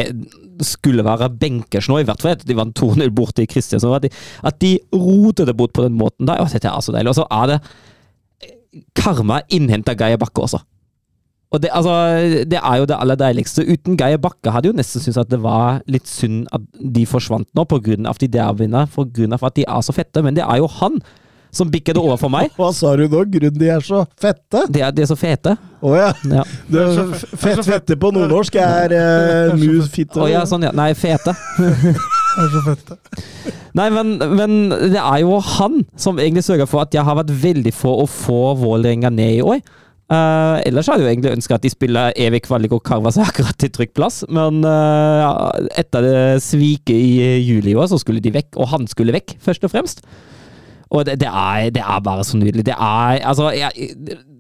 skulle 0.65 1.05
være 1.05 1.29
benkers 1.41 1.91
nå, 1.91 2.01
i 2.01 2.07
hvert 2.09 2.23
fall. 2.23 2.37
at 2.37 2.47
De 2.49 2.57
vant 2.57 2.77
2-0 2.79 3.11
borte 3.17 3.45
i 3.45 3.51
Kristiansand. 3.51 3.99
At 3.99 4.07
de, 4.07 4.13
at 4.51 4.61
de 4.63 4.73
rotet 4.95 5.51
det 5.51 5.57
bort 5.57 5.75
på 5.77 5.85
den 5.85 5.99
måten 5.99 6.29
der. 6.29 6.41
Og 6.41 6.53
dette 6.53 6.71
er 6.71 6.85
så 6.85 6.95
deilig. 6.95 7.13
Og 7.13 7.21
så 7.21 7.27
er 7.29 7.53
det 7.53 7.61
Karma 8.97 9.43
innhenta 9.53 9.97
Geir 9.97 10.19
Bakke 10.21 10.45
også. 10.45 10.63
Og 11.55 11.63
det, 11.63 11.71
altså, 11.73 11.93
det 12.51 12.59
er 12.59 12.81
jo 12.81 12.89
det 12.89 12.97
aller 12.99 13.19
deiligste. 13.21 13.65
Uten 13.65 13.97
Geir 14.01 14.19
Bakke 14.23 14.53
hadde 14.53 14.73
jo 14.73 14.77
nesten 14.77 15.03
syntes 15.03 15.21
at 15.23 15.31
det 15.31 15.39
var 15.45 15.81
litt 15.91 16.09
synd 16.11 16.49
at 16.57 16.65
de 16.75 17.05
forsvant 17.07 17.49
nå, 17.55 17.65
av 17.65 18.19
de 18.21 18.29
derbyene, 18.29 18.87
av 18.89 19.47
at 19.47 19.57
de 19.57 19.65
er 19.69 19.87
så 19.87 19.95
fette. 19.95 20.25
Men 20.25 20.37
det 20.37 20.45
er 20.45 20.61
jo 20.61 20.73
han 20.81 20.99
som 21.57 21.70
bikker 21.73 21.97
det 21.97 22.02
over 22.02 22.18
for 22.20 22.33
meg. 22.33 22.52
Hva 22.59 22.70
sa 22.76 22.93
du 22.99 23.07
nå? 23.07 23.23
Grunnen 23.36 23.57
de 23.57 23.70
er 23.73 23.85
så 23.85 24.02
fette? 24.20 24.67
De 24.73 24.83
er, 24.83 24.93
de 24.94 25.05
er 25.05 25.10
så 25.10 25.17
fete. 25.18 25.57
Å 25.86 25.94
ja. 25.97 26.10
Ja. 26.33 26.44
Det 26.73 26.83
er 26.83 27.15
fett, 27.36 27.62
fette 27.67 27.97
på 28.01 28.10
nordnorsk 28.15 28.59
er 28.60 28.94
uh, 28.97 29.57
mus 29.59 29.91
fitte. 29.93 30.20
oh, 30.20 30.28
ja, 30.31 30.44
sånn, 30.49 30.67
ja. 30.68 30.75
Nei, 30.76 30.93
fete. 30.99 31.35
Er 32.36 32.51
så. 32.52 32.97
Nei, 33.73 33.86
men, 33.89 34.10
men 34.36 34.57
det 34.93 35.01
er 35.01 35.23
jo 35.23 35.39
han 35.41 35.78
som 35.97 36.18
egentlig 36.20 36.43
sørger 36.44 36.68
for 36.68 36.83
at 36.83 36.93
jeg 36.93 37.01
har 37.07 37.17
vært 37.17 37.33
veldig 37.33 37.73
for 37.73 38.02
å 38.02 38.07
få 38.10 38.51
Vålerenga 38.60 39.09
ned 39.09 39.39
i 39.39 39.41
år. 39.41 39.62
Uh, 40.07 40.60
ellers 40.62 40.86
hadde 40.86 41.02
jeg 41.02 41.09
jo 41.09 41.12
egentlig 41.17 41.33
ønska 41.35 41.57
at 41.57 41.65
de 41.65 41.70
spiller 41.73 42.12
evig 42.23 42.44
kvalik 42.44 42.76
og 42.76 42.85
karva 42.86 43.10
seg 43.15 43.25
akkurat 43.31 43.57
til 43.59 43.73
trygg 43.75 43.91
plass, 43.97 44.20
men 44.31 44.60
uh, 44.62 45.23
ja, 45.23 45.31
etter 45.81 46.05
det 46.05 46.20
sviket 46.44 46.94
i 46.94 47.41
juli 47.41 47.73
i 47.73 47.78
år, 47.78 47.89
så 47.91 47.99
skulle 47.99 48.23
de 48.23 48.35
vekk, 48.36 48.52
og 48.60 48.70
han 48.75 48.86
skulle 48.91 49.17
vekk, 49.17 49.35
først 49.43 49.67
og 49.67 49.73
fremst. 49.73 50.05
Og 50.90 51.06
det, 51.06 51.18
det, 51.20 51.28
er, 51.28 51.70
det 51.74 51.82
er 51.82 52.05
bare 52.05 52.24
så 52.24 52.39
nydelig. 52.39 52.66
Det 52.66 52.74
er 52.78 53.23
Altså, 53.26 53.50
jeg, 53.50 53.70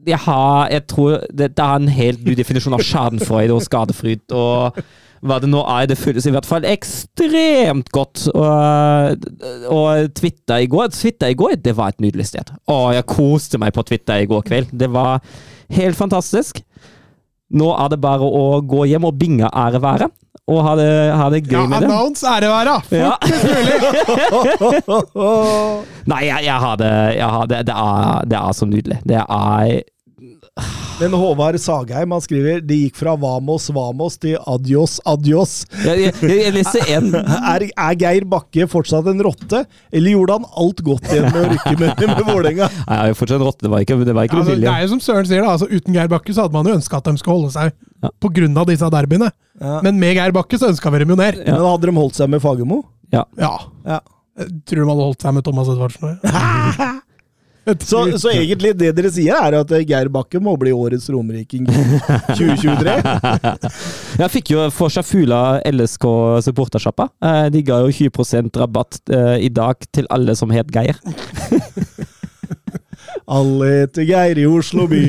jeg 0.06 0.18
har 0.18 0.68
Jeg 0.70 0.86
tror 0.86 1.10
det, 1.30 1.56
det 1.56 1.64
er 1.64 1.80
en 1.80 1.88
helt 1.88 2.24
ny 2.24 2.36
definisjon 2.38 2.76
av 2.76 2.84
schadenfreude 2.86 3.56
og 3.56 3.64
skadefryd 3.66 4.36
og 4.36 4.78
hva 5.26 5.38
det 5.42 5.48
nå 5.50 5.62
er. 5.64 5.88
Det 5.90 5.98
føles 5.98 6.26
i 6.28 6.32
hvert 6.34 6.46
fall 6.46 6.66
ekstremt 6.68 7.90
godt. 7.94 8.26
Og, 8.34 9.26
og 9.72 10.12
Twitter 10.14 10.62
i 10.62 10.70
går 10.70 10.92
Twitter 10.94 11.32
i 11.32 11.38
går, 11.38 11.56
det 11.64 11.74
var 11.76 11.94
et 11.94 12.04
nydelig 12.04 12.28
sted. 12.30 12.52
Å, 12.70 12.76
jeg 12.94 13.08
koste 13.10 13.58
meg 13.58 13.74
på 13.74 13.82
Twitter 13.88 14.22
i 14.22 14.28
går 14.30 14.44
kveld. 14.46 14.70
Det 14.76 14.90
var 14.92 15.24
helt 15.74 15.98
fantastisk. 15.98 16.60
Nå 17.56 17.72
er 17.78 17.90
det 17.92 18.00
bare 18.02 18.26
å 18.26 18.60
gå 18.66 18.84
hjem 18.90 19.06
og 19.06 19.18
binge 19.18 19.48
ære 19.50 19.80
være, 19.82 20.10
og 20.46 20.60
ha 20.62 20.72
det, 20.78 20.90
ha 21.18 21.24
det 21.32 21.40
gøy 21.48 21.56
Ja, 21.58 21.66
med 21.66 21.80
det. 21.82 21.88
announce 21.90 22.26
ære 22.30 22.50
være! 22.52 22.76
Ja. 22.94 23.14
Fortest 24.30 24.86
mulig! 24.86 25.06
Nei, 26.12 26.20
jeg, 26.28 26.44
jeg 26.46 26.58
har 26.62 26.76
det, 26.80 26.92
jeg 27.18 27.30
har 27.34 27.46
det, 27.50 27.60
det, 27.66 27.74
er, 27.74 28.20
det 28.30 28.38
er 28.38 28.52
så 28.54 28.68
nydelig. 28.70 28.98
Det 29.10 29.18
er 29.24 29.80
Men 31.00 31.12
Håvard 31.12 31.58
Sagheim 31.60 32.12
han 32.14 32.22
skriver 32.24 32.62
det 32.64 32.76
gikk 32.80 32.96
fra 32.96 33.12
Vamos 33.20 33.66
Vamos 33.76 34.14
til 34.20 34.38
Adios 34.48 34.94
Adios. 35.04 35.56
Jeg, 35.84 36.06
jeg, 36.06 36.30
jeg 36.30 36.54
leser 36.56 36.88
en 36.96 37.10
Er, 37.52 37.66
er 37.68 37.98
Geir 38.00 38.24
Bakke 38.32 38.64
fortsatt 38.72 39.10
en 39.12 39.20
rotte, 39.26 39.60
eller 39.92 40.14
gjorde 40.14 40.38
han 40.38 40.48
alt 40.62 40.80
godt 40.86 41.10
igjen 41.12 41.28
med 41.28 41.42
å 41.42 41.50
rykke 41.52 41.74
med, 41.82 42.00
med 42.14 42.24
Vålerenga? 42.30 42.70
Nei, 42.88 42.98
Jeg 43.02 43.12
er 43.12 43.18
fortsatt 43.20 43.42
en 43.42 43.46
rotte, 43.50 43.66
det 43.66 43.72
var 43.74 43.84
ikke, 43.84 43.98
det 44.08 44.16
var 44.16 44.30
ikke 44.30 44.40
Altså, 44.40 44.56
det 44.64 44.72
er 44.72 44.82
jo 44.86 44.90
som 44.94 45.04
Søren 45.04 45.28
sier, 45.28 45.44
da. 45.44 45.52
Altså, 45.58 45.68
uten 45.68 45.98
Geir 46.00 46.10
Bakke 46.16 46.32
så 46.36 46.46
hadde 46.46 46.56
man 46.56 46.72
jo 46.72 46.78
ønska 46.80 47.02
at 47.02 47.10
de 47.12 47.16
skulle 47.20 47.36
holde 47.42 47.52
seg 47.52 47.76
Ja. 48.06 48.12
av 48.62 48.68
disse 48.72 48.90
derbyene. 48.96 49.30
Ja. 49.60 49.78
Men 49.84 50.00
med 50.00 50.16
Geir 50.16 50.32
Bakke 50.36 50.56
så 50.60 50.72
ønska 50.72 50.92
vi 50.94 51.04
dem 51.04 51.12
jo 51.12 51.20
ned. 51.20 51.42
Men 51.44 51.60
hadde 51.68 51.90
de 51.90 51.96
holdt 52.00 52.16
seg 52.16 52.32
med 52.32 52.40
Fagermo? 52.44 52.82
Ja. 53.12 53.26
Ja. 53.36 54.00
Tror 54.64 54.80
de 54.80 54.88
hadde 54.88 55.04
holdt 55.10 55.24
seg 55.24 55.36
med 55.36 55.44
Thomas 55.44 55.68
Edvardsen 55.72 56.14
òg. 56.16 57.02
Så, 57.82 58.00
så 58.22 58.30
egentlig 58.30 58.70
det 58.78 58.92
dere 58.94 59.10
sier, 59.10 59.34
er 59.34 59.56
at 59.58 59.72
Geir 59.88 60.06
Bakke 60.14 60.38
må 60.42 60.52
bli 60.60 60.70
årets 60.70 61.08
romeriking 61.10 61.66
2023? 62.38 62.94
Jeg 64.22 64.30
fikk 64.36 64.52
jo 64.54 64.66
for 64.74 64.92
seg 64.94 65.06
Fula 65.08 65.40
LSK 65.66 66.06
supportersjappa. 66.46 67.08
Eh, 67.26 67.48
De 67.56 67.64
ga 67.66 67.80
jo 67.82 67.90
20% 67.90 68.60
rabatt 68.62 69.00
eh, 69.10 69.36
i 69.48 69.50
dag 69.50 69.82
til 69.90 70.06
alle 70.14 70.36
som 70.38 70.54
het 70.54 70.70
Geir. 70.74 70.94
Alle 73.26 73.68
heter 73.72 74.06
Geir 74.06 74.38
i 74.38 74.46
Oslo 74.46 74.86
by. 74.90 75.00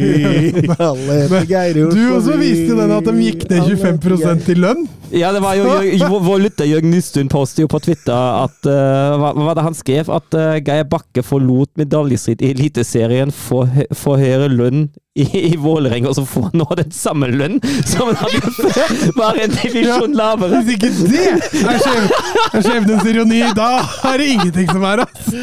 Alle 0.89 1.17
heter 1.23 1.45
Geir 1.49 1.77
i 1.77 1.83
Oslo 1.85 1.95
by. 1.95 2.05
Du 2.07 2.15
også 2.17 2.37
viste 2.41 2.77
den 2.79 2.93
at 2.97 3.09
de 3.09 3.15
gikk 3.21 3.45
ned 3.51 3.73
25 3.77 4.17
Geir. 4.23 4.41
i 4.53 4.57
lønn. 4.63 4.87
Ja, 5.15 5.29
det 5.31 5.39
var 5.39 5.55
jo 5.55 5.69
jo 5.87 6.17
Vår 6.19 6.41
lytter 6.43 6.67
Jørgen 6.67 6.91
Nystuen 6.91 7.29
postet 7.31 7.61
jo 7.63 7.69
på 7.71 7.79
Twitter 7.79 8.11
at 8.43 8.57
uh, 8.67 9.13
hva, 9.21 9.29
hva 9.37 9.45
var 9.51 9.55
det 9.55 9.63
han 9.69 9.77
skrev? 9.77 10.09
At 10.11 10.35
uh, 10.35 10.57
Geir 10.59 10.83
Bakke 10.91 11.23
forlot 11.23 11.71
medaljestrid 11.79 12.41
i 12.43 12.49
Eliteserien 12.51 13.31
for, 13.31 13.69
for 13.95 14.19
høyere 14.19 14.49
lønn 14.51 14.89
i, 15.17 15.23
i 15.53 15.55
Vålerenga, 15.57 16.11
og 16.11 16.17
så 16.19 16.25
får 16.29 16.49
han 16.49 16.59
nå 16.61 16.67
den 16.77 16.91
samme 16.93 17.25
lønn 17.31 17.55
som 17.89 18.11
han 18.11 18.19
hadde 18.19 18.51
før, 18.53 18.91
bare 19.17 19.47
en 19.47 19.55
divisjon 19.55 20.13
lavere. 20.13 20.59
Hvis 20.67 20.75
ikke 20.75 20.91
det 21.09 21.23
er 21.31 21.79
skjev- 21.81 22.11
er 22.59 22.67
skjebnens 22.67 23.07
ironi, 23.09 23.39
da 23.57 23.69
er 24.11 24.21
det 24.21 24.27
ingenting 24.35 24.69
som 24.69 24.85
er, 24.91 25.01
altså! 25.07 25.33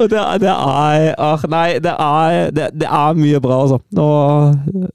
Og 0.00 0.10
det, 0.10 0.20
det 0.44 0.52
er 0.52 1.14
ah, 1.20 1.46
Nei, 1.50 1.78
det 1.82 1.94
er, 1.94 2.50
det, 2.54 2.68
det 2.82 2.88
er 2.88 3.16
mye 3.18 3.40
bra, 3.42 3.60
altså. 3.64 3.80
Og, 4.00 4.92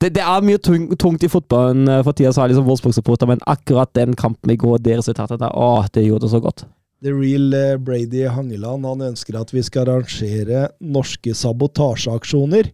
det, 0.00 0.12
det 0.16 0.24
er 0.24 0.46
mye 0.46 0.60
tung, 0.62 0.88
tungt 1.00 1.26
i 1.26 1.30
fotballen 1.32 1.86
eh, 1.90 2.02
for 2.06 2.16
tida, 2.16 2.32
så 2.32 2.42
er 2.42 2.48
jeg 2.48 2.56
liksom 2.56 2.70
Wolfsburg-supporter, 2.70 3.30
men 3.30 3.44
akkurat 3.50 3.92
den 3.98 4.16
kampen 4.18 4.52
i 4.52 4.58
går, 4.60 4.80
det 4.84 4.98
resultatet 5.00 5.42
der, 5.42 5.52
å, 5.52 5.84
det 5.94 6.06
gjorde 6.06 6.26
det 6.26 6.32
så 6.34 6.42
godt. 6.44 6.66
The 7.04 7.12
Real 7.12 7.54
eh, 7.54 7.76
Brady 7.78 8.24
Hangeland 8.32 8.88
han 8.88 9.06
ønsker 9.12 9.36
at 9.38 9.52
vi 9.52 9.62
skal 9.66 9.86
arrangere 9.86 10.66
norske 10.80 11.34
sabotasjeaksjoner. 11.36 12.72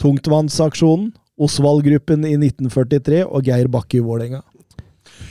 Tungtvannsaksjonen, 0.00 1.12
Osvald-gruppen 1.40 2.24
i 2.28 2.34
1943 2.36 3.22
og 3.24 3.46
Geir 3.48 3.70
Bakke 3.72 4.00
i 4.00 4.04
Vålerenga. 4.04 4.42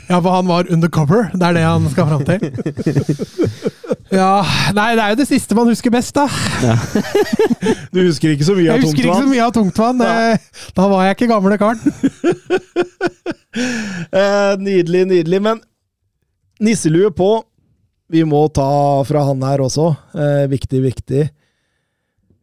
Ja, 0.09 0.17
for 0.17 0.31
han 0.33 0.47
var 0.49 0.71
undercover. 0.73 1.29
Det 1.33 1.45
er 1.45 1.57
det 1.57 1.65
han 1.67 1.89
skal 1.93 2.07
fram 2.09 2.25
til. 2.25 2.39
Ja, 4.09 4.41
Nei, 4.73 4.87
det 4.97 5.03
er 5.03 5.11
jo 5.13 5.17
det 5.19 5.27
siste 5.29 5.55
man 5.57 5.69
husker 5.69 5.93
best, 5.93 6.15
da. 6.17 6.25
Du 7.93 7.99
husker 8.01 8.33
ikke 8.33 8.47
så 8.47 8.55
mye 8.57 8.73
av 8.73 8.81
tungtvann? 8.81 8.81
Jeg 8.81 8.85
husker 8.85 9.05
ikke 9.05 9.19
så 9.21 9.29
mye 9.29 9.45
av 9.45 9.53
tungtvann. 9.55 10.01
Eh, 10.05 10.63
Da 10.77 10.87
var 10.89 11.05
jeg 11.05 11.17
ikke 11.17 11.31
gamle 11.33 11.59
karen. 11.61 11.79
Eh, 13.49 14.51
nydelig, 14.61 15.01
nydelig. 15.09 15.39
Men 15.41 15.57
nisselue 16.61 17.09
på. 17.17 17.29
Vi 18.13 18.21
må 18.25 18.43
ta 18.53 18.67
fra 19.09 19.23
han 19.25 19.41
her 19.43 19.63
også. 19.65 19.87
Eh, 20.13 20.43
viktig, 20.51 20.81
viktig. 20.85 21.23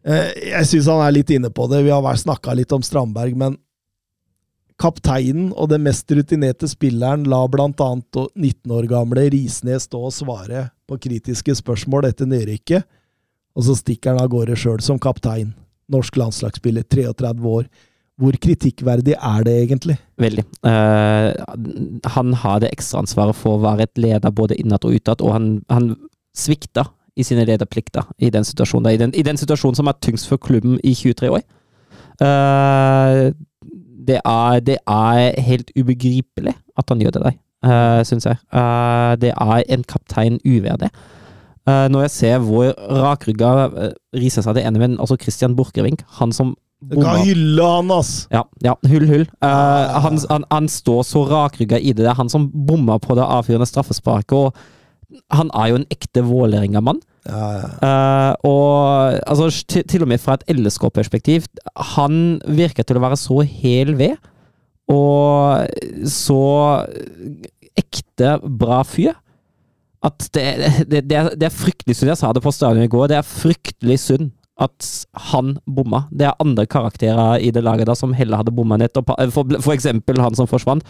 Eh, 0.06 0.32
jeg 0.50 0.68
syns 0.68 0.90
han 0.90 1.02
er 1.06 1.14
litt 1.14 1.30
inne 1.34 1.50
på 1.54 1.68
det. 1.70 1.84
Vi 1.86 1.94
har 1.94 2.18
snakka 2.20 2.56
litt 2.58 2.74
om 2.74 2.82
Strandberg, 2.84 3.38
men 3.38 3.56
kapteinen 4.82 5.52
og 5.54 5.70
den 5.72 5.86
mest 5.86 6.10
rutinerte 6.12 6.68
spilleren 6.68 7.24
la 7.30 7.44
bl.a. 7.48 7.70
19 7.70 8.74
år 8.76 8.90
gamle 8.90 9.28
Risnes 9.32 9.86
stå 9.88 10.02
og 10.10 10.14
svare 10.14 10.66
på 10.86 10.98
kritiske 11.02 11.56
spørsmål 11.58 12.08
etter 12.10 12.28
nedrykket, 12.30 12.86
og 13.56 13.66
så 13.66 13.76
stikker 13.78 14.12
han 14.12 14.22
av 14.22 14.30
gårde 14.32 14.56
sjøl 14.58 14.82
som 14.84 15.00
kaptein. 15.02 15.54
Norsk 15.92 16.18
landslagsspiller, 16.18 16.84
33 16.90 17.32
år. 17.46 17.68
Hvor 18.16 18.36
kritikkverdig 18.40 19.14
er 19.14 19.44
det 19.44 19.54
egentlig? 19.62 19.96
Veldig. 20.20 20.44
Uh, 20.64 21.32
han 22.14 22.36
har 22.42 22.62
det 22.64 22.72
ekstraansvaret 22.72 23.36
for 23.36 23.56
å 23.56 23.64
være 23.64 23.86
et 23.86 24.00
leder 24.00 24.32
både 24.32 24.56
innad 24.60 24.84
og 24.88 24.96
utad, 24.96 25.24
og 25.24 25.34
han, 25.36 25.50
han 25.72 25.90
svikta 26.36 26.86
i 27.16 27.24
sine 27.24 27.44
lederplikter 27.48 28.08
i 28.18 28.30
den 28.32 28.44
situasjonen. 28.44 28.92
I 28.92 29.00
den, 29.00 29.12
I 29.16 29.24
den 29.24 29.40
situasjonen 29.40 29.76
som 29.78 29.88
er 29.88 29.98
tyngst 30.00 30.28
for 30.28 30.40
klubben 30.40 30.78
i 30.84 30.94
23 30.96 31.32
år. 31.32 31.44
Uh, 32.20 33.32
det, 34.08 34.20
er, 34.22 34.60
det 34.64 34.78
er 34.80 35.40
helt 35.48 35.72
ubegripelig 35.76 36.56
at 36.76 36.92
han 36.92 37.02
gjør 37.02 37.18
det 37.18 37.24
der, 37.26 37.36
uh, 37.64 38.02
syns 38.06 38.26
jeg. 38.28 38.40
Uh, 38.52 39.14
det 39.20 39.32
er 39.32 39.64
en 39.72 39.86
kaptein 39.86 40.40
uverdig. 40.44 40.90
Uh, 41.66 41.88
når 41.90 42.06
jeg 42.06 42.14
ser 42.14 42.44
hvor 42.46 42.68
rakrygga 43.02 43.50
uh, 43.66 43.88
Riise 44.14 44.44
seg 44.44 44.54
det 44.54 44.62
ene, 44.68 44.78
men 44.78 45.00
altså 45.02 45.16
Christian 45.18 45.56
Borchgrevink, 45.58 46.04
han 46.20 46.30
som 46.34 46.54
Du 46.84 46.94
kan 47.00 47.24
hylle 47.24 47.64
han, 47.64 47.90
ass! 47.90 48.28
ja, 48.30 48.44
ja, 48.62 48.76
hull, 48.86 49.08
hull. 49.10 49.26
Uh, 49.42 49.96
han, 50.04 50.20
han, 50.30 50.46
han 50.52 50.70
står 50.70 51.02
så 51.08 51.24
rakrygga 51.26 51.80
i 51.80 51.90
det. 51.94 52.04
Det 52.04 52.12
er 52.12 52.20
han 52.20 52.30
som 52.30 52.50
bomma 52.68 53.00
på 53.02 53.16
det 53.18 53.24
avfyrende 53.24 53.66
straffesparket. 53.66 54.36
og 54.36 55.22
Han 55.34 55.50
er 55.56 55.72
jo 55.72 55.80
en 55.80 55.88
ekte 55.90 56.22
Vålerenga-mann. 56.26 57.00
Ja, 57.26 57.46
ja. 57.58 57.70
uh, 57.82 58.32
og 58.46 59.18
altså, 59.26 59.50
til, 59.66 59.82
til 59.88 60.06
og 60.06 60.12
med 60.12 60.22
fra 60.22 60.36
et 60.36 60.46
LSK-perspektiv, 60.54 61.48
han 61.96 62.38
virker 62.46 62.86
til 62.86 63.00
å 63.00 63.02
være 63.08 63.18
så 63.18 63.40
hel 63.42 63.96
ved, 63.98 64.14
og 64.92 66.06
så 66.08 66.42
ekte 67.76 68.36
bra 68.46 68.80
fyr, 68.86 69.16
at 70.06 70.28
det, 70.36 70.46
det, 70.86 71.02
det, 71.08 71.16
er, 71.18 71.30
det 71.34 71.48
er 71.48 71.54
fryktelig 71.54 71.96
synd. 71.98 72.12
Jeg 72.12 72.20
sa 72.20 72.32
det 72.32 72.44
på 72.44 72.54
stadion 72.54 72.84
i 72.84 72.90
går, 72.90 73.08
det 73.10 73.18
er 73.18 73.26
fryktelig 73.26 73.98
synd 74.04 74.30
at 74.62 74.88
han 75.32 75.56
bomma. 75.68 76.06
Det 76.10 76.28
er 76.28 76.38
andre 76.40 76.64
karakterer 76.70 77.42
i 77.44 77.50
det 77.52 77.64
laget 77.64 77.88
da 77.90 77.96
som 77.98 78.14
heller 78.16 78.40
hadde 78.40 78.54
bomma 78.56 78.78
nettopp. 78.80 79.12
For, 79.34 79.58
for 79.60 79.74
eksempel 79.74 80.20
han 80.22 80.36
som 80.38 80.48
forsvant. 80.48 80.86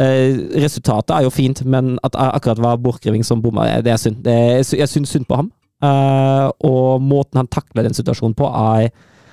Eh, 0.00 0.36
resultatet 0.62 1.12
er 1.16 1.26
jo 1.26 1.32
fint, 1.34 1.64
men 1.66 1.96
at 2.06 2.14
akkurat 2.14 2.62
var 2.62 2.78
Borchgrevink 2.80 3.26
som 3.26 3.42
bomma, 3.42 3.66
det 3.82 3.92
er 3.92 3.98
synd. 4.00 4.22
Det 4.24 4.36
jeg 4.78 4.88
syns 4.88 5.16
synd 5.16 5.26
på 5.28 5.40
ham. 5.40 5.50
Eh, 5.82 6.46
og 6.68 7.02
måten 7.02 7.40
han 7.40 7.50
takler 7.50 7.88
den 7.88 7.96
situasjonen 7.96 8.36
på, 8.38 8.46
er, 8.46 8.92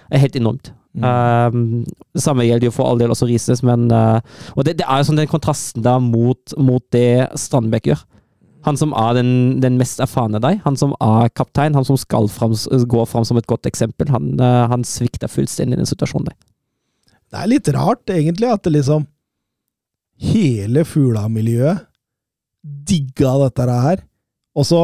er 0.10 0.24
helt 0.24 0.40
enormt. 0.40 0.74
Eh, 0.98 1.58
det 2.18 2.24
samme 2.24 2.46
gjelder 2.48 2.70
jo 2.70 2.74
for 2.74 2.90
all 2.90 3.02
del 3.02 3.14
også 3.14 3.28
Rises, 3.30 3.62
men 3.66 3.86
uh, 3.94 4.18
Og 4.56 4.66
det, 4.66 4.80
det 4.80 4.86
er 4.88 5.02
jo 5.02 5.10
sånn 5.10 5.20
den 5.20 5.30
kontrasten 5.30 5.86
da 5.86 5.98
mot, 6.02 6.56
mot 6.58 6.84
det 6.96 7.28
Strandbekk 7.38 7.92
gjør. 7.92 8.06
Han 8.68 8.80
som 8.80 8.96
er 8.98 9.14
den, 9.20 9.32
den 9.64 9.78
mest 9.80 10.02
erfarne 10.04 10.42
deg, 10.44 10.60
han 10.66 10.76
som 10.80 10.96
er 11.04 11.30
kaptein, 11.38 11.78
han 11.78 11.86
som 11.88 12.00
skal 12.00 12.28
fram, 12.32 12.56
gå 12.90 13.06
fram 13.08 13.28
som 13.28 13.40
et 13.40 13.48
godt 13.48 13.70
eksempel, 13.70 14.10
han, 14.12 14.34
uh, 14.42 14.66
han 14.72 14.86
svikter 14.88 15.32
fullstendig 15.32 15.78
i 15.78 15.84
den 15.84 15.90
situasjonen 15.90 16.32
der. 16.32 16.40
Det 17.28 17.44
er 17.44 17.52
litt 17.52 17.70
rart, 17.76 18.06
egentlig, 18.12 18.50
at 18.52 18.66
det 18.66 18.78
liksom 18.80 19.08
Hele 20.18 20.82
Fugla-miljøet 20.88 21.84
digga 22.88 23.36
dette 23.44 23.66
her, 23.70 24.00
og 24.58 24.66
så 24.66 24.82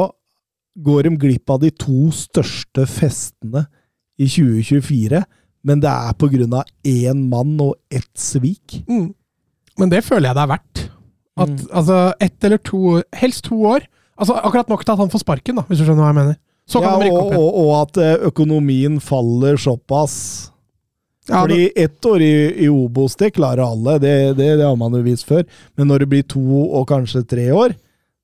går 0.86 1.08
de 1.08 1.18
glipp 1.22 1.50
av 1.54 1.64
de 1.64 1.72
to 1.74 2.12
største 2.14 2.86
festene 2.90 3.66
i 4.22 4.28
2024, 4.30 5.24
men 5.64 5.80
det 5.84 5.90
er 5.90 6.14
på 6.20 6.28
grunn 6.32 6.54
av 6.60 6.64
én 6.84 7.26
mann 7.32 7.54
og 7.64 7.76
ett 7.92 8.10
svik. 8.20 8.82
Mm. 8.90 9.14
Men 9.80 9.90
det 9.90 10.04
føler 10.06 10.30
jeg 10.30 10.36
det 10.38 10.44
er 10.44 10.52
verdt. 10.54 10.84
At 11.38 11.50
Mm. 11.50 11.68
altså, 11.74 12.14
ett 12.22 12.44
eller 12.44 12.58
to 12.62 12.78
år, 12.98 13.04
helst 13.14 13.46
to 13.46 13.56
år 13.66 13.88
Altså 14.20 14.36
Akkurat 14.38 14.68
nok 14.70 14.84
til 14.86 14.92
at 14.94 15.00
han 15.00 15.10
får 15.10 15.24
sparken, 15.24 15.56
da, 15.58 15.64
hvis 15.66 15.80
du 15.80 15.86
skjønner 15.88 16.04
hva 16.04 16.12
jeg 16.12 16.18
mener. 16.20 16.36
Så 16.70 16.80
kan 16.84 17.00
Ja, 17.02 17.08
de 17.08 17.10
opp 17.18 17.32
igjen. 17.32 17.40
og, 17.42 17.56
og 17.64 17.72
at 17.82 17.98
eh, 17.98 18.28
økonomien 18.30 19.00
faller 19.02 19.58
såpass. 19.58 20.52
Ja, 21.28 21.42
Fordi 21.42 21.72
ett 21.76 22.06
år 22.06 22.22
i, 22.22 22.66
i 22.66 22.68
Obos, 22.70 23.16
det 23.16 23.32
klarer 23.34 23.64
alle, 23.66 23.98
det, 24.04 24.14
det, 24.38 24.52
det 24.60 24.66
har 24.68 24.76
man 24.78 24.94
jo 24.94 25.02
vist 25.02 25.26
før. 25.26 25.46
Men 25.76 25.88
når 25.90 26.04
det 26.04 26.10
blir 26.12 26.24
to 26.30 26.44
og 26.78 26.86
kanskje 26.92 27.24
tre 27.28 27.48
år, 27.56 27.74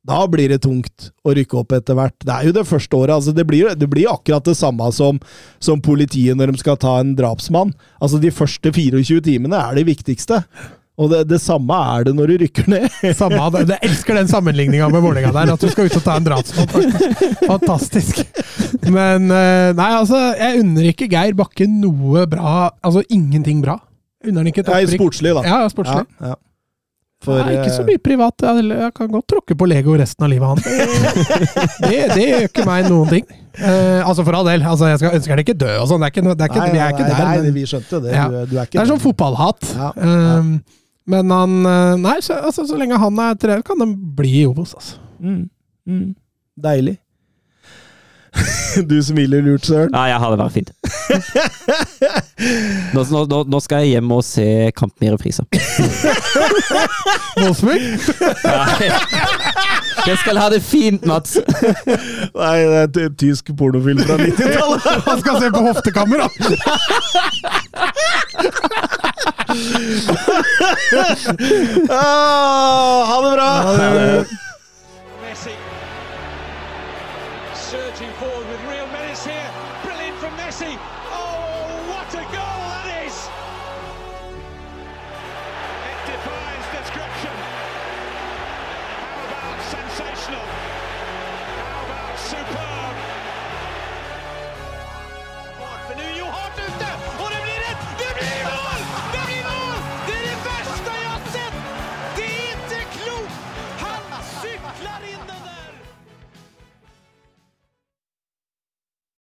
da 0.07 0.23
blir 0.31 0.49
det 0.49 0.61
tungt 0.63 1.09
å 1.27 1.33
rykke 1.35 1.59
opp 1.59 1.73
etter 1.75 1.97
hvert. 1.97 2.15
Det 2.23 2.31
er 2.33 2.47
jo 2.49 2.55
det 2.55 2.65
første 2.69 2.95
året. 2.95 3.13
altså 3.17 3.33
Det 3.35 3.45
blir, 3.47 3.73
det 3.75 3.89
blir 3.91 4.09
akkurat 4.11 4.45
det 4.47 4.55
samme 4.57 4.87
som, 4.95 5.19
som 5.59 5.81
politiet 5.83 6.37
når 6.39 6.53
de 6.53 6.61
skal 6.61 6.79
ta 6.79 6.99
en 7.01 7.15
drapsmann. 7.17 7.73
Altså 7.99 8.21
De 8.21 8.31
første 8.31 8.71
24 8.71 9.21
timene 9.27 9.59
er 9.59 9.79
det 9.79 9.87
viktigste. 9.89 10.41
Og 10.99 11.07
det, 11.11 11.21
det 11.29 11.39
samme 11.39 11.75
er 11.95 12.09
det 12.09 12.13
når 12.15 12.31
du 12.31 12.41
rykker 12.41 12.65
ned. 12.67 12.87
Samme, 13.19 13.39
jeg 13.63 13.79
elsker 13.87 14.17
den 14.19 14.27
sammenligninga 14.27 14.89
med 14.91 14.99
Vålerenga 15.05 15.31
der. 15.31 15.53
At 15.53 15.61
du 15.63 15.69
skal 15.71 15.87
ut 15.87 15.95
og 15.95 16.03
ta 16.03 16.17
en 16.19 16.25
drapsmann. 16.27 16.97
Fantastisk. 17.45 18.19
Men 18.83 19.29
eh, 19.31 19.69
nei, 19.77 19.87
altså, 19.95 20.19
jeg 20.35 20.65
unner 20.65 20.89
ikke 20.91 21.07
Geir 21.11 21.37
Bakke 21.39 21.69
noe 21.71 22.25
bra. 22.27 22.73
Altså 22.83 23.05
ingenting 23.07 23.63
bra. 23.63 23.77
Unner 24.27 24.43
han 24.43 24.51
ikke 24.51 24.65
et 24.65 24.73
opprykk. 24.73 24.97
sportslig, 24.99 25.31
da. 25.39 25.45
Ja, 25.47 25.61
ja, 25.63 25.71
sportslig. 25.71 26.03
Ja, 26.19 26.33
ja. 26.33 26.39
For, 27.19 27.35
Nei, 27.43 27.57
ikke 27.57 27.73
så 27.75 27.81
eh, 27.83 27.87
mye 27.89 27.99
privat. 27.99 28.43
Jeg, 28.47 28.91
kan 28.95 29.09
godt 29.11 29.25
tråkke 29.27 29.55
på 29.59 29.67
Lego 29.67 29.95
resten 29.99 30.23
av 30.23 30.29
livet 30.31 30.53
hans. 30.53 30.63
Det, 31.83 31.97
det 32.13 32.23
gjør 32.23 32.45
ikke 32.47 32.63
meg 32.69 32.87
noen 32.87 33.11
ting. 33.11 33.25
Eh, 33.59 33.99
altså 34.07 34.23
For 34.23 34.37
all 34.37 34.47
del. 34.47 34.63
Altså, 34.63 34.87
jeg 34.87 35.01
skal, 35.01 35.17
ønsker 35.17 35.35
han 35.35 35.41
ikke 35.43 35.57
dø 35.59 35.73
og 35.81 35.89
sånn. 35.91 35.99
Det 35.99 36.07
er 36.07 36.13
ikke, 36.15 36.23
det 36.29 36.45
er 36.45 36.53
ikke, 36.53 36.61
Nei, 36.63 36.69
vi 36.71 36.81
er 36.85 36.93
ikke 36.95 37.03
nei, 37.03 37.11
der. 37.11 37.27
nei, 37.27 37.41
men- 37.43 37.57
vi 37.57 37.65
skjønte 37.67 37.99
det. 38.05 38.13
Ja. 38.15 38.27
Du, 38.31 38.37
du 38.53 38.55
er 38.55 38.69
ikke 38.69 38.77
det 38.77 38.83
er 38.85 38.91
sånn 38.93 39.03
fotballhat. 39.03 39.71
Ja, 39.75 39.89
ja. 39.99 40.13
Um, 40.39 40.53
men 41.09 41.33
han 41.33 41.53
eh, 41.65 41.93
Nei, 42.05 42.15
så, 42.23 42.37
altså, 42.45 42.63
så 42.69 42.79
lenge 42.79 42.99
han 43.01 43.19
er 43.25 43.37
trener, 43.41 43.65
kan 43.67 43.83
han 43.83 43.95
bli 44.15 44.33
i 44.43 44.47
Obos, 44.47 44.75
altså. 44.77 44.99
Mm, 45.19 45.43
mm. 45.89 46.07
Deilig. 46.69 46.95
du 48.89 49.03
smiler 49.03 49.41
lurt, 49.41 49.65
Søren. 49.65 49.91
Nei, 49.91 50.07
jeg 50.11 50.19
har 50.21 50.29
det 50.33 50.39
bare 50.39 50.53
fint. 50.53 50.71
Nå, 52.93 53.03
nå, 53.11 53.43
nå, 53.49 53.59
skal 53.63 53.83
jeg 53.83 53.97
hjem 53.97 54.11
og 54.15 54.23
se 54.25 54.45
kampen 54.77 55.07
i 55.07 55.11
reprise. 55.13 55.43
Wolfsburg? 57.39 57.81
Jeg 60.07 60.17
skal 60.21 60.37
ha 60.39 60.49
det 60.53 60.61
fint, 60.63 61.05
Mats! 61.05 61.37
Nei, 61.37 62.57
det 62.93 63.03
er 63.03 63.09
et 63.09 63.17
tysk 63.19 63.51
pornofilm 63.57 63.99
fra 64.05 64.17
90-tallet. 64.21 64.81
Han 65.09 65.23
skal 65.23 65.41
se 65.43 65.51
på 65.53 65.61
hoftekammer, 65.67 66.17
da! 66.23 66.27
Ah, 71.89 73.05
ha 73.09 73.17
det 73.25 73.31
bra! 73.35 73.49
Messi. 73.79 74.48